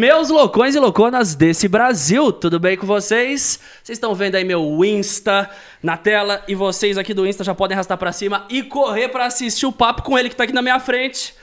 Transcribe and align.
Meus 0.00 0.30
loucões 0.30 0.74
e 0.74 0.78
louconas 0.78 1.34
desse 1.34 1.68
Brasil, 1.68 2.32
tudo 2.32 2.58
bem 2.58 2.74
com 2.74 2.86
vocês? 2.86 3.60
Vocês 3.82 3.96
estão 3.98 4.14
vendo 4.14 4.34
aí 4.34 4.44
meu 4.44 4.82
Insta 4.82 5.50
na 5.82 5.94
tela 5.94 6.42
e 6.48 6.54
vocês 6.54 6.96
aqui 6.96 7.12
do 7.12 7.26
Insta 7.26 7.44
já 7.44 7.54
podem 7.54 7.74
arrastar 7.74 7.98
pra 7.98 8.10
cima 8.10 8.46
e 8.48 8.62
correr 8.62 9.10
pra 9.10 9.26
assistir 9.26 9.66
o 9.66 9.72
papo 9.72 10.00
com 10.00 10.18
ele 10.18 10.30
que 10.30 10.34
tá 10.36 10.44
aqui 10.44 10.54
na 10.54 10.62
minha 10.62 10.80
frente. 10.80 11.34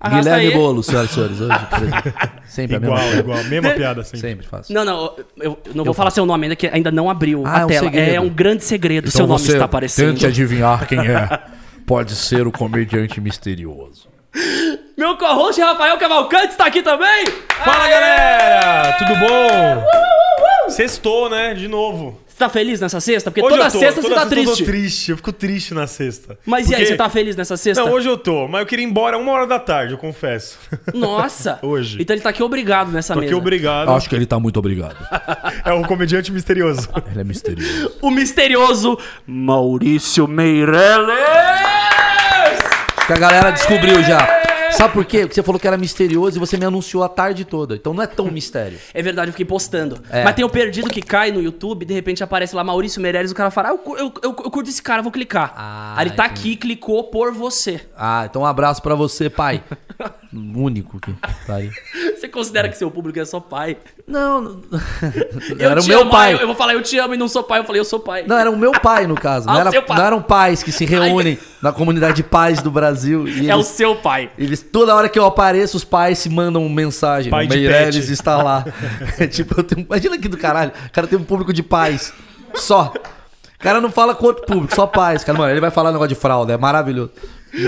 Arrasta 0.00 0.30
Guilherme 0.30 0.54
aí. 0.54 0.58
Bolo, 0.58 0.82
senhoras 0.82 1.10
e 1.10 1.14
senhores. 1.14 1.38
Hoje, 1.38 1.52
sempre 2.48 2.76
a 2.76 2.78
Igual, 2.78 2.96
mesma 2.98 3.20
igual. 3.20 3.44
Mesma 3.44 3.70
piada 3.72 4.02
sempre. 4.02 4.20
Sempre 4.20 4.46
faço. 4.46 4.72
Não, 4.72 4.86
não, 4.86 5.14
eu 5.36 5.58
eu 5.66 5.74
não 5.74 5.84
vou 5.84 5.92
falar 5.92 6.10
seu 6.10 6.24
nome 6.24 6.46
ainda, 6.46 6.56
que 6.56 6.66
ainda 6.66 6.90
não 6.90 7.10
abriu 7.10 7.42
Ah, 7.44 7.58
a 7.58 7.60
é 7.60 7.64
um 7.66 7.68
tela. 7.68 7.84
segredo. 7.90 8.14
É 8.14 8.20
um 8.22 8.30
grande 8.30 8.64
segredo, 8.64 9.08
Então 9.08 9.18
seu 9.18 9.26
nome 9.26 9.46
está 9.46 9.66
aparecendo. 9.66 10.12
Tente 10.14 10.24
adivinhar 10.24 10.88
quem 10.88 10.98
é. 11.00 11.42
Pode 11.86 12.12
ser 12.16 12.46
o 12.46 12.52
comediante 12.52 13.20
misterioso. 13.20 14.08
Meu 14.98 15.16
co-host 15.16 15.60
Rafael 15.60 15.96
Cavalcante 15.96 16.48
está 16.48 16.66
aqui 16.66 16.82
também! 16.82 17.24
Fala, 17.64 17.84
Aê! 17.84 17.90
galera! 17.90 18.92
Tudo 18.98 19.14
bom? 19.20 20.70
Sextou, 20.70 21.30
né? 21.30 21.54
De 21.54 21.68
novo. 21.68 22.20
Você 22.26 22.36
tá 22.36 22.48
feliz 22.48 22.80
nessa 22.80 22.98
sexta? 23.00 23.30
Porque 23.30 23.40
Hoje 23.46 23.50
toda 23.56 23.68
eu 23.68 23.72
tô, 23.72 23.78
sexta 23.78 24.02
toda 24.02 24.08
você 24.08 24.14
tá 24.14 24.20
sexta 24.28 24.34
Eu 24.40 24.44
triste. 24.44 24.64
tô 24.64 24.70
triste, 24.72 25.10
eu 25.12 25.16
fico 25.16 25.32
triste 25.32 25.72
na 25.74 25.86
sexta. 25.86 26.36
Mas 26.44 26.68
e 26.68 26.74
aí, 26.74 26.80
Porque- 26.80 26.86
você 26.92 26.96
tá 26.96 27.08
feliz 27.08 27.36
nessa 27.36 27.56
sexta? 27.56 27.84
Não, 27.84 27.92
hoje 27.92 28.08
eu 28.08 28.16
tô, 28.18 28.48
mas 28.48 28.60
eu 28.62 28.66
queria 28.66 28.84
ir 28.84 28.88
embora 28.88 29.16
uma 29.16 29.30
hora 29.32 29.46
da 29.46 29.58
tarde, 29.60 29.92
eu 29.92 29.98
confesso. 29.98 30.58
Nossa! 30.92 31.60
Hoje. 31.62 31.98
Então 32.02 32.14
ele 32.14 32.22
tá 32.22 32.30
aqui 32.30 32.42
obrigado 32.42 32.90
nessa 32.90 33.14
Tô 33.14 33.20
mesa. 33.20 33.32
aqui 33.32 33.40
obrigado. 33.40 33.90
Acho 33.92 34.08
que 34.08 34.16
ele 34.16 34.26
tá 34.26 34.38
muito 34.40 34.58
obrigado. 34.58 34.96
É 35.64 35.72
o 35.72 35.82
comediante 35.82 36.32
misterioso. 36.32 36.88
Ele 37.10 37.20
é 37.20 37.24
misterioso. 37.24 37.92
O 38.02 38.10
misterioso 38.10 38.98
Maurício 39.26 40.26
Meirelles! 40.26 41.18
Que 43.06 43.12
a 43.12 43.16
galera 43.16 43.50
descobriu 43.52 44.02
já. 44.02 44.37
Sabe 44.72 44.92
por 44.94 45.04
quê? 45.04 45.20
Porque 45.20 45.34
você 45.34 45.42
falou 45.42 45.58
que 45.60 45.66
era 45.66 45.76
misterioso 45.76 46.36
e 46.36 46.40
você 46.40 46.56
me 46.56 46.64
anunciou 46.64 47.02
a 47.02 47.08
tarde 47.08 47.44
toda. 47.44 47.74
Então 47.74 47.92
não 47.94 48.02
é 48.02 48.06
tão 48.06 48.26
mistério. 48.30 48.78
É 48.94 49.02
verdade, 49.02 49.28
eu 49.28 49.32
fiquei 49.32 49.46
postando. 49.46 50.00
É. 50.10 50.22
Mas 50.24 50.34
tem 50.34 50.44
o 50.44 50.48
perdido 50.48 50.90
que 50.90 51.02
cai 51.02 51.30
no 51.32 51.40
YouTube, 51.42 51.84
de 51.84 51.94
repente 51.94 52.22
aparece 52.22 52.54
lá 52.54 52.62
Maurício 52.62 53.00
Meirelles, 53.00 53.30
o 53.32 53.34
cara 53.34 53.50
fala, 53.50 53.70
ah, 53.70 53.72
eu, 53.72 53.96
eu, 53.96 54.04
eu, 54.06 54.12
eu 54.22 54.34
curto 54.50 54.68
esse 54.68 54.82
cara, 54.82 55.02
vou 55.02 55.10
clicar. 55.12 55.52
Ah, 55.56 55.94
Aí 55.96 56.06
ele 56.06 56.14
tá 56.14 56.26
entendi. 56.26 56.40
aqui, 56.40 56.56
clicou 56.56 57.04
por 57.04 57.32
você. 57.32 57.80
Ah, 57.96 58.26
então 58.28 58.42
um 58.42 58.46
abraço 58.46 58.82
pra 58.82 58.94
você, 58.94 59.28
pai. 59.30 59.62
Único 60.32 61.00
que 61.00 61.12
tá 61.46 61.56
aí. 61.56 61.70
Você 62.16 62.28
considera 62.28 62.68
que 62.68 62.76
seu 62.76 62.90
público 62.90 63.18
é 63.18 63.24
só 63.24 63.40
pai? 63.40 63.76
Não, 64.06 64.40
não- 64.40 64.60
Eu 65.58 65.70
era 65.70 65.80
o 65.80 65.84
meu 65.86 66.02
amo, 66.02 66.10
pai. 66.10 66.34
Eu, 66.34 66.38
eu 66.40 66.46
vou 66.46 66.54
falar, 66.56 66.74
eu 66.74 66.82
te 66.82 66.98
amo 66.98 67.14
e 67.14 67.16
não 67.16 67.28
sou 67.28 67.42
pai. 67.42 67.60
Eu 67.60 67.64
falei, 67.64 67.80
eu 67.80 67.84
sou 67.84 67.98
pai. 68.00 68.24
Não, 68.26 68.36
era 68.38 68.50
o 68.50 68.56
meu 68.56 68.72
pai, 68.72 69.06
no 69.06 69.14
caso. 69.14 69.46
Não, 69.46 69.54
Ah, 69.54 69.56
o 69.56 69.60
era, 69.60 69.70
não 69.88 70.04
eram 70.06 70.22
pais 70.22 70.62
que 70.62 70.70
se 70.70 70.84
reúnem 70.84 71.38
na 71.62 71.72
comunidade 71.72 72.16
de 72.16 72.22
pais 72.22 72.62
do 72.62 72.70
Brasil. 72.70 73.26
E 73.26 73.48
é 73.50 73.54
o 73.54 73.58
eles, 73.58 73.66
seu 73.66 73.96
pai. 73.96 74.30
eles- 74.38 74.62
toda 74.62 74.94
hora 74.94 75.08
que 75.08 75.18
eu 75.18 75.24
apareço, 75.24 75.76
os 75.76 75.84
pais 75.84 76.18
se 76.18 76.28
mandam 76.28 76.68
mensagem. 76.68 77.30
Pai 77.30 77.46
o 77.46 77.48
de 77.48 77.56
Meirelles 77.56 78.08
está 78.10 78.42
lá. 78.42 78.64
É 79.18 79.26
tipo, 79.28 79.58
eu 79.58 79.64
tenho, 79.64 79.86
imagina 79.86 80.18
que 80.18 80.28
do 80.28 80.36
caralho. 80.36 80.72
O 80.86 80.92
cara 80.92 81.06
tem 81.06 81.18
um 81.18 81.24
público 81.24 81.52
de 81.52 81.62
pais. 81.62 82.12
Só. 82.54 82.92
O 82.94 83.62
cara 83.62 83.80
não 83.80 83.90
fala 83.90 84.14
com 84.14 84.24
outro 84.26 84.46
público, 84.46 84.74
só 84.74 84.86
pais. 84.86 85.24
Cara, 85.24 85.36
mano, 85.36 85.50
ele 85.50 85.60
vai 85.60 85.70
falar 85.70 85.90
um 85.90 85.92
negócio 85.92 86.14
de 86.14 86.14
fralda, 86.14 86.52
é 86.52 86.56
maravilhoso. 86.56 87.10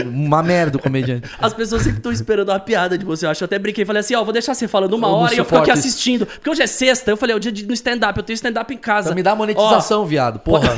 Uma 0.05 0.43
merda 0.43 0.77
o 0.77 0.81
comediante. 0.81 1.29
As 1.41 1.55
pessoas 1.55 1.83
sempre 1.83 1.99
estão 1.99 2.13
esperando 2.13 2.51
uma 2.51 2.61
piada 2.61 2.99
de 2.99 3.05
você. 3.05 3.25
Eu 3.27 3.31
acho. 3.31 3.43
Eu 3.43 3.47
até 3.47 3.59
brinquei 3.59 3.83
e 3.83 3.87
falei 3.87 4.01
assim: 4.01 4.15
ó, 4.15 4.23
vou 4.23 4.33
deixar 4.33 4.55
você 4.55 4.69
falando 4.69 4.93
uma 4.93 5.09
hora 5.09 5.35
e 5.35 5.39
eu 5.39 5.45
fico 5.45 5.57
aqui 5.57 5.71
assistindo. 5.71 6.27
Porque 6.27 6.51
hoje 6.51 6.63
é 6.63 6.67
sexta. 6.67 7.11
Eu 7.11 7.17
falei, 7.17 7.33
é 7.33 7.37
o 7.37 7.41
dia 7.41 7.51
de, 7.51 7.67
no 7.67 7.73
stand-up. 7.73 8.17
Eu 8.17 8.23
tenho 8.23 8.35
stand-up 8.35 8.73
em 8.73 8.77
casa. 8.77 9.13
Pra 9.13 9.15
me 9.15 9.27
Ó, 9.27 9.35
monetização, 9.35 10.05
viado. 10.05 10.39
Porra. 10.41 10.77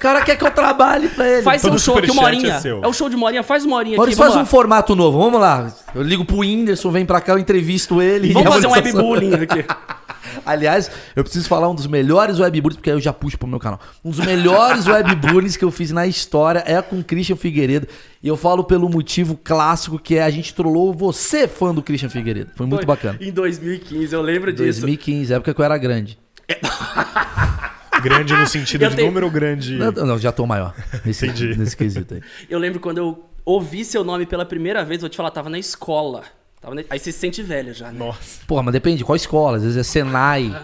O 0.00 0.02
cara 0.02 0.22
quer 0.22 0.34
que 0.34 0.42
eu 0.46 0.50
trabalhe 0.50 1.10
pra 1.10 1.28
ele. 1.28 1.42
Faz 1.42 1.60
seu 1.60 1.68
Todo 1.68 1.78
show 1.78 1.98
aqui, 1.98 2.10
uma 2.10 2.22
superchat 2.22 2.38
horinha. 2.38 2.54
é 2.54 2.60
seu. 2.60 2.82
É 2.82 2.88
o 2.88 2.92
show 2.94 3.06
de 3.10 3.16
uma 3.16 3.26
horinha. 3.26 3.42
Faz 3.42 3.66
uma 3.66 3.76
horinha 3.76 3.98
Maurício, 3.98 4.14
aqui. 4.18 4.32
faz 4.32 4.32
Vamos 4.32 4.48
um 4.48 4.56
lá. 4.56 4.58
formato 4.62 4.96
novo. 4.96 5.18
Vamos 5.18 5.38
lá. 5.38 5.70
Eu 5.94 6.00
ligo 6.02 6.24
pro 6.24 6.38
Whindersson, 6.38 6.90
vem 6.90 7.04
pra 7.04 7.20
cá, 7.20 7.32
eu 7.34 7.38
entrevisto 7.38 8.00
ele. 8.00 8.32
Vamos 8.32 8.48
e 8.48 8.52
fazer 8.54 8.66
um 8.66 8.70
monetização- 8.70 9.10
webbullying 9.10 9.34
aqui. 9.34 9.62
Aliás, 10.46 10.90
eu 11.14 11.22
preciso 11.22 11.46
falar 11.46 11.68
um 11.68 11.74
dos 11.74 11.86
melhores 11.86 12.38
webbullies, 12.40 12.76
porque 12.78 12.88
aí 12.88 12.96
eu 12.96 13.00
já 13.00 13.12
puxo 13.12 13.36
pro 13.36 13.46
meu 13.46 13.58
canal. 13.58 13.78
Um 14.02 14.08
dos 14.10 14.20
melhores 14.20 14.86
webbullies 14.86 15.58
que 15.58 15.64
eu 15.66 15.70
fiz 15.70 15.90
na 15.90 16.06
história 16.06 16.62
é 16.66 16.80
com 16.80 16.98
o 17.00 17.04
Christian 17.04 17.36
Figueiredo. 17.36 17.86
E 18.22 18.28
eu 18.28 18.38
falo 18.38 18.64
pelo 18.64 18.88
motivo 18.88 19.36
clássico 19.36 19.98
que 19.98 20.16
é 20.16 20.22
a 20.22 20.30
gente 20.30 20.54
trollou 20.54 20.94
você, 20.94 21.46
fã 21.46 21.74
do 21.74 21.82
Christian 21.82 22.08
Figueiredo. 22.08 22.52
Foi 22.56 22.64
muito 22.64 22.80
Foi 22.80 22.86
bacana. 22.86 23.18
Em 23.20 23.30
2015, 23.30 24.14
eu 24.14 24.22
lembro 24.22 24.50
disso. 24.50 24.80
2015, 24.80 25.34
época 25.34 25.52
que 25.52 25.60
eu 25.60 25.64
era 25.64 25.76
grande. 25.76 26.18
Grande 28.02 28.34
no 28.34 28.46
sentido 28.48 28.82
Eu 28.84 28.90
de 28.90 28.96
tenho- 28.96 29.08
número 29.08 29.30
grande. 29.30 29.76
Não, 29.76 29.90
não, 29.92 30.18
já 30.18 30.32
tô 30.32 30.46
maior. 30.46 30.74
Nesse, 31.04 31.26
Entendi. 31.26 31.56
nesse 31.58 31.76
quesito 31.76 32.14
aí. 32.14 32.22
Eu 32.48 32.58
lembro 32.58 32.80
quando 32.80 32.98
eu 32.98 33.24
ouvi 33.44 33.84
seu 33.84 34.02
nome 34.04 34.26
pela 34.26 34.44
primeira 34.44 34.84
vez, 34.84 35.00
vou 35.00 35.08
te 35.10 35.16
falar, 35.16 35.30
tava 35.30 35.48
na 35.50 35.58
escola. 35.58 36.22
Tava 36.60 36.74
na- 36.74 36.82
Aí 36.90 36.98
você 36.98 37.10
se 37.12 37.18
sente 37.18 37.42
velho 37.42 37.72
já, 37.72 37.90
né? 37.90 37.98
Nossa. 37.98 38.40
Porra, 38.46 38.62
mas 38.62 38.72
depende 38.72 38.98
de 38.98 39.04
qual 39.04 39.16
escola. 39.16 39.56
Às 39.56 39.62
vezes 39.62 39.76
é 39.78 39.82
Senai. 39.82 40.54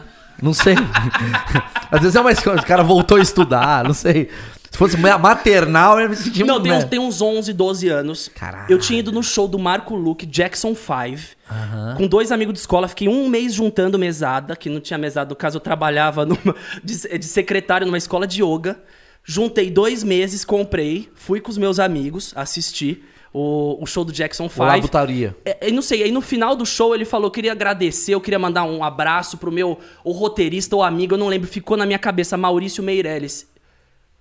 Não 0.42 0.52
sei. 0.52 0.74
Às 1.90 2.00
vezes 2.00 2.14
é 2.16 2.20
uma 2.20 2.32
escola, 2.32 2.60
o 2.60 2.66
cara 2.66 2.82
voltou 2.82 3.16
a 3.16 3.20
estudar, 3.20 3.84
não 3.84 3.94
sei. 3.94 4.28
Se 4.76 4.78
fosse 4.78 4.96
ma- 4.98 5.16
maternal, 5.16 5.94
eu 5.94 6.02
ia 6.02 6.08
me 6.10 6.16
sentir 6.16 6.44
Não, 6.44 6.62
tem 6.62 6.70
uns, 6.70 6.84
tem 6.84 6.98
uns 6.98 7.22
11, 7.22 7.50
12 7.54 7.88
anos. 7.88 8.28
Caralho. 8.34 8.70
Eu 8.70 8.78
tinha 8.78 8.98
ido 8.98 9.10
no 9.10 9.22
show 9.22 9.48
do 9.48 9.58
Marco 9.58 9.94
Luke, 9.96 10.26
Jackson 10.26 10.74
5, 10.74 11.96
com 11.96 12.06
dois 12.06 12.30
amigos 12.30 12.52
de 12.52 12.60
escola. 12.60 12.86
Fiquei 12.86 13.08
um 13.08 13.26
mês 13.26 13.54
juntando 13.54 13.98
mesada, 13.98 14.54
que 14.54 14.68
não 14.68 14.78
tinha 14.78 14.98
mesada. 14.98 15.30
No 15.30 15.34
caso, 15.36 15.56
eu 15.56 15.60
trabalhava 15.62 16.26
numa, 16.26 16.54
de, 16.84 17.18
de 17.18 17.24
secretário 17.24 17.86
numa 17.86 17.96
escola 17.96 18.26
de 18.26 18.42
yoga. 18.42 18.78
Juntei 19.24 19.70
dois 19.70 20.04
meses, 20.04 20.44
comprei, 20.44 21.08
fui 21.14 21.40
com 21.40 21.50
os 21.50 21.56
meus 21.56 21.78
amigos 21.78 22.34
assistir 22.36 23.02
o, 23.32 23.82
o 23.82 23.86
show 23.86 24.04
do 24.04 24.12
Jackson 24.12 24.46
5. 24.46 24.62
Olá, 24.62 24.78
putaria. 24.78 25.34
É, 25.42 25.68
é, 25.68 25.70
não 25.70 25.80
sei, 25.80 26.02
aí 26.02 26.12
no 26.12 26.20
final 26.20 26.54
do 26.54 26.66
show 26.66 26.94
ele 26.94 27.06
falou, 27.06 27.28
eu 27.28 27.30
queria 27.32 27.52
agradecer, 27.52 28.12
eu 28.12 28.20
queria 28.20 28.38
mandar 28.38 28.64
um 28.64 28.84
abraço 28.84 29.38
pro 29.38 29.50
meu 29.50 29.78
o 30.04 30.12
roteirista 30.12 30.76
ou 30.76 30.82
amigo, 30.82 31.14
eu 31.14 31.18
não 31.18 31.28
lembro, 31.28 31.48
ficou 31.48 31.78
na 31.78 31.86
minha 31.86 31.98
cabeça, 31.98 32.36
Maurício 32.36 32.82
Meirelles. 32.84 33.55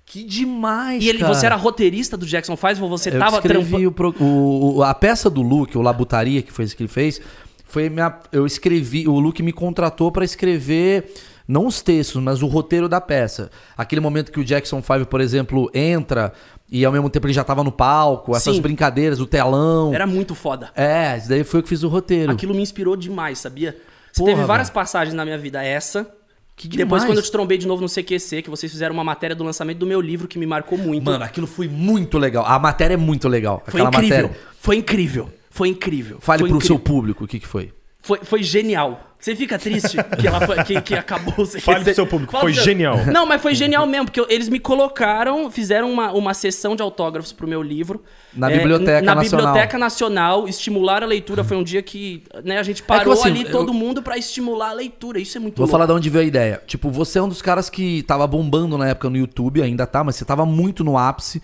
Que 0.05 0.23
demais, 0.23 1.03
E 1.03 1.09
ele, 1.09 1.19
cara. 1.19 1.33
você 1.33 1.45
era 1.47 1.55
roteirista 1.55 2.16
do 2.16 2.25
Jackson 2.25 2.55
5, 2.55 2.88
você 2.88 3.09
Eu 3.09 3.19
tava 3.19 3.38
escrevi 3.38 3.88
o, 3.88 3.91
pro- 3.91 4.16
o- 4.19 4.83
a 4.83 4.93
peça 4.93 5.29
do 5.29 5.41
Luke, 5.41 5.75
o 5.77 5.81
Labutaria, 5.81 6.41
que 6.43 6.51
foi 6.51 6.63
isso 6.66 6.77
que 6.77 6.83
ele 6.83 6.88
fez, 6.88 7.19
foi 7.66 7.89
minha, 7.89 8.16
eu 8.31 8.45
escrevi, 8.45 9.07
o 9.07 9.19
Luke 9.19 9.41
me 9.41 9.51
contratou 9.51 10.11
pra 10.11 10.23
escrever 10.23 11.11
não 11.47 11.66
os 11.67 11.81
textos, 11.81 12.21
mas 12.21 12.41
o 12.43 12.47
roteiro 12.47 12.88
da 12.88 13.01
peça. 13.01 13.49
Aquele 13.77 13.99
momento 14.01 14.31
que 14.31 14.39
o 14.39 14.43
Jackson 14.43 14.81
5, 14.81 15.05
por 15.07 15.21
exemplo, 15.21 15.69
entra 15.73 16.31
e 16.72 16.85
ao 16.85 16.91
mesmo 16.91 17.09
tempo 17.09 17.25
ele 17.27 17.33
já 17.33 17.43
tava 17.43 17.63
no 17.63 17.72
palco, 17.72 18.35
essas 18.35 18.55
Sim. 18.55 18.61
brincadeiras, 18.61 19.19
o 19.19 19.25
telão. 19.27 19.93
Era 19.93 20.05
muito 20.07 20.33
foda. 20.35 20.69
É, 20.75 21.17
isso 21.17 21.29
daí 21.29 21.43
foi 21.43 21.59
eu 21.59 21.63
que 21.63 21.69
fiz 21.69 21.83
o 21.83 21.87
roteiro. 21.87 22.31
Aquilo 22.31 22.53
me 22.53 22.61
inspirou 22.61 22.95
demais, 22.95 23.39
sabia? 23.39 23.75
Você 24.11 24.22
Porra, 24.22 24.33
teve 24.33 24.45
várias 24.45 24.67
velho. 24.69 24.73
passagens 24.75 25.13
na 25.16 25.25
minha 25.25 25.37
vida, 25.37 25.63
essa... 25.63 26.07
Que 26.55 26.69
Depois, 26.69 27.01
demais. 27.01 27.05
quando 27.05 27.17
eu 27.17 27.23
te 27.23 27.31
trombei 27.31 27.57
de 27.57 27.67
novo 27.67 27.81
no 27.81 27.89
CQC, 27.89 28.41
que 28.41 28.49
vocês 28.49 28.71
fizeram 28.71 28.93
uma 28.93 29.03
matéria 29.03 29.35
do 29.35 29.43
lançamento 29.43 29.77
do 29.77 29.85
meu 29.85 29.99
livro 29.99 30.25
que 30.27 30.39
me 30.39 30.45
marcou 30.45 30.77
muito. 30.77 31.03
Mano, 31.03 31.23
aquilo 31.23 31.45
foi 31.47 31.67
muito 31.67 32.17
legal. 32.17 32.45
A 32.45 32.57
matéria 32.57 32.93
é 32.93 32.97
muito 32.97 33.27
legal. 33.27 33.61
foi 33.67 33.81
Aquela 33.81 33.89
incrível. 33.89 34.27
matéria. 34.29 34.47
Foi 34.61 34.75
incrível. 34.77 35.29
Foi 35.49 35.67
incrível. 35.69 36.17
Fale 36.21 36.39
foi 36.39 36.49
pro 36.49 36.57
incrível. 36.57 36.77
seu 36.77 36.79
público 36.83 37.25
o 37.25 37.27
que, 37.27 37.39
que 37.39 37.47
foi. 37.47 37.73
Foi, 38.05 38.19
foi 38.21 38.43
genial. 38.43 39.01
Você 39.19 39.35
fica 39.35 39.57
triste 39.57 39.97
que, 40.21 40.27
ela 40.27 40.41
foi- 40.45 40.63
que, 40.63 40.79
que 40.81 40.93
acabou? 40.93 41.43
Fale 41.47 41.83
pro 41.83 41.95
seu 41.95 42.05
público, 42.05 42.31
Fala 42.31 42.43
foi 42.43 42.53
seu- 42.53 42.63
genial. 42.63 42.97
Não, 43.11 43.25
mas 43.25 43.41
foi 43.41 43.55
genial 43.55 43.88
mesmo, 43.88 44.05
porque 44.11 44.23
eles 44.31 44.47
me 44.47 44.59
colocaram, 44.59 45.49
fizeram 45.49 45.91
uma, 45.91 46.11
uma 46.11 46.35
sessão 46.35 46.75
de 46.75 46.83
autógrafos 46.83 47.31
pro 47.33 47.47
meu 47.47 47.63
livro. 47.63 48.03
Na 48.31 48.47
Biblioteca 48.47 49.01
na 49.01 49.16
Nacional. 49.16 49.47
Biblioteca 49.47 49.77
Nacional, 49.79 50.47
estimular 50.47 51.01
a 51.01 51.07
leitura. 51.07 51.43
Foi 51.43 51.57
um 51.57 51.63
dia 51.63 51.81
que 51.81 52.21
né, 52.43 52.59
a 52.59 52.63
gente 52.63 52.83
parou 52.83 53.13
assim, 53.13 53.29
ali, 53.29 53.43
eu- 53.45 53.51
todo 53.51 53.73
mundo, 53.73 54.03
pra 54.03 54.16
estimular 54.17 54.69
a 54.69 54.73
leitura. 54.73 55.19
Isso 55.19 55.35
é 55.37 55.41
muito 55.41 55.55
Vou 55.57 55.63
louco. 55.66 55.72
falar 55.72 55.87
de 55.87 55.93
onde 55.93 56.07
veio 56.07 56.23
a 56.25 56.28
ideia. 56.28 56.61
Tipo, 56.67 56.91
você 56.91 57.17
é 57.17 57.22
um 57.23 57.29
dos 57.29 57.41
caras 57.41 57.67
que 57.67 58.03
tava 58.03 58.28
bombando 58.28 58.78
na 58.78 58.90
época 58.90 59.09
no 59.09 59.17
YouTube, 59.17 59.59
ainda 59.63 59.87
tá, 59.87 60.03
mas 60.03 60.16
você 60.17 60.25
tava 60.25 60.46
muito 60.46 60.84
no 60.84 60.99
ápice. 60.99 61.41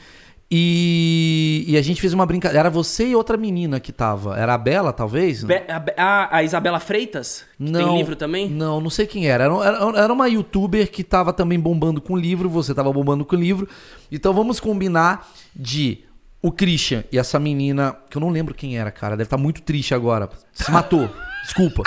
E, 0.54 1.64
e 1.68 1.78
a 1.78 1.82
gente 1.82 2.02
fez 2.02 2.14
uma 2.14 2.26
brincadeira. 2.26 2.60
Era 2.60 2.70
você 2.70 3.08
e 3.08 3.16
outra 3.16 3.38
menina 3.38 3.80
que 3.80 3.92
tava. 3.92 4.38
Era 4.38 4.54
a 4.54 4.58
Bela, 4.58 4.92
talvez? 4.92 5.44
Be- 5.46 5.64
a, 5.98 6.38
a- 6.38 6.44
Isabela 6.44 6.80
Freitas, 6.80 7.46
que 7.58 7.72
tem 7.72 7.98
livro 7.98 8.16
também. 8.18 8.50
Não, 8.50 8.82
não 8.82 8.90
sei 8.90 9.08
quem 9.08 9.28
era. 9.30 9.46
Era, 9.46 9.54
era. 9.66 10.00
era 10.00 10.14
uma 10.14 10.28
youtuber 10.28 10.92
que 10.92 11.04
tava 11.04 11.32
também 11.32 11.60
bombando 11.60 12.02
com 12.02 12.18
livro, 12.18 12.50
você 12.50 12.74
tava 12.74 12.92
bombando 12.92 13.24
com 13.24 13.36
livro. 13.36 13.68
Então 14.12 14.34
vamos 14.34 14.60
combinar 14.60 15.26
de 15.56 16.00
o 16.42 16.52
Christian 16.52 17.04
e 17.12 17.18
essa 17.18 17.40
menina, 17.40 17.96
que 18.10 18.18
eu 18.18 18.20
não 18.20 18.30
lembro 18.30 18.54
quem 18.54 18.78
era, 18.78 18.92
cara. 18.92 19.16
Deve 19.16 19.28
estar 19.28 19.38
muito 19.38 19.62
triste 19.62 19.94
agora. 19.96 20.30
Se 20.52 20.70
matou. 20.70 21.10
Desculpa. 21.46 21.84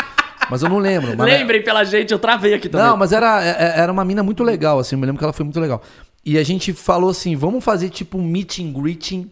Mas 0.50 0.62
eu 0.62 0.68
não 0.68 0.78
lembro. 0.78 1.16
Lembrem 1.22 1.62
pela 1.64 1.84
gente, 1.84 2.12
eu 2.12 2.18
travei 2.18 2.52
aqui 2.52 2.68
também. 2.68 2.86
Não, 2.86 2.96
mas 2.98 3.12
era, 3.12 3.42
é- 3.42 3.48
é- 3.50 3.80
era 3.80 3.90
uma 3.90 4.04
mina 4.04 4.22
muito 4.22 4.42
legal, 4.44 4.78
assim. 4.78 4.94
Eu 4.94 5.00
me 5.00 5.06
lembro 5.06 5.18
que 5.18 5.24
ela 5.24 5.32
foi 5.32 5.42
muito 5.44 5.58
legal. 5.58 5.82
E 6.24 6.38
a 6.38 6.42
gente 6.42 6.72
falou 6.72 7.10
assim: 7.10 7.36
vamos 7.36 7.62
fazer 7.64 7.90
tipo 7.90 8.18
um 8.18 8.22
meet 8.22 8.58
and 8.60 8.72
greeting 8.72 9.30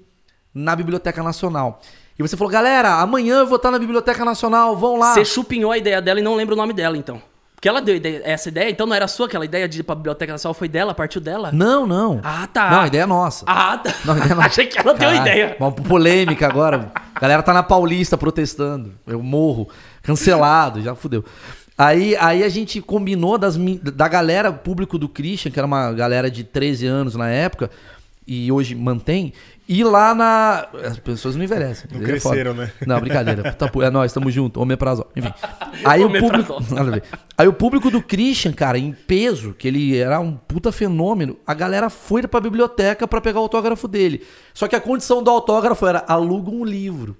na 0.54 0.76
Biblioteca 0.76 1.22
Nacional. 1.22 1.80
E 2.18 2.22
você 2.22 2.36
falou, 2.36 2.52
galera, 2.52 2.96
amanhã 3.00 3.38
eu 3.38 3.46
vou 3.46 3.56
estar 3.56 3.70
na 3.70 3.78
Biblioteca 3.78 4.24
Nacional, 4.24 4.76
vão 4.76 4.98
lá. 4.98 5.14
Você 5.14 5.24
chupinhou 5.24 5.72
a 5.72 5.78
ideia 5.78 6.00
dela 6.00 6.20
e 6.20 6.22
não 6.22 6.34
lembra 6.34 6.54
o 6.54 6.58
nome 6.58 6.72
dela, 6.74 6.96
então. 6.96 7.20
Porque 7.54 7.68
ela 7.68 7.80
deu 7.80 7.94
ideia- 7.96 8.20
essa 8.24 8.48
ideia, 8.48 8.68
então 8.68 8.86
não 8.86 8.94
era 8.94 9.06
sua 9.08 9.26
aquela 9.26 9.44
ideia 9.44 9.68
de 9.68 9.80
ir 9.80 9.82
pra 9.84 9.94
Biblioteca 9.94 10.32
Nacional, 10.32 10.52
foi 10.52 10.68
dela, 10.68 10.92
partiu 10.92 11.20
dela? 11.20 11.50
Não, 11.52 11.86
não. 11.86 12.20
Ah, 12.22 12.46
tá. 12.52 12.70
Não, 12.70 12.80
a 12.80 12.86
ideia 12.88 13.02
é 13.02 13.06
nossa. 13.06 13.44
Ah, 13.48 13.78
tá. 13.78 13.94
Não, 14.04 14.14
a 14.14 14.16
ideia 14.18 14.32
é 14.32 14.34
nossa. 14.34 14.48
Achei 14.48 14.66
que 14.66 14.78
ela 14.78 14.92
deu 14.92 15.08
Caralho, 15.08 15.20
ideia. 15.22 15.56
Uma 15.58 15.72
polêmica 15.72 16.46
agora. 16.46 16.90
A 17.14 17.20
galera 17.20 17.42
tá 17.42 17.54
na 17.54 17.62
Paulista 17.62 18.18
protestando. 18.18 18.92
Eu 19.06 19.22
morro. 19.22 19.68
Cancelado, 20.02 20.82
já 20.82 20.94
fudeu. 20.94 21.24
Aí, 21.82 22.16
aí 22.16 22.44
a 22.44 22.48
gente 22.48 22.80
combinou 22.80 23.36
das, 23.36 23.56
da 23.56 24.06
galera, 24.06 24.52
público 24.52 24.96
do 24.96 25.08
Christian, 25.08 25.50
que 25.50 25.58
era 25.58 25.66
uma 25.66 25.92
galera 25.92 26.30
de 26.30 26.44
13 26.44 26.86
anos 26.86 27.16
na 27.16 27.28
época, 27.28 27.70
e 28.24 28.52
hoje 28.52 28.76
mantém, 28.76 29.32
ir 29.68 29.82
lá 29.82 30.14
na. 30.14 30.68
As 30.84 30.96
pessoas 30.98 31.34
não 31.34 31.42
envelhecem. 31.42 31.90
Não 31.90 31.98
Aí 31.98 32.04
é 32.04 32.20
foda. 32.20 32.36
cresceram, 32.36 32.54
né? 32.54 32.70
Não, 32.86 33.00
brincadeira. 33.00 33.56
É 33.82 33.90
nós, 33.90 34.12
tamo 34.12 34.30
junto. 34.30 34.60
Omeprazol. 34.60 35.10
Enfim. 35.16 35.32
Aí 35.84 36.04
o 36.04 36.20
público. 36.20 36.56
A 36.76 36.82
ver. 36.84 37.02
Aí 37.36 37.48
o 37.48 37.52
público 37.52 37.90
do 37.90 38.00
Christian, 38.00 38.52
cara, 38.52 38.78
em 38.78 38.92
peso, 38.92 39.52
que 39.52 39.66
ele 39.66 39.96
era 39.96 40.20
um 40.20 40.36
puta 40.36 40.70
fenômeno, 40.70 41.36
a 41.44 41.52
galera 41.52 41.90
foi 41.90 42.22
pra 42.28 42.40
biblioteca 42.40 43.08
pra 43.08 43.20
pegar 43.20 43.40
o 43.40 43.42
autógrafo 43.42 43.88
dele. 43.88 44.24
Só 44.54 44.68
que 44.68 44.76
a 44.76 44.80
condição 44.80 45.20
do 45.20 45.30
autógrafo 45.30 45.84
era 45.84 46.04
aluga 46.06 46.48
um 46.48 46.64
livro. 46.64 47.16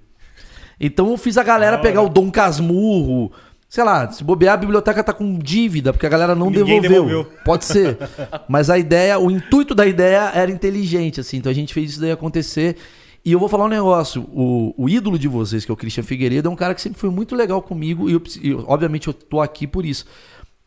Então 0.79 1.11
eu 1.11 1.17
fiz 1.17 1.37
a 1.37 1.43
galera 1.43 1.77
pegar 1.79 2.01
o 2.01 2.09
Dom 2.09 2.31
Casmurro. 2.31 3.31
Sei 3.73 3.83
lá, 3.83 4.07
se 4.11 4.23
bobear, 4.23 4.53
a 4.53 4.57
biblioteca 4.57 5.03
tá 5.03 5.11
com 5.11 5.39
dívida, 5.39 5.91
porque 5.91 6.05
a 6.05 6.09
galera 6.09 6.35
não 6.35 6.51
devolveu. 6.51 6.91
devolveu. 6.91 7.27
Pode 7.43 7.65
ser. 7.65 7.97
Mas 8.47 8.69
a 8.69 8.77
ideia, 8.77 9.17
o 9.17 9.31
intuito 9.31 9.73
da 9.73 9.83
ideia 9.83 10.29
era 10.31 10.51
inteligente, 10.51 11.19
assim. 11.19 11.37
Então 11.37 11.51
a 11.51 11.55
gente 11.55 11.73
fez 11.73 11.89
isso 11.89 11.99
daí 11.99 12.11
acontecer. 12.11 12.77
E 13.25 13.31
eu 13.31 13.39
vou 13.39 13.49
falar 13.49 13.65
um 13.65 13.69
negócio. 13.69 14.29
O, 14.31 14.75
o 14.77 14.87
ídolo 14.87 15.17
de 15.17 15.27
vocês, 15.27 15.65
que 15.65 15.71
é 15.71 15.73
o 15.73 15.75
Christian 15.75 16.03
Figueiredo, 16.03 16.47
é 16.47 16.51
um 16.51 16.55
cara 16.55 16.75
que 16.75 16.81
sempre 16.83 16.99
foi 16.99 17.09
muito 17.09 17.35
legal 17.35 17.63
comigo. 17.63 18.07
E, 18.07 18.13
eu, 18.13 18.21
e, 18.43 18.53
obviamente 18.53 19.07
eu 19.07 19.13
tô 19.13 19.41
aqui 19.41 19.65
por 19.65 19.83
isso. 19.83 20.05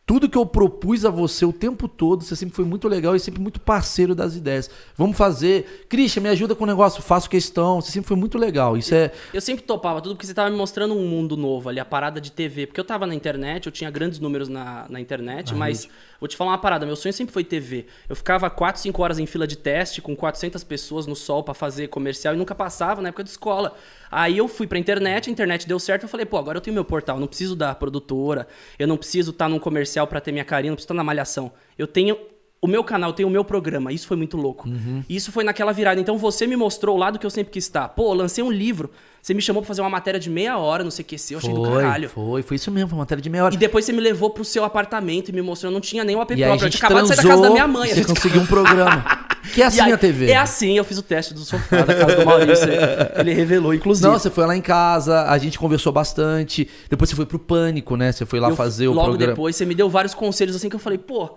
Tudo 0.06 0.28
que 0.28 0.38
eu 0.38 0.46
propus 0.46 1.04
a 1.04 1.10
você 1.10 1.44
o 1.44 1.52
tempo 1.52 1.88
todo, 1.88 2.22
você 2.22 2.36
sempre 2.36 2.54
foi 2.54 2.64
muito 2.64 2.86
legal 2.86 3.16
e 3.16 3.18
sempre 3.18 3.40
muito 3.40 3.58
parceiro 3.58 4.14
das 4.14 4.36
ideias. 4.36 4.70
Vamos 4.96 5.16
fazer. 5.16 5.84
Christian, 5.88 6.22
me 6.22 6.28
ajuda 6.28 6.54
com 6.54 6.62
o 6.62 6.66
negócio, 6.66 7.02
faço 7.02 7.28
questão. 7.28 7.80
Você 7.80 7.90
sempre 7.90 8.06
foi 8.06 8.16
muito 8.16 8.38
legal. 8.38 8.76
Isso 8.76 8.94
é. 8.94 9.10
Eu 9.34 9.40
sempre 9.40 9.64
topava 9.64 10.00
tudo 10.00 10.14
porque 10.14 10.24
você 10.24 10.32
tava 10.32 10.48
me 10.48 10.56
mostrando 10.56 10.94
um 10.94 11.08
mundo 11.08 11.36
novo 11.36 11.68
ali, 11.68 11.80
a 11.80 11.84
parada 11.84 12.20
de 12.20 12.30
TV. 12.30 12.68
Porque 12.68 12.78
eu 12.78 12.84
tava 12.84 13.04
na 13.04 13.16
internet, 13.16 13.66
eu 13.66 13.72
tinha 13.72 13.90
grandes 13.90 14.20
números 14.20 14.48
na, 14.48 14.86
na 14.88 15.00
internet, 15.00 15.52
mas 15.52 15.88
vou 16.20 16.28
te 16.28 16.36
falar 16.36 16.52
uma 16.52 16.58
parada, 16.58 16.86
meu 16.86 16.96
sonho 16.96 17.12
sempre 17.12 17.32
foi 17.32 17.44
TV. 17.44 17.86
Eu 18.08 18.16
ficava 18.16 18.48
4, 18.48 18.80
5 18.80 19.02
horas 19.02 19.18
em 19.18 19.26
fila 19.26 19.46
de 19.46 19.56
teste 19.56 20.00
com 20.00 20.14
400 20.14 20.62
pessoas 20.64 21.06
no 21.06 21.16
sol 21.16 21.42
pra 21.42 21.54
fazer 21.54 21.88
comercial 21.88 22.34
e 22.34 22.36
nunca 22.36 22.54
passava 22.54 23.02
na 23.02 23.08
época 23.08 23.24
de 23.24 23.30
escola. 23.30 23.76
Aí 24.10 24.38
eu 24.38 24.48
fui 24.48 24.66
pra 24.66 24.78
internet, 24.78 25.28
a 25.28 25.32
internet 25.32 25.66
deu 25.66 25.78
certo, 25.78 26.04
eu 26.04 26.08
falei, 26.08 26.26
pô, 26.26 26.36
agora 26.36 26.58
eu 26.58 26.62
tenho 26.62 26.74
meu 26.74 26.84
portal, 26.84 27.18
não 27.18 27.26
preciso 27.26 27.56
da 27.56 27.74
produtora, 27.74 28.46
eu 28.78 28.86
não 28.86 28.96
preciso 28.96 29.30
estar 29.30 29.48
num 29.48 29.58
comercial 29.58 30.06
pra 30.06 30.20
ter 30.20 30.32
minha 30.32 30.44
carinha, 30.44 30.70
não 30.70 30.76
preciso 30.76 30.86
estar 30.86 30.94
na 30.94 31.04
malhação. 31.04 31.52
Eu 31.78 31.86
tenho 31.86 32.16
o 32.60 32.66
meu 32.66 32.82
canal, 32.82 33.10
eu 33.10 33.14
tenho 33.14 33.28
o 33.28 33.32
meu 33.32 33.44
programa. 33.44 33.92
Isso 33.92 34.06
foi 34.06 34.16
muito 34.16 34.36
louco. 34.36 34.68
E 35.08 35.14
Isso 35.14 35.30
foi 35.30 35.44
naquela 35.44 35.72
virada. 35.72 36.00
Então 36.00 36.18
você 36.18 36.46
me 36.46 36.56
mostrou 36.56 36.96
o 36.96 36.98
lado 36.98 37.18
que 37.18 37.26
eu 37.26 37.30
sempre 37.30 37.52
quis 37.52 37.64
estar. 37.64 37.88
Pô, 37.90 38.12
lancei 38.12 38.42
um 38.42 38.50
livro. 38.50 38.90
Você 39.26 39.34
me 39.34 39.42
chamou 39.42 39.60
pra 39.60 39.66
fazer 39.66 39.80
uma 39.80 39.90
matéria 39.90 40.20
de 40.20 40.30
meia 40.30 40.56
hora 40.56 40.84
no 40.84 40.90
CQC. 40.92 41.34
Eu 41.34 41.38
achei 41.38 41.52
do 41.52 41.64
Foi, 41.64 41.82
caralho. 41.82 42.08
foi, 42.08 42.42
foi 42.42 42.54
isso 42.54 42.70
mesmo, 42.70 42.90
foi 42.90 42.96
uma 42.96 43.02
matéria 43.02 43.20
de 43.20 43.28
meia 43.28 43.42
hora. 43.42 43.52
E 43.52 43.58
depois 43.58 43.84
você 43.84 43.92
me 43.92 43.98
levou 44.00 44.30
pro 44.30 44.44
seu 44.44 44.62
apartamento 44.62 45.30
e 45.30 45.32
me 45.32 45.42
mostrou. 45.42 45.68
Eu 45.68 45.74
não 45.74 45.80
tinha 45.80 46.04
nem 46.04 46.14
o 46.14 46.20
app 46.20 46.32
E 46.32 46.36
aí 46.36 46.44
a 46.44 46.46
próprio. 46.46 46.66
Eu 46.68 46.70
gente 46.70 46.84
acabado 46.84 47.02
de 47.02 47.08
sair 47.08 47.16
da 47.16 47.22
casa 47.30 47.42
da 47.42 47.50
minha 47.50 47.66
mãe. 47.66 47.88
Você 47.88 47.94
gente- 47.96 48.06
conseguiu 48.06 48.40
um 48.40 48.46
programa. 48.46 49.26
Que 49.52 49.62
é 49.62 49.66
assim 49.66 49.80
aí- 49.80 49.92
a 49.92 49.98
TV. 49.98 50.30
É 50.30 50.36
assim, 50.36 50.76
eu 50.78 50.84
fiz 50.84 50.98
o 50.98 51.02
teste 51.02 51.34
do 51.34 51.40
sofá 51.40 51.82
da 51.82 51.94
casa 51.94 52.16
do 52.16 52.24
Maurício. 52.24 52.68
Ele 53.16 53.32
revelou, 53.32 53.74
inclusive. 53.74 54.06
Não, 54.06 54.16
você 54.18 54.28
foi 54.30 54.44
lá 54.46 54.56
em 54.56 54.60
casa, 54.60 55.22
a 55.28 55.38
gente 55.38 55.58
conversou 55.58 55.92
bastante. 55.92 56.68
Depois 56.88 57.10
você 57.10 57.16
foi 57.16 57.26
pro 57.26 57.38
Pânico, 57.38 57.96
né? 57.96 58.12
Você 58.12 58.24
foi 58.26 58.38
lá 58.40 58.50
Eu- 58.50 58.56
fazer 58.56 58.86
o 58.88 58.92
logo 58.92 59.08
programa. 59.08 59.32
depois 59.32 59.54
você 59.56 59.64
me 59.64 59.74
deu 59.74 59.88
vários 59.90 60.14
conselhos 60.14 60.54
assim 60.54 60.68
que 60.68 60.74
eu 60.76 60.80
falei, 60.80 60.98
pô, 60.98 61.36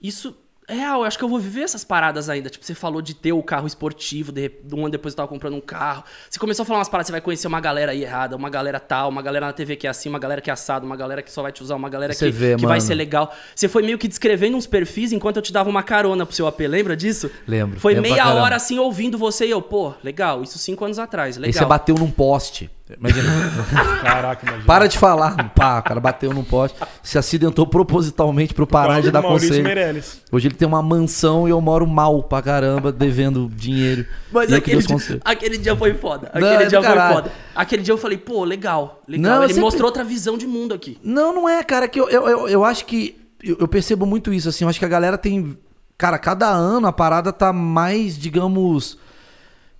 isso 0.00 0.34
real, 0.68 1.00
eu 1.00 1.04
acho 1.04 1.18
que 1.18 1.24
eu 1.24 1.28
vou 1.28 1.38
viver 1.38 1.62
essas 1.62 1.84
paradas 1.84 2.28
ainda. 2.28 2.48
Tipo, 2.48 2.64
você 2.64 2.74
falou 2.74 3.02
de 3.02 3.14
ter 3.14 3.32
o 3.32 3.42
carro 3.42 3.66
esportivo, 3.66 4.32
de, 4.32 4.50
um 4.72 4.80
ano 4.80 4.90
depois 4.90 5.12
eu 5.12 5.16
tava 5.16 5.28
comprando 5.28 5.54
um 5.54 5.60
carro. 5.60 6.04
Você 6.28 6.38
começou 6.38 6.62
a 6.62 6.66
falar 6.66 6.78
umas 6.78 6.88
paradas, 6.88 7.08
você 7.08 7.12
vai 7.12 7.20
conhecer 7.20 7.46
uma 7.46 7.60
galera 7.60 7.92
aí 7.92 8.02
errada, 8.02 8.36
uma 8.36 8.48
galera 8.48 8.80
tal, 8.80 9.08
uma 9.08 9.22
galera 9.22 9.46
na 9.46 9.52
TV 9.52 9.76
que 9.76 9.86
é 9.86 9.90
assim, 9.90 10.08
uma 10.08 10.18
galera 10.18 10.40
que 10.40 10.50
é 10.50 10.52
assado, 10.52 10.86
uma 10.86 10.96
galera 10.96 11.22
que 11.22 11.30
só 11.30 11.42
vai 11.42 11.52
te 11.52 11.62
usar, 11.62 11.76
uma 11.76 11.88
galera 11.88 12.12
Você 12.12 12.26
que, 12.26 12.32
vê, 12.32 12.56
que 12.56 12.66
vai 12.66 12.80
ser 12.80 12.94
legal. 12.94 13.34
Você 13.54 13.68
foi 13.68 13.82
meio 13.82 13.98
que 13.98 14.08
descrevendo 14.08 14.56
uns 14.56 14.66
perfis 14.66 15.12
enquanto 15.12 15.36
eu 15.36 15.42
te 15.42 15.52
dava 15.52 15.68
uma 15.68 15.82
carona 15.82 16.24
pro 16.24 16.34
seu 16.34 16.46
AP, 16.46 16.60
lembra 16.60 16.96
disso? 16.96 17.30
Lembro, 17.46 17.78
Foi 17.80 17.94
lembro 17.94 18.10
meia 18.10 18.32
hora 18.34 18.56
assim 18.56 18.78
ouvindo 18.78 19.18
você 19.18 19.46
e 19.46 19.50
eu, 19.50 19.60
pô, 19.60 19.94
legal, 20.02 20.42
isso 20.42 20.58
cinco 20.58 20.84
anos 20.84 20.98
atrás, 20.98 21.36
legal. 21.36 21.52
você 21.52 21.64
bateu 21.64 21.94
num 21.94 22.10
poste. 22.10 22.70
Imagina. 22.98 23.28
Caraca, 24.02 24.44
imagina. 24.46 24.66
Para 24.66 24.86
de 24.86 24.98
falar. 24.98 25.50
Pá, 25.54 25.78
o 25.78 25.82
cara 25.82 25.98
bateu 26.00 26.34
num 26.34 26.44
poste. 26.44 26.76
Se 27.02 27.16
acidentou 27.16 27.66
propositalmente 27.66 28.52
pro 28.52 28.66
parar 28.66 29.00
de 29.00 29.10
dar 29.10 29.22
Maurício 29.22 29.48
conselho. 29.48 29.64
Meirelles. 29.64 30.20
Hoje 30.30 30.48
ele 30.48 30.54
tem 30.54 30.68
uma 30.68 30.82
mansão 30.82 31.48
e 31.48 31.50
eu 31.50 31.60
moro 31.62 31.86
mal 31.86 32.22
pra 32.22 32.42
caramba, 32.42 32.92
devendo 32.92 33.50
dinheiro. 33.54 34.04
Mas 34.30 34.50
E 34.50 34.54
é 34.54 34.60
que 34.60 34.72
aquele 34.72 34.82
dia, 34.98 35.20
aquele 35.24 35.58
dia 35.58 35.74
foi 35.76 35.94
foda. 35.94 36.30
Não, 36.34 36.46
Aquele 36.46 36.64
é 36.64 36.66
dia 36.66 36.78
foi 36.82 36.88
caralho. 36.88 37.14
foda. 37.14 37.32
Aquele 37.54 37.82
dia 37.82 37.92
eu 37.94 37.98
falei, 37.98 38.18
pô, 38.18 38.44
legal, 38.44 39.00
legal. 39.08 39.36
Não, 39.36 39.42
Ele 39.44 39.54
sempre- 39.54 39.64
mostrou 39.64 39.86
outra 39.86 40.04
visão 40.04 40.36
de 40.36 40.46
mundo 40.46 40.74
aqui. 40.74 40.98
Não, 41.02 41.32
não 41.34 41.48
é, 41.48 41.62
cara. 41.64 41.88
Que 41.88 41.98
eu, 41.98 42.08
eu, 42.10 42.28
eu, 42.28 42.48
eu 42.48 42.64
acho 42.64 42.84
que. 42.84 43.16
Eu, 43.42 43.56
eu 43.60 43.68
percebo 43.68 44.04
muito 44.04 44.30
isso, 44.32 44.48
assim. 44.50 44.64
Eu 44.64 44.68
acho 44.68 44.78
que 44.78 44.84
a 44.84 44.88
galera 44.88 45.16
tem. 45.16 45.56
Cara, 45.96 46.18
cada 46.18 46.48
ano 46.50 46.86
a 46.86 46.92
parada 46.92 47.32
tá 47.32 47.50
mais, 47.50 48.18
digamos. 48.18 48.98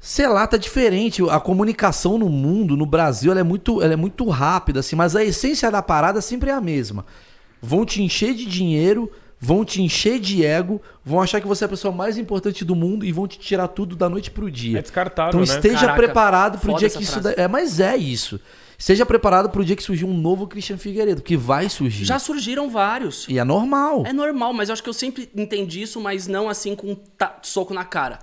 Sei 0.07 0.29
lá, 0.29 0.47
tá 0.47 0.59
diferente. 0.59 1.23
A 1.31 1.41
comunicação 1.41 2.19
no 2.19 2.29
mundo, 2.29 2.77
no 2.77 2.85
Brasil, 2.85 3.31
ela 3.31 3.41
é 3.41 3.43
muito, 3.43 3.81
ela 3.81 3.95
é 3.95 3.97
muito 3.97 4.29
rápida, 4.29 4.81
assim, 4.81 4.95
mas 4.95 5.17
a 5.17 5.25
essência 5.25 5.71
da 5.71 5.81
parada 5.81 6.21
sempre 6.21 6.51
é 6.51 6.53
a 6.53 6.61
mesma. 6.61 7.07
Vão 7.63 7.87
te 7.87 8.03
encher 8.03 8.35
de 8.35 8.45
dinheiro, 8.45 9.11
vão 9.41 9.65
te 9.65 9.81
encher 9.81 10.21
de 10.21 10.45
ego, 10.45 10.79
vão 11.03 11.23
achar 11.23 11.41
que 11.41 11.47
você 11.47 11.65
é 11.65 11.67
a 11.67 11.71
pessoa 11.71 11.91
mais 11.95 12.19
importante 12.19 12.67
do 12.67 12.77
mundo 12.77 13.03
e 13.07 13.13
vão 13.13 13.27
te 13.27 13.39
tirar 13.39 13.67
tudo 13.69 13.97
da 13.97 14.07
noite 14.07 14.31
pro 14.31 14.51
dia. 14.51 14.79
É 14.79 14.83
descartável, 14.83 15.31
Então 15.31 15.41
né? 15.41 15.47
esteja 15.47 15.81
Caraca, 15.81 15.97
preparado 15.97 16.59
pro 16.59 16.75
dia 16.77 16.91
que 16.91 17.03
isso. 17.03 17.19
frase. 17.23 17.41
É, 17.41 17.49
mas 17.49 17.81
é 17.81 17.97
isso. 17.97 18.39
Esteja 18.77 19.07
preparado 19.07 19.49
pro 19.49 19.65
dia 19.65 19.75
que 19.75 19.83
surgir 19.83 20.05
um 20.05 20.13
novo 20.13 20.47
Christian 20.47 20.77
Figueiredo, 20.77 21.23
que 21.23 21.35
vai 21.37 21.71
surgir. 21.71 22.05
Já 22.05 22.19
surgiram 22.19 22.69
vários. 22.69 23.27
E 23.27 23.39
é 23.39 23.45
normal. 23.45 24.03
É 24.05 24.13
normal, 24.13 24.53
mas 24.53 24.69
eu 24.69 24.75
acho 24.75 24.83
que 24.83 24.89
eu 24.91 24.93
sempre 24.93 25.31
entendi 25.35 25.81
isso, 25.81 25.99
mas 25.99 26.27
não 26.27 26.47
assim 26.47 26.75
com 26.77 26.95
ta- 26.95 27.39
soco 27.41 27.73
na 27.73 27.85
cara. 27.85 28.19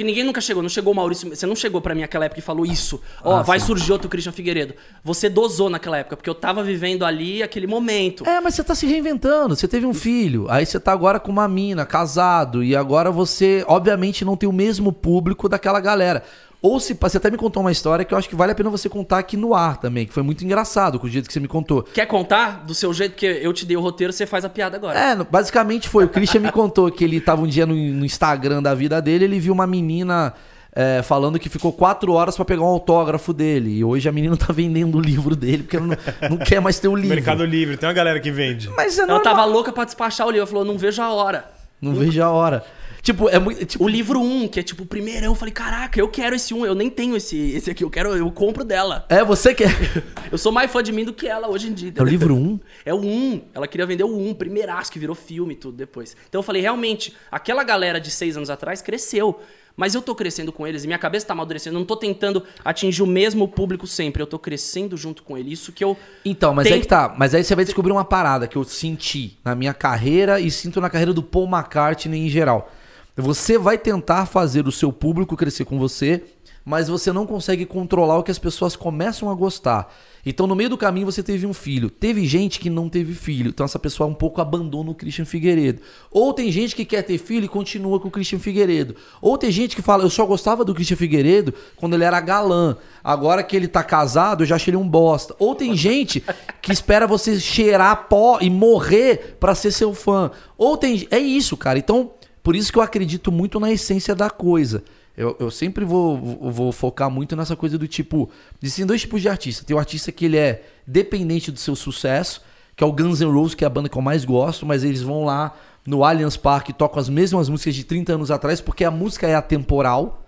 Porque 0.00 0.04
ninguém 0.08 0.24
nunca 0.24 0.40
chegou. 0.40 0.62
Não 0.62 0.70
chegou 0.70 0.94
o 0.94 0.96
Maurício. 0.96 1.28
Você 1.28 1.44
não 1.46 1.54
chegou 1.54 1.78
pra 1.78 1.94
mim 1.94 2.00
naquela 2.00 2.24
época 2.24 2.40
e 2.40 2.42
falou 2.42 2.64
isso. 2.64 3.02
Ó, 3.22 3.36
Ah, 3.36 3.42
vai 3.42 3.60
sim. 3.60 3.66
surgir 3.66 3.92
outro 3.92 4.08
Christian 4.08 4.32
Figueiredo. 4.32 4.72
Você 5.04 5.28
dosou 5.28 5.68
naquela 5.68 5.98
época, 5.98 6.16
porque 6.16 6.30
eu 6.30 6.34
tava 6.34 6.62
vivendo 6.62 7.04
ali 7.04 7.42
aquele 7.42 7.66
momento. 7.66 8.26
É, 8.26 8.40
mas 8.40 8.54
você 8.54 8.64
tá 8.64 8.74
se 8.74 8.86
reinventando. 8.86 9.54
Você 9.54 9.68
teve 9.68 9.84
um 9.84 9.92
filho, 9.92 10.46
aí 10.48 10.64
você 10.64 10.80
tá 10.80 10.90
agora 10.92 11.20
com 11.20 11.30
uma 11.30 11.46
mina, 11.46 11.84
casado, 11.84 12.64
e 12.64 12.74
agora 12.74 13.10
você, 13.10 13.62
obviamente, 13.68 14.24
não 14.24 14.38
tem 14.38 14.48
o 14.48 14.52
mesmo 14.52 14.90
público 14.90 15.50
daquela 15.50 15.80
galera. 15.80 16.22
Ou 16.62 16.78
se 16.78 16.92
você 16.92 17.16
até 17.16 17.30
me 17.30 17.38
contou 17.38 17.62
uma 17.62 17.72
história 17.72 18.04
que 18.04 18.12
eu 18.12 18.18
acho 18.18 18.28
que 18.28 18.36
vale 18.36 18.52
a 18.52 18.54
pena 18.54 18.68
você 18.68 18.86
contar 18.88 19.18
aqui 19.18 19.34
no 19.36 19.54
ar 19.54 19.78
também, 19.78 20.06
que 20.06 20.12
foi 20.12 20.22
muito 20.22 20.44
engraçado 20.44 20.98
com 21.00 21.06
o 21.06 21.10
jeito 21.10 21.26
que 21.26 21.32
você 21.32 21.40
me 21.40 21.48
contou. 21.48 21.82
Quer 21.82 22.04
contar 22.06 22.64
do 22.66 22.74
seu 22.74 22.92
jeito? 22.92 23.12
Porque 23.12 23.26
eu 23.42 23.50
te 23.54 23.64
dei 23.64 23.76
o 23.76 23.80
roteiro, 23.80 24.12
você 24.12 24.26
faz 24.26 24.44
a 24.44 24.48
piada 24.50 24.76
agora. 24.76 24.98
É, 24.98 25.14
no- 25.14 25.24
basicamente 25.24 25.88
foi. 25.88 26.04
O 26.04 26.08
Christian 26.10 26.40
me 26.40 26.52
contou 26.52 26.90
que 26.90 27.02
ele 27.02 27.18
tava 27.20 27.40
um 27.42 27.46
dia 27.46 27.64
no, 27.64 27.74
no 27.74 28.04
Instagram 28.04 28.62
da 28.62 28.74
vida 28.74 29.00
dele, 29.00 29.24
ele 29.24 29.40
viu 29.40 29.54
uma 29.54 29.66
menina 29.66 30.34
é, 30.76 31.00
falando 31.02 31.38
que 31.38 31.48
ficou 31.48 31.72
quatro 31.72 32.12
horas 32.12 32.36
pra 32.36 32.44
pegar 32.44 32.60
um 32.62 32.66
autógrafo 32.66 33.32
dele. 33.32 33.78
E 33.78 33.82
hoje 33.82 34.06
a 34.06 34.12
menina 34.12 34.36
tá 34.36 34.52
vendendo 34.52 34.98
o 34.98 35.00
livro 35.00 35.34
dele, 35.34 35.62
porque 35.62 35.76
ela 35.76 35.86
não, 35.86 35.96
não 36.30 36.36
quer 36.36 36.60
mais 36.60 36.78
ter 36.78 36.88
o 36.88 36.94
livro. 36.94 37.14
Mercado 37.16 37.42
Livre, 37.44 37.78
tem 37.78 37.88
uma 37.88 37.94
galera 37.94 38.20
que 38.20 38.30
vende. 38.30 38.68
Mas 38.76 38.98
é 38.98 39.02
Ela 39.02 39.14
normal. 39.14 39.24
tava 39.34 39.44
louca 39.46 39.72
pra 39.72 39.84
despachar 39.84 40.26
o 40.26 40.30
livro. 40.30 40.42
Ela 40.42 40.46
falou, 40.46 40.64
não 40.66 40.76
vejo 40.76 41.00
a 41.00 41.10
hora. 41.10 41.50
Não 41.80 41.94
vejo 41.94 42.22
a 42.22 42.28
hora. 42.28 42.62
Tipo, 43.02 43.28
é 43.28 43.38
muito. 43.38 43.64
Tipo, 43.64 43.84
O 43.84 43.88
livro 43.88 44.20
1, 44.20 44.48
que 44.48 44.60
é 44.60 44.62
tipo 44.62 44.82
o 44.82 44.86
primeirão, 44.86 45.28
eu 45.28 45.34
falei, 45.34 45.52
caraca, 45.52 45.98
eu 45.98 46.08
quero 46.08 46.36
esse 46.36 46.52
1, 46.52 46.66
eu 46.66 46.74
nem 46.74 46.90
tenho 46.90 47.16
esse, 47.16 47.36
esse 47.52 47.70
aqui, 47.70 47.82
eu 47.84 47.90
quero, 47.90 48.14
eu 48.14 48.30
compro 48.30 48.64
dela. 48.64 49.06
É, 49.08 49.24
você 49.24 49.54
quer. 49.54 49.70
Eu 50.30 50.38
sou 50.38 50.52
mais 50.52 50.70
fã 50.70 50.80
de 50.80 50.92
mim 50.92 51.04
do 51.04 51.12
que 51.12 51.26
ela 51.26 51.48
hoje 51.48 51.68
em 51.68 51.72
dia. 51.72 51.92
É 51.92 52.00
o 52.00 52.04
livro 52.04 52.36
1? 52.36 52.60
É 52.84 52.94
o 52.94 52.98
1. 53.00 53.42
Ela 53.52 53.66
queria 53.66 53.84
vender 53.84 54.04
o 54.04 54.16
1, 54.16 54.34
primeiraço, 54.34 54.92
que 54.92 54.98
virou 54.98 55.16
filme 55.16 55.54
e 55.54 55.56
tudo 55.56 55.76
depois. 55.76 56.16
Então 56.28 56.38
eu 56.38 56.42
falei, 56.44 56.62
realmente, 56.62 57.16
aquela 57.32 57.64
galera 57.64 58.00
de 58.00 58.12
seis 58.12 58.36
anos 58.36 58.48
atrás 58.48 58.80
cresceu. 58.80 59.40
Mas 59.76 59.94
eu 59.94 60.02
tô 60.02 60.14
crescendo 60.14 60.52
com 60.52 60.66
eles 60.66 60.84
e 60.84 60.86
minha 60.86 60.98
cabeça 60.98 61.26
tá 61.26 61.32
amadurecendo. 61.32 61.74
Eu 61.76 61.80
não 61.80 61.86
tô 61.86 61.96
tentando 61.96 62.44
atingir 62.64 63.02
o 63.02 63.06
mesmo 63.06 63.48
público 63.48 63.86
sempre. 63.86 64.22
Eu 64.22 64.26
tô 64.26 64.38
crescendo 64.38 64.96
junto 64.96 65.22
com 65.22 65.36
ele. 65.38 65.52
Isso 65.52 65.72
que 65.72 65.82
eu. 65.82 65.96
Então, 66.24 66.54
mas 66.54 66.64
Tem- 66.64 66.74
aí 66.74 66.80
que 66.80 66.86
tá. 66.86 67.14
Mas 67.18 67.34
aí 67.34 67.42
você 67.42 67.54
vai 67.56 67.64
descobrir 67.64 67.90
uma 67.90 68.04
parada 68.04 68.46
que 68.46 68.56
eu 68.56 68.62
senti 68.64 69.36
na 69.44 69.54
minha 69.54 69.72
carreira 69.74 70.38
e 70.38 70.50
sinto 70.50 70.80
na 70.80 70.90
carreira 70.90 71.12
do 71.12 71.22
Paul 71.22 71.48
McCartney 71.48 72.26
em 72.26 72.28
geral. 72.28 72.70
Você 73.20 73.58
vai 73.58 73.78
tentar 73.78 74.26
fazer 74.26 74.66
o 74.66 74.72
seu 74.72 74.92
público 74.92 75.36
crescer 75.36 75.64
com 75.64 75.78
você, 75.78 76.22
mas 76.64 76.88
você 76.88 77.12
não 77.12 77.26
consegue 77.26 77.64
controlar 77.64 78.18
o 78.18 78.22
que 78.22 78.30
as 78.30 78.38
pessoas 78.38 78.76
começam 78.76 79.30
a 79.30 79.34
gostar. 79.34 79.92
Então, 80.24 80.46
no 80.46 80.54
meio 80.54 80.68
do 80.68 80.76
caminho, 80.76 81.06
você 81.06 81.22
teve 81.22 81.46
um 81.46 81.54
filho. 81.54 81.88
Teve 81.88 82.26
gente 82.26 82.60
que 82.60 82.68
não 82.68 82.88
teve 82.88 83.14
filho. 83.14 83.48
Então, 83.48 83.64
essa 83.64 83.78
pessoa 83.78 84.08
um 84.08 84.14
pouco 84.14 84.40
abandona 84.40 84.90
o 84.90 84.94
Christian 84.94 85.24
Figueiredo. 85.24 85.80
Ou 86.10 86.34
tem 86.34 86.52
gente 86.52 86.76
que 86.76 86.84
quer 86.84 87.02
ter 87.02 87.16
filho 87.16 87.46
e 87.46 87.48
continua 87.48 87.98
com 87.98 88.08
o 88.08 88.10
Christian 88.10 88.38
Figueiredo. 88.38 88.94
Ou 89.22 89.38
tem 89.38 89.50
gente 89.50 89.74
que 89.74 89.80
fala, 89.80 90.04
eu 90.04 90.10
só 90.10 90.26
gostava 90.26 90.64
do 90.64 90.74
Christian 90.74 90.96
Figueiredo 90.96 91.54
quando 91.76 91.94
ele 91.94 92.04
era 92.04 92.20
galã. 92.20 92.76
Agora 93.02 93.42
que 93.42 93.56
ele 93.56 93.66
tá 93.66 93.82
casado, 93.82 94.42
eu 94.42 94.46
já 94.46 94.56
achei 94.56 94.70
ele 94.70 94.76
um 94.76 94.88
bosta. 94.88 95.34
Ou 95.38 95.54
tem 95.54 95.74
gente 95.74 96.22
que 96.60 96.72
espera 96.72 97.06
você 97.06 97.40
cheirar 97.40 98.06
pó 98.08 98.38
e 98.42 98.50
morrer 98.50 99.38
pra 99.40 99.54
ser 99.54 99.72
seu 99.72 99.94
fã. 99.94 100.30
Ou 100.58 100.76
tem. 100.76 101.08
É 101.10 101.18
isso, 101.18 101.56
cara. 101.56 101.78
Então, 101.78 102.10
por 102.42 102.56
isso 102.56 102.72
que 102.72 102.78
eu 102.78 102.82
acredito 102.82 103.30
muito 103.30 103.60
na 103.60 103.70
essência 103.70 104.14
da 104.14 104.30
coisa. 104.30 104.82
Eu, 105.16 105.36
eu 105.38 105.50
sempre 105.50 105.84
vou, 105.84 106.16
vou, 106.50 106.72
focar 106.72 107.10
muito 107.10 107.36
nessa 107.36 107.54
coisa 107.54 107.76
do 107.76 107.86
tipo. 107.86 108.30
Existem 108.62 108.86
dois 108.86 109.02
tipos 109.02 109.20
de 109.20 109.28
artista. 109.28 109.64
Tem 109.64 109.76
o 109.76 109.78
artista 109.78 110.10
que 110.10 110.24
ele 110.24 110.36
é 110.36 110.62
dependente 110.86 111.50
do 111.50 111.58
seu 111.58 111.76
sucesso, 111.76 112.42
que 112.74 112.82
é 112.82 112.86
o 112.86 112.92
Guns 112.92 113.20
N' 113.20 113.30
Roses, 113.30 113.54
que 113.54 113.64
é 113.64 113.66
a 113.66 113.70
banda 113.70 113.88
que 113.88 113.98
eu 113.98 114.02
mais 114.02 114.24
gosto, 114.24 114.64
mas 114.64 114.82
eles 114.82 115.02
vão 115.02 115.24
lá 115.24 115.54
no 115.86 116.04
Allianz 116.04 116.36
Parque 116.36 116.70
e 116.70 116.74
tocam 116.74 117.00
as 117.00 117.08
mesmas 117.08 117.48
músicas 117.48 117.74
de 117.74 117.84
30 117.84 118.14
anos 118.14 118.30
atrás, 118.30 118.60
porque 118.60 118.84
a 118.84 118.90
música 118.90 119.26
é 119.26 119.34
atemporal. 119.34 120.24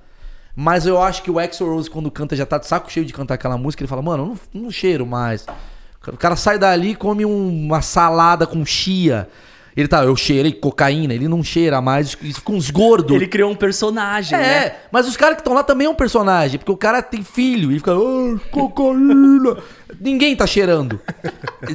Mas 0.54 0.84
eu 0.84 1.00
acho 1.00 1.22
que 1.22 1.30
o 1.30 1.38
Axl 1.38 1.64
Rose, 1.64 1.88
quando 1.88 2.10
canta, 2.10 2.36
já 2.36 2.44
tá 2.44 2.58
de 2.58 2.66
saco 2.66 2.92
cheio 2.92 3.06
de 3.06 3.12
cantar 3.12 3.34
aquela 3.34 3.56
música. 3.56 3.82
Ele 3.82 3.88
fala, 3.88 4.02
mano, 4.02 4.24
eu 4.24 4.28
não, 4.60 4.64
não 4.64 4.70
cheiro 4.70 5.06
mais. 5.06 5.46
O 6.06 6.16
cara 6.16 6.36
sai 6.36 6.58
dali 6.58 6.90
e 6.90 6.94
come 6.94 7.24
um- 7.24 7.66
uma 7.66 7.80
salada 7.80 8.46
com 8.46 8.64
chia. 8.64 9.28
Ele 9.76 9.88
tá, 9.88 10.04
eu 10.04 10.14
cheirei 10.14 10.52
cocaína. 10.52 11.14
Ele 11.14 11.28
não 11.28 11.42
cheira 11.42 11.80
mais, 11.80 12.12
fica 12.12 12.52
uns 12.52 12.70
gordos. 12.70 13.16
Ele 13.16 13.26
criou 13.26 13.50
um 13.50 13.54
personagem, 13.54 14.36
É, 14.38 14.40
né? 14.42 14.72
mas 14.90 15.08
os 15.08 15.16
caras 15.16 15.36
que 15.36 15.40
estão 15.40 15.54
lá 15.54 15.62
também 15.62 15.86
é 15.86 15.90
um 15.90 15.94
personagem, 15.94 16.58
porque 16.58 16.72
o 16.72 16.76
cara 16.76 17.00
tem 17.02 17.22
filho 17.22 17.72
e 17.72 17.78
fica, 17.78 17.92
ah, 17.92 18.38
cocaína. 18.50 19.56
Ninguém 20.00 20.34
tá 20.36 20.46
cheirando. 20.46 21.00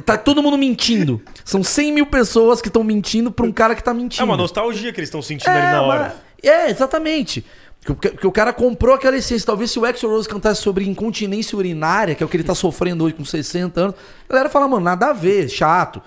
Tá 0.04 0.16
todo 0.16 0.42
mundo 0.42 0.58
mentindo. 0.58 1.20
São 1.44 1.62
100 1.62 1.92
mil 1.92 2.06
pessoas 2.06 2.60
que 2.60 2.68
estão 2.68 2.84
mentindo 2.84 3.30
pra 3.30 3.44
um 3.46 3.52
cara 3.52 3.74
que 3.74 3.82
tá 3.82 3.94
mentindo. 3.94 4.22
É 4.22 4.24
uma 4.24 4.36
nostalgia 4.36 4.92
que 4.92 5.00
eles 5.00 5.08
estão 5.08 5.22
sentindo 5.22 5.50
ali 5.50 5.72
na 5.72 5.82
hora. 5.82 6.00
mas- 6.42 6.50
É, 6.50 6.70
exatamente. 6.70 7.44
Porque, 7.84 8.10
porque 8.10 8.26
o 8.26 8.32
cara 8.32 8.52
comprou 8.52 8.94
aquela 8.94 9.16
essência. 9.16 9.46
Talvez 9.46 9.70
se 9.70 9.78
o 9.78 9.84
Axl 9.84 10.08
Rose 10.08 10.28
cantasse 10.28 10.60
sobre 10.60 10.86
incontinência 10.86 11.56
urinária, 11.56 12.14
que 12.14 12.22
é 12.22 12.26
o 12.26 12.28
que 12.28 12.36
ele 12.36 12.44
tá 12.44 12.54
sofrendo 12.54 13.04
hoje 13.04 13.14
com 13.14 13.24
60 13.24 13.80
anos, 13.80 13.94
a 14.28 14.32
galera 14.32 14.48
fala, 14.50 14.68
mano, 14.68 14.84
nada 14.84 15.06
a 15.06 15.12
ver, 15.12 15.48
chato. 15.48 16.02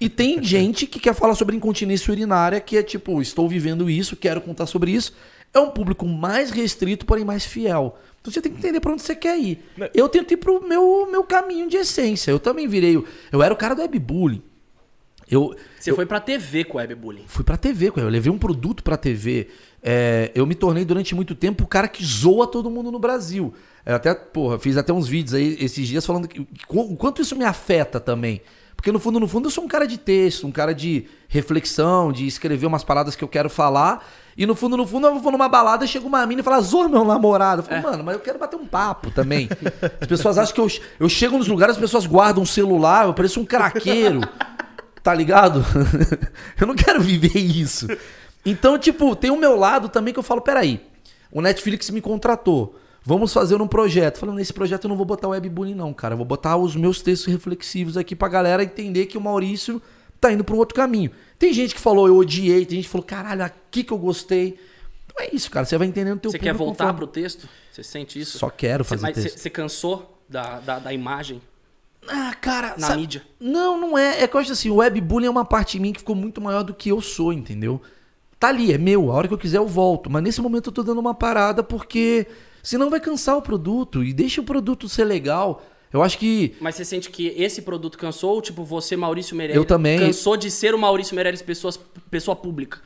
E 0.00 0.08
tem 0.08 0.42
gente 0.42 0.86
que 0.86 1.00
quer 1.00 1.14
falar 1.14 1.34
sobre 1.34 1.56
incontinência 1.56 2.10
urinária, 2.12 2.60
que 2.60 2.76
é 2.76 2.82
tipo, 2.82 3.20
estou 3.20 3.48
vivendo 3.48 3.90
isso, 3.90 4.14
quero 4.16 4.40
contar 4.40 4.66
sobre 4.66 4.92
isso. 4.92 5.12
É 5.52 5.58
um 5.58 5.70
público 5.70 6.06
mais 6.06 6.50
restrito, 6.50 7.04
porém 7.06 7.24
mais 7.24 7.44
fiel. 7.44 7.98
Então 8.20 8.32
você 8.32 8.40
tem 8.40 8.52
que 8.52 8.58
entender 8.58 8.80
pra 8.80 8.92
onde 8.92 9.02
você 9.02 9.14
quer 9.14 9.38
ir. 9.38 9.64
Né? 9.76 9.88
Eu 9.94 10.08
tento 10.08 10.32
ir 10.32 10.36
pro 10.36 10.60
meu, 10.66 11.08
meu 11.10 11.24
caminho 11.24 11.68
de 11.68 11.76
essência. 11.78 12.30
Eu 12.30 12.38
também 12.38 12.68
virei. 12.68 13.02
Eu 13.32 13.42
era 13.42 13.52
o 13.52 13.56
cara 13.56 13.74
do 13.74 13.80
webbullying. 13.82 14.42
Eu, 15.30 15.54
Você 15.78 15.92
foi 15.92 16.06
pra 16.06 16.20
TV 16.20 16.64
com 16.64 16.78
o 16.78 16.80
webbullying. 16.80 17.24
fui 17.26 17.44
pra 17.44 17.56
TV, 17.58 17.92
eu 17.96 18.08
levei 18.08 18.32
um 18.32 18.38
produto 18.38 18.82
pra 18.82 18.96
TV. 18.96 19.48
É, 19.82 20.30
eu 20.34 20.46
me 20.46 20.54
tornei 20.54 20.84
durante 20.86 21.14
muito 21.14 21.34
tempo 21.34 21.64
o 21.64 21.66
cara 21.66 21.86
que 21.86 22.02
zoa 22.04 22.46
todo 22.46 22.70
mundo 22.70 22.90
no 22.90 22.98
Brasil. 22.98 23.52
Eu 23.84 23.94
até, 23.96 24.14
porra, 24.14 24.58
fiz 24.58 24.76
até 24.78 24.90
uns 24.92 25.06
vídeos 25.06 25.34
aí 25.34 25.56
esses 25.60 25.86
dias 25.86 26.06
falando 26.06 26.26
que- 26.28 26.40
o 26.68 26.96
quanto 26.96 27.20
isso 27.20 27.36
me 27.36 27.44
afeta 27.44 28.00
também. 28.00 28.40
Porque 28.78 28.92
no 28.92 29.00
fundo, 29.00 29.18
no 29.18 29.26
fundo, 29.26 29.48
eu 29.48 29.50
sou 29.50 29.64
um 29.64 29.66
cara 29.66 29.88
de 29.88 29.98
texto, 29.98 30.46
um 30.46 30.52
cara 30.52 30.72
de 30.72 31.08
reflexão, 31.26 32.12
de 32.12 32.28
escrever 32.28 32.64
umas 32.64 32.84
paradas 32.84 33.16
que 33.16 33.24
eu 33.24 33.26
quero 33.26 33.50
falar. 33.50 34.08
E 34.36 34.46
no 34.46 34.54
fundo, 34.54 34.76
no 34.76 34.86
fundo, 34.86 35.08
eu 35.08 35.18
vou 35.18 35.32
numa 35.32 35.48
balada, 35.48 35.84
chega 35.84 36.06
uma 36.06 36.24
mina 36.24 36.42
e 36.42 36.44
fala, 36.44 36.60
zoa 36.60 36.88
meu 36.88 37.04
namorado. 37.04 37.62
Eu 37.62 37.64
falo, 37.64 37.82
mano, 37.82 38.04
mas 38.04 38.14
eu 38.14 38.20
quero 38.20 38.38
bater 38.38 38.54
um 38.54 38.64
papo 38.64 39.10
também. 39.10 39.48
As 40.00 40.06
pessoas 40.06 40.38
acham 40.38 40.54
que 40.54 40.60
eu, 40.60 40.68
eu 41.00 41.08
chego 41.08 41.36
nos 41.36 41.48
lugares, 41.48 41.74
as 41.74 41.80
pessoas 41.80 42.06
guardam 42.06 42.44
um 42.44 42.46
celular, 42.46 43.06
eu 43.06 43.14
pareço 43.14 43.40
um 43.40 43.44
craqueiro. 43.44 44.20
Tá 45.00 45.14
ligado? 45.14 45.64
eu 46.60 46.66
não 46.66 46.74
quero 46.74 47.00
viver 47.00 47.38
isso. 47.38 47.86
Então, 48.44 48.76
tipo, 48.76 49.16
tem 49.16 49.30
o 49.30 49.38
meu 49.38 49.56
lado 49.56 49.88
também 49.88 50.12
que 50.12 50.18
eu 50.18 50.24
falo, 50.24 50.42
peraí, 50.42 50.84
o 51.32 51.40
Netflix 51.40 51.88
me 51.88 52.02
contratou. 52.02 52.78
Vamos 53.08 53.32
fazer 53.32 53.58
um 53.62 53.66
projeto. 53.66 54.18
Falando, 54.18 54.36
nesse 54.36 54.52
projeto 54.52 54.84
eu 54.84 54.88
não 54.90 54.96
vou 54.96 55.06
botar 55.06 55.28
webbullying 55.28 55.74
não, 55.74 55.94
cara. 55.94 56.12
Eu 56.12 56.18
vou 56.18 56.26
botar 56.26 56.58
os 56.58 56.76
meus 56.76 57.00
textos 57.00 57.32
reflexivos 57.32 57.96
aqui 57.96 58.14
pra 58.14 58.28
galera 58.28 58.62
entender 58.62 59.06
que 59.06 59.16
o 59.16 59.20
Maurício 59.20 59.80
tá 60.20 60.30
indo 60.30 60.44
pra 60.44 60.54
um 60.54 60.58
outro 60.58 60.74
caminho. 60.74 61.10
Tem 61.38 61.50
gente 61.50 61.74
que 61.74 61.80
falou, 61.80 62.06
eu 62.06 62.18
odiei. 62.18 62.66
Tem 62.66 62.76
gente 62.76 62.84
que 62.84 62.90
falou, 62.90 63.06
caralho, 63.06 63.42
aqui 63.42 63.82
que 63.82 63.92
eu 63.94 63.96
gostei. 63.96 64.58
Então 65.06 65.24
é 65.24 65.30
isso, 65.34 65.50
cara. 65.50 65.64
Você 65.64 65.78
vai 65.78 65.88
entendendo 65.88 66.18
o 66.18 66.20
teu 66.20 66.30
Você 66.30 66.38
quer 66.38 66.52
voltar 66.52 66.84
conforme- 66.84 66.98
pro 66.98 67.06
texto? 67.06 67.48
Você 67.72 67.82
sente 67.82 68.20
isso? 68.20 68.36
Só 68.36 68.50
quero 68.50 68.84
fazer 68.84 69.10
texto. 69.12 69.30
Você 69.30 69.38
você 69.38 69.48
cansou 69.48 70.20
da, 70.28 70.60
da, 70.60 70.78
da 70.78 70.92
imagem? 70.92 71.40
Ah, 72.06 72.34
cara, 72.38 72.74
Na 72.76 72.88
sabe- 72.88 73.00
mídia. 73.00 73.22
Não, 73.40 73.80
não 73.80 73.96
é. 73.96 74.22
É 74.22 74.26
que 74.28 74.36
eu 74.36 74.40
acho 74.40 74.52
assim, 74.52 74.68
o 74.68 74.76
webbullying 74.76 75.28
é 75.28 75.30
uma 75.30 75.46
parte 75.46 75.78
de 75.78 75.80
mim 75.80 75.94
que 75.94 76.00
ficou 76.00 76.14
muito 76.14 76.42
maior 76.42 76.62
do 76.62 76.74
que 76.74 76.90
eu 76.90 77.00
sou, 77.00 77.32
entendeu? 77.32 77.80
Tá 78.38 78.48
ali, 78.48 78.70
é 78.70 78.76
meu. 78.76 79.10
A 79.10 79.14
hora 79.14 79.28
que 79.28 79.32
eu 79.34 79.38
quiser 79.38 79.56
eu 79.58 79.66
volto. 79.66 80.10
Mas 80.10 80.22
nesse 80.22 80.42
momento 80.42 80.68
eu 80.68 80.72
tô 80.74 80.82
dando 80.82 80.98
uma 81.00 81.14
parada 81.14 81.62
porque 81.62 82.26
senão 82.68 82.90
vai 82.90 83.00
cansar 83.00 83.34
o 83.34 83.40
produto. 83.40 84.04
E 84.04 84.12
deixa 84.12 84.42
o 84.42 84.44
produto 84.44 84.90
ser 84.90 85.04
legal. 85.04 85.64
Eu 85.90 86.02
acho 86.02 86.18
que. 86.18 86.54
Mas 86.60 86.74
você 86.74 86.84
sente 86.84 87.08
que 87.08 87.28
esse 87.28 87.62
produto 87.62 87.96
cansou? 87.96 88.34
Ou, 88.34 88.42
tipo, 88.42 88.62
você, 88.62 88.94
Maurício 88.94 89.34
Meirelles, 89.34 89.56
Eu 89.56 89.64
também. 89.64 89.98
cansou 89.98 90.36
de 90.36 90.50
ser 90.50 90.74
o 90.74 90.78
Maurício 90.78 91.14
Meirelles 91.14 91.40
pessoas, 91.40 91.80
pessoa 92.10 92.36
pública? 92.36 92.80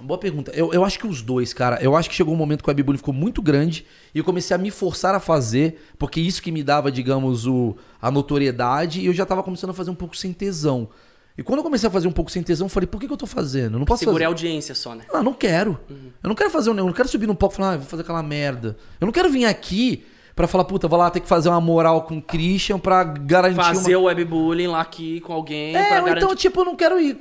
Boa 0.00 0.16
pergunta. 0.16 0.50
Eu, 0.52 0.72
eu 0.72 0.82
acho 0.82 0.98
que 0.98 1.06
os 1.06 1.20
dois, 1.20 1.52
cara. 1.52 1.78
Eu 1.82 1.94
acho 1.94 2.08
que 2.08 2.14
chegou 2.14 2.32
um 2.32 2.36
momento 2.38 2.64
que 2.64 2.70
o 2.70 2.72
webbullying 2.74 2.96
ficou 2.96 3.12
muito 3.12 3.42
grande 3.42 3.84
e 4.14 4.18
eu 4.18 4.24
comecei 4.24 4.54
a 4.54 4.58
me 4.58 4.70
forçar 4.70 5.14
a 5.14 5.20
fazer, 5.20 5.78
porque 5.98 6.18
isso 6.18 6.40
que 6.40 6.50
me 6.50 6.62
dava, 6.62 6.90
digamos, 6.90 7.46
o, 7.46 7.76
a 8.00 8.10
notoriedade 8.10 9.02
e 9.02 9.06
eu 9.06 9.12
já 9.12 9.26
tava 9.26 9.42
começando 9.42 9.70
a 9.70 9.74
fazer 9.74 9.90
um 9.90 9.94
pouco 9.94 10.16
sem 10.16 10.32
tesão. 10.32 10.88
E 11.40 11.42
quando 11.42 11.60
eu 11.60 11.62
comecei 11.62 11.88
a 11.88 11.90
fazer 11.90 12.06
um 12.06 12.12
pouco 12.12 12.30
sem 12.30 12.42
tesão, 12.42 12.66
eu 12.66 12.68
falei, 12.68 12.86
por 12.86 13.00
que, 13.00 13.06
que 13.06 13.12
eu 13.14 13.16
tô 13.16 13.26
fazendo? 13.26 13.76
Eu 13.76 13.78
não 13.78 13.86
posso 13.86 14.00
Segurei 14.00 14.18
fazer. 14.18 14.24
a 14.26 14.28
audiência 14.28 14.74
só, 14.74 14.94
né? 14.94 15.04
Ah, 15.10 15.22
não 15.22 15.32
quero. 15.32 15.80
Eu 16.22 16.28
não 16.28 16.34
quero 16.34 16.50
fazer 16.50 16.68
um. 16.68 16.76
Eu 16.76 16.84
não 16.84 16.92
quero 16.92 17.08
subir 17.08 17.26
no 17.26 17.34
palco 17.34 17.54
e 17.54 17.56
falar, 17.56 17.72
ah, 17.72 17.76
vou 17.78 17.86
fazer 17.86 18.02
aquela 18.02 18.22
merda. 18.22 18.76
Eu 19.00 19.06
não 19.06 19.12
quero 19.12 19.30
vir 19.30 19.46
aqui 19.46 20.04
pra 20.34 20.46
falar, 20.46 20.64
puta, 20.64 20.88
vou 20.88 20.98
lá 20.98 21.10
ter 21.10 21.20
que 21.20 21.28
fazer 21.28 21.48
uma 21.48 21.60
moral 21.60 22.02
com 22.02 22.18
o 22.18 22.22
Christian 22.22 22.78
pra 22.78 23.04
garantir 23.04 23.56
Fazer 23.56 23.96
uma. 23.96 24.04
o 24.04 24.14
webbullying 24.14 24.66
lá 24.68 24.80
aqui 24.80 25.20
com 25.20 25.32
alguém 25.32 25.74
É, 25.76 25.80
ou 25.98 26.04
garantir... 26.06 26.16
então, 26.24 26.34
tipo, 26.36 26.60
eu 26.60 26.64
não 26.64 26.76
quero 26.76 26.98
ir. 27.00 27.18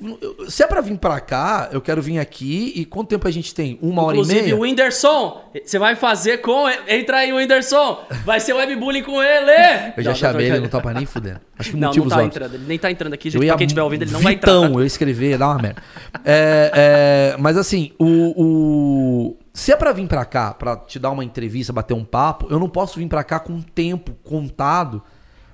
Se 0.48 0.64
é 0.64 0.68
pra 0.68 0.82
vir 0.82 0.98
pra 0.98 1.20
cá, 1.20 1.70
eu 1.72 1.82
quero 1.82 2.02
vir 2.02 2.20
aqui. 2.20 2.74
E 2.76 2.86
quanto 2.86 3.10
tempo 3.10 3.28
a 3.28 3.32
gente 3.32 3.54
tem? 3.54 3.78
Uma 3.82 4.04
hora 4.04 4.16
e 4.16 4.20
Inclusive, 4.20 4.42
meia? 4.44 4.56
o 4.56 4.60
Whindersson, 4.62 5.42
você 5.64 5.78
vai 5.80 5.96
fazer 5.96 6.38
com... 6.40 6.68
Entra 6.88 7.18
aí, 7.18 7.32
Whindersson. 7.34 8.00
Vai 8.26 8.40
ser 8.40 8.54
webbullying 8.54 9.04
com 9.04 9.22
ele. 9.22 9.52
Eu 9.98 10.04
já 10.04 10.10
Não, 10.12 10.16
chamei 10.18 10.48
tô- 10.48 10.54
ele, 10.56 10.62
não 10.64 10.70
topa 10.70 10.94
nem 10.94 11.06
fudendo. 11.06 11.40
Acho 11.58 11.72
que 11.72 11.76
Não, 11.76 11.82
não 11.82 11.88
motivos 11.90 12.10
tá 12.10 12.16
óbvios. 12.16 12.36
entrando. 12.36 12.54
Ele 12.56 12.66
nem 12.68 12.80
tá 12.80 12.90
entrando 12.92 13.14
aqui, 13.14 13.30
gente. 13.30 13.46
Pra 13.46 13.58
quem 13.58 13.66
estiver 13.68 13.84
ouvindo, 13.84 14.04
ele 14.04 14.12
não 14.12 14.22
vai 14.22 14.34
entrar. 14.34 14.52
Vitão, 14.54 14.74
tá? 14.74 14.80
eu 14.80 14.86
escrever, 14.86 15.38
dá 15.38 15.48
uma 15.48 15.62
merda. 15.62 15.82
É, 16.24 17.34
é, 17.34 17.38
mas 17.38 17.58
assim, 17.58 17.92
o, 18.00 18.06
o- 18.44 19.38
se 19.54 19.72
é 19.72 19.76
pra 19.76 19.92
vir 19.92 20.08
pra 20.08 20.24
cá, 20.26 20.54
pra 20.54 20.76
te 20.78 21.00
dar 21.00 21.12
uma 21.12 21.24
entrevista, 21.24 21.74
bater 21.74 21.94
um 21.94 22.06
papo, 22.06 22.48
eu 22.50 22.60
não 22.60 22.70
posso 22.70 23.00
vir 23.00 23.08
pra 23.08 23.24
cá 23.24 23.40
com 23.40 23.62
tempo 23.62 24.14
contado 24.24 25.02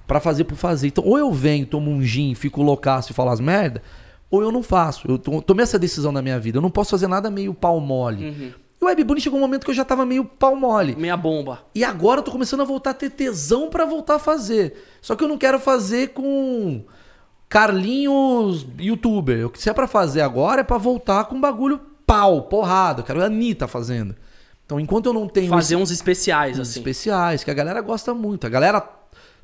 pra 0.07 0.19
fazer 0.19 0.43
por 0.43 0.55
fazer. 0.55 0.87
Então, 0.87 1.03
ou 1.05 1.17
eu 1.17 1.31
venho, 1.31 1.65
tomo 1.65 1.89
um 1.89 2.01
gin, 2.01 2.35
fico 2.35 2.61
loucaço 2.61 3.11
e 3.11 3.15
falo 3.15 3.29
as 3.31 3.39
merda, 3.39 3.81
ou 4.29 4.41
eu 4.41 4.51
não 4.51 4.61
faço. 4.61 5.09
Eu 5.09 5.17
to- 5.17 5.41
tomei 5.41 5.63
essa 5.63 5.79
decisão 5.79 6.11
na 6.11 6.21
minha 6.21 6.39
vida. 6.39 6.57
Eu 6.57 6.61
não 6.61 6.69
posso 6.69 6.91
fazer 6.91 7.07
nada 7.07 7.31
meio 7.31 7.53
pau 7.53 7.79
mole. 7.79 8.25
Uhum. 8.29 8.51
E 8.81 8.83
o 8.83 8.87
Webbullying 8.87 9.21
chegou 9.21 9.39
um 9.39 9.41
momento 9.41 9.63
que 9.63 9.71
eu 9.71 9.75
já 9.75 9.85
tava 9.85 10.05
meio 10.05 10.25
pau 10.25 10.55
mole. 10.55 10.95
Meia 10.95 11.15
bomba. 11.15 11.59
E 11.73 11.83
agora 11.83 12.19
eu 12.19 12.23
tô 12.23 12.31
começando 12.31 12.61
a 12.61 12.65
voltar 12.65 12.89
a 12.91 12.93
ter 12.93 13.09
tesão 13.09 13.69
pra 13.69 13.85
voltar 13.85 14.15
a 14.15 14.19
fazer. 14.19 14.75
Só 15.01 15.15
que 15.15 15.23
eu 15.23 15.27
não 15.27 15.37
quero 15.37 15.57
fazer 15.59 16.09
com 16.09 16.83
Carlinhos 17.47 18.67
youtuber. 18.77 19.49
Se 19.55 19.69
é 19.69 19.73
pra 19.73 19.87
fazer 19.87 20.21
agora 20.21 20.61
é 20.61 20.63
pra 20.63 20.77
voltar 20.77 21.25
com 21.25 21.39
bagulho 21.39 21.79
pau, 22.05 22.43
porrada. 22.43 23.01
Eu 23.01 23.05
quero 23.05 23.21
a 23.21 23.25
Anitta 23.25 23.67
fazendo. 23.67 24.15
Então 24.65 24.79
enquanto 24.79 25.05
eu 25.07 25.13
não 25.13 25.27
tenho 25.27 25.50
Fazer 25.50 25.75
uns 25.75 25.91
especiais, 25.91 26.57
uns 26.57 26.69
assim. 26.69 26.79
especiais, 26.79 27.43
que 27.43 27.51
a 27.51 27.53
galera 27.53 27.81
gosta 27.81 28.13
muito. 28.13 28.47
A 28.47 28.50
galera 28.50 28.81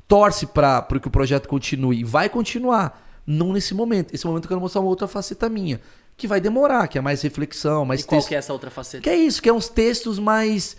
torce 0.08 0.46
pra 0.46 0.82
que 1.00 1.08
o 1.08 1.10
projeto 1.10 1.48
continue 1.48 2.00
e 2.00 2.04
vai 2.04 2.28
continuar. 2.28 3.00
Não 3.26 3.52
nesse 3.52 3.72
momento. 3.72 4.12
Esse 4.12 4.26
momento 4.26 4.44
eu 4.44 4.48
quero 4.48 4.60
mostrar 4.60 4.80
uma 4.80 4.90
outra 4.90 5.06
faceta 5.06 5.48
minha. 5.48 5.80
Que 6.16 6.26
vai 6.26 6.40
demorar, 6.40 6.88
que 6.88 6.98
é 6.98 7.00
mais 7.00 7.22
reflexão, 7.22 7.84
mais 7.84 8.00
E 8.00 8.04
qual 8.04 8.18
texto. 8.20 8.28
que 8.28 8.34
é 8.34 8.38
essa 8.38 8.52
outra 8.52 8.70
faceta? 8.70 9.02
Que 9.02 9.08
é 9.10 9.16
isso, 9.16 9.40
que 9.40 9.48
é 9.48 9.52
uns 9.52 9.68
textos 9.68 10.18
mais 10.18 10.76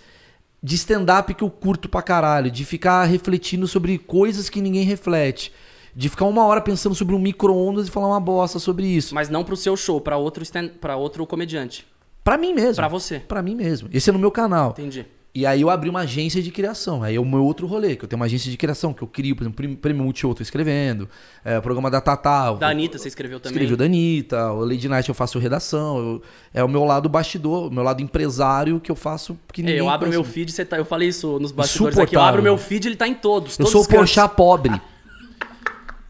de 0.62 0.76
stand-up 0.76 1.34
que 1.34 1.44
eu 1.44 1.50
curto 1.50 1.90
pra 1.90 2.02
caralho, 2.02 2.52
de 2.52 2.64
ficar 2.64 3.04
refletindo 3.06 3.68
sobre 3.68 3.98
coisas 3.98 4.50
que 4.50 4.62
ninguém 4.62 4.84
reflete, 4.86 5.52
de 5.96 6.10
ficar 6.10 6.26
uma 6.26 6.46
hora 6.46 6.62
pensando 6.62 6.96
sobre 6.96 7.14
um 7.16 7.20
micro-ondas 7.20 7.88
e 7.88 7.92
falar 7.92 8.08
uma 8.08 8.20
bosta 8.20 8.60
sobre 8.60 8.86
isso. 8.88 9.14
Mas 9.14 9.30
não 9.30 9.44
pro 9.44 9.56
seu 9.56 9.76
show, 9.78 10.00
pra 10.02 10.18
outro, 10.18 10.44
stand... 10.44 10.70
pra 10.82 10.96
outro 10.96 11.26
comediante. 11.28 11.86
Pra 12.24 12.38
mim 12.38 12.54
mesmo. 12.54 12.76
Pra 12.76 12.88
você. 12.88 13.20
Pra 13.20 13.42
mim 13.42 13.56
mesmo. 13.56 13.90
Esse 13.94 14.10
é 14.10 14.14
no 14.14 14.20
meu 14.20 14.32
canal. 14.32 14.72
Entendi. 14.72 15.06
E 15.36 15.48
aí 15.48 15.62
eu 15.62 15.70
abri 15.72 15.90
uma 15.90 16.02
agência 16.02 16.44
de 16.44 16.52
criação. 16.52 17.02
Aí 17.02 17.16
é 17.16 17.20
o 17.20 17.26
meu 17.26 17.44
outro 17.44 17.66
rolê, 17.66 17.96
que 17.96 18.06
eu 18.06 18.08
tenho 18.08 18.20
uma 18.20 18.28
agência 18.28 18.52
de 18.52 18.56
criação, 18.56 18.94
que 18.94 19.02
eu 19.02 19.08
crio, 19.08 19.36
por 19.36 19.42
exemplo, 19.44 19.56
Prêmio- 19.58 19.78
Prêmio 19.78 20.04
Multishow, 20.04 20.30
eu 20.30 20.36
tô 20.36 20.44
escrevendo. 20.44 21.10
É, 21.44 21.58
o 21.58 21.62
programa 21.62 21.90
da 21.90 22.00
Tatá. 22.00 22.54
Da 22.54 22.70
Anitta, 22.70 23.00
você 23.00 23.08
escreveu 23.08 23.40
também. 23.40 23.54
Escrevi 23.56 23.74
o 23.74 23.78
da 23.78 23.86
Anitta, 23.86 24.52
o 24.52 24.64
Lady 24.64 24.88
Night 24.88 25.10
eu 25.10 25.16
faço 25.16 25.40
redação. 25.40 25.98
eu- 25.98 26.22
é 26.54 26.64
o 26.64 26.68
meu 26.70 26.84
lado 26.86 27.10
bastidor, 27.10 27.68
o 27.68 27.72
meu 27.74 27.84
lado 27.84 28.00
empresário 28.04 28.80
que 28.80 28.92
eu 28.92 28.96
faço 28.96 29.36
que 29.52 29.62
É, 29.62 29.66
ninguém 29.66 29.80
eu 29.80 29.90
abro 29.90 30.06
conhece. 30.08 30.18
meu 30.22 30.24
feed, 30.24 30.52
você 30.52 30.64
tá, 30.64 30.78
eu 30.78 30.86
falei 30.86 31.10
isso 31.10 31.40
nos 31.40 31.52
bastidores 31.52 31.98
aqui. 31.98 32.16
Eu 32.16 32.22
abro 32.22 32.42
meu 32.44 32.58
feed, 32.58 32.86
ele 32.88 32.96
tá 32.96 33.08
em 33.08 33.16
todos. 33.16 33.54
Eu 33.58 33.66
todos 33.66 33.72
sou 33.72 33.82
o. 33.82 33.88
Porchat 33.88 34.36
pobre. 34.36 34.80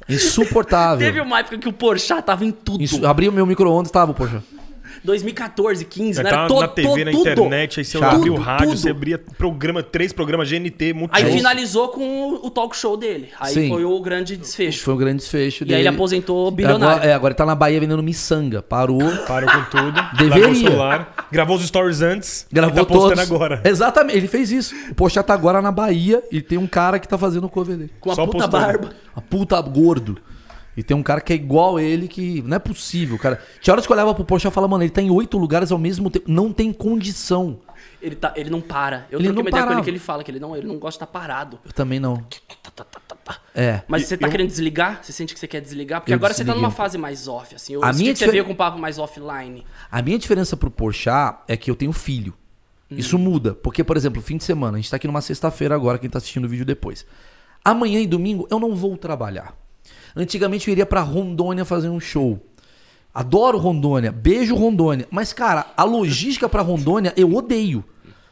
Insuportável. 0.09 1.05
Teve 1.05 1.21
uma 1.21 1.39
época 1.39 1.57
que 1.57 1.67
o 1.69 1.73
Porchat 1.73 2.23
tava 2.25 2.45
em 2.45 2.51
tudo. 2.51 2.83
Insu- 2.83 3.05
Abri 3.05 3.27
o 3.27 3.31
meu 3.31 3.45
micro-ondas, 3.45 3.91
tava 3.91 4.11
o 4.11 4.13
Porchat. 4.13 4.43
2014, 5.03 5.83
15, 5.85 6.13
Você 6.13 6.23
né? 6.23 6.29
Era 6.29 6.47
todo, 6.47 6.61
na 6.61 6.67
TV, 6.67 7.05
na 7.05 7.11
tudo. 7.11 7.21
internet, 7.21 7.79
aí 7.79 7.85
você 7.85 7.97
abria 7.97 8.31
o 8.31 8.35
rádio, 8.37 8.67
Tudo. 8.69 8.77
você 8.79 8.89
abria 8.89 9.17
programa, 9.37 9.83
três 9.83 10.13
programas 10.13 10.49
GNT, 10.49 10.93
muito 10.93 11.11
Aí 11.13 11.25
finalizou 11.31 11.89
com 11.89 12.39
o 12.41 12.49
talk 12.49 12.75
show 12.75 12.95
dele. 12.95 13.29
Aí 13.39 13.53
Sim. 13.53 13.69
foi 13.69 13.83
o 13.83 13.99
grande 14.01 14.37
desfecho. 14.37 14.81
Foi 14.83 14.93
um 14.93 14.97
grande 14.97 15.17
desfecho 15.17 15.63
E 15.63 15.67
dele. 15.67 15.75
aí 15.75 15.81
ele 15.81 15.89
aposentou 15.89 16.49
bilionário. 16.51 16.95
Agora, 16.95 17.09
é, 17.09 17.13
agora 17.13 17.31
ele 17.31 17.37
tá 17.37 17.45
na 17.45 17.55
Bahia 17.55 17.79
vendendo 17.79 18.01
miçanga. 18.01 18.61
Parou. 18.61 19.01
Parou 19.27 19.49
com 19.49 19.63
tudo. 19.69 20.01
Deveria. 20.17 20.49
o 20.49 20.55
celular, 20.55 21.27
gravou 21.31 21.55
os 21.57 21.63
stories 21.65 22.01
antes 22.01 22.45
Gravou 22.51 22.83
e 22.83 22.85
tá 22.85 22.85
postando 22.85 23.15
todos. 23.15 23.31
agora. 23.31 23.61
Exatamente, 23.65 24.17
ele 24.17 24.27
fez 24.27 24.51
isso. 24.51 24.73
O 24.91 24.95
Porchat 24.95 25.25
tá 25.25 25.33
agora 25.33 25.61
na 25.61 25.71
Bahia 25.71 26.23
e 26.31 26.41
tem 26.41 26.57
um 26.57 26.67
cara 26.67 26.97
que 26.99 27.07
tá 27.07 27.17
fazendo 27.17 27.45
o 27.45 27.49
cover 27.49 27.75
dele. 27.75 27.91
Com 27.99 28.11
a 28.11 28.15
Só 28.15 28.25
puta 28.25 28.47
postando. 28.47 28.51
barba. 28.65 28.89
A 29.15 29.21
puta 29.21 29.59
gordo. 29.61 30.17
E 30.75 30.81
tem 30.83 30.95
um 30.97 31.03
cara 31.03 31.21
que 31.21 31.31
é 31.31 31.35
igual 31.35 31.79
ele 31.79 32.07
que. 32.07 32.41
Não 32.41 32.55
é 32.57 32.59
possível, 32.59 33.17
cara. 33.19 33.39
Tinha 33.61 33.73
horas 33.73 33.85
que 33.85 33.91
eu 33.91 33.95
olhava 33.95 34.13
pro 34.15 34.25
Porchat 34.25 34.51
e 34.51 34.53
falava, 34.53 34.71
mano, 34.71 34.83
ele 34.83 34.89
tá 34.91 35.01
em 35.01 35.11
oito 35.11 35.37
lugares 35.37 35.71
ao 35.71 35.77
mesmo 35.77 36.09
tempo. 36.09 36.25
Não 36.31 36.51
tem 36.51 36.73
condição. 36.73 37.59
Ele, 38.01 38.15
tá, 38.15 38.33
ele 38.35 38.49
não 38.49 38.59
para. 38.59 39.05
Eu 39.09 39.19
Ele 39.19 39.27
troquei 39.27 39.43
uma 39.43 39.49
ideia 39.49 39.65
com 39.65 39.71
ele 39.73 39.81
que 39.83 39.89
ele 39.89 39.99
fala 39.99 40.23
que 40.23 40.31
ele 40.31 40.39
não, 40.39 40.55
ele 40.57 40.67
não 40.67 40.77
gosta 40.77 40.99
de 40.99 41.05
estar 41.05 41.19
parado. 41.19 41.59
Eu 41.65 41.71
também 41.71 41.99
não. 41.99 42.17
Tá, 42.17 42.71
tá, 42.75 42.83
tá, 42.83 42.99
tá, 43.07 43.15
tá. 43.23 43.37
É. 43.55 43.81
Mas 43.87 44.01
E 44.03 44.05
você 44.07 44.17
tá 44.17 44.27
eu- 44.27 44.31
querendo 44.31 44.47
desligar? 44.47 44.99
Você 45.01 45.13
sente 45.13 45.33
que 45.33 45.39
você 45.39 45.47
quer 45.47 45.61
desligar? 45.61 46.01
Porque 46.01 46.11
Eu 46.11 46.15
agora 46.17 46.33
você 46.33 46.39
tá 46.39 46.45
desliguei. 46.53 46.61
numa 46.63 46.71
fase 46.71 46.97
mais 46.97 47.27
off, 47.27 47.55
assim. 47.55 47.73
Eu 47.73 47.83
A 47.83 47.87
senti 47.93 48.01
minha 48.01 48.13
que 48.13 48.19
você 48.19 48.25
difer- 48.25 48.31
veio 48.33 48.45
com 48.45 48.51
um 48.53 48.55
papo 48.55 48.77
mais 48.79 48.97
offline. 48.99 49.65
A 49.91 50.01
minha 50.01 50.17
diferença 50.19 50.57
pro 50.57 50.69
Porchat 50.71 51.37
é 51.47 51.55
que 51.55 51.69
eu 51.71 51.75
tenho 51.75 51.93
filho. 51.93 52.33
Isso 52.91 53.17
muda. 53.17 53.53
Porque, 53.55 53.83
por 53.83 53.95
exemplo, 53.97 54.21
fim 54.21 54.37
de 54.37 54.43
semana, 54.43 54.77
a 54.77 54.79
gente 54.81 54.89
tá 54.89 54.97
aqui 54.97 55.07
numa 55.07 55.21
sexta-feira 55.21 55.73
agora, 55.73 55.97
quem 55.97 56.09
tá 56.09 56.17
assistindo 56.17 56.45
o 56.45 56.49
vídeo 56.49 56.65
depois. 56.65 57.05
Amanhã 57.65 57.99
e 57.99 58.05
domingo 58.07 58.47
eu 58.51 58.59
não 58.59 58.75
vou 58.75 58.97
trabalhar. 58.97 59.55
Antigamente 60.15 60.67
eu 60.67 60.71
iria 60.71 60.85
pra 60.85 61.01
Rondônia 61.01 61.65
fazer 61.65 61.89
um 61.89 61.99
show. 61.99 62.39
Adoro 63.13 63.57
Rondônia, 63.57 64.11
beijo 64.11 64.55
Rondônia. 64.55 65.07
Mas, 65.11 65.33
cara, 65.33 65.67
a 65.77 65.83
logística 65.83 66.49
pra 66.49 66.61
Rondônia 66.61 67.13
eu 67.15 67.33
odeio. 67.33 67.83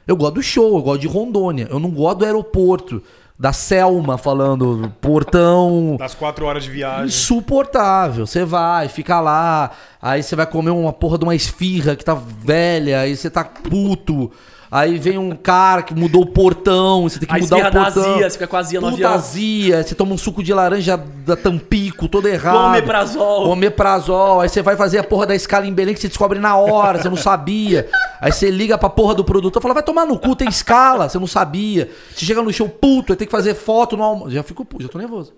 Eu 0.07 0.15
gosto 0.15 0.35
do 0.35 0.43
show, 0.43 0.77
eu 0.77 0.81
gosto 0.81 1.01
de 1.01 1.07
Rondônia. 1.07 1.67
Eu 1.69 1.79
não 1.79 1.91
gosto 1.91 2.19
do 2.19 2.25
aeroporto, 2.25 3.03
da 3.37 3.53
Selma 3.53 4.17
falando, 4.17 4.93
portão. 5.01 5.95
Das 5.97 6.13
quatro 6.13 6.45
horas 6.45 6.63
de 6.63 6.69
viagem. 6.71 7.05
Insuportável. 7.05 8.25
Você 8.25 8.43
vai, 8.43 8.87
fica 8.87 9.19
lá, 9.19 9.71
aí 10.01 10.21
você 10.21 10.35
vai 10.35 10.45
comer 10.45 10.71
uma 10.71 10.93
porra 10.93 11.17
de 11.17 11.23
uma 11.23 11.35
esfirra 11.35 11.95
que 11.95 12.05
tá 12.05 12.13
velha, 12.13 13.01
aí 13.01 13.15
você 13.15 13.29
tá 13.29 13.43
puto. 13.43 14.31
Aí 14.73 14.97
vem 14.97 15.17
um 15.17 15.35
cara 15.35 15.81
que 15.81 15.93
mudou 15.93 16.21
o 16.21 16.25
portão, 16.25 17.03
você 17.03 17.19
tem 17.19 17.27
que 17.27 17.35
A 17.35 17.39
mudar 17.39 17.55
o 17.55 17.59
esfirra 17.59 17.71
da 17.71 17.91
portão. 17.91 18.11
azia, 18.13 18.23
você 18.29 18.33
fica 18.37 18.47
com 18.47 18.55
azia 18.55 18.79
no 18.79 18.85
Puta 18.87 18.95
avião. 19.05 19.13
azia, 19.13 19.83
você 19.83 19.93
toma 19.93 20.13
um 20.13 20.17
suco 20.17 20.41
de 20.41 20.53
laranja 20.53 20.95
da 20.95 21.35
Tampico, 21.35 22.07
todo 22.07 22.25
errado. 22.25 22.69
omeprazol. 22.69 23.49
Omeprazol. 23.49 24.39
Aí 24.39 24.47
você 24.47 24.61
vai 24.61 24.77
fazer 24.77 24.99
a 24.99 25.03
porra 25.03 25.25
da 25.25 25.35
escala 25.35 25.67
em 25.67 25.73
Belém 25.73 25.93
que 25.93 25.99
você 25.99 26.07
descobre 26.07 26.39
na 26.39 26.55
hora, 26.55 27.01
você 27.01 27.09
não 27.09 27.17
sabia. 27.17 27.89
Aí 28.21 28.31
você 28.31 28.49
liga 28.49 28.77
pra 28.77 28.89
porra 28.89 29.13
do 29.13 29.25
produtor 29.25 29.59
e 29.59 29.61
fala, 29.61 29.73
vai 29.73 29.83
tomar 29.83 30.05
no 30.05 30.17
cu, 30.17 30.37
tem 30.37 30.47
escala, 30.47 31.09
você 31.09 31.19
não 31.19 31.27
sabia. 31.27 31.89
Você 32.15 32.23
chega 32.25 32.41
no 32.41 32.53
show 32.53 32.69
puto, 32.69 33.11
aí 33.11 33.17
tem 33.17 33.27
que 33.27 33.31
fazer 33.31 33.53
foto 33.55 33.97
no 33.97 34.03
almoço. 34.03 34.31
Já 34.31 34.41
fico 34.41 34.63
puto, 34.63 34.83
já 34.83 34.89
tô 34.89 34.97
nervoso. 34.97 35.33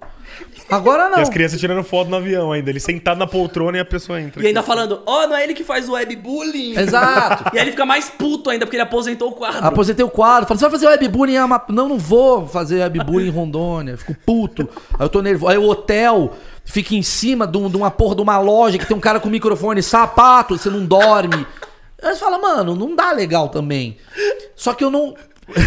Agora 0.70 1.10
não. 1.10 1.20
E 1.20 1.22
as 1.22 1.30
crianças 1.30 1.60
tirando 1.60 1.84
foto 1.84 2.10
no 2.10 2.16
avião 2.18 2.52
ainda. 2.52 2.70
Ele 2.70 2.80
sentado 2.80 3.18
na 3.18 3.28
poltrona 3.28 3.78
e 3.78 3.80
a 3.82 3.86
pessoa 3.86 4.20
entra. 4.20 4.42
E 4.42 4.48
ainda 4.48 4.64
falando, 4.64 5.02
ó, 5.06 5.28
não 5.28 5.36
é 5.36 5.44
ele 5.44 5.54
que 5.54 5.64
faz 5.64 5.88
o 5.90 5.94
webbullying. 5.94 6.78
Exato. 6.78 7.44
E 7.54 7.58
aí 7.60 7.64
ele 7.66 7.72
fica 7.72 7.86
mais 7.86 8.10
puto 8.10 8.50
ainda, 8.50 8.66
porque 8.66 8.76
ele 8.78 8.84
aposentou 8.84 9.30
o 9.30 9.34
quadro. 9.34 9.66
Aposentei 9.66 10.04
o 10.06 10.10
quadro. 10.10 10.48
Falei, 10.48 10.58
você 10.60 10.66
vai 10.66 10.72
fazer 10.72 10.88
webbullying 10.88 11.34
em 11.34 11.38
Amapá? 11.38 11.72
Não, 11.74 11.88
não 11.90 11.98
vou 11.98 12.48
fazer 12.48 12.80
webbullying 12.82 13.28
em 13.28 13.32
Rondônia. 13.32 13.98
Fico 13.98 14.16
puto. 14.26 14.68
Aí 14.98 15.06
eu 15.06 15.10
tô 15.10 15.22
nervoso. 15.22 15.52
Aí 15.52 15.58
o 15.58 15.68
hotel 15.70 16.34
fica 16.66 16.96
em 16.96 17.04
cima 17.04 17.46
de, 17.46 17.58
um- 17.58 17.70
de 17.70 17.76
uma 17.78 17.92
porra 17.92 18.16
de 18.16 18.22
uma 18.22 18.40
loja 18.40 18.78
que 18.78 18.86
tem 18.86 18.96
um 18.96 19.00
cara 19.02 19.20
com 19.20 19.30
microfone, 19.30 19.84
sapato, 19.84 20.58
você 20.58 20.70
não 20.70 20.86
dorme. 20.86 21.46
Aí 22.02 22.14
você 22.14 22.20
fala, 22.20 22.38
mano, 22.38 22.76
não 22.76 22.96
dá 22.96 23.12
legal 23.12 23.50
também. 23.50 23.98
Só 24.56 24.74
que 24.74 24.84
eu 24.84 24.90
não. 24.90 25.14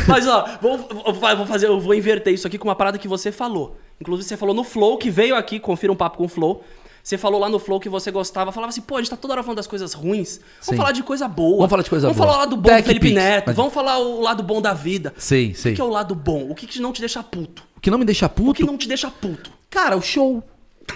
Mas 0.09 0.27
ó, 0.27 0.47
vou, 0.61 0.79
vou- 0.79 1.13
vou 1.37 1.47
fazer, 1.47 1.67
eu 1.67 1.79
vou 1.79 1.95
inverter 1.95 2.33
isso 2.33 2.47
aqui 2.47 2.57
com 2.59 2.67
uma 2.69 2.75
parada 2.75 2.97
que 2.99 3.07
você 3.09 3.31
falou. 3.31 3.77
Inclusive, 4.01 4.29
você 4.29 4.37
falou 4.37 4.55
no 4.55 4.63
Flow, 4.65 4.99
que 4.99 5.11
veio 5.11 5.35
aqui, 5.37 5.59
confira 5.59 5.93
um 5.93 5.97
papo 5.97 6.19
com 6.19 6.25
o 6.25 6.29
Flow. 6.29 6.63
Você 7.03 7.17
falou 7.17 7.41
lá 7.41 7.49
no 7.49 7.59
Flow 7.61 7.79
que 7.79 7.89
você 7.89 8.11
gostava, 8.11 8.51
falava 8.51 8.71
assim, 8.71 8.81
pô, 8.81 8.97
a 8.97 8.99
gente 9.01 9.11
tá 9.11 9.17
toda 9.17 9.35
hora 9.35 9.43
falando 9.43 9.59
das 9.59 9.67
coisas 9.69 9.95
ruins. 9.95 10.39
Vamos 10.39 10.67
Sim. 10.67 10.77
falar 10.77 10.91
de 10.93 11.03
coisa 11.05 11.29
boa. 11.29 11.57
Vamos 11.59 11.71
falar 11.71 11.83
de 11.85 11.91
coisa 11.91 12.07
Vamos 12.09 12.17
boa. 12.19 12.27
falar 12.27 12.39
o 12.39 12.41
lado 12.45 12.57
bom 12.57 12.69
Tech 12.69 12.83
do 12.83 12.87
Felipe 12.87 13.07
Pix, 13.07 13.15
Neto. 13.15 13.45
mas- 13.47 13.57
Vamos 13.57 13.73
falar 13.73 13.99
o 13.99 14.21
lado 14.21 14.43
bom 14.43 14.61
da 14.61 14.75
vida. 14.75 15.15
Sei, 15.17 15.53
O 15.53 15.55
sei. 15.55 15.73
que, 15.73 15.77
que 15.77 15.81
é 15.81 15.85
o 15.85 15.89
lado 15.89 16.15
bom? 16.17 16.51
O 16.51 16.55
que, 16.55 16.67
que 16.67 16.81
não 16.81 16.93
te 16.93 17.01
deixa 17.01 17.23
puto? 17.23 17.63
O 17.77 17.81
que 17.81 17.91
não 17.91 17.99
me 17.99 18.05
deixa 18.05 18.27
O 18.27 18.31
puto. 18.31 18.55
que 18.55 18.65
não 18.65 18.77
te 18.77 18.89
deixa 18.89 19.09
puto? 19.11 19.53
Cara, 19.71 19.97
o 19.97 20.03
show. 20.03 20.43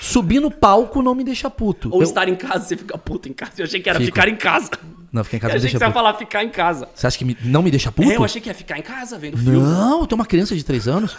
Subir 0.00 0.40
no 0.40 0.50
palco 0.50 1.00
não 1.02 1.14
me 1.14 1.22
deixa 1.24 1.48
puto. 1.50 1.88
Ou 1.92 2.00
Eu- 2.00 2.04
estar 2.04 2.28
em 2.28 2.34
casa, 2.36 2.64
você 2.64 2.76
fica 2.76 2.96
puto 2.98 3.28
em 3.28 3.32
casa. 3.32 3.52
Eu 3.58 3.64
achei 3.64 3.80
que 3.80 3.88
era 3.88 3.98
Fico. 4.00 4.06
ficar 4.14 4.28
em 4.28 4.36
casa. 4.36 4.70
Não, 5.12 5.22
ficar 5.24 5.36
em 5.36 5.38
Eu 5.38 5.40
casa 5.42 5.52
me 5.54 5.58
achei 5.58 5.70
que 5.70 5.78
você 5.78 5.84
ia 5.84 5.92
falar 5.92 6.14
ficar 6.14 6.44
em 6.44 6.48
casa. 6.48 6.88
Você 6.94 7.06
acha 7.06 7.18
que 7.18 7.24
me- 7.24 7.36
não 7.44 7.62
me 7.62 7.70
deixa 7.70 7.90
puto? 7.92 8.10
É, 8.10 8.16
eu 8.16 8.24
achei 8.24 8.40
que 8.40 8.48
ia 8.48 8.54
ficar 8.54 8.78
em 8.78 8.82
casa 8.82 9.16
vendo 9.18 9.36
filme. 9.36 9.58
Não, 9.58 10.00
eu 10.00 10.06
tenho 10.08 10.18
uma 10.18 10.26
criança 10.26 10.54
de 10.56 10.64
3 10.64 10.86
anos. 10.88 11.16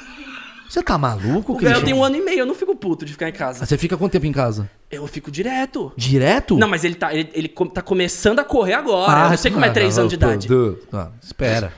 Você 0.72 0.82
tá 0.82 0.98
maluco, 0.98 1.52
Eu 1.52 1.56
Christian? 1.58 1.84
tenho 1.84 1.98
um 1.98 2.04
ano 2.04 2.16
e 2.16 2.22
meio, 2.22 2.40
eu 2.40 2.46
não 2.46 2.56
fico 2.56 2.74
puto 2.74 3.04
de 3.06 3.12
ficar 3.12 3.28
em 3.28 3.34
casa. 3.34 3.66
Você 3.66 3.78
fica 3.78 3.98
quanto 3.98 4.14
tempo 4.14 4.26
em 4.26 4.32
casa? 4.32 4.70
Eu 4.90 5.06
fico 5.06 5.30
direto. 5.30 5.92
Direto? 5.98 6.56
Não, 6.58 6.66
mas 6.70 6.86
ele 6.86 6.96
tá, 6.96 7.14
ele, 7.14 7.30
ele 7.34 7.50
com- 7.50 7.66
tá 7.68 7.82
começando 7.82 8.40
a 8.40 8.44
correr 8.46 8.76
agora. 8.76 9.24
eu 9.26 9.30
não 9.32 9.38
sei 9.38 9.52
como 9.52 9.66
é 9.66 9.68
ah, 9.68 9.74
3 9.74 9.98
ah, 9.98 10.02
anos 10.02 10.10
de 10.10 10.16
idade. 10.16 10.48
ah, 10.94 11.10
espera. 11.22 11.74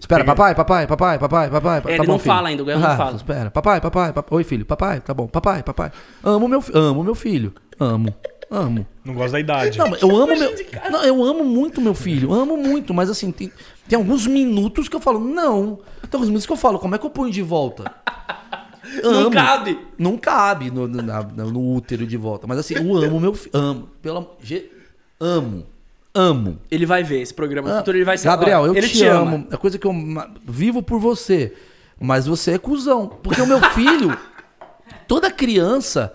Espera, 0.00 0.24
papai, 0.26 0.52
papai, 0.52 0.84
papai, 0.84 1.16
papai, 1.20 1.48
papai. 1.48 1.82
É, 1.84 1.88
ele 1.90 1.96
tá 1.98 2.02
bom, 2.02 2.12
não 2.12 2.18
filho. 2.18 2.34
fala 2.34 2.48
ainda, 2.48 2.62
o 2.64 2.66
Gael 2.66 2.80
não 2.80 2.88
Ah, 2.88 2.96
fala. 2.96 3.16
Espera, 3.16 3.50
papai, 3.52 3.80
papai, 3.80 4.12
papai. 4.12 4.36
Oi, 4.36 4.42
filho, 4.42 4.66
papai, 4.66 5.00
tá 5.00 5.14
bom, 5.14 5.28
papai, 5.28 5.62
papai. 5.62 5.92
Amo 6.20 6.48
meu, 6.48 6.60
fi- 6.60 6.72
amo 6.74 7.04
meu 7.04 7.14
filho. 7.14 7.54
Amo, 7.78 8.12
amo. 8.50 8.84
Não 9.04 9.14
gosta 9.14 9.30
da 9.32 9.40
idade. 9.40 9.78
Não, 9.78 9.88
mas 9.90 10.02
eu 10.02 10.10
amo 10.10 10.36
meu. 10.36 10.52
Não, 10.90 11.04
eu 11.04 11.22
amo 11.22 11.44
muito 11.44 11.80
meu 11.80 11.94
filho, 11.94 12.32
amo 12.32 12.56
muito, 12.56 12.92
mas 12.92 13.08
assim, 13.08 13.30
tem, 13.30 13.52
tem 13.88 13.96
alguns 13.96 14.26
minutos 14.26 14.88
que 14.88 14.96
eu 14.96 15.00
falo, 15.00 15.20
não. 15.20 15.78
Tem 16.02 16.08
alguns 16.14 16.26
minutos 16.28 16.46
que 16.46 16.52
eu 16.52 16.56
falo, 16.56 16.80
como 16.80 16.96
é 16.96 16.98
que 16.98 17.06
eu 17.06 17.10
ponho 17.10 17.32
de 17.32 17.40
volta? 17.42 17.92
Não 19.02 19.10
Amo. 19.22 19.30
cabe. 19.30 19.78
Não 19.98 20.16
cabe 20.18 20.70
no, 20.70 20.86
no, 20.86 21.02
na- 21.02 21.22
no 21.22 21.74
útero 21.74 22.06
de 22.06 22.16
volta. 22.16 22.46
Mas 22.46 22.58
assim, 22.58 22.74
eu 22.74 22.96
amo 22.96 23.18
meu 23.18 23.34
filho. 23.34 23.50
Amo. 23.56 23.88
Pelo 24.00 24.36
ge- 24.40 24.70
Amo. 25.18 25.66
Amo. 26.14 26.58
Ele 26.70 26.86
vai 26.86 27.02
ver 27.02 27.20
esse 27.20 27.34
programa 27.34 27.68
no 27.68 27.74
Ah, 27.74 27.78
futuro, 27.78 27.96
ele 27.96 28.04
vai 28.04 28.16
ser. 28.16 28.28
Gabriel, 28.28 28.66
eu 28.66 28.74
ele 28.76 28.88
te, 28.88 29.04
ama. 29.06 29.32
amo. 29.36 29.46
É 29.50 29.56
coisa 29.56 29.78
que 29.78 29.86
eu 29.86 29.92
vivo 30.46 30.80
por 30.82 31.00
você. 31.00 31.52
Mas 32.00 32.26
você 32.26 32.52
é 32.52 32.58
cuzão. 32.58 33.08
Porque 33.08 33.40
o 33.40 33.46
meu 33.46 33.60
filho, 33.70 34.16
toda 35.08 35.30
criança, 35.30 36.12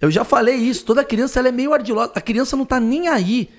eu 0.00 0.10
já 0.10 0.24
falei 0.24 0.54
isso, 0.56 0.84
toda 0.84 1.04
criança 1.04 1.38
ela 1.40 1.48
é 1.48 1.52
meio 1.52 1.74
ardilosa. 1.74 2.12
A 2.14 2.20
criança 2.20 2.56
não 2.56 2.64
tá 2.64 2.80
nem 2.80 3.08
aí 3.08 3.50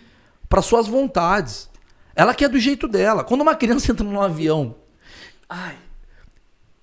para 0.49 0.61
suas 0.61 0.87
vontades. 0.87 1.69
Ela 2.15 2.33
quer 2.33 2.49
do 2.49 2.57
jeito 2.57 2.87
dela. 2.87 3.23
Quando 3.23 3.41
uma 3.41 3.53
criança 3.55 3.91
entra 3.91 4.05
num 4.05 4.21
avião 4.21 4.75
Ai, 5.47 5.75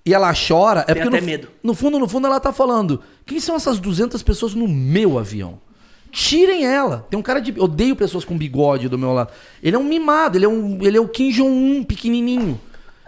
e 0.05 0.13
ela 0.13 0.33
chora, 0.33 0.81
é 0.81 0.93
Tem 0.93 0.95
porque 0.95 1.07
até 1.09 1.21
no, 1.21 1.25
medo. 1.25 1.47
no 1.63 1.73
fundo, 1.73 1.97
no 1.99 2.07
fundo 2.07 2.27
ela 2.27 2.39
tá 2.39 2.51
falando: 2.51 3.01
"Quem 3.25 3.39
são 3.39 3.55
essas 3.55 3.79
200 3.79 4.21
pessoas 4.23 4.53
no 4.53 4.67
meu 4.67 5.17
avião?" 5.19 5.59
Tirem 6.11 6.63
ela. 6.65 7.07
Tem 7.09 7.19
um 7.19 7.23
cara 7.23 7.39
de 7.39 7.57
eu 7.57 7.63
odeio 7.63 7.95
pessoas 7.95 8.23
com 8.23 8.37
bigode 8.37 8.87
do 8.87 8.99
meu 8.99 9.13
lado. 9.13 9.31
Ele 9.63 9.75
é 9.75 9.79
um 9.79 9.83
mimado, 9.83 10.37
ele 10.37 10.45
é 10.45 10.47
um 10.47 10.77
ele 10.83 10.95
é 10.97 11.01
o 11.01 11.07
Kim 11.07 11.31
Jong 11.31 11.49
Un 11.49 11.83
pequenininho. 11.83 12.59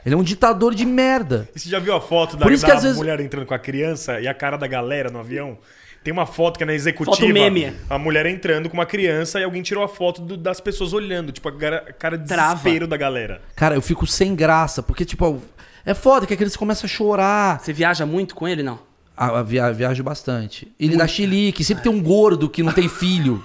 Ele 0.04 0.16
é 0.16 0.18
um 0.18 0.24
ditador 0.24 0.74
de 0.74 0.86
merda. 0.86 1.48
E 1.56 1.60
você 1.60 1.70
já 1.70 1.80
viu 1.80 1.94
a 1.96 2.02
foto 2.02 2.36
da, 2.38 2.44
Por 2.44 2.52
isso 2.52 2.62
da 2.64 2.70
que 2.72 2.78
às 2.78 2.84
vezes- 2.84 2.98
mulher 2.98 3.20
entrando 3.20 3.46
com 3.46 3.54
a 3.54 3.60
criança 3.60 4.20
e 4.20 4.28
a 4.28 4.34
cara 4.34 4.56
da 4.58 4.66
galera 4.68 5.10
no 5.12 5.20
avião? 5.20 5.58
Tem 6.04 6.12
uma 6.14 6.28
foto 6.28 6.58
que 6.58 6.64
é 6.64 6.68
na 6.68 6.74
executiva. 6.76 7.16
Foto 7.16 7.28
meme. 7.28 7.74
A 7.90 7.98
mulher 7.98 8.28
entrando 8.28 8.70
com 8.70 8.76
uma 8.78 8.86
criança 8.86 9.40
e 9.40 9.44
alguém 9.44 9.64
tirou 9.64 9.84
a 9.84 9.88
foto 9.88 10.22
do- 10.22 10.38
das 10.38 10.60
pessoas 10.60 10.94
olhando. 10.94 11.32
Tipo, 11.32 11.50
a 11.50 11.52
cara, 11.58 11.96
cara 11.98 12.18
de 12.20 12.28
Trava. 12.28 12.56
desespero 12.56 12.86
da 12.88 12.98
galera. 12.98 13.42
Cara, 13.56 13.74
eu 13.76 13.82
fico 13.82 14.06
sem 14.06 14.36
graça, 14.36 14.84
porque 14.84 15.04
tipo, 15.06 15.42
é 15.86 15.94
foda 15.94 16.26
que 16.26 16.34
a 16.34 16.38
criança 16.38 16.58
começa 16.58 16.86
a 16.86 16.90
chorar. 16.90 17.60
você 17.60 17.72
viaja 17.72 18.06
muito 18.06 18.34
com 18.34 18.48
ele, 18.48 18.64
não? 18.64 18.80
Ah, 19.16 19.42
via, 19.42 19.72
viajo 19.72 20.04
bastante. 20.04 20.74
Ele 20.80 20.98
dá 20.98 21.08
chilique, 21.08 21.64
sempre 21.64 21.84
tem 21.84 21.92
um 21.92 22.02
gordo 22.02 22.50
que 22.50 22.62
não 22.64 22.74
tem 22.74 22.90
filho. 22.90 23.44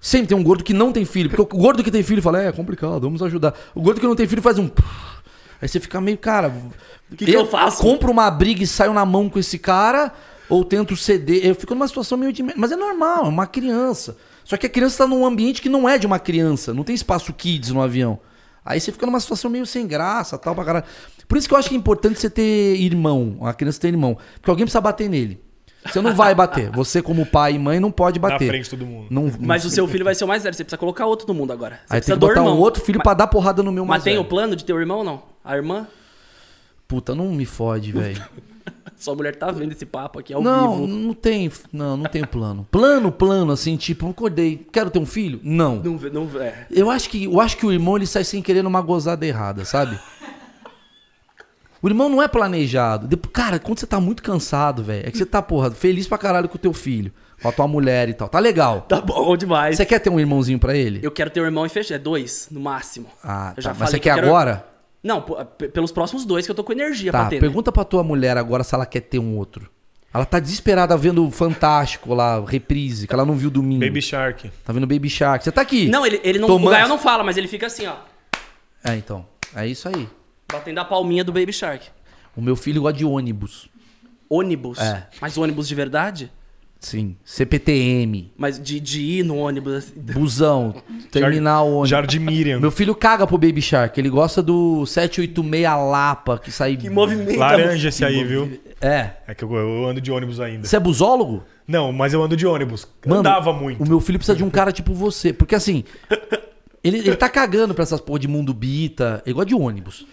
Sempre 0.00 0.28
tem 0.28 0.36
um 0.36 0.42
gordo 0.42 0.62
que 0.62 0.74
não 0.74 0.92
tem 0.92 1.04
filho. 1.04 1.30
Porque 1.30 1.42
o 1.42 1.58
gordo 1.58 1.82
que 1.82 1.90
tem 1.90 2.02
filho 2.02 2.20
fala, 2.20 2.42
é, 2.42 2.48
é 2.48 2.52
complicado, 2.52 3.00
vamos 3.00 3.22
ajudar. 3.22 3.54
O 3.74 3.80
gordo 3.80 4.00
que 4.00 4.06
não 4.06 4.14
tem 4.14 4.26
filho 4.26 4.42
faz 4.42 4.58
um. 4.58 4.70
Aí 5.60 5.66
você 5.66 5.80
fica 5.80 6.00
meio, 6.00 6.18
cara. 6.18 6.52
O 7.10 7.16
que 7.16 7.24
que 7.24 7.32
eu 7.32 7.46
faço? 7.46 7.80
Compro 7.80 8.12
uma 8.12 8.30
briga 8.30 8.62
e 8.62 8.66
saio 8.66 8.92
na 8.92 9.06
mão 9.06 9.30
com 9.30 9.38
esse 9.38 9.58
cara, 9.58 10.12
ou 10.48 10.62
tento 10.62 10.94
ceder. 10.94 11.46
Eu 11.46 11.54
fico 11.54 11.74
numa 11.74 11.88
situação 11.88 12.18
meio 12.18 12.32
de. 12.32 12.42
Mas 12.42 12.70
é 12.70 12.76
normal, 12.76 13.24
é 13.24 13.28
uma 13.28 13.46
criança. 13.46 14.16
Só 14.44 14.58
que 14.58 14.66
a 14.66 14.68
criança 14.68 14.98
tá 14.98 15.06
num 15.08 15.24
ambiente 15.24 15.62
que 15.62 15.70
não 15.70 15.88
é 15.88 15.96
de 15.96 16.06
uma 16.06 16.18
criança. 16.18 16.74
Não 16.74 16.84
tem 16.84 16.94
espaço 16.94 17.32
kids 17.32 17.70
no 17.70 17.80
avião. 17.80 18.20
Aí 18.64 18.80
você 18.80 18.90
fica 18.92 19.04
numa 19.06 19.20
situação 19.20 19.50
meio 19.50 19.66
sem 19.66 19.86
graça, 19.86 20.38
tal, 20.38 20.54
pra 20.54 20.64
caralho. 20.64 20.84
Por 21.28 21.36
isso 21.38 21.46
que 21.48 21.54
eu 21.54 21.58
acho 21.58 21.68
que 21.68 21.74
é 21.74 21.78
importante 21.78 22.18
você 22.18 22.30
ter 22.30 22.76
irmão, 22.80 23.38
a 23.42 23.52
criança 23.52 23.80
ter 23.80 23.88
irmão. 23.88 24.16
Porque 24.34 24.50
alguém 24.50 24.64
precisa 24.64 24.80
bater 24.80 25.08
nele. 25.08 25.40
Você 25.86 26.00
não 26.00 26.14
vai 26.14 26.34
bater. 26.34 26.70
Você, 26.70 27.02
como 27.02 27.26
pai 27.26 27.52
e 27.54 27.58
mãe, 27.58 27.78
não 27.78 27.90
pode 27.90 28.18
Na 28.18 28.30
bater. 28.30 28.48
frente 28.48 28.64
de 28.64 28.70
todo 28.70 28.86
mundo. 28.86 29.06
Não, 29.10 29.30
Mas 29.38 29.66
o 29.66 29.70
seu 29.70 29.86
filho 29.86 30.02
vai 30.04 30.14
ser 30.14 30.24
o 30.24 30.28
mais 30.28 30.42
velho. 30.42 30.54
Você 30.54 30.64
precisa 30.64 30.78
colocar 30.78 31.04
outro 31.04 31.28
no 31.28 31.34
mundo 31.34 31.52
agora. 31.52 31.76
Você 31.86 31.94
Aí 31.94 32.00
precisa 32.00 32.16
tem 32.16 32.20
que 32.20 32.26
botar 32.34 32.40
irmão. 32.40 32.56
um 32.56 32.60
outro 32.60 32.82
filho 32.82 33.02
pra 33.02 33.12
dar 33.12 33.26
porrada 33.26 33.62
no 33.62 33.70
meu 33.70 33.84
mais 33.84 33.98
Mas 33.98 34.04
tem 34.04 34.14
o 34.14 34.20
velho. 34.20 34.28
plano 34.30 34.56
de 34.56 34.64
ter 34.64 34.72
o 34.72 34.80
irmão 34.80 34.98
ou 34.98 35.04
não? 35.04 35.22
A 35.44 35.54
irmã? 35.56 35.86
Puta, 36.88 37.14
não 37.14 37.28
me 37.32 37.44
fode, 37.44 37.92
velho. 37.92 38.22
Sua 38.96 39.14
mulher 39.14 39.36
tá 39.36 39.50
vendo 39.50 39.72
esse 39.72 39.84
papo 39.84 40.18
aqui 40.18 40.32
ao 40.32 40.40
Não, 40.42 40.76
vivo. 40.82 40.86
não 40.86 41.12
tem. 41.14 41.50
Não, 41.72 41.96
não 41.96 42.04
tenho 42.06 42.26
plano. 42.26 42.66
Plano, 42.70 43.10
plano, 43.12 43.52
assim, 43.52 43.76
tipo, 43.76 44.08
acordei. 44.08 44.66
Quero 44.72 44.88
ter 44.90 44.98
um 44.98 45.04
filho? 45.06 45.40
Não. 45.42 45.76
Não, 45.76 45.92
não, 46.12 46.40
é. 46.40 46.66
Eu 46.70 46.90
acho 46.90 47.08
que, 47.10 47.24
eu 47.24 47.40
acho 47.40 47.56
que 47.56 47.66
o 47.66 47.72
irmão 47.72 47.96
ele 47.96 48.06
sai 48.06 48.24
sem 48.24 48.40
querer 48.40 48.62
numa 48.62 48.80
gozada 48.80 49.26
errada, 49.26 49.64
sabe? 49.64 49.98
O 51.82 51.88
irmão 51.88 52.08
não 52.08 52.22
é 52.22 52.28
planejado. 52.28 53.06
Depois, 53.06 53.30
cara, 53.32 53.58
quando 53.58 53.78
você 53.78 53.86
tá 53.86 54.00
muito 54.00 54.22
cansado, 54.22 54.82
velho, 54.82 55.06
é 55.06 55.10
que 55.10 55.18
você 55.18 55.26
tá, 55.26 55.42
porra, 55.42 55.70
feliz 55.70 56.08
pra 56.08 56.16
caralho 56.16 56.48
com 56.48 56.56
o 56.56 56.58
teu 56.58 56.72
filho, 56.72 57.12
com 57.42 57.48
a 57.48 57.52
tua 57.52 57.68
mulher 57.68 58.08
e 58.08 58.14
tal. 58.14 58.26
Tá 58.26 58.38
legal. 58.38 58.82
Tá 58.88 59.02
bom 59.02 59.36
demais. 59.36 59.76
Você 59.76 59.84
quer 59.84 59.98
ter 59.98 60.08
um 60.08 60.18
irmãozinho 60.18 60.58
pra 60.58 60.74
ele? 60.74 61.00
Eu 61.02 61.10
quero 61.10 61.28
ter 61.28 61.42
um 61.42 61.44
irmão 61.44 61.66
e 61.66 61.68
fechar. 61.68 61.96
É 61.96 61.98
dois, 61.98 62.48
no 62.50 62.58
máximo. 62.60 63.06
Ah, 63.22 63.52
Eu 63.54 63.62
tá. 63.62 63.68
Mas 63.70 63.78
falei 63.78 63.90
você 63.90 63.98
que 63.98 64.04
quer 64.04 64.14
quero- 64.14 64.26
agora? 64.28 64.64
Não, 65.04 65.20
pelos 65.20 65.92
próximos 65.92 66.24
dois 66.24 66.46
que 66.46 66.50
eu 66.50 66.54
tô 66.54 66.64
com 66.64 66.72
energia 66.72 67.12
Tá, 67.12 67.20
pra 67.20 67.28
ter. 67.28 67.34
né? 67.36 67.40
pergunta 67.42 67.70
pra 67.70 67.84
tua 67.84 68.02
mulher 68.02 68.38
agora 68.38 68.64
se 68.64 68.74
ela 68.74 68.86
quer 68.86 69.02
ter 69.02 69.18
um 69.18 69.36
outro. 69.36 69.70
Ela 70.14 70.24
tá 70.24 70.40
desesperada 70.40 70.96
vendo 70.96 71.26
o 71.26 71.30
Fantástico 71.30 72.14
lá, 72.14 72.42
reprise, 72.46 73.06
que 73.06 73.12
ela 73.12 73.24
não 73.26 73.34
viu 73.36 73.50
domingo. 73.50 73.84
Baby 73.84 74.00
Shark. 74.00 74.50
Tá 74.64 74.72
vendo 74.72 74.86
Baby 74.86 75.10
Shark. 75.10 75.44
Você 75.44 75.52
tá 75.52 75.60
aqui. 75.60 75.88
Não, 75.88 76.06
ele, 76.06 76.20
ele 76.24 76.38
não. 76.38 76.46
Tomando- 76.48 76.68
O 76.68 76.70
Gael 76.70 76.88
não 76.88 76.98
fala, 76.98 77.22
mas 77.22 77.36
ele 77.36 77.48
fica 77.48 77.66
assim, 77.66 77.86
ó. 77.86 77.96
É, 78.82 78.94
então. 78.96 79.26
É 79.54 79.66
isso 79.66 79.88
aí. 79.88 80.08
Batendo 80.50 80.78
a 80.78 80.84
palminha 80.84 81.22
do 81.24 81.32
Baby 81.32 81.52
Shark. 81.52 81.86
O 82.36 82.40
meu 82.40 82.56
filho 82.56 82.80
gosta 82.82 82.96
de 82.96 83.04
ônibus. 83.04 83.68
Ônibus. 84.28 84.78
É. 84.78 85.06
Mas 85.20 85.36
ônibus 85.36 85.68
de 85.68 85.74
verdade? 85.74 86.30
Sim. 86.84 87.16
CPTM. 87.24 88.30
Mas 88.36 88.62
de, 88.62 88.78
de 88.78 89.00
ir 89.00 89.24
no 89.24 89.38
ônibus. 89.38 89.72
assim. 89.72 89.94
Busão. 89.96 90.74
Terminal 91.10 91.66
ônibus. 91.66 91.88
Jardim 91.88 92.18
Miriam. 92.18 92.60
Meu 92.60 92.70
filho 92.70 92.94
caga 92.94 93.26
pro 93.26 93.38
Baby 93.38 93.62
Shark. 93.62 93.98
Ele 93.98 94.10
gosta 94.10 94.42
do 94.42 94.84
786 94.84 95.62
Lapa, 95.90 96.38
que 96.38 96.52
sai. 96.52 96.76
Que 96.76 96.90
movimento. 96.90 97.38
Laranja 97.38 97.88
esse 97.88 98.04
aí, 98.04 98.22
viu? 98.22 98.60
É. 98.82 99.12
É 99.26 99.34
que 99.34 99.42
eu, 99.42 99.52
eu 99.54 99.88
ando 99.88 99.98
de 99.98 100.12
ônibus 100.12 100.40
ainda. 100.40 100.68
Você 100.68 100.76
é 100.76 100.80
busólogo? 100.80 101.42
Não, 101.66 101.90
mas 101.90 102.12
eu 102.12 102.22
ando 102.22 102.36
de 102.36 102.46
ônibus. 102.46 102.86
Mano, 103.06 103.20
Andava 103.20 103.50
muito. 103.50 103.82
O 103.82 103.88
meu 103.88 103.98
filho 103.98 104.18
precisa 104.18 104.36
de 104.36 104.44
um 104.44 104.50
cara 104.50 104.70
tipo 104.70 104.92
você. 104.92 105.32
Porque 105.32 105.54
assim, 105.54 105.84
ele, 106.82 106.98
ele 106.98 107.16
tá 107.16 107.30
cagando 107.30 107.72
pra 107.72 107.82
essas 107.82 108.00
porra 108.00 108.18
de 108.18 108.28
mundo 108.28 108.52
bita. 108.52 109.22
Ele 109.24 109.32
gosta 109.32 109.48
de 109.48 109.54
ônibus. 109.54 110.06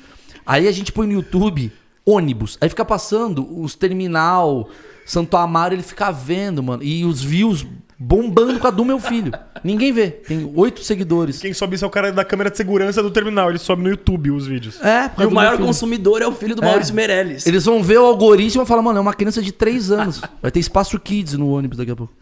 Aí 0.46 0.70
a 0.70 0.72
gente 0.72 0.94
põe 0.94 1.06
no 1.06 1.14
YouTube 1.14 1.70
ônibus. 2.06 2.58
Aí 2.62 2.70
fica 2.70 2.86
passando 2.86 3.62
os 3.62 3.76
terminal, 3.76 4.70
Santo 5.12 5.36
Amaro, 5.36 5.76
ele 5.76 5.84
fica 5.84 6.10
vendo, 6.10 6.64
mano. 6.64 6.82
E 6.82 7.04
os 7.04 7.22
views 7.22 7.68
bombando 8.00 8.58
com 8.62 8.66
a 8.68 8.72
do 8.72 8.86
meu 8.86 8.98
filho. 8.98 9.34
Ninguém 9.62 9.92
vê. 9.92 10.10
Tem 10.10 10.50
oito 10.56 10.82
seguidores. 10.86 11.42
Quem 11.42 11.54
sobe 11.54 11.76
isso 11.76 11.84
é 11.84 11.88
o 11.90 11.92
cara 11.92 12.14
da 12.14 12.24
câmera 12.24 12.50
de 12.50 12.56
segurança 12.56 13.04
do 13.04 13.12
terminal. 13.12 13.50
Ele 13.50 13.60
sobe 13.60 13.84
no 13.84 13.90
YouTube 13.90 14.32
os 14.32 14.48
vídeos. 14.48 14.82
É, 14.82 15.12
E 15.22 15.26
o 15.26 15.32
maior 15.32 15.58
consumidor 15.58 16.22
é 16.22 16.28
o 16.28 16.32
filho 16.32 16.56
do 16.56 16.64
É. 16.64 16.66
Maurício 16.66 16.96
Meirelles. 16.96 17.46
Eles 17.46 17.66
vão 17.66 17.84
ver 17.84 18.00
o 18.00 18.06
algoritmo 18.06 18.64
e 18.64 18.66
falar, 18.66 18.82
mano, 18.82 19.00
é 19.00 19.02
uma 19.02 19.14
criança 19.14 19.42
de 19.42 19.52
3 19.52 19.92
anos. 19.92 20.22
Vai 20.42 20.50
ter 20.50 20.62
espaço 20.62 20.98
kids 20.98 21.34
no 21.34 21.50
ônibus 21.52 21.78
daqui 21.78 21.92
a 21.92 21.96
pouco. 21.98 22.14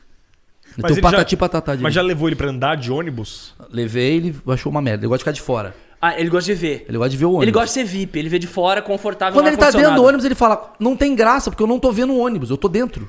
Vai 0.75 0.88
ter 0.89 0.93
o 0.93 0.95
ele 0.95 1.02
patati 1.04 1.38
patatá 1.38 1.75
de 1.75 1.84
Mas 1.84 1.93
já 1.93 2.02
levou 2.02 2.28
ele 2.28 2.36
pra 2.36 2.49
andar 2.49 2.75
de 2.75 2.91
ônibus? 2.91 3.54
Levei, 3.71 4.15
ele 4.15 4.36
achou 4.47 4.71
uma 4.71 4.82
merda. 4.82 5.04
Ele 5.04 5.10
gosta 5.10 5.19
de 5.19 5.23
ficar 5.25 5.32
de 5.34 5.41
fora. 5.41 5.75
Ah, 6.01 6.19
ele 6.19 6.29
gosta 6.29 6.45
de 6.45 6.53
ver. 6.53 6.85
Ele 6.88 6.97
gosta 6.97 7.09
de 7.09 7.17
ver 7.17 7.25
o 7.25 7.29
ônibus. 7.29 7.43
Ele 7.43 7.51
gosta 7.51 7.67
de 7.67 7.73
ser 7.73 7.83
VIP, 7.83 8.19
ele 8.19 8.29
vê 8.29 8.39
de 8.39 8.47
fora, 8.47 8.81
confortável 8.81 9.33
Quando 9.33 9.47
ele 9.47 9.57
tá 9.57 9.69
dentro 9.69 9.95
do 9.95 10.03
ônibus, 10.03 10.25
ele 10.25 10.35
fala: 10.35 10.73
Não 10.79 10.95
tem 10.95 11.13
graça, 11.13 11.49
porque 11.49 11.62
eu 11.62 11.67
não 11.67 11.79
tô 11.79 11.91
vendo 11.91 12.13
o 12.13 12.17
ônibus, 12.17 12.49
eu 12.49 12.57
tô 12.57 12.69
dentro. 12.69 13.07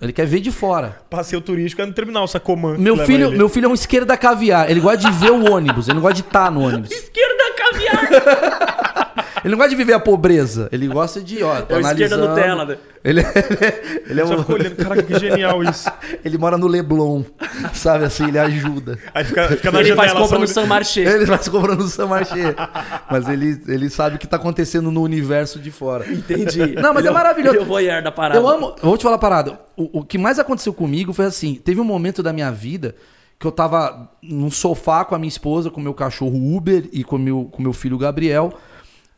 Ele 0.00 0.12
quer 0.12 0.26
ver 0.26 0.40
de 0.40 0.50
fora. 0.50 1.00
Passeio 1.08 1.40
turístico 1.40 1.80
é 1.80 1.86
no 1.86 1.92
terminal, 1.92 2.26
Sacomã. 2.26 2.76
Meu 2.76 2.96
filho, 3.06 3.28
ele. 3.28 3.36
meu 3.36 3.48
filho 3.48 3.66
é 3.66 3.68
um 3.68 3.74
esquerda 3.74 4.16
caviar. 4.16 4.68
Ele 4.68 4.80
gosta 4.80 4.98
de 4.98 5.12
ver 5.12 5.30
o 5.30 5.52
ônibus, 5.52 5.86
ele 5.86 5.94
não 5.94 6.02
gosta 6.02 6.14
de 6.14 6.22
estar 6.22 6.50
no 6.50 6.66
ônibus. 6.66 6.90
Esquerda 6.90 7.44
caviar. 7.56 8.82
Ele 9.44 9.52
não 9.52 9.58
gosta 9.58 9.70
de 9.70 9.76
viver 9.76 9.92
a 9.92 10.00
pobreza. 10.00 10.68
Ele 10.70 10.86
gosta 10.88 11.20
de, 11.20 11.42
ó, 11.42 11.60
tô 11.62 11.74
É 11.74 11.78
o 11.78 11.80
esquerda 11.80 12.14
analisando. 12.14 12.28
Nutella, 12.28 12.64
né? 12.64 12.78
Ele, 13.04 13.20
ele, 13.26 14.02
ele 14.10 14.20
é 14.20 14.24
um, 14.24 14.52
olhando, 14.52 14.76
caraca, 14.76 15.02
que 15.02 15.18
genial 15.18 15.62
isso. 15.64 15.90
ele 16.24 16.38
mora 16.38 16.56
no 16.56 16.68
Leblon, 16.68 17.24
sabe 17.74 18.04
assim, 18.04 18.28
ele 18.28 18.38
ajuda. 18.38 18.98
Aí 19.12 19.24
fica, 19.24 19.48
fica 19.48 19.72
na 19.72 19.80
Ele 19.80 19.96
faz 19.96 20.10
janela 20.10 20.26
compra 20.26 20.38
no 20.38 20.46
San 20.46 20.66
Marché. 20.66 21.00
Ele 21.00 21.26
vai 21.26 21.42
se 21.42 21.50
comprando 21.50 21.80
no 21.80 21.88
San 21.88 22.06
Marché. 22.06 22.54
Mas 23.10 23.28
ele, 23.28 23.60
ele 23.66 23.90
sabe 23.90 24.16
o 24.16 24.18
que 24.18 24.26
tá 24.26 24.36
acontecendo 24.36 24.90
no 24.92 25.02
universo 25.02 25.58
de 25.58 25.70
fora. 25.70 26.06
Entendi. 26.10 26.74
Não, 26.76 26.94
mas 26.94 27.04
Ele 27.04 27.08
é 27.08 27.10
maravilhoso. 27.10 27.58
É 27.58 27.60
o 27.60 27.64
voyeur 27.64 28.02
da 28.02 28.12
parada. 28.12 28.38
Eu 28.38 28.48
amo. 28.48 28.76
Eu 28.76 28.88
vou 28.88 28.96
te 28.96 29.02
falar 29.02 29.16
uma 29.16 29.20
parada. 29.20 29.58
O, 29.76 30.00
o 30.00 30.04
que 30.04 30.18
mais 30.18 30.38
aconteceu 30.38 30.72
comigo 30.72 31.12
foi 31.12 31.24
assim: 31.24 31.56
teve 31.56 31.80
um 31.80 31.84
momento 31.84 32.22
da 32.22 32.32
minha 32.32 32.50
vida 32.52 32.94
que 33.42 33.46
eu 33.46 33.50
tava 33.50 34.08
num 34.22 34.52
sofá 34.52 35.04
com 35.04 35.16
a 35.16 35.18
minha 35.18 35.28
esposa, 35.28 35.68
com 35.68 35.80
o 35.80 35.82
meu 35.82 35.92
cachorro 35.92 36.56
Uber 36.56 36.88
e 36.92 37.02
com 37.02 37.16
o 37.16 37.18
meu, 37.18 37.48
com 37.50 37.58
o 37.58 37.62
meu 37.62 37.72
filho 37.72 37.98
Gabriel. 37.98 38.52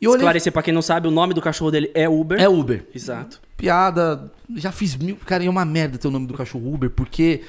E 0.04 0.06
eu 0.06 0.10
olhei. 0.12 0.20
Esclarecer 0.20 0.52
pra 0.52 0.62
quem 0.62 0.72
não 0.74 0.82
sabe, 0.82 1.08
o 1.08 1.10
nome 1.10 1.34
do 1.34 1.40
cachorro 1.40 1.70
dele 1.70 1.90
é 1.94 2.08
Uber. 2.08 2.40
É 2.40 2.48
Uber. 2.48 2.86
Exato. 2.94 3.40
Piada. 3.56 4.30
Já 4.56 4.70
fiz 4.70 4.94
mil. 4.96 5.16
Cara, 5.24 5.44
é 5.44 5.48
uma 5.48 5.64
merda 5.64 5.96
ter 5.98 6.08
o 6.08 6.10
nome 6.10 6.26
do 6.26 6.34
cachorro 6.34 6.72
Uber, 6.74 6.90
porque 6.90 7.40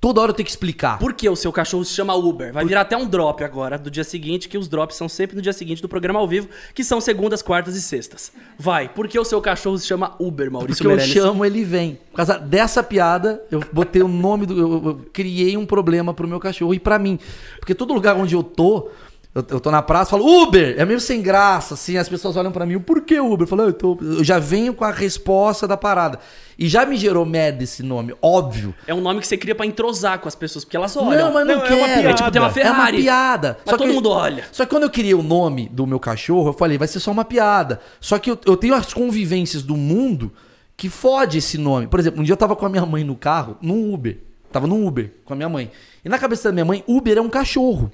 toda 0.00 0.20
hora 0.22 0.30
eu 0.30 0.34
tenho 0.34 0.46
que 0.46 0.50
explicar. 0.50 0.98
Por 0.98 1.12
que 1.12 1.28
o 1.28 1.36
seu 1.36 1.52
cachorro 1.52 1.84
se 1.84 1.92
chama 1.92 2.14
Uber? 2.14 2.52
Vai 2.54 2.64
virar 2.64 2.80
até 2.80 2.96
um 2.96 3.06
drop 3.06 3.44
agora, 3.44 3.76
do 3.76 3.90
dia 3.90 4.02
seguinte, 4.02 4.48
que 4.48 4.56
os 4.56 4.66
drops 4.66 4.96
são 4.96 5.08
sempre 5.10 5.36
no 5.36 5.42
dia 5.42 5.52
seguinte 5.52 5.82
do 5.82 5.88
programa 5.88 6.18
ao 6.18 6.26
vivo, 6.26 6.48
que 6.74 6.82
são 6.82 7.00
segundas, 7.02 7.42
quartas 7.42 7.76
e 7.76 7.82
sextas. 7.82 8.32
Vai, 8.58 8.88
por 8.88 9.06
que 9.06 9.18
o 9.18 9.24
seu 9.24 9.40
cachorro 9.42 9.76
se 9.76 9.86
chama 9.86 10.14
Uber, 10.18 10.50
Maurício 10.50 10.82
Porque 10.82 10.86
eu 10.86 10.96
Meirelles? 10.96 11.12
chamo, 11.22 11.44
ele 11.44 11.64
vem. 11.64 11.98
Por 12.10 12.16
causa 12.16 12.38
dessa 12.38 12.82
piada, 12.82 13.42
eu 13.50 13.62
botei 13.72 14.02
o 14.02 14.08
nome 14.08 14.46
do. 14.46 14.58
Eu, 14.58 14.86
eu 14.86 14.94
criei 15.12 15.56
um 15.56 15.66
problema 15.66 16.14
pro 16.14 16.26
meu 16.26 16.40
cachorro 16.40 16.72
e 16.72 16.80
pra 16.80 16.98
mim. 16.98 17.18
Porque 17.58 17.74
todo 17.74 17.92
lugar 17.92 18.16
onde 18.16 18.34
eu 18.34 18.42
tô, 18.42 18.88
eu, 19.34 19.44
eu 19.50 19.60
tô 19.60 19.70
na 19.70 19.80
praça 19.80 20.10
e 20.10 20.12
falo, 20.18 20.42
Uber! 20.42 20.74
É 20.76 20.84
meio 20.84 20.98
sem 21.00 21.22
graça, 21.22 21.74
assim. 21.74 21.96
As 21.96 22.08
pessoas 22.08 22.36
olham 22.36 22.50
pra 22.50 22.66
mim, 22.66 22.78
por 22.80 23.02
que 23.02 23.20
Uber? 23.20 23.42
Eu 23.42 23.46
falo, 23.46 23.62
"Ah, 23.62 23.66
eu, 23.66 23.72
tô... 23.72 23.96
eu 24.00 24.24
já 24.24 24.38
venho 24.38 24.74
com 24.74 24.84
a 24.84 24.90
resposta 24.90 25.68
da 25.68 25.76
parada. 25.76 26.18
E 26.58 26.68
já 26.68 26.84
me 26.84 26.96
gerou 26.96 27.24
merda 27.24 27.62
esse 27.64 27.82
nome, 27.82 28.14
óbvio. 28.20 28.74
É 28.86 28.92
um 28.94 29.00
nome 29.00 29.20
que 29.20 29.26
você 29.26 29.36
cria 29.36 29.54
pra 29.54 29.64
entrosar 29.64 30.18
com 30.18 30.28
as 30.28 30.34
pessoas, 30.34 30.64
porque 30.64 30.76
elas 30.76 30.94
olham. 30.96 31.26
não, 31.26 31.32
mas 31.34 31.46
não, 31.46 31.56
Não, 31.56 31.64
é 31.64 31.68
quero. 31.68 31.78
uma 31.78 31.86
piada. 31.88 32.08
É 32.10 32.12
tipo, 32.14 32.30
tem 32.30 32.40
uma 32.42 32.46
É 32.48 32.50
uma 32.50 32.54
Ferrari. 32.54 32.96
piada. 33.02 33.58
Mas 33.64 33.76
todo 33.76 33.86
mundo 33.92 34.10
olha. 34.10 34.44
Só 34.52 34.64
que 34.64 34.70
quando 34.70 34.82
eu 34.82 34.90
criei 34.90 35.14
o 35.14 35.22
nome 35.22 35.68
do 35.68 35.86
meu 35.86 36.00
cachorro, 36.00 36.48
eu 36.48 36.52
falei, 36.52 36.76
vai 36.76 36.88
ser 36.88 37.00
só 37.00 37.10
uma 37.10 37.24
piada. 37.24 37.80
Só 38.00 38.18
que 38.18 38.30
eu, 38.30 38.38
eu 38.44 38.56
tenho 38.56 38.74
as 38.74 38.92
convivências 38.92 39.62
do 39.62 39.76
mundo 39.76 40.32
que 40.76 40.88
fode 40.88 41.38
esse 41.38 41.56
nome. 41.56 41.86
Por 41.86 42.00
exemplo, 42.00 42.20
um 42.20 42.24
dia 42.24 42.32
eu 42.32 42.36
tava 42.36 42.56
com 42.56 42.66
a 42.66 42.68
minha 42.68 42.84
mãe 42.84 43.04
no 43.04 43.14
carro, 43.14 43.56
num 43.62 43.92
Uber. 43.94 44.18
Tava 44.52 44.66
num 44.66 44.86
Uber 44.86 45.12
com 45.24 45.32
a 45.32 45.36
minha 45.36 45.48
mãe. 45.48 45.70
E 46.04 46.08
na 46.08 46.18
cabeça 46.18 46.48
da 46.48 46.52
minha 46.52 46.64
mãe, 46.64 46.82
Uber 46.88 47.16
é 47.16 47.20
um 47.20 47.28
cachorro. 47.30 47.90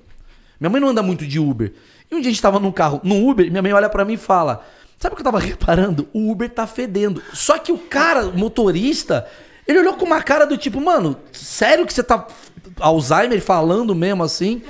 Minha 0.61 0.71
mãe 0.71 0.81
não 0.81 0.89
anda 0.89 1.03
muito 1.03 1.27
de 1.27 1.39
Uber. 1.39 1.73
E 2.11 2.15
um 2.15 2.21
dia 2.21 2.31
a 2.31 2.33
gente 2.33 2.43
tava 2.43 2.59
num 2.59 2.73
carro, 2.73 3.01
num 3.03 3.29
Uber, 3.29 3.51
minha 3.51 3.63
mãe 3.63 3.73
olha 3.73 3.89
pra 3.89 4.05
mim 4.05 4.15
e 4.15 4.19
fala: 4.19 4.65
Sabe 4.99 5.13
o 5.13 5.17
que 5.17 5.21
eu 5.21 5.25
tava 5.25 5.39
reparando? 5.41 6.09
O 6.13 6.31
Uber 6.31 6.49
tá 6.49 6.67
fedendo. 6.67 7.23
Só 7.33 7.59
que 7.59 7.73
o 7.73 7.79
cara, 7.79 8.27
o 8.27 8.39
motorista, 8.39 9.27
ele 9.67 9.81
olhou 9.81 9.95
com 9.95 10.07
uma 10.07 10.23
cara 10.23 10.47
do 10.47 10.57
tipo, 10.57 10.81
mano, 10.81 11.17
sério 11.33 11.87
que 11.87 11.93
você 11.93 12.03
tá 12.03 12.27
Alzheimer 12.81 13.41
falando 13.43 13.95
mesmo 13.95 14.23
assim? 14.23 14.63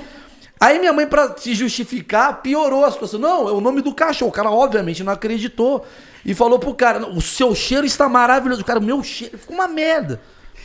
Aí 0.59 0.79
minha 0.79 0.91
mãe, 0.91 1.05
pra 1.05 1.35
se 1.37 1.53
justificar, 1.53 2.41
piorou 2.41 2.83
a 2.83 2.91
situação. 2.91 3.19
Não, 3.19 3.47
é 3.47 3.51
o 3.51 3.61
nome 3.61 3.81
do 3.81 3.93
cachorro. 3.93 4.29
O 4.29 4.33
cara, 4.33 4.49
obviamente, 4.49 5.03
não 5.03 5.13
acreditou. 5.13 5.85
E 6.25 6.33
falou 6.33 6.57
pro 6.57 6.73
cara: 6.73 6.99
"Não, 6.99 7.15
o 7.15 7.21
seu 7.21 7.53
cheiro 7.53 7.85
está 7.85 8.09
maravilhoso. 8.09 8.61
O 8.61 8.65
cara, 8.65 8.79
meu 8.79 9.03
cheiro. 9.03 9.37
Ficou 9.37 9.55
uma 9.55 9.67
merda. 9.67 10.19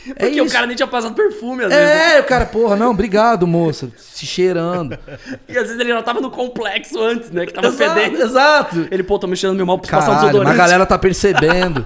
É 0.15 0.25
Porque 0.25 0.41
o 0.41 0.45
isso. 0.45 0.53
cara 0.53 0.67
nem 0.67 0.75
tinha 0.75 0.87
passado 0.87 1.13
perfume, 1.15 1.63
às 1.63 1.69
vezes. 1.73 1.85
né? 1.85 2.17
É, 2.17 2.19
o 2.19 2.23
cara, 2.25 2.45
porra, 2.45 2.75
não, 2.75 2.91
obrigado, 2.91 3.47
moça. 3.47 3.89
Se 3.97 4.25
cheirando. 4.25 4.97
E 5.47 5.57
às 5.57 5.63
vezes 5.67 5.79
ele 5.79 5.89
já 5.89 6.01
tava 6.03 6.19
no 6.19 6.29
complexo 6.31 6.99
antes, 7.01 7.31
né? 7.31 7.45
Que 7.45 7.53
tava 7.53 7.67
exato, 7.67 7.93
fedendo. 7.99 8.21
exato. 8.21 8.87
Ele, 8.91 9.03
pô, 9.03 9.17
tô 9.19 9.27
me 9.27 9.35
cheirando 9.37 9.55
meio 9.57 9.67
mal, 9.67 9.77
preciso 9.79 9.99
passar 9.99 10.11
um 10.11 10.15
desodorante. 10.21 10.51
a 10.53 10.57
galera 10.57 10.85
tá 10.85 10.97
percebendo. 10.97 11.85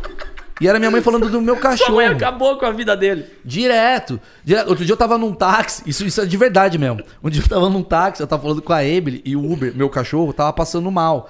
E 0.60 0.68
era 0.68 0.80
minha 0.80 0.90
mãe 0.90 1.02
falando 1.02 1.30
do 1.30 1.40
meu 1.40 1.54
Sua 1.62 1.62
cachorro. 1.62 1.96
mãe 1.96 2.08
acabou 2.08 2.58
com 2.58 2.66
a 2.66 2.72
vida 2.72 2.98
dele. 2.98 3.26
Direto. 3.46 4.20
Direto. 4.44 4.70
Outro 4.70 4.84
dia 4.86 4.94
eu 4.94 4.98
tava 4.98 5.16
num 5.18 5.34
táxi, 5.34 5.84
isso, 5.86 6.04
isso 6.06 6.20
é 6.22 6.26
de 6.26 6.36
verdade 6.38 6.78
mesmo. 6.80 7.04
Um 7.24 7.30
dia 7.30 7.44
eu 7.44 7.48
tava 7.48 7.70
num 7.70 7.84
táxi, 7.84 8.22
eu 8.24 8.28
tava 8.28 8.42
falando 8.42 8.62
com 8.64 8.74
a 8.74 8.84
Emily 8.84 9.22
e 9.24 9.36
o 9.36 9.52
Uber, 9.52 9.72
meu 9.76 9.90
cachorro, 9.90 10.34
tava 10.34 10.52
passando 10.54 10.90
mal. 10.90 11.30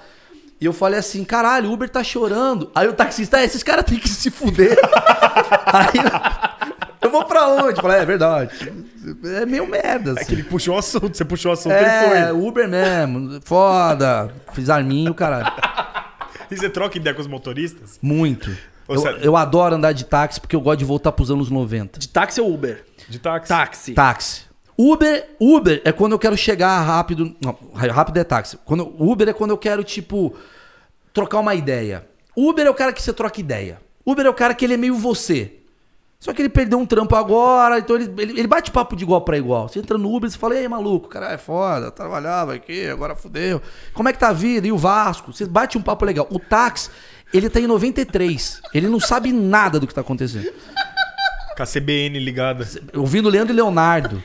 E 0.60 0.64
eu 0.64 0.72
falei 0.72 0.98
assim, 0.98 1.22
caralho, 1.24 1.68
o 1.68 1.72
Uber 1.72 1.88
tá 1.88 2.02
chorando. 2.02 2.70
Aí 2.74 2.88
o 2.88 2.92
taxista, 2.92 3.38
"É, 3.38 3.44
esses 3.44 3.62
caras 3.62 3.84
têm 3.84 3.98
que 3.98 4.08
se 4.08 4.30
fuder. 4.30 4.76
Aí 5.66 6.47
falei, 7.76 7.98
é, 7.98 8.02
é 8.02 8.06
verdade. 8.06 8.72
É 9.24 9.46
meio 9.46 9.66
merda, 9.66 10.10
É 10.10 10.14
assim. 10.14 10.24
que 10.26 10.34
ele 10.34 10.42
puxou 10.44 10.74
o 10.74 10.78
assunto, 10.78 11.16
você 11.16 11.24
puxou 11.24 11.50
o 11.50 11.54
assunto, 11.54 11.72
É, 11.72 12.30
ele 12.30 12.32
Uber 12.32 12.68
mesmo. 12.68 13.40
Foda. 13.44 14.32
Fiz 14.52 14.68
arminho, 14.70 15.14
caralho. 15.14 15.46
foi. 15.46 15.62
E 16.50 16.56
você 16.56 16.70
troca 16.70 16.96
ideia 16.96 17.14
com 17.14 17.20
os 17.20 17.26
motoristas? 17.26 17.98
Muito. 18.00 18.50
Eu, 18.88 19.04
eu 19.18 19.36
adoro 19.36 19.74
andar 19.74 19.92
de 19.92 20.06
táxi 20.06 20.40
porque 20.40 20.56
eu 20.56 20.62
gosto 20.62 20.78
de 20.78 20.84
voltar 20.86 21.12
pros 21.12 21.30
anos 21.30 21.50
90. 21.50 21.98
De 21.98 22.08
táxi 22.08 22.40
ou 22.40 22.50
Uber? 22.54 22.86
De 23.06 23.18
táxi? 23.18 23.48
Táxi. 23.48 23.92
Táxi. 23.92 24.42
Uber, 24.78 25.28
Uber 25.38 25.82
é 25.84 25.92
quando 25.92 26.12
eu 26.12 26.18
quero 26.18 26.38
chegar 26.38 26.80
rápido. 26.80 27.36
Não, 27.44 27.54
rápido 27.74 28.16
é 28.16 28.24
táxi. 28.24 28.56
Quando, 28.64 28.94
Uber 28.98 29.28
é 29.28 29.32
quando 29.34 29.50
eu 29.50 29.58
quero, 29.58 29.84
tipo, 29.84 30.34
trocar 31.12 31.40
uma 31.40 31.54
ideia. 31.54 32.06
Uber 32.34 32.64
é 32.66 32.70
o 32.70 32.74
cara 32.74 32.94
que 32.94 33.02
você 33.02 33.12
troca 33.12 33.38
ideia. 33.40 33.78
Uber 34.06 34.24
é 34.24 34.30
o 34.30 34.34
cara 34.34 34.54
que 34.54 34.64
ele 34.64 34.72
é 34.72 34.78
meio 34.78 34.94
você. 34.94 35.57
Só 36.20 36.32
que 36.32 36.42
ele 36.42 36.48
perdeu 36.48 36.78
um 36.80 36.84
trampo 36.84 37.14
agora, 37.14 37.78
então 37.78 37.94
ele, 37.94 38.12
ele, 38.20 38.40
ele 38.40 38.48
bate 38.48 38.72
papo 38.72 38.96
de 38.96 39.04
igual 39.04 39.20
para 39.20 39.38
igual. 39.38 39.68
Você 39.68 39.78
entra 39.78 39.96
no 39.96 40.12
Uber 40.12 40.28
e 40.28 40.36
fala, 40.36 40.56
ei, 40.56 40.66
maluco, 40.66 41.08
cara, 41.08 41.30
é 41.32 41.38
foda, 41.38 41.92
trabalhava 41.92 42.54
aqui, 42.54 42.88
agora 42.88 43.14
fudeu. 43.14 43.62
Como 43.94 44.08
é 44.08 44.12
que 44.12 44.18
tá 44.18 44.30
a 44.30 44.32
vida? 44.32 44.66
E 44.66 44.72
o 44.72 44.76
Vasco? 44.76 45.32
Você 45.32 45.46
bate 45.46 45.78
um 45.78 45.82
papo 45.82 46.04
legal. 46.04 46.26
O 46.30 46.40
táxi, 46.40 46.90
ele 47.32 47.48
tá 47.48 47.60
em 47.60 47.68
93. 47.68 48.60
Ele 48.74 48.88
não 48.88 48.98
sabe 48.98 49.32
nada 49.32 49.78
do 49.78 49.86
que 49.86 49.94
tá 49.94 50.00
acontecendo. 50.00 50.50
Com 51.56 51.62
a 51.62 51.66
CBN 51.66 52.18
ligada. 52.18 52.66
Ouvindo 52.94 53.28
Leandro 53.28 53.52
e 53.52 53.56
Leonardo. 53.56 54.20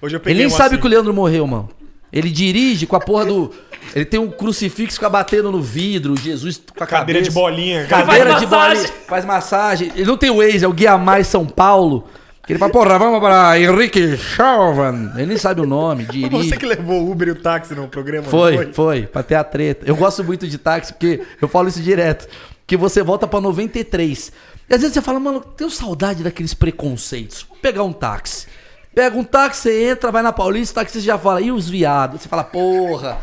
Hoje 0.00 0.16
eu 0.16 0.22
Ele 0.24 0.40
nem 0.40 0.48
sabe 0.50 0.74
assim. 0.74 0.80
que 0.80 0.86
o 0.86 0.90
Leandro 0.90 1.12
morreu, 1.12 1.44
mano. 1.46 1.68
Ele 2.12 2.30
dirige 2.30 2.86
com 2.86 2.94
a 2.96 3.00
porra 3.00 3.24
do. 3.24 3.50
Ele 3.94 4.04
tem 4.04 4.20
um 4.20 4.30
crucifixo 4.30 4.88
que 4.88 4.94
fica 4.94 5.08
batendo 5.08 5.50
no 5.50 5.60
vidro, 5.62 6.16
Jesus 6.16 6.60
com 6.76 6.84
a 6.84 6.86
Cadeira 6.86 7.20
cabeça. 7.20 7.30
de 7.30 7.30
bolinha. 7.30 7.86
Cadeira 7.86 8.30
Faz 8.30 8.40
de 8.40 8.46
massagem. 8.46 8.82
bolinha. 8.82 9.04
Faz 9.08 9.24
massagem. 9.24 9.92
Ele 9.94 10.04
não 10.04 10.16
tem 10.16 10.30
o 10.30 10.36
Waze, 10.36 10.64
é 10.64 10.68
o 10.68 10.72
Guia 10.72 10.98
Mais 10.98 11.26
São 11.26 11.46
Paulo. 11.46 12.06
Que 12.46 12.52
ele 12.52 12.58
fala, 12.58 12.72
porra, 12.72 12.98
vamos 12.98 13.20
para 13.20 13.58
Henrique 13.58 14.16
Chauvin. 14.16 15.10
Ele 15.14 15.26
nem 15.26 15.36
sabe 15.36 15.60
o 15.60 15.66
nome, 15.66 16.04
Foi 16.06 16.12
dirige. 16.14 16.48
Você 16.48 16.56
que 16.56 16.66
levou 16.66 17.02
o 17.02 17.10
Uber 17.10 17.28
e 17.28 17.30
o 17.30 17.34
táxi 17.36 17.72
no 17.74 17.86
programa, 17.86 18.24
não 18.24 18.30
Foi, 18.30 18.72
foi, 18.72 19.02
pra 19.06 19.22
ter 19.22 19.36
a 19.36 19.44
treta. 19.44 19.84
Eu 19.86 19.94
gosto 19.96 20.24
muito 20.24 20.46
de 20.48 20.58
táxi, 20.58 20.92
porque 20.92 21.22
eu 21.40 21.46
falo 21.48 21.68
isso 21.68 21.80
direto. 21.80 22.26
Que 22.66 22.76
você 22.76 23.02
volta 23.02 23.26
pra 23.28 23.40
93. 23.40 24.32
E 24.68 24.74
às 24.74 24.80
vezes 24.80 24.94
você 24.94 25.00
fala, 25.02 25.20
mano, 25.20 25.40
tenho 25.40 25.70
saudade 25.70 26.22
daqueles 26.24 26.52
preconceitos. 26.52 27.46
Vou 27.48 27.58
pegar 27.58 27.84
um 27.84 27.92
táxi. 27.92 28.46
Pega 28.94 29.16
um 29.16 29.24
táxi, 29.24 29.62
você 29.62 29.84
entra, 29.90 30.10
vai 30.10 30.22
na 30.22 30.32
Paulista, 30.32 30.80
o 30.80 30.82
taxista 30.82 31.06
já 31.06 31.18
fala, 31.18 31.40
e 31.40 31.50
os 31.50 31.68
viados? 31.68 32.20
Você 32.20 32.28
fala, 32.28 32.44
porra, 32.44 33.18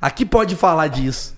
aqui 0.00 0.24
pode 0.24 0.56
falar 0.56 0.88
disso. 0.88 1.36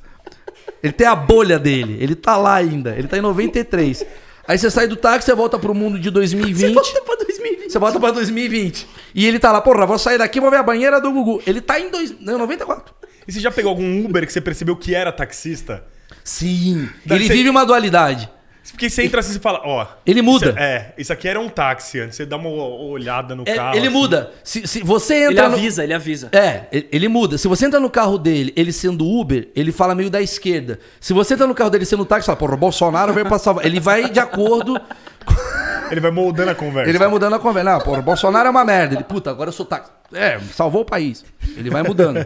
Ele 0.83 0.93
tem 0.93 1.07
a 1.07 1.15
bolha 1.15 1.59
dele, 1.59 1.97
ele 2.01 2.15
tá 2.15 2.37
lá 2.37 2.55
ainda, 2.55 2.95
ele 2.97 3.09
tá 3.09 3.19
em 3.19 3.21
93. 3.21 4.05
Aí 4.47 4.59
você 4.59 4.71
sai 4.71 4.87
do 4.89 4.97
táxi, 4.97 5.27
você 5.27 5.35
volta 5.35 5.59
pro 5.59 5.75
mundo 5.75 5.99
de 5.99 6.11
2020. 6.11 6.57
Você 6.57 6.73
volta 6.73 7.01
pra 7.03 7.17
2020. 7.17 7.71
Você 7.71 7.79
volta 7.79 8.01
pra 8.01 8.11
2020. 8.11 8.89
E 9.15 9.27
ele 9.27 9.39
tá 9.39 9.53
lá, 9.53 9.61
porra, 9.61 9.87
vou 9.87 9.99
sair 9.99 10.19
daqui, 10.19 10.41
vou 10.41 10.51
ver 10.51 10.57
a 10.59 10.63
banheira 10.63 11.01
do 11.01 11.13
Gugu. 11.13 11.43
Ele 11.47 11.61
tá 11.61 11.79
em 11.79 11.91
dois, 11.91 12.15
não, 12.21 12.39
94. 12.39 12.95
E 13.27 13.33
você 13.33 13.39
já 13.39 13.51
pegou 13.51 13.71
algum 13.71 14.05
Uber 14.05 14.27
que 14.27 14.33
você 14.33 14.41
percebeu 14.41 14.77
que 14.77 14.95
era 14.95 15.13
taxista? 15.13 15.85
Sim. 16.25 16.89
Ele 17.09 17.29
vive 17.29 17.49
uma 17.49 17.65
dualidade. 17.65 18.29
Porque 18.71 18.89
você 18.89 19.03
entra 19.05 19.21
assim 19.21 19.37
e 19.37 19.41
fala, 19.41 19.61
ó. 19.65 19.87
Ele 20.07 20.23
muda. 20.23 20.51
isso- 20.51 20.59
é, 20.59 20.95
isso 20.97 21.13
aqui 21.13 21.27
era 21.29 21.39
um 21.41 21.49
táxi 21.49 21.99
antes. 22.01 22.17
Você 22.17 22.25
dá 22.25 22.37
uma 22.37 22.49
olhada 22.49 23.35
no 23.35 23.43
É, 23.45 23.55
carro. 23.55 23.77
ele 23.77 23.89
assim. 23.89 23.97
muda. 23.97 24.31
Se, 24.45 24.67
se 24.67 24.83
você 24.83 25.15
Ele 25.25 25.33
entra 25.33 25.49
no... 25.49 25.55
avisa, 25.57 25.83
ele 25.85 25.93
avisa. 25.95 26.29
É, 26.33 26.67
ele- 26.73 26.89
ele 26.93 27.09
muda. 27.09 27.37
Se 27.37 27.49
você 27.49 27.67
entra 27.67 27.81
no 27.81 27.91
carro 27.91 28.17
dele, 28.19 28.53
ele 28.57 28.73
sendo 28.73 29.07
Uber, 29.07 29.49
ele 29.57 29.73
fala 29.73 29.95
meio 29.95 30.09
da 30.11 30.23
esquerda. 30.23 30.79
Se 31.01 31.13
você 31.13 31.35
entra 31.35 31.47
no 31.47 31.55
carro 31.55 31.71
dele 31.71 31.85
sendo 31.85 32.05
táxi, 32.05 32.27
fala, 32.27 32.37
porra, 32.39 32.55
o 32.55 32.59
Bolsonaro 32.59 33.13
veio 33.13 33.27
pra 33.27 33.39
salvar. 33.39 33.67
Ele 33.67 33.81
vai 33.81 34.09
de 34.09 34.21
acordo. 34.21 34.81
Ele 35.93 36.01
vai 36.01 36.11
moldando 36.11 36.51
a 36.51 36.55
conversa. 36.55 36.91
Ele 36.91 36.99
vai 36.99 37.07
mudando 37.09 37.35
a 37.35 37.39
conversa. 37.39 37.71
Não, 37.71 37.81
porra, 37.81 37.99
o 38.01 38.03
Bolsonaro 38.03 38.49
é 38.49 38.51
uma 38.51 38.65
merda. 38.65 38.95
Ele, 38.95 39.05
puta, 39.05 39.31
agora 39.31 39.49
eu 39.51 39.53
sou 39.53 39.65
táxi. 39.67 39.91
É, 40.13 40.39
salvou 40.55 40.83
o 40.83 40.85
país. 40.85 41.25
Ele 41.57 41.71
vai 41.71 41.83
mudando. 41.83 42.19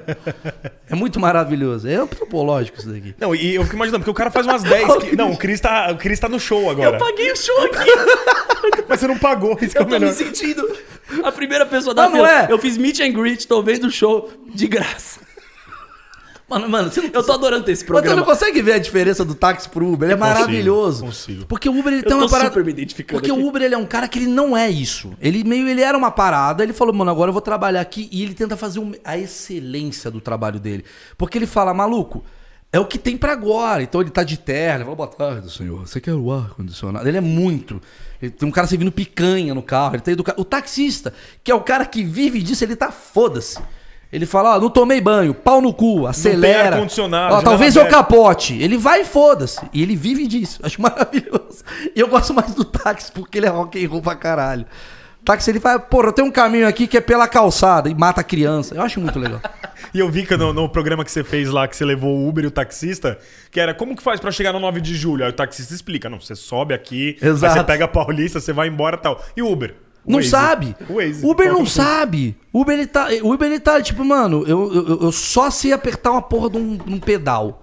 É 0.88 0.94
muito 0.94 1.20
maravilhoso. 1.20 1.88
É 1.88 1.96
antropológico 1.96 2.78
isso 2.78 2.88
daqui. 2.88 3.14
Não, 3.18 3.34
e 3.34 3.54
eu 3.54 3.62
fico 3.64 3.76
imaginando, 3.76 4.00
porque 4.00 4.10
o 4.10 4.14
cara 4.14 4.30
faz 4.30 4.46
umas 4.46 4.62
10. 4.64 4.96
que- 4.98 5.16
Não, 5.16 5.32
o 5.32 5.36
Cris 5.36 5.60
tá, 5.60 5.90
o 5.92 5.96
Chris 5.96 6.18
tá 6.18 6.28
no 6.28 6.38
show 6.40 6.70
agora. 6.70 6.96
Eu 6.96 6.98
paguei 6.98 7.30
o 7.32 7.36
show 7.36 7.64
aqui. 7.64 7.90
Mas 8.88 9.00
você 9.00 9.06
não 9.08 9.18
pagou, 9.18 9.58
isso 9.60 9.72
que 9.72 9.78
é 9.78 9.80
Eu 9.80 9.84
o 9.84 9.88
tô 9.88 9.94
me 9.94 10.00
melhor. 10.00 10.14
sentindo 10.14 10.64
a 11.24 11.32
primeira 11.32 11.66
pessoa 11.66 11.94
da 11.94 12.04
Ah, 12.04 12.08
não 12.08 12.16
fila. 12.16 12.42
é? 12.42 12.46
Eu 12.52 12.58
fiz 12.58 12.78
meet 12.78 13.00
and 13.00 13.10
greet, 13.12 13.46
tô 13.46 13.62
vendo 13.62 13.88
o 13.88 13.90
show 13.90 14.30
de 14.54 14.66
graça. 14.68 15.20
Mano, 16.48 16.68
mano, 16.68 16.90
não, 16.96 17.04
Eu 17.12 17.22
tô 17.24 17.32
adorando 17.32 17.64
ter 17.64 17.72
esse 17.72 17.82
Mas 17.82 17.88
você 17.88 17.92
programa. 17.92 18.16
não 18.20 18.24
consegue 18.24 18.62
ver 18.62 18.74
a 18.74 18.78
diferença 18.78 19.24
do 19.24 19.34
táxi 19.34 19.68
pro 19.68 19.84
Uber? 19.92 20.06
Ele 20.08 20.14
é 20.14 20.16
maravilhoso. 20.16 21.04
consigo. 21.04 21.44
Porque 21.46 21.68
o 21.68 21.76
Uber 21.76 21.92
ele 21.92 22.02
Eu 22.02 22.08
tem 22.08 22.16
uma 22.16 22.28
parada. 22.28 22.50
super 22.50 22.64
me 22.64 22.70
identificando 22.70 23.18
Porque 23.20 23.32
aqui. 23.32 23.40
o 23.40 23.46
Uber 23.48 23.62
ele 23.62 23.74
é 23.74 23.78
um 23.78 23.84
cara 23.86 24.06
que 24.06 24.18
ele 24.20 24.28
não 24.28 24.56
é 24.56 24.70
isso. 24.70 25.12
Ele 25.20 25.42
meio 25.42 25.68
ele 25.68 25.80
era 25.82 25.98
uma 25.98 26.10
parada, 26.12 26.62
ele 26.62 26.72
falou, 26.72 26.94
mano, 26.94 27.10
agora 27.10 27.30
eu 27.30 27.32
vou 27.32 27.42
trabalhar 27.42 27.80
aqui 27.80 28.08
e 28.12 28.22
ele 28.22 28.32
tenta 28.32 28.56
fazer 28.56 28.78
um- 28.78 28.92
a 29.04 29.18
excelência 29.18 30.08
do 30.08 30.20
trabalho 30.20 30.60
dele. 30.60 30.84
Porque 31.18 31.36
ele 31.36 31.46
fala, 31.46 31.74
maluco, 31.74 32.24
é 32.72 32.78
o 32.78 32.84
que 32.86 32.96
tem 32.98 33.16
pra 33.16 33.32
agora. 33.32 33.82
Então 33.82 34.00
ele 34.00 34.10
tá 34.10 34.22
de 34.22 34.36
terno, 34.38 34.76
ele 34.78 34.84
fala, 34.84 34.96
boa 34.96 35.08
tarde, 35.08 35.52
senhor. 35.52 35.80
Você 35.86 36.00
quer 36.00 36.14
o 36.14 36.30
ar 36.32 36.50
condicionado? 36.50 37.08
Ele 37.08 37.16
é 37.18 37.20
muito. 37.20 37.80
Ele 38.22 38.30
tem 38.30 38.48
um 38.48 38.52
cara 38.52 38.68
servindo 38.68 38.92
picanha 38.92 39.52
no 39.52 39.62
carro, 39.62 39.96
ele 39.96 40.02
tá 40.02 40.12
educado. 40.12 40.40
O 40.40 40.44
taxista, 40.44 41.12
que 41.42 41.50
é 41.50 41.54
o 41.56 41.60
cara 41.60 41.84
que 41.84 42.04
vive 42.04 42.40
disso, 42.40 42.62
ele 42.62 42.76
tá 42.76 42.92
foda-se. 42.92 43.58
Ele 44.16 44.24
fala, 44.24 44.56
ó, 44.56 44.58
não 44.58 44.70
tomei 44.70 44.98
banho, 44.98 45.34
pau 45.34 45.60
no 45.60 45.74
cu, 45.74 46.06
acelera. 46.06 46.76
Ó, 47.34 47.42
talvez 47.42 47.76
eu 47.76 47.86
capote. 47.86 48.54
Ele 48.62 48.78
vai 48.78 49.02
e 49.02 49.04
foda-se. 49.04 49.60
E 49.74 49.82
ele 49.82 49.94
vive 49.94 50.26
disso. 50.26 50.58
Acho 50.62 50.80
maravilhoso. 50.80 51.62
E 51.94 52.00
eu 52.00 52.08
gosto 52.08 52.32
mais 52.32 52.54
do 52.54 52.64
táxi 52.64 53.12
porque 53.12 53.36
ele 53.36 53.44
é 53.44 53.50
rock 53.50 53.84
and 53.84 53.86
roll 53.90 54.00
pra 54.00 54.14
caralho. 54.14 54.64
Táxi 55.22 55.50
ele 55.50 55.60
fala, 55.60 55.78
porra, 55.78 56.12
tem 56.12 56.24
um 56.24 56.30
caminho 56.30 56.66
aqui 56.66 56.86
que 56.86 56.96
é 56.96 57.00
pela 57.02 57.28
calçada 57.28 57.90
e 57.90 57.94
mata 57.94 58.22
a 58.22 58.24
criança. 58.24 58.74
Eu 58.74 58.80
acho 58.80 58.98
muito 58.98 59.18
legal. 59.18 59.38
E 59.94 59.98
eu 59.98 60.10
vi 60.10 60.26
que 60.26 60.36
no, 60.36 60.52
no 60.52 60.68
programa 60.68 61.04
que 61.04 61.10
você 61.10 61.22
fez 61.22 61.48
lá, 61.48 61.66
que 61.68 61.76
você 61.76 61.84
levou 61.84 62.16
o 62.16 62.28
Uber 62.28 62.44
e 62.44 62.46
o 62.48 62.50
taxista, 62.50 63.18
que 63.50 63.60
era 63.60 63.72
como 63.72 63.94
que 63.94 64.02
faz 64.02 64.18
pra 64.18 64.30
chegar 64.30 64.52
no 64.52 64.58
9 64.58 64.80
de 64.80 64.94
julho? 64.94 65.24
Aí 65.24 65.30
o 65.30 65.32
taxista 65.32 65.72
explica, 65.72 66.08
não, 66.10 66.20
você 66.20 66.34
sobe 66.34 66.74
aqui, 66.74 67.16
você 67.20 67.64
pega 67.64 67.84
a 67.84 67.88
Paulista, 67.88 68.40
você 68.40 68.52
vai 68.52 68.68
embora 68.68 68.96
e 68.96 69.00
tal. 69.00 69.22
E 69.36 69.42
o 69.42 69.50
Uber? 69.50 69.74
O 70.06 70.10
Não 70.12 70.18
Waze? 70.18 70.28
sabe. 70.30 70.76
O 70.88 70.94
Waze. 70.94 71.26
Uber 71.26 71.48
não 71.48 71.56
que 71.56 71.60
é 71.60 71.64
o- 71.64 71.66
sabe. 71.66 72.36
Uber 72.54 72.74
ele 72.78 72.86
tá, 72.86 73.08
Uber 73.22 73.46
ele 73.50 73.60
tá 73.60 73.82
tipo, 73.82 74.04
mano, 74.04 74.44
eu, 74.46 74.72
eu, 74.72 75.02
eu 75.02 75.12
só 75.12 75.50
sei 75.50 75.72
apertar 75.72 76.12
uma 76.12 76.22
porra 76.22 76.48
de 76.50 76.56
um, 76.58 76.76
de 76.76 76.92
um 76.94 76.98
pedal. 77.00 77.62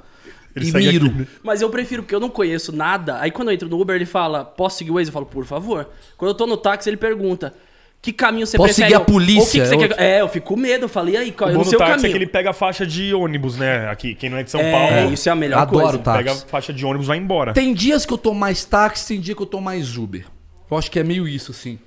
Ele 0.56 0.70
e 0.70 0.72
miro. 0.74 1.06
aqui, 1.08 1.16
né? 1.20 1.28
Mas 1.42 1.62
eu 1.62 1.70
prefiro, 1.70 2.04
porque 2.04 2.14
eu 2.14 2.20
não 2.20 2.30
conheço 2.30 2.72
nada. 2.76 3.18
Aí 3.20 3.32
quando 3.32 3.48
eu 3.48 3.54
entro 3.56 3.68
no 3.70 3.80
Uber, 3.80 3.96
ele 3.96 4.06
fala, 4.06 4.44
posso 4.46 4.78
seguir 4.78 4.92
o 4.92 4.96
Waze? 4.96 5.10
Eu 5.10 5.14
falo, 5.14 5.26
por 5.26 5.46
favor. 5.46 5.90
Quando 6.18 6.30
eu 6.30 6.36
tô 6.36 6.46
no 6.46 6.58
táxi, 6.58 6.90
ele 6.90 6.98
pergunta, 6.98 7.54
que 8.00 8.12
caminho 8.14 8.46
você 8.46 8.58
Posso 8.58 8.68
prefere? 8.76 8.90
seguir 8.90 9.02
a 9.02 9.06
polícia? 9.06 9.42
o 9.42 9.46
que 9.46 9.60
que 9.62 9.66
você 9.68 9.74
É 9.74 9.78
quer- 9.78 9.84
outro. 9.92 10.04
É, 10.04 10.22
eu 10.22 10.28
fico 10.28 10.48
com 10.54 10.56
medo. 10.60 10.84
Eu 10.86 10.90
falei, 10.90 11.16
e 11.16 11.18
aí, 11.18 11.32
qual 11.32 11.50
O 11.50 11.54
é 11.54 11.56
o 11.56 11.60
do 11.60 11.66
seu 11.70 11.80
táxi 11.80 12.06
é 12.06 12.10
que 12.10 12.16
ele 12.16 12.28
pega 12.28 12.50
a 12.52 12.54
faixa 12.54 12.86
de 12.86 13.14
ônibus, 13.16 13.58
né? 13.58 13.88
Aqui, 13.90 14.14
quem 14.14 14.30
não 14.30 14.38
é 14.38 14.44
de 14.44 14.52
São 14.52 14.60
É, 14.62 14.72
Paulo, 14.72 15.14
isso 15.14 15.28
é 15.28 15.32
a 15.32 15.36
melhor 15.36 15.60
Adoro 15.62 15.84
coisa. 15.86 15.98
táxi. 16.00 16.18
pega 16.20 16.32
a 16.34 16.36
faixa 16.36 16.72
de 16.74 16.86
ônibus 16.86 17.06
e 17.06 17.08
vai 17.08 17.18
embora. 17.18 17.54
Tem 17.54 17.74
dias 17.74 18.06
que 18.06 18.14
eu 18.14 18.18
tô 18.18 18.34
mais 18.34 18.64
táxi, 18.66 19.08
tem 19.08 19.20
dia 19.22 19.34
que 19.34 19.42
eu 19.42 19.46
tô 19.48 19.60
mais 19.62 19.98
Uber. 19.98 20.26
Eu 20.70 20.78
acho 20.78 20.92
que 20.92 21.00
é 21.00 21.04
meio 21.04 21.28
isso, 21.28 21.50
assim. 21.52 21.80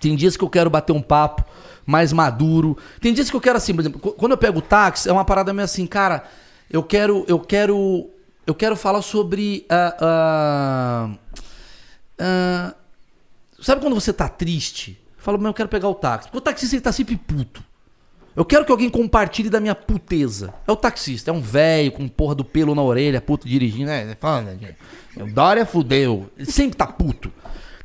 Tem 0.00 0.16
dias 0.16 0.36
que 0.36 0.44
eu 0.44 0.48
quero 0.50 0.68
bater 0.70 0.92
um 0.92 1.02
papo 1.02 1.44
mais 1.86 2.12
maduro. 2.12 2.76
Tem 3.00 3.12
dias 3.12 3.28
que 3.30 3.36
eu 3.36 3.40
quero 3.40 3.56
assim, 3.58 3.74
por 3.74 3.80
exemplo, 3.82 4.00
qu- 4.00 4.12
quando 4.12 4.32
eu 4.32 4.38
pego 4.38 4.58
o 4.58 4.62
táxi, 4.62 5.08
é 5.08 5.12
uma 5.12 5.24
parada 5.24 5.52
meio 5.52 5.64
assim, 5.64 5.86
cara, 5.86 6.24
eu 6.70 6.82
quero, 6.82 7.24
eu 7.28 7.38
quero, 7.38 8.08
eu 8.46 8.54
quero 8.54 8.74
falar 8.76 9.02
sobre 9.02 9.66
ah, 9.68 9.96
ah, 10.00 11.10
ah, 12.18 12.74
sabe 13.60 13.80
quando 13.80 13.94
você 13.94 14.12
tá 14.12 14.28
triste? 14.28 14.98
Fala, 15.18 15.38
mas 15.38 15.46
eu 15.46 15.54
quero 15.54 15.68
pegar 15.68 15.88
o 15.88 15.94
táxi. 15.94 16.28
Porque 16.28 16.38
o 16.38 16.40
taxista 16.40 16.74
ele 16.74 16.82
tá 16.82 16.90
sempre 16.92 17.16
puto. 17.16 17.62
Eu 18.34 18.44
quero 18.46 18.64
que 18.64 18.72
alguém 18.72 18.88
compartilhe 18.88 19.50
da 19.50 19.60
minha 19.60 19.74
puteza. 19.74 20.54
É 20.66 20.72
o 20.72 20.76
taxista, 20.76 21.30
é 21.30 21.34
um 21.34 21.40
velho 21.40 21.92
com 21.92 22.08
porra 22.08 22.34
do 22.34 22.44
pelo 22.44 22.74
na 22.74 22.82
orelha, 22.82 23.20
puto 23.20 23.46
dirigindo. 23.46 23.90
É, 23.90 24.16
fala, 24.18 24.56
o 25.16 25.26
Dória 25.26 25.66
fudeu. 25.66 26.30
Ele 26.36 26.50
sempre 26.50 26.76
tá 26.76 26.86
puto. 26.86 27.30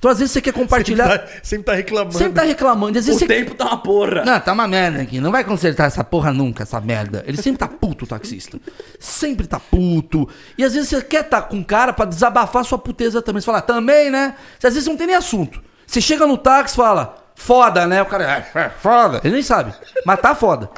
Então 0.08 0.12
às 0.14 0.20
vezes 0.20 0.32
você 0.32 0.42
quer 0.42 0.54
compartilhar. 0.54 1.20
Tá- 1.20 1.28
sempre 1.44 1.66
tá 1.66 1.74
reclamando. 1.74 2.18
Sempre 2.18 2.34
tá 2.34 2.44
reclamando. 2.44 2.98
Às 2.98 3.06
vezes 3.06 3.22
O 3.22 3.26
você. 3.26 3.28
tempo 3.28 3.54
tá 3.56 3.66
uma 3.66 3.78
porra. 3.78 4.24
Não, 4.24 4.40
tá 4.40 4.54
uma 4.54 4.66
merda 4.68 5.02
aqui. 5.02 5.20
Não 5.20 5.32
vai 5.32 5.44
consertar 5.44 5.86
essa 5.86 6.02
porra 6.04 6.32
nunca, 6.32 6.64
essa 6.64 6.80
merda. 6.80 7.24
Ele 7.28 7.36
sempre 7.42 7.60
tá 7.60 7.68
puto, 7.68 8.06
o 8.06 8.08
taxista. 8.08 8.58
Sempre 9.00 9.48
tá 9.48 9.60
puto. 9.60 10.28
E 10.58 10.64
às 10.64 10.74
vezes 10.74 10.88
você 10.90 11.02
quer 11.02 11.22
estar 11.26 11.42
com 11.44 11.58
um 11.58 11.64
cara 11.64 11.92
pra 11.92 12.06
desabafar 12.06 12.64
sua 12.64 12.78
puteza 12.78 13.22
também. 13.22 13.42
Você 13.42 13.46
fala, 13.48 13.62
também, 13.62 14.10
né? 14.10 14.36
Às 14.64 14.74
vezes 14.76 14.88
não 14.88 14.96
tem 14.96 15.08
nem 15.08 15.16
assunto. 15.18 15.62
Você 15.86 16.00
chega 16.00 16.26
no 16.26 16.38
táxi 16.38 16.74
e 16.74 16.78
fala, 16.78 17.16
foda, 17.38 17.86
né? 17.88 18.02
O 18.02 18.06
cara, 18.06 18.46
é, 18.54 18.60
é 18.60 18.70
foda. 18.70 19.22
Ele 19.24 19.36
nem 19.36 19.44
sabe. 19.44 19.72
Mas 20.06 20.20
tá 20.20 20.34
foda. 20.36 20.70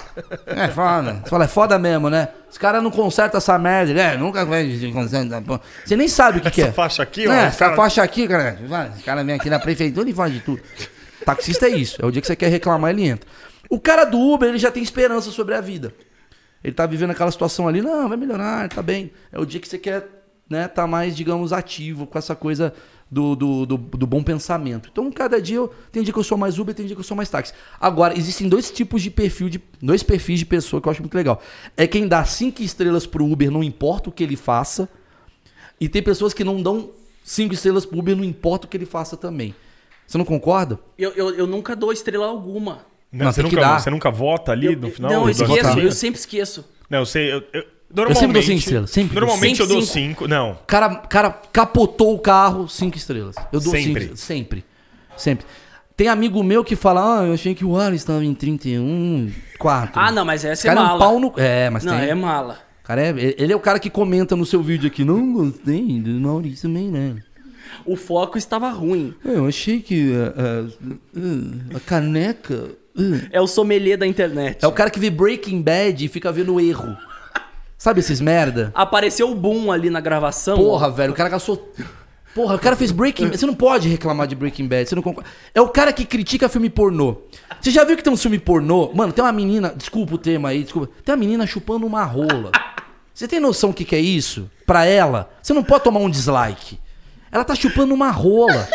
É 0.45 0.67
foda. 0.67 1.13
Você 1.24 1.30
fala, 1.30 1.45
é 1.45 1.48
foda 1.48 1.80
mesmo, 1.80 2.10
né? 2.10 2.28
Os 2.52 2.58
caras 2.58 2.84
não 2.84 2.91
consertam 2.91 3.38
essa 3.38 3.58
merda. 3.58 3.91
Ele, 3.91 4.00
É, 4.00 4.17
nunca 4.17 4.45
porra. 4.45 5.62
Você 5.86 5.95
nem 5.95 6.08
sabe 6.08 6.39
o 6.39 6.41
que, 6.41 6.52
que 6.52 6.62
é. 6.62 6.65
Essa 6.65 6.74
faixa 6.74 7.02
aqui, 7.04 7.28
ó, 7.28 7.32
É, 7.32 7.38
os 7.41 7.43
essa 7.48 7.58
cara- 7.65 7.76
faixa 7.76 8.04
aqui, 8.04 8.28
cara. 8.28 8.58
vai, 8.67 8.89
Esse 8.89 9.04
cara 9.04 9.24
vem 9.24 9.36
aqui 9.36 9.50
na 9.50 9.58
prefeitura 9.60 10.10
e 10.10 10.13
faz 10.13 10.34
de 10.34 10.41
tudo. 10.41 10.62
Taxista 11.26 11.65
é 11.65 11.69
isso. 11.69 12.02
É 12.02 12.06
o 12.06 12.12
dia 12.12 12.22
que 12.22 12.28
você 12.28 12.36
quer 12.36 12.50
reclamar, 12.50 12.91
ele 12.91 13.08
entra. 13.08 13.28
O 13.69 13.80
cara 13.80 14.04
do 14.04 14.19
Uber, 14.19 14.50
ele 14.50 14.58
já 14.60 14.69
tem 14.72 14.84
esperança 14.84 15.32
sobre 15.32 15.56
a 15.56 15.62
vida. 15.62 15.93
Ele 16.63 16.74
tá 16.74 16.86
vivendo 16.86 17.12
aquela 17.12 17.32
situação 17.32 17.67
ali, 17.67 17.82
não, 17.82 18.10
vai 18.10 18.17
melhorar, 18.17 18.67
tá 18.67 18.82
bem. 18.82 19.12
É 19.32 19.39
o 19.39 19.45
dia 19.45 19.60
que 19.62 19.67
você 19.67 19.78
quer, 19.78 20.06
né, 20.50 20.67
tá 20.67 20.86
mais, 20.86 21.15
digamos, 21.15 21.54
ativo 21.54 22.06
com 22.06 22.17
essa 22.17 22.36
coisa 22.36 22.74
do, 23.12 23.36
do, 23.36 23.65
do, 23.65 23.78
do 23.78 24.08
bom 24.08 24.22
pensamento. 24.22 24.89
Então, 24.91 25.12
cada 25.12 25.41
dia 25.41 25.58
eu. 25.58 25.74
Tem 25.91 26.04
dia 26.04 26.13
que 26.13 26.19
eu 26.19 26.24
sou 26.24 26.38
mais 26.38 26.60
Uber, 26.60 26.76
tem 26.76 26.86
dia 26.86 26.95
que 26.95 27.00
eu 27.00 27.06
sou 27.06 27.17
mais 27.17 27.30
táxi. 27.30 27.54
Agora, 27.80 28.17
existem 28.17 28.48
dois 28.48 28.69
tipos 28.69 29.02
de 29.02 29.10
perfil, 29.10 29.50
de, 29.50 29.62
dois 29.82 30.04
perfis 30.04 30.39
de 30.39 30.45
pessoa 30.45 30.82
que 30.82 30.88
eu 30.88 30.91
acho 30.91 31.02
muito 31.02 31.15
legal. 31.15 31.41
É 31.76 31.88
quem 31.88 32.08
dá 32.08 32.24
cinco 32.24 32.62
estrelas 32.62 33.08
pro 33.08 33.26
Uber, 33.26 33.50
não 33.50 33.63
importa 33.63 34.10
o 34.10 34.12
que 34.12 34.24
ele 34.24 34.36
faça. 34.36 34.88
E 35.82 35.89
tem 35.89 36.04
pessoas 36.04 36.34
que 36.34 36.43
não 36.43 36.62
dão 36.62 36.91
cinco 37.24 37.54
estrelas 37.54 37.86
pro 37.86 37.98
Uber, 38.00 38.15
não 38.15 38.24
importa 38.24 38.67
o 38.67 38.69
que 38.69 38.78
ele 38.78 38.86
faça 38.86 39.17
também. 39.17 39.56
Você 40.06 40.17
não 40.17 40.26
concorda? 40.26 40.80
Eu, 40.98 41.12
eu, 41.12 41.30
eu 41.36 41.48
nunca 41.48 41.76
dou 41.76 41.91
estrela 41.91 42.26
alguma. 42.28 42.86
Não, 43.12 43.26
Não, 43.26 43.32
você, 43.32 43.41
nunca, 43.41 43.80
você 43.80 43.89
nunca 43.89 44.12
vota 44.12 44.52
ali 44.52 44.76
no 44.76 44.89
final? 44.91 45.12
Não, 45.12 45.24
eu 45.24 45.30
esqueço, 45.30 45.80
eu 45.80 45.91
sempre 45.91 46.19
esqueço. 46.19 46.65
Não, 46.89 47.00
eu 47.00 47.06
sei. 47.06 47.32
Eu, 47.34 47.43
eu- 47.54 47.79
sempre 47.89 47.95
dou 47.95 48.06
normalmente, 48.06 48.45
cinco 48.45 48.60
estrelas, 48.60 48.89
sempre 48.91 49.13
dou. 49.15 49.21
Normalmente 49.21 49.60
eu 49.60 49.65
Sempre 49.65 49.78
dou 49.82 49.86
cinco. 49.86 50.19
cinco. 50.23 50.28
Não. 50.28 50.58
Cara, 50.67 50.95
cara 50.95 51.30
capotou 51.52 52.13
o 52.15 52.19
carro, 52.19 52.67
cinco 52.69 52.97
estrelas. 52.97 53.36
Eu 53.52 53.60
dou 53.60 53.71
Sempre. 53.73 54.04
cinco 54.06 54.17
Sempre. 54.17 54.65
Sempre. 55.17 55.45
Tem 55.97 56.08
amigo 56.08 56.41
meu 56.43 56.63
que 56.63 56.75
fala, 56.78 57.19
ah, 57.19 57.25
eu 57.25 57.34
achei 57.34 57.54
que 57.54 57.65
o 57.65 57.75
Alisson 57.78 57.95
estava 58.04 58.23
em 58.23 58.34
31, 58.34 59.32
4. 59.58 59.91
Ah, 59.99 60.12
não, 60.12 60.23
mas 60.23 60.45
essa 60.45 60.65
é 60.65 60.69
cara 60.69 60.80
é 60.80 60.84
um 60.84 60.88
mala. 60.88 60.99
pau 60.99 61.19
no... 61.19 61.34
É, 61.36 61.69
mas 61.69 61.84
Não, 61.84 61.99
tem... 61.99 62.08
é 62.10 62.15
mala. 62.15 62.58
Cara, 62.86 63.02
é, 63.02 63.36
ele 63.38 63.52
é 63.52 63.56
o 63.56 63.60
cara 63.60 63.78
que 63.80 63.89
comenta 63.89 64.34
no 64.34 64.45
seu 64.45 64.63
vídeo 64.63 64.88
aqui, 64.88 65.04
não 65.04 65.34
gostei 65.34 65.99
do 65.99 66.10
Maurício 66.12 66.69
Meirelles. 66.69 67.23
O 67.86 67.97
foco 67.97 68.38
estava 68.38 68.69
ruim. 68.69 69.13
Eu 69.25 69.45
achei 69.45 69.82
que 69.82 70.13
a, 70.15 71.73
a- 71.73 71.78
a 71.78 71.80
caneca... 71.82 72.69
uh. 72.97 73.21
É 73.30 73.41
o 73.41 73.47
sommelier 73.47 73.97
da 73.97 74.08
internet. 74.08 74.63
É 74.63 74.67
o 74.67 74.71
cara 74.71 74.89
que 74.89 74.99
vê 74.99 75.10
Breaking 75.10 75.62
Bad 75.62 76.04
e 76.04 76.08
fica 76.08 76.32
vendo 76.32 76.54
o 76.56 76.60
erro. 76.62 76.95
Sabe 77.80 78.02
esses 78.02 78.20
merda? 78.20 78.74
Apareceu 78.76 79.32
o 79.32 79.34
boom 79.34 79.72
ali 79.72 79.89
na 79.89 80.02
gravação. 80.02 80.58
Porra, 80.58 80.92
velho, 80.92 81.13
o 81.13 81.15
cara 81.15 81.30
gastou. 81.30 81.74
Porra, 82.36 82.56
o 82.56 82.60
cara 82.60 82.76
fez 82.76 82.92
Breaking 82.92 83.28
Bad. 83.28 83.38
Você 83.38 83.46
não 83.46 83.56
pode 83.56 83.88
reclamar 83.88 84.28
de 84.28 84.36
Breaking 84.36 84.68
Bad. 84.68 84.89
Você 84.89 84.96
não 84.96 85.02
concorda. 85.02 85.30
É 85.56 85.62
o 85.62 85.70
cara 85.70 85.94
que 85.94 86.04
critica 86.04 86.50
filme 86.50 86.70
pornô. 86.70 87.15
Você 87.62 87.72
já 87.72 87.86
viu 87.86 87.96
que 87.96 88.04
tem 88.04 88.12
um 88.12 88.18
filme 88.18 88.38
pornô? 88.38 88.92
Mano, 88.94 89.13
tem 89.13 89.24
uma 89.24 89.32
menina. 89.32 89.74
Desculpa 89.74 90.15
o 90.15 90.18
tema 90.18 90.50
aí, 90.50 90.63
desculpa. 90.63 90.92
Tem 91.06 91.15
uma 91.15 91.20
menina 91.20 91.48
chupando 91.48 91.88
uma 91.88 92.04
rola. 92.04 92.52
Você 93.13 93.30
tem 93.30 93.39
noção 93.39 93.70
do 93.70 93.76
que, 93.78 93.86
que 93.86 93.96
é 93.96 94.00
isso? 94.02 94.52
Pra 94.65 94.84
ela, 94.84 95.30
você 95.42 95.54
não 95.54 95.63
pode 95.63 95.86
tomar 95.86 96.02
um 96.02 96.10
dislike. 96.10 96.78
Ela 97.32 97.46
tá 97.46 97.56
chupando 97.56 97.94
uma 97.94 98.12
rola. 98.12 98.68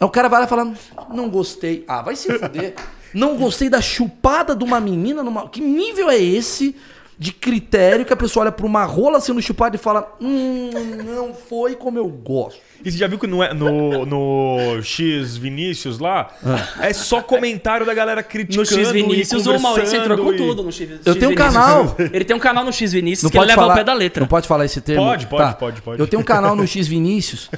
Aí 0.00 0.06
o 0.06 0.08
cara 0.08 0.28
vai 0.28 0.38
lá 0.38 0.46
e 0.46 0.48
fala: 0.48 0.72
Não 1.12 1.28
gostei. 1.28 1.84
Ah, 1.88 2.02
vai 2.02 2.14
se 2.14 2.32
fuder. 2.38 2.76
Não 3.12 3.36
gostei 3.36 3.68
da 3.68 3.80
chupada 3.80 4.54
de 4.54 4.62
uma 4.62 4.80
menina 4.80 5.24
numa. 5.24 5.48
Que 5.48 5.60
nível 5.60 6.08
é 6.08 6.16
esse 6.16 6.76
de 7.22 7.32
critério 7.32 8.04
que 8.04 8.12
a 8.12 8.16
pessoa 8.16 8.42
olha 8.44 8.52
pra 8.52 8.66
uma 8.66 8.84
rola 8.84 9.20
sendo 9.20 9.40
chupada 9.40 9.76
e 9.76 9.78
fala: 9.78 10.12
Hum, 10.20 10.70
não 11.14 11.32
foi 11.32 11.76
como 11.76 11.96
eu 11.98 12.08
gosto. 12.08 12.60
E 12.84 12.90
você 12.90 12.98
já 12.98 13.06
viu 13.06 13.16
que 13.16 13.28
no, 13.28 13.38
no, 13.54 14.04
no 14.04 14.82
X 14.82 15.36
Vinícius 15.36 16.00
lá, 16.00 16.30
Ah. 16.44 16.84
é 16.88 16.92
só 16.92 17.22
comentário 17.22 17.86
da 17.86 17.94
galera 17.94 18.24
criticando 18.24 18.68
No 18.68 18.76
X 18.76 18.90
Vinícius, 18.90 19.46
o 19.46 19.56
Maurício 19.60 20.00
entrou 20.00 20.18
com 20.18 20.32
e- 20.32 20.36
tudo 20.36 20.64
no 20.64 20.72
X 20.72 20.88
Eu 21.06 21.14
tenho 21.14 21.30
um 21.30 21.34
Vinícius. 21.36 21.54
canal. 21.54 21.96
Ele 22.12 22.24
tem 22.24 22.34
um 22.34 22.40
canal 22.40 22.64
no 22.64 22.72
X 22.72 22.92
Vinícius 22.92 23.22
Não 23.22 23.30
que 23.30 23.36
ele 23.36 23.42
pode, 23.42 23.48
leva 23.50 23.60
falar, 23.62 23.72
ao 23.74 23.78
pé 23.78 23.84
da 23.84 23.94
letra. 23.94 24.20
não 24.20 24.26
pode 24.26 24.48
falar 24.48 24.64
esse 24.64 24.80
termo? 24.80 25.04
Pode, 25.04 25.28
pode, 25.28 25.56
pode, 25.58 25.80
pode. 25.80 26.00
Eu 26.00 26.08
tenho 26.08 26.20
um 26.20 26.24
canal 26.24 26.56
no 26.56 26.66
X 26.66 26.88
Vinícius, 26.88 27.48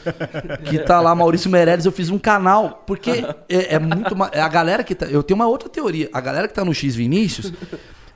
que 0.68 0.78
tá 0.80 1.00
lá, 1.00 1.14
Maurício 1.14 1.48
Meirelles, 1.50 1.86
eu 1.86 1.92
fiz 1.92 2.10
um 2.10 2.18
canal, 2.18 2.84
porque 2.86 3.24
é, 3.48 3.76
é 3.76 3.78
muito... 3.78 4.14
é 4.30 4.42
A 4.42 4.48
galera 4.48 4.84
que 4.84 4.94
tá... 4.94 5.06
Eu 5.06 5.22
tenho 5.22 5.36
uma 5.36 5.46
outra 5.48 5.70
teoria. 5.70 6.10
A 6.12 6.20
galera 6.20 6.46
que 6.46 6.52
tá 6.52 6.66
no 6.66 6.74
X 6.74 6.94
Vinícius 6.94 7.50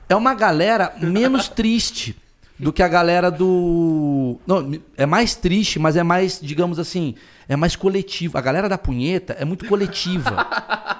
é 0.09 0.15
uma 0.15 0.33
galera 0.33 0.93
menos 0.99 1.47
triste 1.49 2.15
do 2.57 2.73
que 2.73 2.83
a 2.83 2.87
galera 2.89 3.31
do... 3.31 4.37
Não, 4.45 4.73
é 4.97 5.05
mais 5.05 5.35
triste, 5.35 5.79
mas 5.79 5.95
é 5.95 6.03
mais, 6.03 6.39
digamos 6.41 6.77
assim, 6.77 7.15
é 7.47 7.55
mais 7.55 7.75
coletivo. 7.75 8.37
A 8.37 8.41
galera 8.41 8.67
da 8.67 8.77
punheta 8.77 9.37
é 9.39 9.45
muito 9.45 9.65
coletiva. 9.65 10.45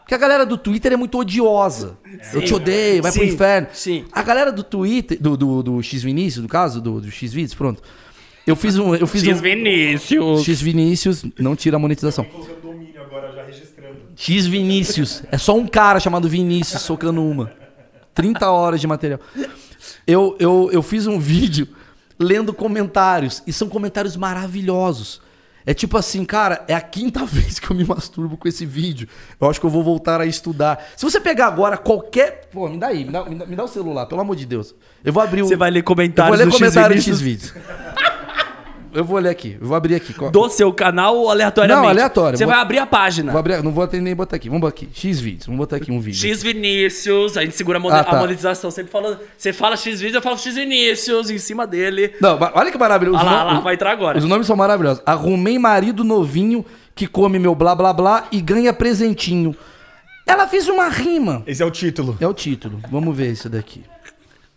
Porque 0.00 0.14
a 0.14 0.18
galera 0.18 0.44
do 0.44 0.58
Twitter 0.58 0.92
é 0.92 0.96
muito 0.96 1.18
odiosa. 1.18 1.96
Eu 2.32 2.42
te 2.42 2.52
odeio, 2.52 3.00
vai 3.00 3.12
pro 3.12 3.22
Sim, 3.22 3.28
inferno. 3.28 3.68
sim. 3.72 4.04
A 4.10 4.22
galera 4.24 4.50
do 4.50 4.64
Twitter, 4.64 5.16
do, 5.20 5.36
do, 5.36 5.62
do 5.62 5.82
X 5.84 6.02
Vinícius, 6.02 6.42
no 6.42 6.48
caso, 6.48 6.80
do, 6.80 7.00
do 7.00 7.10
X 7.12 7.32
Vídeos, 7.32 7.54
pronto. 7.54 7.80
Eu 8.44 8.56
fiz 8.56 8.76
um. 8.76 8.92
Eu 8.92 9.06
fiz 9.06 9.24
um, 9.24 9.34
Vinícius. 9.36 10.42
X 10.42 10.60
Vinícius, 10.60 11.24
não 11.38 11.54
tira 11.54 11.76
a 11.76 11.78
monetização. 11.78 12.24
Colocando 12.24 12.60
domínio 12.60 13.00
agora, 13.00 13.30
já 13.32 13.44
registrando. 13.44 13.98
X 14.16 14.46
Vinícius. 14.46 15.22
É 15.30 15.38
só 15.38 15.56
um 15.56 15.68
cara 15.68 16.00
chamado 16.00 16.28
Vinícius 16.28 16.82
socando 16.82 17.22
uma. 17.22 17.52
30 18.14 18.50
horas 18.50 18.80
de 18.80 18.86
material. 18.86 19.20
Eu, 20.06 20.36
eu, 20.38 20.70
eu 20.72 20.82
fiz 20.82 21.06
um 21.06 21.18
vídeo 21.18 21.68
lendo 22.18 22.52
comentários. 22.52 23.42
E 23.46 23.52
são 23.52 23.68
comentários 23.68 24.16
maravilhosos. 24.16 25.20
É 25.64 25.74
tipo 25.74 25.96
assim, 25.96 26.24
cara, 26.24 26.64
é 26.68 26.74
a 26.74 26.80
quinta 26.80 27.24
vez 27.26 27.58
que 27.58 27.70
eu 27.70 27.76
me 27.76 27.84
masturbo 27.84 28.36
com 28.36 28.48
esse 28.48 28.66
vídeo. 28.66 29.08
Eu 29.40 29.48
acho 29.48 29.60
que 29.60 29.66
eu 29.66 29.70
vou 29.70 29.82
voltar 29.82 30.20
a 30.20 30.26
estudar. 30.26 30.84
Se 30.96 31.04
você 31.04 31.20
pegar 31.20 31.46
agora 31.46 31.76
qualquer. 31.76 32.48
Pô, 32.52 32.68
me 32.68 32.78
dá 32.78 32.88
aí, 32.88 33.04
me 33.04 33.12
dá, 33.12 33.24
me 33.24 33.34
dá, 33.34 33.46
me 33.46 33.56
dá 33.56 33.64
o 33.64 33.68
celular, 33.68 34.06
pelo 34.06 34.20
amor 34.20 34.36
de 34.36 34.46
Deus. 34.46 34.74
Eu 35.04 35.12
vou 35.12 35.22
abrir 35.22 35.42
o. 35.42 35.48
Você 35.48 35.56
vai 35.56 35.70
ler 35.70 35.80
eu 35.80 35.82
vou 35.82 35.94
comentários 35.94 36.38
ler 36.38 36.50
comentários 36.50 37.04
X 37.04 37.12
X 37.12 37.20
Vinícius 37.20 37.20
vídeos. 37.20 37.54
Eu 38.92 39.04
vou 39.04 39.18
ler 39.18 39.28
aqui, 39.30 39.56
eu 39.60 39.66
vou 39.66 39.76
abrir 39.76 39.94
aqui. 39.94 40.12
do 40.30 40.48
seu 40.48 40.72
canal 40.72 41.16
ou 41.16 41.30
aleatoriamente? 41.30 41.82
Não, 41.84 41.88
aleatório. 41.88 42.36
Você 42.38 42.44
Vou- 42.44 42.52
vai 42.52 42.62
abrir 42.62 42.78
a 42.78 42.86
página. 42.86 43.30
Vou 43.32 43.38
abrir, 43.38 43.62
não 43.62 43.70
vou 43.72 43.88
nem 43.92 44.14
botar 44.14 44.36
aqui. 44.36 44.48
Vamos 44.48 44.60
botar 44.62 44.74
aqui. 44.74 44.88
X 44.92 45.20
vídeos. 45.20 45.46
Vamos 45.46 45.58
botar 45.58 45.76
aqui 45.76 45.90
um 45.92 46.00
vídeo. 46.00 46.20
X 46.28 46.42
Vinícius, 46.42 47.36
a 47.36 47.42
gente 47.42 47.56
segura 47.56 47.78
a, 47.78 48.00
Ah, 48.00 48.04
tá. 48.04 48.16
a 48.16 48.20
monetização. 48.20 48.70
Sempre 48.70 48.90
falando, 48.90 49.18
você 49.36 49.52
fala 49.52 49.76
X 49.76 50.00
vídeo, 50.00 50.18
eu 50.18 50.22
falo 50.22 50.36
X 50.38 50.54
Vinícius 50.54 51.30
em 51.30 51.38
cima 51.38 51.66
dele. 51.66 52.14
Não, 52.20 52.38
olha 52.54 52.70
que 52.70 52.78
maravilhoso. 52.78 53.18
Olha 53.18 53.30
lá, 53.30 53.44
no- 53.44 53.54
lá, 53.54 53.60
vai 53.60 53.74
entrar 53.74 53.92
agora. 53.92 54.18
Os 54.18 54.24
nomes 54.24 54.46
são 54.46 54.56
maravilhosos. 54.56 55.02
Arrumei 55.06 55.58
marido 55.58 56.02
novinho 56.04 56.64
que 56.94 57.06
come 57.06 57.38
meu 57.38 57.54
blá 57.54 57.74
blá 57.74 57.92
blá 57.92 58.26
e 58.32 58.40
ganha 58.40 58.72
presentinho. 58.72 59.54
Ela 60.26 60.46
fez 60.46 60.68
uma 60.68 60.88
rima. 60.88 61.42
Esse 61.46 61.62
é 61.62 61.66
o 61.66 61.70
título. 61.70 62.16
É 62.20 62.26
o 62.26 62.34
título. 62.34 62.80
Vamos 62.90 63.16
ver 63.16 63.32
esse 63.32 63.48
daqui. 63.48 63.82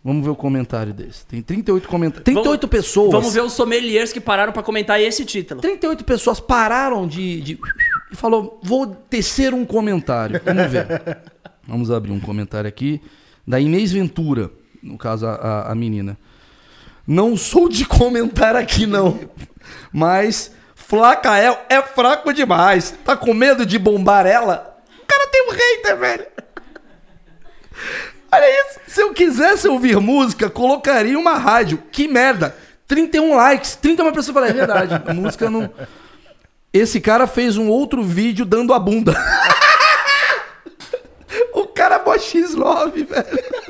Vamos 0.04 0.22
ver 0.22 0.30
o 0.30 0.36
comentário 0.36 0.92
desse. 0.92 1.24
Tem 1.24 1.40
38 1.40 1.88
comentários. 1.88 2.24
38 2.24 2.68
pessoas. 2.68 3.10
Vamos 3.12 3.32
ver 3.32 3.40
os 3.42 3.54
sommeliers 3.54 4.12
que 4.12 4.20
pararam 4.20 4.52
pra 4.52 4.62
comentar 4.62 5.00
esse 5.00 5.24
título. 5.24 5.62
38 5.62 6.04
pessoas 6.04 6.38
pararam 6.38 7.08
de, 7.08 7.40
de- 7.40 7.58
e 8.12 8.14
falou: 8.14 8.60
"Vou 8.62 8.86
tecer 8.86 9.54
um 9.54 9.64
comentário". 9.64 10.38
Vamos 10.44 10.70
ver. 10.70 10.86
Vamos 11.66 11.90
abrir 11.90 12.12
um 12.12 12.20
comentário 12.20 12.68
aqui 12.68 13.00
da 13.46 13.58
Inês 13.58 13.90
Ventura, 13.92 14.50
no 14.82 14.98
caso 14.98 15.26
a, 15.26 15.32
a- 15.36 15.72
a 15.72 15.74
menina. 15.74 16.18
Não 17.06 17.34
sou 17.34 17.68
de 17.68 17.86
comentar 17.86 18.54
aqui 18.56 18.86
não, 18.86 19.18
mas 19.90 20.52
Flacael 20.74 21.58
é 21.70 21.80
fraco 21.80 22.30
demais. 22.34 22.94
Tá 23.04 23.16
com 23.16 23.32
medo 23.32 23.64
de 23.64 23.78
bombar 23.78 24.26
ela? 24.26 24.78
O 25.02 25.06
cara 25.06 25.26
tem 25.30 25.48
um 25.48 25.50
hater, 25.50 25.96
velho. 25.98 26.26
Olha 28.34 28.62
isso. 28.62 28.80
Se 28.88 29.00
eu 29.00 29.14
quisesse 29.14 29.68
ouvir 29.68 30.00
música, 30.00 30.50
colocaria 30.50 31.16
uma 31.16 31.34
rádio. 31.34 31.80
Que 31.92 32.08
merda. 32.08 32.56
31 32.88 33.36
likes. 33.36 33.76
31 33.76 34.12
pessoas 34.12 34.34
falaram, 34.34 34.52
é 34.52 34.56
verdade. 34.56 35.02
A 35.06 35.14
música 35.14 35.48
não. 35.48 35.70
Esse 36.72 37.00
cara 37.00 37.28
fez 37.28 37.56
um 37.56 37.68
outro 37.68 38.02
vídeo 38.02 38.44
dando 38.44 38.74
a 38.74 38.78
bunda. 38.80 39.14
o 41.54 41.68
cara 41.68 41.96
é 41.96 42.04
mó 42.04 42.16
X9, 42.16 43.06
velho. 43.06 43.63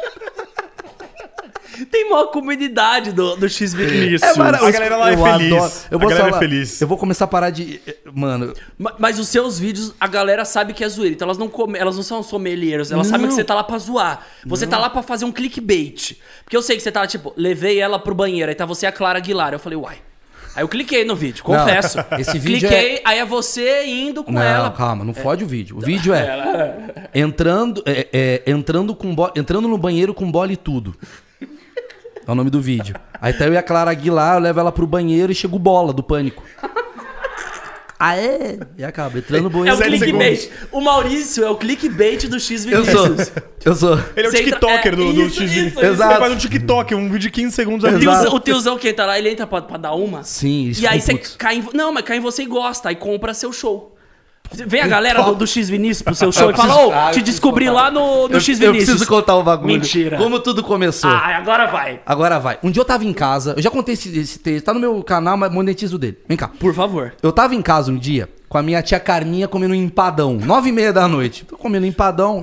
Tem 1.91 2.09
maior 2.11 2.27
comunidade 2.27 3.13
do, 3.13 3.37
do 3.37 3.49
X. 3.49 3.75
É 3.75 4.37
maravilhoso. 4.37 4.67
A 4.67 4.71
galera 4.71 4.97
lá 4.97 5.11
é 5.11 5.15
Eu 5.15 5.19
feliz. 5.25 5.53
adoro. 5.53 5.73
Eu 5.91 5.97
A 5.97 6.01
vou 6.01 6.09
galera 6.09 6.15
é 6.15 6.31
falar- 6.31 6.39
feliz. 6.39 6.81
Eu 6.81 6.89
vou 6.89 6.99
começar 6.99 7.25
a 7.25 7.29
parar 7.29 7.51
de. 7.51 7.81
Mano, 8.13 8.53
Ma- 8.79 8.95
Mas 8.99 9.19
os 9.19 9.29
seus 9.29 9.59
vídeos, 9.59 9.93
a 10.01 10.07
galera 10.07 10.45
sabe 10.45 10.73
que 10.73 10.85
é 10.85 10.89
zoeira. 10.89 11.15
Então 11.15 11.27
elas 11.27 11.39
não, 11.39 11.49
come, 11.49 11.79
elas 11.79 11.97
não 11.97 12.03
são 12.03 12.23
sommeliers. 12.23 12.91
Elas 12.91 13.07
sabem 13.07 13.23
Não. 13.23 13.29
que 13.29 13.35
você 13.35 13.45
tá 13.45 13.55
lá 13.55 13.65
pra 13.65 13.79
zoar. 13.79 14.25
Você 14.47 14.67
tá 14.67 14.79
lá 14.79 14.89
pra 14.91 15.03
fazer 15.03 15.25
um 15.25 15.33
clickbait. 15.33 16.17
Porque 16.45 16.57
eu 16.57 16.63
sei 16.63 16.77
que 16.77 16.83
você 16.83 16.93
tá, 16.93 17.07
tipo, 17.07 17.33
levei 17.37 17.79
ela 17.81 17.99
pro 17.99 18.15
banheiro. 18.15 18.49
Aí 18.51 18.55
tá 18.55 18.65
você 18.67 18.87
e 18.87 18.89
a 18.89 18.93
Clara 18.93 19.19
Aguilar. 19.19 19.53
Eu 19.53 19.59
falei, 19.59 19.79
uai. 19.79 19.97
Aí 20.57 20.63
eu 20.63 20.69
cliquei 20.69 21.05
no 21.05 21.17
vídeo, 21.17 21.43
confesso. 21.43 21.99
esse 22.17 22.39
vídeo 22.39 22.69
Cliquei, 22.69 23.01
aí 23.05 23.19
é 23.19 23.25
você 23.25 23.87
indo 23.87 24.23
com 24.23 24.31
Não, 24.31 24.41
ela. 24.41 24.71
calma, 24.71 25.05
não 25.05 25.13
fode 25.13 25.43
o 25.43 25.49
vídeo. 25.49 25.77
O 25.77 25.81
vídeo 25.81 26.15
é 26.15 27.09
entrando, 27.13 27.83
é, 27.85 28.07
é, 28.13 28.43
entrando 28.47 28.95
com 28.95 29.13
bo- 29.13 29.33
entrando 29.35 29.67
no 29.67 29.77
banheiro 29.77 30.15
com 30.15 30.31
bola 30.31 30.53
e 30.53 30.57
tudo. 30.57 30.95
É 32.27 32.31
o 32.31 32.35
nome 32.35 32.51
do 32.51 32.61
vídeo. 32.61 32.95
Aí 33.21 33.33
tá 33.33 33.47
eu 33.47 33.53
e 33.53 33.57
a 33.57 33.63
Clara 33.63 33.91
Aguilar, 33.91 34.37
eu 34.37 34.41
levo 34.41 34.61
ela 34.61 34.73
pro 34.73 34.87
banheiro 34.87 35.31
e 35.31 35.35
chega 35.35 35.55
o 35.55 35.59
bola 35.59 35.93
do 35.93 36.03
pânico. 36.03 36.43
Aê! 37.99 38.59
E 38.77 38.85
acaba, 38.85 39.19
entrando 39.19 39.49
no 39.49 39.67
É 39.67 39.73
o 39.73 39.77
banheiro. 39.79 39.99
Clickbait. 40.05 40.51
O 40.73 40.81
Maurício 40.81 41.45
é 41.45 41.49
o 41.49 41.55
clickbait 41.57 42.27
do 42.29 42.39
X 42.41 42.67
Eu 42.67 42.85
sou. 42.85 43.05
Vinícius. 43.05 43.33
Eu 43.65 43.75
sou. 43.75 43.99
Ele 44.17 44.27
é 44.27 44.29
o 44.29 44.33
Você 44.33 44.43
entra- 44.43 44.59
TikToker 44.59 44.93
é, 44.93 44.97
do, 44.97 45.13
do 45.13 45.23
isso, 45.23 45.41
X 45.41 45.53
isso. 45.53 45.81
Exato. 45.81 46.13
Ele 46.13 46.21
faz 46.21 46.33
um 46.33 46.37
TikTok, 46.37 46.95
um 46.95 47.05
vídeo 47.05 47.19
de 47.21 47.31
15 47.31 47.55
segundos 47.55 47.85
ali. 47.85 47.97
Exato. 48.03 48.21
Tiozão- 48.21 48.35
o 48.37 48.41
tiozão 48.41 48.79
que 48.79 48.89
entra 48.89 49.07
lá, 49.07 49.19
ele 49.19 49.31
entra 49.31 49.47
pra, 49.47 49.63
pra 49.63 49.77
dar 49.79 49.95
uma. 49.95 50.23
Sim, 50.25 50.65
eles 50.67 50.81
E 50.81 50.87
aí 50.87 51.01
ficam 51.01 51.15
você 51.17 51.23
putos. 51.23 51.37
cai 51.37 51.57
em. 51.59 51.65
Não, 51.73 51.93
mas 51.93 52.05
cai 52.05 52.17
em 52.19 52.21
você 52.21 52.43
e 52.43 52.47
gosta. 52.47 52.89
Aí 52.89 52.97
compra 52.97 53.33
seu 53.33 53.53
show. 53.53 53.94
Vem 54.67 54.81
a 54.81 54.87
galera 54.87 55.23
do, 55.23 55.35
do 55.35 55.47
X 55.47 55.69
Vinícius 55.69 56.03
pro 56.03 56.15
seu 56.15 56.31
show 56.33 56.51
e 56.51 56.55
fala, 56.55 56.75
ô, 56.77 56.93
Ah, 56.93 56.95
eu 56.95 57.13
te 57.13 57.15
preciso 57.15 57.25
descobri 57.25 57.67
contar. 57.67 57.83
lá 57.83 57.91
no, 57.91 58.29
no 58.29 58.35
Eu- 58.35 58.41
X 58.41 58.61
Eu 58.61 58.73
Vinícius. 58.73 58.91
preciso 58.91 59.09
contar 59.11 59.37
o 59.37 59.43
bagulho. 59.43 59.67
Mentira. 59.75 60.17
Como 60.17 60.39
tudo 60.41 60.63
começou. 60.63 61.11
Ah, 61.11 61.37
agora 61.37 61.67
vai. 61.67 62.01
Agora 62.07 62.39
vai. 62.39 62.59
Um 62.63 62.71
dia 62.71 62.81
eu 62.81 62.85
tava 62.85 63.05
em 63.05 63.13
casa, 63.13 63.55
eu 63.57 63.63
já 63.63 63.71
contei 63.71 63.95
esse, 63.95 64.17
esse 64.19 64.39
texto, 64.39 64.65
tá 64.67 64.75
no 64.75 64.81
meu 64.81 65.03
canal, 65.03 65.37
mas 65.37 65.53
monetizo 65.53 65.99
dele. 65.99 66.19
Vem 66.29 66.37
cá. 66.37 66.49
Por 66.49 66.73
favor. 66.75 67.15
Eu 67.23 67.33
tava 67.33 67.55
em 67.55 67.63
casa 67.63 67.91
um 67.91 67.97
dia 67.97 68.29
com 68.49 68.59
a 68.59 68.63
minha 68.63 68.81
tia 68.83 69.01
Carminha 69.01 69.49
comendo 69.49 69.73
um 69.75 69.77
empadão. 69.77 70.35
Nove 70.35 70.69
e 70.69 70.73
meia 70.73 70.93
da 70.93 71.09
noite. 71.09 71.45
Tô 71.45 71.57
comendo 71.57 71.87
empadão. 71.87 72.43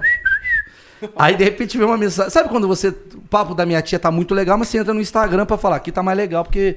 Aí 1.16 1.36
de 1.36 1.44
repente 1.44 1.78
veio 1.78 1.90
uma 1.90 1.98
mensagem. 1.98 2.30
Sabe 2.30 2.50
quando 2.50 2.68
você. 2.68 2.90
O 2.90 3.22
papo 3.30 3.56
da 3.56 3.66
minha 3.66 3.82
tia 3.82 3.98
tá 3.98 4.12
muito 4.12 4.36
legal, 4.36 4.58
mas 4.58 4.68
você 4.68 4.78
entra 4.78 4.94
no 4.94 5.02
Instagram 5.02 5.46
pra 5.46 5.58
falar 5.58 5.80
que 5.80 5.92
tá 5.92 6.04
mais 6.04 6.18
legal, 6.18 6.44
porque. 6.44 6.76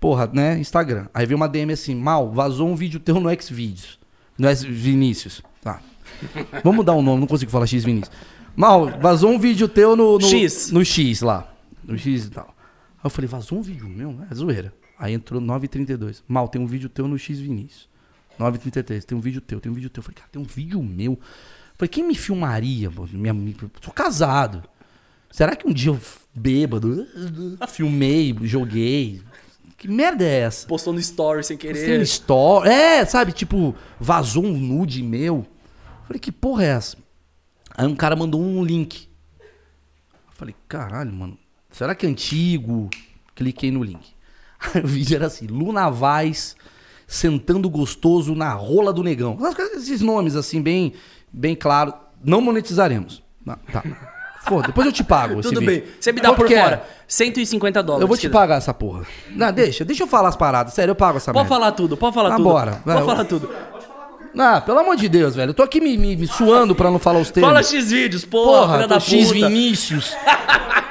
Porra, 0.00 0.28
né? 0.32 0.58
Instagram. 0.58 1.06
Aí 1.12 1.26
veio 1.26 1.36
uma 1.36 1.48
DM 1.48 1.72
assim: 1.72 1.94
Mal, 1.94 2.30
vazou 2.30 2.68
um 2.68 2.74
vídeo 2.76 3.00
teu 3.00 3.18
no 3.20 3.28
Xvideos. 3.42 3.98
Não 4.38 4.48
é 4.48 4.54
Vinícius. 4.54 5.42
Tá. 5.62 5.80
Vamos 6.62 6.84
dar 6.84 6.94
um 6.94 7.02
nome, 7.02 7.20
não 7.20 7.26
consigo 7.26 7.50
falar 7.50 7.66
X 7.66 7.84
Vinícius. 7.84 8.14
Mal, 8.54 8.98
vazou 9.00 9.30
um 9.30 9.38
vídeo 9.38 9.68
teu 9.68 9.94
no, 9.96 10.18
no 10.18 10.26
X. 10.26 10.70
No 10.70 10.84
X 10.84 11.20
lá. 11.20 11.52
No 11.84 11.96
X 11.98 12.26
e 12.26 12.30
tal. 12.30 12.54
Aí 12.96 13.04
eu 13.04 13.10
falei, 13.10 13.28
vazou 13.28 13.58
um 13.58 13.62
vídeo 13.62 13.88
meu? 13.88 14.18
É 14.30 14.34
zoeira. 14.34 14.72
Aí 14.98 15.12
entrou 15.12 15.40
9h32. 15.40 16.22
Mal, 16.26 16.48
tem 16.48 16.60
um 16.60 16.66
vídeo 16.66 16.88
teu 16.88 17.06
no 17.06 17.18
X 17.18 17.38
Vinícius. 17.38 17.88
9h33, 18.38 19.02
tem 19.04 19.16
um 19.16 19.20
vídeo 19.20 19.40
teu, 19.40 19.60
tem 19.60 19.70
um 19.70 19.74
vídeo 19.74 19.90
teu. 19.90 20.00
Eu 20.00 20.04
falei, 20.04 20.16
cara, 20.16 20.28
tem 20.30 20.40
um 20.40 20.44
vídeo 20.44 20.82
meu. 20.82 21.12
Eu 21.12 21.18
falei, 21.76 21.88
quem 21.88 22.06
me 22.06 22.14
filmaria? 22.14 22.90
Minha, 23.12 23.34
sou 23.82 23.92
casado. 23.92 24.62
Será 25.30 25.54
que 25.54 25.66
um 25.66 25.72
dia 25.72 25.90
eu 25.90 26.00
bêbado, 26.34 27.06
filmei, 27.68 28.34
joguei? 28.42 29.20
Que 29.76 29.88
merda 29.88 30.24
é 30.24 30.40
essa? 30.40 30.66
Postou 30.66 30.92
no 30.92 30.98
story 31.00 31.44
sem 31.44 31.56
Tem 31.56 31.70
um 31.70 31.74
querer. 31.74 32.02
story. 32.02 32.68
É, 32.68 33.04
sabe? 33.04 33.32
Tipo, 33.32 33.74
vazou 34.00 34.44
um 34.44 34.52
nude 34.56 35.02
meu. 35.02 35.46
Falei, 36.06 36.18
que 36.18 36.32
porra 36.32 36.64
é 36.64 36.68
essa? 36.68 36.96
Aí 37.76 37.86
um 37.86 37.94
cara 37.94 38.16
mandou 38.16 38.40
um 38.40 38.64
link. 38.64 39.08
Eu 39.38 40.32
falei, 40.32 40.54
caralho, 40.66 41.12
mano. 41.12 41.38
Será 41.70 41.94
que 41.94 42.06
é 42.06 42.08
antigo? 42.08 42.88
Cliquei 43.34 43.70
no 43.70 43.82
link. 43.82 44.14
Aí 44.74 44.80
o 44.82 44.86
vídeo 44.86 45.14
era 45.14 45.26
assim: 45.26 45.46
Luna 45.46 45.90
Vaz 45.90 46.56
sentando 47.06 47.68
gostoso 47.68 48.34
na 48.34 48.52
rola 48.54 48.92
do 48.92 49.02
negão. 49.02 49.38
Esses 49.74 50.00
nomes 50.00 50.36
assim, 50.36 50.62
bem, 50.62 50.94
bem 51.30 51.54
claro. 51.54 51.92
Não 52.24 52.40
monetizaremos. 52.40 53.22
Não, 53.44 53.56
tá. 53.70 53.82
Pô, 54.46 54.62
depois 54.62 54.86
eu 54.86 54.92
te 54.92 55.02
pago. 55.04 55.40
Tudo 55.42 55.60
vídeo. 55.60 55.66
bem. 55.82 55.84
Você 56.00 56.12
me 56.12 56.20
dá 56.20 56.28
Quanto 56.30 56.38
por 56.38 56.48
fora. 56.48 56.82
150 57.08 57.82
dólares. 57.82 58.02
Eu 58.02 58.08
vou 58.08 58.16
te 58.16 58.28
pagar 58.28 58.56
essa 58.56 58.72
porra. 58.72 59.02
Não, 59.30 59.52
deixa, 59.52 59.84
deixa 59.84 60.02
eu 60.04 60.06
falar 60.06 60.28
as 60.28 60.36
paradas. 60.36 60.72
Sério, 60.74 60.92
eu 60.92 60.96
pago 60.96 61.16
essa 61.18 61.32
Pode 61.32 61.44
merda. 61.48 61.54
falar 61.54 61.72
tudo, 61.72 61.96
pode 61.96 62.14
falar 62.14 62.32
Ah, 62.32 62.36
tudo. 62.36 62.44
bora. 62.44 62.80
Pode 62.84 63.04
falar 63.04 63.24
tudo. 63.24 63.50
Ah, 64.38 64.60
pelo 64.60 64.78
amor 64.80 64.96
de 64.96 65.08
Deus, 65.08 65.34
velho. 65.34 65.50
Eu 65.50 65.54
tô 65.54 65.62
aqui 65.62 65.80
me, 65.80 65.96
me- 65.96 66.14
me 66.14 66.26
suando 66.26 66.74
pra 66.74 66.90
não 66.90 66.98
falar 66.98 67.20
os 67.20 67.30
termos. 67.30 67.48
Fala 67.48 67.62
X 67.62 67.90
vídeos, 67.90 68.24
porra, 68.24 68.60
Porra, 68.62 68.74
filha 68.76 68.88
da 68.88 69.00
X. 69.00 69.30
Vinícius. 69.30 70.14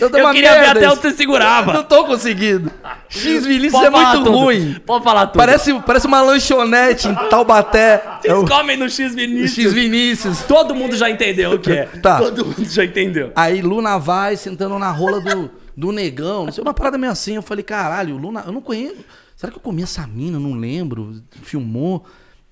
eu 0.00 0.08
Eu 0.08 0.30
queria 0.32 0.60
ver 0.60 0.66
até 0.66 0.90
onde 0.90 1.00
você 1.00 1.12
segurava. 1.12 1.72
Não 1.72 1.84
tô 1.84 2.04
conseguindo. 2.04 2.70
X 3.08 3.46
Vinícius 3.46 3.82
é 3.82 3.90
muito 3.90 4.12
tudo. 4.18 4.30
ruim. 4.30 4.80
Pode 4.84 5.04
falar 5.04 5.26
tudo. 5.26 5.38
Parece, 5.38 5.74
parece 5.80 6.06
uma 6.06 6.20
lanchonete 6.22 7.08
em 7.08 7.14
Taubaté. 7.28 8.02
É 8.24 8.28
Vocês 8.28 8.42
o 8.42 8.46
comem 8.46 8.76
no 8.76 8.88
X 8.88 9.14
Vinícius. 9.14 9.66
X 9.66 9.72
Vinícius. 9.72 10.42
Todo 10.42 10.74
mundo 10.74 10.96
já 10.96 11.08
entendeu 11.10 11.52
o 11.52 11.58
que 11.58 11.72
é. 11.72 11.84
Tá. 11.86 12.18
Todo 12.18 12.44
mundo 12.46 12.64
já 12.64 12.84
entendeu. 12.84 13.32
Aí 13.36 13.60
Luna 13.62 13.98
vai 13.98 14.36
sentando 14.36 14.78
na 14.78 14.90
rola 14.90 15.20
do, 15.20 15.50
do 15.76 15.92
negão. 15.92 16.46
Não 16.46 16.52
sei, 16.52 16.62
uma 16.62 16.74
parada 16.74 16.98
meio 16.98 17.12
assim. 17.12 17.36
Eu 17.36 17.42
falei, 17.42 17.62
caralho, 17.62 18.16
Luna, 18.16 18.44
eu 18.46 18.52
não 18.52 18.60
conheço. 18.60 19.04
Será 19.36 19.50
que 19.50 19.58
eu 19.58 19.62
comi 19.62 19.82
essa 19.82 20.06
mina? 20.06 20.38
Não 20.38 20.54
lembro. 20.54 21.22
Filmou. 21.42 22.04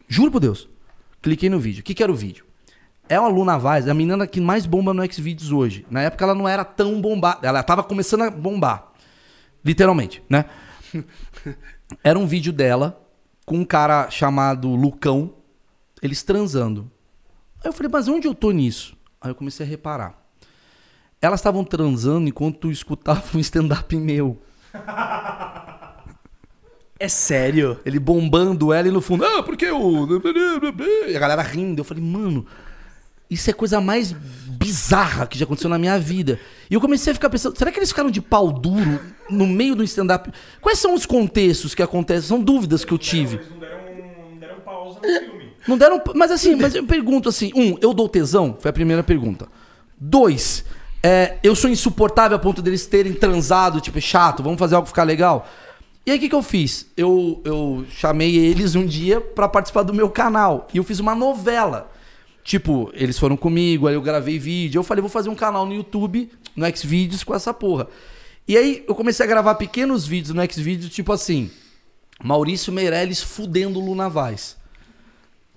Juro 0.09 0.31
por 0.31 0.41
Deus. 0.41 0.69
Cliquei 1.23 1.49
no 1.49 1.59
vídeo. 1.59 1.81
O 1.81 1.85
que, 1.85 1.95
que 1.95 2.03
era 2.03 2.11
o 2.11 2.15
vídeo? 2.15 2.45
É 3.13 3.21
uma 3.21 3.29
Luna 3.29 3.59
Vaz, 3.59 3.87
a 3.89 3.93
menina 3.93 4.27
que 4.27 4.41
mais 4.41 4.65
bomba 4.65 4.95
no 4.95 5.05
Xvideos 5.05 5.53
hoje. 5.53 5.85
Na 5.91 6.01
época 6.01 6.25
ela 6.25 6.35
não 6.35 6.49
era 6.49 6.65
tão 6.65 6.99
bombada. 6.99 7.47
Ela 7.47 7.63
tava 7.63 7.83
começando 7.83 8.23
a 8.23 8.31
bombar. 8.31 8.91
Literalmente, 9.63 10.23
né? 10.31 10.47
Era 12.03 12.19
um 12.19 12.27
vídeo 12.27 12.55
dela 12.55 13.07
com 13.45 13.57
um 13.59 13.67
cara 13.67 14.09
chamado 14.09 14.71
Lucão, 14.71 15.35
eles 16.01 16.23
transando. 16.23 16.91
Aí 17.63 17.69
eu 17.69 17.75
falei, 17.75 17.93
mas 17.93 18.09
onde 18.09 18.27
eu 18.27 18.35
tô 18.35 18.51
nisso? 18.51 18.97
Aí 19.21 19.31
eu 19.31 19.35
comecei 19.35 19.67
a 19.67 19.69
reparar. 19.69 20.19
Elas 21.21 21.41
estavam 21.41 21.65
transando 21.65 22.31
enquanto 22.31 22.71
escutavam 22.71 23.25
um 23.35 23.41
stand-up 23.41 23.95
meu. 23.95 24.41
É 26.99 27.09
sério? 27.09 27.79
Ele 27.85 27.99
bombando 27.99 28.73
ela 28.73 28.89
e 28.89 28.91
no 28.91 29.03
fundo, 29.03 29.27
ah, 29.27 29.43
porque 29.43 29.71
o. 29.71 30.09
E 31.09 31.15
a 31.15 31.21
galera 31.21 31.43
rindo. 31.43 31.81
Eu 31.81 31.85
falei, 31.85 32.03
mano, 32.03 32.47
isso 33.33 33.51
é 33.51 33.53
a 33.53 33.57
coisa 33.57 33.81
mais 33.81 34.13
bizarra 34.13 35.27
que 35.27 35.39
já 35.39 35.45
aconteceu 35.45 35.71
na 35.71 35.79
minha 35.79 35.99
vida. 35.99 36.39
E 36.71 36.75
eu 36.75 36.81
comecei 36.81 37.11
a 37.11 37.15
ficar 37.15 37.31
pensando, 37.31 37.57
será 37.57 37.71
que 37.73 37.79
eles 37.79 37.89
ficaram 37.89 38.11
de 38.11 38.21
pau 38.21 38.53
duro 38.53 39.01
no 39.29 39.47
meio 39.47 39.75
do 39.75 39.83
stand-up? 39.83 40.31
Quais 40.61 40.79
são 40.79 40.95
os 40.95 41.05
contextos 41.05 41.75
que 41.75 41.83
acontecem? 41.83 42.29
São 42.29 42.41
dúvidas 42.41 42.85
que 42.85 42.93
eu 42.93 42.99
tive. 42.99 43.37
Eles 43.37 43.51
não 43.51 43.59
deram, 43.59 43.79
não 44.31 44.39
deram 44.39 44.61
pausa 44.61 45.01
no 45.01 45.09
filme. 45.09 45.53
Não 45.67 45.79
deram. 45.79 46.03
Mas 46.15 46.31
assim, 46.31 46.55
mas 46.55 46.75
eu 46.75 46.85
pergunto 46.85 47.29
assim: 47.29 47.51
um, 47.55 47.77
eu 47.81 47.93
dou 47.93 48.09
tesão? 48.09 48.57
Foi 48.61 48.71
a 48.71 48.73
primeira 48.73 49.03
pergunta. 49.03 49.49
Dois, 49.99 50.65
é, 51.03 51.39
eu 51.43 51.55
sou 51.55 51.69
insuportável 51.69 52.37
a 52.37 52.41
ponto 52.41 52.63
deles 52.63 52.87
terem 52.87 53.13
transado, 53.13 53.81
tipo, 53.81 54.01
chato, 54.01 54.43
vamos 54.43 54.59
fazer 54.59 54.77
algo 54.77 54.87
ficar 54.87 55.05
legal. 55.05 55.49
E 56.05 56.11
aí 56.11 56.17
o 56.17 56.21
que, 56.21 56.29
que 56.29 56.35
eu 56.35 56.43
fiz? 56.43 56.87
Eu, 56.97 57.41
eu 57.45 57.85
chamei 57.89 58.37
eles 58.37 58.75
um 58.75 58.85
dia 58.85 59.21
pra 59.21 59.49
participar 59.49 59.83
do 59.85 59.95
meu 59.95 60.11
canal. 60.11 60.67
E 60.75 60.79
eu 60.79 60.85
fiz 60.85 60.99
uma 60.99 61.15
novela. 61.15 61.91
Tipo, 62.45 62.91
eles 62.93 63.19
foram 63.19 63.37
comigo, 63.37 63.87
aí 63.87 63.95
eu 63.95 64.03
gravei 64.03 64.39
vídeo. 64.39 64.79
Eu 64.79 64.83
falei, 64.83 65.01
vou 65.01 65.11
fazer 65.11 65.29
um 65.29 65.35
canal 65.35 65.65
no 65.65 65.75
YouTube, 65.75 66.31
no 66.57 66.77
Xvideos, 66.77 67.23
com 67.23 67.35
essa 67.35 67.55
porra. 67.55 67.89
E 68.47 68.57
aí 68.57 68.85
eu 68.89 68.95
comecei 68.95 69.25
a 69.25 69.29
gravar 69.29 69.55
pequenos 69.55 70.07
vídeos 70.07 70.35
no 70.35 70.43
Xvideos, 70.45 70.93
tipo 70.93 71.13
assim, 71.13 71.51
Maurício 72.23 72.73
Meirelles 72.73 73.23
fudendo 73.23 73.79
Luna 73.79 74.09
Vaz. 74.09 74.57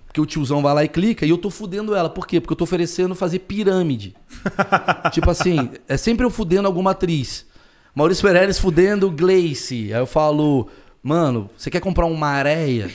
Porque 0.06 0.20
o 0.20 0.26
tiozão 0.26 0.62
vai 0.62 0.72
lá 0.72 0.84
e 0.84 0.88
clica 0.88 1.26
e 1.26 1.30
eu 1.30 1.36
tô 1.36 1.50
fudendo 1.50 1.94
ela. 1.94 2.08
Por 2.08 2.26
quê? 2.26 2.40
Porque 2.40 2.52
eu 2.52 2.56
tô 2.56 2.64
oferecendo 2.64 3.14
fazer 3.14 3.40
pirâmide. 3.40 4.14
tipo 5.12 5.30
assim, 5.30 5.70
é 5.86 5.96
sempre 5.96 6.24
eu 6.24 6.30
fudendo 6.30 6.66
alguma 6.66 6.92
atriz. 6.92 7.44
Maurício 7.94 8.24
Meirelles 8.24 8.58
fudendo 8.58 9.10
Gleice. 9.10 9.92
Aí 9.92 10.00
eu 10.00 10.06
falo, 10.06 10.68
mano, 11.02 11.50
você 11.56 11.70
quer 11.70 11.80
comprar 11.80 12.06
uma 12.06 12.28
areia? 12.28 12.90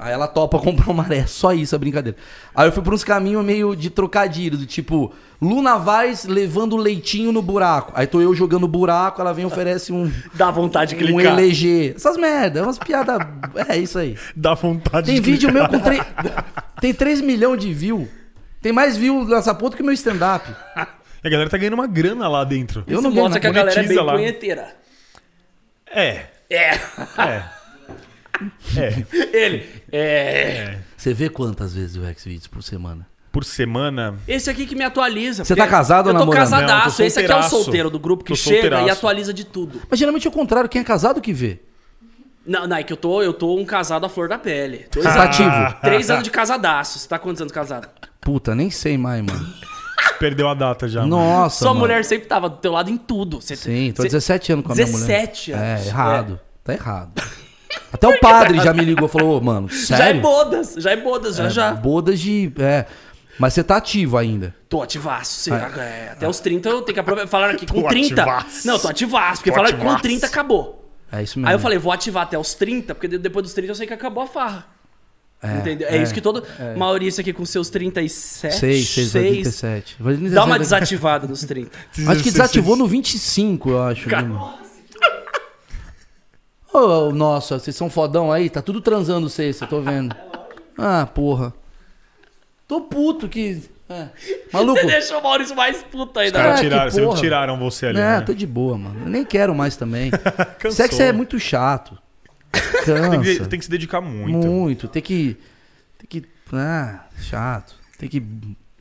Aí 0.00 0.12
ela 0.12 0.26
topa 0.26 0.58
comprar 0.60 0.90
uma 0.90 1.02
areia. 1.04 1.26
Só 1.26 1.52
isso 1.52 1.74
a 1.76 1.78
brincadeira. 1.78 2.16
Aí 2.54 2.66
eu 2.68 2.72
fui 2.72 2.82
por 2.82 2.94
uns 2.94 3.04
caminhos 3.04 3.44
meio 3.44 3.74
de 3.76 3.90
trocadilho, 3.90 4.56
do 4.56 4.66
tipo, 4.66 5.12
Luna 5.40 5.76
Vaz 5.76 6.24
levando 6.24 6.76
leitinho 6.76 7.30
no 7.32 7.42
buraco. 7.42 7.92
Aí 7.94 8.06
tô 8.06 8.20
eu 8.20 8.34
jogando 8.34 8.66
buraco, 8.66 9.20
ela 9.20 9.32
vem 9.32 9.44
e 9.44 9.46
oferece 9.46 9.92
um, 9.92 10.10
Dá 10.34 10.50
vontade 10.50 10.96
de 10.96 11.04
um 11.04 11.06
clicar. 11.16 11.38
LG. 11.38 11.92
Essas 11.96 12.16
merdas, 12.16 12.62
umas 12.62 12.78
piadas. 12.78 13.18
É 13.68 13.76
isso 13.76 13.98
aí. 13.98 14.16
Dá 14.34 14.54
vontade 14.54 15.06
Tem 15.06 15.14
de 15.16 15.20
vídeo 15.20 15.48
clicar. 15.50 15.70
meu 15.70 15.78
com 15.78 15.84
3. 15.84 16.02
Tem 16.80 16.94
3 16.94 17.20
milhões 17.20 17.60
de 17.60 17.72
views. 17.72 18.08
Tem 18.62 18.72
mais 18.72 18.96
views 18.96 19.28
nessa 19.28 19.54
ponta 19.54 19.76
que 19.76 19.82
meu 19.82 19.92
stand-up. 19.92 20.50
E 20.76 20.80
a 21.28 21.30
galera 21.30 21.48
tá 21.50 21.56
ganhando 21.56 21.74
uma 21.74 21.86
grana 21.86 22.28
lá 22.28 22.44
dentro. 22.44 22.84
Eu 22.86 23.00
Isso 23.00 23.02
não 23.02 23.10
mostra 23.10 23.40
que 23.40 23.46
a 23.46 23.50
galera 23.50 23.80
é 23.80 23.86
bem 23.86 23.96
lá. 23.98 24.12
punheteira. 24.14 24.76
É, 25.92 26.26
É. 26.48 26.78
é. 27.18 27.42
É. 28.76 29.04
Ele. 29.32 29.66
É. 29.92 30.78
Você 30.96 31.12
vê 31.14 31.28
quantas 31.28 31.74
vezes 31.74 31.96
o 31.96 32.00
Xvideos 32.18 32.46
por 32.46 32.62
semana? 32.62 33.06
Por 33.32 33.44
semana. 33.44 34.16
Esse 34.26 34.50
aqui 34.50 34.66
que 34.66 34.74
me 34.74 34.82
atualiza. 34.84 35.44
Você 35.44 35.54
tá 35.54 35.66
casado 35.66 36.06
ou 36.06 36.10
Eu 36.12 36.14
tô 36.14 36.18
namorando? 36.20 36.40
casadaço. 36.42 36.88
Não, 36.90 36.96
tô 36.96 37.02
Esse 37.04 37.20
aqui 37.20 37.30
é 37.32 37.36
o 37.36 37.42
solteiro 37.44 37.88
do 37.90 37.98
grupo 37.98 38.24
que 38.24 38.32
Tô 38.32 38.36
chega 38.36 38.54
solteiraço. 38.54 38.86
e 38.86 38.90
atualiza 38.90 39.32
de 39.32 39.44
tudo. 39.44 39.80
Mas 39.88 39.98
geralmente 39.98 40.26
é 40.26 40.30
o 40.30 40.32
contrário, 40.32 40.68
quem 40.68 40.80
é 40.80 40.84
casado 40.84 41.20
que 41.20 41.32
vê. 41.32 41.60
Não, 42.44 42.66
não, 42.66 42.76
é 42.76 42.82
que 42.82 42.92
eu 42.92 42.96
tô, 42.96 43.22
eu 43.22 43.32
tô 43.32 43.56
um 43.56 43.64
casado 43.64 44.04
à 44.04 44.08
flor 44.08 44.28
da 44.28 44.38
pele. 44.38 44.86
Dois 44.92 45.04
tá 45.06 45.12
anos- 45.22 45.24
ativo. 45.40 45.80
Três 45.80 46.10
anos 46.10 46.24
de 46.24 46.30
casadaço. 46.30 46.98
Você 46.98 47.06
tá 47.06 47.18
quantos 47.18 47.40
anos 47.40 47.52
casado? 47.52 47.88
Puta, 48.20 48.54
nem 48.54 48.70
sei 48.70 48.98
mais, 48.98 49.22
mano. 49.24 49.54
Perdeu 50.18 50.48
a 50.48 50.54
data 50.54 50.88
já. 50.88 51.00
mano. 51.02 51.16
Nossa. 51.16 51.58
Sua 51.58 51.68
mano. 51.68 51.80
mulher 51.80 52.04
sempre 52.04 52.26
tava 52.26 52.48
do 52.48 52.56
teu 52.56 52.72
lado 52.72 52.90
em 52.90 52.96
tudo. 52.96 53.40
Você, 53.40 53.54
Sim, 53.54 53.92
tô 53.94 54.02
você- 54.02 54.08
17 54.08 54.52
anos 54.52 54.64
com 54.66 54.72
a 54.72 54.74
minha 54.74 54.86
mulher. 54.86 55.06
17 55.06 55.52
anos. 55.52 55.64
É, 55.64 55.86
errado. 55.88 56.40
Tá 56.64 56.72
errado. 56.74 57.22
Até 57.92 58.08
o 58.08 58.18
padre 58.20 58.60
já 58.60 58.72
me 58.72 58.84
ligou 58.84 59.06
e 59.06 59.10
falou, 59.10 59.38
"Ô, 59.38 59.40
mano, 59.40 59.68
Já 59.68 59.96
é 59.96 59.98
sério? 59.98 60.20
bodas, 60.20 60.74
já 60.78 60.90
é 60.90 60.96
bodas, 60.96 61.36
já 61.36 61.48
já. 61.48 61.72
Bodas 61.72 62.18
de. 62.20 62.52
É. 62.58 62.86
Mas 63.38 63.54
você 63.54 63.64
tá 63.64 63.76
ativo 63.76 64.18
ainda. 64.18 64.54
Tô 64.68 64.82
ativaço. 64.82 65.40
Você, 65.40 65.50
é, 65.52 66.10
até 66.12 66.28
os 66.28 66.40
30 66.40 66.68
eu 66.68 66.82
tenho 66.82 66.94
que 66.94 67.00
aproveitar. 67.00 67.28
Falaram 67.30 67.54
aqui 67.54 67.66
com 67.66 67.80
Tô 67.82 67.88
30. 67.88 68.22
ativaço. 68.22 68.66
Não, 68.66 68.78
tô 68.78 68.88
ativaço. 68.88 69.36
Porque 69.38 69.50
Tô 69.50 69.56
falaram 69.56 69.74
que 69.74 69.80
com 69.80 69.86
ativaço. 69.88 70.02
30 70.02 70.26
acabou. 70.26 70.92
É 71.10 71.22
isso 71.22 71.38
mesmo. 71.38 71.48
Aí 71.48 71.54
eu 71.54 71.58
falei, 71.58 71.78
vou 71.78 71.90
ativar 71.92 72.24
até 72.24 72.38
os 72.38 72.52
30, 72.54 72.94
porque 72.94 73.08
de- 73.08 73.18
depois 73.18 73.42
dos 73.44 73.54
30 73.54 73.70
eu 73.72 73.74
sei 73.74 73.86
que 73.86 73.94
acabou 73.94 74.22
a 74.22 74.26
farra. 74.26 74.66
Entendeu? 75.42 75.88
É, 75.88 75.96
é, 75.96 76.02
isso 76.02 76.12
que 76.12 76.20
todo. 76.20 76.44
Maurício 76.76 77.22
aqui 77.22 77.32
com 77.32 77.46
seus 77.46 77.70
37. 77.70 78.54
6, 78.56 78.88
6, 78.88 79.10
seis, 79.10 79.12
37. 79.12 79.96
Dá 80.34 80.44
uma 80.44 80.58
desativada 80.58 81.26
nos 81.26 81.42
30. 81.44 81.70
Acho 82.08 82.22
que 82.22 82.30
desativou 82.30 82.76
no 82.76 82.84
25, 82.86 83.70
eu 83.70 83.82
acho. 83.82 84.06
né, 84.06 84.16
Ô, 86.72 87.10
nossa, 87.12 87.58
vocês 87.58 87.74
são 87.74 87.90
fodão 87.90 88.30
aí? 88.32 88.48
Tá 88.48 88.62
tudo 88.62 88.80
transando 88.80 89.28
vocês, 89.28 89.60
eu 89.60 89.66
tô 89.68 89.80
vendo. 89.80 90.14
Ah, 90.82 91.04
porra. 91.04 91.52
Tô 92.66 92.80
puto 92.80 93.28
que. 93.28 93.62
É. 93.86 94.08
Maluco. 94.50 94.80
Você 94.80 94.86
deixou 94.86 95.18
o 95.18 95.22
Maurício 95.22 95.54
mais 95.54 95.82
puto 95.82 96.18
ainda. 96.18 96.38
Os 96.38 96.42
caras 96.42 96.58
Ah, 96.58 96.62
tiraram, 96.62 96.90
porra. 97.04 97.20
tiraram 97.20 97.58
você 97.58 97.86
ali. 97.86 97.98
É, 97.98 98.02
né? 98.02 98.20
tô 98.22 98.32
de 98.32 98.46
boa, 98.46 98.78
mano. 98.78 99.00
Eu 99.04 99.10
nem 99.10 99.22
quero 99.22 99.54
mais 99.54 99.76
também. 99.76 100.10
Cansou. 100.58 100.70
Sexo 100.72 101.02
é 101.02 101.12
muito 101.12 101.38
chato. 101.38 101.98
Cansa. 102.50 102.94
Tem 103.10 103.20
que, 103.20 103.46
tem 103.46 103.58
que 103.58 103.64
se 103.66 103.70
dedicar 103.70 104.00
muito. 104.00 104.46
Muito. 104.46 104.88
Tem 104.88 105.02
que. 105.02 105.36
Tem 105.98 106.22
que. 106.22 106.28
Ah, 106.54 107.04
chato. 107.20 107.74
Tem 107.98 108.08
que. 108.08 108.22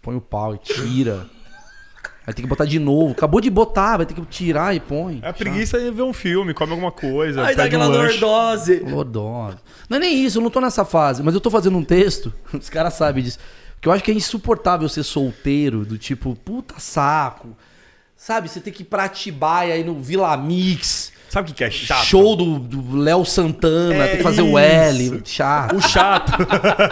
Põe 0.01 0.15
o 0.15 0.21
pau 0.21 0.55
e 0.55 0.57
tira. 0.59 1.25
Aí 2.29 2.33
tem 2.35 2.43
que 2.43 2.49
botar 2.49 2.65
de 2.65 2.77
novo. 2.77 3.13
Acabou 3.13 3.41
de 3.41 3.49
botar, 3.49 3.97
vai 3.97 4.05
ter 4.05 4.13
que 4.13 4.21
tirar 4.27 4.75
e 4.75 4.79
põe. 4.79 5.19
A 5.23 5.33
preguiça 5.33 5.77
é 5.77 5.89
ver 5.89 6.03
um 6.03 6.13
filme, 6.13 6.53
come 6.53 6.71
alguma 6.73 6.91
coisa, 6.91 7.43
Aí 7.43 7.55
dá 7.55 7.63
um 7.63 7.65
aquela 7.65 7.87
lanche. 7.87 8.19
lordose. 8.23 8.79
Lordose. 8.81 9.57
Não 9.89 9.97
é 9.97 9.99
nem 9.99 10.23
isso, 10.23 10.37
eu 10.37 10.43
não 10.43 10.51
tô 10.51 10.61
nessa 10.61 10.85
fase, 10.85 11.23
mas 11.23 11.33
eu 11.33 11.41
tô 11.41 11.49
fazendo 11.49 11.75
um 11.75 11.83
texto, 11.83 12.31
os 12.53 12.69
caras 12.69 12.93
sabem 12.93 13.23
disso, 13.23 13.39
que 13.81 13.87
eu 13.87 13.91
acho 13.91 14.03
que 14.03 14.11
é 14.11 14.13
insuportável 14.13 14.87
ser 14.87 15.01
solteiro, 15.01 15.83
do 15.83 15.97
tipo, 15.97 16.35
puta 16.35 16.75
saco. 16.77 17.57
Sabe, 18.15 18.47
você 18.47 18.59
tem 18.59 18.71
que 18.71 18.83
ir 18.83 18.85
pra 18.85 19.05
Atibaia 19.05 19.73
aí 19.73 19.83
no 19.83 19.99
Vila 19.99 20.37
Mix, 20.37 21.11
Sabe 21.29 21.49
o 21.49 21.53
que 21.53 21.57
que 21.59 21.63
é 21.63 21.69
chato? 21.71 22.05
show 22.05 22.35
do 22.35 22.97
Léo 22.97 23.23
Santana, 23.23 23.95
É 24.03 24.07
tem 24.07 24.17
que 24.17 24.23
fazer 24.23 24.41
o 24.41 24.47
isso. 24.47 24.57
L, 24.57 25.21
chato. 25.25 25.75
O 25.75 25.81
chato. 25.81 26.31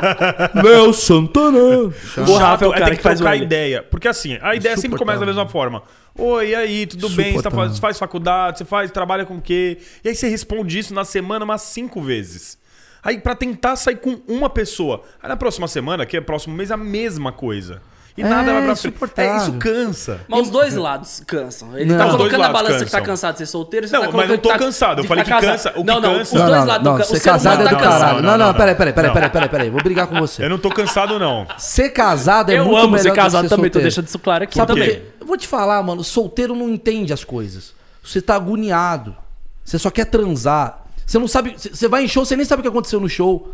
Léo 0.63 0.93
Santana. 0.93 1.57
O 1.57 1.87
O 1.87 2.37
Rafa 2.37 2.37
chato 2.37 2.61
é 2.63 2.67
o 2.67 2.71
cara 2.71 2.85
ter 2.85 2.91
que 2.91 2.97
que 2.97 3.03
faz 3.03 3.19
o 3.19 3.27
L. 3.27 3.43
ideia. 3.43 3.83
Porque 3.83 4.07
assim, 4.07 4.37
a 4.41 4.55
ideia 4.55 4.77
sempre 4.77 4.97
começa 4.97 5.19
da 5.19 5.25
mesma 5.25 5.47
forma. 5.47 5.81
Oi, 6.15 6.49
e 6.49 6.55
aí, 6.55 6.85
tudo 6.87 7.09
bem? 7.09 7.33
Você 7.33 7.43
tá 7.43 7.49
você 7.49 7.79
faz 7.79 7.97
faculdade, 7.99 8.57
você 8.59 8.65
faz, 8.65 8.89
trabalha 8.91 9.25
com 9.25 9.37
o 9.37 9.41
quê? 9.41 9.77
E 10.03 10.09
aí 10.09 10.15
você 10.15 10.27
responde 10.27 10.79
isso 10.79 10.93
na 10.93 11.05
semana 11.05 11.45
umas 11.45 11.61
cinco 11.61 12.01
vezes. 12.01 12.57
Aí 13.03 13.19
pra 13.19 13.35
tentar 13.35 13.75
sair 13.75 13.97
com 13.97 14.19
uma 14.27 14.49
pessoa. 14.49 15.03
Aí 15.21 15.29
na 15.29 15.37
próxima 15.37 15.67
semana, 15.67 16.05
que 16.05 16.17
é 16.17 16.21
próximo 16.21 16.55
mês, 16.55 16.71
a 16.71 16.77
mesma 16.77 17.31
coisa. 17.31 17.81
E 18.17 18.23
É, 18.23 18.27
nada 18.27 18.51
vai 18.51 18.63
pra 18.65 18.75
frente. 18.75 18.97
É, 19.17 19.37
isso 19.37 19.53
cansa. 19.59 20.21
Mas 20.27 20.41
os 20.41 20.49
dois 20.49 20.73
lados 20.73 21.21
cansam. 21.27 21.77
Ele 21.77 21.85
Não. 21.93 21.97
tá 21.99 22.09
colocando 22.17 22.39
lados 22.39 22.53
balança 22.61 22.85
que 22.85 22.89
tá 22.91 22.97
cansam. 22.97 23.05
cansado 23.13 23.31
de 23.33 23.37
ser 23.37 23.45
solteiro. 23.45 23.87
Você 23.87 23.95
Não, 23.95 24.05
tá 24.07 24.17
mas 24.17 24.29
não 24.29 24.37
tô 24.39 24.49
tá- 24.49 24.57
cansado, 24.57 24.99
eu 25.01 25.05
falei 25.05 25.23
que 25.23 25.29
cansa- 25.29 25.69
o 25.69 25.73
que 25.73 25.83
não, 25.83 26.01
não, 26.01 26.17
cansa- 26.17 26.21
os 26.35 26.41
dois 26.41 26.57
não, 26.59 26.65
lados 26.65 26.85
não, 26.85 26.97
ser 26.97 27.03
o 27.03 27.05
ser 27.05 27.19
casado 27.21 27.53
é 27.53 27.55
humano 27.57 27.69
do 27.69 27.75
tá 27.75 27.81
caralho. 27.83 28.01
cansado. 28.01 28.23
Não, 28.23 28.37
Não, 28.39 28.53
peraí, 28.55 28.75
peraí, 28.75 28.93
peraí, 28.93 29.13
peraí, 29.13 29.29
peraí, 29.29 29.49
peraí, 29.49 29.69
vou 29.69 29.83
brigar 29.83 30.07
com 30.07 30.15
você. 30.19 30.43
Eu 30.45 30.49
não 30.49 30.57
tô 30.57 30.69
cansado, 30.69 31.19
não. 31.19 31.45
Ser 31.59 31.89
casado 31.91 32.51
é 32.51 32.57
Eu 32.57 32.65
muito 32.65 32.77
amo 32.79 32.87
melhor 32.87 33.03
ser 33.03 33.09
do 33.09 33.13
que 33.13 33.19
casado 33.21 33.43
ser 33.47 33.55
também, 33.55 33.69
tô 33.69 33.79
deixando 33.79 34.07
isso 34.07 34.17
claro 34.17 34.45
aqui 34.45 34.55
Sabe 34.55 34.73
por 34.73 34.79
também. 34.79 34.95
quê? 34.95 35.01
Eu 35.21 35.27
vou 35.27 35.37
te 35.37 35.47
falar, 35.47 35.83
mano, 35.83 36.03
solteiro 36.03 36.55
não 36.55 36.69
entende 36.69 37.13
as 37.13 37.23
coisas. 37.23 37.71
Você 38.03 38.19
tá 38.19 38.35
agoniado. 38.35 39.15
Você 39.63 39.77
só 39.77 39.91
quer 39.91 40.05
transar. 40.05 40.85
Você 41.05 41.19
não 41.19 41.27
sabe. 41.27 41.53
Você 41.55 41.69
você 41.69 41.87
vai 41.87 42.03
em 42.03 42.07
show, 42.07 42.25
você 42.25 42.35
nem 42.35 42.45
sabe 42.45 42.61
o 42.61 42.63
que 42.63 42.69
aconteceu 42.69 42.99
no 42.99 43.07
show. 43.07 43.53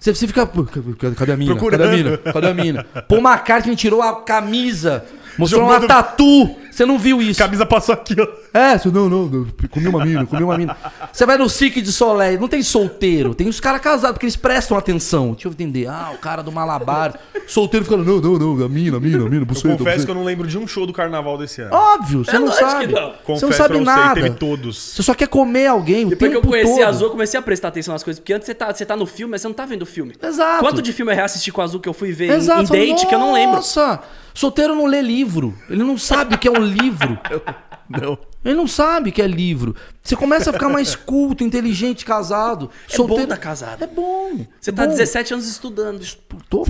Você, 0.00 0.14
você 0.14 0.26
fica. 0.26 0.46
"Pô, 0.46 0.64
Cadê, 0.64 1.32
a 1.32 1.36
mina? 1.36 1.54
Cadê 1.54 1.74
a 1.74 1.76
Procurando. 1.78 1.90
mina? 1.94 2.16
Cadê 2.18 2.46
a 2.48 2.54
mina? 2.54 2.84
Paul 3.06 3.20
McCartney 3.20 3.76
tirou 3.76 4.00
a 4.00 4.22
camisa. 4.22 5.04
Mostrou 5.38 5.60
Jogou 5.62 5.76
uma 5.76 5.86
tatu. 5.86 6.56
Você 6.70 6.86
não 6.86 6.98
viu 6.98 7.20
isso. 7.20 7.38
Camisa 7.38 7.66
passou 7.66 7.92
aqui, 7.92 8.16
ó. 8.18 8.26
É, 8.52 8.76
você, 8.76 8.88
não, 8.90 9.08
não, 9.08 9.26
não, 9.26 9.46
comi 9.70 9.86
uma 9.88 10.04
mina, 10.04 10.26
comi 10.26 10.42
uma 10.42 10.58
mina. 10.58 10.76
Você 11.12 11.24
vai 11.24 11.38
no 11.38 11.48
Cirque 11.48 11.80
de 11.80 11.92
Soleil, 11.92 12.40
não 12.40 12.48
tem 12.48 12.62
solteiro, 12.62 13.34
tem 13.34 13.48
os 13.48 13.60
caras 13.60 13.80
casados, 13.80 14.12
porque 14.12 14.26
eles 14.26 14.36
prestam 14.36 14.76
atenção. 14.76 15.32
Deixa 15.32 15.46
eu 15.48 15.52
entender. 15.52 15.86
Ah, 15.86 16.10
o 16.14 16.18
cara 16.18 16.42
do 16.42 16.50
Malabar. 16.50 17.18
Solteiro 17.46 17.84
ficando, 17.84 18.04
não, 18.04 18.20
não, 18.20 18.38
não, 18.56 18.64
a 18.64 18.68
mina, 18.68 18.96
a 18.96 19.00
mina, 19.00 19.18
a 19.26 19.28
mina, 19.28 19.42
Eu 19.42 19.46
buceta, 19.46 19.68
confesso 19.76 19.84
buceta. 19.84 20.04
que 20.04 20.10
eu 20.10 20.14
não 20.14 20.24
lembro 20.24 20.46
de 20.46 20.56
um 20.58 20.66
show 20.66 20.86
do 20.86 20.92
carnaval 20.92 21.36
desse 21.38 21.60
ano. 21.62 21.74
Óbvio, 21.74 22.24
você 22.24 22.36
É 22.36 22.38
não 22.38 22.50
sabe. 22.52 22.86
que 22.88 22.92
não. 22.92 23.10
Você 23.10 23.16
Confesso 23.24 23.46
não 23.46 23.52
sabe 23.52 23.68
pra 23.68 23.78
você, 23.78 23.84
nada. 24.00 24.14
teve 24.14 24.30
todos. 24.30 24.76
Você 24.78 25.02
só 25.02 25.14
quer 25.14 25.28
comer 25.28 25.66
alguém 25.66 26.06
o 26.06 26.10
Depois 26.10 26.30
que 26.30 26.34
tempo 26.36 26.46
eu 26.46 26.50
conheci 26.50 26.72
todo. 26.74 26.84
a 26.84 26.88
Azul, 26.88 27.06
eu 27.06 27.10
comecei 27.10 27.38
a 27.38 27.42
prestar 27.42 27.68
atenção 27.68 27.92
nas 27.92 28.02
coisas. 28.02 28.20
Porque 28.20 28.32
antes 28.32 28.46
você 28.46 28.54
tá, 28.54 28.72
você 28.72 28.84
tá 28.86 28.96
no 28.96 29.06
filme, 29.06 29.32
mas 29.32 29.42
você 29.42 29.48
não 29.48 29.54
tá 29.54 29.64
vendo 29.66 29.82
o 29.82 29.86
filme. 29.86 30.14
Exato. 30.22 30.60
Quanto 30.60 30.80
de 30.82 30.92
filme 30.92 31.10
eu 31.12 31.16
reassisti 31.16 31.50
com 31.52 31.60
a 31.60 31.64
Azul 31.64 31.80
que 31.80 31.88
eu 31.88 31.92
fui 31.94 32.12
ver 32.12 32.30
em- 32.30 32.32
Exato. 32.34 32.62
em 32.62 32.66
Fala, 32.66 32.80
date 32.80 33.06
que 33.06 33.14
eu 33.14 33.18
não 33.18 33.32
lembro? 33.32 33.56
Nossa, 33.56 34.00
solteiro 34.34 34.74
não 34.74 34.86
lê 34.86 35.00
livro. 35.02 35.54
Ele 35.68 35.82
não 35.82 35.96
sabe 35.98 36.34
o 36.34 36.38
que 36.38 36.46
é 36.48 36.50
um 36.50 36.62
livro. 36.64 37.18
Não. 37.90 38.16
Ele 38.44 38.54
não 38.54 38.68
sabe 38.68 39.10
que 39.10 39.20
é 39.20 39.26
livro. 39.26 39.74
Você 40.02 40.14
começa 40.14 40.50
a 40.50 40.52
ficar 40.52 40.68
mais 40.68 40.94
culto, 40.94 41.42
inteligente, 41.42 42.04
casado. 42.04 42.70
É 42.90 42.96
bom 42.96 43.26
tá 43.26 43.36
casado. 43.36 43.82
É 43.82 43.86
bom. 43.86 44.46
Você 44.60 44.70
é 44.70 44.72
tá 44.72 44.84
bom. 44.84 44.90
17 44.90 45.34
anos 45.34 45.48
estudando. 45.48 46.00
Tô- 46.48 46.64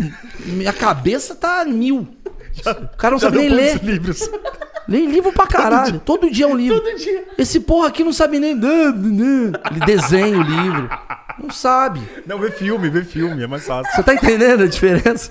minha 0.46 0.72
cabeça 0.72 1.34
tá 1.34 1.64
mil. 1.66 2.08
O 2.66 2.96
cara 2.96 3.12
não 3.12 3.18
Já 3.18 3.28
sabe 3.28 3.38
nem 3.38 3.48
ler. 3.50 3.82
livros? 3.84 4.28
Lê 4.88 5.06
livro 5.06 5.32
pra 5.32 5.46
caralho. 5.46 6.00
Todo 6.00 6.30
dia 6.30 6.46
é 6.46 6.48
um 6.48 6.56
livro. 6.56 6.80
Todo 6.80 6.96
dia. 6.96 7.24
Esse 7.38 7.60
porra 7.60 7.88
aqui 7.88 8.02
não 8.02 8.12
sabe 8.12 8.40
nem. 8.40 8.52
Ele 8.52 9.80
desenha 9.86 10.38
o 10.38 10.42
livro. 10.42 10.90
Não 11.38 11.50
sabe. 11.50 12.00
Não, 12.26 12.38
vê 12.38 12.50
filme, 12.50 12.88
vê 12.90 13.04
filme, 13.04 13.42
é 13.42 13.46
mais 13.46 13.64
fácil. 13.66 13.94
Você 13.94 14.02
tá 14.02 14.14
entendendo 14.14 14.62
a 14.62 14.66
diferença? 14.66 15.30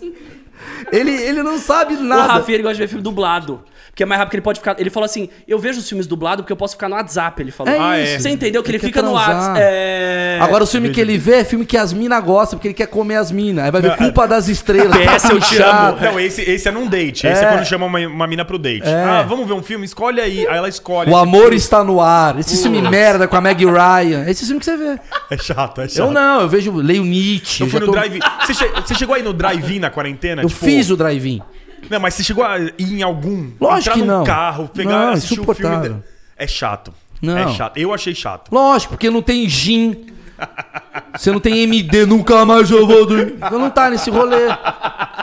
Ele, 0.91 1.11
ele 1.11 1.43
não 1.43 1.57
sabe 1.57 1.95
O 1.95 2.01
nada. 2.03 2.33
Rafinha 2.33 2.55
ele 2.55 2.63
gosta 2.63 2.75
de 2.75 2.81
ver 2.81 2.87
filme 2.87 3.03
dublado. 3.03 3.63
Porque 3.89 4.03
é 4.03 4.05
mais 4.05 4.19
rápido 4.19 4.31
que 4.31 4.35
ele 4.37 4.41
pode 4.43 4.59
ficar. 4.59 4.79
Ele 4.79 4.89
falou 4.89 5.05
assim: 5.05 5.29
eu 5.47 5.59
vejo 5.59 5.79
os 5.79 5.87
filmes 5.87 6.07
dublados 6.07 6.43
porque 6.43 6.53
eu 6.53 6.57
posso 6.57 6.73
ficar 6.75 6.87
no 6.87 6.95
WhatsApp. 6.95 7.41
Ele 7.41 7.51
falou. 7.51 7.73
É 7.73 7.77
Ah, 7.77 7.99
isso. 7.99 8.13
é. 8.15 8.19
Você 8.19 8.29
entendeu 8.29 8.63
que 8.63 8.69
ele, 8.69 8.77
Ele 8.77 8.85
fica 8.85 9.01
no. 9.01 9.11
WhatsApp. 9.11 9.59
É... 9.61 10.37
Agora 10.41 10.63
o 10.63 10.67
filme 10.67 10.89
que 10.89 11.01
ele 11.01 11.17
vê 11.17 11.35
é 11.37 11.43
filme 11.43 11.65
que 11.65 11.75
as 11.77 11.91
minas 11.91 12.23
gostam, 12.23 12.57
porque 12.57 12.69
ele 12.69 12.73
quer 12.75 12.87
comer 12.87 13.15
as 13.15 13.29
minas. 13.31 13.65
Aí 13.65 13.71
vai 13.71 13.81
ver 13.81 13.89
Não, 13.89 13.97
culpa 13.97 14.25
das 14.27 14.47
estrelas. 14.47 14.95
PS, 14.97 15.29
eu 15.31 15.39
te 15.41 15.55
Chato. 15.55 15.97
amo. 15.97 16.01
Não, 16.13 16.19
esse, 16.19 16.41
esse 16.41 16.67
é 16.67 16.71
num 16.71 16.87
date. 16.87 17.27
Esse 17.27 17.43
é, 17.43 17.47
É. 17.47 17.51
quando 17.51 17.65
chama 17.65 17.85
uma, 17.87 17.99
uma 17.99 18.27
mina 18.27 18.45
pro 18.45 18.57
date. 18.57 18.87
É. 18.87 19.03
Ah, 19.03 19.23
vamos 19.23 19.45
ver 19.47 19.53
um 19.53 19.63
filme? 19.63 19.85
Escolhe 19.85 20.21
aí. 20.21 20.47
Aí 20.47 20.57
ela 20.57 20.69
escolhe. 20.69 21.11
O 21.11 21.17
amor 21.17 21.51
está 21.53 21.83
no 21.83 21.99
ar. 21.99 22.39
Esse 22.39 22.61
filme 22.61 22.81
merda 22.81 23.27
com 23.27 23.35
a 23.35 23.41
Meg 23.41 23.65
Ryan. 23.65 24.25
Esse 24.29 24.45
filme 24.45 24.59
que 24.59 24.65
você 24.65 24.77
vê. 24.77 24.97
É 25.29 25.37
chato, 25.37 25.81
é 25.81 25.87
chato. 25.89 25.99
Eu 25.99 26.11
não, 26.11 26.41
eu 26.41 26.47
vejo, 26.47 26.73
leio 26.75 27.03
Nietzsche. 27.03 27.63
Eu 27.63 27.69
fui 27.69 27.79
no 27.81 27.87
tô- 27.87 27.91
drive-in. 27.91 28.19
Você, 28.45 28.53
che- 28.53 28.69
você 28.85 28.95
chegou 28.95 29.13
aí 29.15 29.23
no 29.23 29.33
drive-in 29.33 29.79
na 29.79 29.89
quarentena? 29.89 30.41
Eu 30.41 30.48
Tipo, 30.49 30.65
fiz 30.65 30.89
o 30.89 30.97
drive-in. 30.97 31.41
Não, 31.89 31.99
mas 31.99 32.13
você 32.13 32.23
chegou 32.23 32.43
a 32.43 32.59
ir 32.59 32.73
em 32.79 33.01
algum. 33.01 33.51
Lógico 33.59 33.79
entrar 33.79 33.93
que 33.93 33.99
num 34.01 34.17
não. 34.19 34.23
carro, 34.23 34.67
pegar, 34.69 34.89
Não, 34.91 35.09
assistir 35.13 35.39
o 35.39 35.53
filme. 35.53 35.89
de- 35.89 35.95
É 36.37 36.45
chato. 36.47 36.93
Não. 37.21 37.37
É 37.37 37.47
chato. 37.53 37.77
Eu 37.77 37.93
achei 37.93 38.13
chato. 38.13 38.49
Lógico, 38.53 38.93
porque 38.93 39.09
não 39.09 39.21
tem 39.21 39.47
gin. 39.49 40.05
Você 41.17 41.31
não 41.31 41.39
tem 41.39 41.59
MD, 41.63 42.05
nunca 42.05 42.45
mais 42.45 42.69
eu 42.71 42.85
vou 42.87 43.05
dormir. 43.05 43.35
Você 43.39 43.57
não 43.57 43.69
tá 43.69 43.89
nesse 43.89 44.09
rolê. 44.09 44.47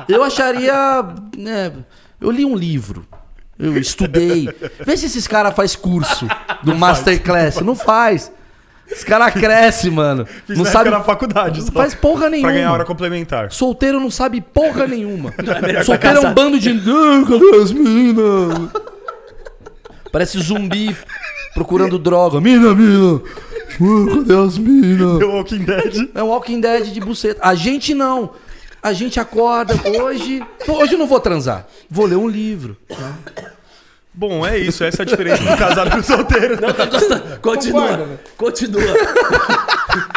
Eu 0.09 0.23
acharia. 0.23 0.75
né, 1.37 1.73
eu 2.21 2.31
li 2.31 2.45
um 2.45 2.55
livro. 2.57 3.07
Eu 3.59 3.77
estudei. 3.79 4.49
Vê 4.85 4.97
se 4.97 5.07
esses 5.07 5.27
caras 5.27 5.55
fazem 5.55 5.79
curso 5.79 6.27
do 6.63 6.75
Masterclass. 6.75 7.61
Não 7.63 7.75
faz. 7.75 8.31
Os 8.91 9.03
caras 9.05 9.33
crescem, 9.33 9.91
mano. 9.91 10.27
Fiz 10.47 10.57
não 10.57 10.65
na 10.65 10.71
sabe. 10.71 10.91
na 10.91 11.01
faculdade. 11.03 11.61
Não 11.61 11.73
faz 11.73 11.95
porra 11.95 12.31
nenhuma. 12.31 12.49
Pra 12.49 12.57
ganhar 12.57 12.73
hora 12.73 12.85
complementar. 12.85 13.51
Solteiro 13.51 13.99
não 13.99 14.11
sabe 14.11 14.41
porra 14.41 14.87
nenhuma. 14.87 15.33
Solteiro 15.85 16.19
é 16.19 16.23
tá 16.23 16.29
um 16.29 16.35
bando 16.35 16.59
de. 16.59 16.77
Ah, 16.87 17.25
cadê 17.27 17.63
as 17.63 17.73
minas? 17.73 18.71
Parece 20.13 20.39
zumbi 20.41 20.97
procurando 21.55 21.99
droga. 21.99 22.41
Mina, 22.41 22.75
mina. 22.75 23.21
Ah, 23.75 24.15
cadê 24.15 24.37
as 24.39 24.59
minas? 24.59 25.19
The 25.19 25.25
Walking 25.25 25.65
Dead. 25.65 26.11
É 26.15 26.23
um 26.23 26.29
Walking 26.29 26.61
Dead 26.61 26.85
de 26.93 27.01
buceta. 27.01 27.41
A 27.43 27.55
gente 27.55 27.95
não. 27.95 28.31
A 28.83 28.93
gente 28.93 29.19
acorda 29.19 29.75
hoje. 30.01 30.43
Hoje 30.69 30.93
eu 30.93 30.99
não 30.99 31.07
vou 31.07 31.19
transar. 31.19 31.67
Vou 31.91 32.07
ler 32.07 32.17
um 32.17 32.29
livro. 32.29 32.77
Bom, 34.17 34.47
é 34.47 34.57
isso. 34.59 34.83
Essa 34.83 35.03
é 35.03 35.05
a 35.05 35.07
diferença 35.07 35.43
do 35.43 35.57
casado 35.59 35.89
e 35.93 36.01
do 36.01 36.03
solteiro. 36.03 36.59
Não, 36.59 36.73
tá 36.73 36.87
gostando. 36.87 37.39
Continua. 37.41 37.83
Concorda? 37.83 38.21
Continua. 38.39 40.17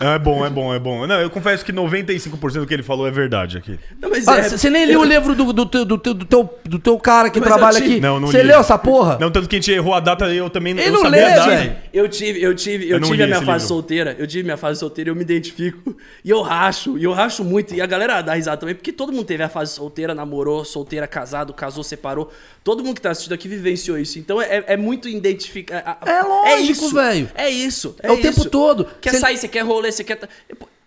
É 0.00 0.18
bom, 0.18 0.44
é 0.46 0.48
bom, 0.50 0.74
é 0.74 0.78
bom. 0.78 1.06
Não, 1.06 1.20
eu 1.20 1.28
confesso 1.28 1.62
que 1.64 1.72
95% 1.72 2.52
do 2.60 2.66
que 2.66 2.72
ele 2.72 2.82
falou 2.82 3.06
é 3.06 3.10
verdade 3.10 3.58
aqui. 3.58 3.78
Não, 4.00 4.08
mas 4.08 4.26
Ah, 4.26 4.38
é- 4.38 4.48
Você 4.48 4.70
nem 4.70 4.86
leu 4.86 5.00
o 5.00 5.04
livro 5.04 5.34
do, 5.34 5.52
do, 5.52 5.66
teu- 5.66 5.84
do, 5.84 5.98
teu- 5.98 6.14
do 6.14 6.24
teu, 6.24 6.58
do 6.64 6.78
teu 6.78 6.98
cara 6.98 7.28
que 7.28 7.38
Mas 7.38 7.48
trabalha 7.48 7.76
tive- 7.78 7.92
aqui? 7.92 8.00
Não, 8.00 8.18
não 8.18 8.28
Você 8.28 8.38
li. 8.42 8.48
leu 8.48 8.60
essa 8.60 8.78
porra? 8.78 9.18
Não, 9.20 9.30
tanto 9.30 9.46
que 9.48 9.56
a 9.56 9.58
gente 9.58 9.70
errou 9.70 9.92
a 9.94 10.00
data 10.00 10.24
eu 10.32 10.48
também 10.48 10.72
Ele 10.72 10.88
eu 10.88 10.92
não 10.92 11.02
sabia 11.02 11.26
lê, 11.26 11.32
a 11.32 11.36
data. 11.36 11.50
velho. 11.50 11.76
Eu 11.92 12.08
tive, 12.08 12.42
eu 12.42 12.54
tive, 12.54 12.88
eu, 12.88 12.96
Eu 12.96 13.00
tive 13.02 13.22
a 13.22 13.26
minha 13.26 13.38
fase 13.42 13.50
livro. 13.64 13.68
solteira. 13.68 14.16
Eu 14.18 14.26
tive 14.26 14.42
minha 14.44 14.56
fase 14.56 14.80
solteira 14.80 15.10
e 15.10 15.12
eu 15.12 15.14
me 15.16 15.22
identifico. 15.22 15.94
E 16.22 16.28
eu 16.30 16.42
racho, 16.42 16.98
e 16.98 17.04
eu 17.04 17.12
racho 17.12 17.42
muito. 17.42 17.74
E 17.74 17.80
a 17.80 17.86
galera 17.86 18.20
dá 18.20 18.34
risada 18.34 18.56
também, 18.58 18.74
porque 18.74 18.92
todo 18.92 19.10
mundo 19.10 19.24
teve 19.24 19.42
a 19.42 19.48
fase 19.48 19.72
solteira, 19.72 20.14
namorou, 20.14 20.64
solteira, 20.66 21.06
casado, 21.06 21.52
casou, 21.54 21.82
separou. 21.82 22.30
Todo 22.62 22.84
mundo 22.84 22.96
que 22.96 23.00
tá 23.00 23.10
assistindo 23.10 23.32
aqui 23.32 23.48
vivenciou 23.48 23.96
isso. 23.98 24.18
Então 24.18 24.40
é, 24.40 24.62
é 24.66 24.76
muito 24.76 25.08
identificar. 25.08 25.98
É 26.06 26.22
lógico, 26.22 26.88
velho. 26.90 27.30
É 27.34 27.48
isso. 27.48 27.96
É 28.02 28.12
o 28.12 28.18
tempo 28.18 28.44
todo. 28.50 28.86
Quer 29.00 29.12
Cê- 29.12 29.18
sair, 29.18 29.36
você 29.38 29.48
quer 29.48 29.60
rolê, 29.64 29.89
você 29.92 30.04
quer. 30.04 30.16
tá- 30.16 30.28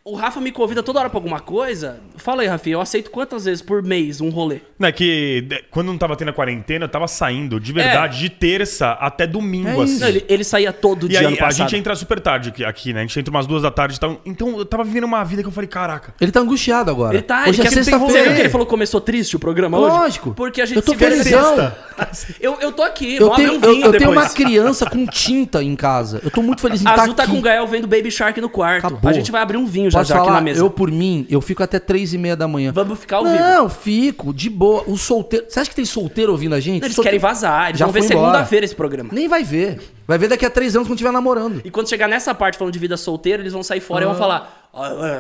O 0.06 0.16
Rafa 0.16 0.42
me 0.42 0.52
convida 0.52 0.84
toda 0.84 1.00
hora 1.00 1.10
pra 1.10 1.18
alguma 1.18 1.40
coisa. 1.40 2.02
Fala 2.18 2.42
aí, 2.42 2.48
Rafinha, 2.50 2.76
eu 2.76 2.82
aceito 2.82 3.10
quantas 3.10 3.46
vezes 3.46 3.62
por 3.62 3.82
mês 3.82 4.20
um 4.20 4.30
rolê? 4.30 4.60
Não, 4.78 4.90
é 4.90 4.92
que 4.92 5.48
quando 5.72 5.88
não 5.88 5.98
tava 5.98 6.14
tendo 6.18 6.28
a 6.28 6.34
quarentena, 6.34 6.84
eu 6.84 6.90
tava 6.90 7.08
saindo 7.08 7.58
de 7.58 7.72
verdade, 7.72 8.20
de 8.20 8.30
terça 8.30 8.92
até 9.00 9.26
domingo, 9.26 9.70
É 9.70 9.84
assim. 9.86 10.00
Não, 10.00 10.08
ele, 10.10 10.26
ele 10.28 10.44
saía 10.44 10.74
todo 10.74 11.06
E 11.06 11.10
dia 11.12 11.20
aí, 11.20 11.26
ano 11.28 11.38
a 11.46 11.52
gente 11.52 11.78
entra 11.78 11.96
super 11.96 12.20
tarde 12.20 12.50
aqui, 12.50 12.66
aqui, 12.66 12.92
né? 12.92 13.00
A 13.00 13.04
gente 13.04 13.18
entra 13.18 13.32
umas 13.32 13.48
duas 13.48 13.62
da 13.62 13.72
tarde 13.72 13.96
e 13.96 14.00
tal. 14.00 14.20
Então 14.26 14.58
eu 14.58 14.66
tava 14.66 14.84
vivendo 14.84 15.06
uma 15.06 15.24
vida 15.24 15.42
que 15.42 15.48
eu 15.48 15.54
falei, 15.54 15.70
caraca. 15.70 16.14
Ele 16.20 16.34
tá 16.34 16.42
angustiado 16.42 16.92
agora. 16.92 17.14
Ele 17.16 17.24
tá, 17.24 17.44
Hoje 17.48 17.62
ele 17.62 17.62
é 17.62 17.64
quer 17.64 17.70
Você 17.70 17.76
que 17.80 17.84
sexta-feira. 17.86 18.40
ele 18.42 18.50
falou 18.50 18.66
que 18.68 18.72
começou 18.72 19.00
triste 19.00 19.38
o 19.38 19.40
programa 19.40 19.80
hoje? 19.80 19.96
Lógico. 19.98 20.34
Porque 20.34 20.62
a 20.62 20.66
gente 20.66 20.76
Eu 20.76 20.82
tô 20.84 20.92
se 20.92 20.98
vê 20.98 21.12
felizão. 21.12 21.56
sexta. 21.56 21.78
Eu, 22.42 22.58
eu 22.60 22.72
tô 22.74 22.82
aqui, 22.82 23.16
Eu 23.16 23.28
vou 23.28 23.36
tenho, 23.36 23.56
abrir 23.56 23.68
um 23.68 23.70
eu, 23.70 23.76
vinho 23.76 23.86
eu 23.86 23.98
tenho 23.98 24.12
uma 24.12 24.28
criança 24.28 24.90
com 24.90 25.06
tinta 25.06 25.64
em 25.64 25.76
casa. 25.76 26.20
Eu 26.24 26.32
tô 26.32 26.42
muito 26.42 26.60
feliz 26.62 26.82
em 26.82 26.88
A 26.88 26.90
estar 26.92 27.04
Azul 27.04 27.14
tá 27.14 27.24
aqui. 27.24 27.32
com 27.32 27.38
o 27.38 27.42
Gael 27.42 27.68
vendo 27.68 27.88
Baby 27.88 28.10
Shark 28.12 28.42
no 28.42 28.50
quarto. 28.50 28.88
Acabou. 28.88 29.10
A 29.10 29.14
gente 29.14 29.32
vai 29.32 29.42
abrir 29.42 29.58
um 29.58 29.66
vinho 29.66 29.92
já 30.00 30.04
já 30.04 30.16
falar? 30.16 30.28
aqui 30.28 30.34
na 30.36 30.42
mesa. 30.42 30.60
Eu, 30.62 30.70
por 30.70 30.92
mim, 30.92 31.26
eu 31.30 31.42
fico 31.42 31.64
até 31.64 31.80
três 31.80 32.14
e 32.14 32.18
meia 32.18 32.36
da 32.36 32.48
manhã. 32.48 32.72
Vamos 32.74 33.00
ficar 33.00 33.18
ao 33.18 33.24
não, 33.24 33.32
vivo. 33.32 33.44
Não, 33.44 33.70
fico, 33.70 34.34
de 34.34 34.50
boa. 34.50 34.84
O 34.88 34.98
solteiro... 34.98 35.46
Você 35.50 35.60
acha 35.60 35.70
que 35.70 35.76
tem 35.76 35.86
solteiro 35.86 36.32
ouvindo 36.32 36.56
a 36.56 36.60
gente? 36.60 36.84
Eles 36.84 36.96
Solteiro- 36.96 37.18
querem 37.18 37.20
vazar, 37.20 37.70
eles 37.70 37.80
Já 37.80 37.86
vão 37.86 37.94
ver 37.94 38.04
segunda-feira 38.04 38.66
esse 38.66 38.76
programa. 38.76 39.10
Nem 39.12 39.28
vai 39.28 39.44
ver. 39.44 39.80
Vai 40.08 40.18
ver 40.18 40.28
daqui 40.28 40.46
a 40.46 40.50
três 40.50 40.76
anos 40.76 40.88
quando 40.88 40.98
estiver 40.98 41.12
namorando. 41.12 41.62
E 41.64 41.72
quando 41.72 41.88
chegar 41.88 42.08
nessa 42.08 42.36
parte 42.36 42.58
falando 42.58 42.74
de 42.74 42.80
vida 42.80 42.98
solteira, 42.98 43.42
eles 43.42 43.54
vão 43.54 43.64
sair 43.64 43.80
fora 43.80 44.04
e 44.04 44.08
vão 44.08 44.16
falar: 44.16 44.70
Ah, 44.74 45.14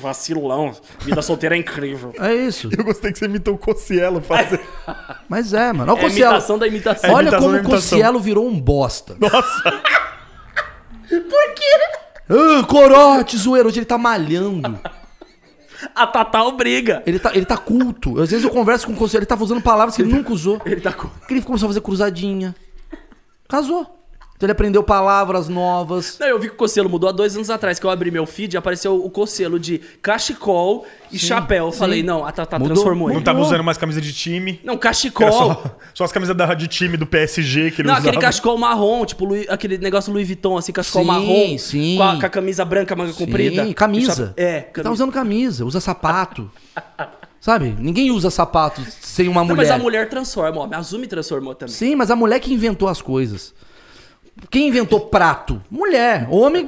Vacilão. 0.00 0.74
Vida 1.00 1.20
solteira 1.20 1.54
é 1.54 1.58
incrível. 1.58 2.14
É 2.18 2.34
isso. 2.34 2.70
Eu 2.76 2.82
gostei 2.82 3.12
que 3.12 3.18
você 3.18 3.26
imitou 3.26 3.54
o 3.54 3.58
Cossielo 3.58 4.22
fazer. 4.22 4.60
Mas 5.28 5.52
é, 5.52 5.72
mano. 5.72 5.92
Olha 5.92 6.02
o 6.02 6.04
É 6.04 6.06
a 6.06 6.10
imitação 6.10 6.58
da 6.58 6.66
imitação. 6.66 7.10
Olha 7.12 7.28
imitação 7.28 7.46
como 7.50 7.62
da 7.62 7.68
o. 7.68 7.70
Cossielo 7.70 8.18
virou 8.18 8.46
um 8.46 8.58
bosta. 8.58 9.16
Nossa. 9.20 9.82
Ah, 12.28 12.64
corote, 12.66 13.36
zoeiro. 13.36 13.68
Hoje 13.68 13.78
ele 13.78 13.86
tá 13.86 13.98
malhando. 13.98 14.78
A 15.94 16.06
Tatal 16.06 16.52
briga. 16.52 17.02
Ele 17.06 17.18
tá, 17.18 17.32
ele 17.34 17.44
tá 17.44 17.56
culto. 17.56 18.20
Às 18.20 18.30
vezes 18.30 18.44
eu 18.44 18.50
converso 18.50 18.86
com 18.86 18.92
o 18.92 18.96
Cossielo, 18.96 19.22
ele 19.22 19.26
tá 19.26 19.36
usando 19.36 19.60
palavras 19.60 19.94
que 19.94 20.02
ele 20.02 20.12
nunca 20.12 20.32
usou. 20.32 20.60
Ele 20.64 20.80
tá 20.80 20.92
com... 20.92 21.08
Porque 21.08 21.34
ele 21.34 21.42
começou 21.42 21.66
a 21.66 21.70
fazer 21.70 21.80
cruzadinha. 21.82 22.54
Casou. 23.46 23.95
Então 24.36 24.46
ele 24.46 24.52
aprendeu 24.52 24.82
palavras 24.82 25.48
novas. 25.48 26.18
Não, 26.20 26.26
eu 26.26 26.38
vi 26.38 26.48
que 26.48 26.54
o 26.54 26.58
Cocelo 26.58 26.88
mudou 26.90 27.08
há 27.08 27.12
dois 27.12 27.34
anos 27.34 27.48
atrás, 27.48 27.78
que 27.78 27.86
eu 27.86 27.90
abri 27.90 28.10
meu 28.10 28.26
feed 28.26 28.54
e 28.54 28.56
apareceu 28.58 29.02
o 29.02 29.08
Cocelo 29.08 29.58
de 29.58 29.78
cachecol 30.02 30.86
e 31.10 31.18
chapéu. 31.18 31.66
Eu 31.66 31.72
sim. 31.72 31.78
Falei, 31.78 32.02
não, 32.02 32.24
a 32.24 32.30
Tatá 32.32 32.58
Mudou, 32.58 32.74
transformou 32.74 33.08
Não 33.08 33.16
ele. 33.16 33.24
tava 33.24 33.40
usando 33.40 33.64
mais 33.64 33.78
camisa 33.78 34.00
de 34.00 34.12
time. 34.12 34.60
Não, 34.62 34.76
cachecol. 34.76 35.32
só, 35.32 35.62
só 35.94 36.04
as 36.04 36.12
camisas 36.12 36.36
da, 36.36 36.52
de 36.54 36.66
time 36.68 36.96
do 36.98 37.06
PSG 37.06 37.70
que 37.70 37.80
ele 37.80 37.88
Não, 37.88 37.94
usava. 37.94 38.08
aquele 38.08 38.20
cachecol 38.22 38.58
marrom, 38.58 39.04
tipo 39.06 39.26
aquele 39.48 39.78
negócio 39.78 40.12
Louis 40.12 40.26
Vuitton, 40.26 40.58
assim, 40.58 40.72
cachecol 40.72 41.02
Sim, 41.02 41.08
marrom. 41.08 41.58
sim. 41.58 41.96
Com 41.96 42.02
a, 42.02 42.20
com 42.20 42.26
a 42.26 42.28
camisa 42.28 42.64
branca, 42.64 42.94
manga 42.94 43.12
comprida. 43.14 43.64
Sim, 43.64 43.72
camisa. 43.72 44.34
É, 44.36 44.56
Ele 44.56 44.60
tá 44.64 44.70
camisa. 44.82 44.92
usando 44.92 45.12
camisa, 45.12 45.64
usa 45.64 45.80
sapato. 45.80 46.50
Sabe? 47.40 47.76
Ninguém 47.78 48.10
usa 48.10 48.28
sapato 48.30 48.82
sem 49.00 49.28
uma 49.28 49.40
Não, 49.42 49.48
mulher. 49.48 49.56
mas 49.56 49.70
a 49.70 49.78
mulher 49.78 50.08
transforma, 50.08 50.60
ó. 50.62 50.68
A 50.72 50.78
Azul 50.78 50.98
me 50.98 51.06
transformou 51.06 51.54
também. 51.54 51.72
Sim, 51.74 51.94
mas 51.94 52.10
a 52.10 52.16
mulher 52.16 52.40
que 52.40 52.52
inventou 52.52 52.88
as 52.88 53.00
coisas. 53.00 53.54
Quem 54.50 54.68
inventou 54.68 55.00
prato? 55.00 55.62
Mulher. 55.70 56.26
Homem 56.30 56.66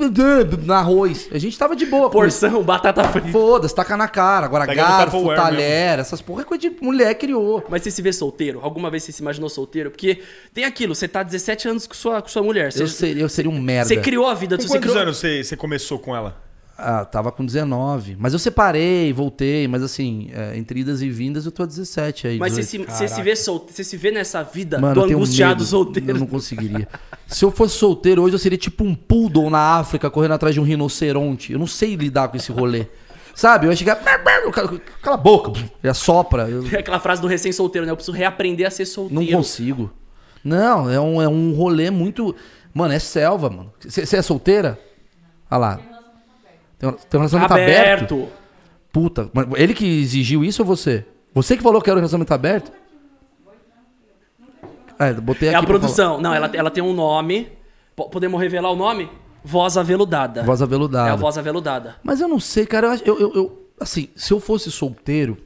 na 0.65 0.79
arroz. 0.79 1.29
A 1.31 1.39
gente 1.39 1.57
tava 1.59 1.77
de 1.77 1.85
boa. 1.85 2.09
Porção, 2.09 2.63
batata 2.63 3.05
frita. 3.05 3.29
Foda-se, 3.29 3.75
taca 3.75 3.95
na 3.97 4.09
cara. 4.09 4.47
Agora 4.47 4.67
Pega 4.67 4.83
garfo, 4.83 5.35
talher, 5.35 5.99
essas 5.99 6.23
porra 6.23 6.43
é 6.43 6.45
coisa 6.45 6.63
de 6.63 6.77
mulher 6.81 7.15
criou. 7.15 7.63
Mas 7.69 7.83
você 7.83 7.91
se 7.91 8.01
vê 8.01 8.13
solteiro? 8.13 8.61
Alguma 8.63 8.91
vez 8.91 9.03
você 9.05 9.13
se 9.13 9.21
imaginou 9.21 9.51
solteiro? 9.51 9.91
Porque 9.91 10.23
tem 10.55 10.65
aquilo, 10.65 10.95
você 10.95 11.07
tá 11.07 11.23
17 11.23 11.69
anos 11.69 11.87
com 11.87 11.95
sua, 11.95 12.23
com 12.23 12.29
sua 12.29 12.43
mulher. 12.43 12.73
Você, 12.73 12.83
Eu 12.83 12.89
seria, 12.89 13.23
eu 13.23 13.29
seria 13.29 13.51
um 13.51 13.61
merda. 13.61 13.89
você 13.89 13.97
criou 13.99 14.27
a 14.27 14.35
vida. 14.35 14.57
Com 14.57 14.63
Você 14.63 14.69
quantos 14.69 14.89
criou... 14.91 15.03
anos 15.03 15.19
você, 15.19 15.45
você 15.45 15.57
começou 15.57 15.99
com 15.99 16.17
ela? 16.17 16.48
Ah, 16.81 17.05
tava 17.05 17.33
com 17.33 17.45
19. 17.45 18.17
Mas 18.21 18.33
eu 18.33 18.39
separei, 18.39 19.13
voltei. 19.13 19.67
Mas 19.67 19.83
assim, 19.83 20.31
é, 20.33 20.57
entre 20.57 20.79
idas 20.81 21.03
e 21.03 21.11
vindas 21.11 21.45
eu 21.45 21.51
tô 21.51 21.65
a 21.65 21.67
17 21.67 22.29
aí. 22.29 22.39
Mas 22.39 22.53
você 22.53 22.61
18. 22.61 22.91
se, 22.93 22.97
você 22.99 23.09
se 23.09 23.21
vê 23.23 23.35
solteiro, 23.35 23.75
você 23.75 23.83
se 23.85 23.97
vê 23.97 24.13
nessa 24.13 24.45
vida 24.45 24.79
Mano, 24.79 24.95
do 24.95 25.01
eu 25.01 25.07
tenho 25.07 25.19
angustiado 25.19 25.55
medo. 25.57 25.65
solteiro. 25.65 26.11
Eu 26.11 26.19
não 26.21 26.27
conseguiria. 26.29 26.87
Se 27.27 27.45
eu 27.45 27.51
fosse 27.51 27.75
solteiro 27.77 28.23
hoje, 28.23 28.37
eu 28.37 28.39
seria 28.39 28.57
tipo 28.57 28.85
um 28.85 28.95
poodle 28.95 29.51
na 29.51 29.59
África 29.79 30.09
correndo 30.09 30.35
atrás 30.35 30.55
de 30.55 30.61
um 30.61 30.65
rinoceronte. 30.65 31.53
Eu 31.53 31.59
não 31.59 31.67
sei 31.67 31.97
lidar 31.97 32.29
com 32.29 32.37
esse 32.37 32.53
rolê. 32.53 32.87
Sabe? 33.35 33.67
Eu 33.67 33.71
ia 33.71 33.77
chegar. 33.77 33.97
cara- 33.97 34.23
Cala 35.03 35.15
a 35.17 35.21
boca. 35.21 35.51
Ele 35.83 35.91
assopra. 35.91 36.49
Eu 36.49 36.65
É 36.73 36.79
aquela 36.79 37.01
frase 37.01 37.21
do 37.21 37.27
recém-solteiro, 37.27 37.87
né? 37.87 37.91
Eu 37.93 37.97
preciso 37.97 38.17
reaprender 38.17 38.67
a 38.67 38.71
ser 38.71 38.87
solteiro. 38.87 39.21
não 39.21 39.31
consigo. 39.39 39.91
Não, 40.45 40.89
é 40.89 41.01
um, 41.01 41.21
é 41.21 41.29
um 41.29 41.53
rolê 41.55 41.91
muito. 41.91 42.35
Mano, 42.73 42.95
é 42.95 42.99
selva, 43.01 43.51
mano. 43.51 43.73
Você 43.81 44.17
é 44.17 44.23
solteira? 44.23 44.79
Olha 45.51 45.59
lá. 45.59 45.81
Tem 46.79 46.89
um, 46.89 46.95
relacionamento 47.13 47.53
aberto. 47.55 48.15
Aberto. 48.15 48.29
Puta. 48.93 49.31
Mas 49.33 49.47
ele 49.57 49.75
que 49.75 49.85
exigiu 50.01 50.45
isso 50.45 50.63
ou 50.63 50.67
você? 50.67 51.05
Você 51.35 51.57
que 51.57 51.63
falou 51.63 51.81
que 51.83 51.91
era 51.91 51.97
um 51.97 52.01
relacionamento 52.01 52.33
aberto? 52.33 52.73
É, 54.99 55.13
botei 55.15 55.49
É 55.49 55.51
aqui 55.53 55.57
a 55.57 55.61
pra 55.61 55.69
produção. 55.69 56.21
Não, 56.21 56.35
ela, 56.35 56.51
ela 56.53 56.71
tem 56.71 56.83
um 56.83 56.93
nome. 56.93 57.53
Po- 57.95 58.09
Podemos 58.09 58.41
revelar 58.41 58.71
o 58.71 58.77
nome? 58.77 59.09
Voz 59.45 59.77
aveludada. 59.77 60.43
Voz 60.43 60.61
aveludada. 60.61 61.09
É 61.11 61.13
a 61.13 61.17
voz 61.17 61.39
aveludada. 61.39 61.97
Mas 62.03 62.21
eu 62.21 62.29
não 62.29 62.41
sei, 62.41 62.67
cara. 62.67 62.99
Eu, 63.05 63.19
eu, 63.19 63.35
eu- 63.35 63.67
assim, 63.81 64.09
se 64.17 64.33
eu 64.33 64.41
fosse 64.41 64.71
solteiro, 64.73 65.39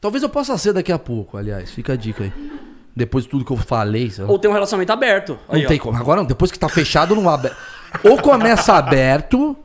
talvez 0.00 0.22
eu 0.22 0.28
possa 0.28 0.56
ser 0.56 0.72
daqui 0.72 0.92
a 0.92 0.98
pouco, 0.98 1.36
aliás. 1.36 1.70
Fica 1.70 1.94
a 1.94 1.96
dica 1.96 2.24
aí. 2.24 2.32
Depois 2.94 3.24
de 3.24 3.30
tudo 3.30 3.44
que 3.44 3.52
eu 3.52 3.56
falei. 3.56 4.10
lá. 4.18 4.26
Ou 4.28 4.38
tem 4.38 4.48
um 4.50 4.54
relacionamento 4.54 4.92
aberto. 4.92 5.38
não 5.48 5.54
Aí, 5.56 5.64
ó. 5.64 5.68
tem 5.68 5.78
como. 5.78 5.98
Agora, 5.98 6.20
não, 6.20 6.26
depois 6.26 6.50
que 6.52 6.58
tá 6.58 6.68
fechado, 6.68 7.14
não 7.16 7.28
abre. 7.28 7.50
Ou 8.04 8.20
começa 8.22 8.74
aberto. 8.74 9.56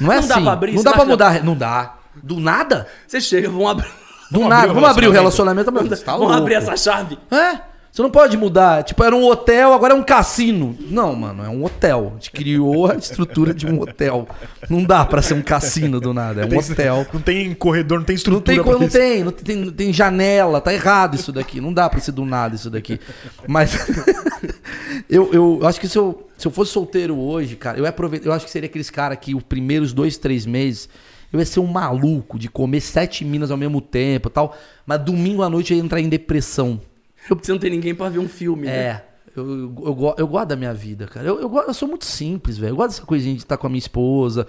Não 0.00 0.12
é 0.12 0.20
Não 0.20 0.26
dá 0.28 0.34
assim. 0.34 0.42
pra 0.44 0.52
abrir, 0.52 0.72
não 0.74 0.82
dá 0.82 0.92
pra 0.92 1.04
mudar. 1.04 1.44
Não 1.44 1.56
dá. 1.56 1.94
Do 2.22 2.40
nada? 2.40 2.86
Você 3.06 3.20
chega, 3.20 3.48
vamos 3.48 3.70
abrir. 3.70 3.88
Do 4.30 4.38
Vamos 4.38 4.48
nada. 4.48 4.62
abrir 4.64 4.74
Vamos 4.74 4.90
abrir 4.90 5.06
o 5.08 5.10
relacionamento. 5.12 5.72
Mas 5.72 6.00
tá 6.02 6.12
vamos 6.12 6.26
louco. 6.28 6.42
abrir 6.42 6.54
essa 6.54 6.76
chave. 6.76 7.18
É? 7.30 7.58
Você 7.92 8.02
não 8.02 8.10
pode 8.10 8.36
mudar. 8.36 8.84
Tipo, 8.84 9.02
era 9.02 9.16
um 9.16 9.24
hotel, 9.24 9.72
agora 9.72 9.92
é 9.92 9.96
um 9.96 10.02
cassino. 10.02 10.76
Não, 10.80 11.14
mano, 11.16 11.44
é 11.44 11.48
um 11.48 11.64
hotel. 11.64 12.12
A 12.12 12.14
gente 12.14 12.30
criou 12.30 12.88
a 12.90 12.94
estrutura 12.94 13.52
de 13.52 13.66
um 13.66 13.80
hotel. 13.80 14.28
Não 14.68 14.84
dá 14.84 15.04
pra 15.04 15.20
ser 15.20 15.34
um 15.34 15.42
cassino 15.42 16.00
do 16.00 16.14
nada. 16.14 16.42
É 16.42 16.44
um 16.44 16.56
hotel. 16.58 17.04
Não 17.12 17.20
tem 17.20 17.52
corredor, 17.52 17.98
não 17.98 18.04
tem 18.04 18.14
Não 18.14 18.18
estrutura. 18.18 18.44
tem, 18.44 18.62
pra 18.62 18.72
co- 18.74 18.78
não 18.78 18.88
tem, 18.88 19.24
não 19.24 19.32
tem, 19.32 19.56
não 19.56 19.72
tem 19.72 19.92
janela, 19.92 20.60
tá 20.60 20.72
errado 20.72 21.16
isso 21.16 21.32
daqui. 21.32 21.60
Não 21.60 21.72
dá 21.72 21.90
pra 21.90 21.98
ser 22.00 22.12
do 22.12 22.24
nada 22.24 22.54
isso 22.54 22.70
daqui. 22.70 23.00
Mas 23.48 23.74
eu, 25.08 25.32
eu 25.32 25.66
acho 25.66 25.80
que 25.80 25.88
se 25.88 25.98
eu, 25.98 26.28
se 26.38 26.46
eu 26.46 26.50
fosse 26.52 26.72
solteiro 26.72 27.18
hoje, 27.18 27.56
cara, 27.56 27.78
eu 27.78 27.84
ia 27.84 27.90
aproveitar. 27.90 28.26
Eu 28.28 28.32
acho 28.32 28.44
que 28.44 28.50
seria 28.50 28.68
aqueles 28.68 28.90
caras 28.90 29.18
que 29.20 29.34
os 29.34 29.42
primeiros 29.42 29.92
dois, 29.92 30.16
três 30.16 30.46
meses 30.46 30.88
eu 31.32 31.38
ia 31.38 31.46
ser 31.46 31.60
um 31.60 31.66
maluco 31.66 32.38
de 32.38 32.48
comer 32.48 32.80
sete 32.80 33.24
minas 33.24 33.50
ao 33.50 33.56
mesmo 33.56 33.80
tempo 33.80 34.28
e 34.28 34.32
tal. 34.32 34.56
Mas 34.86 35.00
domingo 35.00 35.42
à 35.42 35.50
noite 35.50 35.72
eu 35.72 35.78
ia 35.78 35.82
entrar 35.84 36.00
em 36.00 36.08
depressão. 36.08 36.80
Você 37.28 37.52
não 37.52 37.58
tem 37.58 37.70
ninguém 37.70 37.94
pra 37.94 38.08
ver 38.08 38.18
um 38.18 38.28
filme. 38.28 38.66
né? 38.66 38.72
É. 38.72 39.04
Eu, 39.36 39.48
eu, 39.48 39.74
eu, 39.86 40.14
eu 40.18 40.26
gosto 40.26 40.48
da 40.48 40.56
minha 40.56 40.74
vida, 40.74 41.06
cara. 41.06 41.26
Eu, 41.26 41.40
eu, 41.40 41.56
eu 41.56 41.74
sou 41.74 41.88
muito 41.88 42.04
simples, 42.04 42.58
velho. 42.58 42.72
Eu 42.72 42.76
gosto 42.76 42.90
dessa 42.90 43.06
coisinha 43.06 43.34
de 43.34 43.42
estar 43.42 43.56
com 43.56 43.66
a 43.66 43.70
minha 43.70 43.78
esposa. 43.78 44.46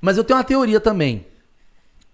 Mas 0.00 0.16
eu 0.16 0.24
tenho 0.24 0.36
uma 0.38 0.44
teoria 0.44 0.80
também. 0.80 1.26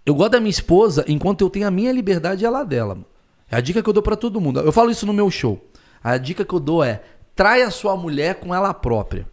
Eu 0.05 0.15
gosto 0.15 0.33
da 0.33 0.41
minha 0.41 0.51
esposa 0.51 1.05
enquanto 1.09 1.41
eu 1.43 1.49
tenho 1.51 1.67
a 1.67 1.71
minha 1.71 1.93
liberdade 1.93 2.43
e 2.43 2.47
ela 2.47 2.65
dela. 2.65 2.99
É 3.51 3.57
a 3.57 3.61
dica 3.61 3.83
que 3.83 3.89
eu 3.89 3.93
dou 3.93 4.03
pra 4.03 4.17
todo 4.17 4.41
mundo. 4.41 4.61
Eu 4.61 4.73
falo 4.73 4.91
isso 4.91 5.07
no 5.07 5.13
meu 5.13 5.31
show. 5.31 5.65
A 6.03 6.17
dica 6.19 6.45
que 6.45 6.53
eu 6.55 6.61
dou 6.61 6.83
é: 6.85 7.03
traia 7.35 7.71
sua 7.71 7.97
mulher 7.97 8.35
com 8.41 8.55
ela 8.55 8.75
própria. 8.75 9.27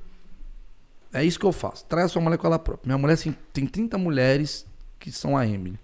É 1.11 1.23
isso 1.25 1.39
que 1.39 1.45
eu 1.45 1.51
faço. 1.51 1.85
Traia 1.85 2.07
sua 2.07 2.21
mulher 2.21 2.37
com 2.37 2.47
ela 2.47 2.59
própria. 2.59 2.87
Minha 2.87 2.97
mulher 2.97 3.13
assim, 3.13 3.35
tem 3.51 3.65
30 3.65 3.97
mulheres 3.97 4.65
que 4.99 5.11
são 5.11 5.35
a 5.35 5.45
Emily. 5.45 5.79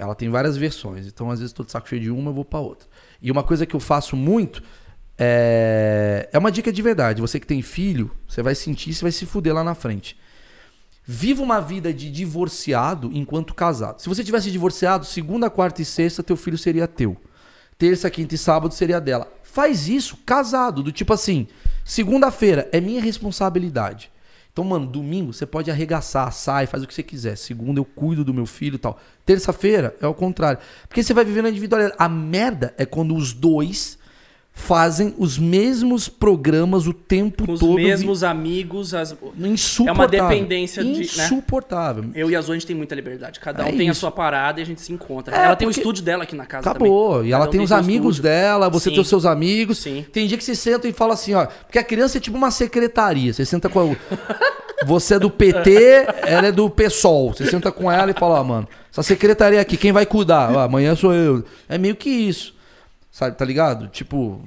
Ela 0.00 0.14
tem 0.14 0.30
várias 0.30 0.56
versões. 0.56 1.06
Então, 1.06 1.30
às 1.30 1.40
vezes, 1.40 1.52
tô 1.52 1.62
de 1.62 1.70
saco 1.70 1.86
cheio 1.86 2.00
de 2.00 2.10
uma, 2.10 2.30
eu 2.30 2.34
vou 2.34 2.44
pra 2.44 2.58
outra. 2.58 2.88
E 3.20 3.30
uma 3.30 3.42
coisa 3.42 3.66
que 3.66 3.76
eu 3.76 3.80
faço 3.80 4.16
muito 4.16 4.62
é. 5.18 6.26
É 6.32 6.38
uma 6.38 6.50
dica 6.50 6.72
de 6.72 6.80
verdade. 6.80 7.20
Você 7.20 7.38
que 7.38 7.46
tem 7.46 7.60
filho, 7.60 8.10
você 8.26 8.42
vai 8.42 8.54
sentir, 8.54 8.94
você 8.94 9.02
vai 9.02 9.12
se 9.12 9.26
fuder 9.26 9.54
lá 9.54 9.62
na 9.62 9.74
frente. 9.74 10.18
Viva 11.04 11.42
uma 11.42 11.60
vida 11.60 11.92
de 11.92 12.10
divorciado 12.10 13.10
enquanto 13.12 13.52
casado. 13.52 14.00
Se 14.00 14.08
você 14.08 14.24
tivesse 14.24 14.50
divorciado, 14.50 15.04
segunda, 15.04 15.50
quarta 15.50 15.82
e 15.82 15.84
sexta, 15.84 16.22
teu 16.22 16.36
filho 16.36 16.56
seria 16.56 16.88
teu. 16.88 17.14
Terça, 17.76 18.08
quinta 18.08 18.34
e 18.34 18.38
sábado 18.38 18.72
seria 18.72 19.00
dela. 19.00 19.30
Faz 19.42 19.86
isso 19.86 20.16
casado, 20.24 20.82
do 20.82 20.92
tipo 20.92 21.12
assim, 21.12 21.46
segunda-feira 21.84 22.68
é 22.72 22.80
minha 22.80 23.02
responsabilidade. 23.02 24.10
Então, 24.52 24.64
mano, 24.64 24.86
domingo 24.86 25.32
você 25.32 25.46
pode 25.46 25.70
arregaçar, 25.70 26.32
sai, 26.32 26.66
faz 26.66 26.82
o 26.82 26.86
que 26.86 26.94
você 26.94 27.02
quiser. 27.02 27.36
Segunda 27.36 27.80
eu 27.80 27.84
cuido 27.84 28.24
do 28.24 28.34
meu 28.34 28.46
filho 28.46 28.74
e 28.74 28.78
tal. 28.78 28.98
Terça-feira 29.24 29.94
é 30.00 30.06
o 30.06 30.14
contrário. 30.14 30.60
Porque 30.88 31.02
você 31.02 31.14
vai 31.14 31.24
vivendo 31.24 31.46
a 31.46 31.50
individualidade. 31.50 31.96
A 31.98 32.08
merda 32.08 32.74
é 32.76 32.84
quando 32.84 33.14
os 33.14 33.32
dois 33.32 33.98
fazem 34.52 35.14
os 35.16 35.38
mesmos 35.38 36.08
programas 36.08 36.86
o 36.86 36.92
tempo 36.92 37.46
Com 37.46 37.52
os 37.52 37.60
todo. 37.60 37.74
mesmos 37.74 38.22
amigos. 38.22 38.92
As... 38.94 39.14
Insuportável. 39.38 39.88
É 39.88 39.92
uma 39.92 40.06
dependência 40.06 40.84
de- 40.84 40.90
né? 40.92 41.24
Insuportável. 41.24 42.04
Eu 42.14 42.30
e 42.30 42.36
a 42.36 42.40
Zoe, 42.40 42.52
a 42.56 42.58
gente 42.58 42.66
tem 42.66 42.76
muita 42.76 42.94
liberdade. 42.94 43.40
Cada 43.40 43.64
um 43.64 43.68
É 43.68 43.72
tem 43.72 43.88
a 43.88 43.92
isso. 43.92 44.00
sua 44.00 44.10
parada 44.10 44.60
e 44.60 44.62
a 44.62 44.66
gente 44.66 44.80
se 44.80 44.92
encontra. 44.92 45.34
É, 45.34 45.44
ela 45.46 45.56
tem 45.56 45.66
o 45.66 45.70
estúdio 45.70 46.04
dela 46.04 46.24
aqui 46.24 46.36
na 46.36 46.46
casa 46.46 46.70
Acabou. 46.70 47.14
também. 47.14 47.30
E 47.30 47.32
ela 47.32 47.46
um 47.46 47.50
tem 47.50 47.60
os 47.60 47.72
amigos 47.72 48.16
estúdio. 48.16 48.22
dela, 48.22 48.68
você 48.68 48.90
Sim. 48.90 48.94
tem 48.96 49.00
os 49.00 49.08
seus 49.08 49.24
amigos. 49.24 49.78
Sim. 49.78 50.04
Tem 50.12 50.26
dia 50.26 50.36
que 50.36 50.44
você 50.44 50.54
senta 50.54 50.86
e 50.86 50.92
fala 50.92 51.14
assim, 51.14 51.32
ó. 51.34 51.46
Porque 51.46 51.78
a 51.78 51.84
criança 51.84 52.18
é 52.18 52.20
tipo 52.20 52.36
uma 52.36 52.50
secretaria. 52.50 53.32
Você 53.32 53.44
senta 53.44 53.68
com 53.68 53.80
a. 53.92 53.96
Você 54.86 55.16
é 55.16 55.18
do 55.18 55.28
PT, 55.28 56.06
ela 56.22 56.46
é 56.46 56.52
do 56.52 56.70
PSOL. 56.70 57.34
Você 57.34 57.44
senta 57.50 57.70
com 57.70 57.92
ela 57.92 58.12
e 58.12 58.14
fala, 58.14 58.40
ó, 58.40 58.44
mano, 58.44 58.66
essa 58.90 59.02
secretaria 59.02 59.60
aqui, 59.60 59.76
quem 59.76 59.92
vai 59.92 60.06
cuidar? 60.06 60.56
Amanhã 60.56 60.94
sou 60.94 61.12
eu. 61.12 61.44
É 61.68 61.76
meio 61.76 61.94
que 61.94 62.08
isso. 62.08 62.54
Sabe, 63.10 63.36
tá 63.36 63.44
ligado? 63.44 63.88
Tipo, 63.88 64.40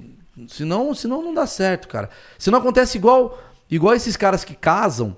senão, 0.47 0.93
senão 0.93 1.21
não 1.21 1.33
dá 1.33 1.45
certo, 1.45 1.87
cara. 1.87 2.09
Senão 2.37 2.59
acontece 2.59 2.97
igual, 2.97 3.37
igual 3.69 3.93
esses 3.93 4.15
caras 4.15 4.43
que 4.43 4.55
casam. 4.55 5.15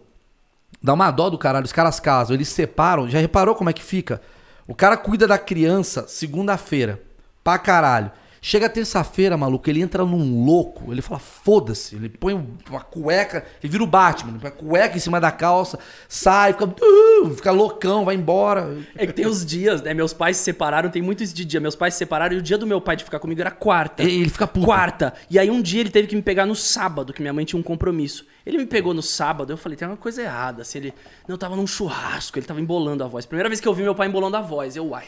Dá 0.81 0.93
uma 0.93 1.11
dó 1.11 1.29
do 1.29 1.37
caralho. 1.37 1.65
Os 1.65 1.71
caras 1.71 1.99
casam, 1.99 2.35
eles 2.35 2.49
separam. 2.49 3.09
Já 3.09 3.19
reparou 3.19 3.55
como 3.55 3.69
é 3.69 3.73
que 3.73 3.83
fica? 3.83 4.21
O 4.67 4.75
cara 4.75 4.97
cuida 4.97 5.27
da 5.27 5.37
criança 5.37 6.07
segunda-feira. 6.07 7.01
Pra 7.43 7.57
caralho. 7.59 8.11
Chega 8.47 8.69
terça-feira, 8.69 9.35
maluco, 9.35 9.67
ele 9.67 9.81
entra 9.81 10.05
num 10.05 10.45
louco, 10.45 10.91
ele 10.93 11.01
fala, 11.01 11.19
foda-se, 11.19 11.95
ele 11.95 12.07
põe 12.09 12.35
uma 12.69 12.79
cueca, 12.79 13.43
ele 13.63 13.71
vira 13.71 13.83
o 13.83 13.87
Batman, 13.87 14.33
ele 14.33 14.37
põe 14.39 14.49
a 14.49 14.51
cueca 14.51 14.95
em 14.95 14.99
cima 14.99 15.19
da 15.19 15.31
calça, 15.31 15.79
sai, 16.07 16.53
fica, 16.53 16.65
uh, 16.65 17.29
fica 17.33 17.49
loucão, 17.49 18.05
vai 18.05 18.13
embora. 18.13 18.77
É 18.95 19.07
que 19.07 19.13
tem 19.13 19.25
os 19.25 19.43
dias, 19.43 19.81
né? 19.81 19.95
Meus 19.95 20.13
pais 20.13 20.37
se 20.37 20.43
separaram, 20.43 20.91
tem 20.91 21.01
muito 21.01 21.23
isso 21.23 21.33
de 21.33 21.43
dia. 21.43 21.59
Meus 21.59 21.75
pais 21.75 21.95
se 21.95 21.97
separaram 21.97 22.35
e 22.35 22.37
o 22.37 22.41
dia 22.43 22.55
do 22.55 22.67
meu 22.67 22.79
pai 22.79 22.95
de 22.95 23.03
ficar 23.03 23.17
comigo 23.17 23.41
era 23.41 23.49
quarta. 23.49 24.03
Ele- 24.03 24.13
ele 24.21 24.29
fica 24.29 24.45
puto. 24.45 24.63
Quarta. 24.63 25.15
E 25.27 25.39
aí 25.39 25.49
um 25.49 25.59
dia 25.59 25.79
ele 25.81 25.89
teve 25.89 26.07
que 26.07 26.15
me 26.15 26.21
pegar 26.21 26.45
no 26.45 26.55
sábado, 26.55 27.13
que 27.13 27.23
minha 27.23 27.33
mãe 27.33 27.45
tinha 27.45 27.59
um 27.59 27.63
compromisso. 27.63 28.27
Ele 28.45 28.59
me 28.59 28.67
pegou 28.67 28.93
no 28.93 29.01
sábado, 29.01 29.51
eu 29.53 29.57
falei, 29.57 29.75
tem 29.75 29.87
uma 29.87 29.97
coisa 29.97 30.21
errada. 30.21 30.61
Assim, 30.61 30.77
ele. 30.77 30.93
Não, 31.27 31.33
eu 31.33 31.37
tava 31.39 31.55
num 31.55 31.65
churrasco, 31.65 32.37
ele 32.37 32.45
tava 32.45 32.61
embolando 32.61 33.03
a 33.03 33.07
voz. 33.07 33.25
Primeira 33.25 33.49
vez 33.49 33.59
que 33.59 33.67
eu 33.67 33.73
vi 33.73 33.81
meu 33.81 33.95
pai 33.95 34.07
embolando 34.07 34.37
a 34.37 34.41
voz, 34.41 34.75
eu, 34.75 34.85
uai. 34.89 35.05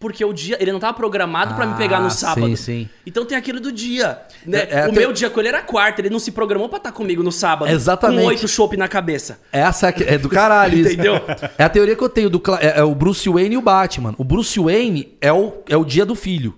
Porque 0.00 0.24
o 0.24 0.32
dia. 0.32 0.56
Ele 0.60 0.70
não 0.70 0.78
tava 0.78 0.94
programado 0.94 1.54
pra 1.56 1.66
me 1.66 1.74
pegar 1.76 1.96
Ah, 1.96 2.02
no 2.02 2.10
sábado. 2.10 2.46
sim, 2.46 2.54
sim. 2.56 2.88
Então 3.04 3.24
tem 3.24 3.36
aquilo 3.36 3.58
do 3.58 3.72
dia. 3.72 4.18
Né? 4.46 4.58
É, 4.70 4.74
é 4.80 4.86
o 4.86 4.90
até- 4.90 5.00
meu 5.00 5.12
dia 5.12 5.28
com 5.28 5.40
ele 5.40 5.48
era 5.48 5.60
quarta, 5.60 6.00
ele 6.00 6.08
não 6.10 6.20
se 6.20 6.30
programou 6.30 6.68
pra 6.68 6.78
estar 6.78 6.92
comigo 6.92 7.20
no 7.22 7.32
sábado. 7.32 7.68
Exatamente. 7.70 8.20
Com 8.22 8.28
oito 8.28 8.46
chopp 8.46 8.76
na 8.76 8.86
cabeça. 8.86 9.40
Essa 9.52 9.88
aqui 9.88 10.04
é 10.04 10.16
do 10.16 10.28
caralho. 10.28 10.78
Entendeu? 10.78 11.14
É 11.58 11.64
a 11.64 11.68
teoria 11.68 11.96
que 11.96 12.02
eu 12.04 12.08
tenho 12.08 12.30
do 12.30 12.40
é, 12.60 12.78
é 12.78 12.82
o 12.84 12.94
Bruce 12.94 13.28
Wayne 13.28 13.56
e 13.56 13.58
o 13.58 13.60
Batman. 13.62 14.14
O 14.16 14.22
Bruce 14.22 14.58
Wayne 14.60 15.16
é 15.20 15.32
o, 15.32 15.54
é 15.68 15.76
o 15.76 15.84
dia 15.84 16.06
do 16.06 16.14
filho. 16.14 16.54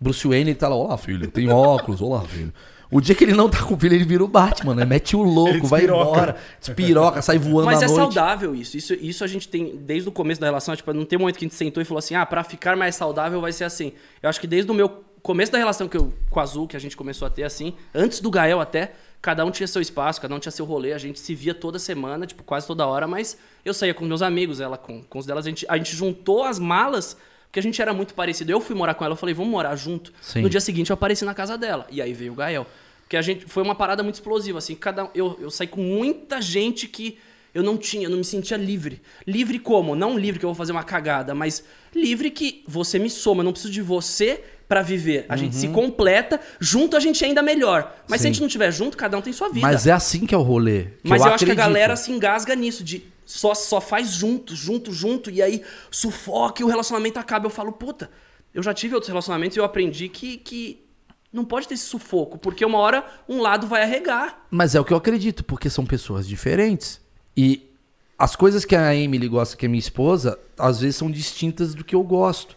Bruce 0.00 0.26
Wayne 0.26 0.50
ele 0.50 0.58
tá 0.58 0.68
lá, 0.68 0.76
olá 0.76 0.96
filho, 0.96 1.28
tem 1.30 1.50
óculos, 1.50 2.00
olá 2.00 2.22
filho. 2.22 2.54
O 2.90 3.00
dia 3.00 3.14
que 3.14 3.22
ele 3.22 3.34
não 3.34 3.50
tá 3.50 3.62
com 3.62 3.74
o 3.74 3.78
filho, 3.78 3.94
ele 3.94 4.04
vira 4.04 4.24
o 4.24 4.28
Batman, 4.28 4.74
né? 4.74 4.84
Mete 4.84 5.14
o 5.14 5.22
louco, 5.22 5.66
vai 5.66 5.84
embora, 5.84 6.36
despiroca, 6.58 7.20
sai 7.20 7.38
voando 7.38 7.66
Mas 7.66 7.82
à 7.82 7.84
é 7.84 7.88
noite. 7.88 8.14
saudável 8.14 8.54
isso. 8.54 8.76
isso. 8.78 8.94
Isso 8.94 9.22
a 9.22 9.26
gente 9.26 9.46
tem 9.46 9.76
desde 9.76 10.08
o 10.08 10.12
começo 10.12 10.40
da 10.40 10.46
relação. 10.46 10.74
Tipo, 10.74 10.94
não 10.94 11.04
tem 11.04 11.18
um 11.18 11.20
momento 11.20 11.38
que 11.38 11.44
a 11.44 11.48
gente 11.48 11.54
sentou 11.54 11.82
e 11.82 11.84
falou 11.84 11.98
assim: 11.98 12.14
ah, 12.14 12.24
pra 12.24 12.42
ficar 12.42 12.76
mais 12.76 12.94
saudável 12.94 13.40
vai 13.40 13.52
ser 13.52 13.64
assim. 13.64 13.92
Eu 14.22 14.30
acho 14.30 14.40
que 14.40 14.46
desde 14.46 14.70
o 14.70 14.74
meu 14.74 15.04
começo 15.22 15.52
da 15.52 15.58
relação 15.58 15.86
que 15.86 15.96
eu, 15.98 16.12
com 16.30 16.40
a 16.40 16.42
Azul, 16.42 16.66
que 16.66 16.76
a 16.76 16.80
gente 16.80 16.96
começou 16.96 17.26
a 17.26 17.30
ter 17.30 17.42
assim, 17.42 17.74
antes 17.94 18.20
do 18.20 18.30
Gael 18.30 18.60
até, 18.60 18.92
cada 19.20 19.44
um 19.44 19.50
tinha 19.50 19.66
seu 19.66 19.82
espaço, 19.82 20.20
cada 20.20 20.34
um 20.34 20.38
tinha 20.38 20.52
seu 20.52 20.64
rolê. 20.64 20.94
A 20.94 20.98
gente 20.98 21.20
se 21.20 21.34
via 21.34 21.52
toda 21.52 21.78
semana, 21.78 22.26
tipo, 22.26 22.42
quase 22.42 22.66
toda 22.66 22.86
hora, 22.86 23.06
mas 23.06 23.36
eu 23.64 23.74
saía 23.74 23.92
com 23.92 24.04
meus 24.06 24.22
amigos, 24.22 24.60
ela 24.60 24.78
com, 24.78 25.02
com 25.02 25.18
os 25.18 25.26
delas. 25.26 25.44
A 25.44 25.48
gente, 25.50 25.66
a 25.68 25.76
gente 25.76 25.94
juntou 25.94 26.42
as 26.42 26.58
malas. 26.58 27.16
Porque 27.48 27.58
a 27.58 27.62
gente 27.62 27.80
era 27.80 27.94
muito 27.94 28.14
parecido. 28.14 28.52
Eu 28.52 28.60
fui 28.60 28.76
morar 28.76 28.94
com 28.94 29.04
ela, 29.04 29.12
eu 29.12 29.16
falei, 29.16 29.34
vamos 29.34 29.50
morar 29.50 29.74
junto. 29.74 30.12
Sim. 30.20 30.42
No 30.42 30.50
dia 30.50 30.60
seguinte 30.60 30.90
eu 30.90 30.94
apareci 30.94 31.24
na 31.24 31.34
casa 31.34 31.56
dela. 31.56 31.86
E 31.90 32.00
aí 32.00 32.12
veio 32.12 32.32
o 32.32 32.36
Gael. 32.36 32.66
Porque 33.02 33.16
a 33.16 33.22
gente 33.22 33.46
foi 33.46 33.62
uma 33.62 33.74
parada 33.74 34.02
muito 34.02 34.16
explosiva, 34.16 34.58
assim. 34.58 34.74
Cada, 34.74 35.08
eu, 35.14 35.38
eu 35.40 35.50
saí 35.50 35.66
com 35.66 35.80
muita 35.80 36.42
gente 36.42 36.86
que 36.86 37.18
eu 37.54 37.62
não 37.62 37.78
tinha, 37.78 38.04
eu 38.04 38.10
não 38.10 38.18
me 38.18 38.24
sentia 38.24 38.58
livre. 38.58 39.00
Livre 39.26 39.58
como? 39.58 39.96
Não 39.96 40.18
livre 40.18 40.38
que 40.38 40.44
eu 40.44 40.50
vou 40.50 40.54
fazer 40.54 40.72
uma 40.72 40.84
cagada, 40.84 41.34
mas 41.34 41.64
livre 41.94 42.30
que 42.30 42.62
você 42.68 42.98
me 42.98 43.08
soma. 43.08 43.40
Eu 43.40 43.46
não 43.46 43.52
preciso 43.52 43.72
de 43.72 43.80
você 43.80 44.44
pra 44.68 44.82
viver. 44.82 45.24
A 45.30 45.36
gente 45.36 45.56
se 45.56 45.68
completa, 45.68 46.38
junto 46.60 46.98
a 46.98 47.00
gente 47.00 47.24
é 47.24 47.28
ainda 47.28 47.42
melhor. 47.42 47.96
Mas 48.06 48.20
se 48.20 48.26
a 48.26 48.28
Sim. 48.28 48.34
gente 48.34 48.40
não 48.40 48.46
estiver 48.48 48.70
junto, 48.70 48.98
cada 48.98 49.16
um 49.16 49.22
tem 49.22 49.32
sua 49.32 49.48
vida. 49.48 49.66
Mas 49.66 49.86
é 49.86 49.92
assim 49.92 50.26
que 50.26 50.34
é 50.34 50.38
o 50.38 50.42
rolê. 50.42 50.88
Mas 51.02 51.22
eu, 51.22 51.32
acho 51.32 51.46
que 51.46 51.50
a 51.50 51.54
galera 51.54 51.96
se 51.96 52.12
engasga 52.12 52.54
nisso, 52.54 52.84
de 52.84 53.02
só, 53.28 53.54
só 53.54 53.78
faz 53.78 54.12
junto, 54.12 54.56
junto, 54.56 54.90
junto, 54.90 55.30
e 55.30 55.42
aí 55.42 55.62
sufoca 55.90 56.62
e 56.62 56.64
o 56.64 56.68
relacionamento 56.68 57.18
acaba. 57.18 57.44
Eu 57.44 57.50
falo, 57.50 57.72
puta, 57.72 58.10
eu 58.54 58.62
já 58.62 58.72
tive 58.72 58.94
outros 58.94 59.08
relacionamentos 59.08 59.54
e 59.54 59.60
eu 59.60 59.64
aprendi 59.64 60.08
que, 60.08 60.38
que 60.38 60.82
não 61.30 61.44
pode 61.44 61.68
ter 61.68 61.74
esse 61.74 61.84
sufoco, 61.84 62.38
porque 62.38 62.64
uma 62.64 62.78
hora 62.78 63.04
um 63.28 63.42
lado 63.42 63.66
vai 63.66 63.82
arregar. 63.82 64.46
Mas 64.50 64.74
é 64.74 64.80
o 64.80 64.84
que 64.84 64.94
eu 64.94 64.96
acredito, 64.96 65.44
porque 65.44 65.68
são 65.68 65.84
pessoas 65.84 66.26
diferentes. 66.26 67.02
E 67.36 67.70
as 68.18 68.34
coisas 68.34 68.64
que 68.64 68.74
a 68.74 68.94
Emily 68.94 69.28
gosta, 69.28 69.58
que 69.58 69.66
é 69.66 69.68
minha 69.68 69.78
esposa, 69.78 70.38
às 70.58 70.80
vezes 70.80 70.96
são 70.96 71.10
distintas 71.10 71.74
do 71.74 71.84
que 71.84 71.94
eu 71.94 72.02
gosto. 72.02 72.56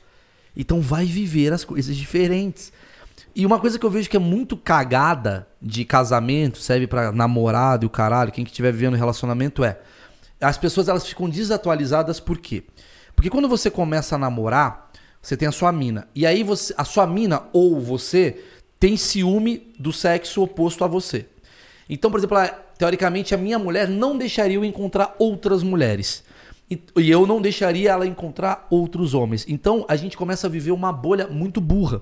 Então 0.55 0.79
vai 0.79 1.05
viver 1.05 1.51
as 1.51 1.65
coisas 1.65 1.97
diferentes. 1.97 2.71
E 3.35 3.45
uma 3.45 3.59
coisa 3.59 3.77
que 3.77 3.85
eu 3.85 3.89
vejo 3.89 4.09
que 4.09 4.15
é 4.15 4.19
muito 4.19 4.55
cagada 4.55 5.47
de 5.61 5.83
casamento, 5.83 6.59
serve 6.59 6.87
pra 6.87 7.11
namorado 7.11 7.85
e 7.85 7.87
o 7.87 7.89
caralho, 7.89 8.31
quem 8.31 8.45
que 8.45 8.51
estiver 8.51 8.71
vivendo 8.71 8.95
relacionamento 8.95 9.65
é. 9.65 9.77
As 10.41 10.57
pessoas 10.57 10.89
elas 10.89 11.07
ficam 11.07 11.29
desatualizadas 11.29 12.19
por 12.19 12.39
quê? 12.39 12.63
Porque 13.15 13.29
quando 13.29 13.47
você 13.47 13.69
começa 13.69 14.15
a 14.15 14.17
namorar, 14.17 14.91
você 15.21 15.37
tem 15.37 15.47
a 15.47 15.51
sua 15.51 15.71
mina. 15.71 16.07
E 16.15 16.25
aí 16.25 16.43
você, 16.43 16.73
a 16.75 16.83
sua 16.83 17.05
mina 17.05 17.43
ou 17.53 17.79
você 17.79 18.43
tem 18.79 18.97
ciúme 18.97 19.71
do 19.77 19.93
sexo 19.93 20.41
oposto 20.41 20.83
a 20.83 20.87
você. 20.87 21.27
Então, 21.87 22.09
por 22.09 22.19
exemplo, 22.19 22.37
teoricamente 22.77 23.35
a 23.35 23.37
minha 23.37 23.59
mulher 23.59 23.87
não 23.87 24.17
deixaria 24.17 24.55
eu 24.55 24.65
encontrar 24.65 25.15
outras 25.19 25.61
mulheres. 25.61 26.23
E 26.69 27.11
eu 27.11 27.27
não 27.27 27.41
deixaria 27.41 27.91
ela 27.91 28.07
encontrar 28.07 28.65
outros 28.71 29.13
homens. 29.13 29.45
Então 29.47 29.85
a 29.87 29.95
gente 29.95 30.17
começa 30.17 30.47
a 30.47 30.49
viver 30.49 30.71
uma 30.71 30.91
bolha 30.91 31.27
muito 31.27 31.59
burra. 31.59 32.01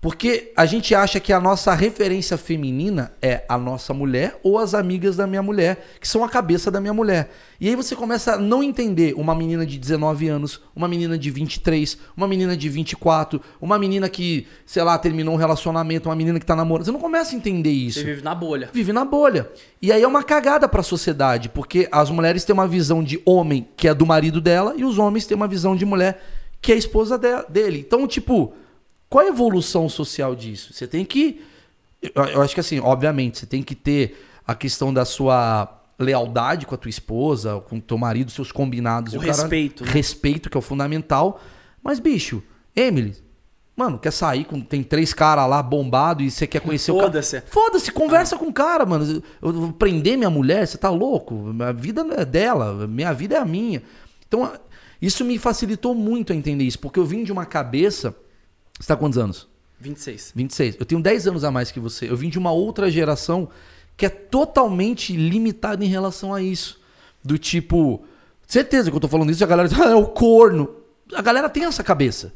Porque 0.00 0.50
a 0.56 0.64
gente 0.64 0.94
acha 0.94 1.20
que 1.20 1.30
a 1.30 1.38
nossa 1.38 1.74
referência 1.74 2.38
feminina 2.38 3.12
é 3.20 3.44
a 3.46 3.58
nossa 3.58 3.92
mulher 3.92 4.40
ou 4.42 4.56
as 4.56 4.72
amigas 4.72 5.14
da 5.16 5.26
minha 5.26 5.42
mulher, 5.42 5.86
que 6.00 6.08
são 6.08 6.24
a 6.24 6.28
cabeça 6.28 6.70
da 6.70 6.80
minha 6.80 6.94
mulher. 6.94 7.30
E 7.60 7.68
aí 7.68 7.76
você 7.76 7.94
começa 7.94 8.32
a 8.32 8.38
não 8.38 8.62
entender 8.62 9.12
uma 9.14 9.34
menina 9.34 9.66
de 9.66 9.76
19 9.76 10.26
anos, 10.26 10.58
uma 10.74 10.88
menina 10.88 11.18
de 11.18 11.30
23, 11.30 11.98
uma 12.16 12.26
menina 12.26 12.56
de 12.56 12.66
24, 12.70 13.42
uma 13.60 13.78
menina 13.78 14.08
que, 14.08 14.46
sei 14.64 14.82
lá, 14.82 14.96
terminou 14.96 15.34
um 15.34 15.36
relacionamento, 15.36 16.08
uma 16.08 16.16
menina 16.16 16.40
que 16.40 16.46
tá 16.46 16.56
namorando. 16.56 16.86
Você 16.86 16.92
não 16.92 17.00
começa 17.00 17.34
a 17.34 17.36
entender 17.36 17.70
isso 17.70 17.98
Você 18.00 18.06
vive 18.06 18.22
na 18.22 18.34
bolha. 18.34 18.70
vive 18.72 18.94
na 18.94 19.04
bolha. 19.04 19.50
E 19.82 19.92
aí 19.92 20.02
é 20.02 20.08
uma 20.08 20.22
cagada 20.22 20.66
pra 20.66 20.82
sociedade, 20.82 21.50
porque 21.50 21.86
as 21.92 22.08
mulheres 22.08 22.42
têm 22.42 22.54
uma 22.54 22.66
visão 22.66 23.04
de 23.04 23.20
homem 23.26 23.68
que 23.76 23.86
é 23.86 23.92
do 23.92 24.06
marido 24.06 24.40
dela 24.40 24.72
e 24.78 24.82
os 24.82 24.98
homens 24.98 25.26
têm 25.26 25.36
uma 25.36 25.46
visão 25.46 25.76
de 25.76 25.84
mulher 25.84 26.22
que 26.62 26.72
é 26.72 26.74
a 26.74 26.78
esposa 26.78 27.18
de- 27.18 27.44
dele. 27.50 27.80
Então, 27.86 28.06
tipo, 28.08 28.54
qual 29.10 29.24
a 29.24 29.28
evolução 29.28 29.88
social 29.88 30.36
disso? 30.36 30.72
Você 30.72 30.86
tem 30.86 31.04
que. 31.04 31.42
Eu, 32.00 32.40
acho 32.40 32.54
que 32.54 32.60
assim, 32.60 32.78
obviamente, 32.78 33.40
você 33.40 33.46
tem 33.46 33.60
que 33.60 33.74
ter 33.74 34.24
a 34.46 34.54
questão 34.54 34.94
da 34.94 35.04
sua 35.04 35.82
lealdade 35.98 36.64
com 36.64 36.74
a 36.74 36.78
tua 36.78 36.88
esposa, 36.88 37.60
com 37.68 37.76
o 37.76 37.80
teu 37.80 37.98
marido, 37.98 38.30
seus 38.30 38.52
combinados. 38.52 39.12
O 39.12 39.18
caralho. 39.18 39.36
respeito, 39.36 39.84
né? 39.84 39.90
Respeito, 39.90 40.48
que 40.48 40.56
é 40.56 40.60
o 40.60 40.62
fundamental. 40.62 41.40
Mas, 41.82 41.98
bicho, 41.98 42.40
Emily, 42.74 43.16
mano, 43.76 43.98
quer 43.98 44.12
sair 44.12 44.44
com. 44.44 44.60
Tem 44.60 44.80
três 44.80 45.12
caras 45.12 45.50
lá 45.50 45.60
bombado 45.60 46.22
e 46.22 46.30
você 46.30 46.46
quer 46.46 46.60
conhecer 46.60 46.92
o 46.92 46.94
cara. 46.94 47.08
Foda-se. 47.08 47.40
Foda-se, 47.48 47.90
conversa 47.92 48.38
com 48.38 48.46
o 48.46 48.52
cara, 48.52 48.86
mano. 48.86 49.22
Eu 49.42 49.52
vou 49.52 49.72
prender 49.72 50.16
minha 50.16 50.30
mulher, 50.30 50.68
você 50.68 50.78
tá 50.78 50.88
louco? 50.88 51.52
A 51.60 51.72
vida 51.72 52.06
é 52.16 52.24
dela, 52.24 52.86
minha 52.86 53.12
vida 53.12 53.34
é 53.34 53.38
a 53.38 53.44
minha. 53.44 53.82
Então, 54.28 54.52
isso 55.02 55.24
me 55.24 55.36
facilitou 55.36 55.96
muito 55.96 56.32
a 56.32 56.36
entender 56.36 56.62
isso, 56.62 56.78
porque 56.78 57.00
eu 57.00 57.04
vim 57.04 57.24
de 57.24 57.32
uma 57.32 57.44
cabeça. 57.44 58.14
Você 58.80 58.88
tá 58.88 58.96
quantos 58.96 59.18
anos? 59.18 59.46
26. 59.78 60.32
26. 60.34 60.76
Eu 60.80 60.86
tenho 60.86 61.02
10 61.02 61.28
anos 61.28 61.44
a 61.44 61.50
mais 61.50 61.70
que 61.70 61.78
você. 61.78 62.10
Eu 62.10 62.16
vim 62.16 62.30
de 62.30 62.38
uma 62.38 62.50
outra 62.50 62.90
geração 62.90 63.50
que 63.94 64.06
é 64.06 64.08
totalmente 64.08 65.14
limitada 65.14 65.84
em 65.84 65.88
relação 65.88 66.32
a 66.32 66.40
isso. 66.40 66.80
Do 67.22 67.36
tipo, 67.36 68.02
certeza 68.46 68.90
que 68.90 68.96
eu 68.96 69.00
tô 69.00 69.08
falando 69.08 69.30
isso 69.30 69.42
e 69.42 69.44
a 69.44 69.46
galera 69.46 69.68
diz, 69.68 69.78
ah, 69.78 69.90
é 69.90 69.94
o 69.94 70.06
corno. 70.06 70.76
A 71.14 71.20
galera 71.20 71.50
tem 71.50 71.64
essa 71.64 71.84
cabeça. 71.84 72.32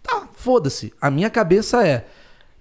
Tá, 0.00 0.28
foda-se. 0.34 0.92
A 1.00 1.10
minha 1.10 1.28
cabeça 1.28 1.84
é, 1.84 2.06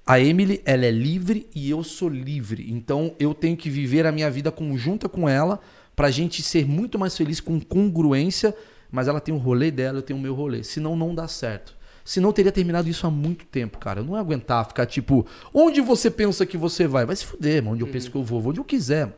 a 0.05 0.19
Emily, 0.19 0.59
ela 0.65 0.85
é 0.85 0.91
livre 0.91 1.47
e 1.53 1.69
eu 1.69 1.83
sou 1.83 2.09
livre. 2.09 2.65
Então 2.71 3.15
eu 3.19 3.35
tenho 3.35 3.55
que 3.55 3.69
viver 3.69 4.07
a 4.07 4.11
minha 4.11 4.31
vida 4.31 4.51
conjunta 4.51 5.07
com 5.07 5.29
ela 5.29 5.59
pra 5.95 6.09
gente 6.09 6.41
ser 6.41 6.65
muito 6.65 6.97
mais 6.97 7.15
feliz 7.15 7.39
com 7.39 7.59
congruência, 7.59 8.55
mas 8.89 9.07
ela 9.07 9.21
tem 9.21 9.33
o 9.33 9.38
rolê 9.38 9.69
dela, 9.69 9.99
eu 9.99 10.01
tenho 10.01 10.17
o 10.17 10.21
meu 10.21 10.33
rolê. 10.33 10.63
Senão 10.63 10.95
não 10.95 11.13
dá 11.13 11.27
certo. 11.27 11.76
Senão 12.08 12.32
teria 12.32 12.53
terminado 12.53 12.88
isso 12.88 13.05
há 13.05 13.12
muito 13.12 13.43
tempo, 13.43 13.78
cara. 13.78 13.99
Eu 13.99 14.05
não 14.05 14.14
ia 14.14 14.22
aguentar 14.22 14.66
ficar 14.66 14.86
tipo, 14.86 15.28
onde 15.53 15.82
você 15.82 16.10
pensa 16.10 16.45
que 16.45 16.58
você 16.58 16.88
vai? 16.88 17.05
Vai 17.05 17.18
se 17.18 17.26
fuder, 17.26 17.62
mano. 17.62 17.74
Onde 17.74 17.84
eu 17.84 17.88
penso 17.89 18.10
que 18.10 18.16
eu 18.16 18.24
vou? 18.24 18.39
Vou 18.39 18.51
onde 18.51 18.62
eu 18.62 18.64
quiser. 18.64 19.08
Mano. 19.08 19.16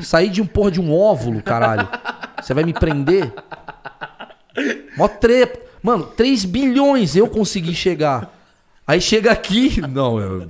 Sair 0.00 0.30
de 0.30 0.40
um 0.40 0.46
porra 0.46 0.70
de 0.70 0.80
um 0.80 0.90
óvulo, 0.90 1.42
caralho. 1.42 1.86
Você 2.40 2.54
vai 2.54 2.64
me 2.64 2.72
prender? 2.72 3.30
Mó 4.96 5.06
trepa. 5.06 5.58
Mano, 5.82 6.06
3 6.06 6.46
bilhões 6.46 7.14
eu 7.14 7.28
consegui 7.28 7.74
chegar. 7.74 8.34
Aí 8.86 9.02
chega 9.02 9.30
aqui. 9.30 9.78
Não, 9.86 10.18
eu. 10.18 10.48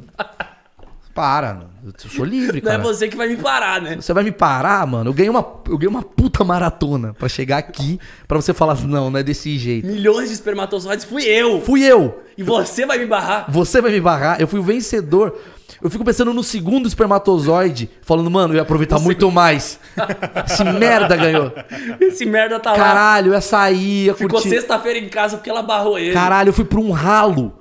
Para, 1.13 1.55
mano. 1.55 1.70
Eu 1.85 2.11
sou 2.11 2.25
livre, 2.25 2.61
Não 2.65 2.73
é 2.73 2.77
cara. 2.77 2.83
você 2.83 3.09
que 3.09 3.17
vai 3.17 3.29
me 3.29 3.37
parar, 3.37 3.81
né? 3.81 3.97
Você 3.97 4.13
vai 4.13 4.25
me 4.25 4.33
parar, 4.33 4.87
mano? 4.87 5.11
Eu 5.11 5.15
ganhei 5.15 5.31
uma, 5.31 5.47
eu 5.69 5.79
ganhei 5.79 5.89
uma 5.89 6.03
puta 6.03 6.45
maratona 6.45 7.15
pra 7.15 7.29
chegar 7.29 7.59
aqui 7.59 7.99
pra 8.29 8.41
você 8.41 8.53
falar, 8.53 8.77
não, 8.83 9.11
não 9.11 9.19
é 9.19 9.23
desse 9.23 9.57
jeito. 9.59 9.87
Milhões 9.87 10.29
de 10.29 10.35
espermatozoides 10.35 11.05
fui 11.05 11.25
eu. 11.25 11.61
Fui 11.61 11.83
eu. 11.83 12.23
E 12.37 12.43
você 12.43 12.87
vai 12.87 12.99
me 12.99 13.07
barrar. 13.07 13.47
Você 13.51 13.81
vai 13.81 13.91
me 13.91 14.01
barrar. 14.01 14.41
Eu 14.41 14.47
fui 14.49 14.59
o 14.61 14.63
vencedor. 14.63 15.39
Eu 15.83 15.89
fico 15.89 16.05
pensando 16.05 16.35
no 16.35 16.43
segundo 16.43 16.87
espermatozoide, 16.87 17.89
falando, 18.03 18.31
mano, 18.31 18.53
eu 18.53 18.57
ia 18.57 18.63
aproveitar 18.63 18.99
muito 18.99 19.31
mais. 19.33 19.79
Esse 20.47 20.63
merda 20.63 21.17
ganhou. 21.17 21.53
Esse 21.99 22.27
merda 22.27 22.61
tá 22.61 22.73
lá. 22.73 22.77
Caralho, 22.77 23.29
eu 23.29 23.33
ia 23.35 23.41
sair, 23.41 24.07
ia 24.07 24.15
Ficou 24.15 24.41
sexta-feira 24.41 24.99
em 24.99 25.09
casa 25.09 25.39
porque 25.39 25.49
ela 25.49 25.63
barrou 25.63 25.99
ele. 25.99 26.13
Caralho, 26.13 26.51
eu 26.51 26.53
fui 26.53 26.65
pra 26.65 26.79
um 26.81 26.91
ralo. 26.91 27.55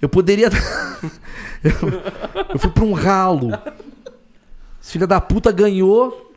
Eu 0.00 0.08
poderia. 0.08 0.50
eu, 1.64 2.44
eu 2.54 2.58
fui 2.58 2.70
pra 2.70 2.84
um 2.84 2.92
ralo. 2.92 3.48
Esse 4.82 4.92
filho 4.92 5.06
da 5.06 5.20
puta 5.20 5.50
ganhou 5.50 6.32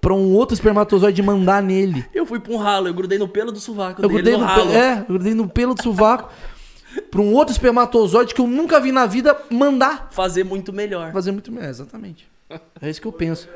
pra 0.00 0.12
um 0.12 0.32
outro 0.34 0.54
espermatozoide 0.54 1.22
mandar 1.22 1.62
nele. 1.62 2.04
Eu 2.14 2.26
fui 2.26 2.38
pra 2.40 2.52
um 2.52 2.56
ralo, 2.56 2.88
eu 2.88 2.94
grudei 2.94 3.18
no 3.18 3.28
pelo 3.28 3.50
do 3.52 3.58
sovaco 3.60 4.02
Eu 4.02 4.08
grudei 4.08 4.34
no 4.34 4.40
no, 4.40 4.44
ralo. 4.44 4.70
pe... 4.70 4.76
é, 4.76 4.98
eu 5.00 5.04
grudei 5.14 5.34
no 5.34 5.48
pelo 5.48 5.74
do 5.74 5.82
sovaco. 5.82 6.30
pra 7.10 7.20
um 7.20 7.32
outro 7.32 7.52
espermatozoide 7.52 8.34
que 8.34 8.40
eu 8.40 8.46
nunca 8.46 8.80
vi 8.80 8.90
na 8.92 9.06
vida 9.06 9.36
mandar 9.50 10.08
Fazer 10.10 10.44
muito 10.44 10.72
melhor. 10.72 11.12
fazer 11.12 11.32
muito 11.32 11.50
melhor. 11.52 11.68
Exatamente. 11.70 12.28
É 12.80 12.88
isso 12.90 13.00
que 13.00 13.06
eu 13.06 13.12
penso. 13.12 13.48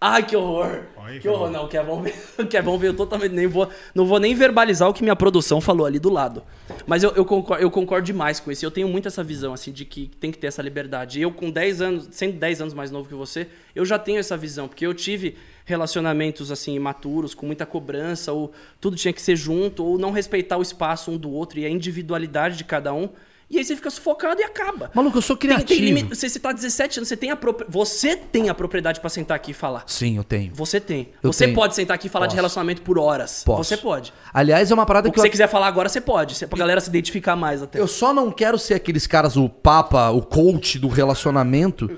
Ai, 0.00 0.24
que 0.24 0.36
horror. 0.36 0.84
Que 1.20 1.28
horror. 1.28 1.50
Não, 1.50 1.66
que 1.66 1.76
é 1.76 1.82
bom 1.82 2.00
ver. 2.02 2.14
Que 2.48 2.56
é 2.56 2.62
bom 2.62 2.78
ver, 2.78 2.88
eu 2.88 2.94
totalmente 2.94 3.32
nem 3.32 3.48
vou. 3.48 3.68
Não 3.92 4.06
vou 4.06 4.20
nem 4.20 4.32
verbalizar 4.32 4.88
o 4.88 4.94
que 4.94 5.02
minha 5.02 5.16
produção 5.16 5.60
falou 5.60 5.84
ali 5.84 5.98
do 5.98 6.08
lado. 6.08 6.44
Mas 6.86 7.02
eu, 7.02 7.10
eu, 7.16 7.24
concordo, 7.24 7.62
eu 7.62 7.70
concordo 7.70 8.06
demais 8.06 8.38
com 8.38 8.52
isso. 8.52 8.64
Eu 8.64 8.70
tenho 8.70 8.86
muito 8.86 9.08
essa 9.08 9.24
visão, 9.24 9.52
assim, 9.52 9.72
de 9.72 9.84
que 9.84 10.06
tem 10.20 10.30
que 10.30 10.38
ter 10.38 10.46
essa 10.46 10.62
liberdade. 10.62 11.20
Eu, 11.20 11.32
com 11.32 11.50
10 11.50 11.82
anos, 11.82 12.08
sendo 12.12 12.38
10 12.38 12.60
anos 12.60 12.74
mais 12.74 12.92
novo 12.92 13.08
que 13.08 13.14
você, 13.14 13.48
eu 13.74 13.84
já 13.84 13.98
tenho 13.98 14.18
essa 14.18 14.36
visão. 14.36 14.68
Porque 14.68 14.86
eu 14.86 14.94
tive 14.94 15.36
relacionamentos, 15.64 16.52
assim, 16.52 16.74
imaturos, 16.74 17.34
com 17.34 17.46
muita 17.46 17.66
cobrança, 17.66 18.32
ou 18.32 18.52
tudo 18.80 18.96
tinha 18.96 19.12
que 19.12 19.20
ser 19.20 19.34
junto, 19.34 19.84
ou 19.84 19.98
não 19.98 20.12
respeitar 20.12 20.58
o 20.58 20.62
espaço 20.62 21.10
um 21.10 21.16
do 21.16 21.30
outro 21.30 21.58
e 21.58 21.66
a 21.66 21.68
individualidade 21.68 22.56
de 22.56 22.64
cada 22.64 22.94
um. 22.94 23.08
E 23.50 23.56
aí 23.56 23.64
você 23.64 23.74
fica 23.74 23.88
sufocado 23.88 24.40
e 24.40 24.44
acaba. 24.44 24.90
Maluco, 24.94 25.16
eu 25.16 25.22
sou 25.22 25.34
Tem, 25.36 25.48
tem 25.48 25.56
criativo. 25.58 25.80
limite. 25.82 26.08
Você, 26.14 26.28
você 26.28 26.38
tá 26.38 26.52
17 26.52 26.98
anos, 26.98 27.08
você 27.08 27.16
tem 27.16 27.30
a, 27.30 27.38
você 27.66 28.14
tem 28.14 28.50
a 28.50 28.54
propriedade 28.54 29.00
pra 29.00 29.08
sentar 29.08 29.36
aqui 29.36 29.52
e 29.52 29.54
falar. 29.54 29.84
Sim, 29.86 30.16
eu 30.18 30.24
tenho. 30.24 30.54
Você 30.54 30.78
tem. 30.78 31.08
Eu 31.22 31.32
você 31.32 31.44
tenho. 31.44 31.56
pode 31.56 31.74
sentar 31.74 31.94
aqui 31.94 32.08
e 32.08 32.10
falar 32.10 32.26
de 32.26 32.32
Posso. 32.32 32.36
relacionamento 32.36 32.82
por 32.82 32.98
horas. 32.98 33.42
Posso. 33.44 33.64
Você 33.64 33.76
pode. 33.78 34.12
Aliás, 34.34 34.70
é 34.70 34.74
uma 34.74 34.84
parada 34.84 35.08
O 35.08 35.10
que, 35.10 35.14
que 35.14 35.20
eu, 35.20 35.22
você 35.22 35.30
quiser 35.30 35.48
falar 35.48 35.66
agora, 35.66 35.88
você 35.88 36.00
pode. 36.00 36.34
Pra 36.46 36.58
galera 36.58 36.78
se 36.80 36.90
identificar 36.90 37.36
mais 37.36 37.62
até. 37.62 37.80
eu 37.80 37.88
só 37.88 38.12
não 38.12 38.30
quero 38.30 38.58
ser 38.58 38.74
aqueles 38.74 39.06
caras, 39.06 39.36
o 39.36 39.48
papa, 39.48 40.10
o 40.10 40.20
coach 40.20 40.78
do 40.78 40.88
relacionamento, 40.88 41.90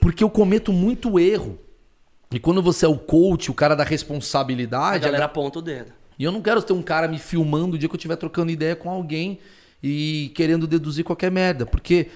porque 0.00 0.22
eu 0.22 0.30
cometo 0.30 0.72
muito 0.72 1.18
erro. 1.18 1.58
E 2.30 2.38
quando 2.38 2.62
você 2.62 2.86
é 2.86 2.88
o 2.88 2.98
coach, 2.98 3.50
o 3.50 3.54
cara 3.54 3.74
da 3.74 3.82
a 3.82 3.86
responsabilidade, 3.86 5.04
galera 5.04 5.24
a 5.24 5.26
aponta 5.26 5.58
o 5.58 5.62
dedo. 5.62 5.92
E 6.18 6.24
eu 6.24 6.30
não 6.30 6.40
quero 6.40 6.62
ter 6.62 6.72
um 6.72 6.82
cara 6.82 7.08
me 7.08 7.18
filmando 7.18 7.74
o 7.74 7.78
dia 7.78 7.88
que 7.88 7.94
eu 7.94 7.98
estiver 7.98 8.16
trocando 8.16 8.50
ideia 8.52 8.76
com 8.76 8.88
alguém 8.90 9.40
e 9.86 10.32
querendo 10.34 10.66
deduzir 10.66 11.04
qualquer 11.04 11.30
merda. 11.30 11.66
Porque 11.66 12.08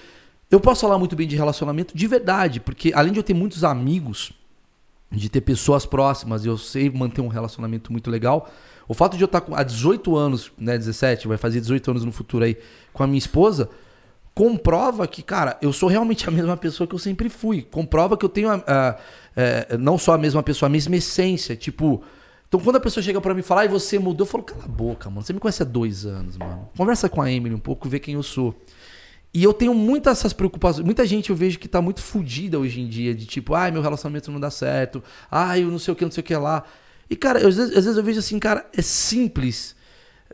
eu 0.49 0.59
posso 0.59 0.81
falar 0.81 0.97
muito 0.97 1.15
bem 1.15 1.27
de 1.27 1.35
relacionamento 1.35 1.95
de 1.95 2.07
verdade. 2.07 2.59
Porque 2.59 2.91
além 2.95 3.13
de 3.13 3.19
eu 3.19 3.23
ter 3.23 3.35
muitos 3.35 3.63
amigos, 3.63 4.31
de 5.11 5.29
ter 5.29 5.41
pessoas 5.41 5.85
próximas, 5.85 6.45
eu 6.45 6.57
sei 6.57 6.89
manter 6.89 7.21
um 7.21 7.27
relacionamento 7.27 7.91
muito 7.91 8.09
legal. 8.09 8.49
O 8.87 8.95
fato 8.95 9.15
de 9.15 9.23
eu 9.23 9.27
estar 9.27 9.43
há 9.53 9.61
18 9.61 10.15
anos, 10.15 10.51
né, 10.57 10.75
17, 10.79 11.27
vai 11.27 11.37
fazer 11.37 11.59
18 11.61 11.91
anos 11.91 12.03
no 12.03 12.11
futuro 12.11 12.43
aí, 12.43 12.57
com 12.91 13.03
a 13.03 13.07
minha 13.07 13.19
esposa, 13.19 13.69
comprova 14.33 15.07
que, 15.07 15.21
cara, 15.21 15.57
eu 15.61 15.71
sou 15.71 15.89
realmente 15.89 16.27
a 16.27 16.31
mesma 16.31 16.57
pessoa 16.57 16.87
que 16.87 16.95
eu 16.95 16.99
sempre 16.99 17.29
fui. 17.29 17.61
Comprova 17.61 18.17
que 18.17 18.25
eu 18.25 18.29
tenho 18.29 18.49
a- 18.49 18.63
a- 18.67 18.97
é, 19.35 19.77
não 19.77 19.95
só 19.97 20.13
a 20.13 20.17
mesma 20.17 20.41
pessoa, 20.41 20.67
a 20.67 20.71
mesma 20.71 20.95
essência. 20.95 21.55
Tipo, 21.55 22.01
então 22.49 22.59
quando 22.59 22.75
a 22.75 22.79
pessoa 22.81 23.01
chega 23.01 23.21
pra 23.21 23.33
mim 23.33 23.39
e 23.39 23.43
fala, 23.43 23.63
e 23.63 23.67
você 23.69 23.97
mudou, 23.97 24.25
eu 24.27 24.29
falo, 24.29 24.43
cala 24.43 24.65
a 24.65 24.67
boca, 24.67 25.09
mano. 25.09 25.21
Você 25.21 25.31
me 25.31 25.39
conhece 25.39 25.61
há 25.61 25.65
dois 25.65 26.05
anos, 26.05 26.35
mano. 26.35 26.67
Conversa 26.75 27.07
com 27.07 27.21
a 27.21 27.31
Emily 27.31 27.55
um 27.55 27.59
pouco, 27.59 27.87
vê 27.87 27.99
quem 27.99 28.15
eu 28.15 28.23
sou. 28.23 28.53
E 29.31 29.43
eu 29.43 29.53
tenho 29.53 29.73
muitas 29.75 30.17
essas 30.17 30.33
preocupações. 30.33 30.83
Muita 30.83 31.05
gente 31.05 31.29
eu 31.29 31.35
vejo 31.35 31.59
que 31.59 31.67
tá 31.67 31.81
muito 31.81 32.01
fodida 32.01 32.57
hoje 32.59 32.81
em 32.81 32.87
dia, 32.87 33.13
de 33.15 33.25
tipo, 33.27 33.53
ai, 33.53 33.69
meu 33.71 33.81
relacionamento 33.81 34.31
não 34.31 34.39
dá 34.39 34.49
certo, 34.49 35.01
ai, 35.29 35.63
eu 35.63 35.69
não 35.69 35.77
sei 35.79 35.91
o 35.93 35.95
que, 35.95 36.03
não 36.03 36.11
sei 36.11 36.21
o 36.21 36.23
que 36.25 36.35
lá. 36.35 36.63
E, 37.07 37.15
cara, 37.15 37.39
eu, 37.39 37.47
às, 37.49 37.55
vezes, 37.55 37.77
às 37.77 37.83
vezes 37.85 37.97
eu 37.97 38.03
vejo 38.03 38.19
assim, 38.19 38.37
cara, 38.39 38.67
é 38.75 38.81
simples. 38.81 39.75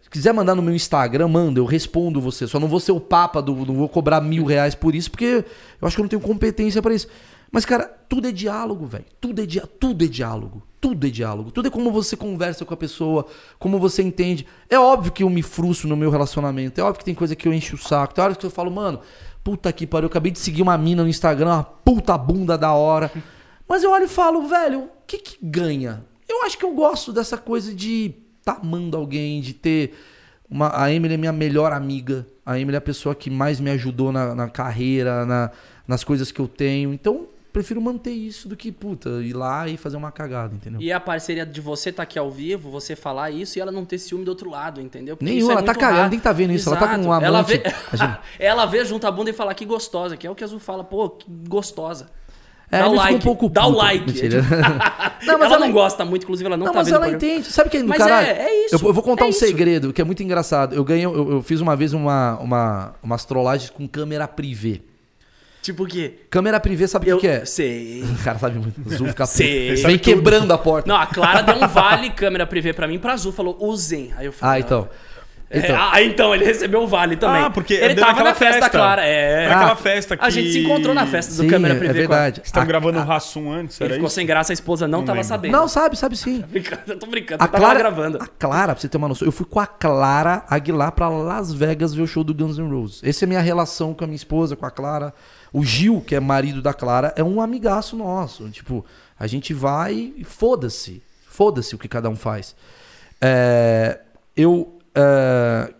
Se 0.02 0.10
quiser 0.10 0.34
mandar 0.34 0.56
no 0.56 0.62
meu 0.62 0.74
Instagram, 0.76 1.28
manda, 1.28 1.60
eu 1.60 1.66
respondo 1.66 2.22
você. 2.22 2.48
Só 2.48 2.60
não 2.60 2.68
vou 2.70 2.80
ser 2.80 2.92
o 2.94 3.00
papa, 3.00 3.42
do, 3.42 3.54
não 3.66 3.76
vou 3.76 3.90
cobrar 3.90 4.22
mil 4.22 4.46
reais 4.46 4.76
por 4.76 4.96
isso, 4.96 5.12
porque 5.12 5.44
eu 5.82 5.88
acho 5.88 5.96
que 5.96 6.02
eu 6.02 6.04
não 6.04 6.10
tenho 6.10 6.22
competência 6.22 6.82
pra 6.82 6.94
isso. 6.94 7.08
Mas, 7.52 7.66
cara, 7.66 7.86
tudo 8.08 8.28
é 8.28 8.32
diálogo, 8.32 8.86
velho. 8.86 9.06
Tudo, 9.20 9.42
é 9.42 9.46
dia- 9.46 9.68
tudo 9.80 10.04
é 10.06 10.08
diálogo. 10.08 10.64
Tudo 10.88 11.08
é 11.08 11.10
diálogo. 11.10 11.50
Tudo 11.50 11.68
é 11.68 11.72
como 11.72 11.92
você 11.92 12.16
conversa 12.16 12.64
com 12.64 12.74
a 12.74 12.78
pessoa, 12.78 13.26
como 13.58 13.80
você 13.80 14.04
entende. 14.04 14.46
É 14.70 14.78
óbvio 14.78 15.12
que 15.12 15.24
eu 15.24 15.30
me 15.32 15.42
frustro 15.42 15.88
no 15.90 15.98
meu 15.98 16.12
relacionamento. 16.12 16.80
É 16.80 16.84
óbvio 16.84 17.00
que 17.00 17.06
tem 17.06 17.16
coisa 17.16 17.36
que 17.36 17.48
eu 17.48 17.54
encho 17.54 17.76
o 17.76 17.80
saco. 17.80 18.14
Tem 18.14 18.24
horas 18.24 18.38
que 18.38 18.46
eu 18.46 18.52
falo, 18.52 18.70
mano, 18.70 19.00
puta 19.44 19.74
que 19.74 19.88
pariu, 19.88 20.06
eu 20.06 20.10
acabei 20.12 20.32
de 20.32 20.38
seguir 20.38 20.62
uma 20.62 20.78
mina 20.78 21.02
no 21.02 21.10
Instagram, 21.10 21.48
uma 21.54 21.64
puta 21.64 22.16
bunda 22.16 22.56
da 22.56 22.72
hora. 22.74 23.12
Mas 23.68 23.82
eu 23.84 23.90
olho 23.90 24.06
e 24.06 24.08
falo, 24.08 24.48
velho, 24.48 24.82
o 24.82 24.90
que 25.08 25.18
que 25.18 25.38
ganha? 25.42 26.06
Eu 26.30 26.44
acho 26.44 26.56
que 26.56 26.64
eu 26.66 26.74
gosto 26.76 27.12
dessa 27.12 27.36
coisa 27.36 27.74
de 27.74 28.14
tá 28.44 28.60
amando 28.62 28.96
alguém, 28.96 29.42
de 29.42 29.54
ter. 29.56 29.96
Uma, 30.48 30.80
a 30.80 30.94
Emily 30.94 31.16
é 31.16 31.18
minha 31.18 31.32
melhor 31.34 31.72
amiga. 31.74 32.28
A 32.46 32.60
Emily 32.60 32.76
é 32.76 32.78
a 32.78 32.82
pessoa 32.82 33.16
que 33.16 33.32
mais 33.32 33.60
me 33.60 33.72
ajudou 33.72 34.12
na, 34.12 34.36
na 34.36 34.48
carreira, 34.50 35.26
na- 35.26 35.50
nas 35.88 36.04
coisas 36.04 36.32
que 36.32 36.40
eu 36.40 36.48
tenho. 36.48 36.94
Então, 36.94 37.26
prefiro 37.56 37.80
manter 37.82 38.12
isso 38.12 38.50
do 38.50 38.56
que, 38.58 38.70
puta, 38.70 39.08
ir 39.24 39.32
lá 39.32 39.66
e 39.66 39.78
fazer 39.78 39.96
uma 39.96 40.12
cagada, 40.12 40.54
entendeu? 40.54 40.82
E 40.82 40.92
a 40.92 41.00
parceria 41.00 41.46
de 41.46 41.62
você 41.62 41.90
estar 41.90 42.04
aqui 42.04 42.20
ao 42.20 42.30
vivo, 42.30 42.70
você 42.70 42.98
falar 42.98 43.32
isso 43.32 43.58
e 43.58 43.62
ela 43.62 43.72
não 43.72 43.86
ter 43.86 43.98
ciúme 43.98 44.26
do 44.26 44.28
outro 44.28 44.50
lado, 44.50 44.82
entendeu? 44.82 45.16
Porque 45.16 45.32
Nenhum, 45.32 45.48
é 45.50 45.54
ela 45.54 45.62
tá 45.64 45.68
muito 45.72 45.80
cagando, 45.80 46.02
raro. 46.02 46.12
que 46.12 46.20
tá 46.22 46.34
vendo 46.34 46.52
isso, 46.52 46.68
ela 46.68 46.78
tá 46.78 46.98
com 46.98 47.02
um 47.08 47.14
Ela 47.14 47.42
vê, 47.42 47.64
gente- 47.94 48.18
ela 48.38 48.66
vê 48.66 48.84
junto 48.84 49.08
a 49.08 49.12
bunda 49.12 49.30
e 49.30 49.34
fala 49.34 49.54
que 49.54 49.64
gostosa, 49.64 50.18
que 50.18 50.28
é 50.28 50.30
o 50.30 50.36
que 50.36 50.44
a 50.44 50.48
Azul 50.48 50.60
fala, 50.60 50.84
pô, 50.84 51.12
que 51.12 51.26
gostosa. 51.48 52.10
É, 52.70 52.80
dá 52.80 52.90
o 52.90 52.94
like, 52.96 53.16
um 53.16 53.20
pouco 53.20 53.48
dá 53.48 53.66
o 53.68 53.72
like. 53.72 54.06
Mentira. 54.06 54.42
Não, 55.24 55.38
mas 55.40 55.46
ela, 55.48 55.56
ela- 55.56 55.60
não 55.68 55.72
gosta 55.72 56.04
muito, 56.04 56.24
inclusive 56.24 56.46
ela 56.48 56.58
não, 56.58 56.66
Não, 56.66 56.74
tá 56.74 56.80
mas 56.80 56.92
ela 56.92 57.10
entende. 57.10 57.50
Sabe 57.52 57.70
que 57.70 57.80
do 57.82 57.88
Mas 57.88 58.00
caralho? 58.00 58.28
é- 58.28 58.32
é 58.50 58.66
isso, 58.66 58.76
Eu, 58.76 58.88
eu 58.90 58.94
vou 58.94 59.02
contar 59.04 59.24
é 59.24 59.28
um 59.28 59.30
isso. 59.30 59.40
segredo 59.40 59.94
que 59.94 60.02
é 60.02 60.04
muito 60.04 60.22
engraçado. 60.22 60.76
Eu 60.76 60.84
ganhei, 60.84 61.06
eu, 61.06 61.32
eu 61.32 61.42
fiz 61.42 61.62
uma 61.62 61.74
vez 61.76 61.94
uma, 61.94 62.38
uma, 62.40 62.96
umas 63.02 63.24
trollagens 63.24 63.70
com 63.70 63.88
câmera 63.88 64.28
privê. 64.28 64.82
Tipo 65.66 65.84
o 65.84 65.88
quê? 65.88 66.14
Câmera 66.30 66.60
privê, 66.60 66.88
sabe 66.88 67.12
o 67.12 67.16
que, 67.18 67.22
que 67.22 67.28
é? 67.28 67.44
sei. 67.44 68.04
O 68.22 68.24
cara 68.24 68.38
sabe 68.38 68.60
muito. 68.60 68.80
O 68.88 68.94
Azul 68.94 69.08
fica 69.08 69.26
Sei. 69.28 69.74
Vem 69.78 69.98
quebrando 69.98 70.52
a 70.54 70.58
porta. 70.60 70.88
Não, 70.88 70.96
a 70.96 71.08
Clara 71.08 71.42
deu 71.42 71.56
um 71.56 71.66
vale 71.68 72.12
câmera 72.12 72.46
privê 72.46 72.72
pra 72.72 72.88
mim, 72.88 73.00
pra 73.00 73.14
Azul, 73.14 73.32
falou, 73.32 73.58
usem. 73.60 74.14
Aí 74.16 74.28
eu 74.28 74.32
falei, 74.32 74.58
Ah, 74.58 74.60
então. 74.60 74.88
É, 75.48 75.60
Então. 75.60 75.76
ah, 75.80 76.02
então, 76.02 76.34
ele 76.36 76.44
recebeu 76.44 76.82
o 76.82 76.88
vale 76.88 77.16
também. 77.16 77.44
Ah, 77.44 77.50
porque 77.52 77.76
ele 77.76 77.94
deu 77.94 78.04
tava 78.04 78.14
naquela 78.14 78.30
na 78.30 78.36
festa, 78.36 78.54
festa. 78.62 78.70
Clara. 78.78 79.06
É. 79.06 79.48
Naquela 79.48 79.72
Ah, 79.72 79.76
festa 79.76 80.18
que... 80.18 80.26
A 80.26 80.30
gente 80.32 80.52
se 80.52 80.60
encontrou 80.60 80.94
na 80.94 81.06
festa 81.06 81.34
do 81.36 81.42
Sim, 81.44 81.48
câmera 81.48 81.76
é- 81.76 81.78
privê. 81.78 81.92
é 81.94 81.94
verdade. 81.94 82.42
Estão 82.44 82.64
A- 82.64 82.66
gravando 82.66 82.98
a- 83.00 83.02
um 83.04 83.06
Rassum 83.06 83.52
antes, 83.52 83.80
Ele 83.80 83.94
ficou 83.94 84.08
isso? 84.08 84.16
sem 84.16 84.26
graça, 84.26 84.52
a 84.52 84.56
esposa 84.56 84.88
não, 84.88 85.00
Não 85.00 85.06
tava 85.06 85.18
lembro. 85.18 85.28
sabendo. 85.30 85.52
Não, 85.52 85.68
sabe, 85.68 85.96
sabe 85.98 86.18
sim. 86.18 86.44
Brincando, 86.50 86.82
eu 86.88 87.00
tô 87.00 87.06
brincando, 87.06 87.44
A 87.44 87.48
Clara, 87.48 87.78
gravando. 87.80 88.18
a 88.22 88.28
Clara, 88.28 88.74
pra 88.74 88.82
você 88.82 88.90
ter 88.90 88.98
uma 88.98 89.08
noção, 89.08 89.28
eu 89.28 89.32
fui 89.32 89.46
com 89.46 89.60
a 89.60 89.68
Clara 89.68 90.44
Aguilar 90.50 90.92
pra 90.92 91.10
Las 91.10 91.54
Vegas 91.54 91.94
ver 91.94 92.02
o 92.02 92.08
show 92.08 92.24
do 92.24 92.34
Guns 92.34 92.58
N' 92.58 92.68
Roses. 92.70 93.02
Essa 93.04 93.24
é 93.24 93.26
a 93.26 93.30
minha 93.30 93.42
relação 93.42 93.94
com 93.94 94.04
a 94.04 94.08
minha 94.08 94.16
esposa, 94.18 94.56
com 94.56 94.66
a 94.66 94.72
Clara. 94.72 95.14
O 95.56 95.64
Gil, 95.64 96.02
que 96.02 96.14
é 96.14 96.20
marido 96.20 96.62
da 96.62 96.74
Clara, 96.74 97.14
é 97.16 97.24
um 97.24 97.40
amigaço 97.40 97.96
nosso. 97.96 98.50
Tipo, 98.50 98.86
a 99.18 99.26
gente 99.26 99.54
vai 99.54 100.12
e 100.18 100.26
foda-se. 100.26 101.02
Foda-se 101.28 101.74
o 101.74 101.78
que 101.78 101.88
cada 101.88 102.10
um 102.10 102.16
faz. 102.18 102.54
É, 103.22 104.02
eu, 104.36 104.78
é, 104.94 105.74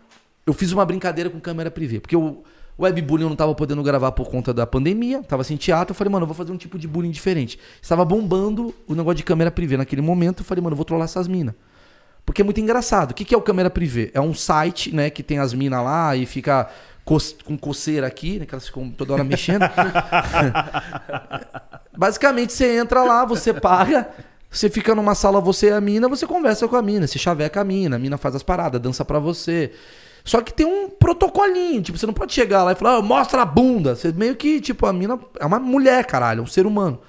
eu 0.46 0.54
fiz 0.54 0.72
uma 0.72 0.82
brincadeira 0.86 1.28
com 1.28 1.38
câmera 1.38 1.70
privê, 1.70 2.00
porque 2.00 2.16
o 2.16 2.42
webbullying 2.78 3.24
eu 3.24 3.28
não 3.28 3.36
tava 3.36 3.54
podendo 3.54 3.82
gravar 3.82 4.12
por 4.12 4.30
conta 4.30 4.54
da 4.54 4.66
pandemia, 4.66 5.22
tava 5.22 5.44
sem 5.44 5.58
teatro, 5.58 5.92
eu 5.92 5.94
falei, 5.94 6.10
mano, 6.10 6.22
eu 6.22 6.28
vou 6.28 6.36
fazer 6.36 6.52
um 6.52 6.56
tipo 6.56 6.78
de 6.78 6.88
bullying 6.88 7.10
diferente. 7.10 7.58
Estava 7.82 8.02
bombando 8.02 8.74
o 8.88 8.94
negócio 8.94 9.16
de 9.16 9.24
câmera 9.24 9.50
privê 9.50 9.76
naquele 9.76 10.00
momento, 10.00 10.40
eu 10.40 10.44
falei, 10.46 10.64
mano, 10.64 10.72
eu 10.72 10.78
vou 10.78 10.86
trollar 10.86 11.04
essas 11.04 11.28
minas. 11.28 11.54
Porque 12.24 12.40
é 12.40 12.44
muito 12.44 12.60
engraçado. 12.62 13.10
O 13.10 13.14
que 13.14 13.26
que 13.26 13.34
é 13.34 13.38
o 13.38 13.42
câmera 13.42 13.68
privê? 13.68 14.10
É 14.14 14.22
um 14.22 14.32
site, 14.32 14.94
né, 14.94 15.10
que 15.10 15.22
tem 15.22 15.38
as 15.38 15.52
minas 15.52 15.84
lá 15.84 16.16
e 16.16 16.24
fica 16.24 16.66
com 17.44 17.56
coceira 17.56 18.06
aqui, 18.06 18.40
né, 18.40 18.46
que 18.46 18.54
elas 18.54 18.66
ficam 18.66 18.90
toda 18.90 19.12
hora 19.12 19.22
mexendo. 19.22 19.62
Basicamente, 21.96 22.52
você 22.52 22.76
entra 22.76 23.04
lá, 23.04 23.24
você 23.24 23.54
paga, 23.54 24.08
você 24.50 24.68
fica 24.68 24.94
numa 24.94 25.14
sala, 25.14 25.40
você 25.40 25.68
e 25.68 25.72
a 25.72 25.80
mina, 25.80 26.08
você 26.08 26.26
conversa 26.26 26.66
com 26.66 26.74
a 26.74 26.82
mina, 26.82 27.06
você 27.06 27.18
chaveca 27.18 27.60
a 27.60 27.64
mina, 27.64 27.96
a 27.96 27.98
mina 27.98 28.18
faz 28.18 28.34
as 28.34 28.42
paradas, 28.42 28.80
dança 28.80 29.04
pra 29.04 29.20
você. 29.20 29.72
Só 30.24 30.42
que 30.42 30.52
tem 30.52 30.66
um 30.66 30.90
protocolinho, 30.90 31.80
tipo, 31.80 31.96
você 31.96 32.06
não 32.06 32.12
pode 32.12 32.34
chegar 32.34 32.64
lá 32.64 32.72
e 32.72 32.74
falar, 32.74 32.96
"Ah, 32.96 33.02
mostra 33.02 33.42
a 33.42 33.46
bunda. 33.46 33.94
Você 33.94 34.12
meio 34.12 34.34
que, 34.34 34.60
tipo, 34.60 34.84
a 34.84 34.92
mina 34.92 35.18
é 35.38 35.46
uma 35.46 35.60
mulher, 35.60 36.04
caralho, 36.04 36.40
é 36.40 36.42
um 36.42 36.46
ser 36.46 36.66
humano. 36.66 37.00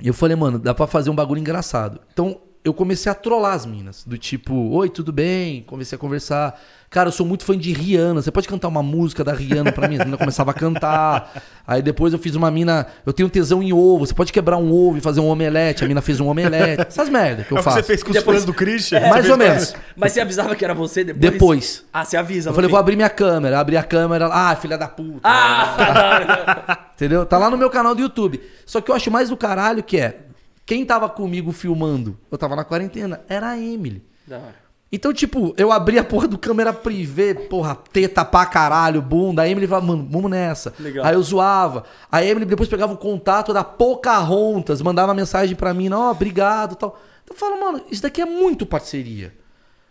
E 0.00 0.06
eu 0.06 0.14
falei, 0.14 0.36
mano, 0.36 0.58
dá 0.58 0.72
pra 0.72 0.86
fazer 0.86 1.10
um 1.10 1.14
bagulho 1.14 1.40
engraçado. 1.40 2.00
Então, 2.12 2.40
eu 2.64 2.72
comecei 2.72 3.10
a 3.10 3.14
trollar 3.14 3.54
as 3.54 3.66
minas. 3.66 4.04
Do 4.06 4.16
tipo, 4.16 4.54
oi, 4.70 4.88
tudo 4.88 5.12
bem? 5.12 5.62
Comecei 5.66 5.96
a 5.96 5.98
conversar. 5.98 6.60
Cara, 6.88 7.08
eu 7.08 7.12
sou 7.12 7.24
muito 7.26 7.44
fã 7.44 7.56
de 7.58 7.72
Rihanna. 7.72 8.20
Você 8.20 8.30
pode 8.30 8.46
cantar 8.46 8.68
uma 8.68 8.82
música 8.82 9.24
da 9.24 9.32
Rihanna 9.32 9.72
pra 9.72 9.88
mim? 9.88 9.98
A 9.98 10.04
mina 10.04 10.16
começava 10.18 10.50
a 10.50 10.54
cantar. 10.54 11.42
Aí 11.66 11.80
depois 11.80 12.12
eu 12.12 12.18
fiz 12.18 12.34
uma 12.36 12.50
mina. 12.50 12.86
Eu 13.06 13.12
tenho 13.14 13.28
tesão 13.30 13.62
em 13.62 13.72
ovo. 13.72 14.06
Você 14.06 14.12
pode 14.14 14.30
quebrar 14.32 14.58
um 14.58 14.70
ovo 14.70 14.98
e 14.98 15.00
fazer 15.00 15.18
um 15.20 15.26
omelete. 15.28 15.82
A 15.84 15.88
mina 15.88 16.02
fez 16.02 16.20
um 16.20 16.28
omelete. 16.28 16.82
Essas 16.86 17.08
merdas 17.08 17.46
que 17.46 17.52
eu 17.52 17.56
É 17.56 17.60
o 17.60 17.62
que 17.62 17.70
faço. 17.70 17.78
você 17.78 17.82
fez 17.82 18.02
com 18.02 18.10
os 18.10 18.16
Depois- 18.16 18.36
fãs 18.38 18.44
do 18.44 18.52
Christian? 18.52 18.98
É, 18.98 19.08
mais 19.10 19.28
ou 19.28 19.36
menos. 19.38 19.74
Mas 19.96 20.12
você 20.12 20.20
avisava 20.20 20.54
que 20.54 20.64
era 20.64 20.74
você 20.74 21.02
depois? 21.02 21.32
Depois. 21.32 21.84
Ah, 21.92 22.04
você 22.04 22.16
avisa. 22.18 22.50
Eu 22.50 22.54
falei, 22.54 22.68
fim. 22.68 22.72
vou 22.72 22.78
abrir 22.80 22.94
minha 22.94 23.10
câmera. 23.10 23.58
Abri 23.58 23.76
a 23.78 23.82
câmera. 23.82 24.28
Ah, 24.30 24.54
filha 24.54 24.76
da 24.76 24.86
puta. 24.86 25.20
Ah! 25.24 26.78
Entendeu? 26.94 27.24
Tá 27.26 27.38
lá 27.38 27.48
no 27.50 27.56
meu 27.56 27.70
canal 27.70 27.94
do 27.94 28.02
YouTube. 28.02 28.40
Só 28.66 28.80
que 28.80 28.90
eu 28.90 28.94
acho 28.94 29.10
mais 29.10 29.30
do 29.30 29.36
caralho 29.36 29.82
que 29.82 29.98
é. 29.98 30.26
Quem 30.72 30.86
tava 30.86 31.06
comigo 31.06 31.52
filmando? 31.52 32.18
Eu 32.30 32.38
tava 32.38 32.56
na 32.56 32.64
quarentena. 32.64 33.20
Era 33.28 33.50
a 33.50 33.58
Emily. 33.58 34.02
Da 34.26 34.38
hora. 34.38 34.54
Então, 34.90 35.12
tipo, 35.12 35.52
eu 35.58 35.70
abri 35.70 35.98
a 35.98 36.04
porra 36.04 36.26
do 36.26 36.38
câmera 36.38 36.72
privê, 36.72 37.34
porra, 37.34 37.74
teta 37.74 38.24
pra 38.24 38.46
caralho, 38.46 39.02
bunda. 39.02 39.42
A 39.42 39.48
Emily 39.48 39.66
falava, 39.66 39.88
mano, 39.88 40.08
vamos 40.10 40.30
nessa. 40.30 40.72
Legal. 40.80 41.04
Aí 41.04 41.12
eu 41.12 41.22
zoava. 41.22 41.84
A 42.10 42.24
Emily 42.24 42.46
depois 42.46 42.70
pegava 42.70 42.94
o 42.94 42.96
contato 42.96 43.52
da 43.52 43.62
Pocahontas, 43.62 44.80
mandava 44.80 45.12
mensagem 45.12 45.54
pra 45.54 45.74
mim, 45.74 45.92
ó, 45.92 46.10
obrigado 46.10 46.72
e 46.72 46.76
tal. 46.76 46.98
Então 47.22 47.36
eu 47.36 47.38
falo, 47.38 47.60
mano, 47.60 47.84
isso 47.90 48.00
daqui 48.00 48.22
é 48.22 48.26
muito 48.26 48.64
parceria. 48.64 49.34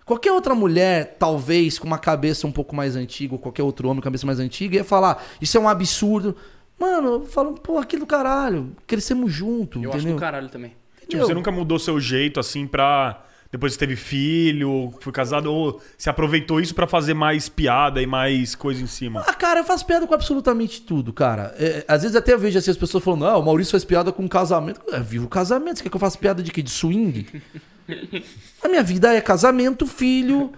Qualquer 0.03 0.31
outra 0.31 0.55
mulher, 0.55 1.15
talvez, 1.19 1.77
com 1.77 1.85
uma 1.85 1.99
cabeça 1.99 2.47
um 2.47 2.51
pouco 2.51 2.75
mais 2.75 2.95
antiga, 2.95 3.35
ou 3.35 3.39
qualquer 3.39 3.61
outro 3.61 3.87
homem 3.87 4.01
com 4.01 4.05
cabeça 4.05 4.25
mais 4.25 4.39
antiga, 4.39 4.77
ia 4.77 4.83
falar, 4.83 5.23
isso 5.39 5.55
é 5.55 5.61
um 5.61 5.69
absurdo. 5.69 6.35
Mano, 6.81 7.07
eu 7.09 7.25
falo, 7.25 7.53
pô, 7.53 7.77
aquilo 7.77 7.99
do 8.01 8.07
caralho. 8.07 8.75
Crescemos 8.87 9.31
junto, 9.31 9.77
Eu 9.83 9.89
acho 9.89 9.99
entendeu? 9.99 10.15
do 10.15 10.19
caralho 10.19 10.49
também. 10.49 10.73
Tipo, 11.07 11.23
você 11.23 11.33
nunca 11.35 11.51
mudou 11.51 11.77
seu 11.77 11.99
jeito 11.99 12.39
assim 12.39 12.65
pra. 12.65 13.23
Depois 13.51 13.73
que 13.73 13.79
teve 13.79 13.95
filho, 13.97 14.91
foi 15.01 15.11
casado, 15.11 15.53
ou 15.53 15.79
se 15.97 16.09
aproveitou 16.09 16.59
isso 16.59 16.73
pra 16.73 16.87
fazer 16.87 17.13
mais 17.13 17.49
piada 17.49 18.01
e 18.01 18.07
mais 18.07 18.55
coisa 18.55 18.81
em 18.81 18.87
cima? 18.87 19.23
Ah, 19.27 19.33
cara, 19.33 19.59
eu 19.59 19.63
faço 19.63 19.85
piada 19.85 20.07
com 20.07 20.13
absolutamente 20.15 20.81
tudo, 20.81 21.11
cara. 21.13 21.53
É, 21.59 21.83
às 21.85 22.01
vezes 22.01 22.15
até 22.15 22.33
eu 22.33 22.39
vejo 22.39 22.57
assim, 22.57 22.71
as 22.71 22.77
pessoas 22.77 23.03
falando, 23.03 23.25
ah, 23.25 23.37
o 23.37 23.43
Maurício 23.43 23.71
faz 23.71 23.83
piada 23.85 24.11
com 24.11 24.27
casamento. 24.27 24.81
Eu 24.87 25.03
vivo 25.03 25.27
casamento. 25.27 25.77
Você 25.77 25.83
quer 25.83 25.89
que 25.89 25.95
eu 25.95 25.99
faça 25.99 26.17
piada 26.17 26.41
de 26.41 26.49
quê? 26.49 26.61
De 26.63 26.71
swing? 26.71 27.27
A 28.63 28.69
minha 28.69 28.81
vida 28.81 29.13
é 29.13 29.19
casamento, 29.21 29.85
filho, 29.85 30.51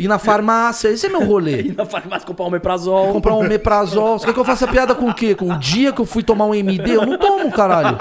ir 0.00 0.08
na 0.08 0.18
farmácia. 0.18 0.88
Esse 0.88 1.06
é 1.06 1.08
meu 1.08 1.24
rolê. 1.24 1.60
Ir 1.60 1.74
na 1.76 1.84
farmácia 1.84 2.26
comprar 2.26 2.44
um 2.44 2.48
omeprazol. 2.48 3.12
Comprar 3.12 3.34
um 3.34 3.40
omeprazol. 3.40 4.18
Você 4.18 4.26
quer 4.26 4.32
que 4.32 4.40
eu 4.40 4.44
faça 4.44 4.66
piada 4.66 4.94
com 4.94 5.08
o 5.08 5.14
quê? 5.14 5.34
Com 5.34 5.52
o 5.52 5.58
dia 5.58 5.92
que 5.92 6.00
eu 6.00 6.06
fui 6.06 6.22
tomar 6.22 6.46
um 6.46 6.54
MD? 6.54 6.96
Eu 6.96 7.06
não 7.06 7.18
tomo, 7.18 7.50
caralho. 7.52 7.96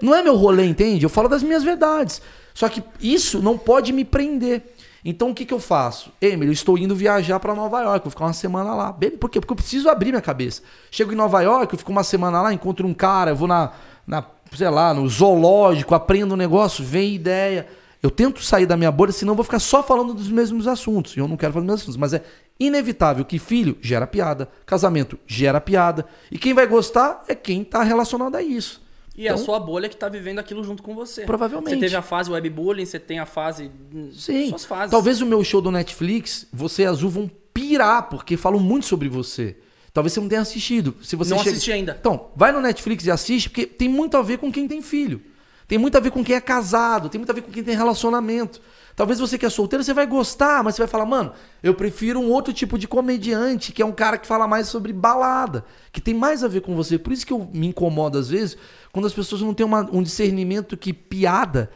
Não 0.00 0.14
é 0.14 0.22
meu 0.22 0.36
rolê, 0.36 0.66
entende? 0.66 1.04
Eu 1.04 1.10
falo 1.10 1.28
das 1.28 1.42
minhas 1.42 1.64
verdades. 1.64 2.22
Só 2.52 2.68
que 2.68 2.82
isso 3.00 3.42
não 3.42 3.58
pode 3.58 3.92
me 3.92 4.04
prender. 4.04 4.74
Então 5.04 5.30
o 5.30 5.34
que, 5.34 5.44
que 5.44 5.52
eu 5.52 5.60
faço? 5.60 6.10
Emily, 6.20 6.46
eu 6.46 6.52
estou 6.52 6.78
indo 6.78 6.94
viajar 6.94 7.38
para 7.38 7.54
Nova 7.54 7.80
York, 7.82 8.04
vou 8.04 8.10
ficar 8.10 8.24
uma 8.24 8.32
semana 8.32 8.74
lá. 8.74 8.92
Por 8.92 9.28
quê? 9.28 9.38
Porque 9.38 9.52
eu 9.52 9.56
preciso 9.56 9.90
abrir 9.90 10.10
minha 10.10 10.22
cabeça. 10.22 10.62
Chego 10.90 11.12
em 11.12 11.16
Nova 11.16 11.42
York, 11.42 11.74
eu 11.74 11.78
fico 11.78 11.92
uma 11.92 12.02
semana 12.02 12.40
lá, 12.40 12.54
encontro 12.54 12.86
um 12.86 12.94
cara, 12.94 13.32
eu 13.32 13.36
vou 13.36 13.46
na, 13.46 13.72
na 14.06 14.24
sei 14.56 14.70
lá, 14.70 14.94
no 14.94 15.06
zoológico, 15.06 15.94
aprendo 15.94 16.32
um 16.34 16.36
negócio, 16.36 16.82
vem 16.82 17.14
ideia. 17.14 17.66
Eu 18.04 18.10
tento 18.10 18.42
sair 18.42 18.66
da 18.66 18.76
minha 18.76 18.92
bolha, 18.92 19.12
senão 19.12 19.32
eu 19.32 19.36
vou 19.36 19.44
ficar 19.44 19.58
só 19.58 19.82
falando 19.82 20.12
dos 20.12 20.28
mesmos 20.28 20.66
assuntos. 20.68 21.16
E 21.16 21.20
eu 21.20 21.26
não 21.26 21.38
quero 21.38 21.54
falar 21.54 21.62
dos 21.64 21.70
mesmos 21.72 21.82
assuntos. 21.84 21.96
Mas 21.96 22.12
é 22.12 22.22
inevitável 22.60 23.24
que 23.24 23.38
filho 23.38 23.78
gera 23.80 24.06
piada, 24.06 24.46
casamento 24.66 25.18
gera 25.26 25.58
piada. 25.58 26.04
E 26.30 26.36
quem 26.36 26.52
vai 26.52 26.66
gostar 26.66 27.24
é 27.28 27.34
quem 27.34 27.62
está 27.62 27.82
relacionado 27.82 28.34
a 28.36 28.42
isso. 28.42 28.82
E 29.16 29.26
é 29.26 29.30
a 29.30 29.38
sua 29.38 29.58
bolha 29.58 29.88
que 29.88 29.96
tá 29.96 30.08
vivendo 30.10 30.38
aquilo 30.38 30.62
junto 30.62 30.82
com 30.82 30.94
você. 30.94 31.22
Provavelmente. 31.22 31.76
Você 31.76 31.80
teve 31.80 31.96
a 31.96 32.02
fase 32.02 32.30
webbullying, 32.30 32.84
você 32.84 32.98
tem 32.98 33.20
a 33.20 33.24
fase. 33.24 33.70
Sim. 34.12 34.50
Suas 34.50 34.66
fases. 34.66 34.90
Talvez 34.90 35.22
o 35.22 35.26
meu 35.26 35.42
show 35.42 35.62
do 35.62 35.70
Netflix, 35.70 36.46
você 36.52 36.82
e 36.82 36.86
Azul 36.86 37.08
vão 37.08 37.30
pirar, 37.54 38.10
porque 38.10 38.36
falam 38.36 38.60
muito 38.60 38.84
sobre 38.84 39.08
você. 39.08 39.56
Talvez 39.94 40.12
você 40.12 40.20
não 40.20 40.28
tenha 40.28 40.40
assistido. 40.42 40.94
Se 41.00 41.16
você 41.16 41.30
Não 41.30 41.38
chega- 41.38 41.52
assisti 41.52 41.72
ainda. 41.72 41.96
Então, 41.98 42.26
vai 42.36 42.52
no 42.52 42.60
Netflix 42.60 43.06
e 43.06 43.10
assiste, 43.10 43.48
porque 43.48 43.64
tem 43.64 43.88
muito 43.88 44.16
a 44.16 44.22
ver 44.22 44.38
com 44.38 44.52
quem 44.52 44.68
tem 44.68 44.82
filho. 44.82 45.22
Tem 45.66 45.78
muito 45.78 45.96
a 45.96 46.00
ver 46.00 46.10
com 46.10 46.22
quem 46.22 46.36
é 46.36 46.40
casado, 46.40 47.08
tem 47.08 47.18
muito 47.18 47.30
a 47.30 47.34
ver 47.34 47.40
com 47.42 47.50
quem 47.50 47.62
tem 47.64 47.74
relacionamento. 47.76 48.60
Talvez 48.94 49.18
você 49.18 49.36
que 49.38 49.44
é 49.46 49.50
solteiro, 49.50 49.82
você 49.82 49.92
vai 49.94 50.06
gostar, 50.06 50.62
mas 50.62 50.76
você 50.76 50.82
vai 50.82 50.88
falar, 50.88 51.06
mano, 51.06 51.32
eu 51.62 51.74
prefiro 51.74 52.20
um 52.20 52.30
outro 52.30 52.52
tipo 52.52 52.78
de 52.78 52.86
comediante, 52.86 53.72
que 53.72 53.82
é 53.82 53.86
um 53.86 53.90
cara 53.92 54.16
que 54.18 54.26
fala 54.26 54.46
mais 54.46 54.68
sobre 54.68 54.92
balada, 54.92 55.64
que 55.90 56.00
tem 56.00 56.14
mais 56.14 56.44
a 56.44 56.48
ver 56.48 56.60
com 56.60 56.76
você. 56.76 56.96
Por 56.98 57.12
isso 57.12 57.26
que 57.26 57.32
eu 57.32 57.48
me 57.52 57.66
incomodo 57.68 58.18
às 58.18 58.28
vezes, 58.28 58.56
quando 58.92 59.06
as 59.06 59.12
pessoas 59.14 59.40
não 59.42 59.52
têm 59.52 59.66
uma- 59.66 59.88
um 59.92 60.02
discernimento 60.02 60.76
que 60.76 60.92
piada 60.92 61.70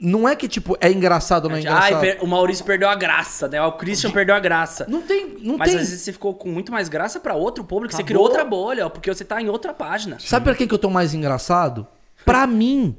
não 0.00 0.28
é 0.28 0.34
que, 0.36 0.46
tipo, 0.48 0.76
é 0.80 0.90
engraçado 0.90 1.44
ou 1.44 1.50
não 1.50 1.56
é 1.56 1.60
Ai, 1.60 1.64
engraçado. 1.64 2.00
per- 2.00 2.18
o 2.22 2.26
Maurício 2.26 2.64
perdeu 2.64 2.88
a 2.88 2.94
graça, 2.94 3.46
né? 3.48 3.60
O 3.62 3.72
Christian 3.72 4.10
perdeu 4.12 4.34
a 4.34 4.38
graça. 4.40 4.86
Não 4.88 5.02
tem, 5.02 5.36
não 5.42 5.58
Mas 5.58 5.70
tem. 5.70 5.78
às 5.80 5.88
vezes 5.88 6.02
você 6.02 6.12
ficou 6.12 6.34
com 6.34 6.48
muito 6.48 6.70
mais 6.72 6.88
graça 6.88 7.18
pra 7.20 7.34
outro 7.34 7.62
público. 7.64 7.92
Você 7.92 8.02
Acabou. 8.02 8.06
criou 8.06 8.22
outra 8.22 8.44
bolha, 8.44 8.86
ó, 8.86 8.88
porque 8.88 9.12
você 9.12 9.24
tá 9.24 9.40
em 9.42 9.48
outra 9.48 9.74
página. 9.74 10.16
Sabe 10.20 10.44
pra 10.44 10.54
quem 10.54 10.66
que 10.68 10.74
eu 10.74 10.78
tô 10.78 10.88
mais 10.88 11.14
engraçado? 11.14 11.86
Pra 12.24 12.46
mim. 12.46 12.96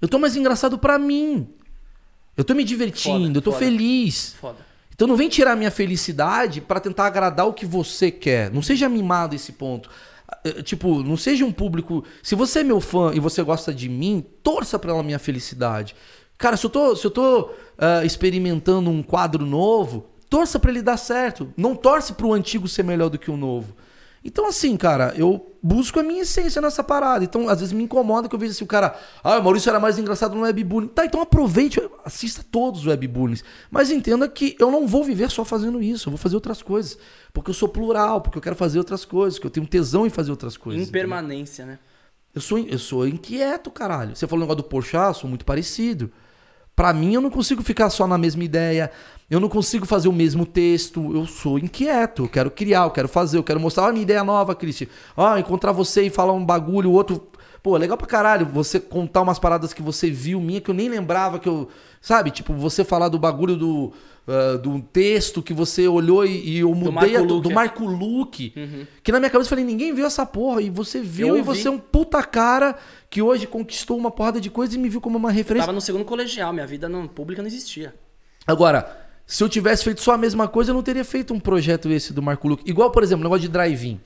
Eu 0.00 0.08
tô 0.08 0.18
mais 0.18 0.36
engraçado 0.36 0.78
pra 0.78 0.98
mim. 0.98 1.48
Eu 2.36 2.44
tô 2.44 2.54
me 2.54 2.64
divertindo, 2.64 3.26
Foda, 3.26 3.38
eu 3.38 3.42
tô 3.42 3.52
foda. 3.52 3.64
feliz. 3.64 4.34
Foda. 4.40 4.58
Então 4.92 5.08
não 5.08 5.16
vem 5.16 5.28
tirar 5.28 5.56
minha 5.56 5.70
felicidade 5.70 6.60
pra 6.60 6.78
tentar 6.80 7.06
agradar 7.06 7.46
o 7.46 7.52
que 7.52 7.66
você 7.66 8.10
quer. 8.10 8.50
Não 8.52 8.62
seja 8.62 8.88
mimado 8.88 9.34
esse 9.34 9.52
ponto. 9.52 9.88
Eh, 10.44 10.62
Tipo, 10.62 11.02
não 11.02 11.16
seja 11.16 11.44
um 11.44 11.52
público. 11.52 12.04
Se 12.22 12.34
você 12.34 12.60
é 12.60 12.64
meu 12.64 12.80
fã 12.80 13.12
e 13.14 13.20
você 13.20 13.42
gosta 13.42 13.72
de 13.72 13.88
mim, 13.88 14.24
torça 14.42 14.78
pela 14.78 15.02
minha 15.02 15.18
felicidade. 15.18 15.94
Cara, 16.36 16.56
se 16.56 16.66
eu 16.66 16.70
tô, 16.70 16.94
se 16.96 17.06
eu 17.06 17.10
tô 17.10 17.50
ah, 17.78 18.04
experimentando 18.04 18.90
um 18.90 19.02
quadro 19.02 19.46
novo, 19.46 20.06
torça 20.28 20.58
pra 20.58 20.70
ele 20.70 20.82
dar 20.82 20.96
certo. 20.96 21.52
Não 21.56 21.74
torce 21.74 22.12
pro 22.12 22.32
antigo 22.32 22.68
ser 22.68 22.82
melhor 22.82 23.08
do 23.08 23.18
que 23.18 23.30
o 23.30 23.36
novo. 23.36 23.74
Então, 24.24 24.46
assim, 24.46 24.74
cara, 24.76 25.12
eu 25.16 25.54
busco 25.62 26.00
a 26.00 26.02
minha 26.02 26.22
essência 26.22 26.60
nessa 26.62 26.82
parada. 26.82 27.22
Então, 27.22 27.46
às 27.46 27.60
vezes 27.60 27.74
me 27.74 27.82
incomoda 27.82 28.26
que 28.26 28.34
eu 28.34 28.38
vejo 28.38 28.52
assim, 28.52 28.64
o 28.64 28.66
cara, 28.66 28.98
ah, 29.22 29.38
o 29.38 29.42
Maurício 29.42 29.68
era 29.68 29.78
mais 29.78 29.98
engraçado 29.98 30.34
no 30.34 30.42
webbullying. 30.42 30.88
Tá, 30.88 31.04
então 31.04 31.20
aproveite, 31.20 31.78
assista 32.02 32.42
todos 32.50 32.80
os 32.80 32.86
webbullying. 32.86 33.38
Mas 33.70 33.90
entenda 33.90 34.26
que 34.26 34.56
eu 34.58 34.70
não 34.70 34.86
vou 34.86 35.04
viver 35.04 35.30
só 35.30 35.44
fazendo 35.44 35.82
isso, 35.82 36.08
eu 36.08 36.12
vou 36.12 36.18
fazer 36.18 36.36
outras 36.36 36.62
coisas. 36.62 36.96
Porque 37.34 37.50
eu 37.50 37.54
sou 37.54 37.68
plural, 37.68 38.22
porque 38.22 38.38
eu 38.38 38.42
quero 38.42 38.56
fazer 38.56 38.78
outras 38.78 39.04
coisas, 39.04 39.38
que 39.38 39.46
eu 39.46 39.50
tenho 39.50 39.66
tesão 39.66 40.06
em 40.06 40.10
fazer 40.10 40.30
outras 40.30 40.56
coisas. 40.56 40.88
Impermanência, 40.88 41.66
né? 41.66 41.78
Eu 42.34 42.40
sou, 42.40 42.58
eu 42.58 42.78
sou 42.78 43.06
inquieto, 43.06 43.70
caralho. 43.70 44.16
Você 44.16 44.26
falou 44.26 44.42
o 44.42 44.48
negócio 44.48 44.62
do 44.62 44.68
Porchat, 44.68 45.18
sou 45.18 45.28
muito 45.28 45.44
parecido. 45.44 46.10
Pra 46.74 46.92
mim, 46.92 47.14
eu 47.14 47.20
não 47.20 47.30
consigo 47.30 47.62
ficar 47.62 47.88
só 47.90 48.06
na 48.06 48.18
mesma 48.18 48.42
ideia. 48.42 48.90
Eu 49.30 49.40
não 49.40 49.48
consigo 49.48 49.86
fazer 49.86 50.08
o 50.08 50.12
mesmo 50.12 50.44
texto. 50.44 51.14
Eu 51.14 51.26
sou 51.26 51.58
inquieto. 51.58 52.24
Eu 52.24 52.28
quero 52.28 52.50
criar, 52.50 52.84
eu 52.84 52.90
quero 52.90 53.08
fazer, 53.08 53.38
eu 53.38 53.42
quero 53.42 53.58
mostrar 53.58 53.88
a 53.88 53.92
minha 53.92 54.02
ideia 54.02 54.22
nova, 54.22 54.54
Cristian. 54.54 54.86
Ah, 55.16 55.38
encontrar 55.40 55.72
você 55.72 56.02
e 56.02 56.10
falar 56.10 56.32
um 56.32 56.44
bagulho, 56.44 56.90
o 56.90 56.92
outro. 56.92 57.26
Pô, 57.62 57.76
legal 57.78 57.96
pra 57.96 58.06
caralho 58.06 58.44
você 58.44 58.78
contar 58.78 59.22
umas 59.22 59.38
paradas 59.38 59.72
que 59.72 59.80
você 59.80 60.10
viu 60.10 60.38
minha 60.40 60.60
que 60.60 60.70
eu 60.70 60.74
nem 60.74 60.88
lembrava 60.88 61.38
que 61.38 61.48
eu. 61.48 61.68
Sabe? 62.00 62.30
Tipo, 62.30 62.52
você 62.52 62.84
falar 62.84 63.08
do 63.08 63.18
bagulho 63.18 63.56
do. 63.56 63.92
ah, 64.28 64.58
do 64.58 64.78
texto 64.80 65.42
que 65.42 65.54
você 65.54 65.88
olhou 65.88 66.26
e, 66.26 66.46
e 66.46 66.58
eu 66.58 66.74
mudei 66.74 66.92
Marco 66.92 67.16
a- 67.16 67.20
do, 67.22 67.34
Luque, 67.34 67.42
do 67.48 67.50
é. 67.50 67.54
Marco 67.54 67.84
Luque. 67.86 68.52
Que 69.02 69.10
na 69.10 69.18
minha 69.18 69.30
cabeça 69.30 69.46
eu 69.46 69.50
falei, 69.50 69.64
ninguém 69.64 69.94
viu 69.94 70.04
essa 70.04 70.26
porra. 70.26 70.60
E 70.60 70.68
você 70.68 71.00
viu 71.00 71.28
Eu 71.28 71.38
e 71.38 71.42
você 71.42 71.66
é 71.66 71.70
um 71.70 71.78
puta 71.78 72.22
cara 72.22 72.76
que 73.08 73.22
hoje 73.22 73.46
conquistou 73.46 73.96
uma 73.96 74.10
porrada 74.10 74.38
de 74.38 74.50
coisa 74.50 74.74
e 74.74 74.78
me 74.78 74.90
viu 74.90 75.00
como 75.00 75.16
uma 75.16 75.30
referência. 75.30 75.64
Tava 75.64 75.74
no 75.74 75.80
segundo 75.80 76.04
colegial, 76.04 76.52
minha 76.52 76.66
vida 76.66 76.86
não, 76.90 77.06
pública 77.08 77.40
não 77.40 77.46
existia. 77.48 77.94
Agora, 78.46 79.03
se 79.34 79.42
eu 79.42 79.48
tivesse 79.48 79.82
feito 79.82 80.00
só 80.00 80.12
a 80.12 80.18
mesma 80.18 80.46
coisa, 80.46 80.70
eu 80.70 80.74
não 80.74 80.82
teria 80.82 81.04
feito 81.04 81.34
um 81.34 81.40
projeto 81.40 81.90
esse 81.90 82.12
do 82.12 82.22
Marco 82.22 82.46
Luque. 82.46 82.70
Igual, 82.70 82.90
por 82.92 83.02
exemplo, 83.02 83.22
o 83.22 83.24
negócio 83.24 83.42
de 83.42 83.48
drive-in. 83.48 84.00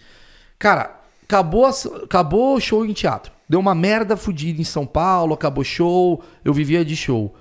Cara, 0.58 0.98
acabou, 1.22 1.66
a- 1.66 1.70
acabou 2.02 2.56
o 2.56 2.60
show 2.60 2.86
em 2.86 2.94
teatro. 2.94 3.30
Deu 3.46 3.60
uma 3.60 3.74
merda 3.74 4.16
fodida 4.16 4.60
em 4.60 4.64
São 4.64 4.86
Paulo, 4.86 5.34
acabou 5.34 5.62
show, 5.62 6.22
eu 6.42 6.54
vivia 6.54 6.82
de 6.82 6.96
show. 6.96 7.34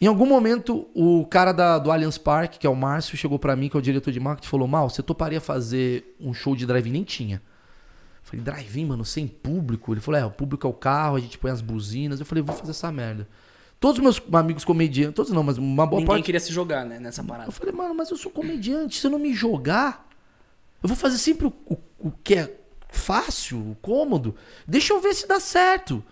Em 0.00 0.06
algum 0.06 0.26
momento, 0.26 0.86
o 0.94 1.24
cara 1.26 1.50
da- 1.52 1.78
do 1.78 1.90
Allianz 1.90 2.18
Parque, 2.18 2.58
que 2.58 2.66
é 2.66 2.70
o 2.70 2.76
Márcio, 2.76 3.16
chegou 3.16 3.38
pra 3.38 3.56
mim, 3.56 3.68
que 3.68 3.76
é 3.76 3.78
o 3.78 3.82
diretor 3.82 4.12
de 4.12 4.20
marketing, 4.20 4.46
e 4.46 4.50
falou: 4.50 4.68
Mal, 4.68 4.88
você 4.88 5.02
toparia 5.02 5.40
fazer 5.40 6.14
um 6.20 6.32
show 6.32 6.54
de 6.54 6.64
drive-in? 6.66 6.92
Nem 6.92 7.02
tinha. 7.04 7.36
Eu 7.36 8.22
falei, 8.30 8.44
drive-in, 8.44 8.86
mano, 8.86 9.04
sem 9.04 9.26
público? 9.26 9.92
Ele 9.92 10.00
falou, 10.00 10.20
é, 10.20 10.24
o 10.24 10.30
público 10.30 10.66
é 10.66 10.70
o 10.70 10.72
carro, 10.72 11.16
a 11.16 11.20
gente 11.20 11.36
põe 11.36 11.50
as 11.50 11.60
buzinas. 11.60 12.20
Eu 12.20 12.26
falei, 12.26 12.42
vou 12.42 12.54
fazer 12.54 12.70
essa 12.70 12.90
merda. 12.92 13.28
Todos 13.80 13.98
os 13.98 14.02
meus 14.02 14.22
amigos 14.32 14.64
comediantes, 14.64 15.14
todos 15.14 15.30
não, 15.32 15.42
mas 15.42 15.58
uma 15.58 15.84
boa 15.86 16.00
Ninguém 16.00 16.14
parte. 16.16 16.24
queria 16.24 16.40
se 16.40 16.52
jogar, 16.52 16.84
né, 16.86 16.98
nessa 16.98 17.22
parada. 17.22 17.48
Eu 17.48 17.52
falei, 17.52 17.72
mano, 17.74 17.94
mas 17.94 18.10
eu 18.10 18.16
sou 18.16 18.30
comediante. 18.32 18.98
Se 18.98 19.06
eu 19.06 19.10
não 19.10 19.18
me 19.18 19.34
jogar, 19.34 20.08
eu 20.82 20.88
vou 20.88 20.96
fazer 20.96 21.18
sempre 21.18 21.46
o, 21.46 21.52
o- 21.66 21.76
o 21.98 22.10
que 22.10 22.34
é 22.34 22.54
fácil, 22.88 23.76
cômodo. 23.82 24.34
Deixa 24.66 24.92
eu 24.94 25.00
ver 25.00 25.14
se 25.14 25.26
dá 25.26 25.38
certo. 25.40 26.02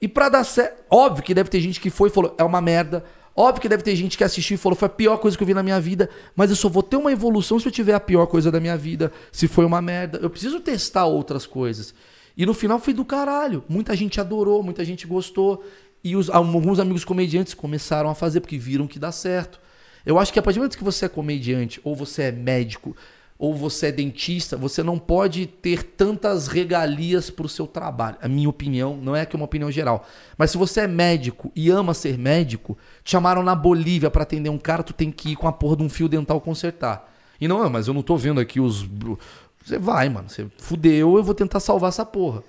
E 0.00 0.06
pra 0.06 0.28
dar 0.28 0.44
certo. 0.44 0.84
Óbvio 0.90 1.24
que 1.24 1.34
deve 1.34 1.48
ter 1.48 1.60
gente 1.60 1.80
que 1.80 1.90
foi 1.90 2.08
e 2.08 2.12
falou, 2.12 2.34
é 2.38 2.44
uma 2.44 2.60
merda. 2.60 3.04
Óbvio 3.34 3.60
que 3.62 3.68
deve 3.68 3.82
ter 3.82 3.96
gente 3.96 4.16
que 4.16 4.22
assistiu 4.24 4.54
e 4.54 4.58
falou, 4.58 4.76
foi 4.76 4.86
a 4.86 4.90
pior 4.90 5.16
coisa 5.18 5.36
que 5.36 5.42
eu 5.42 5.46
vi 5.46 5.54
na 5.54 5.62
minha 5.62 5.80
vida. 5.80 6.08
Mas 6.34 6.50
eu 6.50 6.56
só 6.56 6.68
vou 6.68 6.82
ter 6.82 6.96
uma 6.96 7.10
evolução 7.10 7.58
se 7.58 7.66
eu 7.66 7.72
tiver 7.72 7.94
a 7.94 8.00
pior 8.00 8.26
coisa 8.26 8.50
da 8.52 8.60
minha 8.60 8.76
vida. 8.76 9.10
Se 9.32 9.48
foi 9.48 9.64
uma 9.64 9.82
merda. 9.82 10.18
Eu 10.22 10.30
preciso 10.30 10.60
testar 10.60 11.06
outras 11.06 11.44
coisas. 11.46 11.94
E 12.36 12.44
no 12.46 12.52
final 12.54 12.78
foi 12.78 12.92
do 12.92 13.04
caralho. 13.04 13.64
Muita 13.68 13.96
gente 13.96 14.20
adorou, 14.20 14.62
muita 14.62 14.84
gente 14.84 15.06
gostou. 15.06 15.64
E 16.04 16.14
os- 16.16 16.30
alguns 16.30 16.78
amigos 16.78 17.04
comediantes 17.04 17.54
começaram 17.54 18.08
a 18.10 18.14
fazer 18.14 18.40
porque 18.40 18.58
viram 18.58 18.86
que 18.86 18.98
dá 18.98 19.10
certo. 19.12 19.60
Eu 20.04 20.18
acho 20.18 20.32
que 20.32 20.38
a 20.38 20.42
partir 20.42 20.58
do 20.58 20.62
momento 20.62 20.78
que 20.78 20.84
você 20.84 21.06
é 21.06 21.08
comediante, 21.08 21.80
ou 21.82 21.96
você 21.96 22.24
é 22.24 22.32
médico, 22.32 22.96
ou 23.38 23.54
você 23.54 23.88
é 23.88 23.92
dentista, 23.92 24.56
você 24.56 24.82
não 24.82 24.98
pode 24.98 25.46
ter 25.46 25.82
tantas 25.82 26.46
regalias 26.46 27.28
pro 27.28 27.48
seu 27.48 27.66
trabalho. 27.66 28.16
A 28.22 28.28
minha 28.28 28.48
opinião, 28.48 28.96
não 28.96 29.14
é 29.16 29.26
que 29.26 29.34
é 29.34 29.38
uma 29.38 29.44
opinião 29.44 29.70
geral. 29.70 30.06
Mas 30.38 30.52
se 30.52 30.56
você 30.56 30.80
é 30.82 30.86
médico 30.86 31.50
e 31.54 31.68
ama 31.70 31.92
ser 31.92 32.16
médico, 32.16 32.78
te 33.04 33.10
chamaram 33.10 33.42
na 33.42 33.54
Bolívia 33.54 34.10
pra 34.10 34.22
atender 34.22 34.48
um 34.48 34.56
cara, 34.58 34.82
tu 34.82 34.92
tem 34.94 35.10
que 35.10 35.32
ir 35.32 35.36
com 35.36 35.48
a 35.48 35.52
porra 35.52 35.76
de 35.76 35.82
um 35.82 35.88
fio 35.88 36.08
dental 36.08 36.40
consertar. 36.40 37.12
E 37.38 37.46
não, 37.46 37.60
"Ah, 37.62 37.68
mas 37.68 37.88
eu 37.88 37.92
não 37.92 38.02
tô 38.02 38.16
vendo 38.16 38.40
aqui 38.40 38.58
os. 38.60 38.88
Você 39.64 39.78
vai, 39.78 40.08
mano. 40.08 40.28
Você 40.30 40.46
fudeu, 40.58 41.16
eu 41.16 41.22
vou 41.22 41.34
tentar 41.34 41.60
salvar 41.60 41.88
essa 41.88 42.06
porra. 42.06 42.42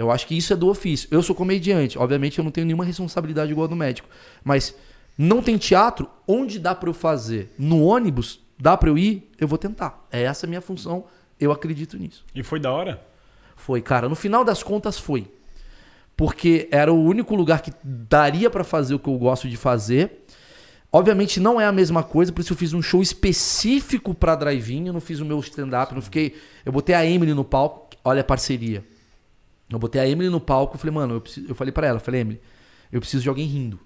Eu 0.00 0.10
acho 0.10 0.26
que 0.26 0.34
isso 0.34 0.52
é 0.52 0.56
do 0.56 0.68
ofício. 0.68 1.06
Eu 1.10 1.22
sou 1.22 1.36
comediante. 1.36 1.98
Obviamente 1.98 2.38
eu 2.38 2.44
não 2.44 2.50
tenho 2.50 2.66
nenhuma 2.66 2.84
responsabilidade 2.84 3.52
igual 3.52 3.66
a 3.66 3.68
do 3.68 3.76
médico. 3.76 4.08
Mas 4.42 4.74
não 5.16 5.42
tem 5.42 5.58
teatro, 5.58 6.08
onde 6.26 6.58
dá 6.58 6.74
pra 6.74 6.88
eu 6.88 6.94
fazer? 6.94 7.52
No 7.58 7.84
ônibus, 7.84 8.40
dá 8.58 8.78
pra 8.78 8.88
eu 8.88 8.96
ir? 8.96 9.30
Eu 9.38 9.46
vou 9.46 9.58
tentar. 9.58 10.06
É 10.10 10.22
essa 10.22 10.46
a 10.46 10.48
minha 10.48 10.62
função. 10.62 11.04
Eu 11.38 11.52
acredito 11.52 11.98
nisso. 11.98 12.24
E 12.34 12.42
foi 12.42 12.58
da 12.58 12.72
hora? 12.72 13.02
Foi, 13.54 13.82
cara. 13.82 14.08
No 14.08 14.14
final 14.14 14.42
das 14.42 14.62
contas, 14.62 14.98
foi. 14.98 15.30
Porque 16.16 16.66
era 16.70 16.90
o 16.90 17.04
único 17.04 17.34
lugar 17.34 17.60
que 17.60 17.70
daria 17.84 18.48
pra 18.48 18.64
fazer 18.64 18.94
o 18.94 18.98
que 18.98 19.08
eu 19.08 19.18
gosto 19.18 19.50
de 19.50 19.56
fazer. 19.58 20.24
Obviamente 20.90 21.38
não 21.38 21.60
é 21.60 21.66
a 21.66 21.72
mesma 21.72 22.02
coisa, 22.02 22.32
por 22.32 22.40
isso 22.40 22.52
eu 22.52 22.56
fiz 22.56 22.72
um 22.72 22.82
show 22.82 23.00
específico 23.00 24.12
pra 24.12 24.34
drive-in, 24.34 24.88
eu 24.88 24.92
não 24.92 25.00
fiz 25.00 25.20
o 25.20 25.24
meu 25.24 25.38
stand-up, 25.40 25.94
não 25.94 26.02
fiquei. 26.02 26.36
Eu 26.64 26.72
botei 26.72 26.94
a 26.94 27.06
Emily 27.06 27.32
no 27.32 27.44
palco, 27.44 27.90
olha 28.02 28.22
a 28.22 28.24
parceria. 28.24 28.84
Eu 29.72 29.78
botei 29.78 30.00
a 30.00 30.08
Emily 30.08 30.28
no 30.30 30.40
palco, 30.40 30.76
falei, 30.78 30.94
mano, 30.94 31.14
eu, 31.14 31.20
preciso- 31.20 31.46
eu 31.48 31.54
falei 31.54 31.72
pra 31.72 31.86
ela, 31.86 32.00
falei, 32.00 32.22
Emily, 32.22 32.40
eu 32.90 33.00
preciso 33.00 33.22
de 33.22 33.28
alguém 33.28 33.46
rindo. 33.46 33.78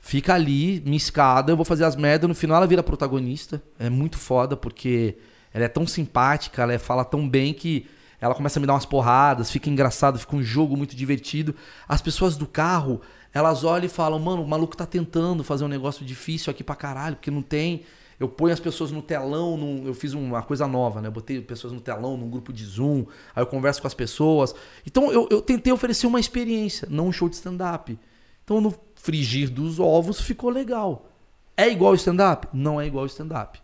Fica 0.00 0.34
ali, 0.34 0.82
me 0.86 0.96
escada, 0.96 1.50
eu 1.52 1.56
vou 1.56 1.64
fazer 1.64 1.84
as 1.84 1.96
merdas, 1.96 2.28
no 2.28 2.34
final 2.34 2.56
ela 2.58 2.66
vira 2.66 2.82
protagonista. 2.82 3.62
É 3.78 3.90
muito 3.90 4.16
foda, 4.16 4.56
porque 4.56 5.16
ela 5.52 5.64
é 5.64 5.68
tão 5.68 5.86
simpática, 5.86 6.62
ela 6.62 6.72
é- 6.72 6.78
fala 6.78 7.04
tão 7.04 7.28
bem 7.28 7.52
que 7.52 7.86
ela 8.20 8.34
começa 8.34 8.58
a 8.58 8.60
me 8.60 8.66
dar 8.66 8.74
umas 8.74 8.86
porradas, 8.86 9.50
fica 9.50 9.68
engraçado, 9.70 10.18
fica 10.18 10.34
um 10.34 10.42
jogo 10.42 10.76
muito 10.76 10.96
divertido. 10.96 11.54
As 11.88 12.00
pessoas 12.00 12.36
do 12.36 12.46
carro, 12.46 13.00
elas 13.32 13.62
olham 13.64 13.86
e 13.86 13.88
falam, 13.88 14.18
mano, 14.18 14.42
o 14.42 14.48
maluco 14.48 14.76
tá 14.76 14.86
tentando 14.86 15.44
fazer 15.44 15.64
um 15.64 15.68
negócio 15.68 16.04
difícil 16.04 16.50
aqui 16.50 16.64
pra 16.64 16.74
caralho, 16.74 17.16
porque 17.16 17.30
não 17.30 17.42
tem. 17.42 17.82
Eu 18.18 18.28
ponho 18.28 18.52
as 18.52 18.58
pessoas 18.60 18.90
no 18.90 19.00
telão, 19.00 19.56
num- 19.56 19.86
eu 19.86 19.94
fiz 19.94 20.12
uma 20.12 20.42
coisa 20.42 20.66
nova, 20.66 21.00
né? 21.00 21.06
Eu 21.08 21.12
botei 21.12 21.40
pessoas 21.40 21.72
no 21.72 21.80
telão, 21.80 22.16
num 22.16 22.28
grupo 22.28 22.52
de 22.52 22.64
Zoom, 22.64 23.04
aí 23.34 23.42
eu 23.42 23.46
converso 23.46 23.80
com 23.80 23.86
as 23.86 23.94
pessoas. 23.94 24.54
Então 24.86 25.12
eu, 25.12 25.28
eu 25.30 25.40
tentei 25.40 25.72
oferecer 25.72 26.06
uma 26.06 26.18
experiência, 26.18 26.88
não 26.90 27.08
um 27.08 27.12
show 27.12 27.28
de 27.28 27.36
stand-up. 27.36 27.96
Então 28.44 28.60
no 28.60 28.74
frigir 28.96 29.50
dos 29.50 29.78
ovos 29.78 30.20
ficou 30.20 30.50
legal. 30.50 31.08
É 31.56 31.68
igual 31.68 31.94
stand-up? 31.94 32.48
Não 32.52 32.80
é 32.80 32.86
igual 32.86 33.06
stand-up. 33.06 33.60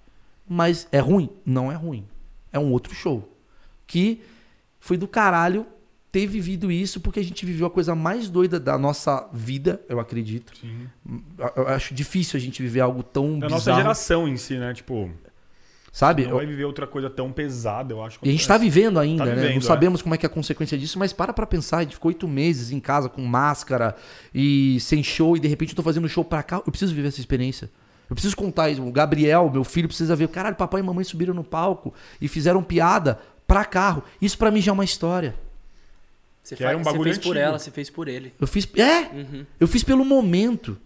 Mas 0.48 0.86
é 0.92 0.98
ruim? 0.98 1.30
Não 1.44 1.72
é 1.72 1.74
ruim. 1.74 2.07
É 2.52 2.59
um 2.59 2.70
outro 2.70 2.94
show. 2.94 3.28
Que 3.86 4.22
foi 4.78 4.96
do 4.96 5.09
caralho 5.09 5.66
ter 6.15 6.29
vivido 6.29 6.71
isso, 6.71 7.01
porque 7.01 7.19
a 7.19 7.25
gente 7.25 7.45
viveu 7.45 7.67
a 7.67 7.71
coisa 7.71 7.93
mais 7.93 8.29
doida 8.31 8.61
da 8.61 8.79
nossa 8.79 9.29
vida, 9.33 9.81
eu 9.89 9.99
acredito. 9.99 10.53
Sim. 10.61 10.87
Eu- 11.57 11.67
acho 11.67 11.93
difícil 11.93 12.37
a 12.37 12.41
gente 12.41 12.62
viver 12.62 12.79
algo 12.79 13.03
tão 13.03 13.37
Da 13.37 13.47
bizarro. 13.49 13.51
nossa 13.51 13.75
geração 13.75 14.29
em 14.29 14.37
si, 14.37 14.55
né? 14.57 14.73
Tipo, 14.73 15.11
Sabe? 15.91 16.23
não 16.23 16.31
Eu- 16.31 16.37
vai 16.37 16.47
viver 16.47 16.65
outra 16.67 16.87
coisa 16.87 17.11
tão 17.11 17.33
pesada, 17.33 17.93
eu 17.93 18.01
acho. 18.01 18.21
E 18.23 18.29
a 18.29 18.31
gente 18.33 18.47
tá 18.47 18.57
vivendo 18.57 19.01
ainda, 19.01 19.25
Tá 19.25 19.31
né? 19.31 19.35
vivendo, 19.35 19.51
Não 19.55 19.59
é. 19.59 19.61
sabemos 19.62 20.03
como 20.03 20.15
é 20.15 20.19
que 20.19 20.25
é 20.25 20.29
a 20.29 20.31
consequência 20.31 20.79
disso, 20.79 21.01
mas 21.01 21.12
para 21.12 21.33
pra 21.33 21.47
pensar, 21.47 21.79
a 21.79 21.83
gente 21.83 21.95
ficou 21.97 22.11
oito 22.11 22.29
meses 22.29 22.71
em 22.71 22.79
casa 22.79 23.09
com 23.09 23.21
máscara 23.25 23.97
e 24.33 24.79
sem 24.81 25.03
show, 25.03 25.37
e 25.37 25.41
de 25.41 25.49
repente 25.49 25.71
eu 25.71 25.77
tô 25.77 25.83
fazendo 25.83 26.09
show 26.09 26.25
pra 26.25 26.45
cá. 26.45 26.62
Eu 26.65 26.71
preciso 26.71 26.95
viver 26.95 27.09
essa 27.09 27.19
experiência. 27.19 27.69
Eu 28.09 28.15
preciso 28.15 28.37
contar 28.37 28.71
isso. 28.71 28.81
O 28.87 28.93
Gabriel, 28.93 29.51
meu 29.53 29.65
filho, 29.65 29.89
precisa 29.89 30.15
ver. 30.15 30.29
Caralho, 30.29 30.55
papai 30.55 30.81
e 30.81 30.85
mamãe 30.85 31.03
subiram 31.05 31.35
no 31.35 31.43
palco 31.43 31.93
e 32.21 32.29
fizeram 32.29 32.62
piada 32.62 33.19
pra 33.49 33.65
carro. 33.65 34.05
Isso 34.23 34.39
pra 34.39 34.53
mim 34.53 34.61
já 34.61 34.71
é 34.71 34.75
uma 34.75 34.85
história. 34.85 35.35
Você, 36.45 36.55
Que 36.57 36.62
faz- 36.62 36.68
era 36.72 36.78
um 36.78 36.84
você 36.84 36.90
bagulho 36.90 37.05
fez 37.05 37.18
por 37.18 37.30
antigo. 37.36 37.45
ela, 37.49 37.59
você 37.59 37.70
fez 37.70 37.88
por 37.90 38.07
ele. 38.07 38.34
Eu 38.38 38.47
fiz. 38.47 38.68
É! 38.76 39.01
Uhum. 39.16 39.47
Eu 39.59 39.66
fiz 39.66 39.82
pelo 39.82 40.05
momento. 40.05 40.78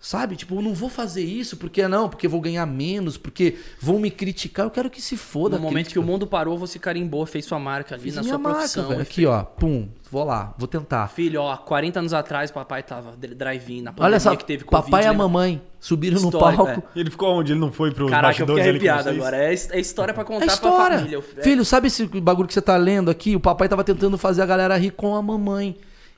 Sabe? 0.00 0.36
Tipo, 0.36 0.54
eu 0.54 0.62
não 0.62 0.72
vou 0.74 0.88
fazer 0.88 1.24
isso 1.24 1.56
porque 1.56 1.86
não, 1.88 2.08
porque 2.08 2.26
eu 2.26 2.30
vou 2.30 2.40
ganhar 2.40 2.64
menos, 2.64 3.16
porque 3.16 3.56
vão 3.80 3.98
me 3.98 4.12
criticar. 4.12 4.64
Eu 4.66 4.70
quero 4.70 4.88
que 4.88 5.02
se 5.02 5.16
foda. 5.16 5.56
No 5.56 5.62
momento 5.62 5.74
crítica. 5.86 5.92
que 5.94 5.98
o 5.98 6.02
mundo 6.04 6.24
parou, 6.24 6.56
você 6.56 6.78
carimbou, 6.78 7.26
fez 7.26 7.44
sua 7.44 7.58
marca 7.58 7.96
ali 7.96 8.04
Fiz 8.04 8.14
na 8.14 8.22
minha 8.22 8.34
sua 8.34 8.38
marca, 8.38 8.58
profissão. 8.58 8.88
velho. 8.90 9.02
Aqui, 9.02 9.26
ó. 9.26 9.42
Pum. 9.42 9.88
Vou 10.10 10.22
lá. 10.24 10.54
Vou 10.56 10.68
tentar. 10.68 11.08
Filho, 11.08 11.42
ó, 11.42 11.56
40 11.56 11.98
anos 11.98 12.14
atrás, 12.14 12.50
papai 12.52 12.82
tava 12.84 13.14
dri- 13.16 13.34
drive-in 13.34 13.82
na 13.82 13.92
pandemia 13.92 14.06
Olha 14.06 14.20
só, 14.20 14.36
que 14.36 14.44
teve 14.44 14.62
Covid. 14.64 14.84
papai 14.90 15.02
e 15.02 15.06
a 15.06 15.10
lembra? 15.10 15.26
mamãe 15.26 15.60
subiram 15.80 16.20
no 16.20 16.28
Histórico, 16.28 16.64
palco. 16.64 16.82
Ele 16.94 17.10
ficou 17.10 17.30
onde? 17.34 17.52
Ele 17.52 17.60
não 17.60 17.72
foi 17.72 17.92
pro 17.92 18.08
Caraca, 18.08 18.40
eu 18.40 18.46
fiquei 18.46 18.62
ali 18.62 18.62
com 18.78 18.86
arrepiado 18.88 19.10
agora. 19.10 19.36
É, 19.36 19.52
é 19.52 19.80
história 19.80 20.14
pra 20.14 20.24
contar 20.24 20.44
É 20.44 20.46
história. 20.46 20.86
pra 20.86 20.98
família. 20.98 21.18
É- 21.36 21.42
Filho, 21.42 21.64
sabe 21.64 21.88
esse 21.88 22.06
bagulho 22.06 22.46
que 22.46 22.54
você 22.54 22.62
tá 22.62 22.76
lendo 22.76 23.10
aqui? 23.10 23.34
O 23.36 23.40
papai 23.40 23.68
tava 23.68 23.82
tentando 23.84 24.16
fazer 24.16 24.42
a 24.42 24.46
galera 24.46 24.76
rir 24.78 24.92
com 24.92 25.14
a 25.14 25.20
mamãe. 25.20 25.76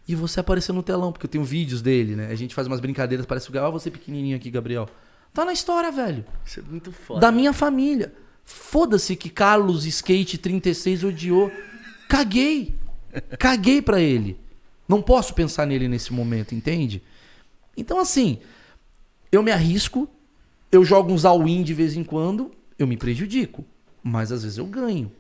E 0.09 0.15
você 0.15 0.41
apareceu 0.41 0.75
no 0.75 0.83
telão, 0.83 1.13
porque 1.13 1.27
eu 1.27 1.31
tenho 1.31 1.45
vídeos 1.45 1.83
dele, 1.83 2.17
né? 2.17 2.29
A 2.29 2.35
gente 2.35 2.55
faz 2.55 2.67
umas 2.67 2.81
brincadeiras, 2.81 3.27
parece 3.27 3.49
o 3.49 3.53
Gabriel. 3.53 3.71
Olha 3.71 3.79
você 3.79 3.91
pequenininho 3.91 4.37
aqui, 4.37 4.51
Gabriel. 4.51 4.89
Tá 5.33 5.45
na 5.45 5.53
história, 5.53 5.93
velho. 5.93 6.25
Isso 6.45 6.61
é 6.61 6.63
muito 6.63 6.91
foda. 6.91 7.21
Da 7.21 7.31
minha 7.31 7.53
família. 7.53 8.13
Foda-se 8.45 9.15
que 9.15 9.31
Carlos 9.31 9.87
Skate 9.87 10.39
36 10.39 11.05
odiou. 11.05 11.53
Caguei. 12.09 12.75
Caguei 13.39 13.81
pra 13.81 14.01
ele. 14.01 14.39
Não 14.89 15.01
posso 15.01 15.35
pensar 15.35 15.67
nele 15.67 15.87
nesse 15.87 16.13
momento, 16.13 16.55
entende? 16.55 17.03
Então, 17.77 18.01
assim, 18.01 18.41
eu 19.31 19.43
me 19.43 19.53
arrisco, 19.53 20.09
eu 20.73 20.85
jogo 20.85 21.13
uns 21.13 21.25
all-in 21.25 21.63
de 21.63 21.73
vez 21.73 21.97
em 21.97 22.03
quando, 22.03 22.51
eu 22.77 22.87
me 22.87 22.97
prejudico. 22.97 23.65
Mas 24.03 24.33
às 24.33 24.43
vezes 24.43 24.59
eu 24.59 24.67
ganho. 24.67 25.13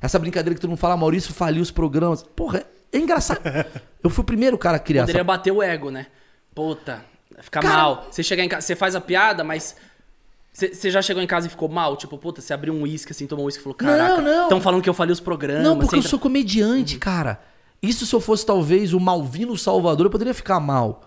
Essa 0.00 0.18
brincadeira 0.18 0.54
que 0.54 0.60
todo 0.60 0.70
mundo 0.70 0.78
fala, 0.78 0.96
Maurício 0.96 1.34
faliu 1.34 1.62
os 1.62 1.72
programas. 1.72 2.22
Porra, 2.22 2.64
é 2.96 3.00
engraçado. 3.02 3.40
Eu 4.02 4.10
fui 4.10 4.22
o 4.22 4.26
primeiro 4.26 4.56
cara 4.58 4.76
a 4.76 4.80
criar 4.80 5.02
Poderia 5.02 5.20
essa 5.20 5.24
bater 5.24 5.50
o 5.52 5.62
ego, 5.62 5.90
né? 5.90 6.06
Puta, 6.54 7.04
fica 7.40 7.60
Cara- 7.60 7.74
mal. 7.74 8.08
Você 8.10 8.22
chegar 8.22 8.44
em 8.44 8.48
casa, 8.48 8.62
você 8.66 8.76
faz 8.76 8.94
a 8.94 9.00
piada, 9.00 9.42
mas. 9.44 9.76
Você 10.52 10.90
já 10.90 11.02
chegou 11.02 11.22
em 11.22 11.26
casa 11.26 11.46
e 11.46 11.50
ficou 11.50 11.68
mal? 11.68 11.96
Tipo, 11.98 12.16
puta, 12.16 12.40
você 12.40 12.54
abriu 12.54 12.72
um 12.72 12.82
uísque 12.82 13.12
assim, 13.12 13.26
tomou 13.26 13.44
um 13.44 13.46
uísque 13.46 13.60
e 13.60 13.62
falou: 13.62 13.74
Caraca, 13.76 14.22
não. 14.22 14.44
estão 14.44 14.60
falando 14.60 14.82
que 14.82 14.88
eu 14.88 14.94
falei 14.94 15.12
os 15.12 15.20
programas. 15.20 15.62
Não, 15.62 15.78
porque 15.78 15.94
eu 15.94 15.98
entra- 15.98 16.08
sou 16.08 16.18
comediante, 16.18 16.98
cara. 16.98 17.40
Isso 17.82 18.06
se 18.06 18.14
eu 18.14 18.20
fosse 18.20 18.46
talvez 18.46 18.94
o 18.94 18.98
Malvino 19.00 19.56
Salvador, 19.58 20.06
eu 20.06 20.10
poderia 20.10 20.32
ficar 20.32 20.58
mal. 20.58 21.02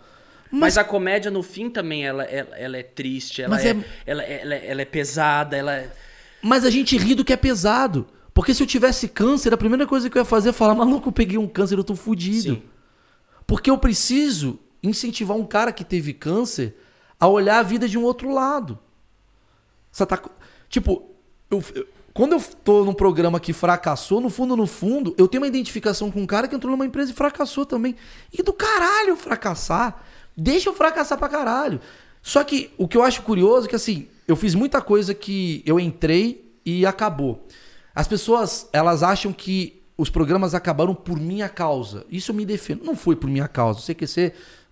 Mas 0.52 0.78
a 0.78 0.84
comédia, 0.84 1.32
no 1.32 1.42
fim, 1.44 1.70
também, 1.70 2.06
ela, 2.06 2.24
ela, 2.24 2.56
ela 2.58 2.78
é 2.78 2.84
triste, 2.84 3.42
ela 3.42 3.56
Mas 3.56 3.66
é, 3.66 3.70
é- 3.72 3.84
Ela, 4.06 4.24
ela, 4.24 4.56
ela 4.56 4.82
é 4.82 4.86
pesada, 4.86 5.56
ela 5.58 5.76
é... 5.76 5.90
Mas 6.42 6.64
a 6.66 6.70
gente 6.70 6.98
ri 6.98 7.14
do 7.16 7.24
que 7.26 7.34
é 7.34 7.38
pesado. 7.38 8.08
Porque 8.40 8.54
se 8.54 8.64
eu 8.64 8.68
tivesse 8.68 9.10
câncer, 9.10 9.54
a 9.54 9.58
primeira 9.58 9.86
coisa 9.86 10.10
que 10.10 10.18
eu 10.18 10.22
ia 10.22 10.26
fazer 10.26 10.50
é 10.50 10.54
falar, 10.54 10.74
maluco, 10.74 11.10
eu 11.10 11.12
peguei 11.12 11.38
um 11.38 11.46
câncer, 11.46 11.78
eu 11.78 11.84
tô 11.84 11.94
fudido. 11.94 12.54
Sim. 12.56 12.64
Porque 13.46 13.70
eu 13.70 13.78
preciso 13.78 14.58
incentivar 14.82 15.36
um 15.36 15.44
cara 15.46 15.74
que 15.74 15.84
teve 15.84 16.14
câncer 16.14 16.74
a 17.20 17.28
olhar 17.28 17.60
a 17.60 17.64
vida 17.64 17.86
de 17.86 17.98
um 17.98 18.04
outro 18.04 18.34
lado. 18.34 18.80
Você 19.92 20.06
tá. 20.06 20.18
Tipo, 20.70 21.04
eu- 21.52 21.62
eu- 21.76 21.86
quando 22.14 22.32
eu 22.32 22.42
tô 22.64 22.86
num 22.86 22.94
programa 22.94 23.42
que 23.42 23.52
fracassou, 23.52 24.22
no 24.22 24.30
fundo, 24.30 24.56
no 24.56 24.66
fundo, 24.66 25.14
eu 25.18 25.28
tenho 25.28 25.44
uma 25.44 25.48
identificação 25.50 26.10
com 26.10 26.22
um 26.22 26.26
cara 26.26 26.48
que 26.48 26.56
entrou 26.56 26.72
numa 26.72 26.86
empresa 26.86 27.12
e 27.12 27.14
fracassou 27.14 27.66
também. 27.66 27.94
E 28.32 28.42
do 28.42 28.54
caralho 28.54 29.18
fracassar. 29.18 30.02
Deixa 30.38 30.70
eu 30.70 30.74
fracassar 30.74 31.18
pra 31.18 31.28
caralho. 31.28 31.82
Só 32.22 32.42
que 32.46 32.72
o 32.78 32.88
que 32.88 32.96
eu 32.96 33.04
acho 33.04 33.22
curioso 33.22 33.66
é 33.66 33.70
que 33.70 33.76
assim, 33.76 34.08
eu 34.26 34.38
fiz 34.38 34.56
muita 34.56 34.82
coisa 34.82 35.14
que 35.14 35.62
eu 35.66 35.78
entrei 35.78 36.50
e 36.66 36.86
acabou. 36.86 37.46
As 37.94 38.08
pessoas, 38.08 38.70
elas 38.72 39.04
acham 39.04 39.34
que 39.34 39.80
os 40.00 40.10
programas 40.10 40.56
acabaram 40.56 40.96
por 40.96 41.20
minha 41.20 41.50
causa. 41.50 42.06
Isso 42.10 42.32
eu 42.32 42.36
me 42.36 42.46
defendo. 42.46 42.86
Não 42.86 42.96
foi 42.96 43.16
por 43.18 43.30
minha 43.30 43.48
causa. 43.48 43.80
O 43.80 43.84
CQC, 43.84 44.32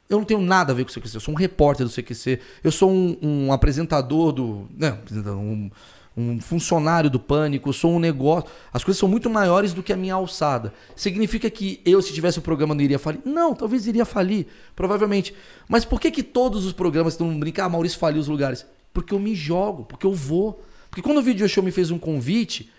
eu 0.09 0.17
não 0.17 0.25
tenho 0.25 0.39
nada 0.39 0.71
a 0.71 0.75
ver 0.75 0.85
com 0.85 0.91
o 0.91 0.93
CQC. 0.93 1.17
Eu 1.17 1.21
sou 1.21 1.33
um 1.33 1.37
repórter 1.37 1.85
do 1.85 1.91
CQC. 1.91 2.39
Eu 2.63 2.71
sou 2.71 2.89
um, 2.89 3.17
um 3.21 3.51
apresentador 3.51 4.31
do. 4.31 4.67
Não, 4.73 4.87
apresentador, 4.87 5.37
um, 5.37 5.69
um 6.15 6.39
funcionário 6.39 7.09
do 7.09 7.19
pânico. 7.19 7.67
Eu 7.67 7.73
sou 7.73 7.91
um 7.91 7.99
negócio. 7.99 8.49
As 8.71 8.85
coisas 8.85 8.99
são 8.99 9.09
muito 9.09 9.29
maiores 9.29 9.73
do 9.73 9.83
que 9.83 9.91
a 9.91 9.97
minha 9.97 10.13
alçada. 10.13 10.73
Significa 10.95 11.49
que 11.49 11.81
eu, 11.85 12.01
se 12.01 12.13
tivesse 12.13 12.39
o 12.39 12.41
programa, 12.41 12.73
não 12.73 12.81
iria 12.81 12.97
falir? 12.97 13.19
Não, 13.25 13.53
talvez 13.53 13.85
iria 13.85 14.05
falir. 14.05 14.47
Provavelmente. 14.77 15.35
Mas 15.67 15.83
por 15.83 15.99
que, 15.99 16.09
que 16.09 16.23
todos 16.23 16.65
os 16.65 16.71
programas 16.71 17.15
estão 17.15 17.37
brincando? 17.37 17.65
Ah, 17.65 17.69
Maurício 17.69 17.99
faliu 17.99 18.21
os 18.21 18.29
lugares. 18.29 18.65
Porque 18.93 19.13
eu 19.13 19.19
me 19.19 19.35
jogo, 19.35 19.83
porque 19.83 20.05
eu 20.05 20.13
vou. 20.13 20.63
Porque 20.89 21.01
quando 21.01 21.17
o 21.17 21.21
Video 21.21 21.49
Show 21.49 21.61
me 21.61 21.71
fez 21.71 21.91
um 21.91 21.99
convite, 21.99 22.71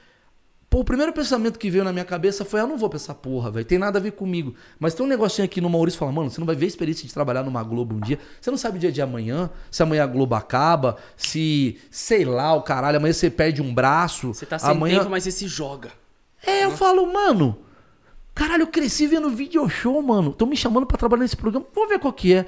Pô, 0.71 0.81
o 0.81 0.85
primeiro 0.85 1.15
pensamento 1.15 1.59
que 1.59 1.71
veio 1.71 1.83
na 1.83 1.93
minha 1.93 2.05
cabeça 2.05 2.45
foi: 2.45 2.61
eu 2.61 2.67
não 2.67 2.77
vou 2.77 2.91
pra 2.91 2.97
essa 2.97 3.15
porra, 3.15 3.51
velho. 3.51 3.65
Tem 3.65 3.79
nada 3.79 3.99
a 3.99 4.03
ver 4.03 4.13
comigo. 4.13 4.55
Mas 4.79 4.93
tem 4.93 5.05
um 5.05 5.09
negocinho 5.09 5.47
aqui 5.47 5.61
no 5.61 5.71
Maurício 5.71 5.99
fala: 5.99 6.13
mano, 6.13 6.31
você 6.31 6.39
não 6.39 6.47
vai 6.47 6.55
ver 6.55 6.67
a 6.67 6.69
experiência 6.69 7.07
de 7.07 7.15
trabalhar 7.15 7.43
numa 7.43 7.63
Globo 7.63 7.95
um 7.95 8.01
dia. 8.01 8.19
Você 8.39 8.51
não 8.51 8.59
sabe 8.59 8.77
o 8.77 8.81
dia 8.81 8.93
de 8.93 9.01
amanhã, 9.01 9.49
se 9.71 9.83
amanhã 9.83 10.05
a 10.05 10.07
Globo 10.07 10.35
acaba, 10.35 10.97
se, 11.17 11.79
sei 11.91 12.25
lá, 12.25 12.53
o 12.53 12.63
caralho, 12.63 12.99
amanhã 12.99 13.15
você 13.15 13.31
perde 13.31 13.63
um 13.63 13.73
braço. 13.73 14.35
Você 14.35 14.45
tá 14.45 14.59
sem 14.59 14.71
amanhã... 14.71 14.99
tempo, 14.99 15.11
mas 15.11 15.25
você 15.25 15.31
se 15.31 15.49
joga. 15.49 15.91
É, 16.47 16.65
eu 16.65 16.71
falo, 16.71 17.11
mano. 17.11 17.59
Caralho, 18.35 18.63
eu 18.63 18.69
cresci 18.69 19.07
vendo 19.07 19.31
video 19.31 19.69
show, 19.69 20.01
mano. 20.03 20.31
Estão 20.31 20.47
me 20.47 20.57
chamando 20.57 20.87
pra 20.87 20.99
trabalhar 20.99 21.23
nesse 21.23 21.37
programa. 21.37 21.67
Vamos 21.75 21.89
ver 21.89 21.99
qual 21.99 22.13
que 22.13 22.35
é. 22.35 22.47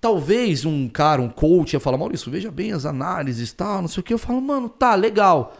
Talvez 0.00 0.64
um 0.64 0.88
cara, 0.88 1.20
um 1.20 1.28
coach, 1.28 1.74
ia 1.74 1.80
falar, 1.80 1.98
Maurício, 1.98 2.30
veja 2.30 2.50
bem 2.50 2.72
as 2.72 2.86
análises 2.86 3.50
e 3.50 3.54
tal, 3.54 3.82
não 3.82 3.88
sei 3.88 4.00
o 4.00 4.02
que. 4.02 4.14
Eu 4.14 4.18
falo, 4.18 4.40
mano, 4.40 4.68
tá, 4.68 4.94
legal. 4.94 5.54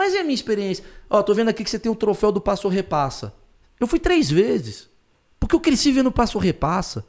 Mas 0.00 0.14
e 0.14 0.16
a 0.16 0.22
minha 0.22 0.34
experiência? 0.34 0.82
Ó, 1.10 1.22
tô 1.22 1.34
vendo 1.34 1.48
aqui 1.50 1.62
que 1.62 1.68
você 1.68 1.78
tem 1.78 1.92
o 1.92 1.94
troféu 1.94 2.32
do 2.32 2.40
Passo 2.40 2.68
Repassa. 2.68 3.34
Eu 3.78 3.86
fui 3.86 3.98
três 3.98 4.30
vezes. 4.30 4.88
Porque 5.38 5.54
eu 5.54 5.60
cresci 5.60 5.92
vendo 5.92 6.10
Passo 6.10 6.38
Repassa. 6.38 7.04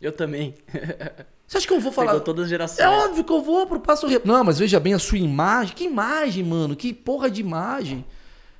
Eu 0.00 0.12
também. 0.12 0.54
Você 1.46 1.58
acha 1.58 1.66
que 1.66 1.74
eu 1.74 1.78
vou 1.78 1.92
falar. 1.92 2.08
Pegou 2.12 2.22
todas 2.22 2.44
as 2.44 2.48
gerações. 2.50 2.80
É 2.80 2.88
óbvio 2.88 3.22
que 3.22 3.30
eu 3.32 3.42
vou 3.42 3.66
pro 3.66 3.78
Passo 3.80 4.06
Repassa. 4.06 4.26
Não, 4.32 4.42
mas 4.42 4.58
veja 4.58 4.80
bem 4.80 4.94
a 4.94 4.98
sua 4.98 5.18
imagem. 5.18 5.74
Que 5.76 5.84
imagem, 5.84 6.42
mano? 6.42 6.74
Que 6.74 6.94
porra 6.94 7.30
de 7.30 7.42
imagem. 7.42 8.02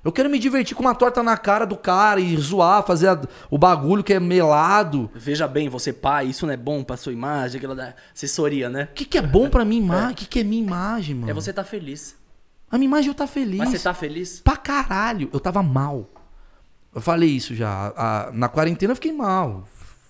Eu 0.05 0.13
quero 0.13 0.29
me 0.29 0.39
divertir 0.39 0.77
com 0.77 0.83
uma 0.83 0.95
torta 0.95 1.23
na 1.23 1.37
cara 1.39 1.65
do 1.65 1.77
cara 1.79 2.21
e 2.21 2.37
zoar, 2.37 2.85
fazer 2.87 3.09
a- 3.09 3.21
o 3.51 3.57
bagulho 3.57 4.05
que 4.05 4.13
é 4.13 4.21
melado. 4.21 5.11
Veja 5.15 5.49
bem, 5.49 5.69
você 5.71 5.93
pai, 5.95 6.27
isso 6.27 6.45
não 6.47 6.53
é 6.53 6.57
bom 6.59 6.85
pra 6.85 6.97
sua 6.99 7.13
imagem, 7.13 7.57
aquela 7.59 7.75
da 7.75 7.95
assessoria, 8.15 8.69
né? 8.69 8.89
O 8.93 8.95
que, 8.95 9.05
que 9.07 9.17
é 9.19 9.23
bom 9.23 9.49
pra 9.49 9.65
minha 9.65 9.81
imagem? 9.83 10.13
O 10.13 10.15
que, 10.15 10.27
que 10.27 10.41
é 10.41 10.45
minha 10.45 10.63
imagem, 10.63 11.15
mano? 11.17 11.31
É 11.31 11.35
você 11.35 11.53
tá 11.53 11.65
feliz. 11.65 12.15
A 12.71 12.77
minha 12.79 12.87
imagem 12.89 13.09
eu 13.09 13.15
tá 13.15 13.27
feliz. 13.27 13.59
Mas 13.59 13.71
você 13.71 13.79
tá 13.79 13.95
feliz? 13.95 14.41
Pra 14.41 14.57
caralho. 14.57 15.29
Eu 15.33 15.39
tava 15.41 15.63
mal. 15.63 16.09
Eu 16.95 17.01
falei 17.01 17.29
isso 17.31 17.55
já. 17.55 17.93
A- 17.97 18.31
na 18.33 18.49
quarentena 18.49 18.93
eu 18.93 18.97
fiquei 18.97 19.13
mal. 19.13 19.67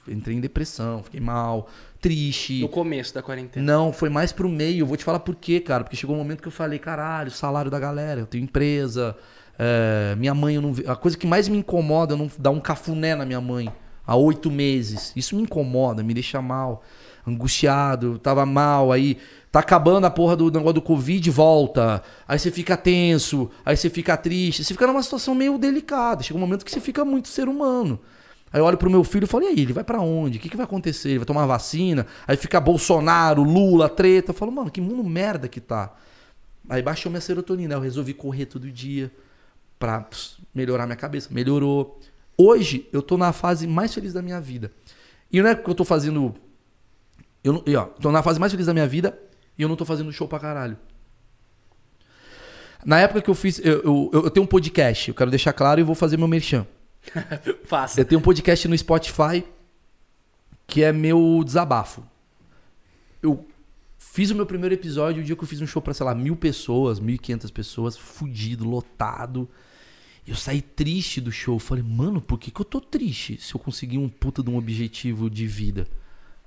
entrei 0.09 0.37
em 0.37 0.41
depressão, 0.41 1.03
fiquei 1.03 1.19
mal, 1.21 1.69
triste. 2.01 2.61
No 2.61 2.69
começo 2.69 3.13
da 3.13 3.21
quarentena. 3.23 3.67
Não, 3.67 3.93
foi 3.93 4.09
mais 4.09 4.31
pro 4.31 4.49
meio. 4.49 4.83
Eu 4.83 4.87
vou 4.87 4.97
te 4.97 5.03
falar 5.03 5.19
por 5.19 5.35
quê, 5.35 5.59
cara. 5.59 5.83
Porque 5.83 5.97
chegou 5.97 6.15
um 6.15 6.19
momento 6.21 6.41
que 6.41 6.47
eu 6.47 6.53
falei, 6.53 6.79
caralho, 6.79 7.29
salário 7.33 7.69
da 7.73 7.79
galera, 7.81 8.21
eu 8.21 8.27
tenho 8.27 8.45
empresa, 8.45 9.17
é, 9.59 10.15
minha 10.17 10.33
mãe, 10.33 10.55
eu 10.55 10.63
não 10.63 10.73
A 10.87 10.95
coisa 10.95 11.19
que 11.19 11.27
mais 11.27 11.49
me 11.49 11.59
incomoda 11.59 12.15
é 12.15 12.17
não 12.17 12.31
dar 12.39 12.51
um 12.51 12.61
cafuné 12.61 13.17
na 13.17 13.27
minha 13.27 13.41
mãe 13.41 13.69
há 14.07 14.15
oito 14.15 14.49
meses. 14.49 15.13
Isso 15.17 15.35
me 15.35 15.43
incomoda, 15.43 16.05
me 16.05 16.15
deixa 16.15 16.41
mal, 16.41 16.85
angustiado, 17.27 18.19
tava 18.19 18.47
mal, 18.47 18.93
aí 18.93 19.19
tá 19.51 19.61
acabando 19.61 20.07
a 20.07 20.11
porra 20.11 20.37
do 20.37 20.51
negócio 20.51 20.75
do 20.75 20.83
Covid, 20.83 21.31
volta. 21.31 22.03
Aí 22.29 22.39
você 22.39 22.51
fica 22.51 22.77
tenso, 22.77 23.51
aí 23.65 23.77
você 23.77 23.91
fica 23.91 24.17
triste, 24.17 24.63
você 24.63 24.75
fica 24.75 24.87
numa 24.87 25.03
situação 25.03 25.35
meio 25.35 25.59
delicada. 25.59 26.23
Chega 26.23 26.37
um 26.37 26.41
momento 26.41 26.65
que 26.65 26.71
você 26.71 26.81
fica 26.81 27.05
muito 27.05 27.29
ser 27.29 27.49
humano. 27.49 27.99
Aí 28.53 28.61
eu 28.61 28.65
olho 28.65 28.79
pro 28.79 28.89
meu 28.89 29.03
filho 29.03 29.25
e 29.25 29.27
falo, 29.27 29.45
e 29.45 29.49
aí, 29.49 29.61
ele 29.61 29.73
vai 29.73 29.85
pra 29.85 30.01
onde? 30.01 30.39
O 30.39 30.41
que, 30.41 30.49
que 30.49 30.57
vai 30.57 30.65
acontecer? 30.65 31.11
Ele 31.11 31.19
vai 31.19 31.27
tomar 31.27 31.47
vacina? 31.47 32.07
Aí 32.27 32.37
fica 32.37 32.61
Bolsonaro, 32.61 33.43
Lula, 33.43 33.89
treta. 33.89 34.31
Eu 34.31 34.35
falo, 34.35 34.53
mano, 34.53 34.71
que 34.71 34.81
mundo 34.81 35.03
merda 35.05 35.49
que 35.49 35.61
tá. 35.61 35.95
Aí 36.69 36.81
baixou 36.81 37.11
minha 37.11 37.21
serotonina. 37.21 37.75
Eu 37.75 37.81
resolvi 37.81 38.15
correr 38.15 38.47
todo 38.47 38.71
dia 38.71 39.11
pra 39.79 40.09
melhorar 40.55 40.87
minha 40.87 40.97
cabeça. 40.97 41.29
Melhorou. 41.33 42.01
Hoje, 42.39 42.89
eu 42.93 43.03
tô 43.03 43.17
na 43.17 43.33
fase 43.33 43.67
mais 43.67 43.93
feliz 43.93 44.13
da 44.13 44.23
minha 44.23 44.41
vida. 44.41 44.71
E 45.33 45.43
não 45.43 45.51
é 45.51 45.55
porque 45.55 45.71
eu 45.71 45.75
tô 45.75 45.85
fazendo. 45.85 46.35
Eu, 47.47 47.63
e, 47.65 47.77
ó, 47.77 47.85
tô 47.85 48.11
na 48.11 48.25
fase 48.25 48.41
mais 48.41 48.51
feliz 48.51 48.67
da 48.67 48.73
minha 48.73 48.89
vida 48.89 49.17
e 49.57 49.63
eu 49.63 49.69
não 49.69 49.77
tô 49.77 49.85
fazendo 49.85 50.13
show 50.13 50.27
pra 50.27 50.41
caralho. 50.41 50.77
Na 52.85 52.99
época 52.99 53.23
que 53.23 53.31
eu 53.31 53.37
fiz. 53.37 53.61
Eu, 53.61 53.83
eu, 53.85 54.11
eu 54.25 54.31
tenho 54.31 54.43
um 54.43 54.49
podcast, 54.49 55.09
eu 55.09 55.15
quero 55.15 55.31
deixar 55.31 55.53
claro 55.53 55.81
e 55.81 55.85
vou 55.85 55.95
fazer 55.95 56.17
meu 56.17 56.27
merchan. 56.27 56.67
Faça. 57.65 58.01
Eu 58.01 58.05
tenho 58.05 58.19
um 58.21 58.23
podcast 58.23 58.67
no 58.67 58.77
Spotify 58.77 59.45
que 60.67 60.83
é 60.83 60.93
meu 60.93 61.41
desabafo. 61.45 62.03
Eu 63.23 63.47
fiz 63.97 64.33
o 64.33 64.35
meu 64.35 64.45
primeiro 64.45 64.75
episódio 64.75 65.23
o 65.23 65.25
dia 65.25 65.37
que 65.37 65.45
eu 65.45 65.47
fiz 65.47 65.61
um 65.61 65.69
show 65.69 65.81
pra, 65.81 65.95
sei 65.95 66.05
lá, 66.05 66.17
mil 66.17 66.35
pessoas, 66.35 66.99
mil 66.99 67.15
e 67.15 67.19
quinhentas 67.19 67.53
pessoas, 67.53 67.97
fudido, 67.97 68.69
lotado. 68.69 69.49
Eu 70.27 70.35
saí 70.35 70.61
triste 70.61 71.21
do 71.21 71.31
show. 71.31 71.61
Falei, 71.61 71.85
mano, 71.85 72.21
por 72.21 72.41
que, 72.41 72.51
que 72.51 72.61
eu 72.61 72.65
tô 72.65 72.81
triste 72.81 73.41
se 73.41 73.55
eu 73.55 73.61
conseguir 73.61 73.99
um 73.99 74.09
puta 74.09 74.43
de 74.43 74.51
um 74.51 74.57
objetivo 74.57 75.31
de 75.31 75.47
vida? 75.47 75.87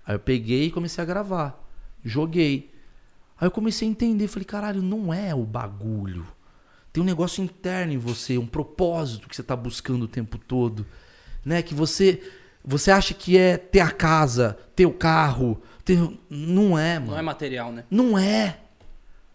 Aí 0.06 0.16
eu 0.16 0.20
peguei 0.20 0.66
e 0.66 0.72
comecei 0.72 1.02
a 1.02 1.06
gravar. 1.06 1.64
Joguei. 2.04 2.72
Aí 3.40 3.48
eu 3.48 3.52
comecei 3.52 3.88
a 3.88 3.92
entender. 3.92 4.28
Falei, 4.28 4.46
caralho, 4.46 4.82
não 4.82 5.14
é 5.14 5.34
o 5.34 5.44
bagulho. 5.44 6.26
Tem 6.92 7.04
um 7.04 7.06
negócio 7.06 7.44
interno 7.44 7.94
em 7.94 7.98
você, 7.98 8.38
um 8.38 8.48
propósito 8.48 9.28
que 9.30 9.36
você 9.36 9.44
tá 9.44 9.56
buscando 9.56 10.04
o 10.04 10.08
tempo 10.08 10.38
todo. 10.38 10.86
Né? 11.46 11.62
Que 11.62 11.74
você 11.74 12.22
você 12.64 12.92
acha 12.92 13.14
que 13.14 13.38
é 13.38 13.58
ter 13.58 13.80
a 13.80 13.92
casa, 13.92 14.58
ter 14.76 14.86
o 14.86 14.94
carro. 14.94 15.62
Ter... 15.84 16.00
Não 16.30 16.78
é, 16.78 17.00
mano. 17.00 17.12
Não 17.12 17.18
é 17.18 17.22
material, 17.22 17.72
né? 17.72 17.84
Não 17.90 18.18
é. 18.18 18.60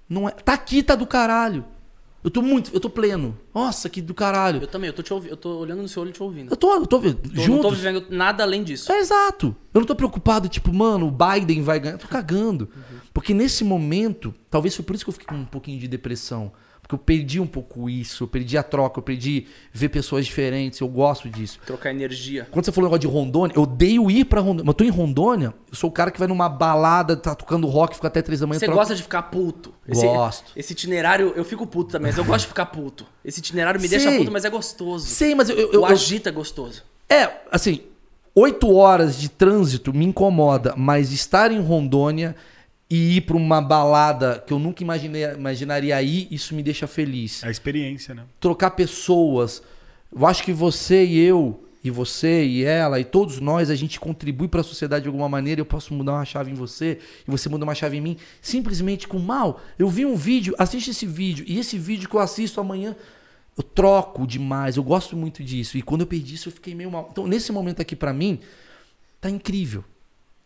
Não 0.08 0.28
é. 0.28 0.32
Tá 0.32 0.52
aqui, 0.52 0.82
tá 0.82 0.94
do 0.94 1.06
caralho. 1.06 1.64
Eu 2.24 2.30
tô 2.30 2.40
muito. 2.40 2.70
Eu 2.74 2.80
tô 2.80 2.88
pleno. 2.88 3.36
Nossa, 3.54 3.88
que 3.90 4.00
do 4.00 4.14
caralho. 4.14 4.62
Eu 4.62 4.66
também, 4.66 4.88
eu 4.88 4.94
tô, 4.94 5.02
te 5.02 5.12
ouvi, 5.12 5.28
eu 5.28 5.36
tô 5.36 5.58
olhando 5.58 5.82
no 5.82 5.88
seu 5.88 6.00
olho 6.02 6.08
e 6.08 6.12
te 6.14 6.22
ouvindo. 6.22 6.50
Eu 6.50 6.56
tô, 6.56 6.74
eu 6.74 6.86
tô, 6.86 6.98
Tô- 6.98 7.48
não 7.48 7.60
tô 7.60 7.70
vivendo 7.70 8.06
nada 8.08 8.42
além 8.42 8.64
disso. 8.64 8.90
É 8.90 8.98
exato. 8.98 9.54
Eu 9.74 9.80
não 9.80 9.86
tô 9.86 9.94
preocupado, 9.94 10.48
tipo, 10.48 10.72
mano, 10.72 11.06
o 11.06 11.10
Biden 11.10 11.62
vai 11.62 11.78
ganhar. 11.78 11.96
Eu 11.96 11.98
tô 11.98 12.08
cagando. 12.08 12.68
Porque 13.12 13.34
nesse 13.34 13.62
momento, 13.62 14.34
talvez 14.50 14.74
foi 14.74 14.84
por 14.84 14.94
isso 14.96 15.04
que 15.04 15.10
eu 15.10 15.12
fiquei 15.12 15.28
com 15.28 15.34
um 15.34 15.44
pouquinho 15.44 15.78
de 15.78 15.86
depressão. 15.86 16.50
Porque 16.84 16.94
eu 16.96 16.98
perdi 16.98 17.40
um 17.40 17.46
pouco 17.46 17.88
isso, 17.88 18.24
eu 18.24 18.28
perdi 18.28 18.58
a 18.58 18.62
troca, 18.62 18.98
eu 18.98 19.02
perdi 19.02 19.46
ver 19.72 19.88
pessoas 19.88 20.26
diferentes, 20.26 20.80
eu 20.80 20.86
gosto 20.86 21.30
disso. 21.30 21.58
Trocar 21.64 21.90
energia. 21.90 22.46
Quando 22.50 22.66
você 22.66 22.72
falou 22.72 22.90
negócio 22.90 23.00
de 23.00 23.06
Rondônia, 23.06 23.54
eu 23.56 23.62
odeio 23.62 24.10
ir 24.10 24.26
pra 24.26 24.42
Rondônia. 24.42 24.64
Mas 24.64 24.68
eu 24.68 24.74
tô 24.74 24.84
em 24.84 24.90
Rondônia, 24.90 25.54
eu 25.70 25.74
sou 25.74 25.88
o 25.88 25.92
cara 25.92 26.10
que 26.10 26.18
vai 26.18 26.28
numa 26.28 26.46
balada, 26.46 27.16
tá 27.16 27.34
tocando 27.34 27.66
rock, 27.68 27.94
fica 27.96 28.08
até 28.08 28.20
três 28.20 28.40
da 28.40 28.46
manhã. 28.46 28.58
Você 28.58 28.66
troca- 28.66 28.80
gosta 28.82 28.94
de 28.94 29.02
ficar 29.02 29.22
puto? 29.22 29.72
Esse, 29.88 30.04
Gosto. 30.06 30.52
Esse 30.54 30.74
itinerário, 30.74 31.32
eu 31.34 31.44
fico 31.44 31.66
puto 31.66 31.92
também, 31.92 32.10
mas 32.10 32.18
eu 32.18 32.24
gosto 32.24 32.42
de 32.42 32.48
ficar 32.48 32.66
puto. 32.66 33.06
Esse 33.24 33.40
itinerário 33.40 33.80
me 33.80 33.88
Sei. 33.88 33.98
deixa 33.98 34.18
puto, 34.18 34.30
mas 34.30 34.44
é 34.44 34.50
gostoso. 34.50 35.06
Sei, 35.06 35.34
mas 35.34 35.48
eu. 35.48 35.56
eu, 35.56 35.72
eu- 35.72 35.80
o 35.80 35.86
agita 35.86 36.28
é 36.28 36.32
gostoso. 36.32 36.82
É, 37.08 37.30
assim, 37.50 37.80
oito 38.34 38.70
horas 38.74 39.18
de 39.18 39.30
trânsito 39.30 39.90
me 39.94 40.04
incomoda, 40.04 40.74
mas 40.76 41.12
estar 41.12 41.50
em 41.50 41.60
Rondônia 41.60 42.36
e 42.94 43.16
ir 43.16 43.22
pra 43.22 43.36
uma 43.36 43.60
balada 43.60 44.40
que 44.46 44.52
eu 44.52 44.58
nunca 44.60 44.80
imaginei, 44.80 45.24
imaginaria 45.24 46.00
ir, 46.00 46.28
isso 46.30 46.54
me 46.54 46.62
deixa 46.62 46.86
feliz. 46.86 47.42
É 47.42 47.48
a 47.48 47.50
experiência, 47.50 48.14
né? 48.14 48.22
Trocar 48.38 48.70
pessoas. 48.70 49.64
Eu 50.14 50.24
acho 50.24 50.44
que 50.44 50.52
você 50.52 51.04
e 51.04 51.18
eu, 51.18 51.64
e 51.82 51.90
você 51.90 52.44
e 52.44 52.62
ela, 52.62 53.00
e 53.00 53.04
todos 53.04 53.40
nós, 53.40 53.68
a 53.68 53.74
gente 53.74 53.98
contribui 53.98 54.46
pra 54.46 54.62
sociedade 54.62 55.02
de 55.02 55.08
alguma 55.08 55.28
maneira. 55.28 55.60
Eu 55.60 55.64
posso 55.64 55.92
mudar 55.92 56.12
uma 56.12 56.24
chave 56.24 56.52
em 56.52 56.54
você, 56.54 57.00
e 57.26 57.30
você 57.32 57.48
muda 57.48 57.64
uma 57.64 57.74
chave 57.74 57.96
em 57.96 58.00
mim, 58.00 58.16
simplesmente 58.40 59.08
com 59.08 59.18
mal. 59.18 59.60
Eu 59.76 59.88
vi 59.88 60.06
um 60.06 60.14
vídeo, 60.14 60.54
assiste 60.56 60.90
esse 60.90 61.04
vídeo, 61.04 61.44
e 61.48 61.58
esse 61.58 61.76
vídeo 61.76 62.08
que 62.08 62.14
eu 62.14 62.20
assisto 62.20 62.60
amanhã, 62.60 62.94
eu 63.58 63.64
troco 63.64 64.24
demais, 64.24 64.76
eu 64.76 64.84
gosto 64.84 65.16
muito 65.16 65.42
disso. 65.42 65.76
E 65.76 65.82
quando 65.82 66.02
eu 66.02 66.06
perdi 66.06 66.36
isso, 66.36 66.48
eu 66.48 66.52
fiquei 66.52 66.76
meio 66.76 66.92
mal. 66.92 67.08
Então, 67.10 67.26
nesse 67.26 67.50
momento 67.50 67.82
aqui, 67.82 67.96
pra 67.96 68.12
mim, 68.12 68.38
tá 69.20 69.28
incrível. 69.28 69.82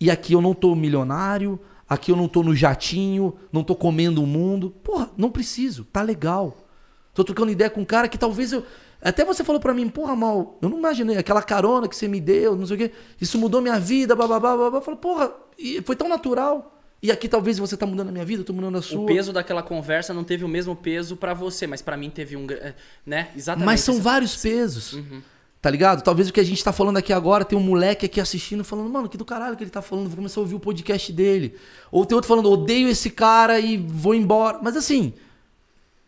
E 0.01 0.11
aqui 0.11 0.33
eu 0.33 0.41
não 0.41 0.55
tô 0.55 0.75
milionário, 0.75 1.61
aqui 1.89 2.11
eu 2.13 2.17
não 2.17 2.29
tô 2.29 2.43
no 2.43 2.55
jatinho, 2.55 3.35
não 3.53 3.65
tô 3.65 3.75
comendo 3.75 4.23
o 4.23 4.27
mundo. 4.27 4.71
Porra, 4.83 5.11
não 5.17 5.31
preciso, 5.31 5.85
tá 5.85 6.03
legal. 6.03 6.57
Tô 7.15 7.25
trocando 7.25 7.51
ideia 7.51 7.71
com 7.71 7.81
um 7.81 7.85
cara 7.85 8.09
que 8.09 8.19
talvez 8.19 8.53
eu. 8.53 8.65
Até 9.01 9.25
você 9.25 9.45
falou 9.45 9.61
pra 9.61 9.73
mim, 9.73 9.89
porra, 9.89 10.17
mal, 10.17 10.59
eu 10.61 10.69
não 10.69 10.77
imaginei, 10.79 11.17
aquela 11.17 11.41
carona 11.43 11.87
que 11.89 11.95
você 11.95 12.09
me 12.09 12.21
deu, 12.21 12.57
não 12.57 12.67
sei 12.67 12.75
o 12.77 12.79
quê, 12.79 12.93
isso 13.21 13.39
mudou 13.39 13.61
minha 13.61 13.79
vida, 13.79 14.15
bababá, 14.17 14.57
babá. 14.57 14.79
Eu 14.79 14.83
falei, 14.83 14.99
porra, 15.01 15.33
e 15.57 15.81
foi 15.83 15.95
tão 15.97 16.09
natural. 16.09 16.75
E 17.01 17.13
aqui 17.13 17.29
talvez 17.29 17.59
você 17.61 17.77
tá 17.77 17.87
mudando 17.87 18.09
a 18.09 18.13
minha 18.13 18.25
vida, 18.25 18.41
eu 18.41 18.45
tô 18.45 18.53
mudando 18.53 18.77
a 18.79 18.83
sua. 18.83 19.01
O 19.03 19.07
peso 19.07 19.33
daquela 19.33 19.63
conversa 19.63 20.13
não 20.13 20.25
teve 20.25 20.45
o 20.45 20.49
mesmo 20.49 20.75
peso 20.75 21.17
pra 21.17 21.33
você, 21.33 21.65
mas 21.65 21.81
pra 21.81 21.97
mim 21.97 22.11
teve 22.11 22.35
um, 22.37 22.45
gra- 22.45 22.75
né? 23.07 23.29
Exatamente. 23.37 23.67
Mas 23.67 23.81
são 23.83 23.95
Essa- 23.95 24.03
vários 24.03 24.37
pesos. 24.37 24.99
Tá 25.61 25.71
ligado? 25.71 26.03
Talvez 26.03 26.29
o 26.29 26.33
que 26.33 26.39
a 26.39 26.45
gente 26.45 26.63
tá 26.63 26.73
falando 26.73 26.99
aqui 26.99 27.13
agora, 27.13 27.45
tem 27.45 27.59
um 27.59 27.63
moleque 27.63 28.07
aqui 28.07 28.21
assistindo 28.21 28.63
falando, 28.63 28.89
mano, 28.91 29.09
que 29.09 29.17
do 29.17 29.25
caralho 29.25 29.57
que 29.57 29.65
ele 29.65 29.71
tá 29.71 29.83
falando, 29.83 30.07
vou 30.07 30.17
começar 30.17 30.41
a 30.41 30.43
ouvir 30.43 30.55
o 30.55 30.61
podcast 30.61 31.13
dele. 31.13 31.57
Ou 31.91 32.07
tem 32.07 32.15
outro 32.15 32.29
falando, 32.29 32.51
odeio 32.51 32.89
esse 32.89 33.11
cara 33.11 33.59
e 33.59 33.77
vou 33.77 34.15
embora. 34.15 34.61
Mas 34.63 34.77
assim, 34.77 35.13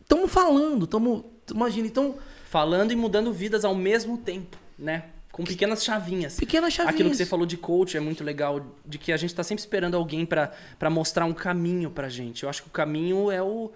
estamos 0.01 0.31
falando, 0.31 0.85
estamos. 0.85 1.25
Imagina, 1.53 1.89
então, 1.89 2.15
falando 2.49 2.93
e 2.93 2.97
mudando 2.97 3.33
vidas 3.33 3.65
ao 3.65 3.75
mesmo 3.75 4.17
tempo, 4.19 4.57
né? 4.79 5.07
Com 5.33 5.43
pequenas 5.43 5.83
chavinhas. 5.83 6.37
pequenas 6.37 6.73
chavinhas. 6.73 6.95
Aquilo 6.95 7.11
que 7.11 7.17
você 7.17 7.27
falou 7.27 7.47
de 7.47 7.57
coach 7.57 7.97
é 7.97 8.01
muito 8.01 8.23
legal, 8.23 8.61
de 8.87 8.99
que 8.99 9.13
a 9.13 9.17
gente 9.17 9.35
tá 9.35 9.43
sempre 9.43 9.61
esperando 9.61 9.97
alguém 9.97 10.25
pra 10.25 10.53
mostrar 10.91 11.25
um 11.25 11.33
caminho 11.33 11.91
pra 11.91 12.09
gente. 12.09 12.45
Eu 12.45 12.49
acho 12.49 12.63
que 12.63 12.69
o 12.69 12.73
caminho 12.73 13.31
é 13.33 13.43
o 13.43 13.73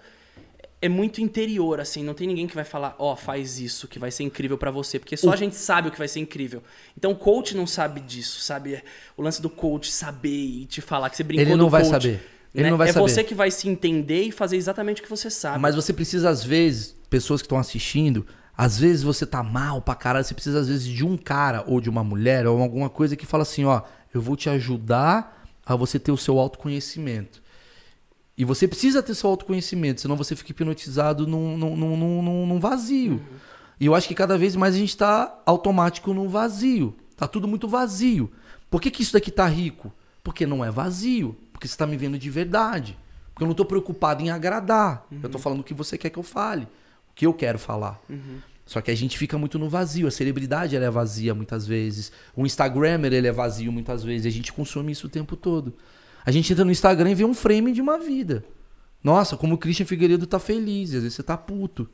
é 0.85 0.89
muito 0.89 1.19
interior 1.19 1.79
assim, 1.79 2.03
não 2.03 2.13
tem 2.13 2.27
ninguém 2.27 2.45
que 2.45 2.53
vai 2.53 2.63
falar, 2.63 2.95
ó, 2.99 3.15
faz 3.15 3.59
isso 3.59 3.87
que 3.87 3.97
vai 3.97 4.11
ser 4.11 4.23
incrível 4.23 4.57
pra 4.57 4.69
você, 4.69 4.99
porque 4.99 5.17
só 5.17 5.31
a 5.31 5.35
gente 5.35 5.55
sabe 5.55 5.87
o 5.87 5.91
que 5.91 5.97
vai 5.97 6.07
ser 6.07 6.19
incrível. 6.19 6.61
Então 6.95 7.11
o 7.11 7.15
coach 7.15 7.55
não 7.55 7.65
sabe 7.65 7.99
disso, 8.01 8.39
sabe? 8.41 8.83
O 9.17 9.23
lance 9.23 9.41
do 9.41 9.49
coach 9.49 9.91
saber 9.91 10.29
e 10.29 10.65
te 10.65 10.81
falar 10.81 11.09
que 11.09 11.17
você 11.17 11.23
brincou 11.23 11.45
Ele 11.45 11.55
não 11.55 11.69
vai 11.69 11.81
coach, 11.81 11.91
saber. 11.91 12.23
Ele 12.53 12.63
né? 12.65 12.69
não 12.69 12.77
vai 12.77 12.89
é 12.89 12.93
saber. 12.93 13.09
você 13.09 13.23
que 13.23 13.33
vai 13.33 13.49
se 13.49 13.67
entender 13.67 14.23
e 14.23 14.31
fazer 14.31 14.57
exatamente 14.57 15.01
o 15.01 15.03
que 15.03 15.09
você 15.09 15.29
sabe. 15.29 15.59
Mas 15.59 15.75
você 15.75 15.91
precisa, 15.91 16.29
às 16.29 16.43
vezes, 16.43 16.95
pessoas 17.09 17.41
que 17.41 17.45
estão 17.47 17.57
assistindo, 17.57 18.25
às 18.55 18.77
vezes 18.79 19.01
você 19.01 19.25
tá 19.25 19.41
mal 19.41 19.81
pra 19.81 19.95
caralho, 19.95 20.23
você 20.23 20.35
precisa, 20.35 20.59
às 20.59 20.67
vezes, 20.67 20.85
de 20.85 21.03
um 21.03 21.17
cara 21.17 21.63
ou 21.67 21.81
de 21.81 21.89
uma 21.89 22.03
mulher 22.03 22.45
ou 22.45 22.61
alguma 22.61 22.89
coisa 22.89 23.15
que 23.15 23.25
fala 23.25 23.41
assim, 23.41 23.65
ó, 23.65 23.81
eu 24.13 24.21
vou 24.21 24.35
te 24.35 24.49
ajudar 24.49 25.45
a 25.65 25.75
você 25.75 25.97
ter 25.97 26.11
o 26.11 26.17
seu 26.17 26.37
autoconhecimento. 26.39 27.41
E 28.37 28.43
você 28.43 28.67
precisa 28.67 29.01
ter 29.01 29.15
seu 29.15 29.29
autoconhecimento, 29.29 30.01
senão 30.01 30.15
você 30.15 30.35
fica 30.35 30.51
hipnotizado 30.51 31.25
num, 31.25 31.57
num, 31.57 31.75
num, 31.75 32.45
num- 32.47 32.59
vazio. 32.59 33.21
E 33.79 33.85
eu 33.85 33.95
acho 33.95 34.07
que 34.07 34.15
cada 34.15 34.37
vez 34.37 34.55
mais 34.55 34.75
a 34.75 34.77
gente 34.77 34.95
tá 34.95 35.41
automático 35.45 36.13
num 36.13 36.27
vazio. 36.27 36.93
Tá 37.15 37.27
tudo 37.27 37.47
muito 37.47 37.67
vazio. 37.67 38.29
Por 38.69 38.81
que, 38.81 38.91
que 38.91 39.01
isso 39.03 39.13
daqui 39.13 39.31
tá 39.31 39.47
rico? 39.47 39.91
Porque 40.23 40.45
não 40.45 40.65
é 40.65 40.69
vazio. 40.71 41.35
Porque 41.53 41.67
você 41.67 41.77
tá 41.77 41.87
me 41.87 41.95
vendo 41.95 42.17
de 42.19 42.29
verdade. 42.29 42.97
Porque 43.33 43.43
eu 43.43 43.47
não 43.47 43.53
tô 43.55 43.63
preocupado 43.65 44.21
em 44.21 44.29
agradar. 44.29 45.05
Eu 45.23 45.29
tô 45.29 45.37
falando 45.39 45.61
o 45.61 45.63
que 45.63 45.73
você 45.73 45.97
quer 45.97 46.09
que 46.09 46.19
eu 46.19 46.23
fale. 46.23 46.63
O 47.11 47.13
que 47.15 47.25
eu 47.25 47.33
quero 47.33 47.57
falar. 47.59 48.01
Só 48.65 48.81
que 48.81 48.91
a 48.91 48.95
gente 48.95 49.17
fica 49.17 49.37
muito 49.37 49.57
no 49.59 49.69
vazio. 49.69 50.07
A 50.07 50.11
celebridade 50.11 50.75
ela 50.75 50.85
é 50.85 50.89
vazia 50.89 51.33
muitas 51.33 51.65
vezes. 51.67 52.11
O 52.35 52.45
Instagrammer 52.45 53.13
ele 53.13 53.27
é 53.27 53.31
vazio 53.31 53.71
muitas 53.71 54.03
vezes. 54.03 54.25
E 54.25 54.27
a 54.27 54.31
gente 54.31 54.51
consome 54.51 54.91
isso 54.91 55.07
o 55.07 55.09
tempo 55.09 55.35
todo. 55.37 55.73
A 56.25 56.31
gente 56.31 56.51
entra 56.51 56.65
no 56.65 56.71
Instagram 56.71 57.11
e 57.11 57.15
vê 57.15 57.23
um 57.23 57.33
frame 57.33 57.71
de 57.71 57.81
uma 57.81 57.97
vida. 57.97 58.43
Nossa, 59.03 59.37
como 59.37 59.55
o 59.55 59.57
Christian 59.57 59.85
Figueiredo 59.85 60.25
tá 60.25 60.39
feliz. 60.39 60.89
Às 60.93 61.03
vezes 61.03 61.13
você 61.13 61.23
tá 61.23 61.37
puto. 61.37 61.87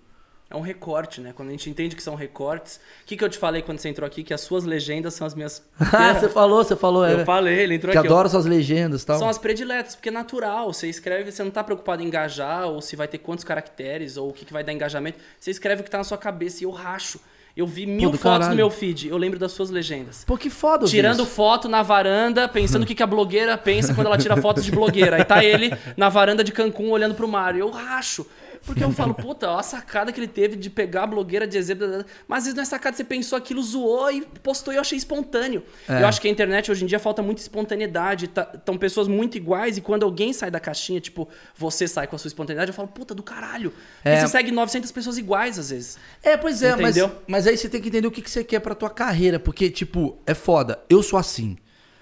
É 0.50 0.56
um 0.56 0.62
recorte, 0.62 1.22
né? 1.22 1.32
Quando 1.34 1.48
a 1.48 1.52
gente 1.52 1.70
entende 1.70 1.96
que 1.96 2.04
são 2.04 2.14
recortes. 2.14 2.76
O 3.04 3.06
que, 3.06 3.16
que 3.16 3.24
eu 3.24 3.30
te 3.30 3.38
falei 3.38 3.62
quando 3.62 3.80
você 3.80 3.88
entrou 3.88 4.06
aqui? 4.06 4.22
Que 4.22 4.34
as 4.34 4.42
suas 4.42 4.66
legendas 4.66 5.14
são 5.14 5.26
as 5.26 5.34
minhas. 5.34 5.64
Ah, 5.94 6.14
você 6.14 6.28
falou, 6.28 6.62
você 6.62 6.76
falou. 6.76 7.08
Eu 7.08 7.22
é. 7.22 7.26
falei, 7.26 7.60
ele 7.60 7.76
entrou 7.76 7.92
Que 7.92 7.98
aqui. 7.98 8.08
ó. 8.08 8.12
adora 8.12 8.28
suas 8.28 8.46
legendas 8.46 9.04
e 9.04 9.06
tal. 9.06 9.18
São 9.18 9.30
as 9.30 9.38
prediletas, 9.38 9.96
porque 9.96 10.10
é 10.10 10.12
natural. 10.12 10.74
Você 10.74 10.90
escreve, 10.90 11.32
você 11.32 11.42
não 11.42 11.52
tá 11.52 11.64
preocupado 11.64 12.02
em 12.04 12.08
engajar, 12.08 12.68
ou 12.68 12.82
se 12.82 12.98
vai 12.98 13.08
ter 13.08 13.20
quantos 13.20 13.46
caracteres, 13.46 14.18
ou 14.18 14.30
o 14.30 14.34
que, 14.34 14.44
que 14.44 14.52
vai 14.52 14.62
dar 14.62 14.74
engajamento. 14.74 15.20
Você 15.40 15.52
escreve 15.52 15.82
o 15.82 15.84
que 15.86 15.90
tá 15.92 15.98
na 15.98 16.04
sua 16.04 16.18
cabeça 16.18 16.64
e 16.64 16.66
eu 16.66 16.72
racho. 16.72 17.20
Eu 17.56 17.68
vi 17.68 17.86
mil 17.86 18.10
do 18.12 18.18
fotos 18.18 18.40
caralho. 18.40 18.50
no 18.52 18.56
meu 18.56 18.70
feed. 18.70 19.10
Eu 19.10 19.18
lembro 19.18 19.38
das 19.38 19.52
suas 19.52 19.70
legendas. 19.70 20.24
Pô, 20.26 20.38
que 20.38 20.50
foda 20.50 20.86
Tirando 20.86 21.24
isso. 21.24 21.32
foto 21.32 21.68
na 21.68 21.84
varanda, 21.84 22.48
pensando 22.48 22.84
o 22.84 22.86
que, 22.86 22.96
que 22.96 23.04
a 23.04 23.08
blogueira 23.08 23.58
pensa 23.58 23.94
quando 23.94 24.08
ela 24.08 24.18
tira 24.18 24.38
fotos 24.38 24.64
de 24.64 24.72
blogueira. 24.72 25.18
Aí 25.18 25.26
tá 25.26 25.44
ele 25.44 25.72
na 25.98 26.08
varanda 26.10 26.44
de 26.44 26.52
Cancún 26.52 26.90
olhando 26.90 27.14
pro 27.14 27.28
mar. 27.28 27.56
Eu 27.58 27.70
racho. 27.70 28.26
Porque 28.66 28.84
eu 28.84 28.92
falo, 28.92 29.14
puta, 29.14 29.50
ó 29.50 29.60
a 29.60 29.64
sacada 29.64 30.12
que 30.12 30.20
ele 30.20 30.28
teve 30.28 30.56
de 30.56 30.70
pegar 30.70 31.04
a 31.04 31.08
blogueira 31.08 31.48
de 31.48 31.58
exemplo. 31.58 32.06
Mas 32.28 32.40
às 32.40 32.44
vezes 32.46 32.56
não 32.56 32.64
é 32.64 32.66
sacada, 32.66 32.96
você 32.96 33.04
pensou 33.04 33.38
aquilo, 33.38 33.62
zoou 33.62 34.12
e 34.12 34.22
postou 34.22 34.74
e 34.74 34.78
eu 34.78 34.82
achei 34.82 34.98
espontâneo. 34.98 35.64
É. 35.88 36.02
Eu 36.02 36.08
acho 36.08 36.22
que 36.22 36.28
a 36.28 36.32
internet 36.32 36.72
hoje 36.72 36.84
em 36.84 36.88
dia 36.88 37.00
falta 37.00 37.22
muita 37.22 37.42
espontaneidade. 37.42 38.26
Estão 38.26 38.78
pessoas 38.78 39.08
muito 39.08 39.36
iguais 39.36 39.78
e 39.78 39.82
quando 39.82 40.04
alguém 40.04 40.32
sai 40.32 40.52
da 40.52 40.60
caixinha, 40.60 41.00
tipo, 41.00 41.28
você 41.56 41.88
sai 41.88 42.08
com 42.08 42.16
a 42.16 42.20
sua 42.20 42.28
espontaneidade, 42.28 42.70
eu 42.70 42.76
falo, 42.76 42.88
puta 42.88 43.16
do 43.16 43.24
caralho. 43.24 43.74
É. 44.04 44.16
E 44.16 44.22
você 44.22 44.28
segue 44.28 44.52
900 44.52 44.92
pessoas 44.92 45.18
iguais 45.18 45.58
às 45.58 45.70
vezes. 45.70 45.98
É, 46.22 46.38
pois 46.38 46.62
é, 46.62 46.76
mas, 46.76 46.98
Entendeu? 46.98 47.16
mas 47.28 47.48
aí 47.48 47.58
você 47.58 47.68
tem 47.68 47.82
que 47.82 47.88
entender 47.90 48.08
o 48.08 48.12
que, 48.12 48.22
que 48.22 48.30
você 48.30 48.44
quer 48.44 48.60
pra 48.60 48.76
tua 48.76 48.90
carreira, 48.90 49.40
porque, 49.40 49.70
tipo, 49.70 50.18
é 50.26 50.34
foda. 50.34 50.80
Eu 50.90 51.02
sou 51.02 51.18
assim. 51.18 51.58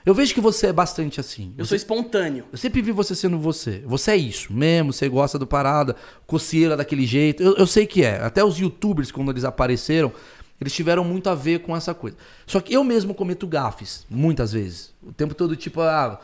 Eu 0.09 0.13
vejo 0.15 0.33
que 0.33 0.41
você 0.41 0.67
é 0.67 0.73
bastante 0.73 1.19
assim. 1.19 1.53
Eu 1.57 1.63
Você- 1.65 1.69
sou 1.69 1.75
espontâneo. 1.77 2.45
Eu 2.51 2.57
sempre 2.57 2.81
vi 2.81 2.91
você 2.91 3.13
sendo 3.13 3.37
você. 3.37 3.83
Você 3.85 4.11
é 4.11 4.17
isso 4.17 4.51
mesmo, 4.51 4.91
você 4.91 5.07
gosta 5.07 5.37
do 5.37 5.45
parada, 5.45 5.95
coceira 6.25 6.75
daquele 6.75 7.05
jeito. 7.05 7.43
Eu, 7.43 7.55
eu 7.55 7.67
sei 7.67 7.85
que 7.85 8.03
é. 8.03 8.19
Até 8.21 8.43
os 8.43 8.57
youtubers, 8.57 9.11
quando 9.11 9.31
eles 9.31 9.43
apareceram, 9.43 10.11
eles 10.59 10.73
tiveram 10.73 11.03
muito 11.03 11.29
a 11.29 11.35
ver 11.35 11.59
com 11.59 11.75
essa 11.75 11.93
coisa. 11.93 12.17
Só 12.47 12.59
que 12.59 12.73
eu 12.73 12.83
mesmo 12.83 13.13
cometo 13.13 13.45
gafes, 13.47 14.05
muitas 14.09 14.51
vezes. 14.51 14.93
O 15.03 15.13
tempo 15.13 15.33
todo, 15.35 15.55
tipo, 15.55 15.79
ah, 15.81 16.19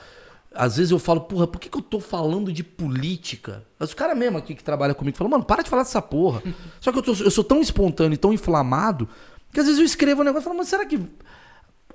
às 0.54 0.78
vezes 0.78 0.92
eu 0.92 0.98
falo, 1.00 1.22
porra, 1.22 1.46
por 1.48 1.60
que, 1.60 1.70
que 1.70 1.78
eu 1.78 1.82
tô 1.82 2.00
falando 2.00 2.52
de 2.52 2.64
política? 2.64 3.64
Os 3.80 3.94
caras 3.94 4.18
mesmo 4.18 4.38
aqui 4.38 4.56
que 4.56 4.64
trabalham 4.64 4.96
comigo 4.96 5.16
falam, 5.18 5.32
mano, 5.32 5.44
para 5.46 5.62
de 5.64 5.70
falar 5.70 5.84
dessa 5.84 6.02
porra. 6.02 6.42
Só 6.82 6.92
que 6.92 6.98
eu, 6.98 7.04
tô- 7.04 7.12
eu 7.24 7.30
sou 7.32 7.44
tão 7.44 7.62
espontâneo 7.62 8.16
e 8.16 8.18
tão 8.18 8.34
inflamado 8.34 9.08
que 9.54 9.60
às 9.60 9.66
vezes 9.68 9.80
eu 9.80 9.86
escrevo 9.86 10.22
um 10.22 10.26
negócio 10.26 10.44
e 10.44 10.48
falo, 10.50 10.58
mas 10.58 10.68
será 10.68 10.86
que 10.86 11.00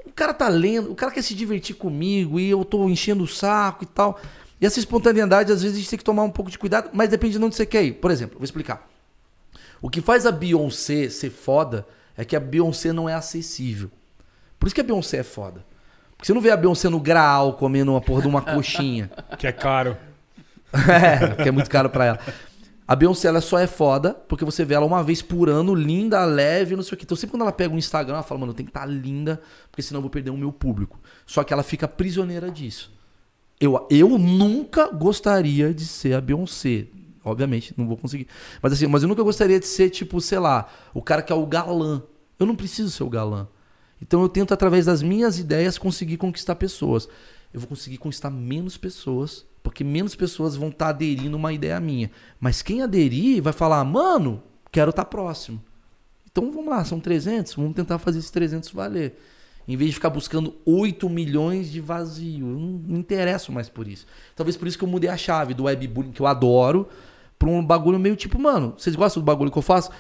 o 0.06 0.12
cara 0.12 0.32
tá 0.32 0.48
lendo, 0.48 0.90
o 0.90 0.94
cara 0.94 1.12
quer 1.12 1.22
se 1.22 1.35
divertir 1.35 1.74
comigo 1.77 2.39
e 2.39 2.51
eu 2.51 2.64
tô 2.64 2.89
enchendo 2.89 3.24
o 3.24 3.28
saco 3.28 3.85
e 3.85 3.86
tal. 3.86 4.20
E 4.60 4.66
essa 4.66 4.78
espontaneidade, 4.78 5.52
às 5.52 5.62
vezes, 5.62 5.77
a 5.77 5.81
gente 5.81 5.90
tem 5.90 5.98
que 5.98 6.05
tomar 6.05 6.22
um 6.22 6.31
pouco 6.31 6.51
de 6.51 6.59
cuidado, 6.59 6.90
mas 6.93 7.09
depende 7.09 7.39
de 7.39 7.44
onde 7.44 7.56
você 7.56 7.64
quer 7.64 7.82
ir. 7.82 7.93
Por 7.93 8.10
exemplo, 8.10 8.39
vou 8.39 8.44
explicar. 8.44 8.86
O 9.81 9.89
que 9.89 10.02
faz 10.02 10.27
a 10.27 10.32
Beyoncé 10.32 11.09
ser 11.09 11.31
foda 11.31 11.86
é 12.16 12.24
que 12.24 12.36
a 12.36 12.40
Beyoncé 12.40 12.93
não 12.93 13.09
é 13.09 13.14
acessível. 13.14 13.90
Por 14.59 14.66
isso 14.66 14.74
que 14.74 14.81
a 14.82 14.85
Beyoncé 14.85 15.18
é 15.18 15.22
foda. 15.22 15.64
Porque 16.10 16.27
você 16.27 16.35
não 16.35 16.40
vê 16.43 16.51
a 16.51 16.56
Beyoncé 16.56 16.90
no 16.90 17.01
graal 17.01 17.55
comendo 17.55 17.93
uma 17.93 18.01
porra 18.01 18.22
de 18.22 18.28
uma 18.28 18.43
coxinha. 18.43 19.10
Que 19.39 19.47
é 19.47 19.52
caro. 19.52 19.97
é, 20.72 21.43
que 21.43 21.48
é 21.48 21.51
muito 21.51 21.70
caro 21.70 21.89
pra 21.89 22.05
ela. 22.05 22.20
A 22.90 22.96
Beyoncé 22.96 23.28
ela 23.28 23.40
só 23.40 23.56
é 23.56 23.68
foda 23.68 24.14
porque 24.26 24.44
você 24.44 24.64
vê 24.64 24.74
ela 24.74 24.84
uma 24.84 25.00
vez 25.00 25.22
por 25.22 25.48
ano, 25.48 25.76
linda, 25.76 26.24
leve, 26.24 26.74
não 26.74 26.82
sei 26.82 26.94
o 26.94 26.96
que. 26.96 27.04
Então 27.04 27.16
sempre 27.16 27.30
quando 27.30 27.42
ela 27.42 27.52
pega 27.52 27.72
um 27.72 27.78
Instagram, 27.78 28.14
ela 28.14 28.24
fala, 28.24 28.40
mano, 28.40 28.52
tem 28.52 28.66
que 28.66 28.70
estar 28.70 28.84
linda, 28.84 29.40
porque 29.70 29.80
senão 29.80 29.98
eu 29.98 30.02
vou 30.02 30.10
perder 30.10 30.30
o 30.30 30.36
meu 30.36 30.50
público. 30.50 30.98
Só 31.24 31.44
que 31.44 31.52
ela 31.52 31.62
fica 31.62 31.86
prisioneira 31.86 32.50
disso. 32.50 32.92
Eu, 33.60 33.86
eu 33.88 34.18
nunca 34.18 34.88
gostaria 34.88 35.72
de 35.72 35.86
ser 35.86 36.14
a 36.14 36.20
Beyoncé. 36.20 36.88
Obviamente, 37.24 37.72
não 37.76 37.86
vou 37.86 37.96
conseguir. 37.96 38.26
Mas 38.60 38.72
assim, 38.72 38.88
mas 38.88 39.04
eu 39.04 39.08
nunca 39.08 39.22
gostaria 39.22 39.60
de 39.60 39.68
ser, 39.68 39.90
tipo, 39.90 40.20
sei 40.20 40.40
lá, 40.40 40.68
o 40.92 41.00
cara 41.00 41.22
que 41.22 41.32
é 41.32 41.36
o 41.36 41.46
galã. 41.46 42.02
Eu 42.40 42.44
não 42.44 42.56
preciso 42.56 42.90
ser 42.90 43.04
o 43.04 43.08
galã. 43.08 43.46
Então 44.02 44.20
eu 44.20 44.28
tento, 44.28 44.52
através 44.52 44.86
das 44.86 45.00
minhas 45.00 45.38
ideias, 45.38 45.78
conseguir 45.78 46.16
conquistar 46.16 46.56
pessoas. 46.56 47.08
Eu 47.54 47.60
vou 47.60 47.68
conseguir 47.68 47.98
conquistar 47.98 48.30
menos 48.30 48.76
pessoas, 48.76 49.46
porque 49.62 49.85
menos 49.85 50.15
pessoas 50.15 50.57
vão 50.57 50.69
estar 50.69 50.89
aderindo 50.89 51.37
a 51.37 51.39
uma 51.39 51.53
ideia 51.53 51.78
minha. 51.81 52.11
Mas 52.39 52.62
quem 52.62 52.82
aderir 52.82 53.43
vai 53.43 53.53
falar, 53.53 53.85
mano, 53.85 54.43
quero 54.70 54.91
estar 54.91 55.05
próximo. 55.05 55.62
Então 56.31 56.51
vamos 56.51 56.69
lá, 56.70 56.85
são 56.85 57.01
300, 57.01 57.55
vamos 57.55 57.74
tentar 57.74 57.99
fazer 57.99 58.19
esses 58.19 58.31
300 58.31 58.70
valer. 58.70 59.19
Em 59.66 59.77
vez 59.77 59.91
de 59.91 59.95
ficar 59.95 60.11
buscando 60.11 60.55
8 60.65 61.09
milhões 61.09 61.70
de 61.70 61.81
vazio. 61.81 62.47
Eu 62.47 62.59
não 62.59 62.78
me 62.78 62.99
interesso 62.99 63.53
mais 63.53 63.69
por 63.69 63.87
isso. 63.87 64.07
Talvez 64.35 64.57
por 64.57 64.66
isso 64.66 64.78
que 64.78 64.85
eu 64.85 64.89
mudei 64.89 65.11
a 65.11 65.16
chave 65.16 65.55
do 65.55 65.65
webbullying, 65.65 66.12
que 66.12 66.20
eu 66.20 66.27
adoro, 66.27 66.89
pra 67.39 67.49
um 67.49 67.65
bagulho 67.65 67.99
meio 67.99 68.16
tipo, 68.16 68.39
mano, 68.39 68.74
vocês 68.77 68.97
gostam 68.97 69.23
do 69.23 69.27
bagulho 69.27 69.51
que 69.51 69.59
eu 69.59 69.62
faço? 69.62 69.91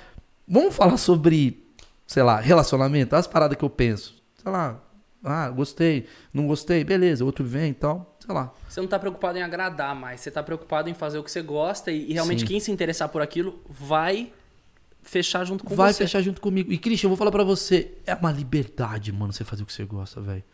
Vamos 0.48 0.74
falar 0.74 0.96
sobre, 0.96 1.64
sei 2.06 2.22
lá, 2.22 2.40
relacionamento? 2.40 3.14
As 3.14 3.26
paradas 3.26 3.56
que 3.56 3.64
eu 3.64 3.70
penso. 3.70 4.20
Sei 4.42 4.50
lá, 4.50 4.80
ah, 5.22 5.50
gostei, 5.50 6.06
não 6.32 6.46
gostei, 6.46 6.82
beleza, 6.82 7.24
outro 7.24 7.44
vem 7.44 7.70
e 7.70 7.74
tal, 7.74 8.09
sei 8.24 8.34
lá. 8.34 8.52
Você 8.68 8.80
não 8.80 8.88
tá 8.88 8.98
preocupado 8.98 9.38
em 9.38 9.42
agradar 9.42 9.94
mais, 9.94 10.20
você 10.20 10.30
tá 10.30 10.42
preocupado 10.42 10.88
em 10.88 10.94
fazer 10.94 11.18
o 11.18 11.24
que 11.24 11.30
você 11.30 11.42
gosta 11.42 11.90
e, 11.90 12.10
e 12.10 12.12
realmente 12.12 12.40
Sim. 12.40 12.46
quem 12.46 12.60
se 12.60 12.70
interessar 12.70 13.08
por 13.08 13.20
aquilo 13.22 13.60
vai 13.68 14.32
fechar 15.02 15.44
junto 15.44 15.64
com 15.64 15.74
Vai 15.74 15.92
você. 15.92 16.04
fechar 16.04 16.20
junto 16.20 16.40
comigo. 16.40 16.70
E, 16.72 16.78
Christian, 16.78 17.06
eu 17.06 17.10
vou 17.10 17.16
falar 17.16 17.30
pra 17.30 17.42
você, 17.42 17.92
é 18.06 18.14
uma 18.14 18.30
liberdade, 18.30 19.10
mano, 19.10 19.32
você 19.32 19.44
fazer 19.44 19.62
o 19.62 19.66
que 19.66 19.72
você 19.72 19.84
gosta, 19.84 20.20
velho. 20.20 20.44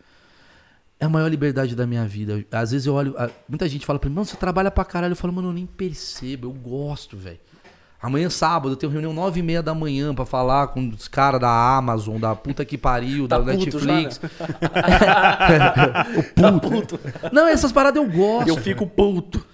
É 0.98 1.04
a 1.04 1.08
maior 1.08 1.28
liberdade 1.28 1.74
da 1.76 1.86
minha 1.86 2.06
vida. 2.06 2.42
Às 2.50 2.70
vezes 2.70 2.86
eu 2.86 2.94
olho. 2.94 3.14
Muita 3.46 3.68
gente 3.68 3.84
fala 3.84 3.98
pra 3.98 4.08
mim, 4.08 4.14
mano, 4.14 4.24
você 4.24 4.36
trabalha 4.36 4.70
pra 4.70 4.82
caralho. 4.82 5.12
Eu 5.12 5.16
falo, 5.16 5.30
mano, 5.32 5.48
eu 5.48 5.52
nem 5.52 5.66
percebo, 5.66 6.46
eu 6.46 6.52
gosto, 6.52 7.18
velho. 7.18 7.38
Amanhã, 8.00 8.28
sábado, 8.28 8.72
eu 8.72 8.76
tenho 8.76 8.92
reunião 8.92 9.12
nove 9.12 9.40
e 9.40 9.42
meia 9.42 9.62
da 9.62 9.74
manhã 9.74 10.14
pra 10.14 10.26
falar 10.26 10.68
com 10.68 10.88
os 10.88 11.08
caras 11.08 11.40
da 11.40 11.76
Amazon, 11.76 12.18
da 12.18 12.34
puta 12.34 12.64
que 12.64 12.76
pariu, 12.76 13.26
Tá 13.26 13.38
da 13.38 13.52
puto 13.52 13.78
já, 13.78 13.86
Netflix. 13.86 14.20
o 16.36 16.60
puto. 16.60 17.00
Não, 17.32 17.48
essas 17.48 17.72
paradas 17.72 18.02
eu 18.02 18.10
gosto. 18.10 18.48
Eu 18.48 18.56
fico 18.58 18.86
puto. 18.86 19.44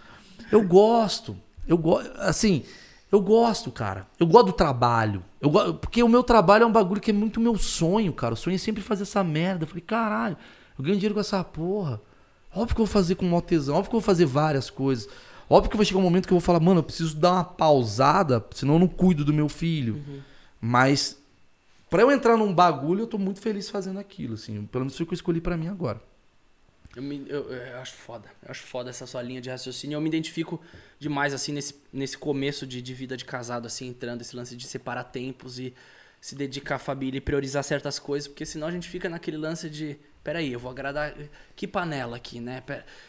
Eu 0.51 0.62
gosto. 0.62 1.36
Eu 1.66 1.78
gosto. 1.78 2.10
Assim, 2.19 2.64
eu 3.10 3.20
gosto, 3.20 3.70
cara. 3.70 4.06
Eu 4.19 4.27
gosto 4.27 4.47
do 4.47 4.52
trabalho. 4.52 5.23
Eu 5.40 5.51
go... 5.51 5.74
Porque 5.74 6.02
o 6.02 6.09
meu 6.09 6.23
trabalho 6.23 6.64
é 6.64 6.66
um 6.66 6.73
bagulho 6.73 7.01
que 7.01 7.10
é 7.10 7.14
muito 7.14 7.40
meu 7.40 7.56
sonho, 7.56 8.12
cara. 8.12 8.35
O 8.35 8.36
sonho 8.36 8.55
é 8.55 8.59
sempre 8.59 8.82
fazer 8.82 9.02
essa 9.02 9.23
merda. 9.23 9.64
Eu 9.64 9.69
falei, 9.69 9.82
caralho, 9.82 10.36
eu 10.78 10.85
ganho 10.85 10.97
dinheiro 10.97 11.14
com 11.14 11.20
essa 11.20 11.44
porra. 11.44 12.01
Óbvio 12.55 12.74
que 12.74 12.81
eu 12.81 12.86
vou 12.86 12.93
fazer 12.93 13.14
com 13.14 13.27
mó 13.27 13.40
tesão. 13.40 13.74
Óbvio 13.77 13.90
que 13.90 13.97
eu 13.97 14.01
vou 14.01 14.06
fazer 14.06 14.24
várias 14.24 14.70
coisas. 14.70 15.09
Óbvio 15.48 15.70
que 15.70 15.77
vai 15.77 15.85
chegar 15.86 15.98
um 15.98 16.02
momento 16.02 16.27
que 16.27 16.32
eu 16.32 16.39
vou 16.39 16.44
falar, 16.44 16.60
mano, 16.60 16.81
eu 16.81 16.85
preciso 16.85 17.16
dar 17.16 17.32
uma 17.32 17.44
pausada, 17.44 18.44
senão 18.55 18.74
eu 18.74 18.81
não 18.81 18.89
cuido 18.89 19.24
do 19.24 19.32
meu 19.32 19.48
filho. 19.48 20.02
Mas, 20.60 21.19
pra 21.90 22.02
eu 22.02 22.10
entrar 22.10 22.36
num 22.36 22.55
bagulho, 22.55 23.01
eu 23.02 23.06
tô 23.06 23.19
muito 23.19 23.40
feliz 23.40 23.69
fazendo 23.69 23.98
aquilo, 23.98 24.35
assim. 24.35 24.64
Pelo 24.66 24.85
menos 24.85 24.97
foi 24.97 25.05
o 25.05 25.06
que 25.06 25.12
eu 25.12 25.16
escolhi 25.16 25.40
pra 25.40 25.56
mim 25.56 25.69
agora. 25.69 26.01
Eu, 26.94 27.02
me- 27.02 27.24
eu- 27.28 27.51
eu 27.51 27.78
acho 27.78 27.94
foda. 27.94 28.28
Eu 28.43 28.51
acho 28.51 28.62
foda 28.64 28.90
essa 28.90 29.06
sua 29.06 29.23
linha 29.23 29.40
de 29.40 29.48
raciocínio. 29.48 29.97
Eu 29.97 30.01
me 30.01 30.09
identifico 30.09 30.60
demais, 30.98 31.32
assim, 31.32 31.52
nesse, 31.52 31.74
nesse 31.93 32.19
começo 32.19 32.66
de, 32.66 32.82
de 32.82 32.94
vida 32.94 33.16
de 33.16 33.24
casado, 33.24 33.66
assim, 33.66 33.89
entrando 33.89 34.20
esse 34.20 34.36
lance 34.36 34.55
de 34.55 34.66
separar 34.66 35.05
tempos 35.05 35.59
e 35.59 35.74
se 36.20 36.35
dedicar 36.35 36.77
à 36.77 36.78
família 36.78 37.16
e 37.19 37.20
priorizar 37.20 37.64
certas 37.64 37.98
coisas, 37.98 38.28
porque 38.28 38.44
senão 38.47 38.66
a 38.66 38.70
gente 38.70 38.89
fica 38.89 39.09
naquele 39.09 39.36
lance 39.39 39.69
de. 39.70 39.97
Peraí, 40.24 40.53
eu 40.53 40.61
vou 40.61 40.70
agradar. 40.70 41.12
Que 41.57 41.66
panela 41.66 42.16
aqui, 42.16 42.39
né? 42.40 42.62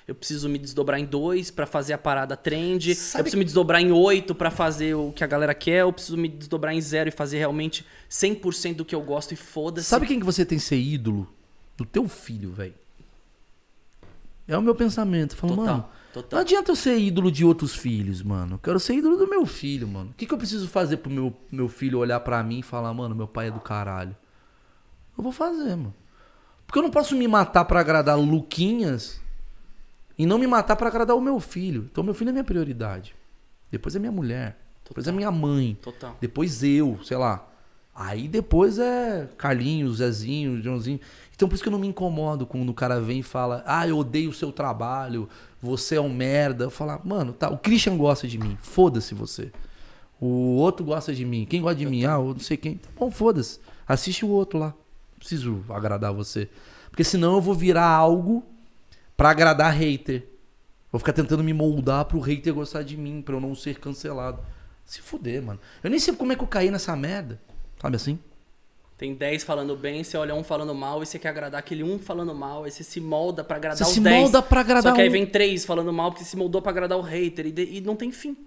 Eu 0.08 0.16
preciso 0.16 0.50
me 0.50 0.58
desdobrar 0.58 1.00
em 1.00 1.06
dois 1.06 1.52
pra 1.52 1.68
fazer 1.68 1.94
a 1.94 1.98
parada 1.98 2.36
trend. 2.36 2.96
Sabe 2.96 3.20
eu 3.20 3.24
preciso 3.24 3.38
me 3.38 3.46
desdobrar 3.46 3.80
em 3.82 3.92
oito 3.92 4.34
pra 4.34 4.50
fazer 4.50 4.96
o 4.96 5.12
que 5.12 5.24
a 5.24 5.28
galera 5.28 5.54
quer. 5.54 5.82
Eu 5.82 5.94
preciso 5.94 6.18
me 6.18 6.28
desdobrar 6.28 6.74
em 6.74 6.82
zero 6.82 7.10
e 7.10 7.12
fazer 7.12 7.38
realmente 7.38 7.86
100% 8.10 8.78
do 8.78 8.86
que 8.86 8.96
eu 8.96 9.02
gosto 9.02 9.32
e 9.32 9.36
foda-se. 9.36 9.88
Sabe 9.88 10.08
quem 10.08 10.20
que 10.20 10.26
você 10.26 10.44
tem 10.44 10.58
que 10.58 10.64
ser 10.64 10.78
ídolo? 10.78 11.32
Do 11.78 11.86
teu 11.86 12.08
filho, 12.08 12.52
velho. 12.52 12.74
É 14.48 14.58
o 14.58 14.62
meu 14.62 14.76
pensamento. 14.76 15.36
Falo, 15.36 15.56
Total, 15.56 15.66
mano, 15.76 15.88
não 16.16 16.22
total. 16.22 16.40
adianta 16.40 16.72
eu 16.72 16.76
ser 16.76 16.98
ídolo 16.98 17.32
de 17.32 17.46
outros 17.46 17.76
filhos, 17.76 18.22
mano. 18.24 18.56
Eu 18.56 18.60
quero 18.60 18.80
ser 18.80 18.96
ídolo 18.96 19.18
do 19.18 19.28
meu 19.28 19.46
filho, 19.46 19.88
mano. 19.88 20.10
O 20.10 20.14
que, 20.16 20.26
que 20.26 20.34
eu 20.34 20.38
preciso 20.38 20.68
fazer 20.68 20.98
pro 20.98 21.12
meu, 21.12 21.34
meu 21.52 21.70
filho 21.70 22.00
olhar 22.00 22.20
pra 22.20 22.42
mim 22.44 22.60
e 22.60 22.64
falar, 22.64 22.94
mano, 22.94 23.16
meu 23.16 23.28
pai 23.28 23.48
é 23.48 23.52
do 23.52 23.60
caralho? 23.60 24.16
Eu 25.18 25.24
vou 25.24 25.32
fazer, 25.32 25.76
mano. 25.76 25.94
Porque 26.74 26.80
eu 26.80 26.84
não 26.86 26.90
posso 26.90 27.16
me 27.16 27.28
matar 27.28 27.66
pra 27.66 27.82
agradar 27.82 28.18
Luquinhas 28.18 29.22
e 30.18 30.26
não 30.26 30.40
me 30.40 30.48
matar 30.48 30.76
pra 30.76 30.88
agradar 30.88 31.16
o 31.16 31.22
meu 31.22 31.40
filho. 31.40 31.88
Então, 31.92 32.04
meu 32.04 32.16
filho 32.16 32.30
é 32.30 32.32
minha 32.32 32.44
prioridade. 32.44 33.16
Depois 33.70 33.96
é 33.96 34.00
minha 34.00 34.12
mulher. 34.12 34.58
Depois 34.84 35.08
é 35.08 35.12
minha 35.12 35.30
mãe. 35.30 35.78
Total. 35.80 36.18
Depois 36.20 36.64
eu, 36.64 36.98
sei 37.04 37.16
lá. 37.16 37.48
Aí 37.94 38.28
depois 38.28 38.80
é 38.80 39.30
Carlinhos, 39.38 39.98
Zezinho, 39.98 40.64
Joãozinho. 40.64 41.00
Então 41.36 41.48
por 41.48 41.54
isso 41.54 41.64
que 41.64 41.70
eu 41.70 41.72
não 41.72 41.78
me 41.78 41.86
incomodo 41.86 42.48
quando 42.48 42.68
o 42.70 42.74
cara 42.74 43.00
vem 43.00 43.20
e 43.20 43.24
fala: 43.24 43.64
Ah, 43.68 43.88
eu 43.88 44.00
odeio 44.00 44.32
o 44.32 44.34
seu 44.34 44.52
trabalho, 44.52 45.30
você 45.62 45.98
é 45.98 46.02
um 46.02 46.12
merda. 46.12 46.64
Eu 46.64 46.72
falo, 46.72 47.00
mano, 47.06 47.34
tá, 47.34 47.52
o 47.52 47.58
Christian 47.60 47.96
gosta 47.98 48.28
de 48.28 48.40
mim, 48.40 48.58
foda-se 48.60 49.14
você. 49.14 49.52
O 50.20 50.56
outro 50.56 50.84
gosta 50.84 51.14
de 51.14 51.24
mim. 51.24 51.46
Quem 51.48 51.62
gosta 51.62 51.76
de 51.76 51.86
mim? 51.86 52.04
Ah, 52.04 52.14
eu 52.14 52.34
não 52.34 52.40
sei 52.40 52.58
quem. 52.58 52.78
Tá 52.78 52.90
bom, 52.98 53.12
foda-se. 53.12 53.60
Assiste 53.88 54.26
o 54.26 54.30
outro 54.30 54.58
lá. 54.58 54.74
Não 55.24 55.30
preciso 55.30 55.64
agradar 55.70 56.12
você. 56.14 56.50
Porque 56.90 57.04
senão 57.04 57.36
eu 57.36 57.42
vou 57.42 57.56
virar 57.56 57.88
algo 57.88 58.44
pra 59.16 59.30
agradar 59.30 59.72
hater. 59.74 60.28
Vou 60.92 61.00
ficar 61.00 61.14
tentando 61.14 61.42
me 61.44 61.54
moldar 61.54 62.04
pro 62.06 62.20
hater 62.20 62.54
gostar 62.54 62.84
de 62.84 62.98
mim, 62.98 63.22
pra 63.22 63.34
eu 63.36 63.40
não 63.40 63.56
ser 63.56 63.80
cancelado. 63.80 64.40
Se 64.86 65.02
fuder, 65.02 65.42
mano. 65.42 65.60
Eu 65.82 65.90
nem 65.90 65.98
sei 65.98 66.14
como 66.14 66.34
é 66.34 66.36
que 66.36 66.44
eu 66.44 66.48
caí 66.48 66.70
nessa 66.70 66.94
merda. 66.96 67.40
Sabe 67.82 67.96
assim? 67.96 68.20
Tem 68.98 69.16
10 69.16 69.44
falando 69.44 69.76
bem, 69.78 70.04
você 70.04 70.18
olha 70.18 70.36
um 70.36 70.44
falando 70.44 70.76
mal 70.76 71.02
e 71.02 71.06
você 71.06 71.18
quer 71.18 71.30
agradar 71.30 71.60
aquele 71.60 71.84
um 71.84 71.98
falando 71.98 72.36
mal, 72.36 72.64
aí 72.66 72.72
você 72.72 72.84
se 72.84 73.00
molda 73.02 73.44
pra 73.44 73.56
agradar 73.58 73.78
Você 73.78 73.84
os 73.86 73.90
se 73.90 74.00
10. 74.02 74.22
molda 74.22 74.42
pra 74.42 74.60
agradar 74.62 74.84
Só 74.92 74.96
que 74.96 75.02
aí 75.02 75.10
vem 75.10 75.26
três 75.26 75.66
falando 75.66 75.92
mal 75.92 76.12
porque 76.12 76.24
se 76.24 76.38
moldou 76.38 76.62
pra 76.62 76.72
agradar 76.72 76.98
o 76.98 77.02
hater 77.02 77.48
e, 77.48 77.52
de- 77.52 77.78
e 77.78 77.82
não 77.82 77.96
tem 77.96 78.12
fim. 78.12 78.38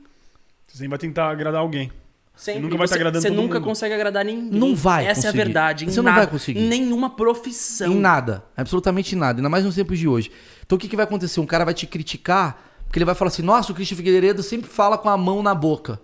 Você 0.66 0.76
sempre 0.78 0.88
vai 0.90 0.98
tentar 0.98 1.30
agradar 1.30 1.60
alguém. 1.60 1.90
Sempre. 2.36 2.62
Nunca 2.62 2.76
vai 2.76 2.86
Você- 2.86 2.94
estar 2.94 2.96
agradando 2.96 3.22
Você 3.22 3.28
todo 3.28 3.36
nunca 3.42 3.54
mundo. 3.54 3.64
consegue 3.64 3.94
agradar 3.94 4.24
ninguém. 4.24 4.60
Não 4.60 4.76
vai 4.76 5.06
Essa 5.06 5.08
é 5.08 5.12
a 5.12 5.14
conseguir. 5.32 5.36
verdade. 5.38 5.84
Em 5.86 5.88
Você 5.88 5.96
não 5.96 6.04
nada, 6.04 6.16
vai 6.18 6.26
conseguir. 6.26 6.60
Em 6.60 6.68
nenhuma 6.68 7.08
profissão. 7.10 7.90
Em 7.92 7.96
nada. 7.96 8.44
Absolutamente 8.56 9.16
nada. 9.16 9.38
Ainda 9.40 9.48
mais 9.48 9.64
nos 9.64 9.74
tempos 9.74 9.98
de 9.98 10.06
hoje. 10.06 10.30
Então 10.64 10.76
o 10.76 10.78
que, 10.78 10.86
que 10.86 10.96
vai 10.96 11.04
acontecer? 11.04 11.40
Um 11.40 11.46
cara 11.46 11.64
vai 11.64 11.72
te 11.74 11.86
criticar, 11.86 12.62
porque 12.84 12.98
ele 12.98 13.06
vai 13.06 13.14
falar 13.14 13.28
assim: 13.30 13.42
nossa, 13.42 13.72
o 13.72 13.74
Christian 13.74 13.96
Figueiredo 13.96 14.42
sempre 14.42 14.68
fala 14.68 14.98
com 14.98 15.08
a 15.08 15.16
mão 15.16 15.42
na 15.42 15.54
boca. 15.54 15.98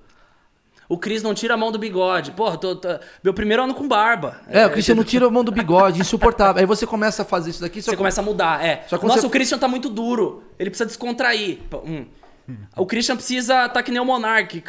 O 0.89 0.99
Cris 0.99 1.23
não 1.23 1.33
tira 1.33 1.55
a 1.55 1.57
mão 1.57 1.73
do 1.73 1.79
bigode. 1.79 2.33
Porra, 2.33 2.59
tô, 2.59 2.77
tô- 2.77 2.99
meu 3.25 3.33
primeiro 3.33 3.63
ano 3.63 3.73
com 3.75 3.89
barba. 3.89 4.41
É, 4.49 4.67
o 4.67 4.71
Christian 4.71 4.95
não 4.95 5.05
tira 5.05 5.27
a 5.27 5.31
mão 5.31 5.43
do 5.43 5.51
bigode, 5.53 6.01
insuportável. 6.01 6.61
Aí 6.61 6.67
você 6.67 6.87
começa 6.87 7.23
a 7.23 7.25
fazer 7.25 7.51
isso 7.51 7.61
daqui, 7.63 7.81
Você 7.81 7.97
começa 7.97 8.21
a 8.21 8.25
mudar, 8.25 8.63
é. 8.65 8.85
Nossa, 8.91 9.21
você- 9.21 9.27
o 9.27 9.31
Christian 9.31 9.59
tá 9.59 9.67
muito 9.69 9.89
duro. 9.89 10.43
Ele 10.59 10.69
precisa 10.69 10.87
descontrair. 10.87 11.61
Hum. 11.87 12.05
O 12.77 12.87
Christian 12.87 13.17
precisa 13.17 13.69
tá 13.69 13.83
que 13.83 13.91
nem 13.91 14.01
o 14.01 14.05
Monark, 14.05 14.63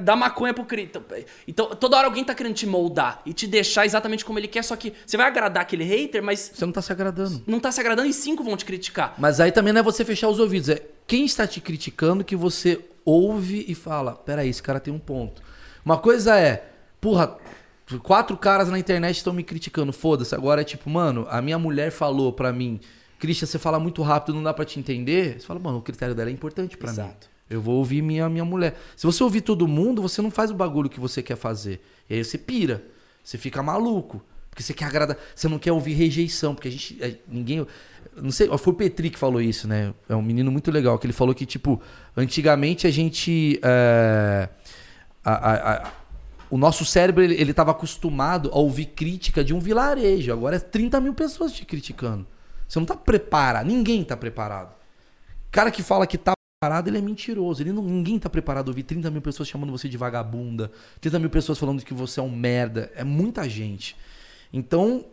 dá 0.00 0.16
maconha 0.16 0.52
pro 0.52 0.64
Christian. 0.64 1.02
Então, 1.46 1.66
toda 1.74 1.96
hora 1.96 2.06
alguém 2.06 2.24
tá 2.24 2.34
querendo 2.34 2.54
te 2.54 2.66
moldar 2.66 3.20
e 3.24 3.32
te 3.32 3.46
deixar 3.46 3.86
exatamente 3.86 4.24
como 4.24 4.38
ele 4.38 4.48
quer, 4.48 4.62
só 4.62 4.76
que 4.76 4.92
você 5.06 5.16
vai 5.16 5.26
agradar 5.26 5.62
aquele 5.62 5.84
hater, 5.84 6.22
mas 6.22 6.52
Você 6.54 6.64
não 6.66 6.72
tá 6.72 6.82
se 6.82 6.92
agradando. 6.92 7.42
não 7.46 7.60
tá 7.60 7.70
se 7.72 7.80
agradando 7.80 8.08
e 8.08 8.12
cinco 8.12 8.42
vão 8.44 8.56
te 8.56 8.64
criticar. 8.64 9.14
Mas 9.18 9.40
aí 9.40 9.52
também 9.52 9.72
não 9.72 9.80
é 9.80 9.82
você 9.82 10.04
fechar 10.04 10.28
os 10.28 10.38
ouvidos. 10.38 10.68
É 10.68 10.82
quem 11.06 11.24
está 11.24 11.46
te 11.46 11.60
criticando 11.60 12.24
que 12.24 12.36
você 12.36 12.80
ouve 13.04 13.64
e 13.68 13.74
fala: 13.74 14.12
peraí, 14.12 14.48
esse 14.48 14.62
cara 14.62 14.80
tem 14.80 14.92
um 14.92 14.98
ponto. 14.98 15.42
Uma 15.84 15.98
coisa 15.98 16.38
é, 16.38 16.66
porra, 17.00 17.36
quatro 18.02 18.36
caras 18.36 18.68
na 18.70 18.78
internet 18.78 19.16
estão 19.16 19.32
me 19.32 19.42
criticando, 19.42 19.92
foda-se. 19.92 20.34
Agora 20.34 20.62
é 20.62 20.64
tipo, 20.64 20.88
mano, 20.88 21.26
a 21.30 21.42
minha 21.42 21.58
mulher 21.58 21.90
falou 21.90 22.32
pra 22.32 22.52
mim, 22.52 22.80
Christian, 23.24 23.46
você 23.46 23.58
fala 23.58 23.78
muito 23.80 24.02
rápido, 24.02 24.34
não 24.34 24.42
dá 24.42 24.52
pra 24.52 24.64
te 24.64 24.78
entender. 24.78 25.40
Você 25.40 25.46
fala, 25.46 25.58
mano, 25.58 25.78
o 25.78 25.82
critério 25.82 26.14
dela 26.14 26.28
é 26.30 26.32
importante 26.32 26.76
pra 26.76 26.88
mim. 26.92 26.98
Exato. 26.98 27.28
Eu 27.48 27.60
vou 27.60 27.76
ouvir 27.76 28.02
minha, 28.02 28.28
minha 28.28 28.44
mulher. 28.44 28.76
Se 28.96 29.06
você 29.06 29.22
ouvir 29.22 29.40
todo 29.42 29.66
mundo, 29.68 30.00
você 30.02 30.20
não 30.22 30.30
faz 30.30 30.50
o 30.50 30.54
bagulho 30.54 30.88
que 30.88 30.98
você 31.00 31.22
quer 31.22 31.36
fazer. 31.36 31.80
E 32.08 32.14
aí 32.14 32.24
você 32.24 32.38
pira. 32.38 32.82
Você 33.22 33.36
fica 33.38 33.62
maluco. 33.62 34.22
Porque 34.50 34.62
você 34.62 34.72
quer 34.72 34.86
agradar. 34.86 35.16
Você 35.34 35.48
não 35.48 35.58
quer 35.58 35.72
ouvir 35.72 35.92
rejeição. 35.94 36.54
Porque 36.54 36.68
a 36.68 36.70
gente. 36.70 36.98
ninguém. 37.28 37.66
Não 38.16 38.30
sei. 38.30 38.46
Foi 38.58 38.72
o 38.72 38.76
Petri 38.76 39.10
que 39.10 39.18
falou 39.18 39.40
isso, 39.42 39.66
né? 39.68 39.92
É 40.08 40.14
um 40.16 40.22
menino 40.22 40.50
muito 40.50 40.70
legal. 40.70 40.98
Que 40.98 41.06
ele 41.06 41.12
falou 41.12 41.34
que, 41.34 41.44
tipo, 41.44 41.80
antigamente 42.16 42.86
a 42.86 42.90
gente. 42.90 43.58
é, 43.62 44.48
a- 45.24 45.32
a- 45.52 45.72
a- 45.86 45.92
o 46.50 46.56
nosso 46.56 46.84
cérebro 46.84 47.22
ele, 47.22 47.34
ele 47.34 47.52
tava 47.52 47.72
acostumado 47.72 48.48
a 48.52 48.58
ouvir 48.58 48.86
crítica 48.86 49.42
de 49.42 49.52
um 49.52 49.58
vilarejo. 49.58 50.32
Agora 50.32 50.56
é 50.56 50.60
30 50.60 51.00
mil 51.00 51.12
pessoas 51.14 51.52
te 51.52 51.64
criticando. 51.66 52.26
Você 52.74 52.80
não 52.80 52.86
tá 52.86 52.96
preparado. 52.96 53.66
Ninguém 53.66 54.02
tá 54.02 54.16
preparado. 54.16 54.74
Cara 55.52 55.70
que 55.70 55.80
fala 55.80 56.08
que 56.08 56.18
tá 56.18 56.32
preparado, 56.60 56.88
ele 56.88 56.98
é 56.98 57.00
mentiroso. 57.00 57.62
Ele 57.62 57.70
não, 57.70 57.84
ninguém 57.84 58.18
tá 58.18 58.28
preparado 58.28 58.66
a 58.66 58.70
ouvir 58.72 58.82
30 58.82 59.12
mil 59.12 59.22
pessoas 59.22 59.48
chamando 59.48 59.70
você 59.70 59.88
de 59.88 59.96
vagabunda, 59.96 60.72
30 61.00 61.20
mil 61.20 61.30
pessoas 61.30 61.56
falando 61.56 61.84
que 61.84 61.94
você 61.94 62.18
é 62.18 62.22
um 62.24 62.30
merda. 62.30 62.90
É 62.96 63.04
muita 63.04 63.48
gente. 63.48 63.94
Então, 64.52 65.04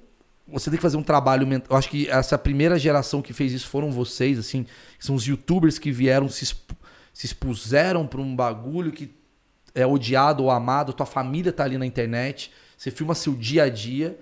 você 0.47 0.71
tem 0.71 0.77
que 0.77 0.81
fazer 0.81 0.97
um 0.97 1.03
trabalho 1.03 1.45
mental. 1.45 1.67
Eu 1.69 1.77
acho 1.77 1.87
que 1.87 2.09
essa 2.09 2.35
primeira 2.35 2.79
geração 2.79 3.21
que 3.21 3.31
fez 3.31 3.53
isso 3.53 3.67
foram 3.67 3.91
vocês, 3.91 4.39
assim. 4.39 4.65
São 4.97 5.13
os 5.13 5.27
youtubers 5.27 5.77
que 5.77 5.91
vieram, 5.91 6.27
se, 6.29 6.47
se 6.47 7.25
expuseram 7.27 8.07
pra 8.07 8.21
um 8.21 8.35
bagulho 8.35 8.91
que 8.91 9.13
é 9.75 9.85
odiado 9.85 10.41
ou 10.41 10.49
amado. 10.49 10.93
Tua 10.93 11.05
família 11.05 11.53
tá 11.53 11.63
ali 11.63 11.77
na 11.77 11.85
internet. 11.85 12.51
Você 12.75 12.89
filma 12.89 13.13
seu 13.13 13.35
dia 13.35 13.65
a 13.65 13.69
dia. 13.69 14.19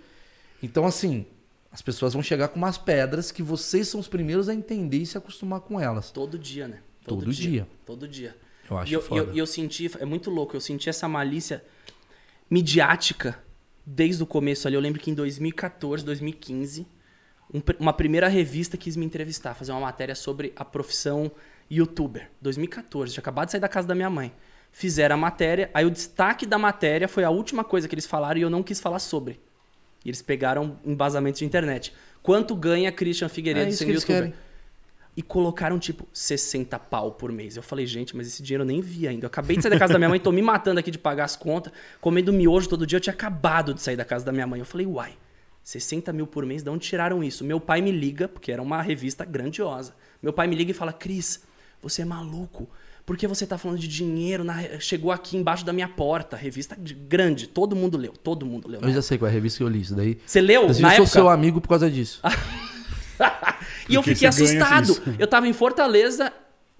Então, 0.61 0.85
assim, 0.85 1.25
as 1.71 1.81
pessoas 1.81 2.13
vão 2.13 2.23
chegar 2.23 2.47
com 2.47 2.57
umas 2.57 2.77
pedras 2.77 3.31
que 3.31 3.43
vocês 3.43 3.87
são 3.87 3.99
os 3.99 4.07
primeiros 4.07 4.49
a 4.49 4.53
entender 4.53 4.97
e 4.97 5.05
se 5.05 5.17
acostumar 5.17 5.61
com 5.61 5.79
elas. 5.79 6.11
Todo 6.11 6.37
dia, 6.37 6.67
né? 6.67 6.81
Todo 7.05 7.31
dia. 7.31 7.67
Todo 7.85 8.07
dia. 8.07 8.35
Eu 8.69 8.77
acho 8.77 8.91
e 8.91 8.93
eu, 8.93 9.01
foda. 9.01 9.31
e 9.31 9.37
eu, 9.37 9.43
eu 9.43 9.47
senti, 9.47 9.89
é 9.99 10.05
muito 10.05 10.29
louco, 10.29 10.55
eu 10.55 10.61
senti 10.61 10.89
essa 10.89 11.07
malícia 11.07 11.63
midiática 12.49 13.41
desde 13.85 14.21
o 14.21 14.25
começo 14.25 14.67
ali. 14.67 14.75
Eu 14.75 14.81
lembro 14.81 14.99
que 14.99 15.11
em 15.11 15.13
2014, 15.13 16.03
2015, 16.03 16.87
um 17.53 17.61
uma 17.79 17.93
primeira 17.93 18.27
revista 18.27 18.77
quis 18.77 18.95
me 18.95 19.05
entrevistar, 19.05 19.53
fazer 19.53 19.71
uma 19.71 19.81
matéria 19.81 20.15
sobre 20.15 20.53
a 20.55 20.65
profissão 20.65 21.31
youtuber. 21.69 22.29
2014, 22.41 23.13
tinha 23.13 23.21
acabado 23.21 23.47
de 23.47 23.51
sair 23.53 23.61
da 23.61 23.69
casa 23.69 23.87
da 23.87 23.95
minha 23.95 24.09
mãe. 24.09 24.33
Fizeram 24.71 25.15
a 25.15 25.17
matéria, 25.17 25.69
aí 25.73 25.85
o 25.85 25.89
destaque 25.89 26.45
da 26.45 26.57
matéria 26.57 27.07
foi 27.07 27.23
a 27.23 27.29
última 27.29 27.63
coisa 27.63 27.87
que 27.87 27.95
eles 27.95 28.05
falaram 28.05 28.39
e 28.39 28.43
eu 28.43 28.49
não 28.49 28.61
quis 28.61 28.79
falar 28.79 28.99
sobre. 28.99 29.39
E 30.03 30.09
eles 30.09 30.21
pegaram 30.21 30.77
embasamentos 30.85 31.39
de 31.39 31.45
internet. 31.45 31.93
Quanto 32.21 32.55
ganha 32.55 32.91
Christian 32.91 33.29
Figueiredo 33.29 33.69
É 33.69 33.71
sendo 33.71 33.91
youtuber? 33.91 34.15
querem. 34.15 34.33
E 35.17 35.21
colocaram, 35.21 35.77
tipo, 35.77 36.07
60 36.13 36.79
pau 36.79 37.11
por 37.11 37.31
mês. 37.31 37.57
Eu 37.57 37.63
falei, 37.63 37.85
gente, 37.85 38.15
mas 38.15 38.27
esse 38.27 38.41
dinheiro 38.41 38.63
eu 38.63 38.67
nem 38.67 38.79
vi 38.79 39.07
ainda. 39.07 39.25
Eu 39.25 39.27
acabei 39.27 39.57
de 39.57 39.63
sair 39.63 39.71
da 39.71 39.79
casa 39.79 39.91
da 39.91 39.99
minha 39.99 40.07
mãe, 40.07 40.19
tô 40.19 40.31
me 40.31 40.41
matando 40.41 40.79
aqui 40.79 40.89
de 40.91 40.97
pagar 40.97 41.25
as 41.25 41.35
contas, 41.35 41.73
comendo 41.99 42.31
miojo 42.31 42.69
todo 42.69 42.87
dia. 42.87 42.97
Eu 42.97 43.01
tinha 43.01 43.13
acabado 43.13 43.73
de 43.73 43.81
sair 43.81 43.97
da 43.97 44.05
casa 44.05 44.23
da 44.23 44.31
minha 44.31 44.47
mãe. 44.47 44.59
Eu 44.59 44.65
falei, 44.65 44.85
uai, 44.85 45.13
60 45.63 46.13
mil 46.13 46.25
por 46.25 46.45
mês, 46.45 46.63
de 46.63 46.69
onde 46.69 46.87
tiraram 46.87 47.21
isso? 47.23 47.43
Meu 47.43 47.59
pai 47.59 47.81
me 47.81 47.91
liga, 47.91 48.27
porque 48.27 48.51
era 48.51 48.61
uma 48.61 48.81
revista 48.81 49.25
grandiosa. 49.25 49.93
Meu 50.21 50.31
pai 50.31 50.47
me 50.47 50.55
liga 50.55 50.71
e 50.71 50.73
fala, 50.73 50.93
Cris, 50.93 51.43
você 51.81 52.03
é 52.03 52.05
maluco. 52.05 52.69
Por 53.09 53.17
que 53.17 53.25
você 53.25 53.47
tá 53.47 53.57
falando 53.57 53.79
de 53.79 53.87
dinheiro? 53.87 54.43
na 54.43 54.79
Chegou 54.79 55.11
aqui 55.11 55.35
embaixo 55.35 55.65
da 55.65 55.73
minha 55.73 55.87
porta. 55.87 56.37
Revista 56.37 56.75
de- 56.79 56.93
grande, 56.93 57.47
todo 57.47 57.75
mundo 57.75 57.97
leu, 57.97 58.11
todo 58.13 58.45
mundo 58.45 58.67
leu. 58.67 58.81
Eu 58.81 58.93
já 58.93 59.01
sei 59.01 59.17
qual 59.17 59.25
é 59.27 59.31
a 59.31 59.33
revista 59.33 59.57
que 59.57 59.63
eu 59.63 59.67
li 59.67 59.81
isso 59.81 59.95
daí. 59.95 60.19
Você 60.23 60.39
leu 60.39 60.61
Inclusive, 60.61 60.83
na 60.83 60.89
eu 60.89 60.97
sou 60.97 61.03
época? 61.05 61.13
Seu 61.13 61.27
amigo 61.29 61.59
por 61.59 61.69
causa 61.69 61.89
disso. 61.89 62.21
E 63.89 63.95
eu 63.95 64.01
Porque 64.03 64.13
fiquei 64.13 64.27
assustado. 64.27 64.91
isso. 64.91 65.01
Eu 65.17 65.25
tava 65.25 65.47
em 65.47 65.53
Fortaleza, 65.53 66.31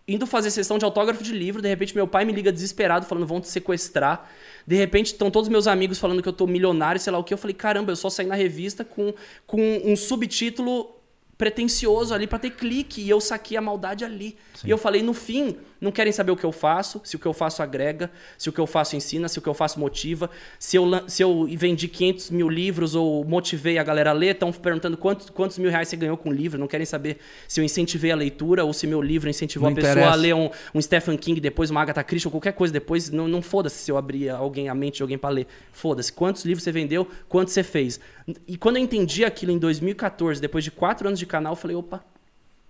indo 0.07 0.27
fazer 0.27 0.51
sessão 0.51 0.77
de 0.77 0.85
autógrafo 0.85 1.23
de 1.23 1.33
livro. 1.33 1.63
De 1.63 1.67
repente, 1.67 1.95
meu 1.95 2.07
pai 2.07 2.23
me 2.25 2.31
liga 2.31 2.51
desesperado, 2.51 3.07
falando: 3.07 3.25
vão 3.25 3.41
te 3.41 3.47
sequestrar. 3.47 4.29
De 4.67 4.75
repente, 4.75 5.07
estão 5.07 5.31
todos 5.31 5.49
meus 5.49 5.65
amigos 5.65 5.97
falando 5.97 6.21
que 6.21 6.29
eu 6.29 6.33
tô 6.33 6.45
milionário, 6.45 7.01
sei 7.01 7.11
lá 7.11 7.17
o 7.17 7.23
que. 7.23 7.33
Eu 7.33 7.37
falei: 7.39 7.55
caramba, 7.55 7.91
eu 7.91 7.95
só 7.95 8.11
saí 8.11 8.27
na 8.27 8.35
revista 8.35 8.85
com, 8.85 9.11
com 9.47 9.81
um 9.83 9.95
subtítulo 9.95 10.95
pretencioso 11.35 12.13
ali 12.13 12.27
pra 12.27 12.37
ter 12.37 12.51
clique. 12.51 13.01
E 13.01 13.09
eu 13.09 13.19
saquei 13.19 13.57
a 13.57 13.61
maldade 13.61 14.05
ali. 14.05 14.37
E 14.63 14.69
eu 14.69 14.77
falei: 14.77 15.01
no 15.01 15.15
fim, 15.15 15.57
não 15.79 15.91
querem 15.91 16.11
saber 16.11 16.31
o 16.31 16.35
que 16.35 16.45
eu 16.45 16.51
faço, 16.51 17.01
se 17.03 17.15
o 17.15 17.19
que 17.19 17.25
eu 17.25 17.33
faço 17.33 17.63
agrega, 17.63 18.11
se 18.37 18.49
o 18.49 18.51
que 18.51 18.59
eu 18.59 18.67
faço 18.67 18.95
ensina, 18.95 19.27
se 19.29 19.39
o 19.39 19.41
que 19.41 19.47
eu 19.47 19.53
faço 19.53 19.79
motiva, 19.79 20.29
se 20.57 20.75
eu, 20.75 20.85
se 21.07 21.23
eu 21.23 21.47
vendi 21.55 21.87
500 21.87 22.31
mil 22.31 22.49
livros 22.49 22.95
ou 22.95 23.23
motivei 23.23 23.77
a 23.77 23.83
galera 23.83 24.09
a 24.09 24.13
ler, 24.13 24.33
estão 24.33 24.51
perguntando 24.51 24.97
quantos, 24.97 25.29
quantos 25.29 25.57
mil 25.57 25.69
reais 25.69 25.87
você 25.87 25.95
ganhou 25.95 26.17
com 26.17 26.29
o 26.29 26.33
livro, 26.33 26.59
não 26.59 26.67
querem 26.67 26.85
saber 26.85 27.17
se 27.47 27.59
eu 27.61 27.63
incentivei 27.63 28.11
a 28.11 28.15
leitura 28.15 28.65
ou 28.65 28.73
se 28.73 28.85
meu 28.85 29.01
livro 29.01 29.29
incentivou 29.29 29.69
Não 29.69 29.73
a 29.73 29.75
pessoa 29.75 29.91
interessa. 29.91 30.11
a 30.11 30.15
ler 30.15 30.35
um, 30.35 30.49
um 30.73 30.81
Stephen 30.81 31.17
King, 31.17 31.39
depois 31.39 31.69
uma 31.69 31.81
Agatha 31.81 32.03
Christie 32.03 32.27
ou 32.27 32.31
qualquer 32.31 32.53
coisa 32.53 32.73
depois. 32.73 33.09
Não, 33.09 33.27
não 33.27 33.41
foda-se 33.41 33.77
se 33.77 33.91
eu 33.91 33.97
abrir 33.97 34.29
alguém 34.29 34.69
a 34.69 34.75
mente 34.75 34.97
de 34.97 35.01
alguém 35.01 35.17
para 35.17 35.29
ler. 35.29 35.47
Foda-se. 35.71 36.11
Quantos 36.11 36.43
livros 36.43 36.63
você 36.63 36.71
vendeu, 36.71 37.07
quantos 37.27 37.53
você 37.53 37.63
fez. 37.63 37.99
E 38.47 38.57
quando 38.57 38.77
eu 38.77 38.83
entendi 38.83 39.23
aquilo 39.23 39.51
em 39.51 39.57
2014, 39.57 40.41
depois 40.41 40.63
de 40.63 40.71
quatro 40.71 41.07
anos 41.07 41.19
de 41.19 41.25
canal, 41.25 41.53
eu 41.53 41.57
falei, 41.57 41.75
opa, 41.75 42.03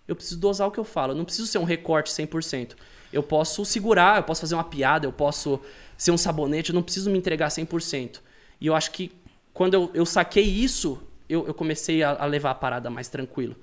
eu 0.08 0.16
preciso 0.16 0.40
dosar 0.40 0.68
o 0.68 0.72
que 0.72 0.80
eu 0.80 0.84
falo. 0.84 1.14
Eu 1.14 1.18
não 1.18 1.26
preciso 1.26 1.48
ser 1.48 1.58
um 1.60 1.64
recorte 1.64 2.12
100%. 2.12 2.72
Eu 3.12 3.24
posso 3.24 3.66
segurar, 3.66 4.18
eu 4.18 4.24
posso 4.24 4.42
fazer 4.42 4.56
uma 4.56 4.64
piada, 4.64 5.06
eu 5.08 5.12
posso 5.12 5.60
ser 5.98 6.12
um 6.12 6.18
sabonete, 6.18 6.70
eu 6.70 6.76
não 6.76 6.84
preciso 6.84 7.10
me 7.10 7.18
entregar 7.18 7.50
100%. 7.50 8.20
E 8.62 8.68
eu 8.68 8.76
acho 8.76 8.92
que 8.92 9.12
quando 9.54 9.74
eu, 9.74 9.92
eu 9.94 10.06
saquei 10.06 10.44
isso, 10.44 11.02
eu, 11.28 11.46
eu 11.48 11.54
comecei 11.54 12.02
a, 12.04 12.12
a 12.12 12.26
levar 12.26 12.52
a 12.52 12.56
parada 12.56 12.90
mais 12.90 13.08
tranquilo. 13.08 13.56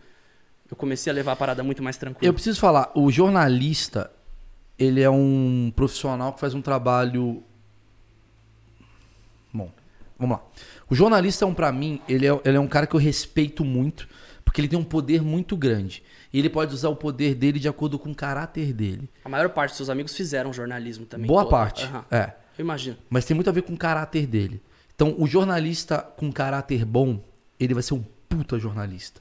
Eu 0.70 0.77
comecei 0.77 1.10
a 1.10 1.14
levar 1.14 1.32
a 1.32 1.36
parada 1.36 1.62
muito 1.62 1.82
mais 1.82 1.97
tranquilo. 1.97 2.28
Eu 2.28 2.35
preciso 2.35 2.59
falar, 2.59 2.90
o 2.94 3.10
jornalista, 3.10 4.10
ele 4.78 5.01
é 5.01 5.09
um 5.09 5.73
profissional 5.74 6.32
que 6.32 6.40
faz 6.40 6.55
um 6.55 6.60
trabalho. 6.60 7.43
Bom, 9.52 9.70
vamos 10.18 10.39
lá. 10.39 10.44
O 10.90 10.94
jornalista, 10.94 11.44
é 11.44 11.48
um, 11.48 11.55
para 11.55 11.70
mim, 11.73 12.01
ele 12.09 12.27
é, 12.27 12.40
ele 12.44 12.56
é 12.56 12.60
um 12.60 12.68
cara 12.68 12.86
que 12.86 12.94
eu 12.94 13.01
respeito 13.01 13.64
muito, 13.64 14.09
porque 14.44 14.60
ele 14.60 14.68
tem 14.68 14.78
um 14.78 14.85
poder 14.85 15.23
muito 15.23 15.56
grande. 15.56 16.02
E 16.32 16.39
ele 16.39 16.51
pode 16.51 16.74
usar 16.74 16.89
o 16.89 16.97
poder 16.97 17.35
dele 17.35 17.59
de 17.59 17.69
acordo 17.69 17.98
com 17.98 18.11
o 18.11 18.15
caráter 18.15 18.73
dele. 18.73 19.09
A 19.24 19.28
maior 19.28 19.48
parte 19.51 19.70
dos 19.70 19.77
seus 19.78 19.90
amigos 19.90 20.15
fizeram 20.15 20.53
jornalismo 20.53 21.07
também. 21.07 21.27
Boa 21.27 21.43
todo. 21.43 21.51
parte. 21.51 21.85
Aham. 21.85 22.05
É. 22.11 22.32
Eu 22.59 22.65
imagino. 22.65 22.97
Mas 23.09 23.24
tem 23.24 23.35
muito 23.35 23.48
a 23.48 23.53
ver 23.53 23.62
com 23.62 23.74
o 23.74 23.77
caráter 23.77 24.27
dele. 24.27 24.62
Então, 24.94 25.15
o 25.19 25.27
jornalista 25.27 25.98
com 25.98 26.32
caráter 26.32 26.85
bom, 26.85 27.23
ele 27.61 27.74
vai 27.74 27.82
ser 27.82 27.94
um 27.94 28.05
puta 28.28 28.59
jornalista. 28.59 29.20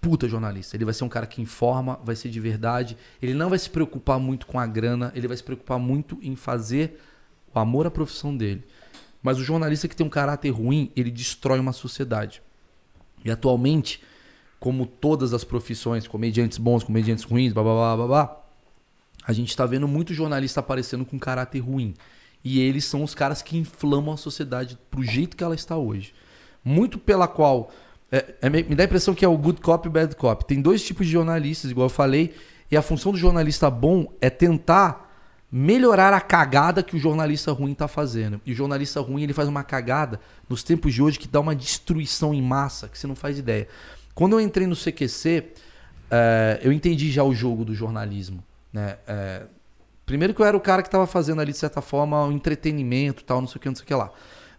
Puta 0.00 0.28
jornalista. 0.28 0.76
Ele 0.76 0.84
vai 0.84 0.92
ser 0.92 1.04
um 1.04 1.08
cara 1.08 1.26
que 1.26 1.40
informa, 1.40 2.00
vai 2.04 2.16
ser 2.16 2.28
de 2.28 2.40
verdade. 2.40 2.96
Ele 3.20 3.32
não 3.32 3.48
vai 3.48 3.58
se 3.58 3.70
preocupar 3.70 4.18
muito 4.18 4.46
com 4.46 4.58
a 4.58 4.66
grana, 4.66 5.12
ele 5.14 5.28
vai 5.28 5.36
se 5.36 5.42
preocupar 5.44 5.78
muito 5.78 6.18
em 6.20 6.34
fazer 6.34 7.00
o 7.54 7.58
amor 7.58 7.86
à 7.86 7.90
profissão 7.90 8.36
dele. 8.36 8.64
Mas 9.22 9.38
o 9.38 9.44
jornalista 9.44 9.86
que 9.86 9.94
tem 9.94 10.04
um 10.04 10.10
caráter 10.10 10.50
ruim, 10.50 10.90
ele 10.96 11.10
destrói 11.10 11.60
uma 11.60 11.72
sociedade. 11.72 12.42
E 13.24 13.30
atualmente, 13.30 14.02
como 14.62 14.86
todas 14.86 15.34
as 15.34 15.42
profissões, 15.42 16.06
comediantes 16.06 16.56
bons, 16.56 16.84
comediantes 16.84 17.24
ruins, 17.24 17.52
blá 17.52 17.64
blá 17.64 17.74
blá 17.74 17.96
blá, 17.96 18.06
blá 18.06 18.42
a 19.26 19.32
gente 19.32 19.56
tá 19.56 19.66
vendo 19.66 19.88
muito 19.88 20.14
jornalista 20.14 20.60
aparecendo 20.60 21.04
com 21.04 21.18
caráter 21.18 21.58
ruim. 21.58 21.94
E 22.44 22.60
eles 22.60 22.84
são 22.84 23.02
os 23.02 23.12
caras 23.12 23.42
que 23.42 23.58
inflamam 23.58 24.14
a 24.14 24.16
sociedade 24.16 24.78
pro 24.88 25.02
jeito 25.02 25.36
que 25.36 25.42
ela 25.42 25.56
está 25.56 25.76
hoje. 25.76 26.14
Muito 26.64 26.96
pela 26.96 27.26
qual. 27.26 27.72
é- 28.12 28.36
é 28.40 28.48
me 28.48 28.62
dá 28.62 28.84
a 28.84 28.86
impressão 28.86 29.14
que 29.14 29.24
é 29.24 29.28
o 29.28 29.36
good 29.36 29.60
cop 29.60 29.84
e 29.84 29.88
o 29.88 29.90
bad 29.90 30.14
cop. 30.14 30.44
Tem 30.44 30.62
dois 30.62 30.84
tipos 30.84 31.06
de 31.06 31.12
jornalistas, 31.12 31.72
igual 31.72 31.86
eu 31.86 31.90
falei, 31.90 32.32
e 32.70 32.76
a 32.76 32.82
função 32.82 33.10
do 33.10 33.18
jornalista 33.18 33.68
bom 33.68 34.12
é 34.20 34.30
tentar 34.30 35.12
melhorar 35.50 36.14
a 36.14 36.20
cagada 36.20 36.84
que 36.84 36.94
o 36.94 37.00
jornalista 37.00 37.50
ruim 37.50 37.74
tá 37.74 37.88
fazendo. 37.88 38.40
E 38.46 38.52
o 38.52 38.54
jornalista 38.54 39.00
ruim, 39.00 39.24
ele 39.24 39.32
faz 39.32 39.48
uma 39.48 39.64
cagada 39.64 40.20
nos 40.48 40.62
tempos 40.62 40.94
de 40.94 41.02
hoje 41.02 41.18
que 41.18 41.26
dá 41.26 41.40
uma 41.40 41.56
destruição 41.56 42.32
em 42.32 42.40
massa, 42.40 42.88
que 42.88 42.96
você 42.96 43.08
não 43.08 43.16
faz 43.16 43.38
ideia. 43.38 43.66
Quando 44.14 44.32
eu 44.34 44.40
entrei 44.40 44.66
no 44.66 44.76
CQC, 44.76 45.52
é, 46.10 46.60
eu 46.62 46.72
entendi 46.72 47.10
já 47.10 47.24
o 47.24 47.34
jogo 47.34 47.64
do 47.64 47.74
jornalismo. 47.74 48.44
Né? 48.72 48.98
É, 49.06 49.42
primeiro 50.04 50.34
que 50.34 50.42
eu 50.42 50.46
era 50.46 50.56
o 50.56 50.60
cara 50.60 50.82
que 50.82 50.88
estava 50.88 51.06
fazendo 51.06 51.40
ali, 51.40 51.52
de 51.52 51.58
certa 51.58 51.80
forma, 51.80 52.26
o 52.26 52.32
entretenimento 52.32 53.24
tal, 53.24 53.40
não 53.40 53.48
sei 53.48 53.56
o 53.56 53.60
que, 53.60 53.68
não 53.68 53.76
sei 53.76 53.84
o 53.84 53.86
que 53.86 53.94
lá. 53.94 54.10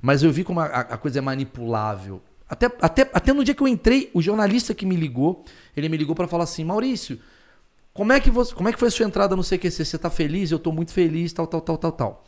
Mas 0.02 0.24
eu 0.24 0.32
vi 0.32 0.44
como 0.44 0.60
a, 0.60 0.66
a 0.66 0.98
coisa 0.98 1.20
é 1.20 1.22
manipulável. 1.22 2.22
Até, 2.50 2.66
até, 2.82 3.10
até 3.14 3.34
no 3.34 3.44
dia 3.44 3.54
que 3.54 3.64
eu 3.64 3.68
entrei, 3.68 4.12
o 4.14 4.22
jornalista 4.22 4.74
que 4.74 4.86
me 4.86 4.96
ligou, 4.96 5.46
ele 5.76 5.90
me 5.90 5.98
ligou 5.98 6.16
para 6.16 6.28
falar 6.28 6.44
assim, 6.44 6.64
Maurício, 6.64 7.20
como 7.94 8.12
é, 8.12 8.20
que 8.20 8.32
você, 8.32 8.54
como 8.54 8.68
é 8.68 8.74
que 8.74 8.80
foi 8.80 8.88
a 8.88 8.92
sua 8.92 9.06
entrada 9.06 9.36
no 9.36 9.44
CQC? 9.44 9.86
Você 9.86 9.98
tá 9.98 10.10
feliz? 10.10 10.52
Eu 10.52 10.58
tô 10.58 10.72
muito 10.72 10.92
feliz, 10.92 11.32
tal, 11.32 11.46
tal, 11.46 11.62
tal, 11.62 11.78
tal, 11.78 11.92
tal. 11.92 12.24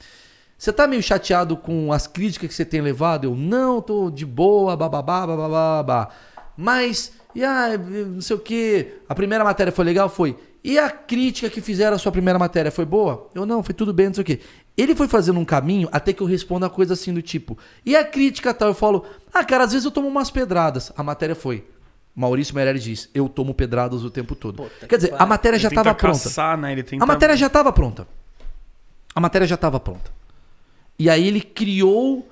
Você 0.58 0.72
tá 0.72 0.88
meio 0.88 1.02
chateado 1.02 1.58
com 1.58 1.92
as 1.92 2.08
críticas 2.08 2.50
que 2.50 2.56
você 2.56 2.64
tem 2.64 2.82
levado? 2.82 3.26
Eu, 3.26 3.36
não, 3.36 3.82
tô 3.82 4.10
de 4.10 4.26
boa, 4.26 4.78
bababá, 4.78 5.28
bababá, 5.28 5.84
babá. 5.84 6.10
Mas, 6.58 7.12
e 7.34 7.44
a, 7.44 7.78
não 7.78 8.22
sei 8.22 8.36
o 8.36 8.40
que, 8.40 9.00
a 9.08 9.16
primeira 9.16 9.44
matéria 9.44 9.72
foi 9.72 9.86
legal? 9.86 10.10
Foi. 10.10 10.38
E 10.64 10.80
a 10.80 10.90
crítica 10.90 11.50
que 11.50 11.62
fizeram 11.62 11.96
a 11.96 12.00
sua 12.00 12.12
primeira 12.12 12.40
matéria 12.40 12.72
foi 12.72 12.86
boa? 12.86 13.30
Eu, 13.36 13.46
não, 13.46 13.62
foi 13.62 13.76
tudo 13.76 13.94
bem, 13.94 14.08
não 14.08 14.14
sei 14.16 14.22
o 14.22 14.26
que. 14.26 14.40
Ele 14.76 14.96
foi 14.96 15.08
fazendo 15.08 15.40
um 15.40 15.46
caminho 15.46 15.88
até 15.92 16.12
que 16.12 16.22
eu 16.22 16.28
respondo 16.28 16.66
a 16.66 16.70
coisa 16.70 16.94
assim 16.94 17.14
do 17.14 17.22
tipo, 17.22 17.58
e 17.86 17.96
a 17.96 18.04
crítica 18.04 18.54
tal? 18.54 18.70
Eu 18.70 18.74
falo, 18.74 19.06
ah, 19.34 19.44
cara, 19.44 19.64
às 19.64 19.72
vezes 19.72 19.86
eu 19.86 19.92
tomo 19.92 20.08
umas 20.08 20.32
pedradas. 20.32 20.92
A 20.98 21.04
matéria 21.04 21.36
foi, 21.36 21.66
Maurício 22.16 22.56
Meirelles 22.56 22.84
diz: 22.84 23.10
Eu 23.14 23.28
tomo 23.28 23.54
pedradas 23.54 24.04
o 24.04 24.10
tempo 24.10 24.36
todo. 24.36 24.64
Puta 24.64 24.88
Quer 24.88 24.96
dizer, 24.96 25.14
a 25.18 25.26
matéria 25.26 25.60
já 25.60 25.68
estava 25.68 25.94
pronta. 25.94 26.58
Né? 26.58 26.82
Tenta... 26.82 27.04
A 27.04 27.08
matéria 27.08 27.36
já 27.36 27.48
estava 27.48 27.74
pronta. 27.74 28.08
A 29.14 29.20
matéria 29.20 29.46
já 29.46 29.56
estava 29.56 29.80
pronta. 29.80 30.12
E 30.98 31.10
aí 31.10 31.28
ele 31.28 31.42
criou 31.42 32.28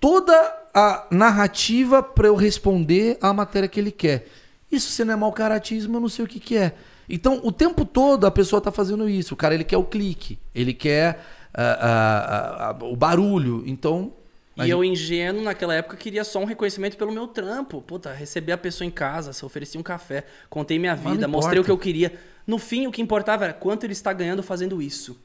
toda 0.00 0.63
a 0.74 1.06
narrativa 1.10 2.02
para 2.02 2.26
eu 2.26 2.34
responder 2.34 3.16
à 3.20 3.32
matéria 3.32 3.68
que 3.68 3.78
ele 3.78 3.92
quer. 3.92 4.26
Isso 4.70 4.90
se 4.90 5.04
não 5.04 5.14
é 5.14 5.16
mau 5.16 5.32
caratismo, 5.32 5.96
eu 5.96 6.00
não 6.00 6.08
sei 6.08 6.24
o 6.24 6.28
que, 6.28 6.40
que 6.40 6.56
é. 6.56 6.74
Então, 7.08 7.40
o 7.44 7.52
tempo 7.52 7.84
todo 7.84 8.26
a 8.26 8.30
pessoa 8.30 8.58
está 8.58 8.72
fazendo 8.72 9.08
isso. 9.08 9.34
O 9.34 9.36
cara 9.36 9.54
ele 9.54 9.64
quer 9.64 9.76
o 9.76 9.84
clique, 9.84 10.38
ele 10.54 10.74
quer 10.74 11.24
uh, 11.54 12.80
uh, 12.80 12.84
uh, 12.84 12.92
o 12.92 12.96
barulho. 12.96 13.62
Então, 13.66 14.12
e 14.56 14.70
eu, 14.70 14.84
ingênuo, 14.84 15.42
naquela 15.42 15.74
época, 15.74 15.96
queria 15.96 16.22
só 16.22 16.38
um 16.38 16.44
reconhecimento 16.44 16.96
pelo 16.96 17.12
meu 17.12 17.26
trampo. 17.26 17.82
Puta, 17.82 18.12
receber 18.12 18.52
a 18.52 18.58
pessoa 18.58 18.86
em 18.86 18.90
casa, 18.90 19.32
se 19.32 19.44
oferecia 19.44 19.80
um 19.80 19.82
café, 19.82 20.24
contei 20.48 20.78
minha 20.78 20.94
vida, 20.94 21.26
mostrei 21.26 21.60
o 21.60 21.64
que 21.64 21.70
eu 21.70 21.78
queria. 21.78 22.12
No 22.46 22.58
fim, 22.58 22.86
o 22.86 22.92
que 22.92 23.02
importava 23.02 23.44
era 23.44 23.52
quanto 23.52 23.84
ele 23.84 23.92
está 23.92 24.12
ganhando 24.12 24.42
fazendo 24.42 24.80
isso. 24.80 25.18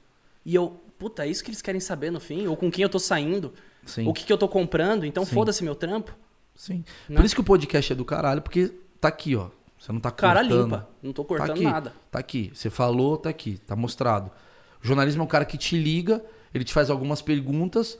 E 0.44 0.56
eu, 0.56 0.80
puta, 0.98 1.26
é 1.26 1.30
isso 1.30 1.44
que 1.44 1.52
eles 1.52 1.62
querem 1.62 1.80
saber 1.80 2.12
no 2.12 2.20
fim? 2.20 2.48
Ou 2.48 2.58
com 2.58 2.72
quem 2.72 2.82
eu 2.82 2.90
tô 2.90 2.98
saindo? 2.98 3.54
Sim. 3.90 4.08
O 4.08 4.14
que, 4.14 4.24
que 4.26 4.32
eu 4.32 4.38
tô 4.38 4.48
comprando? 4.48 5.06
Então 5.06 5.26
foda-se 5.26 5.64
meu 5.64 5.76
trampo. 5.76 6.16
Sim. 6.56 6.84
Né? 7.08 7.16
Por 7.16 7.26
isso 7.26 7.36
que 7.36 7.42
o 7.42 7.44
podcast 7.44 7.92
é 7.92 7.96
do 7.96 8.06
caralho, 8.06 8.42
porque 8.42 8.72
tá 9.00 9.08
aqui, 9.08 9.36
ó. 9.36 9.50
Você 9.78 9.92
não 9.92 10.00
tá 10.00 10.12
cortando. 10.12 10.28
Cara 10.30 10.42
limpa. 10.42 10.90
Não 11.02 11.14
tô 11.14 11.24
cortando 11.24 11.48
tá 11.48 11.54
aqui, 11.54 11.64
nada. 11.64 11.94
Tá 12.12 12.20
aqui. 12.20 12.52
Você 12.54 12.70
falou, 12.70 13.18
tá 13.18 13.30
aqui. 13.30 13.58
Tá 13.66 13.76
mostrado. 13.76 14.30
O 14.84 14.88
jornalismo 14.88 15.22
é 15.22 15.26
um 15.26 15.28
cara 15.28 15.46
que 15.46 15.58
te 15.58 15.78
liga, 15.78 16.24
ele 16.54 16.64
te 16.64 16.74
faz 16.74 16.90
algumas 16.90 17.22
perguntas 17.22 17.98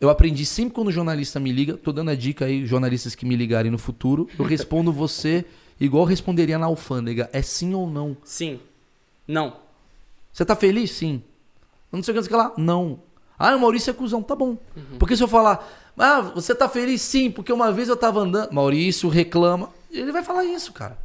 eu 0.00 0.10
aprendi 0.10 0.44
sempre 0.44 0.74
quando 0.74 0.88
o 0.88 0.92
jornalista 0.92 1.40
me 1.40 1.50
liga, 1.50 1.76
tô 1.76 1.90
dando 1.90 2.10
a 2.10 2.14
dica 2.14 2.44
aí, 2.44 2.66
jornalistas 2.66 3.14
que 3.14 3.24
me 3.24 3.34
ligarem 3.34 3.70
no 3.70 3.78
futuro, 3.78 4.28
eu 4.38 4.44
respondo 4.44 4.92
você 4.92 5.44
igual 5.80 6.04
eu 6.04 6.08
responderia 6.08 6.58
na 6.58 6.66
alfândega. 6.66 7.30
É 7.32 7.40
sim 7.40 7.74
ou 7.74 7.88
não? 7.88 8.16
Sim. 8.22 8.60
Não. 9.26 9.56
Você 10.32 10.44
tá 10.44 10.54
feliz? 10.54 10.90
Sim. 10.90 11.22
Não 11.90 12.02
sei 12.02 12.16
o 12.16 12.22
que 12.22 12.34
lá? 12.34 12.52
Não. 12.58 13.00
Ah, 13.38 13.54
o 13.54 13.60
Maurício 13.60 13.90
é 13.90 13.94
cuzão. 13.94 14.22
Tá 14.22 14.34
bom. 14.34 14.56
Uhum. 14.76 14.98
Porque 14.98 15.16
se 15.16 15.22
eu 15.22 15.28
falar, 15.28 15.66
ah, 15.98 16.20
você 16.20 16.54
tá 16.54 16.68
feliz? 16.68 17.02
Sim, 17.02 17.30
porque 17.30 17.52
uma 17.52 17.72
vez 17.72 17.88
eu 17.88 17.96
tava 17.96 18.20
andando. 18.20 18.52
Maurício 18.52 19.08
reclama. 19.08 19.70
Ele 19.90 20.12
vai 20.12 20.22
falar 20.22 20.44
isso, 20.44 20.72
cara. 20.72 20.98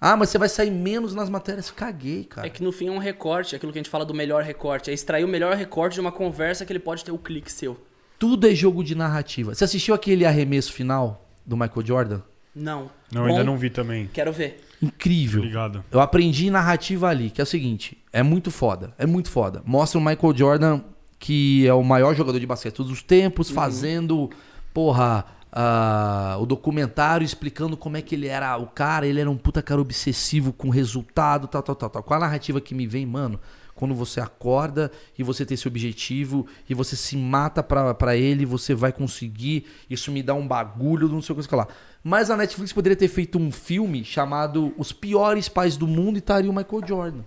Ah, 0.00 0.16
mas 0.16 0.30
você 0.30 0.38
vai 0.38 0.48
sair 0.48 0.70
menos 0.70 1.14
nas 1.14 1.30
matérias. 1.30 1.70
Caguei, 1.70 2.24
cara. 2.24 2.46
É 2.46 2.50
que 2.50 2.62
no 2.62 2.72
fim 2.72 2.88
é 2.88 2.90
um 2.90 2.98
recorte, 2.98 3.54
aquilo 3.54 3.72
que 3.72 3.78
a 3.78 3.82
gente 3.82 3.90
fala 3.90 4.04
do 4.04 4.12
melhor 4.12 4.42
recorte. 4.42 4.90
É 4.90 4.92
extrair 4.92 5.24
o 5.24 5.28
melhor 5.28 5.54
recorte 5.54 5.94
de 5.94 6.00
uma 6.00 6.10
conversa 6.10 6.66
que 6.66 6.72
ele 6.72 6.80
pode 6.80 7.04
ter 7.04 7.12
o 7.12 7.18
clique 7.18 7.52
seu. 7.52 7.80
Tudo 8.18 8.48
é 8.48 8.54
jogo 8.54 8.82
de 8.82 8.96
narrativa. 8.96 9.54
Você 9.54 9.62
assistiu 9.62 9.94
aquele 9.94 10.24
arremesso 10.24 10.72
final 10.72 11.28
do 11.46 11.56
Michael 11.56 11.86
Jordan? 11.86 12.20
Não. 12.54 12.90
Não, 13.12 13.22
Bom, 13.22 13.28
ainda 13.28 13.44
não 13.44 13.56
vi 13.56 13.70
também. 13.70 14.10
Quero 14.12 14.32
ver. 14.32 14.60
Incrível. 14.82 15.40
Obrigado. 15.40 15.84
Eu 15.90 16.00
aprendi 16.00 16.50
narrativa 16.50 17.08
ali, 17.08 17.30
que 17.30 17.40
é 17.40 17.44
o 17.44 17.46
seguinte: 17.46 17.96
é 18.12 18.22
muito 18.22 18.50
foda. 18.50 18.92
É 18.98 19.06
muito 19.06 19.30
foda. 19.30 19.62
Mostra 19.64 19.98
o 19.98 20.04
Michael 20.04 20.36
Jordan, 20.36 20.80
que 21.22 21.64
é 21.68 21.72
o 21.72 21.84
maior 21.84 22.16
jogador 22.16 22.40
de 22.40 22.46
basquete 22.48 22.72
de 22.72 22.76
todos 22.78 22.90
os 22.90 23.00
tempos, 23.00 23.48
uhum. 23.48 23.54
fazendo, 23.54 24.30
porra, 24.74 25.24
Uh, 25.54 26.40
o 26.40 26.46
documentário 26.46 27.26
explicando 27.26 27.76
como 27.76 27.98
é 27.98 28.00
que 28.00 28.14
ele 28.14 28.26
era 28.26 28.56
o 28.56 28.66
cara, 28.66 29.06
ele 29.06 29.20
era 29.20 29.30
um 29.30 29.36
puta 29.36 29.60
cara 29.60 29.82
obsessivo 29.82 30.50
com 30.50 30.70
resultado, 30.70 31.46
tal, 31.46 31.62
tal, 31.62 31.76
tal, 31.76 31.90
tal. 31.90 32.02
Qual 32.02 32.16
a 32.16 32.22
narrativa 32.22 32.58
que 32.58 32.74
me 32.74 32.86
vem, 32.86 33.04
mano? 33.04 33.38
Quando 33.74 33.94
você 33.94 34.18
acorda 34.18 34.90
e 35.18 35.22
você 35.22 35.44
tem 35.44 35.54
esse 35.54 35.68
objetivo 35.68 36.46
e 36.66 36.72
você 36.72 36.96
se 36.96 37.18
mata 37.18 37.62
para 37.62 38.16
ele, 38.16 38.46
você 38.46 38.74
vai 38.74 38.94
conseguir. 38.94 39.66
Isso 39.90 40.10
me 40.10 40.22
dá 40.22 40.32
um 40.32 40.48
bagulho, 40.48 41.06
não 41.06 41.20
sei 41.20 41.36
o 41.36 41.38
que 41.38 41.54
lá. 41.54 41.68
Mas 42.02 42.30
a 42.30 42.36
Netflix 42.36 42.72
poderia 42.72 42.96
ter 42.96 43.08
feito 43.08 43.38
um 43.38 43.52
filme 43.52 44.06
chamado 44.06 44.72
Os 44.78 44.90
Piores 44.90 45.50
Pais 45.50 45.76
do 45.76 45.86
Mundo 45.86 46.16
e 46.16 46.20
estaria 46.20 46.50
o 46.50 46.54
Michael 46.54 46.82
Jordan. 46.88 47.24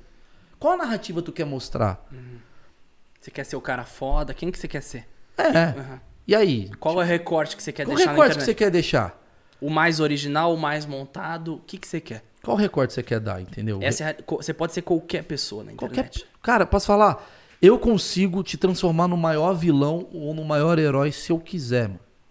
Qual 0.58 0.74
a 0.74 0.78
narrativa 0.78 1.22
tu 1.22 1.32
quer 1.32 1.46
mostrar? 1.46 2.04
Uhum. 2.12 2.45
Você 3.26 3.32
quer 3.32 3.44
ser 3.44 3.56
o 3.56 3.62
cara 3.62 3.84
foda? 3.84 4.36
Quem 4.36 4.52
que 4.52 4.60
você 4.60 4.68
quer 4.68 4.84
ser? 4.84 5.08
É. 5.36 5.70
Uhum. 5.70 6.00
E 6.28 6.36
aí? 6.36 6.70
Qual 6.80 7.02
é 7.02 7.04
o 7.04 7.08
recorte 7.08 7.58
que 7.58 7.64
você 7.64 7.72
quer 7.72 7.84
Qual 7.84 7.96
deixar? 7.96 8.12
Qual 8.12 8.22
recorte 8.22 8.38
que 8.38 8.44
você 8.44 8.54
quer 8.54 8.70
deixar? 8.70 9.20
O 9.60 9.68
mais 9.68 10.00
original, 10.00 10.54
o 10.54 10.58
mais 10.58 10.86
montado? 10.86 11.56
O 11.56 11.60
que, 11.60 11.80
que 11.80 11.88
você 11.88 12.00
quer? 12.00 12.24
Qual 12.44 12.56
recorte 12.56 12.94
você 12.94 13.02
quer 13.02 13.20
dar, 13.20 13.42
entendeu? 13.42 13.80
Essa 13.82 14.12
é, 14.12 14.18
você 14.28 14.54
pode 14.54 14.74
ser 14.74 14.84
qualquer 14.84 15.24
pessoa 15.24 15.64
na 15.64 15.74
internet. 15.74 16.20
Qualquer... 16.20 16.40
Cara, 16.40 16.68
posso 16.68 16.86
falar? 16.86 17.28
Eu 17.60 17.80
consigo 17.80 18.44
te 18.44 18.58
transformar 18.58 19.08
no 19.08 19.18
maior 19.18 19.56
vilão 19.56 20.08
ou 20.14 20.32
no 20.32 20.46
maior 20.46 20.78
herói 20.78 21.12
se 21.12 21.32
eu 21.32 21.40
quiser. 21.40 21.90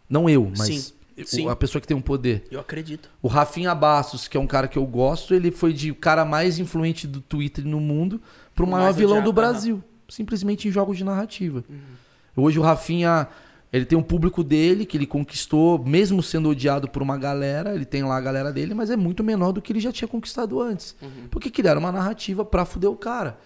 Não 0.09 0.31
eu, 0.31 0.53
mas 0.57 0.95
Sim. 1.17 1.25
Sim. 1.25 1.49
a 1.49 1.57
pessoa 1.57 1.83
que 1.83 1.89
tem 1.89 1.97
um 1.97 2.01
poder. 2.01 2.47
Eu 2.53 2.61
acredito. 2.61 3.11
O 3.21 3.27
Rafinha 3.27 3.75
Bastos, 3.75 4.29
que 4.29 4.37
é 4.37 4.41
um 4.41 4.47
cara 4.47 4.69
que 4.69 4.79
eu 4.79 4.87
gosto, 4.87 5.35
ele 5.35 5.51
foi 5.51 5.73
de 5.73 5.93
cara 5.93 6.25
mais 6.25 6.61
influente 6.61 7.05
do 7.05 7.21
Twitter 7.21 7.65
no 7.67 7.81
mundo 7.81 8.23
pro 8.55 8.65
o 8.65 8.71
maior 8.71 8.93
vilão 8.93 9.21
do 9.21 9.33
Brasil. 9.33 9.83
Simplesmente 10.09 10.69
em 10.69 10.71
jogos 10.71 10.97
de 10.97 11.05
narrativa. 11.05 11.65
Uhum. 11.69 12.45
Hoje 12.45 12.59
o 12.59 12.63
Rafinha 12.63 13.29
ele 13.73 13.85
tem 13.85 13.99
um 13.99 14.03
público 14.03 14.45
dele 14.45 14.87
que 14.87 14.97
ele 14.97 15.07
conquistou, 15.07 15.85
mesmo 15.85 16.23
sendo 16.23 16.49
odiado 16.49 16.89
por 16.89 17.03
uma 17.03 17.19
galera, 17.19 17.75
ele 17.75 17.85
tem 17.85 18.05
lá 18.05 18.17
a 18.17 18.21
galera 18.21 18.53
dele, 18.53 18.73
mas 18.73 18.89
é 18.89 18.97
muito 18.97 19.25
menor 19.25 19.51
do 19.51 19.61
que 19.61 19.73
ele 19.73 19.81
já 19.81 19.91
tinha 19.91 20.07
conquistado 20.07 20.61
antes. 20.61 20.95
Uhum. 21.03 21.27
Porque 21.29 21.51
criaram 21.51 21.81
uma 21.81 21.91
narrativa 21.91 22.45
pra 22.45 22.65
fuder 22.65 22.89
o 22.89 22.97
cara. 22.97 23.37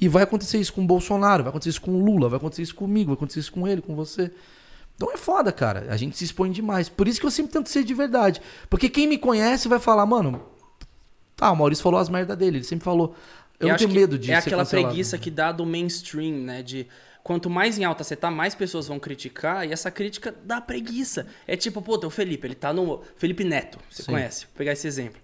E 0.00 0.08
vai 0.08 0.24
acontecer 0.24 0.58
isso 0.58 0.72
com 0.72 0.82
o 0.82 0.86
Bolsonaro, 0.86 1.44
vai 1.44 1.50
acontecer 1.50 1.70
isso 1.70 1.80
com 1.80 1.92
o 1.92 2.04
Lula, 2.04 2.28
vai 2.28 2.38
acontecer 2.38 2.62
isso 2.62 2.74
comigo, 2.74 3.10
vai 3.10 3.14
acontecer 3.14 3.38
isso 3.38 3.52
com 3.52 3.68
ele, 3.68 3.80
com 3.80 3.94
você. 3.94 4.32
Então 4.96 5.12
é 5.12 5.16
foda, 5.16 5.52
cara. 5.52 5.86
A 5.90 5.96
gente 5.96 6.18
se 6.18 6.24
expõe 6.24 6.50
demais. 6.50 6.88
Por 6.88 7.06
isso 7.06 7.20
que 7.20 7.26
eu 7.26 7.30
sempre 7.30 7.52
tento 7.52 7.68
ser 7.68 7.84
de 7.84 7.94
verdade. 7.94 8.42
Porque 8.68 8.88
quem 8.88 9.06
me 9.06 9.16
conhece 9.16 9.68
vai 9.68 9.78
falar, 9.78 10.04
mano. 10.06 10.42
Ah, 11.40 11.52
o 11.52 11.56
Maurício 11.56 11.84
falou 11.84 12.00
as 12.00 12.08
merdas 12.08 12.36
dele. 12.36 12.56
Ele 12.56 12.64
sempre 12.64 12.84
falou. 12.84 13.14
Eu, 13.60 13.68
eu 13.68 13.76
tenho 13.76 13.90
medo 13.90 14.18
de 14.18 14.30
É 14.30 14.36
aquela 14.36 14.64
preguiça 14.64 15.18
que 15.18 15.30
dá 15.30 15.50
do 15.50 15.66
mainstream, 15.66 16.34
né? 16.34 16.62
De 16.62 16.86
quanto 17.22 17.50
mais 17.50 17.78
em 17.78 17.84
alta 17.84 18.04
você 18.04 18.16
tá, 18.16 18.30
mais 18.30 18.54
pessoas 18.54 18.86
vão 18.86 18.98
criticar 18.98 19.66
e 19.68 19.72
essa 19.72 19.90
crítica 19.90 20.34
dá 20.44 20.60
preguiça. 20.60 21.26
É 21.46 21.56
tipo, 21.56 21.82
pô, 21.82 21.98
o 22.06 22.10
Felipe, 22.10 22.46
ele 22.46 22.54
tá 22.54 22.72
no. 22.72 23.02
Felipe 23.16 23.44
Neto, 23.44 23.78
você 23.90 24.02
Sim. 24.02 24.12
conhece? 24.12 24.44
Vou 24.46 24.54
pegar 24.56 24.72
esse 24.72 24.86
exemplo. 24.86 25.20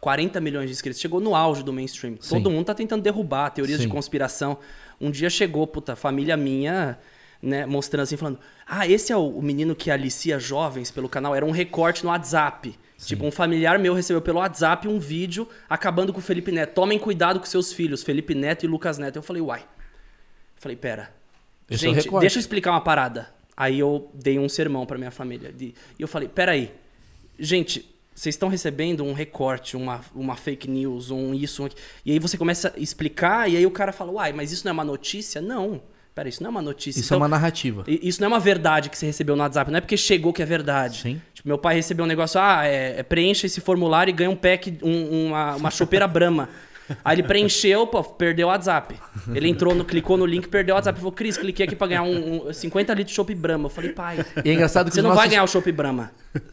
40 0.00 0.40
milhões 0.40 0.66
de 0.66 0.72
inscritos, 0.72 1.00
chegou 1.00 1.20
no 1.20 1.34
auge 1.34 1.62
do 1.62 1.72
mainstream. 1.72 2.16
Sim. 2.20 2.36
Todo 2.36 2.50
mundo 2.50 2.66
tá 2.66 2.74
tentando 2.74 3.02
derrubar 3.02 3.50
teorias 3.50 3.80
Sim. 3.80 3.86
de 3.86 3.92
conspiração. 3.92 4.58
Um 5.00 5.10
dia 5.10 5.28
chegou, 5.28 5.66
puta, 5.66 5.96
família 5.96 6.36
minha, 6.36 6.98
né, 7.42 7.66
mostrando 7.66 8.02
assim, 8.04 8.16
falando: 8.16 8.38
Ah, 8.66 8.86
esse 8.86 9.12
é 9.12 9.16
o 9.16 9.40
menino 9.42 9.74
que 9.74 9.90
alicia 9.90 10.38
jovens 10.38 10.90
pelo 10.90 11.08
canal. 11.08 11.34
Era 11.34 11.44
um 11.44 11.50
recorte 11.50 12.04
no 12.04 12.10
WhatsApp. 12.10 12.78
Sim. 12.98 13.06
Tipo, 13.06 13.26
um 13.26 13.30
familiar 13.30 13.78
meu 13.78 13.94
recebeu 13.94 14.20
pelo 14.20 14.40
WhatsApp 14.40 14.88
um 14.88 14.98
vídeo 14.98 15.48
acabando 15.70 16.12
com 16.12 16.18
o 16.18 16.22
Felipe 16.22 16.50
Neto. 16.50 16.74
Tomem 16.74 16.98
cuidado 16.98 17.38
com 17.38 17.46
seus 17.46 17.72
filhos, 17.72 18.02
Felipe 18.02 18.34
Neto 18.34 18.64
e 18.64 18.66
Lucas 18.66 18.98
Neto. 18.98 19.16
Eu 19.16 19.22
falei, 19.22 19.40
uai. 19.40 19.64
falei, 20.56 20.76
pera. 20.76 21.14
Esse 21.70 21.86
é 21.86 21.94
Gente, 21.94 22.14
é 22.14 22.18
deixa 22.18 22.38
eu 22.38 22.40
explicar 22.40 22.72
uma 22.72 22.80
parada. 22.80 23.32
Aí 23.56 23.78
eu 23.78 24.10
dei 24.12 24.36
um 24.38 24.48
sermão 24.48 24.84
para 24.84 24.98
minha 24.98 25.12
família. 25.12 25.54
E 25.60 25.74
eu 25.96 26.08
falei, 26.08 26.28
peraí. 26.28 26.72
Gente, 27.38 27.88
vocês 28.12 28.34
estão 28.34 28.48
recebendo 28.48 29.04
um 29.04 29.12
recorte, 29.12 29.76
uma, 29.76 30.00
uma 30.12 30.34
fake 30.34 30.68
news, 30.68 31.12
um 31.12 31.32
isso, 31.32 31.64
um... 31.64 31.68
E 32.04 32.10
aí 32.10 32.18
você 32.18 32.36
começa 32.36 32.74
a 32.76 32.80
explicar, 32.80 33.48
e 33.48 33.56
aí 33.56 33.64
o 33.64 33.70
cara 33.70 33.92
fala, 33.92 34.10
uai, 34.10 34.32
mas 34.32 34.50
isso 34.50 34.64
não 34.64 34.70
é 34.70 34.72
uma 34.72 34.84
notícia? 34.84 35.40
Não. 35.40 35.80
Pera, 36.16 36.28
isso 36.28 36.42
não 36.42 36.48
é 36.48 36.50
uma 36.50 36.62
notícia. 36.62 36.98
Isso 36.98 37.10
então, 37.10 37.18
é 37.18 37.20
uma 37.20 37.28
narrativa. 37.28 37.84
Isso 37.86 38.20
não 38.20 38.26
é 38.26 38.28
uma 38.28 38.40
verdade 38.40 38.90
que 38.90 38.98
você 38.98 39.06
recebeu 39.06 39.36
no 39.36 39.42
WhatsApp. 39.42 39.70
Não 39.70 39.78
é 39.78 39.80
porque 39.80 39.96
chegou 39.96 40.32
que 40.32 40.42
é 40.42 40.44
verdade. 40.44 41.02
Sim. 41.02 41.22
Tipo, 41.38 41.48
meu 41.48 41.58
pai 41.58 41.76
recebeu 41.76 42.04
um 42.04 42.08
negócio, 42.08 42.40
ah, 42.40 42.66
é, 42.66 42.98
é 42.98 43.02
preencha 43.04 43.46
esse 43.46 43.60
formulário 43.60 44.10
e 44.10 44.12
ganha 44.12 44.28
um 44.30 44.36
pack, 44.36 44.76
um, 44.82 45.28
uma, 45.28 45.54
uma 45.54 45.70
chopeira 45.70 46.06
Brahma. 46.06 46.48
Aí 47.04 47.16
ele 47.16 47.22
preencheu, 47.22 47.86
pô, 47.86 48.02
perdeu 48.02 48.48
o 48.48 48.50
WhatsApp. 48.50 48.96
Ele 49.32 49.46
entrou, 49.46 49.74
no, 49.74 49.84
clicou 49.84 50.16
no 50.16 50.24
link, 50.24 50.48
perdeu 50.48 50.74
o 50.74 50.76
WhatsApp. 50.76 50.98
Falou, 50.98 51.12
Cris, 51.12 51.36
cliquei 51.36 51.66
aqui 51.66 51.76
pra 51.76 51.86
ganhar 51.86 52.02
um, 52.02 52.48
um 52.48 52.52
50 52.52 52.94
litros 52.94 53.10
de 53.10 53.14
Chopp 53.14 53.32
Brahma. 53.34 53.66
Eu 53.66 53.70
falei, 53.70 53.90
pai, 53.90 54.24
E 54.42 54.50
é 54.50 54.54
engraçado 54.54 54.88
que 54.88 54.94
você 54.94 55.02
não 55.02 55.10
nossos, 55.10 55.22
vai 55.22 55.28
ganhar 55.28 55.44
o 55.44 55.46
Chopp 55.46 55.70
Brahma. 55.70 56.10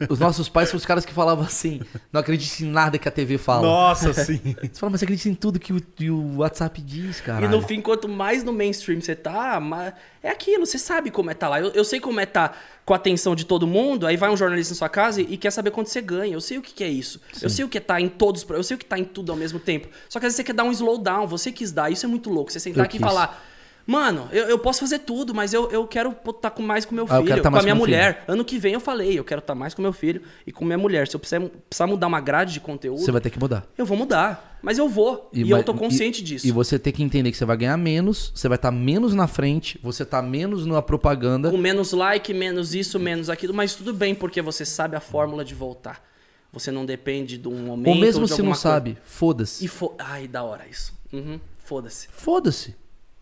Os 0.09 0.19
nossos 0.19 0.47
pais 0.49 0.69
são 0.69 0.77
os 0.77 0.85
caras 0.85 1.05
que 1.05 1.13
falavam 1.13 1.45
assim: 1.45 1.81
não 2.11 2.21
acredite 2.21 2.63
em 2.63 2.67
nada 2.69 2.97
que 2.97 3.07
a 3.07 3.11
TV 3.11 3.37
fala. 3.37 3.61
Nossa, 3.67 4.13
sim. 4.15 4.39
Você 4.61 4.79
fala, 4.79 4.91
mas 4.91 4.99
você 4.99 5.05
acredita 5.05 5.29
em 5.29 5.33
tudo 5.35 5.59
que 5.59 5.73
o, 5.73 5.81
que 5.81 6.09
o 6.09 6.37
WhatsApp 6.37 6.81
diz, 6.81 7.21
cara. 7.21 7.45
E 7.45 7.47
no 7.47 7.61
fim, 7.61 7.81
quanto 7.81 8.07
mais 8.07 8.43
no 8.43 8.53
mainstream 8.53 9.01
você 9.01 9.15
tá, 9.15 9.59
ma- 9.59 9.93
é 10.23 10.29
aquilo, 10.29 10.65
você 10.65 10.77
sabe 10.79 11.11
como 11.11 11.29
é 11.29 11.33
tá 11.33 11.49
lá. 11.49 11.59
Eu, 11.59 11.69
eu 11.69 11.83
sei 11.83 11.99
como 11.99 12.19
é 12.19 12.25
tá 12.25 12.53
com 12.85 12.93
a 12.93 12.97
atenção 12.97 13.35
de 13.35 13.45
todo 13.45 13.65
mundo, 13.65 14.05
aí 14.05 14.15
vai 14.15 14.29
um 14.29 14.37
jornalista 14.37 14.73
na 14.73 14.77
sua 14.77 14.89
casa 14.89 15.21
e, 15.21 15.33
e 15.33 15.37
quer 15.37 15.51
saber 15.51 15.71
quanto 15.71 15.89
você 15.89 16.01
ganha. 16.01 16.33
Eu 16.33 16.41
sei 16.41 16.57
o 16.57 16.61
que, 16.61 16.73
que 16.73 16.83
é 16.83 16.89
isso. 16.89 17.19
Eu 17.41 17.49
sei 17.49 17.65
o 17.65 17.69
que 17.69 17.77
é 17.77 17.81
tá 17.81 17.99
em 17.99 18.07
todos, 18.07 18.45
eu 18.49 18.63
sei 18.63 18.75
o 18.75 18.77
que 18.77 18.85
tá 18.85 18.97
em 18.97 19.03
tudo 19.03 19.31
ao 19.31 19.37
mesmo 19.37 19.59
tempo. 19.59 19.87
Só 20.07 20.19
que 20.19 20.25
às 20.25 20.29
vezes 20.33 20.37
você 20.37 20.43
quer 20.43 20.53
dar 20.53 20.63
um 20.63 20.71
slowdown, 20.71 21.27
você 21.27 21.51
quis 21.51 21.71
dar, 21.71 21.91
isso 21.91 22.05
é 22.05 22.09
muito 22.09 22.29
louco. 22.29 22.51
Você 22.51 22.59
sentar 22.59 22.79
Eu 22.79 22.85
aqui 22.85 22.97
e 22.97 22.99
quis. 22.99 23.07
falar. 23.07 23.43
Mano, 23.87 24.27
eu, 24.31 24.45
eu 24.49 24.57
posso 24.57 24.79
fazer 24.79 24.99
tudo, 24.99 25.31
mas 25.33 25.53
eu, 25.53 25.69
eu 25.69 25.85
quero 25.85 26.15
estar 26.27 26.49
com 26.49 26.63
mais 26.63 26.85
com 26.85 26.95
meu 26.95 27.05
Ah, 27.05 27.17
filho, 27.17 27.27
quero 27.27 27.41
tá 27.43 27.51
com 27.51 27.57
a 27.57 27.61
minha 27.61 27.75
com 27.75 27.79
mulher. 27.79 28.23
Ano 28.27 28.43
que 28.43 28.57
vem 28.57 28.73
eu 28.73 28.79
falei, 28.79 29.19
eu 29.19 29.23
quero 29.23 29.39
estar 29.39 29.53
mais 29.53 29.75
com 29.75 29.81
meu 29.81 29.93
filho 29.93 30.23
e 30.45 30.51
com 30.51 30.65
minha 30.65 30.77
mulher. 30.77 31.07
Se 31.07 31.15
eu 31.15 31.19
precisar, 31.19 31.41
precisar 31.69 31.85
mudar 31.85 32.07
uma 32.07 32.19
grade 32.19 32.53
de 32.53 32.59
conteúdo, 32.59 32.99
Você 32.99 33.11
vai 33.11 33.21
ter 33.21 33.29
que 33.29 33.39
mudar. 33.39 33.67
eu 33.77 33.85
vou 33.85 33.95
mudar. 33.95 34.57
Mas 34.63 34.79
eu 34.79 34.89
vou. 34.89 35.29
E, 35.31 35.43
vai- 35.43 35.59
eu 35.59 35.63
tô 35.63 35.75
consciente 35.75 36.23
disso. 36.23 36.47
E 36.47 36.51
você 36.51 36.79
tem 36.79 36.91
que 36.91 37.03
entender 37.03 37.29
que 37.29 37.37
você 37.37 37.45
vai 37.45 37.55
ganhar 37.57 37.77
menos, 37.77 38.31
você 38.33 38.47
vai 38.47 38.55
estar 38.55 38.71
menos 38.71 39.13
na 39.13 39.27
frente, 39.27 39.79
você 39.83 40.03
tá 40.03 40.19
menos 40.19 40.65
na 40.65 40.81
propaganda. 40.81 41.51
Com 41.51 41.57
menos 41.57 41.91
like, 41.93 42.33
menos 42.33 42.73
isso, 42.73 42.99
menos 42.99 43.29
aquilo, 43.29 43.53
mas 43.53 43.75
tudo 43.75 43.93
bem, 43.93 44.15
porque 44.15 44.41
você 44.41 44.65
sabe 44.65 44.95
a 44.95 44.99
fórmula 44.99 45.45
de 45.45 45.53
voltar. 45.53 46.03
Você 46.51 46.71
não 46.71 46.85
depende 46.87 47.37
de 47.37 47.47
um 47.47 47.57
momento. 47.65 47.89
Ou 47.93 47.95
mesmo 48.01 48.25
de 48.25 48.31
se 48.33 48.41
não 48.41 48.47
coisa. 48.51 48.61
sabe, 48.61 48.97
foda-se. 49.05 49.63
E 49.63 49.67
fo... 49.67 49.93
Ai, 49.99 50.27
da 50.27 50.41
hora 50.41 50.63
isso. 50.67 50.91
Uhum, 51.13 51.39
Foda-se. 51.63 52.07
Foda-se. 52.11 52.75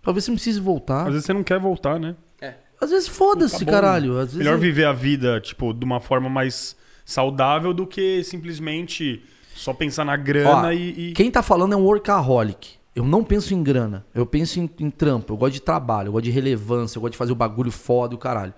Talvez 0.03 0.25
você 0.25 0.31
não 0.31 0.35
precise 0.35 0.59
voltar. 0.59 1.03
Às 1.07 1.13
vezes 1.13 1.25
você 1.25 1.33
não 1.33 1.43
quer 1.43 1.59
voltar, 1.59 1.99
né? 1.99 2.15
É. 2.41 2.53
Às 2.79 2.91
vezes 2.91 3.07
foda-se, 3.07 3.65
Tá 3.65 3.71
caralho. 3.71 4.13
Às 4.19 4.25
vezes 4.33 4.37
Melhor 4.39 4.53
eu- 4.55 4.59
viver 4.59 4.85
a 4.85 4.93
vida, 4.93 5.39
tipo, 5.41 5.73
de 5.73 5.83
uma 5.85 5.99
forma 6.01 6.29
mais 6.29 6.75
saudável 7.05 7.73
do 7.73 7.87
que 7.87 8.23
simplesmente 8.23 9.23
só 9.55 9.73
pensar 9.73 10.03
na 10.05 10.15
grana 10.17 10.67
Ó, 10.67 10.71
e, 10.71 11.09
e- 11.09 11.13
Quem 11.13 11.31
tá 11.31 11.41
falando 11.41 11.73
é 11.73 11.77
um 11.77 11.83
workaholic. 11.83 12.71
Eu 12.95 13.05
não 13.05 13.23
penso 13.23 13.53
em 13.55 13.63
grana. 13.63 14.05
Eu 14.13 14.25
penso 14.25 14.59
em, 14.59 14.69
em 14.79 14.89
trampo. 14.91 15.33
Eu 15.33 15.37
gosto 15.37 15.53
de 15.53 15.61
trabalho. 15.61 16.09
Eu 16.09 16.11
gosto 16.11 16.25
de 16.25 16.31
relevância. 16.31 16.97
Eu 16.97 17.01
gosto 17.01 17.13
de 17.13 17.17
fazer 17.17 17.31
o 17.31 17.35
bagulho 17.35 17.71
foda 17.71 18.13
e 18.13 18.15
o 18.15 18.19
caralho. 18.19 18.53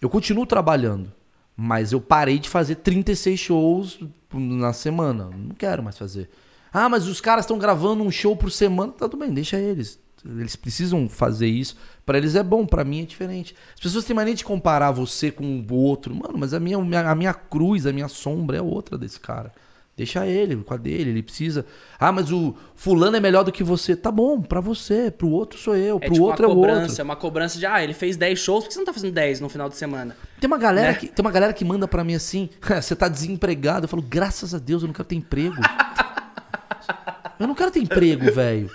Eu 0.00 0.08
continuo 0.10 0.44
trabalhando. 0.46 1.12
Mas 1.56 1.92
eu 1.92 2.00
parei 2.00 2.38
de 2.40 2.48
fazer 2.48 2.76
36 2.76 3.38
shows 3.38 4.00
na 4.32 4.72
semana. 4.72 5.30
Não 5.36 5.54
quero 5.54 5.82
mais 5.82 5.96
fazer. 5.96 6.28
Ah, 6.72 6.88
mas 6.88 7.06
os 7.06 7.20
caras 7.20 7.44
estão 7.44 7.58
gravando 7.58 8.02
um 8.02 8.10
show 8.10 8.34
por 8.34 8.50
semana. 8.50 8.90
Tá 8.92 9.08
tudo 9.08 9.20
bem, 9.20 9.32
deixa 9.32 9.58
eles. 9.58 10.00
Eles 10.24 10.54
precisam 10.56 11.08
fazer 11.08 11.46
isso. 11.48 11.76
Pra 12.06 12.16
eles 12.18 12.34
é 12.36 12.42
bom, 12.42 12.64
pra 12.66 12.84
mim 12.84 13.02
é 13.02 13.06
diferente. 13.06 13.54
As 13.74 13.80
pessoas 13.80 14.04
têm 14.04 14.14
mania 14.14 14.34
de 14.34 14.44
comparar 14.44 14.90
você 14.92 15.30
com 15.30 15.64
o 15.68 15.74
outro. 15.74 16.14
Mano, 16.14 16.34
mas 16.36 16.54
a 16.54 16.60
minha, 16.60 16.78
a 16.78 17.14
minha 17.14 17.34
cruz, 17.34 17.86
a 17.86 17.92
minha 17.92 18.08
sombra 18.08 18.56
é 18.56 18.62
outra 18.62 18.96
desse 18.96 19.18
cara. 19.18 19.52
Deixa 19.94 20.26
ele 20.26 20.56
com 20.56 20.72
a 20.72 20.76
dele, 20.78 21.10
ele 21.10 21.22
precisa. 21.22 21.66
Ah, 22.00 22.10
mas 22.10 22.32
o 22.32 22.56
fulano 22.74 23.14
é 23.16 23.20
melhor 23.20 23.44
do 23.44 23.52
que 23.52 23.62
você. 23.62 23.94
Tá 23.94 24.10
bom, 24.10 24.40
pra 24.40 24.58
você, 24.58 25.10
pro 25.10 25.28
outro 25.28 25.58
sou 25.58 25.76
eu, 25.76 25.96
É 25.96 26.06
pro 26.06 26.14
tipo 26.14 26.24
outro 26.24 26.44
é 26.44 26.48
uma 26.48 26.52
o 26.54 26.56
cobrança, 26.56 26.80
outro. 26.86 27.00
é 27.00 27.04
uma 27.04 27.16
cobrança 27.16 27.58
de, 27.58 27.66
ah, 27.66 27.84
ele 27.84 27.92
fez 27.92 28.16
10 28.16 28.38
shows, 28.38 28.64
por 28.64 28.68
que 28.68 28.74
você 28.74 28.78
não 28.80 28.86
tá 28.86 28.92
fazendo 28.94 29.12
10 29.12 29.40
no 29.40 29.50
final 29.50 29.68
de 29.68 29.76
semana? 29.76 30.16
Tem 30.40 30.48
uma 30.48 30.56
galera 30.56 30.92
Né? 30.92 30.94
que 30.94 31.08
tem 31.08 31.22
uma 31.22 31.30
galera 31.30 31.52
que 31.52 31.62
manda 31.64 31.86
pra 31.86 32.02
mim 32.02 32.14
assim: 32.14 32.48
"Você 32.80 32.96
tá 32.96 33.06
desempregado". 33.06 33.84
Eu 33.84 33.88
falo: 33.88 34.02
"Graças 34.02 34.54
a 34.54 34.58
Deus, 34.58 34.82
eu 34.82 34.86
não 34.86 34.94
quero 34.94 35.06
ter 35.08 35.14
emprego". 35.16 35.56
eu 37.38 37.46
não 37.46 37.54
quero 37.54 37.70
ter 37.70 37.80
emprego, 37.80 38.32
velho. 38.32 38.70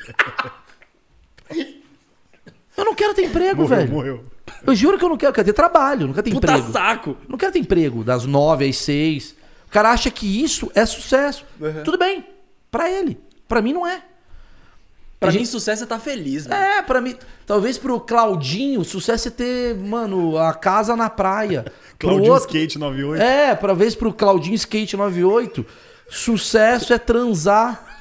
Eu 2.76 2.86
não 2.86 2.94
quero 2.96 3.14
ter 3.14 3.26
emprego, 3.26 3.64
morreu, 3.64 3.78
velho. 3.78 3.92
morreu. 3.92 4.24
Eu 4.66 4.76
juro 4.76 4.98
que 4.98 5.04
eu 5.04 5.10
não 5.10 5.18
quero, 5.18 5.30
eu 5.32 5.34
quero 5.34 5.46
ter 5.46 5.54
trabalho, 5.54 6.08
não 6.08 6.14
quero 6.14 6.24
ter 6.26 6.32
Puta 6.32 6.52
emprego. 6.54 6.72
saco! 6.72 7.18
Não 7.28 7.38
quero 7.38 7.52
ter 7.52 7.60
emprego 7.60 8.04
das 8.04 8.26
nove 8.26 8.68
às 8.68 8.78
seis. 8.78 9.36
O 9.68 9.72
cara 9.72 9.92
acha 9.92 10.10
que 10.12 10.44
isso 10.44 10.72
é 10.76 10.86
sucesso. 10.86 11.46
Tudo 11.84 11.98
bem, 11.98 12.26
pra 12.72 12.90
ele. 12.90 13.18
Pra 13.48 13.62
mim 13.62 13.74
não 13.74 13.86
é. 13.86 14.02
Pra 15.20 15.30
A 15.30 15.32
mim, 15.32 15.40
gente- 15.40 15.50
sucesso 15.50 15.82
é 15.82 15.86
estar 15.86 16.00
feliz. 16.00 16.46
É, 16.48 16.82
pra 16.84 17.02
mim. 17.02 17.16
Talvez 17.46 17.78
pro 17.78 18.00
Claudinho, 18.00 18.84
sucesso 18.84 19.28
é 19.30 19.32
ter, 19.32 19.76
mano, 19.76 20.38
a 20.38 20.54
casa 20.54 20.96
na 20.96 21.10
praia. 21.10 21.66
Claudinho 21.98 22.32
outro- 22.34 22.48
Skate 22.48 22.78
98. 22.78 23.22
É, 23.22 23.56
pra 23.56 23.74
vez 23.74 23.96
pro 23.96 24.14
Claudinho 24.14 24.54
Skate 24.56 24.96
98, 24.96 25.66
sucesso 26.08 26.94
é 26.94 27.00
transar. 27.00 27.97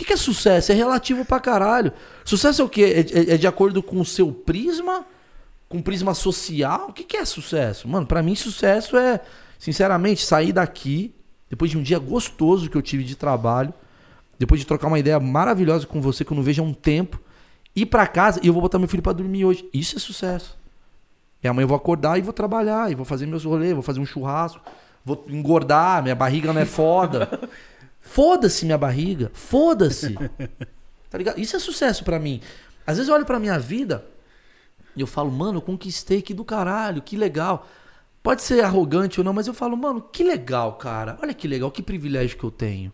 Que, 0.00 0.06
que 0.06 0.12
é 0.14 0.16
sucesso? 0.16 0.72
É 0.72 0.74
relativo 0.74 1.26
pra 1.26 1.38
caralho. 1.38 1.92
Sucesso 2.24 2.62
é 2.62 2.64
o 2.64 2.68
quê? 2.70 2.82
É, 3.14 3.18
é- 3.32 3.34
é 3.34 3.36
de 3.36 3.46
acordo 3.46 3.82
com 3.82 4.00
o 4.00 4.04
seu 4.04 4.32
prisma? 4.32 5.04
Com 5.68 5.76
o 5.78 5.82
prisma 5.82 6.14
social? 6.14 6.86
O 6.88 6.92
que, 6.92 7.04
que 7.04 7.18
é 7.18 7.24
sucesso? 7.26 7.86
Mano, 7.86 8.06
pra 8.06 8.22
mim, 8.22 8.34
sucesso 8.34 8.96
é, 8.96 9.20
sinceramente, 9.58 10.24
sair 10.24 10.52
daqui, 10.52 11.14
depois 11.50 11.70
de 11.70 11.76
um 11.76 11.82
dia 11.82 11.98
gostoso 11.98 12.70
que 12.70 12.76
eu 12.76 12.82
tive 12.82 13.04
de 13.04 13.14
trabalho, 13.14 13.74
depois 14.38 14.58
de 14.58 14.66
trocar 14.66 14.86
uma 14.86 14.98
ideia 14.98 15.20
maravilhosa 15.20 15.86
com 15.86 16.00
você 16.00 16.24
que 16.24 16.32
eu 16.32 16.36
não 16.36 16.42
vejo 16.42 16.62
há 16.62 16.64
um 16.64 16.72
tempo, 16.72 17.20
ir 17.76 17.84
pra 17.86 18.06
casa 18.06 18.40
e 18.42 18.46
eu 18.46 18.54
vou 18.54 18.62
botar 18.62 18.78
meu 18.78 18.88
filho 18.88 19.02
pra 19.02 19.12
dormir 19.12 19.44
hoje. 19.44 19.68
Isso 19.72 19.96
é 19.96 19.98
sucesso. 19.98 20.58
E 21.42 21.46
amanhã 21.48 21.64
eu 21.64 21.68
vou 21.68 21.76
acordar 21.76 22.18
e 22.18 22.22
vou 22.22 22.32
trabalhar, 22.32 22.90
e 22.90 22.94
vou 22.94 23.04
fazer 23.04 23.26
meus 23.26 23.44
rolês, 23.44 23.74
vou 23.74 23.82
fazer 23.82 24.00
um 24.00 24.06
churrasco, 24.06 24.60
vou 25.04 25.26
engordar, 25.28 26.02
minha 26.02 26.14
barriga 26.14 26.52
não 26.54 26.60
é 26.60 26.64
foda. 26.64 27.28
Foda-se 28.00 28.64
minha 28.64 28.78
barriga, 28.78 29.30
foda-se. 29.32 30.16
Tá 31.08 31.18
ligado? 31.18 31.38
Isso 31.38 31.56
é 31.56 31.58
sucesso 31.58 32.04
pra 32.04 32.18
mim. 32.18 32.40
Às 32.86 32.96
vezes 32.96 33.08
eu 33.08 33.14
olho 33.14 33.26
pra 33.26 33.38
minha 33.38 33.58
vida 33.58 34.04
e 34.96 35.00
eu 35.00 35.06
falo, 35.06 35.30
mano, 35.30 35.58
eu 35.58 35.62
conquistei, 35.62 36.22
que 36.22 36.34
do 36.34 36.44
caralho, 36.44 37.02
que 37.02 37.16
legal. 37.16 37.68
Pode 38.22 38.42
ser 38.42 38.62
arrogante 38.64 39.20
ou 39.20 39.24
não, 39.24 39.32
mas 39.32 39.46
eu 39.46 39.54
falo, 39.54 39.76
mano, 39.76 40.00
que 40.00 40.22
legal, 40.22 40.74
cara. 40.74 41.18
Olha 41.22 41.34
que 41.34 41.48
legal, 41.48 41.70
que 41.70 41.82
privilégio 41.82 42.36
que 42.36 42.44
eu 42.44 42.50
tenho. 42.50 42.92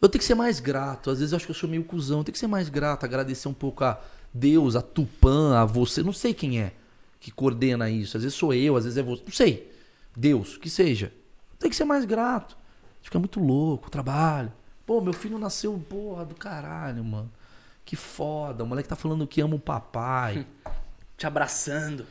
Eu 0.00 0.08
tenho 0.08 0.20
que 0.20 0.24
ser 0.24 0.34
mais 0.34 0.60
grato. 0.60 1.10
Às 1.10 1.18
vezes 1.18 1.32
eu 1.32 1.36
acho 1.36 1.44
que 1.44 1.50
eu 1.50 1.56
sou 1.56 1.68
meio 1.68 1.84
cuzão. 1.84 2.18
Eu 2.18 2.24
tenho 2.24 2.32
que 2.32 2.38
ser 2.38 2.46
mais 2.46 2.68
grato, 2.68 3.04
agradecer 3.04 3.48
um 3.48 3.54
pouco 3.54 3.84
a 3.84 4.00
Deus, 4.32 4.76
a 4.76 4.82
Tupã, 4.82 5.58
a 5.58 5.64
você. 5.64 6.02
Não 6.02 6.12
sei 6.12 6.32
quem 6.32 6.60
é 6.60 6.72
que 7.20 7.30
coordena 7.30 7.90
isso. 7.90 8.16
Às 8.16 8.22
vezes 8.22 8.38
sou 8.38 8.54
eu, 8.54 8.76
às 8.76 8.84
vezes 8.84 8.96
é 8.96 9.02
você. 9.02 9.22
Não 9.24 9.32
sei. 9.32 9.70
Deus, 10.16 10.56
que 10.56 10.70
seja. 10.70 11.12
Tem 11.58 11.68
que 11.68 11.76
ser 11.76 11.84
mais 11.84 12.04
grato. 12.04 12.56
Fica 13.10 13.18
muito 13.18 13.40
louco, 13.40 13.90
trabalho. 13.90 14.52
Pô, 14.86 15.00
meu 15.00 15.12
filho 15.12 15.36
nasceu, 15.36 15.76
porra, 15.88 16.24
do 16.24 16.36
caralho, 16.36 17.02
mano. 17.02 17.28
Que 17.84 17.96
foda. 17.96 18.62
O 18.62 18.66
moleque 18.68 18.88
tá 18.88 18.94
falando 18.94 19.26
que 19.26 19.40
ama 19.40 19.56
o 19.56 19.58
papai. 19.58 20.46
Te 21.18 21.26
abraçando. 21.26 22.06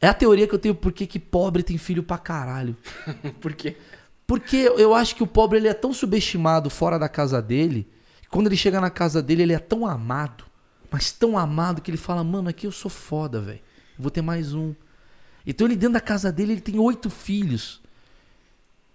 É 0.00 0.06
a 0.06 0.14
teoria 0.14 0.46
que 0.46 0.54
eu 0.54 0.58
tenho 0.60 0.76
por 0.76 0.92
que 0.92 1.04
que 1.04 1.18
pobre 1.18 1.64
tem 1.64 1.76
filho 1.76 2.00
pra 2.00 2.16
caralho. 2.16 2.76
Por 3.40 3.54
quê? 3.54 3.76
Porque 4.24 4.56
eu 4.56 4.94
acho 4.94 5.16
que 5.16 5.22
o 5.22 5.26
pobre 5.26 5.58
ele 5.58 5.66
é 5.66 5.74
tão 5.74 5.92
subestimado 5.92 6.70
fora 6.70 6.96
da 6.96 7.08
casa 7.08 7.42
dele, 7.42 7.88
que 8.22 8.28
quando 8.28 8.46
ele 8.46 8.56
chega 8.56 8.80
na 8.80 8.90
casa 8.90 9.20
dele, 9.20 9.42
ele 9.42 9.52
é 9.52 9.58
tão 9.58 9.84
amado, 9.86 10.44
mas 10.90 11.10
tão 11.10 11.36
amado 11.36 11.82
que 11.82 11.90
ele 11.90 11.98
fala: 11.98 12.22
"Mano, 12.22 12.48
aqui 12.48 12.66
eu 12.66 12.72
sou 12.72 12.90
foda, 12.90 13.40
velho. 13.40 13.60
Vou 13.98 14.10
ter 14.10 14.22
mais 14.22 14.54
um". 14.54 14.74
Então 15.46 15.66
ele 15.66 15.76
dentro 15.76 15.94
da 15.94 16.00
casa 16.00 16.30
dele, 16.30 16.52
ele 16.52 16.60
tem 16.60 16.78
oito 16.78 17.10
filhos. 17.10 17.80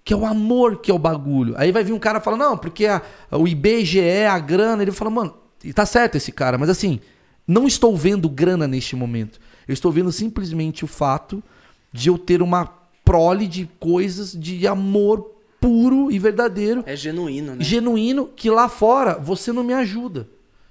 Que 0.03 0.13
é 0.13 0.17
o 0.17 0.25
amor 0.25 0.77
que 0.81 0.89
é 0.89 0.93
o 0.93 0.99
bagulho. 0.99 1.53
Aí 1.57 1.71
vai 1.71 1.83
vir 1.83 1.93
um 1.93 1.99
cara 1.99 2.19
e 2.19 2.21
fala: 2.21 2.37
"Não, 2.37 2.57
porque 2.57 2.85
a- 2.87 3.01
o 3.31 3.47
IBGE, 3.47 4.25
a 4.29 4.39
grana", 4.39 4.81
ele 4.81 4.91
fala: 4.91 5.11
"Mano, 5.11 5.33
e 5.63 5.71
tá 5.71 5.85
certo 5.85 6.15
esse 6.15 6.31
cara, 6.31 6.57
mas 6.57 6.69
assim, 6.69 6.99
não 7.47 7.67
estou 7.67 7.95
vendo 7.95 8.27
grana 8.29 8.67
neste 8.67 8.95
momento. 8.95 9.39
Eu 9.67 9.73
estou 9.73 9.91
vendo 9.91 10.11
simplesmente 10.11 10.83
o 10.83 10.87
fato 10.87 11.43
de 11.93 12.09
eu 12.09 12.17
ter 12.17 12.41
uma 12.41 12.65
prole 13.05 13.47
de 13.47 13.69
coisas 13.79 14.31
de 14.33 14.65
amor 14.67 15.35
puro 15.59 16.11
e 16.11 16.17
verdadeiro, 16.17 16.83
É 16.87 16.95
genuíno, 16.95 17.55
né? 17.55 17.63
genuíno, 17.63 18.25
que 18.35 18.49
lá 18.49 18.67
fora 18.67 19.19
você 19.19 19.51
não 19.51 19.63
me 19.63 19.73
ajuda. 19.73 20.27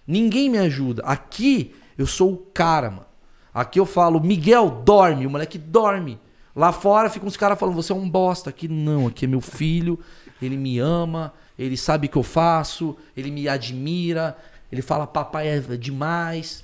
Ninguém 0.07 0.49
me 0.51 0.59
ajuda. 0.59 1.03
Aqui 1.05 1.73
eu 1.97 2.07
sou 2.07 2.33
o 2.33 2.37
cara, 2.53 2.91
mano. 2.91 3.07
Aqui 3.55 3.79
eu 3.79 3.87
falo, 3.87 4.21
Miguel, 4.21 4.83
dorme. 4.85 5.27
O 5.27 5.31
moleque 5.31 5.59
dorme. 5.59 6.19
Lá 6.61 6.73
fora 6.73 7.09
ficam 7.09 7.27
uns 7.27 7.39
caras 7.39 7.59
falando, 7.59 7.75
você 7.75 7.91
é 7.91 7.95
um 7.95 8.07
bosta. 8.07 8.51
Aqui 8.51 8.69
não, 8.69 9.07
aqui 9.07 9.25
é 9.25 9.29
meu 9.29 9.41
filho, 9.41 9.99
ele 10.43 10.59
me 10.59 10.79
ama, 10.79 11.33
ele 11.59 11.75
sabe 11.75 12.07
o 12.07 12.11
que 12.11 12.19
eu 12.19 12.23
faço, 12.23 12.99
ele 13.17 13.31
me 13.31 13.49
admira, 13.49 14.37
ele 14.71 14.83
fala, 14.83 15.07
papai 15.07 15.49
é 15.49 15.59
demais. 15.59 16.63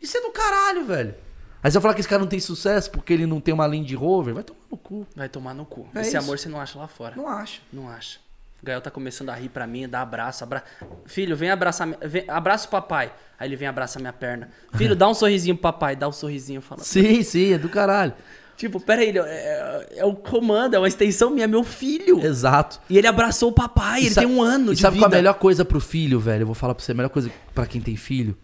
Isso 0.00 0.16
é 0.16 0.22
do 0.22 0.30
caralho, 0.30 0.86
velho. 0.86 1.14
Aí 1.62 1.70
você 1.70 1.74
vai 1.74 1.82
falar 1.82 1.92
que 1.94 2.00
esse 2.00 2.08
cara 2.08 2.20
não 2.20 2.26
tem 2.26 2.40
sucesso 2.40 2.90
porque 2.90 3.12
ele 3.12 3.26
não 3.26 3.38
tem 3.38 3.52
uma 3.52 3.66
Land 3.66 3.94
Rover, 3.94 4.32
vai 4.32 4.42
tomar 4.42 4.60
no 4.70 4.76
cu. 4.78 5.06
Vai 5.14 5.28
tomar 5.28 5.52
no 5.52 5.66
cu. 5.66 5.86
É 5.94 6.00
Esse 6.00 6.16
isso. 6.16 6.18
amor 6.18 6.38
você 6.38 6.48
não 6.48 6.58
acha 6.58 6.78
lá 6.78 6.88
fora. 6.88 7.14
Não 7.14 7.28
acha. 7.28 7.60
Não 7.70 7.90
acha. 7.90 8.18
O 8.62 8.64
Gael 8.64 8.80
tá 8.80 8.90
começando 8.90 9.28
a 9.28 9.34
rir 9.34 9.50
pra 9.50 9.66
mim, 9.66 9.86
dá 9.86 10.00
abraço, 10.00 10.44
abra... 10.44 10.64
Filho, 11.04 11.36
vem 11.36 11.50
abraçar, 11.50 11.86
vem... 12.00 12.24
abraça 12.26 12.66
o 12.66 12.70
papai. 12.70 13.12
Aí 13.38 13.46
ele 13.46 13.56
vem 13.56 13.68
abraçar 13.68 14.00
minha 14.00 14.14
perna. 14.14 14.48
Filho, 14.72 14.96
dá 14.96 15.06
um 15.06 15.12
sorrisinho 15.12 15.54
pro 15.54 15.64
papai, 15.64 15.94
dá 15.94 16.08
um 16.08 16.12
sorrisinho, 16.12 16.62
fala. 16.62 16.82
Sim, 16.82 17.22
sim, 17.22 17.52
é 17.52 17.58
do 17.58 17.68
caralho. 17.68 18.14
Tipo, 18.56 18.80
peraí, 18.80 19.08
ele 19.10 19.18
é, 19.18 19.86
é 19.96 20.04
o 20.04 20.14
comando, 20.14 20.74
é 20.74 20.78
uma 20.78 20.88
extensão 20.88 21.28
minha, 21.30 21.44
é 21.44 21.46
meu 21.46 21.62
filho. 21.62 22.24
Exato. 22.24 22.80
E 22.88 22.96
ele 22.96 23.06
abraçou 23.06 23.50
o 23.50 23.52
papai, 23.52 24.00
ele 24.00 24.10
sa- 24.14 24.22
tem 24.22 24.30
um 24.30 24.40
ano 24.42 24.72
e 24.72 24.74
de 24.74 24.80
sabe 24.80 24.94
vida. 24.94 25.06
qual 25.06 25.12
é 25.12 25.14
a 25.14 25.18
melhor 25.18 25.34
coisa 25.34 25.64
pro 25.64 25.78
filho, 25.80 26.18
velho? 26.18 26.42
Eu 26.42 26.46
vou 26.46 26.54
falar 26.54 26.74
pra 26.74 26.82
você, 26.82 26.92
a 26.92 26.94
melhor 26.94 27.10
coisa 27.10 27.30
pra 27.54 27.66
quem 27.66 27.80
tem 27.82 27.96
filho. 27.96 28.36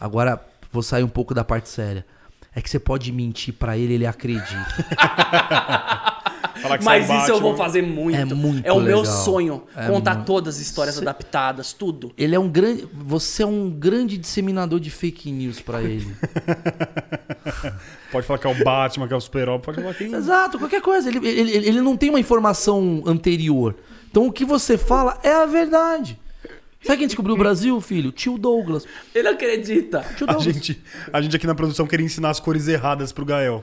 Agora, 0.00 0.40
vou 0.70 0.82
sair 0.82 1.02
um 1.02 1.08
pouco 1.08 1.34
da 1.34 1.42
parte 1.42 1.68
séria. 1.68 2.06
É 2.54 2.60
que 2.62 2.70
você 2.70 2.78
pode 2.78 3.10
mentir 3.12 3.52
pra 3.54 3.76
ele, 3.76 3.94
ele 3.94 4.06
acredita. 4.06 4.48
Falar 6.62 6.78
que 6.78 6.84
Mas 6.84 7.04
isso 7.08 7.30
eu 7.30 7.40
vou 7.40 7.50
Batman. 7.52 7.56
fazer 7.64 7.82
muito. 7.82 8.16
É 8.18 8.24
muito 8.24 8.66
É 8.66 8.72
o 8.72 8.80
meu 8.80 9.00
legal. 9.00 9.24
sonho. 9.24 9.62
É 9.76 9.86
contar 9.86 10.14
muito. 10.14 10.26
todas 10.26 10.56
as 10.56 10.60
histórias 10.60 10.98
adaptadas, 10.98 11.72
tudo. 11.72 12.12
Ele 12.18 12.34
é 12.34 12.38
um 12.38 12.48
grande. 12.48 12.86
Você 12.92 13.42
é 13.42 13.46
um 13.46 13.70
grande 13.70 14.18
disseminador 14.18 14.80
de 14.80 14.90
fake 14.90 15.30
news 15.30 15.60
pra 15.60 15.82
ele. 15.82 16.14
Pode 18.10 18.26
falar 18.26 18.38
que 18.38 18.46
é 18.46 18.50
o 18.50 18.64
Batman, 18.64 19.06
que 19.06 19.12
é 19.12 19.16
o 19.16 19.20
Super-Homem, 19.20 19.60
pode 19.60 19.80
falar 19.82 19.94
quem... 19.94 20.12
Exato, 20.14 20.58
qualquer 20.58 20.80
coisa. 20.80 21.08
Ele, 21.10 21.18
ele, 21.28 21.40
ele- 21.52 21.68
ele 21.68 21.80
não 21.82 21.96
tem 21.96 22.08
uma 22.08 22.18
informação 22.20 23.02
anterior. 23.06 23.74
Então 24.10 24.26
o 24.26 24.32
que 24.32 24.44
você 24.44 24.78
fala 24.78 25.18
é 25.22 25.30
a 25.32 25.44
verdade. 25.46 26.18
Sabe 26.82 26.98
quem 26.98 27.06
descobriu 27.06 27.34
o 27.34 27.38
Brasil, 27.38 27.78
filho? 27.80 28.10
Tio 28.12 28.38
Douglas. 28.38 28.86
Ele 29.14 29.28
acredita. 29.28 30.00
Tio 30.16 30.24
A 30.28 30.32
Douglas. 30.32 30.42
gente, 30.54 30.80
a 31.12 31.20
gente 31.20 31.36
aqui 31.36 31.46
na 31.46 31.54
produção 31.54 31.86
queria 31.86 32.06
ensinar 32.06 32.30
as 32.30 32.40
cores 32.40 32.66
erradas 32.68 33.12
pro 33.12 33.24
Gael. 33.26 33.62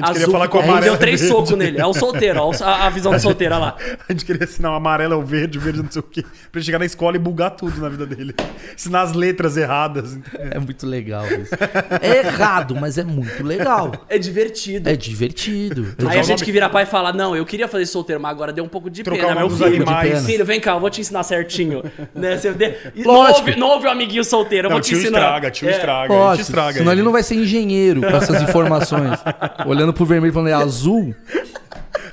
A 0.00 0.06
gente 0.06 0.10
Azul, 0.10 0.14
queria 0.14 0.32
falar 0.32 0.48
com 0.48 0.58
o 0.58 0.60
ele 0.60 0.68
amarelo. 0.70 0.90
deu 0.92 0.98
três 0.98 1.20
verde. 1.20 1.34
socos 1.34 1.50
nele. 1.56 1.80
É 1.80 1.86
o 1.86 1.92
solteiro, 1.92 2.40
ó, 2.40 2.52
a, 2.62 2.86
a 2.86 2.90
visão 2.90 3.12
do 3.12 3.18
solteiro, 3.20 3.54
olha 3.54 3.64
lá. 3.64 3.76
A 4.08 4.12
gente 4.12 4.24
queria 4.24 4.44
ensinar 4.44 4.72
o 4.72 4.74
amarelo 4.74 5.14
é 5.14 5.16
o 5.16 5.22
verde, 5.22 5.58
o 5.58 5.60
verde 5.60 5.82
não 5.82 5.90
sei 5.90 6.00
o 6.00 6.02
quê. 6.02 6.22
Pra 6.22 6.58
ele 6.60 6.64
chegar 6.64 6.78
na 6.78 6.84
escola 6.86 7.16
e 7.16 7.18
bugar 7.18 7.50
tudo 7.50 7.80
na 7.80 7.88
vida 7.88 8.06
dele. 8.06 8.34
Ensinar 8.74 9.02
as 9.02 9.12
letras 9.12 9.56
erradas. 9.56 10.14
entendeu? 10.14 10.50
É 10.52 10.58
muito 10.58 10.86
legal 10.86 11.24
isso. 11.26 11.54
É 12.00 12.18
errado, 12.18 12.74
mas 12.76 12.96
é 12.96 13.04
muito 13.04 13.42
legal. 13.44 13.92
É 14.08 14.18
divertido. 14.18 14.88
É 14.88 14.96
divertido. 14.96 15.94
Aí 16.06 16.18
a 16.18 16.22
gente 16.22 16.30
nome- 16.38 16.44
que 16.44 16.52
vira 16.52 16.68
pai 16.68 16.86
fala: 16.86 17.12
Não, 17.12 17.34
eu 17.36 17.44
queria 17.44 17.66
fazer 17.68 17.84
solteiro, 17.86 18.20
mas 18.20 18.30
agora 18.30 18.52
deu 18.52 18.64
um 18.64 18.68
pouco 18.68 18.88
de 18.88 19.02
Trocar 19.02 19.28
pena, 19.28 19.40
meu 19.40 19.50
filho. 19.50 19.66
animais. 19.66 20.24
Filho, 20.24 20.44
vem 20.44 20.60
cá, 20.60 20.72
eu 20.72 20.80
vou 20.80 20.90
te 20.90 21.00
ensinar 21.00 21.22
certinho. 21.24 21.82
né? 22.14 22.36
Você 22.36 22.52
de- 22.52 22.74
Não, 23.04 23.14
Lógico. 23.14 23.38
ouve, 23.40 23.56
não 23.56 23.68
ouve 23.68 23.86
o 23.86 23.90
amiguinho 23.90 24.24
solteiro, 24.24 24.66
eu 24.66 24.70
Não, 24.70 24.76
vou 24.76 24.80
te 24.82 24.90
tio 24.90 24.98
ensinar. 24.98 25.18
estraga, 25.18 25.50
tio 25.50 25.68
É. 25.68 25.72
estraga. 25.72 26.12
Lógico, 26.14 26.42
estraga. 26.48 26.78
senão 26.78 26.92
ele 26.92 27.02
não 27.02 27.12
vai 27.12 27.22
ser 27.22 27.34
engenheiro 27.34 28.00
com 28.00 28.16
essas 28.16 28.40
informações. 28.42 29.18
Olhando 29.66 29.87
pro 29.92 30.04
vermelho 30.04 30.30
e 30.30 30.34
falando, 30.34 30.48
é 30.48 30.54
azul. 30.62 31.14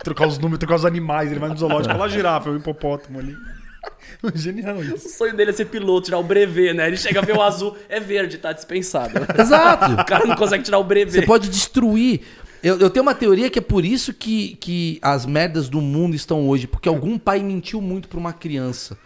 Trocar 0.03 0.27
os 0.27 0.37
números, 0.37 0.59
trocar 0.59 0.75
os 0.75 0.85
animais. 0.85 1.31
Ele 1.31 1.39
vai 1.39 1.49
no 1.49 1.57
zoológico, 1.57 1.93
fala 1.93 2.09
girafa, 2.09 2.49
um 2.49 2.57
hipopótamo 2.57 3.19
ali. 3.19 3.35
Genial 4.33 4.81
isso. 4.81 5.07
O 5.07 5.09
sonho 5.09 5.35
dele 5.35 5.51
é 5.51 5.53
ser 5.53 5.65
piloto, 5.65 6.05
tirar 6.05 6.19
o 6.19 6.23
brevet, 6.23 6.73
né? 6.73 6.87
Ele 6.87 6.97
chega 6.97 7.19
a 7.19 7.23
ver 7.23 7.35
o 7.35 7.41
azul, 7.41 7.75
é 7.89 7.99
verde, 7.99 8.37
tá 8.37 8.51
dispensado. 8.51 9.13
Exato. 9.39 9.93
O 9.93 10.05
cara 10.05 10.25
não 10.25 10.35
consegue 10.35 10.63
tirar 10.63 10.79
o 10.79 10.83
brevet. 10.83 11.13
Você 11.13 11.25
pode 11.25 11.49
destruir. 11.49 12.21
Eu, 12.63 12.79
eu 12.79 12.89
tenho 12.89 13.03
uma 13.03 13.13
teoria 13.13 13.49
que 13.49 13.59
é 13.59 13.61
por 13.61 13.85
isso 13.85 14.13
que, 14.13 14.55
que 14.55 14.99
as 15.01 15.25
merdas 15.25 15.69
do 15.69 15.81
mundo 15.81 16.15
estão 16.15 16.47
hoje. 16.47 16.65
Porque 16.65 16.89
algum 16.89 17.17
pai 17.17 17.39
mentiu 17.43 17.81
muito 17.81 18.07
pra 18.07 18.19
uma 18.19 18.33
criança. 18.33 18.97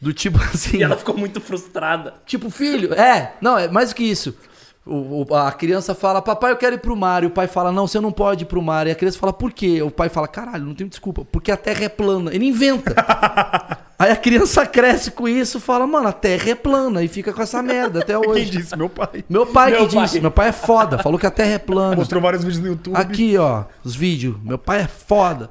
Do 0.00 0.12
tipo 0.12 0.38
assim. 0.42 0.78
E 0.78 0.82
ela 0.82 0.96
ficou 0.96 1.16
muito 1.16 1.40
frustrada. 1.40 2.14
Tipo, 2.26 2.50
filho, 2.50 2.92
é, 2.92 3.34
não, 3.40 3.56
é 3.56 3.68
mais 3.68 3.90
do 3.90 3.94
que 3.94 4.02
isso. 4.02 4.36
O- 4.84 5.24
o- 5.30 5.34
a 5.36 5.52
criança 5.52 5.94
fala, 5.94 6.20
papai, 6.20 6.50
eu 6.50 6.56
quero 6.56 6.74
ir 6.74 6.78
pro 6.80 6.96
mar. 6.96 7.22
E 7.22 7.26
o 7.26 7.30
pai 7.30 7.46
fala, 7.46 7.70
não, 7.70 7.86
você 7.86 8.00
não 8.00 8.10
pode 8.10 8.42
ir 8.42 8.46
pro 8.46 8.60
mar. 8.60 8.86
E 8.86 8.90
a 8.90 8.94
criança 8.96 9.16
fala, 9.18 9.32
por 9.32 9.52
quê? 9.52 9.80
O 9.80 9.90
pai 9.92 10.08
fala, 10.08 10.26
caralho, 10.26 10.64
não 10.64 10.74
tenho 10.74 10.90
desculpa. 10.90 11.24
Porque 11.30 11.52
a 11.52 11.56
terra 11.56 11.84
é 11.84 11.88
plana. 11.88 12.34
Ele 12.34 12.46
inventa. 12.46 12.92
Aí 13.96 14.10
a 14.10 14.16
criança 14.16 14.66
cresce 14.66 15.12
com 15.12 15.28
isso 15.28 15.60
fala, 15.60 15.86
mano, 15.86 16.08
a 16.08 16.12
terra 16.12 16.50
é 16.50 16.54
plana. 16.56 17.00
E 17.04 17.06
fica 17.06 17.32
com 17.32 17.40
essa 17.40 17.62
merda 17.62 18.00
até 18.00 18.18
Quem 18.18 18.28
hoje. 18.28 18.50
disse? 18.50 18.76
Meu 18.76 18.88
pai. 18.88 19.24
Meu 19.28 19.46
pai 19.46 19.70
Meu 19.70 19.86
que 19.86 19.94
pai. 19.94 20.04
disse. 20.04 20.20
Meu 20.20 20.30
pai 20.32 20.48
é 20.48 20.52
foda. 20.52 20.98
Falou 20.98 21.16
que 21.16 21.26
a 21.26 21.30
terra 21.30 21.52
é 21.52 21.58
plana. 21.58 21.94
Mostrou 21.94 22.20
vários 22.20 22.42
vídeos 22.42 22.60
no 22.60 22.66
YouTube. 22.66 22.96
Aqui, 22.96 23.38
ó, 23.38 23.62
os 23.84 23.94
vídeos. 23.94 24.34
Meu 24.42 24.58
pai 24.58 24.80
é 24.80 24.88
foda. 24.88 25.48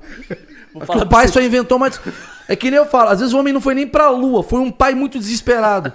O 0.73 1.05
pai 1.05 1.27
você. 1.27 1.33
só 1.35 1.41
inventou 1.41 1.79
mais. 1.79 1.99
É 2.49 2.55
que 2.57 2.69
nem 2.69 2.77
eu 2.77 2.85
falo, 2.85 3.09
às 3.09 3.19
vezes 3.19 3.33
o 3.33 3.39
homem 3.39 3.53
não 3.53 3.61
foi 3.61 3.73
nem 3.73 3.87
pra 3.87 4.09
lua, 4.09 4.43
foi 4.43 4.59
um 4.59 4.69
pai 4.71 4.93
muito 4.93 5.17
desesperado. 5.17 5.93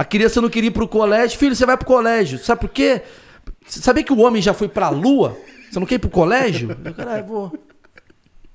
A 0.00 0.04
criança 0.04 0.40
não 0.40 0.48
queria 0.48 0.68
ir 0.68 0.70
pro 0.70 0.88
colégio. 0.88 1.38
Filho, 1.38 1.54
você 1.54 1.66
vai 1.66 1.76
pro 1.76 1.86
colégio. 1.86 2.38
Sabe 2.38 2.62
por 2.62 2.70
quê? 2.70 3.02
Sabia 3.66 4.02
que 4.02 4.14
o 4.14 4.20
homem 4.20 4.40
já 4.40 4.54
foi 4.54 4.66
pra 4.66 4.88
lua? 4.88 5.36
Você 5.70 5.78
não 5.78 5.86
quer 5.86 5.96
ir 5.96 5.98
pro 5.98 6.08
colégio? 6.08 6.74
Eu, 6.82 6.94
caralho, 6.94 7.26
vou. 7.26 7.52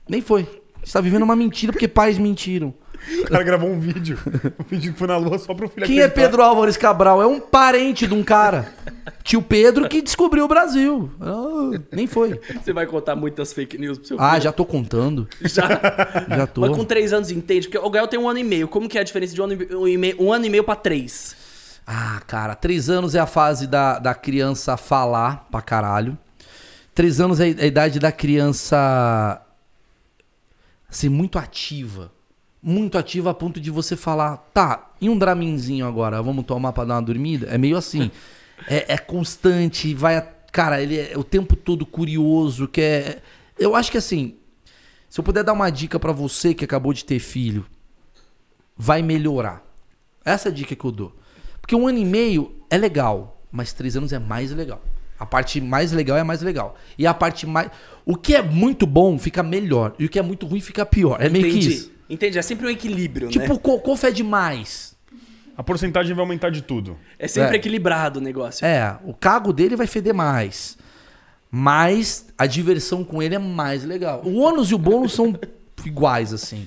Nem 0.09 0.22
foi. 0.22 0.47
Você 0.84 0.93
tá 0.93 1.01
vivendo 1.01 1.22
uma 1.22 1.35
mentira 1.35 1.72
porque 1.72 1.88
pais 1.88 2.17
mentiram. 2.17 2.73
O 3.22 3.30
cara 3.30 3.44
gravou 3.44 3.69
um 3.69 3.80
vídeo. 3.80 4.18
Um 4.60 4.64
vídeo 4.64 4.94
que 4.94 4.98
foi 4.99 5.07
na 5.07 5.18
lua 5.18 5.38
só 5.38 5.53
pro 5.53 5.68
filho 5.69 5.86
Quem 5.86 5.99
é 5.99 6.06
acreditar. 6.06 6.22
Pedro 6.30 6.41
Álvares 6.44 6.76
Cabral? 6.77 7.22
É 7.22 7.27
um 7.27 7.40
parente 7.40 8.07
de 8.07 8.14
um 8.14 8.23
cara. 8.23 8.73
Tio 9.23 9.41
Pedro 9.41 9.88
que 9.88 10.02
descobriu 10.02 10.45
o 10.45 10.48
Brasil. 10.48 11.11
Ah, 11.22 11.80
nem 11.91 12.07
foi. 12.07 12.40
Você 12.64 12.73
vai 12.73 12.86
contar 12.86 13.15
muitas 13.15 13.53
fake 13.53 13.77
news 13.77 13.98
pro 13.98 14.07
seu 14.07 14.18
Ah, 14.19 14.32
filho? 14.32 14.44
já 14.44 14.52
tô 14.52 14.65
contando. 14.65 15.27
Já. 15.41 15.68
Já 16.36 16.48
tô. 16.48 16.61
Mas 16.61 16.76
com 16.76 16.84
três 16.86 17.14
anos 17.14 17.30
entende? 17.32 17.68
Porque 17.68 17.77
o 17.86 17.90
Gael 17.90 18.07
tem 18.07 18.19
um 18.19 18.27
ano 18.30 18.40
e 18.40 18.44
meio. 18.44 18.68
Como 18.68 18.90
que 18.90 18.98
é 18.98 19.02
a 19.02 19.03
diferença 19.03 19.34
de 19.34 19.41
um 19.41 19.45
ano 19.45 19.88
e 19.88 19.98
meio, 19.98 20.22
um 20.22 20.32
ano 20.34 20.45
e 20.45 20.49
meio 20.49 20.64
pra 20.64 20.76
três? 20.76 21.36
Ah, 21.88 22.19
cara, 22.26 22.56
três 22.56 22.90
anos 22.90 23.14
é 23.14 23.19
a 23.19 23.27
fase 23.27 23.68
da, 23.68 23.99
da 23.99 24.15
criança 24.15 24.76
falar 24.77 25.48
pra 25.52 25.61
caralho. 25.61 26.18
Três 26.95 27.19
anos 27.19 27.40
é 27.40 27.44
a 27.44 27.65
idade 27.65 27.99
da 27.99 28.11
criança 28.11 29.41
ser 30.90 31.10
muito 31.10 31.38
ativa. 31.38 32.11
Muito 32.67 32.97
ativa 32.97 33.29
a 33.29 33.33
ponto 33.35 33.59
de 33.61 33.69
você 33.69 33.95
falar, 33.95 34.37
tá, 34.51 34.91
e 34.99 35.07
um 35.07 35.15
draminzinho 35.15 35.85
agora, 35.85 36.19
vamos 36.19 36.45
tomar 36.45 36.73
pra 36.73 36.83
dar 36.83 36.95
uma 36.95 37.01
dormida? 37.03 37.45
É 37.51 37.59
meio 37.59 37.77
assim. 37.77 38.09
é, 38.67 38.93
é 38.93 38.97
constante, 38.97 39.93
vai. 39.93 40.17
a- 40.17 40.27
Cara, 40.51 40.81
ele 40.81 40.97
é 40.97 41.13
o 41.15 41.23
tempo 41.23 41.55
todo 41.55 41.85
curioso, 41.85 42.67
que 42.67 42.81
é. 42.81 43.21
Eu 43.59 43.75
acho 43.75 43.91
que 43.91 43.97
assim, 43.99 44.35
se 45.09 45.19
eu 45.19 45.23
puder 45.23 45.43
dar 45.43 45.53
uma 45.53 45.69
dica 45.69 45.99
pra 45.99 46.11
você 46.11 46.53
que 46.55 46.63
acabou 46.65 46.91
de 46.93 47.05
ter 47.05 47.19
filho, 47.19 47.65
vai 48.75 49.01
melhorar. 49.01 49.63
Essa 50.23 50.49
é 50.49 50.51
a 50.51 50.55
dica 50.55 50.75
que 50.75 50.85
eu 50.85 50.91
dou. 50.91 51.15
Porque 51.61 51.75
um 51.75 51.87
ano 51.87 51.97
e 51.99 52.05
meio 52.05 52.55
é 52.69 52.77
legal, 52.77 53.41
mas 53.51 53.73
três 53.73 53.95
anos 53.95 54.11
é 54.13 54.17
mais 54.19 54.51
legal. 54.51 54.81
A 55.19 55.25
parte 55.25 55.61
mais 55.61 55.91
legal 55.91 56.17
é 56.17 56.23
mais 56.23 56.41
legal. 56.41 56.75
E 56.97 57.05
a 57.05 57.13
parte 57.13 57.45
mais. 57.45 57.69
O 58.05 58.15
que 58.15 58.33
é 58.35 58.41
muito 58.41 58.85
bom 58.87 59.19
fica 59.19 59.43
melhor. 59.43 59.93
E 59.99 60.05
o 60.05 60.09
que 60.09 60.17
é 60.19 60.21
muito 60.21 60.45
ruim 60.45 60.59
fica 60.61 60.85
pior. 60.85 61.21
É 61.21 61.29
meio 61.29 61.45
que 61.45 61.51
Entendi. 61.51 61.69
isso. 61.73 61.91
Entendi. 62.10 62.38
É 62.38 62.41
sempre 62.41 62.68
um 62.68 62.69
equilíbrio, 62.69 63.30
Tipo, 63.30 63.48
né? 63.48 63.53
o 63.53 63.60
cocô 63.60 63.95
fede 63.95 64.23
mais. 64.23 64.95
A 65.57 65.64
porcentagem 65.64 66.14
vai 66.14 66.22
aumentar 66.23 66.49
de 66.49 66.61
tudo. 66.61 66.98
É 67.18 67.27
sempre 67.27 67.56
É. 67.56 67.56
equilibrado 67.56 68.19
o 68.19 68.22
negócio. 68.22 68.65
É, 68.65 68.98
o 69.06 69.14
cago 69.14 69.53
dele 69.53 69.76
vai 69.76 69.88
feder 69.88 70.14
mais. 70.14 70.77
Mas 71.49 72.26
a 72.38 72.45
diversão 72.45 73.03
com 73.03 73.23
ele 73.23 73.36
é 73.36 73.40
mais 73.40 73.84
legal. 73.86 74.22
O 74.26 74.40
ônus 74.40 74.72
e 74.72 74.76
o 74.76 74.77
bônus 74.77 75.14
são 75.14 75.34
iguais, 75.86 76.34
assim. 76.34 76.65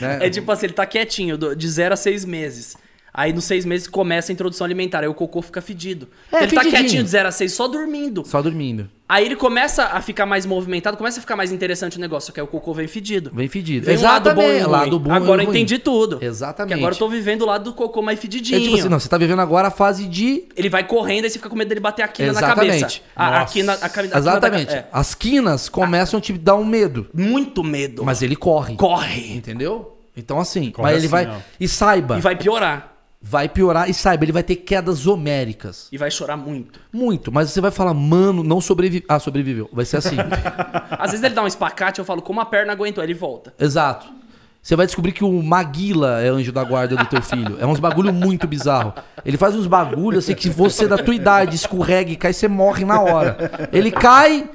né? 0.00 0.18
É 0.26 0.30
tipo 0.30 0.50
assim, 0.50 0.66
ele 0.66 0.72
tá 0.72 0.86
quietinho, 0.86 1.36
de 1.36 1.68
zero 1.68 1.92
a 1.92 1.96
seis 1.96 2.24
meses. 2.24 2.76
Aí 3.12 3.32
nos 3.32 3.44
seis 3.44 3.64
meses 3.64 3.86
começa 3.88 4.30
a 4.30 4.32
introdução 4.32 4.64
alimentar, 4.64 5.00
aí 5.00 5.08
o 5.08 5.14
cocô 5.14 5.42
fica 5.42 5.60
fedido. 5.60 6.08
É, 6.32 6.44
ele 6.44 6.46
tá 6.52 6.60
fedidinho. 6.62 6.70
quietinho 6.70 7.02
de 7.04 7.10
zero 7.10 7.28
a 7.28 7.32
seis 7.32 7.52
só 7.52 7.66
dormindo. 7.66 8.24
Só 8.24 8.40
dormindo. 8.40 8.88
Aí 9.08 9.26
ele 9.26 9.34
começa 9.34 9.86
a 9.86 10.00
ficar 10.00 10.24
mais 10.24 10.46
movimentado, 10.46 10.96
começa 10.96 11.18
a 11.18 11.20
ficar 11.20 11.34
mais 11.34 11.50
interessante 11.50 11.96
o 11.98 12.00
negócio, 12.00 12.32
que 12.32 12.38
aí 12.38 12.44
o 12.44 12.46
cocô 12.46 12.72
vem 12.72 12.86
fedido. 12.86 13.32
Vem 13.34 13.48
fedido. 13.48 13.84
Vem 13.84 13.98
um 13.98 14.02
lado 14.02 14.32
bom 14.32 14.40
e 14.42 14.44
Exatamente, 14.44 14.70
lado 14.70 15.00
bom 15.00 15.12
Agora 15.12 15.42
eu 15.42 15.46
ruim. 15.48 15.56
entendi 15.56 15.78
tudo. 15.80 16.18
Exatamente. 16.22 16.68
Que 16.74 16.78
agora 16.78 16.94
eu 16.94 16.98
tô 16.98 17.08
vivendo 17.08 17.42
o 17.42 17.46
lado 17.46 17.64
do 17.64 17.72
cocô 17.74 18.00
mais 18.00 18.20
fedidinho. 18.20 18.58
É 18.58 18.62
tipo 18.62 18.76
assim, 18.76 18.88
não, 18.88 19.00
você 19.00 19.08
tá 19.08 19.18
vivendo 19.18 19.40
agora 19.40 19.66
a 19.66 19.70
fase 19.72 20.06
de 20.06 20.44
Ele 20.56 20.68
vai 20.68 20.84
correndo 20.86 21.24
e 21.24 21.30
você 21.30 21.38
fica 21.38 21.50
com 21.50 21.56
medo 21.56 21.68
dele 21.68 21.80
bater 21.80 22.02
a 22.04 22.08
quina 22.08 22.32
na 22.32 22.38
Exatamente. 22.38 22.80
cabeça. 22.80 23.00
A, 23.16 23.40
a 23.40 23.44
quina, 23.46 23.72
a, 23.72 23.86
a 23.86 23.88
quina 23.88 24.08
da- 24.08 24.18
Exatamente. 24.18 24.72
é. 24.74 24.88
As 24.92 25.14
quinas 25.16 25.68
começam 25.68 26.18
a 26.18 26.20
te 26.20 26.32
dar 26.34 26.54
um 26.54 26.64
medo. 26.64 27.08
Muito 27.12 27.64
medo. 27.64 28.04
Mas 28.04 28.22
ele 28.22 28.36
corre. 28.36 28.76
corre. 28.76 29.34
Entendeu? 29.34 29.96
Então 30.16 30.38
assim, 30.38 30.70
Corre 30.70 30.92
mas 30.92 30.96
ele 31.04 31.06
assim, 31.14 31.26
vai. 31.26 31.36
ó. 31.36 31.40
E 31.58 31.66
saiba, 31.66 32.18
E 32.18 32.20
vai 32.20 32.36
piorar. 32.36 32.88
Vai 33.22 33.48
piorar 33.48 33.90
e 33.90 33.94
saiba, 33.94 34.24
ele 34.24 34.32
vai 34.32 34.42
ter 34.42 34.56
quedas 34.56 35.06
homéricas. 35.06 35.88
E 35.92 35.98
vai 35.98 36.10
chorar 36.10 36.36
muito. 36.36 36.80
Muito. 36.92 37.30
Mas 37.30 37.50
você 37.50 37.60
vai 37.60 37.70
falar, 37.70 37.92
mano, 37.92 38.42
não 38.42 38.60
sobreviveu. 38.60 39.06
Ah, 39.08 39.18
sobreviveu. 39.18 39.68
Vai 39.72 39.84
ser 39.84 39.98
assim. 39.98 40.16
Às 40.90 41.10
vezes 41.10 41.24
ele 41.24 41.34
dá 41.34 41.42
um 41.42 41.46
espacate, 41.46 41.98
eu 41.98 42.04
falo, 42.04 42.22
como 42.22 42.40
a 42.40 42.46
perna 42.46 42.72
aguentou, 42.72 43.04
ele 43.04 43.14
volta. 43.14 43.52
Exato. 43.58 44.20
Você 44.62 44.76
vai 44.76 44.84
descobrir 44.84 45.12
que 45.12 45.24
o 45.24 45.42
Maguila 45.42 46.20
é 46.20 46.28
anjo 46.28 46.52
da 46.52 46.62
guarda 46.62 46.94
do 46.94 47.06
teu 47.06 47.22
filho. 47.22 47.56
É 47.58 47.66
uns 47.66 47.80
bagulho 47.80 48.12
muito 48.12 48.46
bizarro. 48.46 48.92
Ele 49.24 49.38
faz 49.38 49.54
uns 49.54 49.66
bagulho 49.66 50.18
assim 50.18 50.34
que 50.34 50.50
você 50.50 50.86
da 50.86 50.98
tua 50.98 51.14
idade 51.14 51.56
escorrega 51.56 52.10
e 52.10 52.16
cai, 52.16 52.34
você 52.34 52.46
morre 52.46 52.84
na 52.84 53.00
hora. 53.00 53.70
Ele 53.72 53.90
cai 53.90 54.50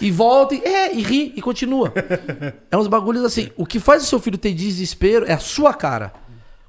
e 0.00 0.12
volta 0.12 0.54
e, 0.54 0.62
é, 0.62 0.94
e 0.94 1.02
ri 1.02 1.32
e 1.34 1.42
continua. 1.42 1.92
É 2.70 2.76
uns 2.76 2.86
bagulhos 2.86 3.24
assim. 3.24 3.50
O 3.56 3.66
que 3.66 3.80
faz 3.80 4.04
o 4.04 4.06
seu 4.06 4.20
filho 4.20 4.38
ter 4.38 4.52
desespero 4.52 5.26
é 5.26 5.32
a 5.32 5.38
sua 5.38 5.74
cara. 5.74 6.12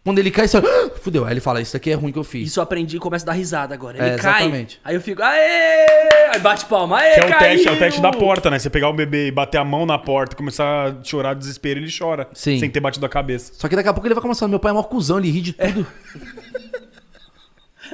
Quando 0.09 0.17
ele 0.17 0.31
cai, 0.31 0.47
você 0.47 0.59
fala, 0.59 0.73
"Ah, 0.87 0.89
fudeu. 0.99 1.23
Aí 1.23 1.33
ele 1.33 1.39
fala, 1.39 1.61
isso 1.61 1.77
aqui 1.77 1.91
é 1.91 1.93
ruim 1.93 2.11
que 2.11 2.17
eu 2.17 2.23
fiz. 2.23 2.47
Isso 2.47 2.59
eu 2.59 2.63
aprendi 2.63 2.97
e 2.97 2.99
começa 2.99 3.23
a 3.25 3.27
dar 3.27 3.33
risada 3.33 3.75
agora. 3.75 3.95
Ele 3.99 4.15
É, 4.15 4.17
cai, 4.17 4.41
exatamente. 4.41 4.81
aí 4.83 4.95
eu 4.95 5.01
fico, 5.01 5.21
aê! 5.21 5.85
Aí 6.33 6.39
bate 6.39 6.65
palma, 6.65 6.97
aê, 6.99 7.13
Que 7.13 7.19
é 7.19 7.25
o 7.25 7.27
teste, 7.27 7.67
é 7.67 7.71
o 7.71 7.75
caiu! 7.75 7.79
teste 7.79 8.01
da 8.01 8.11
porta, 8.11 8.49
né? 8.49 8.57
Você 8.57 8.71
pegar 8.71 8.89
o 8.89 8.93
bebê 8.93 9.27
e 9.27 9.31
bater 9.31 9.59
a 9.59 9.63
mão 9.63 9.85
na 9.85 9.99
porta, 9.99 10.35
começar 10.35 10.87
a 10.89 11.03
chorar 11.03 11.35
de 11.35 11.41
desespero, 11.41 11.79
ele 11.79 11.91
chora. 11.95 12.27
Sim. 12.33 12.57
Sem 12.59 12.71
ter 12.71 12.79
batido 12.79 13.05
a 13.05 13.09
cabeça. 13.09 13.53
Só 13.55 13.67
que 13.67 13.75
daqui 13.75 13.87
a 13.87 13.93
pouco 13.93 14.07
ele 14.07 14.15
vai 14.15 14.21
começar, 14.23 14.47
meu 14.47 14.59
pai 14.59 14.71
é 14.71 14.73
maior 14.73 14.87
cuzão, 14.87 15.19
ele 15.19 15.29
ri 15.29 15.41
de 15.41 15.53
tudo. 15.53 15.85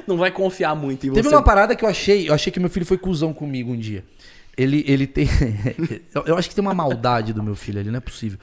Não 0.06 0.16
vai 0.16 0.30
confiar 0.30 0.74
muito 0.74 1.06
em 1.06 1.12
Teve 1.12 1.28
você. 1.28 1.34
uma 1.34 1.42
parada 1.42 1.74
que 1.76 1.84
eu 1.84 1.88
achei, 1.88 2.28
eu 2.28 2.34
achei 2.34 2.50
que 2.52 2.58
meu 2.60 2.68
filho 2.70 2.86
foi 2.86 2.96
cuzão 2.98 3.32
comigo 3.34 3.72
um 3.72 3.76
dia. 3.78 4.04
Ele, 4.56 4.84
ele 4.86 5.06
tem. 5.06 5.28
eu, 6.14 6.24
eu 6.28 6.38
acho 6.38 6.48
que 6.48 6.54
tem 6.54 6.62
uma 6.62 6.74
maldade 6.74 7.32
do 7.32 7.42
meu 7.42 7.54
filho 7.54 7.80
ali, 7.80 7.90
não 7.90 7.98
é 7.98 8.00
possível. 8.00 8.38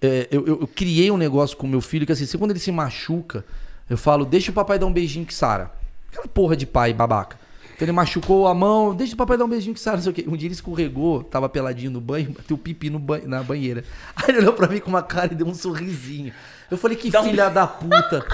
É, 0.00 0.28
eu, 0.30 0.46
eu- 0.46 0.60
eu 0.62 0.66
criei 0.66 1.10
um 1.10 1.16
negócio 1.16 1.56
com 1.56 1.66
meu 1.66 1.80
filho 1.80 2.06
que 2.06 2.12
assim, 2.12 2.26
quando 2.38 2.50
ele 2.52 2.60
se 2.60 2.70
machuca, 2.70 3.44
eu 3.88 3.96
falo, 3.96 4.24
deixa 4.24 4.50
o 4.50 4.54
papai 4.54 4.78
dar 4.78 4.86
um 4.86 4.92
beijinho 4.92 5.24
que 5.26 5.34
Sara. 5.34 5.70
Aquela 6.10 6.26
porra 6.28 6.56
de 6.56 6.66
pai 6.66 6.92
babaca. 6.92 7.38
Então 7.74 7.86
ele 7.86 7.92
machucou 7.92 8.46
a 8.46 8.54
mão, 8.54 8.94
deixa 8.94 9.14
o 9.14 9.16
papai 9.16 9.38
dar 9.38 9.44
um 9.46 9.48
beijinho 9.48 9.74
que 9.74 9.80
Sara, 9.80 9.96
não 9.96 10.02
sei 10.04 10.12
o 10.12 10.14
quê. 10.14 10.24
Um 10.28 10.36
dia 10.36 10.46
ele 10.46 10.54
escorregou, 10.54 11.22
tava 11.24 11.48
peladinho 11.48 11.90
no 11.90 12.00
banho, 12.00 12.30
bateu 12.32 12.58
pipi 12.58 12.90
no 12.90 12.98
banho, 12.98 13.26
na 13.26 13.42
banheira. 13.42 13.84
Aí 14.16 14.24
ele 14.28 14.38
olhou 14.38 14.52
pra 14.52 14.68
mim 14.68 14.80
com 14.80 14.90
uma 14.90 15.02
cara 15.02 15.32
e 15.32 15.36
deu 15.36 15.46
um 15.46 15.54
sorrisinho. 15.54 16.32
Eu 16.70 16.76
falei, 16.76 16.96
que 16.96 17.10
Dá 17.10 17.22
um- 17.22 17.24
filha 17.24 17.48
da 17.48 17.66
puta. 17.66 18.24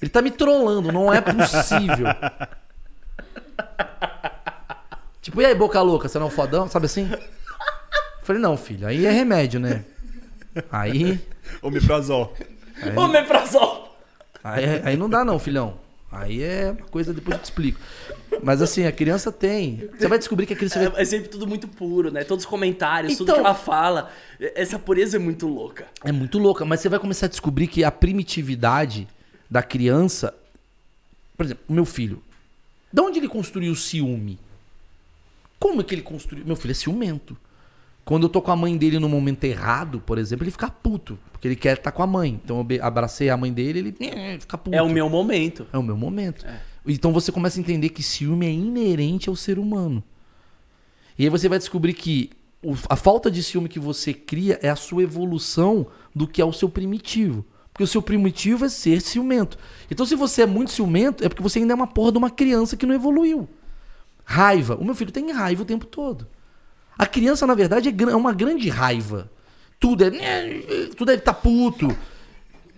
Ele 0.00 0.08
tá 0.10 0.22
me 0.22 0.30
trollando, 0.30 0.90
não 0.92 1.12
é 1.12 1.20
possível. 1.20 2.06
Tipo, 5.20 5.40
e 5.40 5.46
aí, 5.46 5.54
boca 5.54 5.80
louca, 5.80 6.08
você 6.08 6.18
não 6.18 6.26
é 6.26 6.28
um 6.28 6.32
fodão? 6.32 6.68
Sabe 6.68 6.86
assim? 6.86 7.08
Eu 7.12 7.18
falei, 8.24 8.42
não, 8.42 8.56
filho, 8.56 8.86
aí 8.86 9.06
é 9.06 9.10
remédio, 9.10 9.60
né? 9.60 9.84
Aí. 10.70 11.20
Omeprazol. 11.62 12.34
Omeprazol! 12.96 13.96
Aí, 14.42 14.64
aí 14.84 14.96
não 14.96 15.08
dá, 15.08 15.24
não, 15.24 15.38
filhão. 15.38 15.80
Aí 16.10 16.42
é 16.42 16.72
uma 16.78 16.86
coisa, 16.88 17.14
depois 17.14 17.36
eu 17.36 17.42
te 17.42 17.44
explico. 17.46 17.80
Mas 18.42 18.60
assim, 18.60 18.84
a 18.84 18.92
criança 18.92 19.32
tem. 19.32 19.88
Você 19.98 20.08
vai 20.08 20.18
descobrir 20.18 20.44
que 20.46 20.52
a 20.52 20.56
criança. 20.56 20.78
vai- 20.90 20.98
É, 21.00 21.02
é 21.02 21.04
sempre 21.06 21.28
tudo 21.28 21.46
muito 21.46 21.66
puro, 21.68 22.10
né? 22.10 22.22
Todos 22.22 22.44
os 22.44 22.50
comentários, 22.50 23.16
tudo 23.16 23.24
Então- 23.30 23.36
que 23.36 23.40
ela 23.46 23.54
fala. 23.54 24.10
Essa 24.38 24.78
pureza 24.78 25.16
é 25.16 25.20
muito 25.20 25.46
louca. 25.46 25.86
É 26.04 26.12
muito 26.12 26.38
louca, 26.38 26.64
mas 26.66 26.80
você 26.80 26.88
vai 26.90 26.98
começar 26.98 27.26
a 27.26 27.28
descobrir 27.30 27.66
que 27.66 27.82
a 27.82 27.90
primitividade 27.90 29.08
da 29.50 29.62
criança. 29.62 30.34
Por 31.36 31.46
exemplo, 31.46 31.64
o 31.68 31.72
meu 31.72 31.86
filho. 31.86 32.22
De 32.92 33.00
onde 33.00 33.18
ele 33.18 33.28
construiu 33.28 33.72
o 33.72 33.76
ciúme? 33.76 34.38
Como 35.58 35.80
é 35.80 35.84
que 35.84 35.94
ele 35.94 36.02
construiu? 36.02 36.44
Meu 36.44 36.56
filho 36.56 36.72
é 36.72 36.74
ciumento. 36.74 37.36
Quando 38.04 38.24
eu 38.24 38.28
tô 38.28 38.42
com 38.42 38.50
a 38.50 38.56
mãe 38.56 38.76
dele 38.76 38.98
no 38.98 39.08
momento 39.08 39.44
errado, 39.44 40.00
por 40.00 40.18
exemplo, 40.18 40.44
ele 40.44 40.50
fica 40.50 40.68
puto. 40.68 41.18
Porque 41.30 41.46
ele 41.46 41.56
quer 41.56 41.76
estar 41.76 41.92
com 41.92 42.02
a 42.02 42.06
mãe. 42.06 42.40
Então 42.42 42.66
eu 42.68 42.84
abracei 42.84 43.30
a 43.30 43.36
mãe 43.36 43.52
dele, 43.52 43.78
ele 43.78 43.96
eh, 44.00 44.38
fica 44.40 44.58
puto. 44.58 44.76
É 44.76 44.82
o 44.82 44.88
meu 44.88 45.08
momento. 45.08 45.66
É 45.72 45.78
o 45.78 45.82
meu 45.82 45.96
momento. 45.96 46.44
Então 46.86 47.12
você 47.12 47.30
começa 47.30 47.58
a 47.58 47.60
entender 47.60 47.90
que 47.90 48.02
ciúme 48.02 48.46
é 48.46 48.50
inerente 48.50 49.28
ao 49.28 49.36
ser 49.36 49.58
humano. 49.58 50.02
E 51.18 51.24
aí 51.24 51.30
você 51.30 51.48
vai 51.48 51.58
descobrir 51.58 51.94
que 51.94 52.30
a 52.88 52.96
falta 52.96 53.30
de 53.30 53.42
ciúme 53.42 53.68
que 53.68 53.78
você 53.78 54.12
cria 54.12 54.58
é 54.62 54.68
a 54.68 54.76
sua 54.76 55.02
evolução 55.02 55.86
do 56.14 56.26
que 56.26 56.40
é 56.40 56.44
o 56.44 56.52
seu 56.52 56.68
primitivo. 56.68 57.44
Porque 57.72 57.84
o 57.84 57.86
seu 57.86 58.02
primitivo 58.02 58.64
é 58.64 58.68
ser 58.68 59.00
ciumento. 59.00 59.56
Então 59.90 60.04
se 60.04 60.14
você 60.14 60.42
é 60.42 60.46
muito 60.46 60.72
ciumento, 60.72 61.24
é 61.24 61.28
porque 61.28 61.42
você 61.42 61.60
ainda 61.60 61.72
é 61.72 61.76
uma 61.76 61.86
porra 61.86 62.12
de 62.12 62.18
uma 62.18 62.30
criança 62.30 62.76
que 62.76 62.84
não 62.84 62.94
evoluiu. 62.94 63.48
Raiva. 64.24 64.76
O 64.76 64.84
meu 64.84 64.94
filho 64.94 65.12
tem 65.12 65.30
raiva 65.30 65.62
o 65.62 65.66
tempo 65.66 65.86
todo. 65.86 66.26
A 66.98 67.06
criança, 67.06 67.46
na 67.46 67.54
verdade, 67.54 67.88
é 67.88 68.10
é 68.10 68.16
uma 68.16 68.32
grande 68.32 68.68
raiva. 68.68 69.30
Tudo 69.78 70.04
é. 70.04 70.10
Tudo 70.96 71.10
é 71.10 71.16
tá 71.16 71.32
puto. 71.32 71.96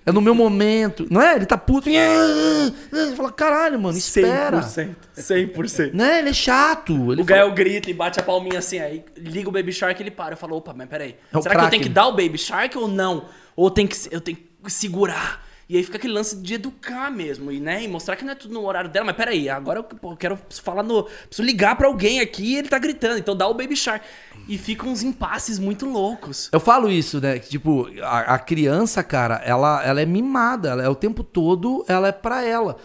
É 0.07 0.13
no 0.13 0.21
meu 0.21 0.35
momento. 0.35 1.07
Não 1.11 1.21
é? 1.21 1.37
Ele 1.37 1.47
tá 1.47 1.57
puto. 1.57 1.89
Você 1.89 3.17
fala, 3.17 3.33
caralho, 3.33 3.81
mano, 3.81 3.97
espera. 3.97 4.61
100%. 4.61 4.95
100%. 5.17 5.95
Né? 5.95 6.19
Ele 6.19 6.29
é 6.29 6.33
chato. 6.33 7.13
Ele 7.13 7.23
O 7.23 7.25
Gael 7.25 7.53
grita 7.53 7.91
e 7.91 7.95
bate 7.95 8.21
a 8.21 8.23
palminha 8.23 8.59
assim, 8.59 8.79
aí 8.79 9.03
liga 9.17 9.49
o 9.49 9.53
Baby 9.53 9.73
Shark 9.73 10.01
e 10.01 10.03
ele 10.03 10.11
para. 10.11 10.35
Eu 10.35 10.37
falo, 10.37 10.57
opa, 10.57 10.75
mas 10.75 10.89
peraí. 10.89 11.17
É 11.33 11.41
será 11.41 11.57
que 11.57 11.65
eu 11.65 11.71
tenho 11.71 11.83
que 11.83 11.89
dar 11.89 12.07
o 12.09 12.13
Baby 12.13 12.37
Shark 12.37 12.77
ou 12.77 12.87
não? 12.87 13.27
Ou 13.57 13.71
tem 13.71 13.87
que, 13.87 13.97
eu 14.11 14.21
tenho 14.21 14.37
que 14.37 14.71
segurar? 14.71 15.44
E 15.69 15.77
aí 15.77 15.83
fica 15.83 15.97
aquele 15.97 16.13
lance 16.13 16.37
de 16.37 16.55
educar 16.55 17.11
mesmo, 17.11 17.51
e, 17.51 17.59
né? 17.59 17.83
E 17.83 17.89
mostrar 17.89 18.17
que 18.17 18.25
não 18.25 18.33
é 18.33 18.35
tudo 18.35 18.53
no 18.53 18.65
horário 18.65 18.91
dela. 18.91 19.07
Mas 19.07 19.17
peraí, 19.17 19.49
agora 19.49 19.79
eu, 19.81 20.17
quero 20.17 20.39
falar 20.63 20.83
no... 20.83 21.05
Preciso 21.05 21.43
ligar 21.43 21.77
pra 21.77 21.87
alguém 21.87 22.21
aqui 22.21 22.53
e 22.53 22.57
ele 22.57 22.69
tá 22.69 22.79
gritando. 22.79 23.19
Então 23.19 23.35
dá 23.35 23.49
o 23.49 23.55
Baby 23.55 23.77
Shark. 23.77 24.05
E 24.47 24.59
ficam 24.59 24.91
uns 24.91 25.03
impasses 25.03 25.59
muito 25.59 25.87
loucos. 25.87 26.51
Eu 26.53 26.61
falo 26.61 26.91
isso, 26.91 27.21
né? 27.21 27.39
Tipo, 27.39 27.89
a, 28.03 28.35
a 28.35 28.39
criança, 28.39 29.03
cara, 29.03 29.37
ela, 29.37 29.83
ela 29.83 30.01
é 30.01 30.07
mimada. 30.07 30.71
Ela 30.71 30.83
é 30.83 30.89
o 30.89 30.95
tempo 30.95 31.25
todo, 31.25 31.85
ela 31.89 32.09
é 32.09 32.13
pra 32.13 32.43
ela. 32.43 32.77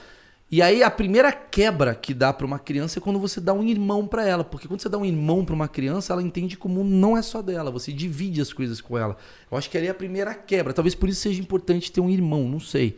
E 0.52 0.64
aí 0.64 0.82
a 0.82 0.90
primeira 0.90 1.32
quebra 1.32 1.94
que 1.94 2.12
dá 2.12 2.34
pra 2.34 2.44
uma 2.46 2.58
criança 2.58 2.98
é 2.98 3.02
quando 3.02 3.20
você 3.20 3.40
dá 3.40 3.54
um 3.54 3.64
irmão 3.64 4.08
pra 4.08 4.28
ela. 4.28 4.44
Porque 4.44 4.68
quando 4.68 4.82
você 4.82 4.90
dá 4.90 4.98
um 4.98 5.06
irmão 5.06 5.46
pra 5.46 5.54
uma 5.54 5.68
criança, 5.68 6.12
ela 6.12 6.24
entende 6.24 6.58
como 6.58 6.84
não 6.84 7.16
é 7.16 7.22
só 7.22 7.42
dela. 7.42 7.70
Você 7.70 7.92
divide 7.94 8.42
as 8.42 8.52
coisas 8.52 8.82
com 8.82 8.98
ela. 8.98 9.16
Eu 9.52 9.58
acho 9.58 9.70
que 9.70 9.78
ali 9.78 9.86
é 9.86 9.92
a 9.92 9.94
primeira 9.94 10.34
quebra. 10.34 10.74
Talvez 10.74 10.96
por 10.96 11.08
isso 11.08 11.22
seja 11.22 11.40
importante 11.40 11.92
ter 11.92 12.02
um 12.02 12.10
irmão, 12.10 12.50
não 12.50 12.60
sei. 12.60 12.98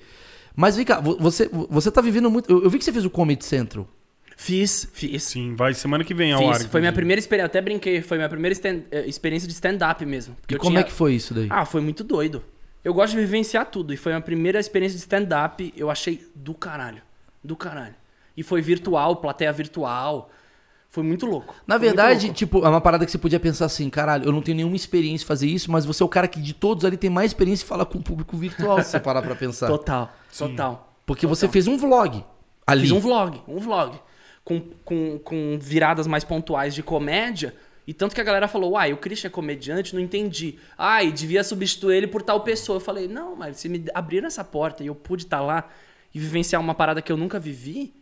Mas 0.56 0.78
vem 0.78 0.86
cá, 0.86 1.02
vo- 1.02 1.18
você, 1.20 1.50
você 1.70 1.92
tá 1.92 2.00
vivendo 2.00 2.32
muito. 2.32 2.50
Eu, 2.50 2.64
eu 2.64 2.70
vi 2.70 2.78
que 2.78 2.86
você 2.86 2.94
fez 2.94 3.04
o 3.04 3.10
Comedy 3.10 3.44
Central. 3.44 3.86
Fiz, 4.38 4.88
fiz. 4.94 5.22
Sim, 5.24 5.54
vai 5.56 5.74
semana 5.74 6.04
que 6.06 6.14
vem 6.14 6.32
ao 6.32 6.40
Fiz. 6.42 6.62
ar. 6.64 6.70
Foi 6.70 6.80
minha 6.80 6.94
primeira 6.94 7.20
experiência, 7.20 7.46
até 7.48 7.62
brinquei, 7.62 8.02
foi 8.02 8.18
minha 8.18 8.30
primeira 8.30 8.54
stand- 8.54 8.84
eh, 8.92 9.06
experiência 9.08 9.48
de 9.48 9.54
stand-up 9.54 10.04
mesmo. 10.06 10.36
Porque 10.42 10.56
E 10.56 10.58
como 10.58 10.72
tinha- 10.72 10.82
é 10.82 10.84
que 10.84 10.92
foi 10.92 11.14
isso 11.16 11.34
daí? 11.34 11.48
Ah, 11.50 11.66
foi 11.66 11.80
muito 11.82 12.04
doido. 12.04 12.42
Eu 12.84 12.94
gosto 12.94 13.12
de 13.14 13.20
vivenciar 13.20 13.66
tudo. 13.70 13.94
E 13.94 13.98
foi 13.98 14.14
a 14.14 14.16
minha 14.16 14.24
primeira 14.26 14.60
experiência 14.60 14.96
de 14.98 15.02
stand-up. 15.04 15.72
Eu 15.78 15.90
achei 15.92 16.26
do 16.34 16.54
caralho. 16.54 17.02
Do 17.44 17.56
caralho. 17.56 17.96
E 18.36 18.44
foi 18.44 18.62
virtual, 18.62 19.18
plateia 19.18 19.52
virtual. 19.52 20.30
Foi 20.90 21.04
muito 21.04 21.26
louco. 21.26 21.56
Na 21.66 21.76
Foi 21.80 21.88
verdade, 21.88 22.26
louco. 22.26 22.38
tipo, 22.38 22.66
é 22.66 22.70
uma 22.70 22.82
parada 22.82 23.06
que 23.06 23.12
você 23.12 23.18
podia 23.18 23.40
pensar 23.40 23.66
assim, 23.66 23.90
caralho, 23.90 24.26
eu 24.26 24.32
não 24.32 24.42
tenho 24.42 24.58
nenhuma 24.58 24.76
experiência 24.76 25.24
em 25.24 25.28
fazer 25.28 25.48
isso, 25.48 25.72
mas 25.72 25.86
você 25.86 26.04
é 26.04 26.06
o 26.06 26.10
cara 26.10 26.28
que 26.28 26.42
de 26.42 26.54
todos 26.54 26.84
ali 26.84 26.98
tem 26.98 27.10
mais 27.10 27.32
experiência 27.32 27.64
em 27.64 27.68
falar 27.68 27.86
com 27.86 27.98
o 27.98 28.04
público 28.04 28.36
virtual, 28.36 28.82
se 28.84 28.90
você 28.90 29.00
parar 29.00 29.22
pra 29.22 29.34
pensar. 29.34 29.68
Total, 29.68 30.12
total. 30.38 30.94
Porque 31.06 31.26
você 31.26 31.48
fez 31.48 31.66
um 31.66 31.78
vlog 31.78 32.24
ali. 32.68 32.82
Fiz 32.82 32.92
um 32.92 33.00
vlog, 33.00 33.42
um 33.48 33.60
vlog. 33.60 33.98
Com, 34.44 34.60
com, 34.84 35.20
com 35.20 35.58
viradas 35.62 36.08
mais 36.08 36.24
pontuais 36.24 36.76
de 36.76 36.84
comédia. 36.84 37.56
E 37.88 37.94
tanto 37.94 38.14
que 38.14 38.20
a 38.22 38.24
galera 38.24 38.48
falou, 38.48 38.72
uai, 38.72 38.92
o 38.92 38.98
Christian 38.98 39.28
é 39.28 39.32
comediante, 39.32 39.94
não 39.96 40.02
entendi. 40.02 40.58
Ai, 40.78 41.12
devia 41.12 41.44
substituir 41.44 41.98
ele 41.98 42.08
por 42.08 42.22
tal 42.22 42.42
pessoa. 42.42 42.78
Eu 42.78 42.82
falei, 42.82 43.08
não, 43.08 43.36
mas 43.36 43.58
se 43.58 43.70
me 43.70 43.86
abriram 43.94 44.28
essa 44.28 44.44
porta 44.44 44.84
e 44.84 44.88
eu 44.88 44.96
pude 44.96 45.24
estar 45.24 45.42
lá 45.42 45.70
e 46.14 46.20
vivenciar 46.20 46.62
uma 46.62 46.74
parada 46.76 47.02
que 47.02 47.12
eu 47.12 47.18
nunca 47.18 47.40
vivi, 47.40 47.94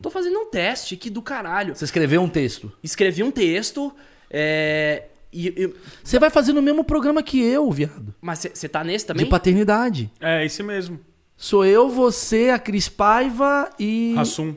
tô 0.00 0.10
fazendo 0.10 0.38
um 0.38 0.46
teste, 0.50 0.96
que 0.96 1.10
do 1.10 1.20
caralho. 1.22 1.74
Você 1.74 1.84
escreveu 1.84 2.20
um 2.22 2.28
texto. 2.28 2.70
Escrevi 2.82 3.22
um 3.22 3.30
texto, 3.30 3.92
é, 4.30 5.04
e, 5.32 5.48
e- 5.48 5.74
Você 6.04 6.18
vai 6.18 6.30
fazer 6.30 6.52
no 6.52 6.62
mesmo 6.62 6.84
programa 6.84 7.22
que 7.22 7.40
eu, 7.42 7.70
viado. 7.70 8.14
mas 8.20 8.46
você 8.54 8.68
tá 8.68 8.82
nesse 8.84 9.06
também? 9.06 9.24
De 9.24 9.30
paternidade. 9.30 10.10
É, 10.20 10.44
esse 10.44 10.62
mesmo. 10.62 11.00
Sou 11.36 11.64
eu, 11.64 11.88
você, 11.90 12.48
a 12.50 12.58
Cris 12.58 12.88
Paiva 12.88 13.68
e. 13.78 14.14
Rassum. 14.16 14.54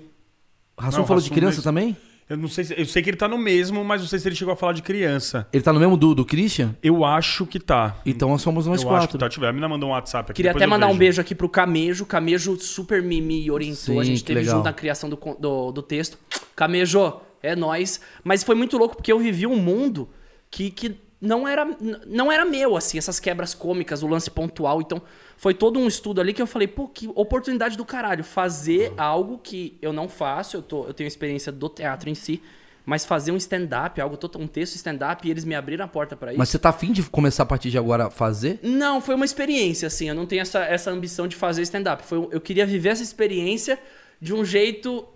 Rassum 0.77 1.05
falou 1.05 1.19
de 1.21 1.25
Hassum 1.27 1.35
criança 1.35 1.57
mesmo. 1.57 1.63
também? 1.63 1.97
Eu 2.29 2.37
não 2.37 2.47
sei 2.47 2.63
se, 2.63 2.79
eu 2.79 2.85
sei 2.85 3.01
que 3.01 3.09
ele 3.09 3.17
tá 3.17 3.27
no 3.27 3.39
mesmo, 3.39 3.83
mas 3.83 4.01
não 4.01 4.07
sei 4.07 4.19
se 4.19 4.27
ele 4.27 4.35
chegou 4.35 4.53
a 4.53 4.55
falar 4.55 4.73
de 4.73 4.83
criança. 4.83 5.47
Ele 5.51 5.63
tá 5.63 5.73
no 5.73 5.79
mesmo 5.79 5.97
do, 5.97 6.13
do 6.13 6.23
Christian? 6.23 6.75
Eu 6.83 7.03
acho 7.03 7.43
que 7.47 7.59
tá. 7.59 7.97
Então 8.05 8.29
nós 8.29 8.43
somos 8.43 8.67
nós 8.67 8.83
eu 8.83 8.87
acho 8.89 8.99
quatro. 8.99 9.17
que 9.17 9.17
tá. 9.17 9.27
Tiver. 9.27 9.47
A 9.47 9.53
mina 9.53 9.67
mandou 9.67 9.89
um 9.89 9.93
WhatsApp 9.93 10.31
aqui. 10.31 10.37
Queria 10.37 10.51
até 10.51 10.67
mandar 10.67 10.85
um 10.85 10.89
vejo. 10.89 10.99
beijo 10.99 11.21
aqui 11.21 11.33
pro 11.33 11.49
Camejo. 11.49 12.05
Camejo 12.05 12.55
super 12.59 13.01
me, 13.01 13.19
me 13.19 13.49
orientou. 13.49 13.95
Sim, 13.95 13.99
a 13.99 14.03
gente 14.03 14.23
teve 14.23 14.41
legal. 14.41 14.57
junto 14.57 14.65
na 14.65 14.73
criação 14.73 15.09
do, 15.09 15.19
do, 15.39 15.71
do 15.71 15.81
texto. 15.81 16.19
Camejo, 16.55 17.19
é 17.41 17.55
nós. 17.55 17.99
Mas 18.23 18.43
foi 18.43 18.53
muito 18.53 18.77
louco 18.77 18.95
porque 18.95 19.11
eu 19.11 19.17
vivi 19.17 19.47
um 19.47 19.57
mundo 19.57 20.07
que, 20.51 20.69
que 20.69 20.99
não, 21.19 21.47
era, 21.47 21.67
não 22.05 22.31
era 22.31 22.45
meu, 22.45 22.77
assim, 22.77 22.99
essas 22.99 23.19
quebras 23.19 23.55
cômicas, 23.55 24.03
o 24.03 24.07
lance 24.07 24.29
pontual. 24.29 24.81
Então, 24.81 25.01
foi 25.39 25.53
todo 25.53 25.79
um 25.79 25.87
estudo 25.87 26.19
ali 26.19 26.33
que 26.33 26.41
eu 26.41 26.45
falei, 26.45 26.67
pô, 26.67 26.85
que 26.85 27.09
oportunidade 27.15 27.77
do 27.77 27.85
caralho. 27.85 28.25
Fazer 28.25 28.91
algo 28.97 29.37
que 29.37 29.77
eu 29.81 29.93
não 29.93 30.09
faço, 30.09 30.57
eu, 30.57 30.61
tô, 30.61 30.83
eu 30.83 30.93
tenho 30.93 31.07
experiência 31.07 31.49
do 31.49 31.69
teatro 31.69 32.09
em 32.09 32.13
si. 32.13 32.41
Mas 32.85 33.05
fazer 33.05 33.31
um 33.31 33.37
stand-up, 33.37 34.01
algo 34.01 34.19
um 34.37 34.47
texto 34.47 34.75
stand-up, 34.75 35.25
e 35.25 35.31
eles 35.31 35.45
me 35.45 35.55
abriram 35.55 35.85
a 35.85 35.87
porta 35.87 36.13
pra 36.13 36.31
isso. 36.31 36.39
Mas 36.39 36.49
você 36.49 36.59
tá 36.59 36.67
afim 36.69 36.91
de 36.91 37.03
começar 37.03 37.43
a 37.43 37.45
partir 37.45 37.69
de 37.69 37.77
agora 37.77 38.07
a 38.07 38.09
fazer? 38.09 38.59
Não, 38.61 38.99
foi 38.99 39.15
uma 39.15 39.23
experiência, 39.23 39.87
assim. 39.87 40.09
Eu 40.09 40.15
não 40.15 40.25
tenho 40.25 40.41
essa, 40.41 40.59
essa 40.59 40.91
ambição 40.91 41.25
de 41.25 41.37
fazer 41.37 41.61
stand-up. 41.61 42.03
Foi 42.03 42.27
Eu 42.31 42.41
queria 42.41 42.65
viver 42.65 42.89
essa 42.89 43.03
experiência 43.03 43.79
de 44.19 44.33
um 44.33 44.43
jeito 44.43 45.07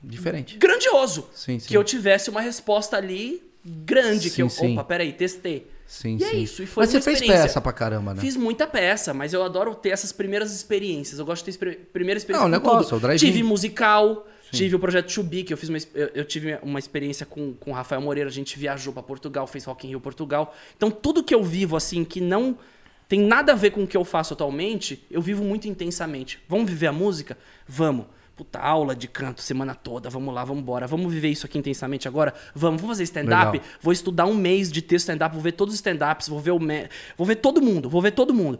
Diferente. 0.00 0.56
grandioso. 0.56 1.28
Sim, 1.34 1.58
sim. 1.58 1.66
Que 1.66 1.76
eu 1.76 1.82
tivesse 1.82 2.30
uma 2.30 2.40
resposta 2.40 2.96
ali 2.96 3.42
grande. 3.64 4.30
Sim, 4.30 4.36
que 4.36 4.42
eu, 4.42 4.48
sim. 4.48 4.74
opa, 4.74 4.84
peraí, 4.84 5.12
testei. 5.12 5.66
Sim, 5.86 6.16
E 6.18 6.24
é 6.24 6.30
sim. 6.30 6.42
isso, 6.42 6.62
e 6.62 6.66
foi 6.66 6.82
Mas 6.82 6.90
você 6.90 7.00
fez 7.00 7.20
peça 7.20 7.60
pra 7.60 7.72
caramba, 7.72 8.14
né? 8.14 8.20
Fiz 8.20 8.36
muita 8.36 8.66
peça, 8.66 9.12
mas 9.12 9.32
eu 9.32 9.42
adoro 9.42 9.74
ter 9.74 9.90
essas 9.90 10.12
primeiras 10.12 10.54
experiências. 10.54 11.18
Eu 11.18 11.26
gosto 11.26 11.44
de 11.44 11.56
ter 11.56 11.76
primeira 11.92 12.16
experiência 12.18 12.42
Não, 12.42 12.50
negócio, 12.50 12.98
tudo. 12.98 13.10
é 13.10 13.14
o. 13.14 13.18
Tive 13.18 13.42
musical, 13.42 14.26
tive 14.50 14.74
o 14.76 14.78
projeto 14.78 15.10
Chubi, 15.12 15.44
que 15.44 15.52
eu 15.52 15.56
fiz 15.56 15.68
uma, 15.68 15.78
eu, 15.94 16.10
eu 16.14 16.24
tive 16.24 16.58
uma 16.62 16.78
experiência 16.78 17.26
com, 17.26 17.52
com 17.54 17.70
o 17.70 17.74
Rafael 17.74 18.00
Moreira, 18.00 18.30
a 18.30 18.32
gente 18.32 18.58
viajou 18.58 18.92
pra 18.92 19.02
Portugal, 19.02 19.46
fez 19.46 19.64
Rock 19.64 19.86
in 19.86 19.90
Rio 19.90 20.00
Portugal. 20.00 20.54
Então 20.76 20.90
tudo 20.90 21.22
que 21.22 21.34
eu 21.34 21.42
vivo 21.42 21.76
assim 21.76 22.04
que 22.04 22.20
não 22.20 22.58
tem 23.06 23.20
nada 23.20 23.52
a 23.52 23.54
ver 23.54 23.70
com 23.70 23.84
o 23.84 23.86
que 23.86 23.96
eu 23.96 24.04
faço 24.04 24.32
atualmente, 24.32 25.04
eu 25.10 25.20
vivo 25.20 25.44
muito 25.44 25.68
intensamente. 25.68 26.40
Vamos 26.48 26.70
viver 26.70 26.86
a 26.86 26.92
música? 26.92 27.36
Vamos. 27.68 28.06
Puta, 28.36 28.58
aula 28.58 28.96
de 28.96 29.06
canto 29.06 29.40
semana 29.40 29.74
toda, 29.76 30.10
vamos 30.10 30.34
lá, 30.34 30.44
vamos 30.44 30.62
embora. 30.62 30.86
Vamos 30.88 31.12
viver 31.12 31.28
isso 31.28 31.46
aqui 31.46 31.56
intensamente 31.56 32.08
agora? 32.08 32.34
Vamos, 32.54 32.80
vamos 32.80 32.96
fazer 32.96 33.04
stand-up? 33.04 33.60
Vou 33.80 33.92
estudar 33.92 34.26
um 34.26 34.34
mês 34.34 34.72
de 34.72 34.82
texto 34.82 35.04
stand-up, 35.04 35.32
vou 35.34 35.42
ver 35.42 35.52
todos 35.52 35.72
os 35.72 35.78
stand-ups, 35.78 36.28
vou 36.28 36.40
ver 36.40 36.50
o 36.50 36.58
me... 36.58 36.88
vou 37.16 37.26
ver 37.26 37.36
todo 37.36 37.62
mundo, 37.62 37.88
vou 37.88 38.02
ver 38.02 38.10
todo 38.10 38.34
mundo. 38.34 38.58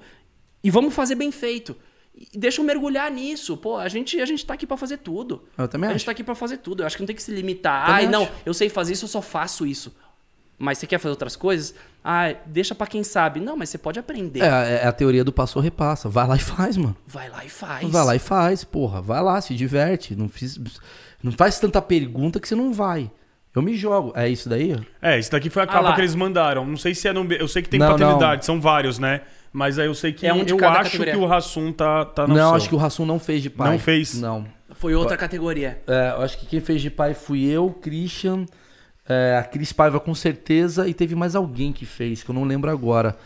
E 0.62 0.70
vamos 0.70 0.94
fazer 0.94 1.16
bem 1.16 1.32
feito. 1.32 1.76
E 2.32 2.38
deixa 2.38 2.60
eu 2.60 2.64
mergulhar 2.64 3.10
nisso. 3.10 3.56
Pô, 3.56 3.76
a 3.76 3.88
gente, 3.88 4.20
a 4.20 4.24
gente 4.26 4.46
tá 4.46 4.54
aqui 4.54 4.66
pra 4.66 4.76
fazer 4.76 4.98
tudo. 4.98 5.42
Eu 5.58 5.66
também 5.66 5.88
a 5.88 5.90
acho. 5.90 5.98
gente 5.98 6.06
tá 6.06 6.12
aqui 6.12 6.22
pra 6.22 6.36
fazer 6.36 6.58
tudo. 6.58 6.82
Eu 6.82 6.86
acho 6.86 6.96
que 6.96 7.02
não 7.02 7.06
tem 7.08 7.16
que 7.16 7.22
se 7.22 7.32
limitar. 7.32 7.86
Também 7.86 8.06
Ai, 8.06 8.06
não, 8.06 8.22
acho. 8.22 8.32
eu 8.46 8.54
sei 8.54 8.68
fazer 8.68 8.92
isso, 8.92 9.04
eu 9.04 9.08
só 9.08 9.20
faço 9.20 9.66
isso. 9.66 9.92
Mas 10.58 10.78
você 10.78 10.86
quer 10.86 10.98
fazer 10.98 11.10
outras 11.10 11.34
coisas? 11.36 11.74
Ah, 12.02 12.32
deixa 12.46 12.74
pra 12.74 12.86
quem 12.86 13.02
sabe. 13.02 13.40
Não, 13.40 13.56
mas 13.56 13.68
você 13.70 13.78
pode 13.78 13.98
aprender. 13.98 14.40
É, 14.40 14.82
é 14.84 14.86
a 14.86 14.92
teoria 14.92 15.24
do 15.24 15.32
passou 15.32 15.60
repassa. 15.60 16.08
Vai 16.08 16.26
lá 16.26 16.36
e 16.36 16.40
faz, 16.40 16.76
mano. 16.76 16.96
Vai 17.06 17.28
lá 17.28 17.44
e 17.44 17.48
faz. 17.48 17.90
Vai 17.90 18.04
lá 18.04 18.14
e 18.16 18.18
faz, 18.18 18.62
porra. 18.64 19.02
Vai 19.02 19.20
lá, 19.22 19.40
se 19.40 19.54
diverte. 19.54 20.14
Não, 20.14 20.28
fiz, 20.28 20.60
não 21.22 21.32
faz 21.32 21.58
tanta 21.58 21.82
pergunta 21.82 22.38
que 22.38 22.46
você 22.48 22.54
não 22.54 22.72
vai. 22.72 23.10
Eu 23.54 23.62
me 23.62 23.76
jogo. 23.76 24.12
É 24.16 24.28
isso 24.28 24.48
daí? 24.48 24.76
É, 25.00 25.18
esse 25.18 25.30
daqui 25.30 25.48
foi 25.48 25.62
a 25.62 25.64
Ah 25.64 25.68
capa 25.68 25.88
lá. 25.90 25.94
que 25.94 26.00
eles 26.00 26.14
mandaram. 26.14 26.64
Não 26.66 26.76
sei 26.76 26.94
se 26.94 27.06
é 27.08 27.12
no. 27.12 27.24
Eu 27.32 27.46
sei 27.48 27.62
que 27.62 27.68
tem 27.68 27.78
Não, 27.78 27.90
paternidade, 27.92 28.44
são 28.44 28.60
vários, 28.60 28.98
né? 28.98 29.20
Mas 29.52 29.78
aí 29.78 29.86
eu 29.86 29.94
sei 29.94 30.12
que 30.12 30.26
É 30.26 30.34
um 30.34 30.44
de 30.44 30.52
eu 30.52 30.56
cada 30.56 30.80
acho 30.80 30.84
categoria. 30.90 31.12
que 31.14 31.18
o 31.20 31.26
Rassum 31.26 31.72
tá, 31.72 32.04
tá 32.04 32.26
no 32.26 32.34
não, 32.34 32.48
seu. 32.48 32.54
acho 32.56 32.68
que 32.68 32.74
o 32.74 32.78
Rassum 32.78 33.06
não 33.06 33.20
fez 33.20 33.40
de 33.42 33.50
pai. 33.50 33.70
Não 33.70 33.78
fez? 33.78 34.14
Não. 34.20 34.44
Foi 34.74 34.94
outra 34.96 35.16
categoria. 35.16 35.80
É, 35.86 36.14
eu 36.16 36.22
acho 36.22 36.36
que 36.38 36.46
quem 36.46 36.60
fez 36.60 36.82
de 36.82 36.90
pai 36.90 37.14
fui 37.14 37.44
eu, 37.44 37.70
Christian, 37.70 38.44
é, 39.08 39.36
a 39.38 39.42
Cris 39.44 39.72
Paiva 39.72 40.00
com 40.00 40.14
certeza, 40.14 40.88
e 40.88 40.94
teve 40.94 41.14
mais 41.14 41.34
alguém 41.34 41.72
que 41.72 41.84
fez, 41.86 42.22
que 42.22 42.30
eu 42.30 42.34
não 42.34 42.44
lembro 42.44 42.70
agora. 42.70 43.16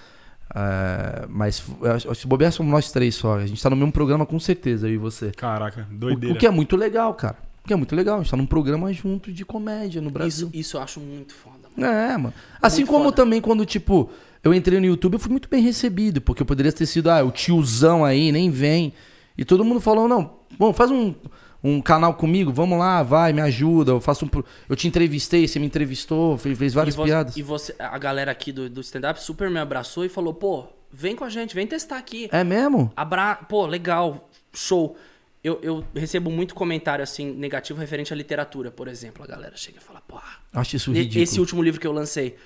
É, 0.54 1.26
mas 1.28 1.62
eu 1.82 1.92
acho 1.92 2.10
acho 2.10 2.20
que 2.22 2.26
bobear 2.26 2.50
somos 2.52 2.72
nós 2.72 2.90
três 2.90 3.14
só. 3.14 3.36
A 3.36 3.46
gente 3.46 3.62
tá 3.62 3.68
no 3.68 3.76
mesmo 3.76 3.92
programa 3.92 4.24
com 4.24 4.38
certeza, 4.40 4.88
eu 4.88 4.94
e 4.94 4.96
você. 4.96 5.30
Caraca, 5.32 5.86
O, 5.90 5.94
doideira. 5.94 6.34
o 6.34 6.38
que 6.38 6.46
é 6.46 6.50
muito 6.50 6.76
legal, 6.76 7.12
cara. 7.14 7.36
O 7.64 7.68
que 7.68 7.72
é 7.72 7.76
muito 7.76 7.94
legal. 7.94 8.16
A 8.16 8.22
gente 8.22 8.30
tá 8.30 8.36
num 8.36 8.46
programa 8.46 8.90
junto 8.92 9.30
de 9.30 9.44
comédia 9.44 10.00
no 10.00 10.10
Brasil. 10.10 10.48
Isso, 10.48 10.58
isso 10.58 10.76
eu 10.78 10.80
acho 10.82 11.00
muito 11.00 11.34
foda, 11.34 11.68
mano. 11.76 11.92
É, 11.92 12.16
mano. 12.16 12.34
Assim 12.62 12.78
Muito 12.78 12.90
como 12.90 13.04
foda. 13.04 13.16
também 13.16 13.40
quando, 13.42 13.66
tipo, 13.66 14.10
eu 14.42 14.54
entrei 14.54 14.80
no 14.80 14.86
YouTube, 14.86 15.14
eu 15.14 15.18
fui 15.18 15.30
muito 15.30 15.50
bem 15.50 15.62
recebido, 15.62 16.20
porque 16.22 16.40
eu 16.40 16.46
poderia 16.46 16.72
ter 16.72 16.86
sido, 16.86 17.10
ah, 17.10 17.22
o 17.22 17.30
tiozão 17.30 18.04
aí, 18.04 18.32
nem 18.32 18.50
vem. 18.50 18.94
E 19.36 19.44
todo 19.44 19.62
mundo 19.64 19.80
falou, 19.80 20.08
não, 20.08 20.38
bom, 20.58 20.72
faz 20.72 20.90
um, 20.90 21.14
um 21.62 21.80
canal 21.80 22.14
comigo, 22.14 22.52
vamos 22.52 22.78
lá, 22.78 23.02
vai, 23.02 23.32
me 23.32 23.40
ajuda, 23.40 23.92
eu 23.92 24.00
faço 24.00 24.24
um. 24.24 24.30
Eu 24.68 24.76
te 24.76 24.86
entrevistei, 24.86 25.46
você 25.48 25.58
me 25.58 25.66
entrevistou, 25.66 26.38
fez, 26.38 26.56
fez 26.58 26.72
várias 26.74 26.94
e, 26.94 26.98
vo- 26.98 27.04
piadas. 27.04 27.36
e 27.36 27.42
você, 27.42 27.74
a 27.78 27.98
galera 27.98 28.30
aqui 28.30 28.52
do, 28.52 28.68
do 28.70 28.80
stand-up 28.80 29.20
super 29.22 29.50
me 29.50 29.58
abraçou 29.58 30.04
e 30.04 30.08
falou, 30.08 30.32
pô, 30.32 30.66
vem 30.92 31.16
com 31.16 31.24
a 31.24 31.28
gente, 31.28 31.54
vem 31.54 31.66
testar 31.66 31.98
aqui. 31.98 32.28
É 32.32 32.44
mesmo? 32.44 32.92
Abra... 32.96 33.34
Pô, 33.36 33.66
legal, 33.66 34.28
show. 34.52 34.96
Eu, 35.42 35.58
eu 35.62 35.84
recebo 35.94 36.30
muito 36.30 36.54
comentário, 36.54 37.02
assim, 37.02 37.32
negativo 37.32 37.78
referente 37.80 38.12
à 38.12 38.16
literatura, 38.16 38.70
por 38.70 38.86
exemplo. 38.88 39.22
A 39.24 39.26
galera 39.26 39.56
chega 39.56 39.78
e 39.78 39.82
fala, 39.82 40.00
pô, 40.00 40.18
Acho 40.52 40.76
isso 40.76 40.92
ridículo. 40.92 41.22
esse 41.22 41.40
último 41.40 41.62
livro 41.62 41.80
que 41.80 41.86
eu 41.86 41.92
lancei, 41.92 42.36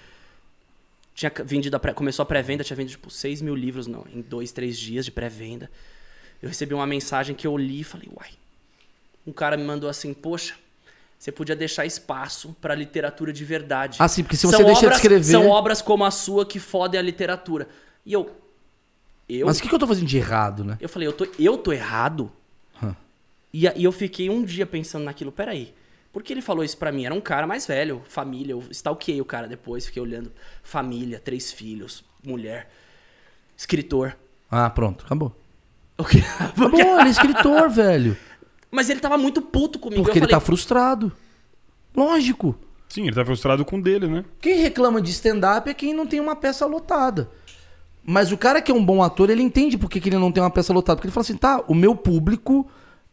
tinha 1.14 1.30
vendido 1.44 1.76
a 1.76 1.80
pré... 1.80 1.92
começou 1.92 2.22
a 2.22 2.26
pré-venda, 2.26 2.64
tinha 2.64 2.76
vendido, 2.76 2.92
tipo, 2.98 3.10
6 3.10 3.42
mil 3.42 3.54
livros 3.54 3.86
não, 3.86 4.06
em 4.14 4.20
dois, 4.22 4.52
três 4.52 4.78
dias 4.78 5.04
de 5.04 5.10
pré-venda. 5.10 5.70
Eu 6.42 6.48
recebi 6.48 6.74
uma 6.74 6.86
mensagem 6.86 7.34
que 7.34 7.46
eu 7.46 7.56
li 7.56 7.80
e 7.80 7.84
falei, 7.84 8.08
uai. 8.14 8.30
Um 9.26 9.32
cara 9.32 9.56
me 9.56 9.64
mandou 9.64 9.88
assim, 9.88 10.12
poxa, 10.12 10.54
você 11.18 11.30
podia 11.30 11.54
deixar 11.54 11.86
espaço 11.86 12.56
pra 12.60 12.74
literatura 12.74 13.32
de 13.32 13.44
verdade. 13.44 13.98
Ah, 14.00 14.08
sim, 14.08 14.22
porque 14.22 14.36
se 14.36 14.46
você 14.46 14.56
São 14.56 14.66
deixa 14.66 14.80
de 14.80 14.86
obras- 14.86 14.98
escrever- 14.98 15.24
São 15.24 15.48
obras 15.48 15.80
como 15.82 16.04
a 16.04 16.10
sua 16.10 16.44
que 16.44 16.58
fodem 16.58 16.98
a 16.98 17.02
literatura. 17.02 17.68
E 18.04 18.12
eu... 18.12 18.30
Eu, 19.28 19.46
Mas 19.46 19.58
o 19.58 19.62
que, 19.62 19.68
que 19.68 19.74
eu 19.74 19.78
tô 19.78 19.86
fazendo 19.86 20.06
de 20.08 20.18
errado, 20.18 20.64
né? 20.64 20.76
eu 20.80 20.88
falei, 20.88 21.06
eu 21.08 21.12
tô, 21.12 21.26
eu 21.38 21.56
tô 21.56 21.72
errado? 21.72 22.30
Hã. 22.82 22.94
E, 23.54 23.66
e 23.66 23.84
eu 23.84 23.92
fiquei 23.92 24.28
um 24.28 24.44
dia 24.44 24.66
pensando 24.66 25.04
naquilo, 25.04 25.30
peraí. 25.32 25.72
Por 26.12 26.22
que 26.22 26.32
ele 26.32 26.42
falou 26.42 26.62
isso 26.62 26.76
pra 26.76 26.92
mim? 26.92 27.06
Era 27.06 27.14
um 27.14 27.20
cara 27.20 27.46
mais 27.46 27.64
velho, 27.66 28.02
família. 28.08 28.52
Eu 28.52 28.62
stalkeei 28.70 29.20
o 29.20 29.24
cara 29.24 29.46
depois, 29.46 29.86
fiquei 29.86 30.02
olhando. 30.02 30.30
Família, 30.62 31.18
três 31.18 31.50
filhos, 31.50 32.04
mulher, 32.22 32.68
escritor. 33.56 34.16
Ah, 34.50 34.68
pronto, 34.68 35.04
acabou. 35.06 35.34
O 35.96 36.04
quê? 36.04 36.18
Acabou, 36.38 36.78
ele 36.78 37.08
é 37.08 37.10
escritor, 37.10 37.70
velho. 37.70 38.16
Mas 38.72 38.88
ele 38.88 38.98
tava 39.00 39.18
muito 39.18 39.42
puto 39.42 39.78
comigo. 39.78 40.02
Porque 40.02 40.18
eu 40.18 40.22
ele 40.22 40.26
falei, 40.30 40.40
tá 40.40 40.44
frustrado. 40.44 41.12
Lógico. 41.94 42.56
Sim, 42.88 43.02
ele 43.06 43.14
tá 43.14 43.24
frustrado 43.24 43.64
com 43.64 43.78
o 43.78 43.82
dele, 43.82 44.06
né? 44.08 44.24
Quem 44.40 44.56
reclama 44.58 45.00
de 45.00 45.10
stand-up 45.10 45.68
é 45.68 45.74
quem 45.74 45.94
não 45.94 46.06
tem 46.06 46.18
uma 46.20 46.34
peça 46.34 46.64
lotada. 46.66 47.30
Mas 48.04 48.32
o 48.32 48.36
cara 48.36 48.60
que 48.60 48.72
é 48.72 48.74
um 48.74 48.84
bom 48.84 49.02
ator, 49.02 49.30
ele 49.30 49.42
entende 49.42 49.78
por 49.78 49.88
que, 49.88 50.00
que 50.00 50.08
ele 50.08 50.18
não 50.18 50.32
tem 50.32 50.42
uma 50.42 50.50
peça 50.50 50.72
lotada. 50.72 50.96
Porque 50.96 51.06
ele 51.06 51.12
fala 51.14 51.22
assim, 51.22 51.36
tá, 51.36 51.62
o 51.68 51.74
meu 51.74 51.94
público, 51.94 52.68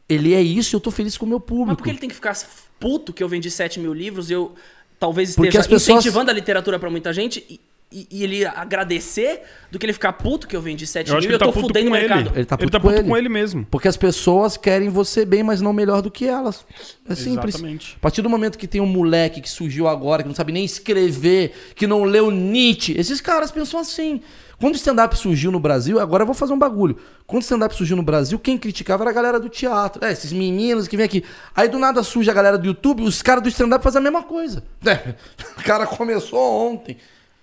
ele 0.07 0.33
é 0.33 0.41
isso 0.41 0.73
e 0.73 0.77
eu 0.77 0.79
tô 0.79 0.89
feliz 0.91 1.17
com 1.17 1.25
o 1.25 1.29
meu 1.29 1.39
público. 1.39 1.67
Mas 1.67 1.77
por 1.77 1.83
que 1.83 1.89
ele 1.91 1.99
tem 1.99 2.09
que 2.09 2.15
ficar 2.15 2.35
puto 2.79 3.13
que 3.13 3.21
eu 3.21 3.27
vendi 3.29 3.51
7 3.51 3.79
mil 3.79 3.93
livros 3.93 4.29
e 4.29 4.33
eu 4.33 4.55
talvez 4.99 5.29
esteja 5.29 5.59
as 5.59 5.67
pessoas- 5.67 5.99
incentivando 5.99 6.31
a 6.31 6.33
literatura 6.33 6.79
pra 6.79 6.89
muita 6.89 7.13
gente 7.13 7.59
e, 7.91 8.07
e- 8.11 8.23
ele 8.23 8.45
agradecer 8.45 9.41
do 9.71 9.79
que 9.79 9.85
ele 9.85 9.93
ficar 9.93 10.13
puto 10.13 10.47
que 10.47 10.55
eu 10.55 10.61
vendi 10.61 10.85
7 10.85 11.09
Eu 11.09 11.19
mil 11.19 11.29
e 11.29 11.33
eu 11.33 11.39
tá 11.39 11.45
tô 11.45 11.51
puto 11.53 11.67
fudendo 11.67 11.87
o 11.87 11.89
com 11.89 11.95
ele. 11.95 12.07
mercado. 12.07 12.31
Ele 12.35 12.45
tá 12.45 12.57
puto 12.57 12.63
ele 12.65 12.71
tá 12.71 12.79
com 12.79 12.87
puto 12.87 12.99
ele. 12.99 13.09
com 13.09 13.17
ele 13.17 13.29
mesmo. 13.29 13.65
Porque 13.69 13.87
as 13.87 13.97
pessoas 13.97 14.57
querem 14.57 14.89
você 14.89 15.25
bem, 15.25 15.41
mas 15.43 15.59
não 15.61 15.73
melhor 15.73 16.01
do 16.01 16.11
que 16.11 16.25
elas. 16.27 16.65
É 17.07 17.15
simples. 17.15 17.55
Exatamente. 17.55 17.95
A 17.97 17.99
partir 17.99 18.21
do 18.21 18.29
momento 18.29 18.57
que 18.57 18.67
tem 18.67 18.79
um 18.81 18.85
moleque 18.85 19.41
que 19.41 19.49
surgiu 19.49 19.87
agora, 19.87 20.21
que 20.23 20.27
não 20.29 20.35
sabe 20.35 20.51
nem 20.51 20.63
escrever, 20.65 21.53
que 21.75 21.87
não 21.87 22.03
leu 22.03 22.29
Nietzsche, 22.31 22.93
esses 22.97 23.21
caras 23.21 23.51
pensam 23.51 23.79
assim. 23.79 24.21
Quando 24.59 24.73
o 24.73 24.77
stand-up 24.77 25.17
surgiu 25.17 25.51
no 25.51 25.59
Brasil, 25.59 26.01
agora 26.01 26.23
eu 26.23 26.25
vou 26.25 26.35
fazer 26.35 26.51
um 26.51 26.59
bagulho. 26.59 26.97
Quando 27.25 27.41
o 27.41 27.45
stand-up 27.45 27.73
surgiu 27.73 27.95
no 27.95 28.03
Brasil, 28.03 28.37
quem 28.37 28.57
criticava 28.57 29.03
era 29.03 29.09
a 29.09 29.13
galera 29.13 29.39
do 29.39 29.47
teatro. 29.47 30.03
É, 30.03 30.11
esses 30.11 30.33
meninos 30.33 30.85
que 30.85 30.97
vêm 30.97 31.05
aqui. 31.05 31.23
Aí 31.55 31.69
do 31.69 31.79
nada 31.79 32.03
surge 32.03 32.29
a 32.29 32.33
galera 32.33 32.57
do 32.57 32.67
YouTube, 32.67 33.01
os 33.03 33.21
caras 33.21 33.41
do 33.41 33.47
stand-up 33.47 33.81
fazem 33.81 33.99
a 33.99 34.03
mesma 34.03 34.21
coisa. 34.23 34.61
É, 34.85 35.15
o 35.57 35.63
cara 35.63 35.85
começou 35.87 36.39
ontem. 36.71 36.97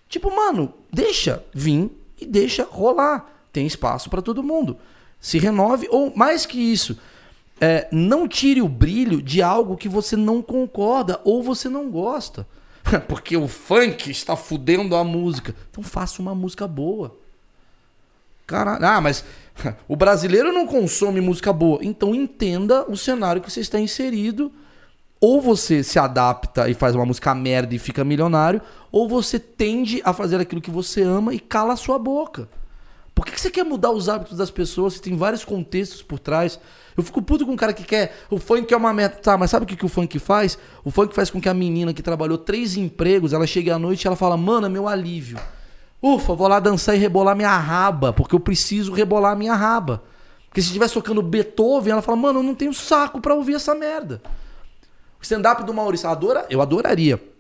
Tipo, 0.09 0.35
mano, 0.35 0.73
deixa 0.93 1.45
vir 1.53 1.91
e 2.20 2.27
deixa 2.27 2.65
rolar. 2.65 3.27
Tem 3.53 3.66
espaço 3.66 4.09
pra 4.11 4.23
todo 4.23 4.43
mundo. 4.43 4.77
Se 5.20 5.39
renove, 5.39 5.89
ou 5.91 6.15
mais 6.15 6.47
que 6.47 6.59
isso, 6.59 6.99
é, 7.61 7.89
não 7.91 8.28
tire 8.28 8.61
o 8.61 8.69
brilho 8.69 9.23
de 9.23 9.43
algo 9.43 9.77
que 9.77 9.89
você 9.89 10.16
não 10.16 10.43
concorda 10.43 11.20
ou 11.24 11.43
você 11.43 11.69
não 11.69 11.91
gosta. 11.91 12.47
Porque 13.09 13.37
o 13.37 13.49
funk 13.49 14.11
está 14.11 14.37
fudendo 14.37 14.95
a 14.95 15.03
música. 15.03 15.55
Então 15.70 15.83
faça 15.83 16.20
uma 16.23 16.35
música 16.35 16.69
boa. 16.69 17.16
Caralho. 18.47 18.85
Ah, 18.85 19.01
mas 19.01 19.24
o 19.89 19.97
brasileiro 19.97 20.53
não 20.53 20.66
consome 20.66 21.20
música 21.20 21.53
boa. 21.53 21.81
Então 21.83 22.15
entenda 22.15 22.85
o 22.89 22.97
cenário 22.97 23.43
que 23.43 23.51
você 23.51 23.61
está 23.61 23.81
inserido. 23.81 24.53
Ou 25.19 25.41
você 25.41 25.83
se 25.83 25.99
adapta 25.99 26.69
e 26.69 26.74
faz 26.74 26.95
uma 26.95 27.07
música 27.07 27.35
merda 27.35 27.74
e 27.74 27.78
fica 27.78 28.05
milionário, 28.05 28.61
ou 28.97 29.06
você 29.06 29.39
tende 29.39 30.01
a 30.06 30.14
fazer 30.14 30.40
aquilo 30.40 30.59
que 30.59 30.70
você 30.70 31.02
ama 31.02 31.35
e 31.35 31.39
cala 31.39 31.74
a 31.74 31.77
sua 31.77 31.98
boca. 31.98 32.48
Por 33.14 33.27
que, 33.27 33.32
que 33.32 33.39
você 33.39 33.51
quer 33.51 33.62
mudar 33.62 33.90
os 33.90 34.09
hábitos 34.09 34.39
das 34.39 34.51
pessoas? 34.51 34.94
Você 34.94 35.02
tem 35.02 35.14
vários 35.14 35.44
contextos 35.44 36.02
por 36.02 36.18
trás. 36.18 36.59
Eu 36.97 37.02
fico 37.02 37.20
puto 37.20 37.44
com 37.44 37.52
um 37.52 37.56
cara 37.56 37.74
que 37.74 37.85
quer. 37.85 38.16
O 38.31 38.39
funk 38.39 38.73
é 38.73 38.77
uma 38.77 38.94
meta. 38.94 39.18
Tá, 39.18 39.36
mas 39.36 39.51
sabe 39.51 39.64
o 39.64 39.68
que, 39.68 39.77
que 39.77 39.85
o 39.85 39.89
funk 39.90 40.18
faz? 40.18 40.59
O 40.82 40.90
funk 40.90 41.14
faz 41.14 41.28
com 41.28 41.39
que 41.39 41.48
a 41.51 41.52
menina 41.52 41.93
que 41.93 42.02
trabalhou 42.02 42.39
três 42.39 42.74
empregos, 42.74 43.35
ela 43.35 43.47
chegue 43.47 43.70
à 43.70 43.78
noite 43.78 44.02
e 44.02 44.06
ela 44.06 44.16
fala, 44.16 44.35
mano, 44.35 44.64
é 44.64 44.70
meu 44.70 44.89
alívio. 44.89 45.39
Ufa, 46.01 46.32
vou 46.35 46.48
lá 46.48 46.59
dançar 46.59 46.97
e 46.97 46.98
rebolar 46.98 47.36
minha 47.36 47.55
raba, 47.55 48.14
porque 48.14 48.35
eu 48.35 48.40
preciso 48.40 48.94
rebolar 48.94 49.36
minha 49.36 49.55
raba. 49.55 50.05
Porque 50.48 50.62
se 50.62 50.68
estivesse 50.68 50.94
tocando 50.94 51.20
Beethoven, 51.20 51.93
ela 51.93 52.01
fala, 52.01 52.16
mano, 52.16 52.39
eu 52.39 52.43
não 52.43 52.55
tenho 52.55 52.73
saco 52.73 53.20
pra 53.20 53.35
ouvir 53.35 53.56
essa 53.56 53.74
merda. 53.74 54.23
O 55.20 55.23
stand-up 55.23 55.64
do 55.64 55.74
Maurício, 55.74 56.09
adora, 56.09 56.47
eu 56.48 56.62
adoraria 56.62 57.36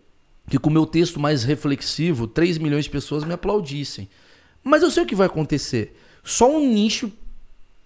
que 0.48 0.58
com 0.58 0.70
o 0.70 0.72
meu 0.72 0.86
texto 0.86 1.18
mais 1.18 1.44
reflexivo, 1.44 2.26
3 2.26 2.58
milhões 2.58 2.84
de 2.84 2.90
pessoas 2.90 3.24
me 3.24 3.32
aplaudissem. 3.34 4.08
Mas 4.62 4.82
eu 4.82 4.90
sei 4.90 5.02
o 5.02 5.06
que 5.06 5.14
vai 5.14 5.26
acontecer. 5.26 5.96
Só 6.24 6.50
um 6.50 6.60
nicho 6.68 7.10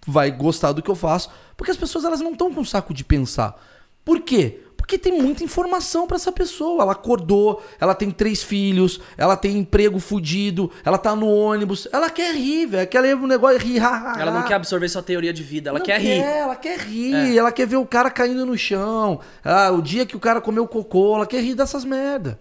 vai 0.05 0.31
gostar 0.31 0.71
do 0.71 0.81
que 0.81 0.89
eu 0.89 0.95
faço, 0.95 1.29
porque 1.55 1.71
as 1.71 1.77
pessoas 1.77 2.03
elas 2.05 2.21
não 2.21 2.31
estão 2.31 2.53
com 2.53 2.65
saco 2.65 2.93
de 2.93 3.03
pensar. 3.03 3.55
Por 4.03 4.21
quê? 4.21 4.61
Porque 4.75 4.97
tem 4.97 5.21
muita 5.21 5.43
informação 5.43 6.07
pra 6.07 6.15
essa 6.15 6.31
pessoa. 6.31 6.81
Ela 6.81 6.93
acordou, 6.93 7.61
ela 7.79 7.93
tem 7.93 8.09
três 8.09 8.41
filhos, 8.41 8.99
ela 9.15 9.37
tem 9.37 9.59
emprego 9.59 9.99
fudido, 9.99 10.71
ela 10.83 10.97
tá 10.97 11.15
no 11.15 11.27
ônibus, 11.27 11.87
ela 11.93 12.09
quer 12.09 12.33
rir, 12.33 12.65
velho. 12.65 12.87
Quer 12.89 13.01
ler 13.01 13.15
um 13.15 13.27
negócio 13.27 13.57
e 13.57 13.63
rir. 13.73 13.79
ha, 13.79 14.13
ha, 14.15 14.19
Ela 14.19 14.31
não 14.31 14.41
quer 14.43 14.55
absorver 14.55 14.89
sua 14.89 15.03
teoria 15.03 15.31
de 15.31 15.43
vida, 15.43 15.69
ela 15.69 15.77
Não 15.77 15.85
quer 15.85 16.01
rir. 16.01 16.19
Ela 16.19 16.55
quer 16.55 16.79
rir, 16.79 17.13
É. 17.13 17.35
ela 17.35 17.51
quer 17.51 17.67
ver 17.67 17.75
o 17.77 17.85
cara 17.85 18.09
caindo 18.09 18.43
no 18.43 18.57
chão. 18.57 19.19
Ah, 19.43 19.69
o 19.71 19.83
dia 19.83 20.03
que 20.03 20.15
o 20.15 20.19
cara 20.19 20.41
comeu 20.41 20.67
cocô, 20.67 21.15
ela 21.15 21.27
quer 21.27 21.43
rir 21.43 21.53
dessas 21.53 21.85
merda. 21.85 22.39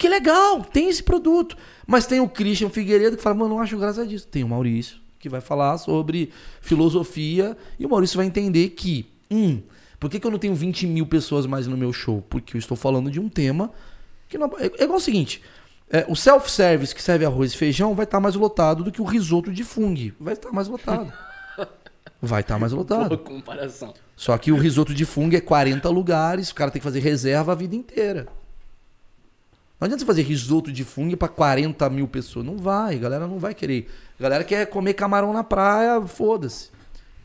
Que 0.00 0.08
legal, 0.08 0.64
tem 0.64 0.88
esse 0.88 1.02
produto. 1.02 1.54
Mas 1.86 2.06
tem 2.06 2.20
o 2.20 2.28
Christian 2.28 2.70
Figueiredo 2.70 3.18
que 3.18 3.22
fala, 3.22 3.34
mano, 3.34 3.50
não 3.50 3.60
acho 3.60 3.76
graça 3.76 4.06
disso. 4.06 4.26
Tem 4.26 4.42
o 4.42 4.48
Maurício, 4.48 4.96
que 5.18 5.28
vai 5.28 5.42
falar 5.42 5.76
sobre 5.76 6.30
filosofia. 6.62 7.54
E 7.78 7.84
o 7.84 7.88
Maurício 7.90 8.16
vai 8.16 8.24
entender 8.24 8.70
que, 8.70 9.04
um, 9.30 9.60
por 9.98 10.08
que, 10.08 10.18
que 10.18 10.26
eu 10.26 10.30
não 10.30 10.38
tenho 10.38 10.54
20 10.54 10.86
mil 10.86 11.04
pessoas 11.04 11.44
mais 11.44 11.66
no 11.66 11.76
meu 11.76 11.92
show? 11.92 12.24
Porque 12.30 12.56
eu 12.56 12.58
estou 12.58 12.78
falando 12.78 13.10
de 13.10 13.20
um 13.20 13.28
tema 13.28 13.70
que 14.26 14.38
não. 14.38 14.50
É, 14.58 14.72
é 14.78 14.84
igual 14.84 14.96
o 14.96 15.02
seguinte. 15.02 15.42
é, 15.90 16.06
o 16.08 16.16
self-service 16.16 16.94
que 16.94 17.02
serve 17.02 17.26
arroz 17.26 17.52
e 17.52 17.56
feijão 17.58 17.94
vai 17.94 18.04
estar 18.04 18.20
mais 18.20 18.34
lotado 18.34 18.82
do 18.82 18.90
que 18.90 19.02
o 19.02 19.04
risoto 19.04 19.52
de 19.52 19.64
fungo. 19.64 20.14
Vai 20.18 20.32
estar 20.32 20.50
mais 20.50 20.66
lotado. 20.66 21.12
Vai 22.22 22.40
estar 22.40 22.58
mais 22.58 22.72
lotado. 22.72 23.08
Boa 23.08 23.18
comparação. 23.18 23.92
Só 24.16 24.36
que 24.38 24.50
o 24.50 24.56
risoto 24.56 24.94
de 24.94 25.04
fungo 25.04 25.36
é 25.36 25.40
40 25.40 25.88
lugares, 25.90 26.50
o 26.50 26.54
cara 26.54 26.70
tem 26.70 26.80
que 26.80 26.84
fazer 26.84 27.00
reserva 27.00 27.52
a 27.52 27.54
vida 27.54 27.74
inteira. 27.74 28.26
Não 29.80 29.86
adianta 29.86 30.00
você 30.00 30.06
fazer 30.06 30.22
risoto 30.22 30.70
de 30.70 30.84
fungo 30.84 31.16
pra 31.16 31.26
40 31.26 31.88
mil 31.88 32.06
pessoas. 32.06 32.44
Não 32.44 32.58
vai, 32.58 32.96
a 32.96 32.98
galera 32.98 33.26
não 33.26 33.38
vai 33.38 33.54
querer. 33.54 33.88
A 34.18 34.22
galera 34.22 34.44
quer 34.44 34.66
comer 34.66 34.92
camarão 34.92 35.32
na 35.32 35.42
praia, 35.42 36.02
foda-se. 36.02 36.70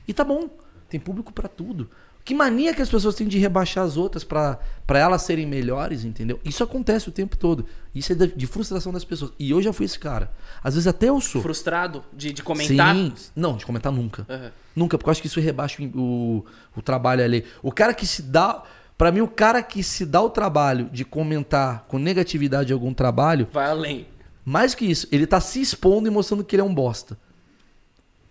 E 0.07 0.13
tá 0.13 0.23
bom. 0.23 0.49
Tem 0.87 0.99
público 0.99 1.33
pra 1.33 1.49
tudo. 1.49 1.89
Que 2.23 2.33
mania 2.33 2.73
que 2.73 2.81
as 2.81 2.89
pessoas 2.89 3.13
têm 3.13 3.27
de 3.27 3.37
rebaixar 3.37 3.83
as 3.83 3.97
outras 3.97 4.23
pra 4.23 4.57
pra 4.87 4.99
elas 4.99 5.23
serem 5.23 5.45
melhores, 5.45 6.03
entendeu? 6.03 6.39
Isso 6.45 6.63
acontece 6.63 7.09
o 7.09 7.11
tempo 7.11 7.35
todo. 7.35 7.65
Isso 7.93 8.11
é 8.11 8.15
de, 8.15 8.27
de 8.27 8.47
frustração 8.47 8.93
das 8.93 9.03
pessoas. 9.03 9.31
E 9.37 9.51
eu 9.51 9.61
já 9.61 9.73
fui 9.73 9.85
esse 9.85 9.97
cara. 9.97 10.31
Às 10.63 10.75
vezes 10.75 10.87
até 10.87 11.09
eu 11.09 11.19
sou. 11.19 11.41
Frustrado 11.41 12.03
de, 12.13 12.31
de 12.31 12.43
comentar? 12.43 12.95
Sim. 12.95 13.13
Não, 13.35 13.57
de 13.57 13.65
comentar 13.65 13.91
nunca. 13.91 14.25
Aham. 14.29 14.51
Nunca, 14.75 14.97
porque 14.97 15.09
eu 15.09 15.11
acho 15.11 15.21
que 15.21 15.27
isso 15.27 15.39
rebaixa 15.39 15.81
o, 15.81 15.85
o, 15.99 16.45
o 16.75 16.81
trabalho 16.81 17.23
ali. 17.23 17.45
O 17.63 17.71
cara 17.71 17.93
que 17.93 18.05
se 18.05 18.21
dá. 18.21 18.63
Pra 18.97 19.11
mim, 19.11 19.21
o 19.21 19.27
cara 19.27 19.61
que 19.61 19.83
se 19.83 20.05
dá 20.05 20.21
o 20.21 20.29
trabalho 20.29 20.89
de 20.91 21.03
comentar 21.03 21.85
com 21.87 21.97
negatividade 21.97 22.71
algum 22.71 22.93
trabalho, 22.93 23.47
Vai 23.51 23.69
além. 23.69 24.07
mais 24.43 24.73
que 24.73 24.85
isso, 24.85 25.07
ele 25.11 25.27
tá 25.27 25.41
se 25.41 25.61
expondo 25.61 26.07
e 26.07 26.11
mostrando 26.11 26.43
que 26.43 26.55
ele 26.55 26.61
é 26.61 26.65
um 26.65 26.73
bosta. 26.73 27.17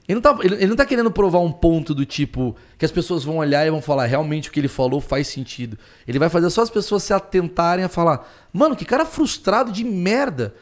Ele 0.07 0.17
não, 0.17 0.23
tá, 0.23 0.39
ele, 0.43 0.55
ele 0.57 0.67
não 0.67 0.77
tá 0.77 0.85
querendo 0.85 1.11
provar 1.11 1.39
um 1.41 1.51
ponto 1.51 1.95
do 1.95 2.05
tipo 2.05 2.55
que 2.77 2.85
as 2.85 2.91
pessoas 2.91 3.25
vão 3.25 3.39
olhar 3.39 3.67
e 3.67 3.71
vão 3.71 3.81
falar 3.81 4.05
realmente 4.05 4.51
o 4.51 4.53
que 4.53 4.61
ele 4.61 4.69
falou 4.69 5.01
faz 5.01 5.29
sentido. 5.29 5.79
Ele 6.07 6.19
vai 6.19 6.29
fazer 6.29 6.51
só 6.51 6.61
as 6.61 6.69
pessoas 6.69 7.03
se 7.03 7.15
atentarem 7.15 7.85
a 7.85 7.89
falar: 7.89 8.29
Mano, 8.53 8.77
que 8.77 8.85
cara 8.85 9.07
frustrado 9.07 9.73
de 9.73 9.83
merda. 9.83 10.55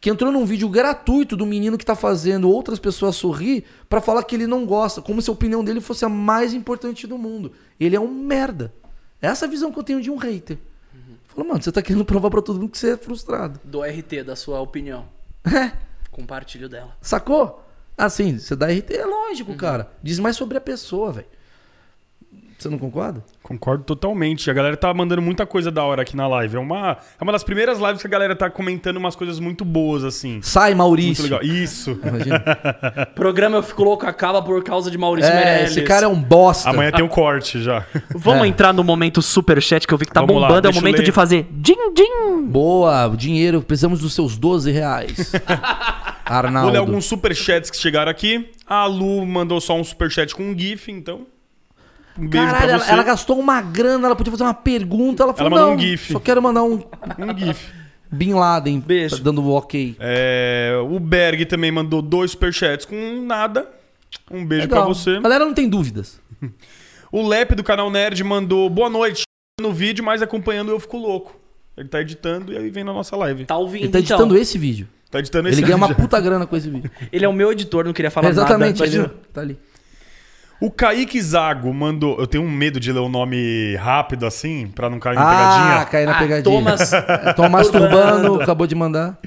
Que 0.00 0.10
entrou 0.10 0.30
num 0.30 0.44
vídeo 0.44 0.68
gratuito 0.68 1.36
do 1.36 1.44
menino 1.46 1.76
que 1.76 1.84
tá 1.84 1.94
fazendo 1.96 2.50
outras 2.50 2.78
pessoas 2.78 3.16
sorrir 3.16 3.64
pra 3.88 4.00
falar 4.00 4.22
que 4.22 4.34
ele 4.36 4.46
não 4.46 4.64
gosta, 4.66 5.00
como 5.02 5.20
se 5.20 5.28
a 5.28 5.32
opinião 5.32 5.64
dele 5.64 5.80
fosse 5.80 6.04
a 6.04 6.08
mais 6.08 6.52
importante 6.54 7.06
do 7.06 7.16
mundo. 7.18 7.52
Ele 7.80 7.96
é 7.96 8.00
um 8.00 8.08
merda. 8.08 8.72
Essa 9.20 9.44
é 9.44 9.48
a 9.48 9.50
visão 9.50 9.72
que 9.72 9.78
eu 9.78 9.82
tenho 9.82 10.00
de 10.00 10.10
um 10.10 10.16
hater. 10.16 10.58
Fala, 11.26 11.48
mano, 11.48 11.62
você 11.62 11.70
tá 11.70 11.82
querendo 11.82 12.04
provar 12.04 12.30
pra 12.30 12.40
todo 12.40 12.58
mundo 12.58 12.70
que 12.70 12.78
você 12.78 12.92
é 12.92 12.96
frustrado. 12.96 13.60
Do 13.62 13.82
RT, 13.82 14.22
da 14.24 14.34
sua 14.34 14.60
opinião. 14.60 15.06
É. 15.44 15.72
Compartilho 16.10 16.68
dela. 16.68 16.96
Sacou? 17.00 17.62
Assim, 17.96 18.38
você 18.38 18.56
dá 18.56 18.66
RT, 18.66 18.90
é 18.94 19.04
lógico, 19.04 19.54
cara. 19.54 19.90
Diz 20.02 20.18
mais 20.18 20.36
sobre 20.36 20.56
a 20.56 20.60
pessoa, 20.60 21.12
velho. 21.12 21.26
Você 22.58 22.70
não 22.70 22.78
concorda? 22.78 23.22
Concordo 23.42 23.84
totalmente. 23.84 24.50
A 24.50 24.54
galera 24.54 24.76
tá 24.76 24.92
mandando 24.92 25.20
muita 25.20 25.44
coisa 25.44 25.70
da 25.70 25.84
hora 25.84 26.02
aqui 26.02 26.16
na 26.16 26.26
live. 26.26 26.56
É 26.56 26.58
uma, 26.58 26.96
é 27.20 27.22
uma 27.22 27.30
das 27.30 27.44
primeiras 27.44 27.78
lives 27.78 28.00
que 28.00 28.06
a 28.06 28.10
galera 28.10 28.34
tá 28.34 28.48
comentando 28.50 28.96
umas 28.96 29.14
coisas 29.14 29.38
muito 29.38 29.64
boas, 29.64 30.02
assim. 30.04 30.40
Sai, 30.42 30.70
Muito 30.70 30.78
Maurício. 30.78 31.22
legal. 31.24 31.42
Isso. 31.42 32.00
Imagina. 32.02 32.42
Programa 33.14 33.58
Eu 33.58 33.62
Fico 33.62 33.84
Louco 33.84 34.06
acaba 34.06 34.40
por 34.42 34.64
causa 34.64 34.90
de 34.90 34.96
Maurício 34.98 35.30
É, 35.30 35.34
Meirelles. 35.34 35.70
esse 35.72 35.82
cara 35.82 36.06
é 36.06 36.08
um 36.08 36.20
bosta. 36.20 36.70
Amanhã 36.70 36.90
tem 36.90 37.04
um 37.04 37.08
corte 37.08 37.62
já. 37.62 37.84
Vamos 38.14 38.44
É. 38.44 38.48
entrar 38.48 38.72
no 38.72 38.82
momento 38.82 39.20
superchat 39.20 39.86
que 39.86 39.92
eu 39.94 39.98
vi 39.98 40.06
que 40.06 40.12
tá 40.12 40.20
Vamos 40.22 40.40
lá, 40.40 40.48
bombando. 40.48 40.66
é 40.68 40.70
o 40.70 40.74
momento 40.74 41.02
de 41.02 41.12
fazer 41.12 41.46
din-din. 41.52 42.42
Boa, 42.46 43.06
o 43.06 43.16
dinheiro, 43.16 43.60
precisamos 43.62 44.00
dos 44.00 44.14
seus 44.14 44.36
12 44.36 44.70
reais. 44.72 45.32
Arnaldo. 46.24 46.64
Vou 46.66 46.72
ler 46.72 46.78
alguns 46.78 47.04
superchats 47.04 47.70
que 47.70 47.76
chegaram 47.76 48.10
aqui. 48.10 48.50
A 48.66 48.86
Lu 48.86 49.24
mandou 49.26 49.60
só 49.60 49.76
um 49.78 49.84
superchat 49.84 50.34
com 50.34 50.42
um 50.42 50.58
GIF, 50.58 50.90
então. 50.90 51.26
Um 52.18 52.26
beijo 52.28 52.46
Caralho, 52.46 52.64
pra 52.64 52.72
ela, 52.74 52.84
você. 52.84 52.90
ela 52.92 53.02
gastou 53.02 53.38
uma 53.38 53.60
grana, 53.60 54.06
ela 54.06 54.16
podia 54.16 54.30
fazer 54.30 54.42
uma 54.44 54.54
pergunta, 54.54 55.22
ela 55.22 55.34
falou, 55.34 55.50
mandou 55.50 55.66
não, 55.68 55.74
um 55.76 55.78
gif. 55.78 56.12
só 56.12 56.20
quero 56.20 56.40
mandar 56.42 56.62
um 56.62 56.74
Um 57.18 57.36
GIF. 57.38 57.68
Bin 58.10 58.34
Laden, 58.34 58.78
Beijo. 58.80 59.16
tá 59.18 59.22
dando 59.24 59.42
o 59.42 59.50
ok. 59.50 59.96
É, 59.98 60.72
o 60.88 60.98
Berg 61.00 61.44
também 61.46 61.72
mandou 61.72 62.00
dois 62.00 62.30
superchats 62.30 62.86
com 62.86 63.22
nada. 63.26 63.68
Um 64.30 64.46
beijo 64.46 64.68
pra 64.68 64.78
Legal. 64.78 64.94
você. 64.94 65.16
A 65.16 65.20
galera 65.20 65.44
não 65.44 65.52
tem 65.54 65.68
dúvidas. 65.68 66.20
O 67.12 67.26
Lep 67.26 67.54
do 67.54 67.62
canal 67.62 67.88
Nerd 67.88 68.22
mandou 68.24 68.68
boa 68.68 68.90
noite 68.90 69.22
no 69.60 69.72
vídeo, 69.72 70.04
mas 70.04 70.20
acompanhando 70.20 70.70
eu 70.72 70.78
fico 70.80 70.98
louco. 70.98 71.36
Ele 71.76 71.88
tá 71.88 72.00
editando 72.00 72.52
e 72.52 72.58
aí 72.58 72.68
vem 72.68 72.82
na 72.82 72.92
nossa 72.92 73.16
live. 73.16 73.44
Tá 73.46 73.56
ouvindo, 73.56 73.84
Ele 73.84 73.92
tá 73.92 74.00
então. 74.00 74.16
editando 74.16 74.36
esse 74.36 74.58
vídeo. 74.58 74.88
Tá 75.10 75.20
editando 75.20 75.48
Ele 75.48 75.54
esse 75.54 75.62
ganha 75.62 75.76
uma 75.76 75.86
vídeo. 75.86 76.02
puta 76.02 76.20
grana 76.20 76.46
com 76.46 76.56
esse 76.56 76.68
vídeo. 76.68 76.90
Ele 77.12 77.24
é 77.24 77.28
o 77.28 77.32
meu 77.32 77.52
editor, 77.52 77.84
não 77.84 77.92
queria 77.92 78.10
falar 78.10 78.28
Exatamente, 78.28 78.80
nada. 78.80 78.86
ele 78.86 78.96
Imagina. 78.96 79.20
tá 79.32 79.40
ali. 79.40 79.58
O 80.60 80.70
Kaique 80.70 81.20
Zago 81.20 81.72
mandou. 81.74 82.18
Eu 82.18 82.26
tenho 82.26 82.42
um 82.44 82.50
medo 82.50 82.80
de 82.80 82.90
ler 82.90 83.00
o 83.00 83.08
nome 83.08 83.76
rápido 83.76 84.24
assim, 84.26 84.68
pra 84.74 84.88
não 84.88 84.98
cair 84.98 85.16
em 85.16 85.18
Ah, 85.20 85.24
pegadinha. 85.24 85.84
caiu 85.86 86.06
na 86.06 86.12
Ah, 86.12 86.18
pegadinha. 86.18 86.42
Thomas 86.44 86.90
Tô 87.36 87.48
masturbando, 87.48 88.20
Turbando. 88.22 88.42
acabou 88.42 88.66
de 88.66 88.74
mandar. 88.74 89.18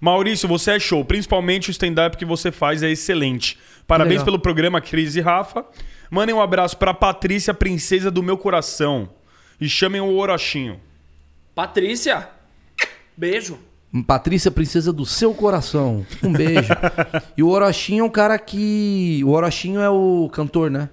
Maurício, 0.00 0.48
você 0.48 0.72
é 0.72 0.78
show. 0.78 1.04
Principalmente 1.04 1.70
o 1.70 1.72
stand-up 1.72 2.16
que 2.16 2.24
você 2.24 2.52
faz 2.52 2.82
é 2.84 2.90
excelente. 2.90 3.58
Parabéns 3.86 4.12
legal. 4.20 4.24
pelo 4.26 4.38
programa, 4.38 4.80
Cris 4.80 5.16
e 5.16 5.20
Rafa. 5.20 5.64
Mandem 6.10 6.34
um 6.34 6.40
abraço 6.40 6.76
pra 6.76 6.94
Patrícia, 6.94 7.52
princesa 7.52 8.08
do 8.10 8.22
meu 8.22 8.38
coração. 8.38 9.10
E 9.60 9.68
chamem 9.68 10.00
o 10.00 10.16
Orochinho. 10.16 10.78
Patrícia, 11.54 12.28
beijo. 13.16 13.58
Patrícia, 14.06 14.50
princesa 14.50 14.92
do 14.92 15.06
seu 15.06 15.32
coração. 15.32 16.04
Um 16.22 16.32
beijo. 16.32 16.68
e 17.36 17.42
o 17.42 17.48
Orochinho 17.48 18.02
é 18.02 18.04
um 18.06 18.10
cara 18.10 18.38
que. 18.38 19.22
O 19.24 19.30
Orochinho 19.30 19.80
é 19.80 19.88
o 19.88 20.28
cantor, 20.32 20.70
né? 20.70 20.88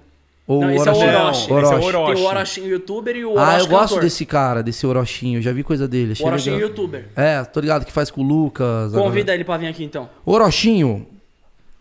Ou 0.46 0.60
Não, 0.62 0.70
esse 0.70 0.88
é 0.88 0.92
o 0.92 0.94
Orochinho- 0.96 1.18
Orochi. 1.18 1.40
Esse 1.42 1.50
é 1.50 1.54
o 1.54 1.56
Orochi. 1.58 1.96
Orochi. 1.96 2.14
Tem 2.14 2.22
o 2.24 2.26
Orochinho 2.28 2.68
youtuber 2.68 3.16
e 3.16 3.24
o 3.24 3.32
Orochi 3.32 3.50
Ah, 3.50 3.58
eu 3.58 3.66
gosto 3.66 3.88
cantor. 3.94 4.02
desse 4.04 4.24
cara, 4.24 4.62
desse 4.62 4.86
Orochinho. 4.86 5.42
Já 5.42 5.52
vi 5.52 5.62
coisa 5.62 5.86
dele. 5.88 6.10
O 6.10 6.12
Achei 6.12 6.26
Orochinho 6.26 6.54
legal. 6.56 6.68
youtuber. 6.70 7.08
É, 7.16 7.44
tô 7.44 7.60
ligado 7.60 7.84
que 7.84 7.92
faz 7.92 8.10
com 8.10 8.22
o 8.22 8.24
Lucas. 8.24 8.92
Convida 8.92 9.34
ele 9.34 9.44
pra 9.44 9.56
vir 9.56 9.66
aqui 9.66 9.82
então. 9.84 10.04
agora. 10.24 10.44
Orochinho, 10.44 11.06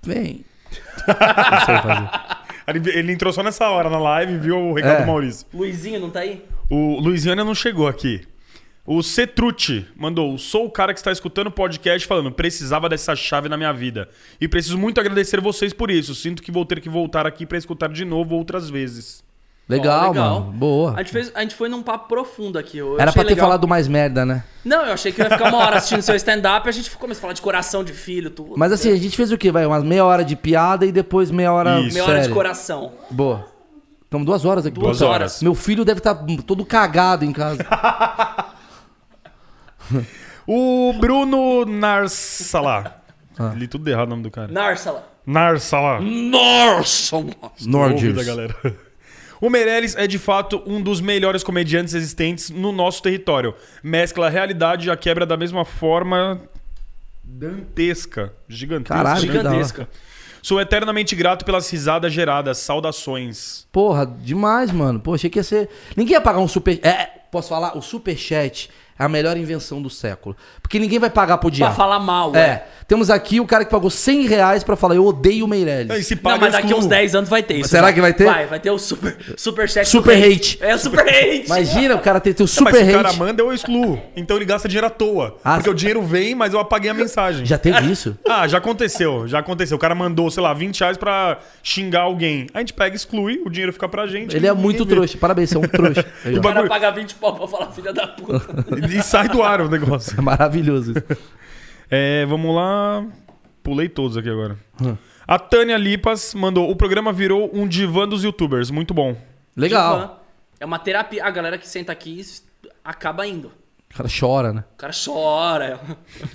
vem. 0.03 0.43
Não 1.07 1.65
sei 1.65 1.77
fazer. 1.77 2.09
Ele, 2.67 2.89
ele 2.97 3.11
entrou 3.13 3.31
só 3.31 3.43
nessa 3.43 3.69
hora 3.69 3.89
na 3.89 3.99
live, 3.99 4.37
viu 4.39 4.57
o 4.57 4.73
recado 4.73 4.97
É. 4.97 5.01
do 5.01 5.07
Maurício. 5.07 5.45
Luizinho, 5.53 5.99
não 5.99 6.09
tá 6.09 6.21
aí? 6.21 6.43
O 6.67 6.99
Luizinho 6.99 7.33
ainda 7.33 7.43
não 7.45 7.53
chegou 7.53 7.87
aqui. 7.87 8.21
O 8.85 9.01
Cetrucci 9.01 9.87
mandou: 9.95 10.37
Sou 10.37 10.65
o 10.65 10.69
cara 10.69 10.93
que 10.93 10.99
está 10.99 11.11
escutando 11.11 11.47
o 11.47 11.51
podcast 11.51 12.07
falando, 12.07 12.31
precisava 12.31 12.87
dessa 12.87 13.15
chave 13.15 13.49
na 13.49 13.57
minha 13.57 13.73
vida. 13.73 14.07
E 14.39 14.47
preciso 14.47 14.77
muito 14.77 14.99
agradecer 14.99 15.41
vocês 15.41 15.73
por 15.73 15.89
isso. 15.89 16.13
Sinto 16.13 16.43
que 16.43 16.51
vou 16.51 16.65
ter 16.65 16.79
que 16.79 16.89
voltar 16.89 17.25
aqui 17.25 17.45
para 17.45 17.57
escutar 17.57 17.89
de 17.89 18.05
novo 18.05 18.35
outras 18.35 18.69
vezes. 18.69 19.23
Legal, 19.67 20.05
Ó, 20.05 20.07
legal. 20.09 20.39
mano. 20.41 20.51
Boa. 20.51 20.93
A 20.93 20.97
gente, 20.99 21.11
fez, 21.11 21.31
a 21.33 21.41
gente 21.41 21.55
foi 21.55 21.67
num 21.67 21.81
papo 21.81 22.07
profundo 22.07 22.59
aqui. 22.59 22.77
Eu 22.77 22.99
Era 22.99 23.11
pra 23.11 23.23
ter 23.23 23.29
legal. 23.29 23.47
falado 23.47 23.67
mais 23.67 23.87
merda, 23.87 24.23
né? 24.23 24.43
Não, 24.63 24.85
eu 24.85 24.93
achei 24.93 25.11
que 25.11 25.19
eu 25.19 25.25
ia 25.25 25.31
ficar 25.31 25.49
uma 25.49 25.57
hora 25.57 25.77
assistindo 25.77 26.03
seu 26.03 26.15
stand-up 26.15 26.67
e 26.67 26.69
a 26.69 26.71
gente 26.71 26.91
começou 26.91 27.17
a 27.17 27.21
falar 27.21 27.33
de 27.33 27.41
coração 27.41 27.83
de 27.83 27.91
filho, 27.91 28.29
tudo. 28.29 28.53
Mas 28.55 28.71
assim, 28.71 28.91
a 28.91 28.95
gente 28.95 29.17
fez 29.17 29.31
o 29.31 29.37
quê? 29.39 29.51
Vai, 29.51 29.65
umas 29.65 29.83
meia 29.83 30.05
hora 30.05 30.23
de 30.23 30.35
piada 30.35 30.85
e 30.85 30.91
depois 30.91 31.31
meia 31.31 31.51
hora 31.51 31.79
Isso. 31.79 31.95
Meia 31.95 32.05
hora 32.05 32.21
de 32.21 32.29
coração. 32.29 32.91
Boa. 33.09 33.47
Estamos 34.03 34.27
duas 34.27 34.45
horas 34.45 34.67
aqui. 34.67 34.79
Duas 34.79 34.99
Puta, 34.99 35.09
horas. 35.09 35.41
Meu 35.41 35.55
filho 35.55 35.83
deve 35.83 35.99
estar 35.99 36.13
todo 36.45 36.63
cagado 36.63 37.25
em 37.25 37.33
casa. 37.33 37.65
O 40.47 40.93
Bruno 40.99 41.65
Narsala. 41.65 43.01
Ah. 43.37 43.53
Li 43.55 43.67
tudo 43.67 43.89
errado 43.89 44.07
o 44.07 44.09
nome 44.11 44.23
do 44.23 44.29
cara. 44.29 44.51
Narsala. 44.51 45.11
Narsala. 45.25 45.99
Nordics. 45.99 47.11
Ouve 47.63 48.13
da 48.13 48.23
galera. 48.23 48.55
O 49.41 49.49
Meirelles 49.49 49.95
é 49.97 50.07
de 50.07 50.17
fato 50.17 50.63
um 50.65 50.81
dos 50.81 51.01
melhores 51.01 51.43
comediantes 51.43 51.93
existentes 51.93 52.49
no 52.49 52.71
nosso 52.71 53.03
território. 53.03 53.53
Mescla 53.83 54.27
a 54.27 54.29
realidade 54.29 54.87
e 54.87 54.91
a 54.91 54.95
quebra 54.95 55.25
da 55.25 55.35
mesma 55.35 55.65
forma 55.65 56.39
dantesca. 57.21 58.33
Gigantesca. 58.47 58.95
Caralho. 58.95 59.21
Gigantesca. 59.21 59.89
Sou 60.41 60.61
eternamente 60.61 61.15
grato 61.15 61.43
pelas 61.43 61.69
risadas 61.69 62.13
geradas. 62.13 62.59
Saudações. 62.59 63.67
Porra, 63.71 64.05
demais, 64.05 64.71
mano. 64.71 64.99
Pô, 64.99 65.13
achei 65.13 65.29
que 65.29 65.37
ia 65.39 65.43
ser. 65.43 65.69
Ninguém 65.97 66.13
ia 66.13 66.21
pagar 66.21 66.39
um 66.39 66.47
super. 66.47 66.79
É, 66.85 67.05
posso 67.29 67.49
falar? 67.49 67.77
O 67.77 67.81
superchat 67.81 68.69
é 68.69 68.71
a 68.97 69.07
melhor 69.09 69.37
invenção 69.37 69.81
do 69.81 69.89
século. 69.89 70.35
Porque 70.65 70.79
ninguém 70.79 70.97
vai 70.97 71.11
pagar 71.11 71.37
pro 71.37 71.49
Pra 71.49 71.55
diabo. 71.55 71.75
falar 71.75 71.99
mal, 71.99 72.35
É. 72.35 72.63
Temos 72.87 73.09
aqui 73.09 73.39
o 73.39 73.47
cara 73.47 73.65
que 73.65 73.71
pagou 73.71 73.89
100 73.89 74.27
reais 74.27 74.63
pra 74.63 74.75
falar, 74.75 74.93
eu 74.93 75.03
odeio 75.07 75.45
o 75.45 75.47
Meirelles. 75.47 76.05
se 76.05 76.13
Não, 76.13 76.21
paga 76.21 76.37
mas 76.41 76.51
daqui 76.53 76.71
uns 76.71 76.85
10 76.85 77.15
anos 77.15 77.27
vai 77.27 77.41
ter 77.41 77.55
isso. 77.55 77.69
Será 77.69 77.87
já. 77.87 77.93
que 77.93 77.99
vai 78.01 78.13
ter? 78.13 78.25
Vai, 78.25 78.45
vai 78.45 78.59
ter 78.59 78.69
o 78.69 78.77
super, 78.77 79.17
super 79.35 79.67
chat. 79.67 79.87
Super 79.87 80.15
do 80.19 80.23
hate. 80.27 80.59
É 80.61 80.75
o 80.75 80.77
super 80.77 80.99
hate. 81.09 81.45
Imagina 81.47 81.95
o 81.95 81.99
cara 81.99 82.19
ter 82.19 82.35
teu 82.35 82.43
Mas 82.43 82.51
super 82.51 82.75
se 82.75 82.83
o 82.91 82.93
cara 82.95 83.09
hate. 83.09 83.17
manda, 83.17 83.41
eu 83.41 83.51
excluo. 83.51 83.99
Então 84.15 84.35
ele 84.37 84.45
gasta 84.45 84.67
dinheiro 84.67 84.85
à 84.85 84.91
toa. 84.91 85.35
Ah, 85.43 85.55
porque 85.55 85.69
o 85.71 85.73
dinheiro 85.73 86.03
vem, 86.03 86.35
mas 86.35 86.53
eu 86.53 86.59
apaguei 86.59 86.91
a 86.91 86.93
mensagem. 86.93 87.43
Já 87.43 87.57
teve 87.57 87.91
isso? 87.91 88.15
Ah, 88.29 88.47
já 88.47 88.59
aconteceu, 88.59 89.27
já 89.27 89.39
aconteceu. 89.39 89.77
O 89.77 89.79
cara 89.79 89.95
mandou, 89.95 90.29
sei 90.29 90.43
lá, 90.43 90.53
20 90.53 90.79
reais 90.81 90.97
pra 90.97 91.39
xingar 91.63 92.01
alguém. 92.01 92.45
A 92.53 92.59
gente 92.59 92.73
pega, 92.73 92.95
exclui, 92.95 93.41
o 93.45 93.49
dinheiro 93.49 93.73
fica 93.73 93.87
pra 93.89 94.05
gente. 94.05 94.35
Ele 94.35 94.45
é 94.45 94.53
muito 94.53 94.85
vê. 94.85 94.93
trouxa. 94.93 95.17
Parabéns, 95.17 95.49
você 95.49 95.55
é 95.57 95.59
um 95.59 95.63
trouxa. 95.63 96.05
Aí, 96.23 96.37
O 96.37 96.41
cara 96.41 96.53
bagulho- 96.55 96.69
paga 96.69 96.91
20 96.91 97.15
pau 97.15 97.33
pra 97.33 97.47
falar 97.47 97.71
filha 97.71 97.91
da 97.93 98.05
puta. 98.07 98.45
E 98.93 99.01
sai 99.01 99.27
do 99.27 99.41
ar 99.41 99.61
o 99.61 99.69
negócio. 99.69 100.13
É 100.17 100.21
maravilhoso 100.21 100.54
isso. 100.59 100.93
É, 101.87 102.25
vamos 102.25 102.55
lá. 102.55 103.05
Pulei 103.61 103.87
todos 103.87 104.17
aqui 104.17 104.27
agora. 104.27 104.57
Hum. 104.81 104.97
A 105.27 105.37
Tânia 105.37 105.77
Lipas 105.77 106.33
mandou: 106.33 106.67
o 106.67 106.75
programa 106.75 107.13
virou 107.13 107.47
um 107.53 107.67
divã 107.67 108.07
dos 108.07 108.23
youtubers. 108.23 108.71
Muito 108.71 108.91
bom. 108.91 109.15
Legal. 109.55 109.99
Divã. 109.99 110.11
É 110.59 110.65
uma 110.65 110.79
terapia. 110.79 111.23
A 111.23 111.29
galera 111.29 111.59
que 111.59 111.67
senta 111.67 111.91
aqui 111.91 112.19
acaba 112.83 113.27
indo. 113.27 113.51
O 113.95 113.97
cara 113.97 114.09
chora, 114.19 114.51
né? 114.51 114.63
O 114.73 114.77
cara 114.77 114.91
chora. 114.93 115.79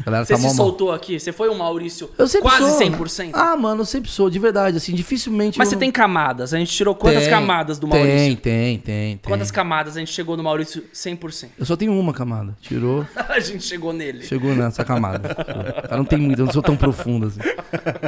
Galera 0.02 0.24
Você 0.24 0.32
tá 0.32 0.38
se 0.38 0.46
mal. 0.46 0.54
soltou 0.54 0.92
aqui? 0.92 1.20
Você 1.20 1.30
foi 1.30 1.50
um 1.50 1.58
Maurício 1.58 2.10
Eu 2.16 2.26
sempre 2.26 2.48
quase 2.48 2.70
sou. 2.70 2.78
100%? 2.80 3.32
Ah, 3.34 3.54
mano, 3.54 3.82
eu 3.82 3.84
sempre 3.84 4.10
sou, 4.10 4.30
de 4.30 4.38
verdade. 4.38 4.78
Assim, 4.78 4.94
dificilmente. 4.94 5.58
Mas 5.58 5.68
você 5.68 5.74
não- 5.74 5.80
tem 5.80 5.92
camadas. 5.92 6.54
A 6.54 6.58
gente 6.58 6.72
tirou 6.72 6.94
quantas 6.94 7.24
Tem, 7.24 7.30
camadas 7.30 7.78
do 7.78 7.86
Tem, 7.86 7.98
Maurício? 8.02 8.36
tem, 8.38 8.78
tem, 8.78 8.78
tem. 9.18 9.20
Quantas 9.30 9.50
camadas 9.50 9.94
a 9.94 10.00
gente 10.00 10.10
chegou 10.10 10.38
no 10.38 10.42
Maurício 10.42 10.82
100%? 10.90 11.50
Eu 11.58 11.66
só 11.66 11.76
tenho 11.76 11.92
uma 11.92 12.14
camada. 12.14 12.56
Tirou, 12.62 13.06
a 13.28 13.38
gente 13.40 13.62
chegou 13.62 13.92
nele. 13.92 14.22
chegou 14.24 14.54
nessa 14.54 14.82
camada. 14.82 15.36
Eu 15.90 15.98
não 15.98 16.04
tenho 16.06 16.22
muito, 16.22 16.38
eu 16.40 16.46
não 16.46 16.52
sou 16.54 16.62
tão 16.62 16.76
profundo 16.78 17.26
assim. 17.26 17.40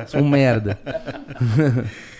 Sou 0.09 0.21
um 0.21 0.29
merda. 0.31 0.79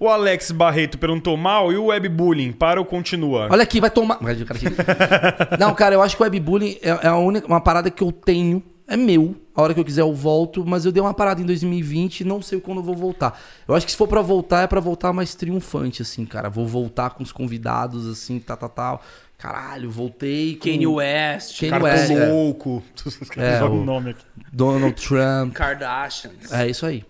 O 0.00 0.08
Alex 0.08 0.50
Barreto 0.50 0.96
perguntou 0.96 1.36
mal 1.36 1.70
e 1.70 1.76
o 1.76 1.86
webbullying, 1.88 2.52
para 2.52 2.80
ou 2.80 2.86
continua? 2.86 3.48
Olha 3.50 3.62
aqui, 3.62 3.80
vai 3.82 3.90
tomar. 3.90 4.18
Não, 5.60 5.74
cara, 5.74 5.94
eu 5.94 6.00
acho 6.02 6.16
que 6.16 6.22
o 6.22 6.24
webbullying 6.24 6.78
é, 6.80 6.88
é 7.02 7.08
a 7.08 7.16
única, 7.18 7.46
uma 7.46 7.60
parada 7.60 7.90
que 7.90 8.02
eu 8.02 8.10
tenho. 8.10 8.62
É 8.88 8.96
meu. 8.96 9.36
A 9.54 9.62
hora 9.62 9.72
que 9.74 9.78
eu 9.78 9.84
quiser 9.84 10.00
eu 10.00 10.12
volto, 10.12 10.64
mas 10.66 10.84
eu 10.84 10.90
dei 10.90 11.00
uma 11.02 11.12
parada 11.14 11.40
em 11.40 11.44
2020 11.44 12.20
e 12.20 12.24
não 12.24 12.40
sei 12.42 12.58
quando 12.60 12.78
eu 12.78 12.82
vou 12.82 12.96
voltar. 12.96 13.38
Eu 13.68 13.74
acho 13.74 13.84
que 13.86 13.92
se 13.92 13.98
for 13.98 14.08
pra 14.08 14.20
voltar, 14.22 14.62
é 14.62 14.66
pra 14.66 14.80
voltar 14.80 15.12
mais 15.12 15.34
triunfante, 15.34 16.02
assim, 16.02 16.24
cara. 16.24 16.48
Vou 16.48 16.66
voltar 16.66 17.10
com 17.10 17.22
os 17.22 17.30
convidados, 17.30 18.08
assim, 18.08 18.40
tal, 18.40 18.56
tal, 18.56 18.68
tal. 18.70 19.02
Caralho, 19.38 19.90
voltei 19.90 20.56
com 20.56 20.64
Kanye 20.68 20.86
West, 20.86 21.60
Kanye 21.60 21.70
Cara, 21.70 21.84
West, 21.84 22.10
é. 22.10 22.26
louco. 22.26 22.82
É, 23.36 23.62
o 23.62 23.74
o- 23.80 23.84
nome 23.84 24.10
aqui. 24.10 24.24
Donald 24.52 24.94
Trump. 25.00 25.52
Kardashians. 25.54 26.50
É 26.52 26.66
isso 26.68 26.84
aí. 26.84 27.04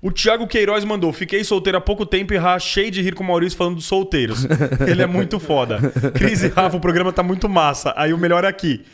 O 0.00 0.12
Thiago 0.12 0.46
Queiroz 0.46 0.84
mandou: 0.84 1.12
Fiquei 1.12 1.42
solteiro 1.42 1.78
há 1.78 1.80
pouco 1.80 2.06
tempo 2.06 2.32
e 2.32 2.36
rachei 2.36 2.90
de 2.90 3.02
rir 3.02 3.14
com 3.14 3.24
o 3.24 3.26
Maurício 3.26 3.58
falando 3.58 3.76
dos 3.76 3.86
solteiros. 3.86 4.46
Ele 4.86 5.02
é 5.02 5.06
muito 5.06 5.40
foda. 5.40 5.78
Cris 6.14 6.42
e 6.42 6.48
Rafa, 6.48 6.76
o 6.76 6.80
programa 6.80 7.12
tá 7.12 7.22
muito 7.22 7.48
massa. 7.48 7.92
Aí 7.96 8.12
o 8.12 8.18
melhor 8.18 8.44
é 8.44 8.48
aqui. 8.48 8.84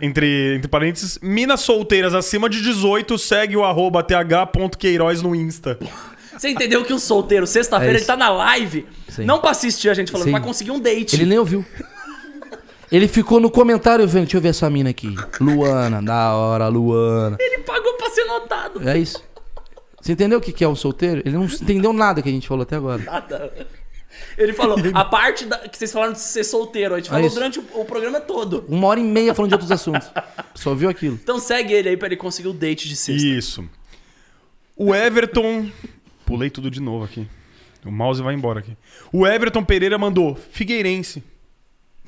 Entre, 0.00 0.56
entre 0.56 0.68
parênteses, 0.68 1.18
minas 1.22 1.60
solteiras 1.60 2.14
acima 2.14 2.48
de 2.48 2.62
18, 2.62 3.18
segue 3.18 3.56
o 3.56 3.64
arroba 3.64 4.02
th.queiroz 4.02 5.22
no 5.22 5.34
Insta. 5.34 5.78
Você 6.36 6.48
entendeu 6.48 6.84
que 6.84 6.92
o 6.92 6.98
solteiro, 6.98 7.46
sexta-feira, 7.46 7.94
É 7.94 7.96
ele 7.98 8.04
tá 8.04 8.16
na 8.16 8.30
live, 8.30 8.86
Sim. 9.08 9.24
não 9.24 9.38
pra 9.38 9.50
assistir 9.50 9.90
a 9.90 9.94
gente 9.94 10.10
falando, 10.10 10.26
Sim. 10.26 10.32
pra 10.32 10.40
conseguir 10.40 10.70
um 10.70 10.80
date. 10.80 11.14
Ele 11.16 11.26
nem 11.26 11.38
ouviu. 11.38 11.64
Ele 12.90 13.08
ficou 13.08 13.38
no 13.40 13.50
comentário 13.50 14.06
vendo. 14.06 14.24
Deixa 14.24 14.36
eu 14.36 14.40
ver 14.40 14.48
essa 14.50 14.68
mina 14.68 14.90
aqui. 14.90 15.14
Luana, 15.40 16.02
da 16.02 16.32
hora, 16.34 16.68
Luana. 16.68 17.36
Ele 17.40 17.58
pagou 17.58 17.94
pra 17.94 18.10
ser 18.10 18.24
notado. 18.24 18.88
É 18.88 18.98
isso. 18.98 19.22
Você 20.02 20.12
entendeu 20.12 20.38
o 20.38 20.42
que 20.42 20.52
que 20.52 20.64
é 20.64 20.68
o 20.68 20.74
solteiro? 20.74 21.22
Ele 21.24 21.36
não 21.36 21.44
entendeu 21.44 21.92
nada 21.92 22.20
que 22.20 22.28
a 22.28 22.32
gente 22.32 22.48
falou 22.48 22.64
até 22.64 22.74
agora. 22.76 23.00
Nada. 23.02 23.68
Ele 24.36 24.52
falou, 24.52 24.76
a 24.92 25.04
parte 25.04 25.46
da- 25.46 25.58
que 25.68 25.78
vocês 25.78 25.92
falaram 25.92 26.12
de 26.12 26.18
ser 26.18 26.42
solteiro, 26.44 26.94
a 26.94 26.98
gente 26.98 27.08
falou 27.08 27.24
isso. 27.24 27.34
durante 27.36 27.60
o, 27.60 27.64
o 27.74 27.84
programa 27.84 28.20
todo. 28.20 28.64
Uma 28.68 28.88
hora 28.88 28.98
e 28.98 29.04
meia 29.04 29.32
falando 29.32 29.50
de 29.50 29.54
outros 29.54 29.70
assuntos. 29.70 30.10
Só 30.56 30.74
viu 30.74 30.90
aquilo. 30.90 31.18
Então 31.22 31.38
segue 31.38 31.72
ele 31.72 31.88
aí 31.88 31.96
pra 31.96 32.08
ele 32.08 32.16
conseguir 32.16 32.48
o 32.48 32.52
date 32.52 32.88
de 32.88 32.96
sexta. 32.96 33.24
Isso. 33.26 33.64
O 34.76 34.92
Everton. 34.94 35.70
Pulei 36.26 36.50
tudo 36.50 36.70
de 36.70 36.80
novo 36.80 37.04
aqui. 37.04 37.26
O 37.84 37.90
mouse 37.90 38.20
vai 38.22 38.34
embora 38.34 38.58
aqui. 38.60 38.76
O 39.12 39.26
Everton 39.26 39.64
Pereira 39.64 39.96
mandou 39.98 40.34
Figueirense. 40.34 41.22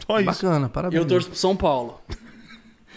Só 0.04 0.18
isso. 0.18 0.26
Bacana, 0.26 0.68
parabéns. 0.68 1.00
Eu 1.00 1.06
torço 1.08 1.28
pro 1.28 1.38
São 1.38 1.56
Paulo. 1.56 2.00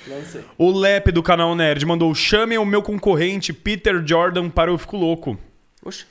Não 0.08 0.24
sei. 0.26 0.42
O 0.58 0.72
Lep 0.72 1.12
do 1.12 1.22
canal 1.24 1.56
Nerd 1.56 1.86
mandou: 1.86 2.14
chamem 2.16 2.58
o 2.58 2.66
meu 2.66 2.82
concorrente 2.82 3.52
Peter 3.54 4.02
Jordan 4.06 4.50
para 4.50 4.72
eu 4.72 4.78
fico 4.78 4.98
louco. 4.98 5.38
Oxe, 5.84 6.06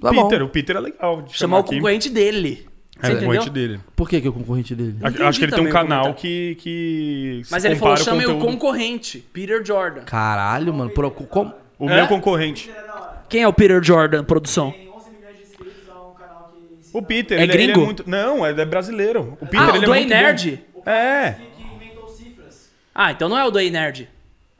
Tá 0.00 0.12
bom. 0.12 0.28
Peter, 0.28 0.42
o 0.44 0.48
Peter 0.48 0.76
é 0.76 0.80
legal. 0.80 1.22
de 1.22 1.36
chamar 1.36 1.56
o 1.56 1.60
aqui. 1.60 1.74
concorrente 1.76 2.08
dele. 2.10 2.66
É, 3.00 3.06
Você 3.06 3.12
o 3.12 3.18
concorrente 3.20 3.44
entendeu? 3.48 3.68
dele. 3.68 3.80
Por 3.96 4.08
que, 4.08 4.20
que 4.20 4.26
é 4.26 4.30
o 4.30 4.32
concorrente 4.32 4.74
dele? 4.74 4.96
Entendi 5.00 5.22
Acho 5.22 5.38
que 5.38 5.44
ele 5.44 5.52
tem 5.52 5.60
um 5.60 5.66
também 5.68 5.70
o 5.70 5.72
canal 5.88 6.02
comentário. 6.14 6.20
que, 6.20 6.56
que. 6.60 7.40
se 7.44 7.50
Mas 7.52 7.64
ele 7.64 7.76
falou, 7.76 7.96
compara 7.96 8.04
chamem 8.10 8.26
o 8.26 8.34
conteúdo. 8.38 8.52
concorrente, 8.52 9.18
Peter 9.32 9.64
Jordan. 9.64 10.02
Caralho, 10.02 10.72
mano. 10.74 10.90
Por, 10.90 11.10
como? 11.10 11.52
O 11.78 11.88
É? 11.88 11.94
meu 11.96 12.08
concorrente. 12.08 12.70
Quem 13.28 13.42
é 13.42 13.48
o 13.48 13.52
Peter 13.52 13.82
Jordan, 13.82 14.24
produção? 14.24 14.70
Tem 14.72 14.88
11 14.88 15.10
milhões 15.10 15.36
de 15.36 15.42
inscritos, 15.42 15.76
é 15.88 15.92
um 15.92 16.14
canal 16.14 16.52
que 16.52 16.96
O 16.96 17.02
Peter, 17.02 17.38
É 17.38 17.42
ele, 17.42 17.52
ele 17.52 17.62
é 17.62 17.66
gringo? 17.66 17.84
muito. 17.84 18.04
Não, 18.08 18.44
é, 18.44 18.50
é 18.50 18.64
brasileiro. 18.64 19.36
O 19.40 19.46
Peter, 19.46 19.60
Ah, 19.60 19.68
ele 19.70 19.78
o 19.78 19.82
é 19.82 19.84
Duane 19.86 20.00
muito 20.06 20.14
bom. 20.14 20.20
Nerd? 20.22 20.60
É. 20.86 21.34
Ah, 23.00 23.12
então 23.12 23.28
não 23.28 23.38
é 23.38 23.44
o 23.44 23.50
Duane 23.52 23.70
Nerd. 23.70 24.08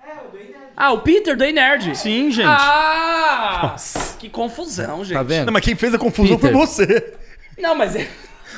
É, 0.01 0.13
o 0.13 0.31
do 0.31 0.39
Nerd. 0.39 0.55
Ah, 0.77 0.93
o 0.93 1.01
Peter 1.01 1.37
Duane 1.37 1.55
Nerd. 1.55 1.99
Sim, 1.99 2.31
gente. 2.31 2.47
Ah! 2.49 3.75
Que 4.17 4.29
confusão, 4.29 5.05
gente. 5.05 5.17
Tá 5.17 5.25
vendo? 5.25 5.47
Não, 5.47 5.53
mas 5.53 5.65
quem 5.65 5.75
fez 5.75 5.93
a 5.93 5.99
confusão 5.99 6.39
Peter. 6.39 6.53
foi 6.53 6.67
você. 6.67 7.15
Não, 7.59 7.75
mas 7.75 7.97
é... 7.97 8.09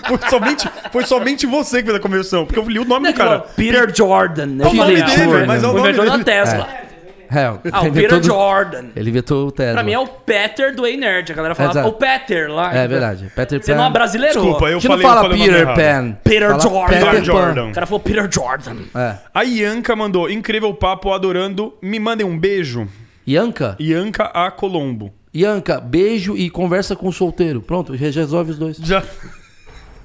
Foi 0.07 0.19
somente, 0.29 0.71
foi 0.93 1.05
somente 1.07 1.47
você 1.47 1.79
que 1.79 1.85
fez 1.85 1.97
a 1.97 2.01
conversão. 2.01 2.45
Porque 2.45 2.59
eu 2.59 2.69
li 2.69 2.79
o 2.79 2.85
nome 2.85 3.09
do 3.11 3.15
cara. 3.15 3.41
Peter 3.41 3.91
Jordan. 3.95 4.59
Qual 4.59 4.71
o 4.71 4.77
nome 4.77 4.95
Peter 4.97 5.07
dele? 5.09 5.25
Jordan. 5.25 5.47
Mas 5.47 5.63
é 5.63 5.67
o 5.67 5.71
o 5.71 5.75
nome 5.75 5.93
da 5.93 6.05
dele. 6.05 6.25
Tesla. 6.25 6.69
É, 6.71 6.87
Ah, 7.31 7.53
o 7.53 7.59
Peter 7.59 7.87
inventou 7.89 8.21
do- 8.21 8.27
Jordan. 8.27 8.85
Ele 8.97 9.11
inventou 9.11 9.47
o 9.49 9.53
Tesla. 9.53 9.75
Pra 9.75 9.83
mim 9.85 9.93
é 9.93 9.99
o 9.99 10.07
Peter 10.07 10.75
do 10.75 10.83
Nerd. 10.83 11.31
A 11.31 11.35
galera 11.35 11.55
fala 11.55 11.71
Exato. 11.71 11.89
o 11.89 11.93
Peter 11.93 12.51
lá. 12.51 12.75
É 12.75 12.89
verdade. 12.89 13.31
Peter 13.37 13.63
Você 13.63 13.75
não 13.75 13.85
é 13.87 13.91
brasileiro? 13.91 14.35
Desculpa, 14.41 14.65
eu 14.69 14.79
A 14.79 14.81
gente 14.81 14.89
não 14.89 14.99
falei, 14.99 15.05
eu 15.07 15.09
fala 15.09 15.23
falei 15.23 15.39
o 15.41 15.53
Peter. 15.53 15.75
Pan. 15.75 16.17
Peter 16.25 16.49
Fala 16.49 16.61
Jordan. 16.61 16.87
Peter 16.89 17.11
Peter 17.11 17.19
Pan. 17.21 17.25
Jordan. 17.25 17.67
O 17.69 17.73
cara 17.73 17.87
falou 17.87 18.01
Peter 18.01 18.29
Jordan. 18.33 18.77
É. 18.95 19.15
A 19.33 19.43
Ianca 19.45 19.95
mandou, 19.95 20.31
incrível 20.31 20.75
papo, 20.75 21.13
adorando. 21.13 21.75
Me 21.81 22.01
mandem 22.01 22.27
um 22.27 22.39
beijo. 22.39 22.89
Ianca? 23.27 23.77
Ianca 23.79 24.25
A. 24.35 24.51
Colombo. 24.51 25.13
Ianca, 25.33 25.79
beijo 25.81 26.37
e 26.37 26.51
conversa 26.51 26.97
com 26.97 27.07
o 27.07 27.13
solteiro. 27.13 27.63
Pronto, 27.63 27.97
já 27.97 28.07
resolve 28.07 28.51
os 28.51 28.59
dois. 28.59 28.77
Já. 28.79 29.03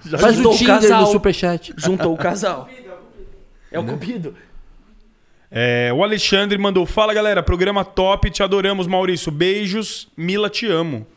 já 0.06 0.18
Faz 0.20 0.36
juntou 0.36 0.52
o 0.52 0.56
o 0.56 0.58
Tinder 0.60 0.80
casal. 0.82 1.04
do 1.06 1.12
Superchat. 1.12 1.74
Juntou 1.76 2.14
o 2.14 2.18
casal. 2.18 2.70
É 3.72 3.80
o 3.80 3.84
Cupido. 3.84 4.36
É, 5.58 5.90
o 5.94 6.04
Alexandre 6.04 6.58
mandou, 6.58 6.86
fala 6.86 7.14
galera, 7.14 7.42
programa 7.42 7.86
top, 7.86 8.30
te 8.30 8.44
adoramos, 8.44 8.88
Maurício. 8.88 9.32
Beijos, 9.32 10.10
Mila, 10.18 10.50
te 10.50 10.66
amo. 10.66 11.08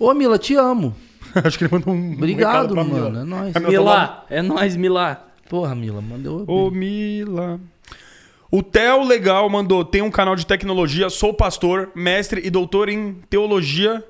Ô, 0.00 0.14
Mila, 0.14 0.38
te 0.38 0.54
amo. 0.54 0.96
Acho 1.44 1.58
que 1.58 1.64
ele 1.64 1.74
mandou 1.74 1.92
um 1.92 2.14
Obrigado, 2.14 2.72
pra 2.72 2.82
mano. 2.82 3.10
Mila. 3.10 3.20
É 3.20 3.24
nóis. 3.24 3.54
Mila. 3.54 4.26
É 4.30 4.40
nóis, 4.40 4.76
Milá. 4.76 5.28
Porra, 5.46 5.74
Mila, 5.74 6.00
mandou. 6.00 6.46
Ô, 6.48 6.70
Mila. 6.70 7.60
O 8.50 8.62
Theo 8.62 9.04
Legal 9.04 9.46
mandou, 9.50 9.84
tem 9.84 10.00
um 10.00 10.10
canal 10.10 10.36
de 10.36 10.46
tecnologia, 10.46 11.10
sou 11.10 11.34
pastor, 11.34 11.90
mestre 11.94 12.40
e 12.42 12.48
doutor 12.48 12.88
em 12.88 13.14
teologia 13.28 14.02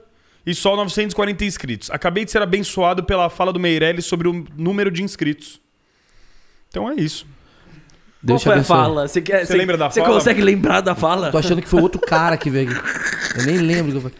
e 0.46 0.54
só 0.54 0.76
940 0.76 1.44
inscritos. 1.44 1.90
Acabei 1.90 2.24
de 2.24 2.30
ser 2.30 2.40
abençoado 2.40 3.02
pela 3.02 3.28
fala 3.28 3.52
do 3.52 3.58
Meirelles 3.58 4.04
sobre 4.04 4.28
o 4.28 4.44
número 4.56 4.92
de 4.92 5.02
inscritos. 5.02 5.60
Então 6.68 6.88
é 6.88 6.94
isso. 6.94 7.26
Qual 8.24 8.38
Deus 8.38 8.40
te 8.40 8.44
foi 8.44 8.58
a 8.58 8.62
fala? 8.64 9.08
Você, 9.08 9.20
quer, 9.20 9.44
Você 9.44 9.54
lembra 9.56 9.76
da 9.76 9.90
você 9.90 10.00
fala? 10.00 10.14
consegue 10.14 10.40
lembrar 10.40 10.80
da 10.80 10.94
fala? 10.94 11.30
Tô 11.32 11.38
achando 11.38 11.60
que 11.60 11.68
foi 11.68 11.82
outro 11.82 12.00
cara 12.00 12.36
que 12.36 12.48
veio 12.48 12.70
aqui. 12.70 12.80
Eu 13.40 13.46
nem 13.46 13.56
lembro. 13.58 13.90
que 13.92 13.98
eu 13.98 14.00
falei. 14.02 14.16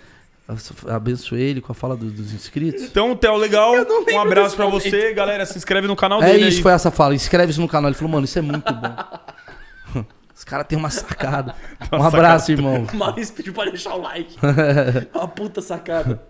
Abençoei 0.95 1.43
ele 1.51 1.61
com 1.61 1.71
a 1.71 1.75
fala 1.75 1.97
do- 1.97 2.11
dos 2.11 2.33
inscritos. 2.33 2.83
Então, 2.83 3.15
Theo 3.17 3.37
Legal, 3.37 3.73
um 4.13 4.21
abraço 4.21 4.57
pra 4.57 4.67
momento. 4.67 4.83
você. 4.83 5.15
Galera, 5.15 5.47
se 5.47 5.57
inscreve 5.57 5.87
no 5.87 5.95
canal 5.97 6.21
É 6.23 6.33
dele 6.33 6.49
isso, 6.49 6.57
aí. 6.59 6.63
foi 6.63 6.73
essa 6.73 6.91
fala. 6.91 7.15
Inscreve-se 7.15 7.61
no 7.61 7.69
canal. 7.69 7.89
Ele 7.91 7.97
falou, 7.97 8.11
mano, 8.13 8.25
isso 8.25 8.39
é 8.39 8.43
muito 8.43 8.71
bom. 8.75 10.05
Os 10.35 10.43
caras 10.45 10.67
têm 10.67 10.77
uma 10.77 10.91
sacada. 10.91 11.55
Um 11.93 12.03
abraço, 12.03 12.51
irmão. 12.51 12.85
O 12.93 12.97
Maurício 12.97 13.33
pediu 13.35 13.53
pra 13.53 13.65
deixar 13.67 13.95
o 13.95 14.01
like. 14.03 14.37
Uma 15.15 15.29
puta 15.29 15.63
sacada. 15.63 16.21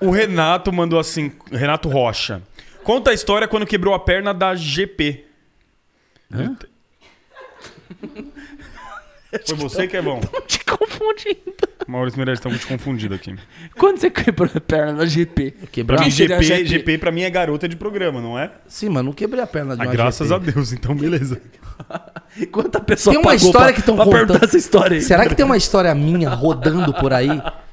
O 0.00 0.10
Renato 0.10 0.70
mandou 0.72 0.98
assim, 0.98 1.32
Renato 1.50 1.88
Rocha. 1.88 2.42
Conta 2.84 3.10
a 3.10 3.14
história 3.14 3.48
quando 3.48 3.66
quebrou 3.66 3.94
a 3.94 3.98
perna 3.98 4.32
da 4.34 4.54
GP. 4.54 5.24
Foi 9.46 9.56
você 9.56 9.86
que 9.86 9.96
é 9.96 10.00
bom. 10.02 10.20
Te 10.46 10.64
confundindo. 10.64 11.52
Maurício 11.86 12.18
Meirelles 12.18 12.40
tá 12.40 12.48
muito 12.48 12.66
confundido 12.66 13.14
aqui. 13.14 13.34
Quando 13.76 13.98
você 13.98 14.10
quebrou 14.10 14.48
a 14.54 14.60
perna 14.60 14.94
da 14.94 15.06
GP? 15.06 15.50
Pra 15.86 16.00
mim, 16.00 16.10
seria 16.10 16.40
GP, 16.40 16.56
GP? 16.56 16.66
GP 16.66 16.98
pra 16.98 17.10
mim 17.10 17.22
é 17.22 17.30
garota 17.30 17.68
de 17.68 17.76
programa, 17.76 18.20
não 18.22 18.38
é? 18.38 18.50
Sim, 18.66 18.88
mas 18.88 19.04
não 19.04 19.12
quebrei 19.12 19.42
a 19.42 19.46
perna 19.46 19.74
de 19.76 19.82
Ah, 19.82 19.84
uma 19.86 19.92
graças 19.92 20.28
GP. 20.28 20.34
a 20.50 20.52
Deus, 20.52 20.72
então 20.72 20.94
beleza. 20.94 21.40
Quanta 22.52 22.80
pessoa 22.80 23.12
Tem 23.14 23.20
uma 23.22 23.32
pagou 23.32 23.46
história 23.46 23.72
pra, 23.72 23.74
que 23.74 23.82
tão 23.82 23.96
pra 23.96 24.04
contando. 24.06 24.26
perguntar 24.26 24.46
essa 24.46 24.56
história 24.56 24.94
aí? 24.96 25.02
Será 25.02 25.26
que 25.26 25.34
tem 25.34 25.44
uma 25.44 25.56
história 25.56 25.94
minha 25.94 26.30
rodando 26.30 26.92
por 26.94 27.12
aí? 27.12 27.28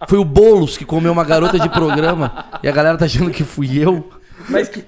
Foi 0.10 0.18
o 0.18 0.26
Boulos 0.26 0.78
que 0.78 0.84
comeu 0.86 1.12
uma 1.12 1.24
garota 1.24 1.58
de 1.58 1.70
programa 1.70 2.46
e 2.64 2.68
a 2.68 2.72
galera 2.72 2.98
tá 2.98 3.06
achando 3.06 3.32
que 3.32 3.44
fui 3.46 3.78
eu? 3.80 4.10
Mas 4.50 4.68
que... 4.70 4.84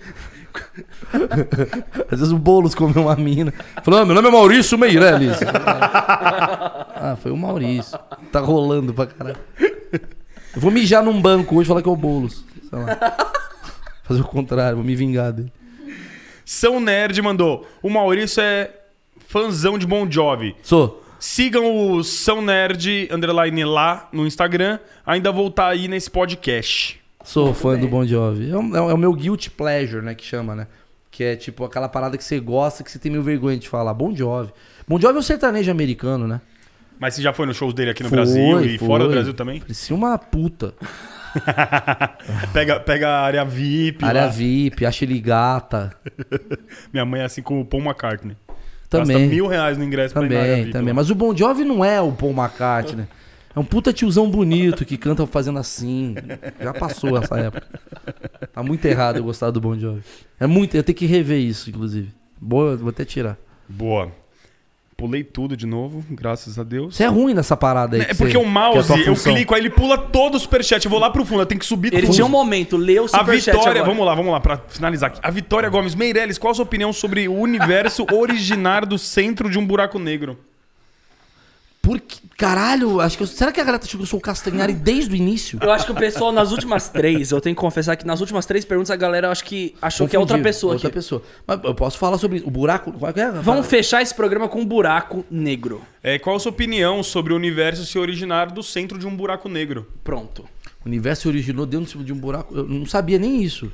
Às 2.11 2.19
vezes 2.19 2.31
o 2.31 2.37
Boulos 2.37 2.75
comeu 2.75 3.03
uma 3.03 3.15
mina. 3.15 3.53
Falou, 3.83 4.01
ah, 4.01 4.05
meu 4.05 4.15
nome 4.15 4.27
é 4.27 4.31
Maurício 4.31 4.77
Meirelles. 4.77 5.37
ah, 5.45 7.17
foi 7.21 7.31
o 7.31 7.37
Maurício. 7.37 7.97
Tá 8.31 8.39
rolando 8.39 8.93
pra 8.93 9.07
caralho. 9.07 9.37
Eu 10.55 10.61
vou 10.61 10.71
mijar 10.71 11.03
num 11.03 11.21
banco 11.21 11.55
hoje 11.55 11.67
e 11.67 11.67
falar 11.67 11.81
que 11.81 11.89
é 11.89 11.91
o 11.91 11.95
Boulos. 11.95 12.43
Sei 12.69 12.79
lá. 12.79 13.17
Fazer 14.03 14.21
o 14.21 14.25
contrário, 14.25 14.77
vou 14.77 14.85
me 14.85 14.95
vingar 14.95 15.31
dele. 15.33 15.51
São 16.45 16.79
Nerd 16.79 17.21
mandou. 17.21 17.67
O 17.81 17.89
Maurício 17.89 18.41
é 18.41 18.71
fãzão 19.27 19.77
de 19.77 19.85
Bon 19.85 20.09
Jovi. 20.09 20.55
Sou. 20.63 21.03
Sigam 21.19 21.91
o 21.91 22.03
São 22.03 22.41
Nerd 22.41 23.09
underline 23.11 23.65
lá 23.65 24.07
no 24.11 24.25
Instagram. 24.25 24.79
Ainda 25.05 25.31
vou 25.31 25.47
estar 25.47 25.67
aí 25.67 25.87
nesse 25.87 26.09
podcast. 26.09 27.01
Sou 27.27 27.53
fã 27.53 27.77
do 27.77 27.87
Bon 27.89 28.05
Jovi. 28.05 28.49
É 28.49 28.55
o, 28.57 28.89
é 28.89 28.93
o 28.93 28.97
meu 28.97 29.13
guilty 29.13 29.51
pleasure, 29.51 30.01
né, 30.01 30.15
que 30.15 30.23
chama, 30.23 30.55
né? 30.55 30.67
Que 31.11 31.23
é 31.25 31.35
tipo 31.35 31.65
aquela 31.65 31.89
parada 31.89 32.17
que 32.17 32.23
você 32.23 32.39
gosta, 32.39 32.83
que 32.83 32.89
você 32.91 32.97
tem 32.97 33.11
meio 33.11 33.21
vergonha 33.21 33.57
de 33.57 33.67
falar. 33.67 33.93
Bon 33.93 34.15
Jovi. 34.15 34.51
Bon 34.87 34.97
Jovi 34.99 35.15
é 35.17 35.19
o 35.19 35.23
sertanejo 35.23 35.69
americano, 35.69 36.25
né? 36.25 36.39
Mas 36.97 37.13
você 37.15 37.21
já 37.21 37.33
foi 37.33 37.45
nos 37.45 37.57
shows 37.57 37.73
dele 37.73 37.91
aqui 37.91 38.01
no 38.01 38.09
Foi, 38.09 38.15
Brasil 38.15 38.63
e 38.65 38.77
foi. 38.77 38.87
fora 38.87 39.03
do 39.03 39.09
Brasil 39.09 39.33
também? 39.33 39.59
Parecia 39.59 39.95
uma 39.95 40.17
puta. 40.17 40.73
Pega, 42.53 42.79
pega 42.79 43.09
a 43.09 43.21
área 43.21 43.45
VIP. 43.45 44.03
Área 44.03 44.21
lá. 44.23 44.27
VIP, 44.29 44.85
acha 44.85 45.05
ele 45.05 45.19
gata. 45.19 45.93
Minha 46.91 47.05
mãe 47.05 47.21
é 47.21 47.25
assim 47.25 47.41
com 47.43 47.59
o 47.61 47.65
Paul 47.65 47.83
McCartney. 47.83 48.35
Gasta 48.89 49.05
Também. 49.13 49.27
mil 49.27 49.45
reais 49.47 49.77
no 49.77 49.83
ingresso 49.83 50.13
pra 50.13 50.25
ir 50.25 50.29
na 50.29 50.35
área 50.37 50.45
Também, 50.47 50.63
VIP. 50.63 50.73
também. 50.73 50.87
lá. 50.87 50.93
Mas 50.95 51.09
o 51.11 51.15
Bon 51.15 51.35
Jovi 51.35 51.63
não 51.65 51.83
é 51.83 51.99
o 52.01 52.11
Paul 52.11 52.31
McCartney. 52.31 53.05
É 53.57 53.59
um 53.59 53.63
puta 53.65 53.91
tiozão 53.91 54.29
bonito 54.29 54.85
que 54.85 54.97
canta 54.97 55.25
fazendo 55.25 55.57
assim. 55.57 56.13
Já 56.61 56.73
passou 56.75 57.17
essa 57.17 57.39
época. 57.39 57.67
Tá 58.53 58.61
muito 58.61 58.85
errado 58.85 59.17
eu 59.17 59.23
gostar 59.23 59.49
do 59.49 59.59
Bon 59.59 59.75
Jovi. 59.75 60.03
É 60.39 60.45
muito, 60.45 60.77
eu 60.77 60.83
tenho 60.83 60.95
que 60.95 61.07
rever 61.07 61.39
isso, 61.39 61.71
inclusive. 61.71 62.11
Boa, 62.39 62.75
vou 62.77 62.89
até 62.89 63.03
tirar. 63.03 63.35
Boa. 63.67 64.11
Pulei 64.95 65.23
tudo 65.23 65.57
de 65.57 65.65
novo, 65.65 66.05
graças 66.11 66.59
a 66.59 66.63
Deus. 66.63 66.95
Você 66.95 67.03
é 67.03 67.07
ruim 67.07 67.33
nessa 67.33 67.57
parada 67.57 67.95
aí. 67.97 68.03
É 68.03 68.05
que 68.05 68.15
porque 68.15 68.33
você- 68.33 68.37
o 68.37 68.41
é 68.43 68.45
a 68.45 68.49
mouse, 68.49 68.87
tua 68.87 68.99
eu 68.99 69.15
clico, 69.15 69.55
aí 69.55 69.61
ele 69.61 69.69
pula 69.71 69.97
todo 69.97 70.35
o 70.35 70.39
superchat. 70.39 70.85
Eu 70.85 70.91
vou 70.91 70.99
lá 70.99 71.09
pro 71.09 71.25
fundo, 71.25 71.41
eu 71.41 71.45
tenho 71.47 71.59
que 71.59 71.65
subir 71.65 71.91
Ele 71.93 72.03
tudo. 72.03 72.13
tinha 72.13 72.25
um 72.25 72.29
momento, 72.29 72.77
leu 72.77 73.03
o 73.03 73.05
A 73.05 73.09
superchat 73.09 73.55
Vitória, 73.57 73.81
agora. 73.81 73.85
vamos 73.85 74.05
lá, 74.05 74.13
vamos 74.13 74.31
lá, 74.31 74.39
pra 74.39 74.57
finalizar 74.67 75.09
aqui. 75.09 75.19
A 75.23 75.31
Vitória 75.31 75.67
Gomes 75.67 75.95
Meirelles, 75.95 76.37
qual 76.37 76.51
a 76.51 76.53
sua 76.53 76.63
opinião 76.63 76.93
sobre 76.93 77.27
o 77.27 77.33
universo 77.33 78.05
originário 78.13 78.87
do 78.87 78.99
centro 78.99 79.49
de 79.49 79.57
um 79.57 79.65
buraco 79.65 79.97
negro? 79.97 80.37
Por 81.81 81.99
que- 81.99 82.26
Caralho, 82.37 83.01
acho 83.01 83.17
que 83.17 83.23
eu- 83.23 83.27
será 83.27 83.51
que 83.51 83.59
a 83.59 83.63
galera 83.63 83.83
achou 83.83 83.97
que 83.97 84.03
eu 84.03 84.07
sou 84.07 84.19
o 84.19 84.21
Castanhari 84.21 84.71
desde 84.73 85.11
o 85.11 85.15
início? 85.15 85.57
Eu 85.59 85.71
acho 85.71 85.87
que 85.87 85.91
o 85.91 85.95
pessoal, 85.95 86.31
nas 86.31 86.51
últimas 86.51 86.87
três, 86.87 87.31
eu 87.31 87.41
tenho 87.41 87.55
que 87.55 87.59
confessar 87.59 87.95
que 87.95 88.05
nas 88.05 88.21
últimas 88.21 88.45
três 88.45 88.63
perguntas 88.63 88.91
a 88.91 88.95
galera 88.95 89.31
acho 89.31 89.43
que 89.43 89.73
achou 89.81 90.07
que 90.07 90.15
é 90.15 90.19
outra 90.19 90.37
pessoa 90.37 90.73
Outra 90.73 90.87
aqui. 90.89 90.93
pessoa. 90.93 91.23
Mas 91.47 91.59
eu 91.63 91.73
posso 91.73 91.97
falar 91.97 92.19
sobre 92.19 92.43
o 92.45 92.51
buraco. 92.51 92.91
qual 92.91 93.11
que 93.11 93.19
é? 93.19 93.31
Vamos 93.31 93.65
fechar 93.65 94.03
esse 94.03 94.13
programa 94.13 94.47
com 94.47 94.61
um 94.61 94.65
buraco 94.65 95.25
negro. 95.31 95.81
É, 96.03 96.19
qual 96.19 96.35
a 96.35 96.39
sua 96.39 96.51
opinião 96.51 97.01
sobre 97.01 97.33
o 97.33 97.35
universo 97.35 97.83
se 97.87 97.97
originar 97.97 98.51
do 98.51 98.61
centro 98.61 98.99
de 98.99 99.07
um 99.07 99.15
buraco 99.15 99.49
negro? 99.49 99.87
Pronto. 100.03 100.45
O 100.85 100.87
universo 100.87 101.23
se 101.23 101.27
originou 101.27 101.65
dentro 101.65 102.03
de 102.03 102.13
um 102.13 102.17
buraco. 102.17 102.55
Eu 102.55 102.67
não 102.67 102.85
sabia 102.85 103.17
nem 103.17 103.41
isso. 103.41 103.71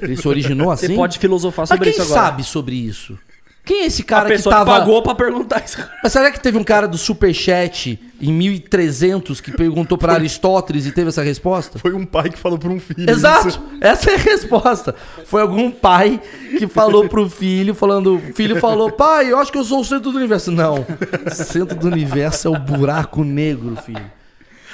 Ele 0.00 0.16
se 0.16 0.26
originou 0.26 0.70
assim? 0.70 0.86
Você 0.88 0.94
pode 0.96 1.18
filosofar 1.18 1.62
Mas 1.64 1.68
sobre 1.68 1.84
quem 1.92 2.02
isso 2.02 2.02
agora. 2.12 2.26
sabe 2.28 2.44
sobre 2.44 2.74
isso? 2.76 3.18
Quem 3.64 3.82
é 3.82 3.86
esse 3.86 4.02
cara 4.02 4.34
que 4.34 4.42
tava... 4.42 4.78
pagou 4.78 5.02
pra 5.02 5.14
perguntar 5.14 5.62
isso. 5.64 5.78
Mas 6.02 6.12
será 6.12 6.30
que 6.30 6.40
teve 6.40 6.58
um 6.58 6.64
cara 6.64 6.88
do 6.88 6.98
Superchat 6.98 8.00
em 8.20 8.32
1300 8.32 9.40
que 9.40 9.52
perguntou 9.52 9.96
pra 9.96 10.14
Aristóteles 10.14 10.86
e 10.86 10.92
teve 10.92 11.08
essa 11.08 11.22
resposta? 11.22 11.78
Foi 11.78 11.92
um 11.92 12.04
pai 12.04 12.30
que 12.30 12.38
falou 12.38 12.58
pra 12.58 12.70
um 12.70 12.80
filho. 12.80 13.08
Exato! 13.08 13.60
Essa 13.80 14.10
é 14.10 14.14
a 14.14 14.18
resposta. 14.18 14.94
Foi 15.24 15.42
algum 15.42 15.70
pai 15.70 16.20
que 16.58 16.66
falou 16.66 17.08
pro 17.08 17.28
filho, 17.28 17.74
falando. 17.74 18.16
O 18.16 18.34
filho 18.34 18.58
falou, 18.60 18.90
pai, 18.90 19.30
eu 19.30 19.38
acho 19.38 19.52
que 19.52 19.58
eu 19.58 19.64
sou 19.64 19.80
o 19.80 19.84
centro 19.84 20.10
do 20.10 20.18
universo. 20.18 20.50
Não. 20.50 20.84
Centro 21.32 21.78
do 21.78 21.86
universo 21.86 22.48
é 22.48 22.50
o 22.50 22.58
buraco 22.58 23.22
negro, 23.22 23.76
filho. 23.76 24.19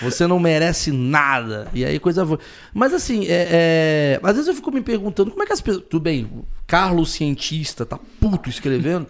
Você 0.02 0.26
não 0.26 0.38
merece 0.38 0.92
nada. 0.92 1.68
E 1.72 1.84
aí 1.84 1.98
coisa. 1.98 2.26
Mas 2.74 2.92
assim, 2.92 3.24
é, 3.26 4.18
é, 4.18 4.20
às 4.22 4.34
vezes 4.34 4.48
eu 4.48 4.54
fico 4.54 4.70
me 4.70 4.82
perguntando 4.82 5.30
como 5.30 5.42
é 5.42 5.46
que 5.46 5.52
as 5.52 5.60
pessoas. 5.60 5.84
Tudo 5.88 6.02
bem, 6.02 6.28
Carlos 6.66 7.12
cientista 7.12 7.86
tá 7.86 7.98
puto 8.20 8.48
escrevendo. 8.50 9.06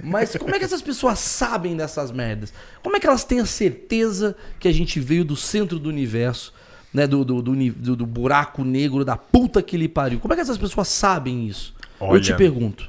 Mas 0.00 0.36
como 0.36 0.54
é 0.54 0.58
que 0.60 0.64
essas 0.64 0.80
pessoas 0.80 1.18
sabem 1.18 1.76
dessas 1.76 2.12
merdas? 2.12 2.52
Como 2.84 2.96
é 2.96 3.00
que 3.00 3.06
elas 3.06 3.24
têm 3.24 3.40
a 3.40 3.46
certeza 3.46 4.36
que 4.60 4.68
a 4.68 4.72
gente 4.72 5.00
veio 5.00 5.24
do 5.24 5.34
centro 5.34 5.76
do 5.76 5.88
universo, 5.88 6.54
né? 6.94 7.04
Do, 7.04 7.24
do, 7.24 7.42
do, 7.42 7.96
do- 7.96 8.06
buraco 8.06 8.62
negro, 8.62 9.04
da 9.04 9.16
puta 9.16 9.60
que 9.60 9.76
lhe 9.76 9.88
pariu? 9.88 10.20
Como 10.20 10.32
é 10.32 10.36
que 10.36 10.42
essas 10.42 10.56
pessoas 10.58 10.86
sabem 10.86 11.48
isso? 11.48 11.74
Eu 12.00 12.06
Olha. 12.06 12.20
te 12.20 12.32
pergunto. 12.34 12.88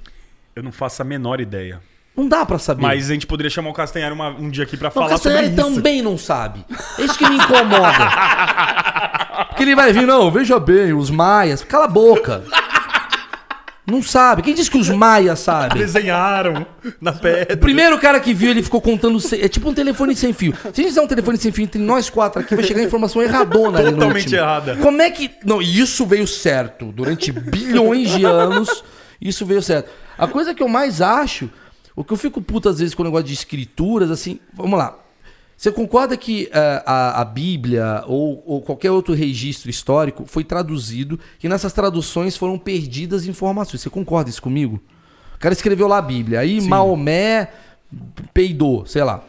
Eu 0.55 0.61
não 0.61 0.71
faço 0.71 1.01
a 1.01 1.05
menor 1.05 1.41
ideia. 1.41 1.81
Não 2.19 2.27
dá 2.27 2.45
pra 2.45 2.59
saber. 2.59 2.81
Mas 2.81 3.09
a 3.09 3.13
gente 3.13 3.25
poderia 3.25 3.49
chamar 3.49 3.69
o 3.69 3.73
Castanhari 3.73 4.13
uma- 4.13 4.29
um 4.29 4.49
dia 4.49 4.65
aqui 4.65 4.75
o 4.75 4.79
falar 4.79 4.91
sobre 4.91 5.13
Castanhari 5.13 5.47
isso. 5.47 5.55
também 5.55 6.01
não 6.01 6.17
sabe. 6.17 6.65
É 6.97 7.03
isso 7.03 7.17
que 7.17 7.27
me 7.29 7.37
incomoda. 7.37 8.11
Porque 9.47 9.63
ele 9.63 9.73
vai 9.75 9.93
vir, 9.93 10.05
não, 10.05 10.29
veja 10.29 10.59
bem, 10.59 10.91
os 10.93 11.09
maias. 11.09 11.63
Cala 11.63 11.85
a 11.85 11.87
boca. 11.87 12.43
Não 13.87 14.03
sabe. 14.03 14.41
Quem 14.43 14.53
disse 14.53 14.69
que 14.69 14.77
os 14.77 14.89
maias 14.89 15.39
sabem? 15.39 15.79
Desenharam 15.81 16.67
na 17.01 17.11
pedra. 17.11 17.55
O 17.55 17.57
primeiro 17.57 17.97
cara 17.97 18.19
que 18.19 18.33
viu, 18.33 18.51
ele 18.51 18.61
ficou 18.61 18.79
contando. 18.81 19.19
se- 19.19 19.41
É 19.41 19.47
tipo 19.47 19.67
um 19.69 19.73
telefone 19.73 20.15
sem 20.15 20.31
fio. 20.33 20.53
Se 20.53 20.67
a 20.67 20.71
gente 20.71 20.87
fizer 20.89 21.01
um 21.01 21.07
telefone 21.07 21.37
sem 21.39 21.51
fio 21.51 21.63
entre 21.63 21.81
nós 21.81 22.07
quatro 22.09 22.39
aqui, 22.41 22.53
vai 22.53 22.63
chegar 22.65 22.83
informação 22.83 23.21
erradona 23.21 23.79
ali 23.79 23.91
no 23.91 23.97
Totalmente 23.97 24.35
errada. 24.35 24.75
Como 24.75 25.01
é 25.01 25.09
que. 25.09 25.31
Não, 25.43 25.59
e 25.61 25.79
isso 25.79 26.05
veio 26.05 26.27
certo. 26.27 26.91
Durante 26.91 27.31
bilhões 27.31 28.11
de 28.11 28.25
anos, 28.25 28.83
isso 29.19 29.43
veio 29.45 29.61
certo. 29.63 29.89
A 30.17 30.27
coisa 30.27 30.53
que 30.53 30.61
eu 30.61 30.67
mais 30.67 31.01
acho, 31.01 31.49
o 31.99 32.03
que 32.05 32.13
eu 32.13 32.17
fico 32.17 32.41
puto 32.41 32.69
às 32.69 32.79
vezes 32.79 32.95
com 32.95 33.01
o 33.01 33.05
negócio 33.05 33.27
de 33.27 33.33
escrituras, 33.33 34.09
assim, 34.09 34.39
vamos 34.53 34.79
lá. 34.79 34.97
Você 35.57 35.69
concorda 35.69 36.15
que 36.15 36.49
eh, 36.49 36.83
a, 36.85 37.19
a 37.19 37.25
Bíblia 37.25 38.05
ou, 38.07 38.41
ou 38.45 38.61
qualquer 38.61 38.89
outro 38.89 39.13
registro 39.13 39.69
histórico 39.69 40.23
foi 40.25 40.45
traduzido 40.45 41.19
e 41.43 41.49
nessas 41.49 41.73
traduções 41.73 42.37
foram 42.37 42.57
perdidas 42.57 43.27
informações? 43.27 43.81
Você 43.81 43.89
concorda 43.89 44.29
isso 44.29 44.41
comigo? 44.41 44.79
O 45.35 45.39
cara 45.39 45.51
escreveu 45.51 45.89
lá 45.89 45.97
a 45.97 46.01
Bíblia, 46.01 46.39
aí 46.39 46.61
Maomé 46.61 47.49
peidou, 48.33 48.85
sei 48.85 49.03
lá. 49.03 49.21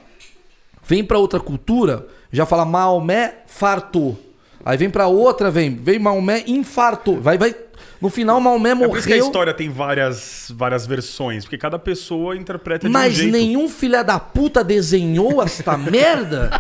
Vem 0.86 1.02
pra 1.02 1.18
outra 1.18 1.40
cultura, 1.40 2.06
já 2.30 2.46
fala 2.46 2.64
Maomé 2.64 3.38
fartou. 3.48 4.16
Aí 4.64 4.78
vem 4.78 4.90
pra 4.90 5.08
outra, 5.08 5.50
vem, 5.50 5.74
vem 5.74 5.98
Maomé 5.98 6.44
infartou. 6.46 7.20
Vai, 7.20 7.36
vai. 7.36 7.52
No 8.00 8.08
final, 8.08 8.40
Maomé 8.40 8.70
É 8.70 8.74
por 8.74 8.96
isso 8.96 9.06
que 9.06 9.12
a 9.12 9.16
morreu. 9.16 9.26
história 9.26 9.52
tem 9.52 9.68
várias, 9.68 10.50
várias 10.56 10.86
versões, 10.86 11.44
porque 11.44 11.58
cada 11.58 11.78
pessoa 11.78 12.34
interpreta 12.36 12.86
de 12.86 12.90
um 12.90 12.92
Mas 12.92 13.14
jeito. 13.14 13.32
nenhum 13.32 13.68
filha 13.68 14.02
da 14.02 14.18
puta 14.18 14.64
desenhou 14.64 15.42
esta 15.42 15.76
merda? 15.78 16.50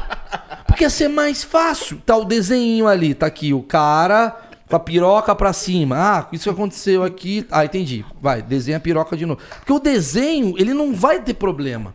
Porque 0.66 0.84
ia 0.84 0.90
ser 0.90 1.08
mais 1.08 1.42
fácil. 1.42 2.00
Tá 2.04 2.16
o 2.16 2.24
desenho 2.24 2.86
ali, 2.86 3.14
tá 3.14 3.26
aqui 3.26 3.54
o 3.54 3.62
cara 3.62 4.36
com 4.68 4.76
a 4.76 4.80
piroca 4.80 5.34
pra 5.34 5.52
cima. 5.52 5.96
Ah, 5.98 6.26
isso 6.30 6.48
aconteceu 6.50 7.02
aqui. 7.02 7.44
Ah, 7.50 7.64
entendi. 7.64 8.04
Vai, 8.20 8.40
desenha 8.42 8.76
a 8.76 8.80
piroca 8.80 9.16
de 9.16 9.24
novo. 9.26 9.40
Porque 9.58 9.72
o 9.72 9.80
desenho, 9.80 10.54
ele 10.58 10.72
não 10.74 10.94
vai 10.94 11.20
ter 11.22 11.34
problema. 11.34 11.94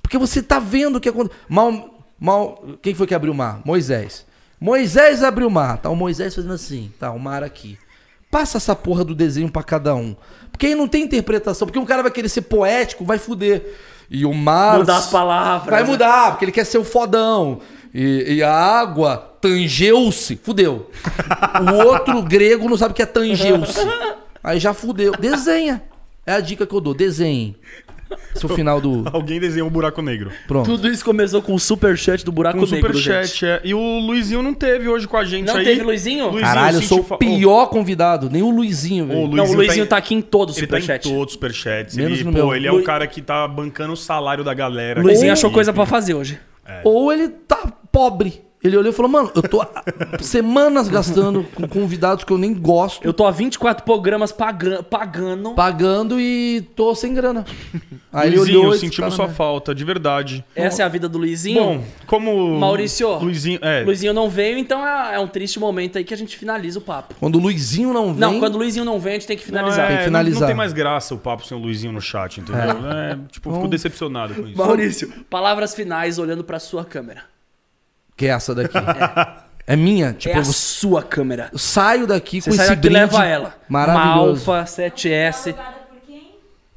Porque 0.00 0.16
você 0.16 0.40
tá 0.42 0.58
vendo 0.58 0.96
o 0.96 1.00
que 1.00 1.08
aconteceu. 1.08 1.36
Mal, 1.48 1.98
mal, 2.18 2.64
quem 2.80 2.94
foi 2.94 3.06
que 3.06 3.14
abriu 3.14 3.32
o 3.32 3.36
mar? 3.36 3.60
Moisés. 3.64 4.24
Moisés 4.60 5.22
abriu 5.22 5.48
o 5.48 5.50
mar. 5.50 5.78
Tá 5.78 5.90
o 5.90 5.96
Moisés 5.96 6.34
fazendo 6.34 6.54
assim. 6.54 6.90
Tá 6.98 7.10
o 7.10 7.18
mar 7.18 7.42
aqui. 7.42 7.76
Passa 8.34 8.56
essa 8.56 8.74
porra 8.74 9.04
do 9.04 9.14
desenho 9.14 9.48
pra 9.48 9.62
cada 9.62 9.94
um. 9.94 10.16
Porque 10.50 10.66
aí 10.66 10.74
não 10.74 10.88
tem 10.88 11.04
interpretação. 11.04 11.68
Porque 11.68 11.78
um 11.78 11.86
cara 11.86 12.02
vai 12.02 12.10
querer 12.10 12.28
ser 12.28 12.42
poético, 12.42 13.04
vai 13.04 13.16
fuder. 13.16 13.78
E 14.10 14.26
o 14.26 14.34
mar. 14.34 14.78
Mudar 14.78 14.96
as 14.96 15.06
palavras. 15.06 15.70
Vai 15.70 15.84
mudar, 15.84 16.32
porque 16.32 16.44
ele 16.44 16.50
quer 16.50 16.64
ser 16.64 16.78
o 16.78 16.82
fodão. 16.82 17.60
E, 17.94 18.34
e 18.34 18.42
a 18.42 18.52
água 18.52 19.36
tangeu-se. 19.40 20.34
Fudeu. 20.34 20.90
O 21.62 21.86
outro 21.86 22.20
grego 22.22 22.68
não 22.68 22.76
sabe 22.76 22.90
o 22.90 22.94
que 22.96 23.02
é 23.02 23.06
tangeu-se. 23.06 23.78
Aí 24.42 24.58
já 24.58 24.74
fudeu. 24.74 25.12
Desenha. 25.12 25.80
É 26.26 26.32
a 26.32 26.40
dica 26.40 26.66
que 26.66 26.74
eu 26.74 26.80
dou. 26.80 26.92
Desenhe. 26.92 27.56
É 28.42 28.46
o 28.46 28.48
final 28.48 28.80
do. 28.80 29.04
Alguém 29.12 29.40
desenhou 29.40 29.68
um 29.68 29.70
buraco 29.70 30.02
negro. 30.02 30.30
Pronto. 30.46 30.66
Tudo 30.70 30.88
isso 30.88 31.04
começou 31.04 31.40
com 31.40 31.54
o 31.54 31.58
superchat 31.58 32.24
do 32.24 32.30
buraco 32.32 32.58
Com 32.58 32.64
o 32.66 32.68
negro, 32.70 32.94
superchat, 32.96 33.46
é. 33.46 33.60
E 33.64 33.72
o 33.72 33.98
Luizinho 34.00 34.42
não 34.42 34.52
teve 34.52 34.88
hoje 34.88 35.06
com 35.08 35.16
a 35.16 35.24
gente 35.24 35.46
Não 35.46 35.56
aí. 35.56 35.64
teve 35.64 35.82
Luizinho? 35.82 36.32
Caralho, 36.40 36.78
eu 36.78 36.82
sou 36.82 37.00
o 37.00 37.02
fa- 37.04 37.16
pior 37.16 37.66
convidado. 37.66 38.28
Nem 38.30 38.42
o 38.42 38.50
Luizinho, 38.50 39.06
velho. 39.06 39.20
Não, 39.20 39.26
o 39.26 39.30
Luizinho 39.36 39.56
Luizinho 39.58 39.86
tá 39.86 39.90
tá 39.90 39.96
aqui 39.98 40.14
em 40.14 40.20
todo 40.20 40.50
o 40.50 40.58
Ele 40.58 40.66
tá 40.66 40.78
em 40.78 40.98
todos 40.98 41.26
os 41.28 41.32
superchats. 41.32 41.96
Menos 41.96 42.14
Ele, 42.18 42.24
no 42.24 42.32
pô, 42.32 42.38
meu. 42.38 42.54
ele 42.54 42.66
é 42.66 42.70
Lu- 42.72 42.80
o 42.80 42.82
cara 42.84 43.06
que 43.06 43.22
tá 43.22 43.46
bancando 43.48 43.92
o 43.92 43.96
salário 43.96 44.42
da 44.44 44.52
galera. 44.52 45.00
O 45.00 45.04
Luizinho 45.04 45.32
achou 45.32 45.50
coisa 45.50 45.72
pra 45.72 45.86
fazer 45.86 46.14
hoje. 46.14 46.38
Ou 46.82 47.12
ele 47.12 47.28
tá 47.28 47.72
pobre. 47.92 48.42
Ele 48.64 48.78
olhou 48.78 48.90
e 48.90 48.96
falou, 48.96 49.10
mano, 49.12 49.30
eu 49.34 49.42
tô 49.42 49.62
semanas 50.20 50.88
gastando 50.88 51.44
com 51.54 51.68
convidados 51.68 52.24
que 52.24 52.32
eu 52.32 52.38
nem 52.38 52.54
gosto, 52.54 53.04
Eu 53.06 53.12
tô 53.12 53.26
há 53.26 53.30
24 53.30 53.84
programas 53.84 54.32
paga- 54.32 54.82
pagando. 54.82 55.50
pagando 55.54 56.18
e 56.18 56.62
tô 56.74 56.94
sem 56.94 57.12
grana. 57.12 57.44
Aí 58.10 58.28
ele 58.28 58.36
Luizinho, 58.38 58.60
olhou 58.60 58.74
e 58.74 58.78
sentimos 58.78 59.10
"Tá 59.10 59.16
sua 59.16 59.24
merda." 59.26 59.36
falta, 59.36 59.74
de 59.74 59.84
verdade. 59.84 60.44
Essa 60.56 60.82
é 60.82 60.84
a 60.84 60.88
vida 60.88 61.08
do 61.08 61.18
Luizinho. 61.18 61.62
Bom, 61.62 61.84
como. 62.06 62.58
Maurício, 62.58 63.08
Luizinho. 63.18 63.58
É. 63.60 63.82
Luizinho 63.82 64.14
não 64.14 64.30
veio, 64.30 64.56
então 64.56 64.86
é, 64.86 65.16
é 65.16 65.18
um 65.20 65.26
triste 65.28 65.58
momento 65.60 65.98
aí 65.98 66.04
que 66.04 66.14
a 66.14 66.16
gente 66.16 66.36
finaliza 66.38 66.78
o 66.78 66.82
papo. 66.82 67.14
Quando 67.20 67.34
o 67.36 67.38
Luizinho 67.40 67.92
não 67.92 68.12
vem... 68.14 68.20
Não, 68.20 68.38
quando 68.38 68.54
o 68.54 68.58
Luizinho 68.58 68.84
não 68.84 68.98
vem, 68.98 69.12
a 69.12 69.14
gente 69.16 69.26
tem 69.26 69.36
que 69.36 69.42
Não, 69.52 69.58
finalizar. 69.58 69.84
é, 69.84 69.88
Tem 69.88 69.98
que 69.98 70.04
finalizar. 70.04 70.40
Não, 70.40 70.46
tem 70.46 70.56
mais 70.56 70.72
graça 70.72 71.14
o 71.14 71.18
papo 71.18 71.44
sem 71.46 71.56
o 71.56 71.60
Luizinho 71.60 71.92
no 71.92 72.00
chat, 72.00 72.40
entendeu? 72.40 72.62
É, 72.62 73.18
tipo, 73.30 73.50
eu 73.50 73.54
fico 73.56 73.68
decepcionado 73.68 74.32
com 74.34 74.46
isso. 74.46 74.56
Maurício, 74.56 75.12
palavras 75.28 75.74
finais 75.74 76.18
olhando 76.18 76.42
pra 76.44 76.58
sua 76.58 76.82
câmera. 76.84 77.33
Que 78.16 78.26
é 78.26 78.30
essa 78.30 78.54
daqui. 78.54 78.74
É 79.66 79.76
minha, 79.76 80.12
tipo, 80.12 80.34
é 80.34 80.36
a 80.36 80.40
eu 80.42 80.44
sua 80.44 81.02
câmera. 81.02 81.50
saio 81.56 82.06
daqui 82.06 82.38
Você 82.38 82.50
com 82.50 82.56
sai 82.56 82.66
esse 82.66 82.74
daqui 82.76 82.86
e 82.86 82.90
brinde 82.90 83.00
leva 83.14 83.24
ela. 83.24 83.54
Uma 83.66 83.86
maravilhoso. 83.86 84.52
Alfa 84.52 84.70
7S. 84.70 85.46
Alugada 85.54 85.76
por 85.88 86.00
quem? 86.06 86.32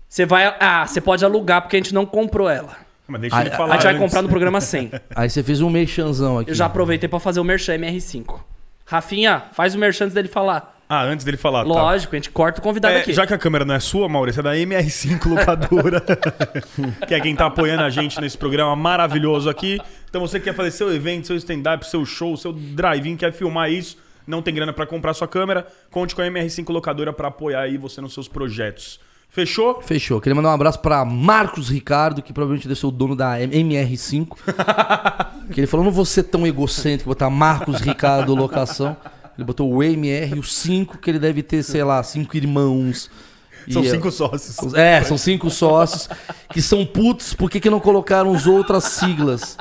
Você 0.07 0.26
vai. 0.26 0.55
Ah, 0.57 0.88
você 0.88 1.01
pode 1.01 1.26
alugar 1.26 1.61
porque 1.64 1.76
a 1.76 1.80
gente 1.80 1.93
não 1.93 2.05
comprou 2.05 2.49
ela. 2.49 2.77
Mas 3.05 3.19
deixa 3.19 3.35
Ah, 3.35 3.41
ele 3.41 3.49
a 3.49 3.53
A 3.53 3.57
falar. 3.57 3.73
gente 3.73 3.84
vai 3.84 3.91
antes. 3.91 4.05
comprar 4.05 4.22
no 4.22 4.30
programa 4.30 4.61
100. 4.61 4.91
Aí 5.14 5.30
você 5.30 5.43
fez 5.43 5.59
um 5.59 5.69
merchanzão 5.69 6.39
aqui. 6.39 6.51
Eu 6.51 6.55
já 6.55 6.65
aproveitei 6.65 7.09
pra 7.09 7.19
fazer 7.19 7.41
o 7.41 7.43
Merchan 7.43 7.76
MR5. 7.76 8.39
Rafinha, 8.88 9.43
faz 9.51 9.76
o 9.76 9.77
Merchan 9.77 10.05
antes 10.05 10.15
dele 10.15 10.27
falar. 10.30 10.73
Ah, 10.89 11.03
antes 11.03 11.26
dele 11.26 11.35
falar. 11.35 11.64
tá. 11.64 11.68
Lógico, 11.68 12.15
a 12.15 12.18
gente 12.18 12.30
corta 12.31 12.61
o 12.61 12.64
convidado 12.64 12.95
É, 12.95 13.01
aqui. 13.01 13.11
já 13.11 13.27
que 13.27 13.34
a 13.34 13.38
câmera 13.38 13.65
não 13.65 13.76
é 13.76 13.80
sua, 13.81 14.07
Maurício, 14.07 14.39
é 14.39 14.43
da 14.43 14.55
MR5 14.55 15.26
Locadora. 15.27 16.01
que 17.05 17.14
é 17.14 17.19
quem 17.19 17.35
tá 17.35 17.47
apoiando 17.47 17.84
a 17.84 17.89
gente 17.89 18.19
nesse 18.22 18.38
programa 18.38 18.73
maravilhoso 18.77 19.49
aqui. 19.49 19.77
Então 20.09 20.22
você 20.22 20.39
quer 20.39 20.53
fazer 20.55 20.72
seu 20.72 20.93
evento, 20.95 21.27
seu 21.27 21.35
stand-up, 21.35 21.85
seu 21.85 22.05
show, 22.05 22.38
seu 22.38 22.53
drive-in, 22.53 23.18
quer 23.18 23.34
filmar 23.34 23.69
isso, 23.69 23.97
não 24.26 24.41
tem 24.41 24.53
grana 24.53 24.72
pra 24.72 24.85
comprar 24.85 25.14
sua 25.14 25.27
câmera, 25.27 25.68
conte 25.91 26.15
com 26.15 26.22
a 26.22 26.26
MR5 26.26 26.69
Locadora 26.69 27.11
pra 27.11 27.27
apoiar 27.27 27.64
aí 27.64 27.76
você 27.77 27.99
nos 27.99 28.14
seus 28.14 28.30
projetos. 28.30 29.01
Fechou? 29.38 29.84
Fechou. 29.84 30.19
Queria 30.19 30.34
mandar 30.34 30.49
um 30.49 30.53
abraço 30.53 30.80
pra 30.80 31.05
Marcos 31.05 31.69
Ricardo, 31.69 32.23
que 32.23 32.34
provavelmente 32.34 32.68
deve 32.68 32.80
ser 32.80 32.88
o 32.88 32.91
dono 32.91 33.15
da 33.15 33.39
MR5. 33.39 34.35
Que 35.53 35.61
ele 35.61 35.68
falou, 35.68 35.85
não 35.85 35.93
vou 35.93 36.03
ser 36.03 36.23
tão 36.23 36.45
egocêntrico, 36.45 37.09
botar 37.09 37.30
Marcos 37.30 37.80
Ricardo 37.80 38.34
locação. 38.35 38.97
Ele 39.38 39.45
botou 39.45 39.72
o 39.72 39.81
MR 39.81 40.35
e 40.35 40.39
o 40.39 40.43
5, 40.43 40.97
que 40.97 41.09
ele 41.09 41.19
deve 41.19 41.41
ter, 41.41 41.64
sei 41.64 41.84
lá, 41.84 42.01
cinco 42.03 42.35
irmãos. 42.35 43.09
São 43.72 43.81
E, 43.84 43.89
cinco 43.89 44.11
sócios. 44.11 44.73
É, 44.73 45.01
são 45.03 45.18
cinco 45.18 45.49
sócios 45.49 46.09
que 46.51 46.61
são 46.61 46.85
putos, 46.85 47.34
por 47.34 47.49
que, 47.49 47.59
que 47.59 47.69
não 47.69 47.80
colocaram 47.80 48.34
as 48.34 48.45
outras 48.47 48.85
siglas? 48.85 49.55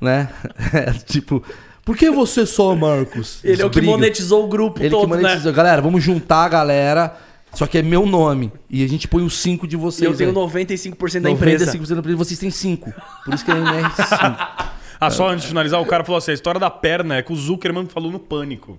Né? 0.00 0.28
É, 0.74 0.92
tipo, 0.92 1.42
por 1.84 1.96
que 1.96 2.10
você 2.10 2.44
só, 2.44 2.74
Marcos? 2.74 3.38
Ele 3.44 3.62
é 3.62 3.64
o 3.64 3.70
que 3.70 3.78
Brigam. 3.78 3.96
monetizou 3.96 4.44
o 4.44 4.48
grupo 4.48 4.80
Ele 4.82 4.90
todo, 4.90 5.02
que 5.02 5.22
monetizou. 5.22 5.52
Galera, 5.52 5.80
vamos 5.80 6.02
juntar 6.02 6.44
a 6.44 6.48
galera, 6.48 7.16
só 7.54 7.66
que 7.66 7.78
é 7.78 7.82
meu 7.82 8.04
nome. 8.06 8.52
E 8.68 8.84
a 8.84 8.88
gente 8.88 9.06
põe 9.08 9.22
os 9.24 9.38
cinco 9.40 9.66
de 9.66 9.76
vocês. 9.76 10.10
Eu 10.10 10.16
tenho 10.16 10.30
aí. 10.30 10.34
95% 10.36 11.20
da 11.20 11.30
empresa. 11.30 11.66
95% 11.72 11.88
da 11.94 11.98
empresa, 12.00 12.16
vocês 12.18 12.38
têm 12.38 12.50
cinco. 12.50 12.92
Por 13.24 13.34
isso 13.34 13.44
que 13.44 13.50
é 13.50 13.54
MR5. 13.54 14.74
Ah, 15.00 15.10
só 15.10 15.28
antes 15.28 15.42
de 15.42 15.48
finalizar, 15.48 15.80
o 15.82 15.84
cara 15.86 16.02
falou 16.04 16.16
assim: 16.18 16.30
a 16.30 16.34
história 16.34 16.58
da 16.58 16.70
perna 16.70 17.16
é 17.16 17.22
que 17.22 17.30
o 17.32 17.36
Zuckerman 17.36 17.86
falou 17.86 18.10
no 18.10 18.18
pânico. 18.18 18.78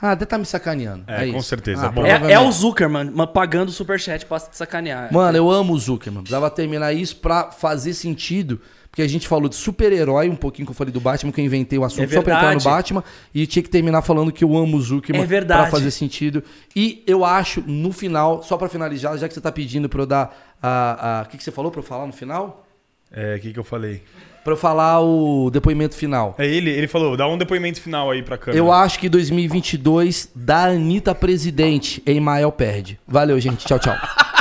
Ah, 0.00 0.14
deve 0.14 0.24
estar 0.24 0.38
me 0.38 0.44
sacaneando. 0.44 1.02
É, 1.08 1.28
É, 1.28 1.32
com 1.32 1.38
isso. 1.38 1.48
certeza. 1.48 1.92
Ah. 1.92 2.28
É, 2.28 2.34
é 2.34 2.38
o. 2.38 2.52
Zuckerman 2.52 3.10
ma- 3.10 3.26
pagando 3.26 3.70
o 3.70 3.72
superchat 3.72 4.24
pra 4.26 4.38
te 4.38 4.56
sacanear. 4.56 5.12
Mano, 5.12 5.36
eu 5.36 5.50
amo 5.50 5.72
o 5.72 5.78
Zuckerman. 5.78 6.22
Precisava 6.22 6.48
terminar 6.50 6.92
isso 6.92 7.16
pra 7.16 7.50
fazer 7.50 7.94
sentido. 7.94 8.60
Porque 8.98 9.06
a 9.06 9.08
gente 9.08 9.28
falou 9.28 9.48
de 9.48 9.54
super-herói, 9.54 10.28
um 10.28 10.34
pouquinho 10.34 10.66
que 10.66 10.72
eu 10.72 10.74
falei 10.74 10.92
do 10.92 10.98
Batman, 11.00 11.30
que 11.30 11.40
eu 11.40 11.44
inventei 11.44 11.78
o 11.78 11.84
assunto 11.84 12.02
É 12.02 12.14
só 12.16 12.20
pra 12.20 12.34
entrar 12.34 12.52
no. 12.56 12.60
Batman. 12.60 13.04
E 13.32 13.46
tinha 13.46 13.62
que 13.62 13.68
terminar 13.70 14.02
falando 14.02 14.32
que 14.32 14.42
eu 14.42 14.56
amo 14.56 14.76
o 14.76 14.80
Zuckerman 14.80 15.22
É 15.22 15.24
verdade. 15.24 15.62
pra 15.62 15.70
fazer 15.70 15.92
sentido. 15.92 16.42
E 16.74 17.04
eu 17.06 17.24
acho, 17.24 17.62
no 17.64 17.92
final, 17.92 18.42
só 18.42 18.56
pra 18.56 18.68
finalizar, 18.68 19.16
já 19.16 19.28
que 19.28 19.34
você 19.34 19.40
tá 19.40 19.52
pedindo 19.52 19.88
pra 19.88 20.02
eu 20.02 20.06
dar 20.06 20.56
a. 20.60 21.20
a- 21.20 21.22
O 21.22 21.26
que, 21.28 21.36
que 21.38 21.44
você 21.44 21.52
falou 21.52 21.70
pra 21.70 21.78
eu 21.78 21.84
falar 21.84 22.06
no 22.08 22.12
final? 22.12 22.66
É, 23.12 23.36
o 23.36 23.40
que, 23.40 23.52
que 23.52 23.58
eu 23.60 23.62
falei? 23.62 24.02
Pra 24.42 24.54
eu 24.54 24.56
falar 24.56 25.00
o 25.00 25.48
depoimento 25.48 25.94
final. 25.94 26.34
É 26.36 26.44
ele, 26.44 26.68
ele 26.70 26.88
falou, 26.88 27.16
dá 27.16 27.28
um 27.28 27.38
depoimento 27.38 27.80
final 27.80 28.10
aí 28.10 28.20
pra 28.24 28.36
câmera. 28.36 28.58
Eu 28.58 28.72
acho 28.72 28.98
que 28.98 29.08
2022 29.08 30.28
da 30.34 30.64
Anitta 30.64 31.14
presidente, 31.14 32.02
Emael 32.04 32.50
perde. 32.50 32.98
Valeu, 33.06 33.38
gente. 33.38 33.64
Tchau, 33.64 33.78
tchau. 33.78 33.94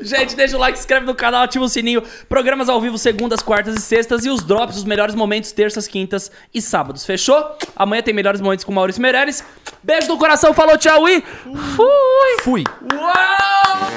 Gente, 0.00 0.36
deixa 0.36 0.56
o 0.56 0.60
like, 0.60 0.78
se 0.78 0.82
inscreve 0.82 1.06
no 1.06 1.14
canal, 1.14 1.42
ativa 1.42 1.64
o 1.64 1.68
sininho. 1.68 2.02
Programas 2.28 2.68
ao 2.68 2.80
vivo 2.80 2.98
segundas, 2.98 3.40
quartas 3.40 3.76
e 3.76 3.80
sextas. 3.80 4.24
E 4.24 4.30
os 4.30 4.42
drops, 4.42 4.76
os 4.76 4.84
melhores 4.84 5.14
momentos, 5.14 5.52
terças, 5.52 5.86
quintas 5.86 6.30
e 6.52 6.60
sábados. 6.60 7.04
Fechou? 7.04 7.56
Amanhã 7.74 8.02
tem 8.02 8.14
melhores 8.14 8.40
momentos 8.40 8.64
com 8.64 8.72
Maurício 8.72 9.00
Meireles. 9.02 9.44
Beijo 9.82 10.08
no 10.08 10.18
coração, 10.18 10.54
falou, 10.54 10.78
tchau 10.78 11.08
e 11.08 11.22
fui! 11.74 12.36
Fui! 12.42 12.64
Uou! 12.92 13.92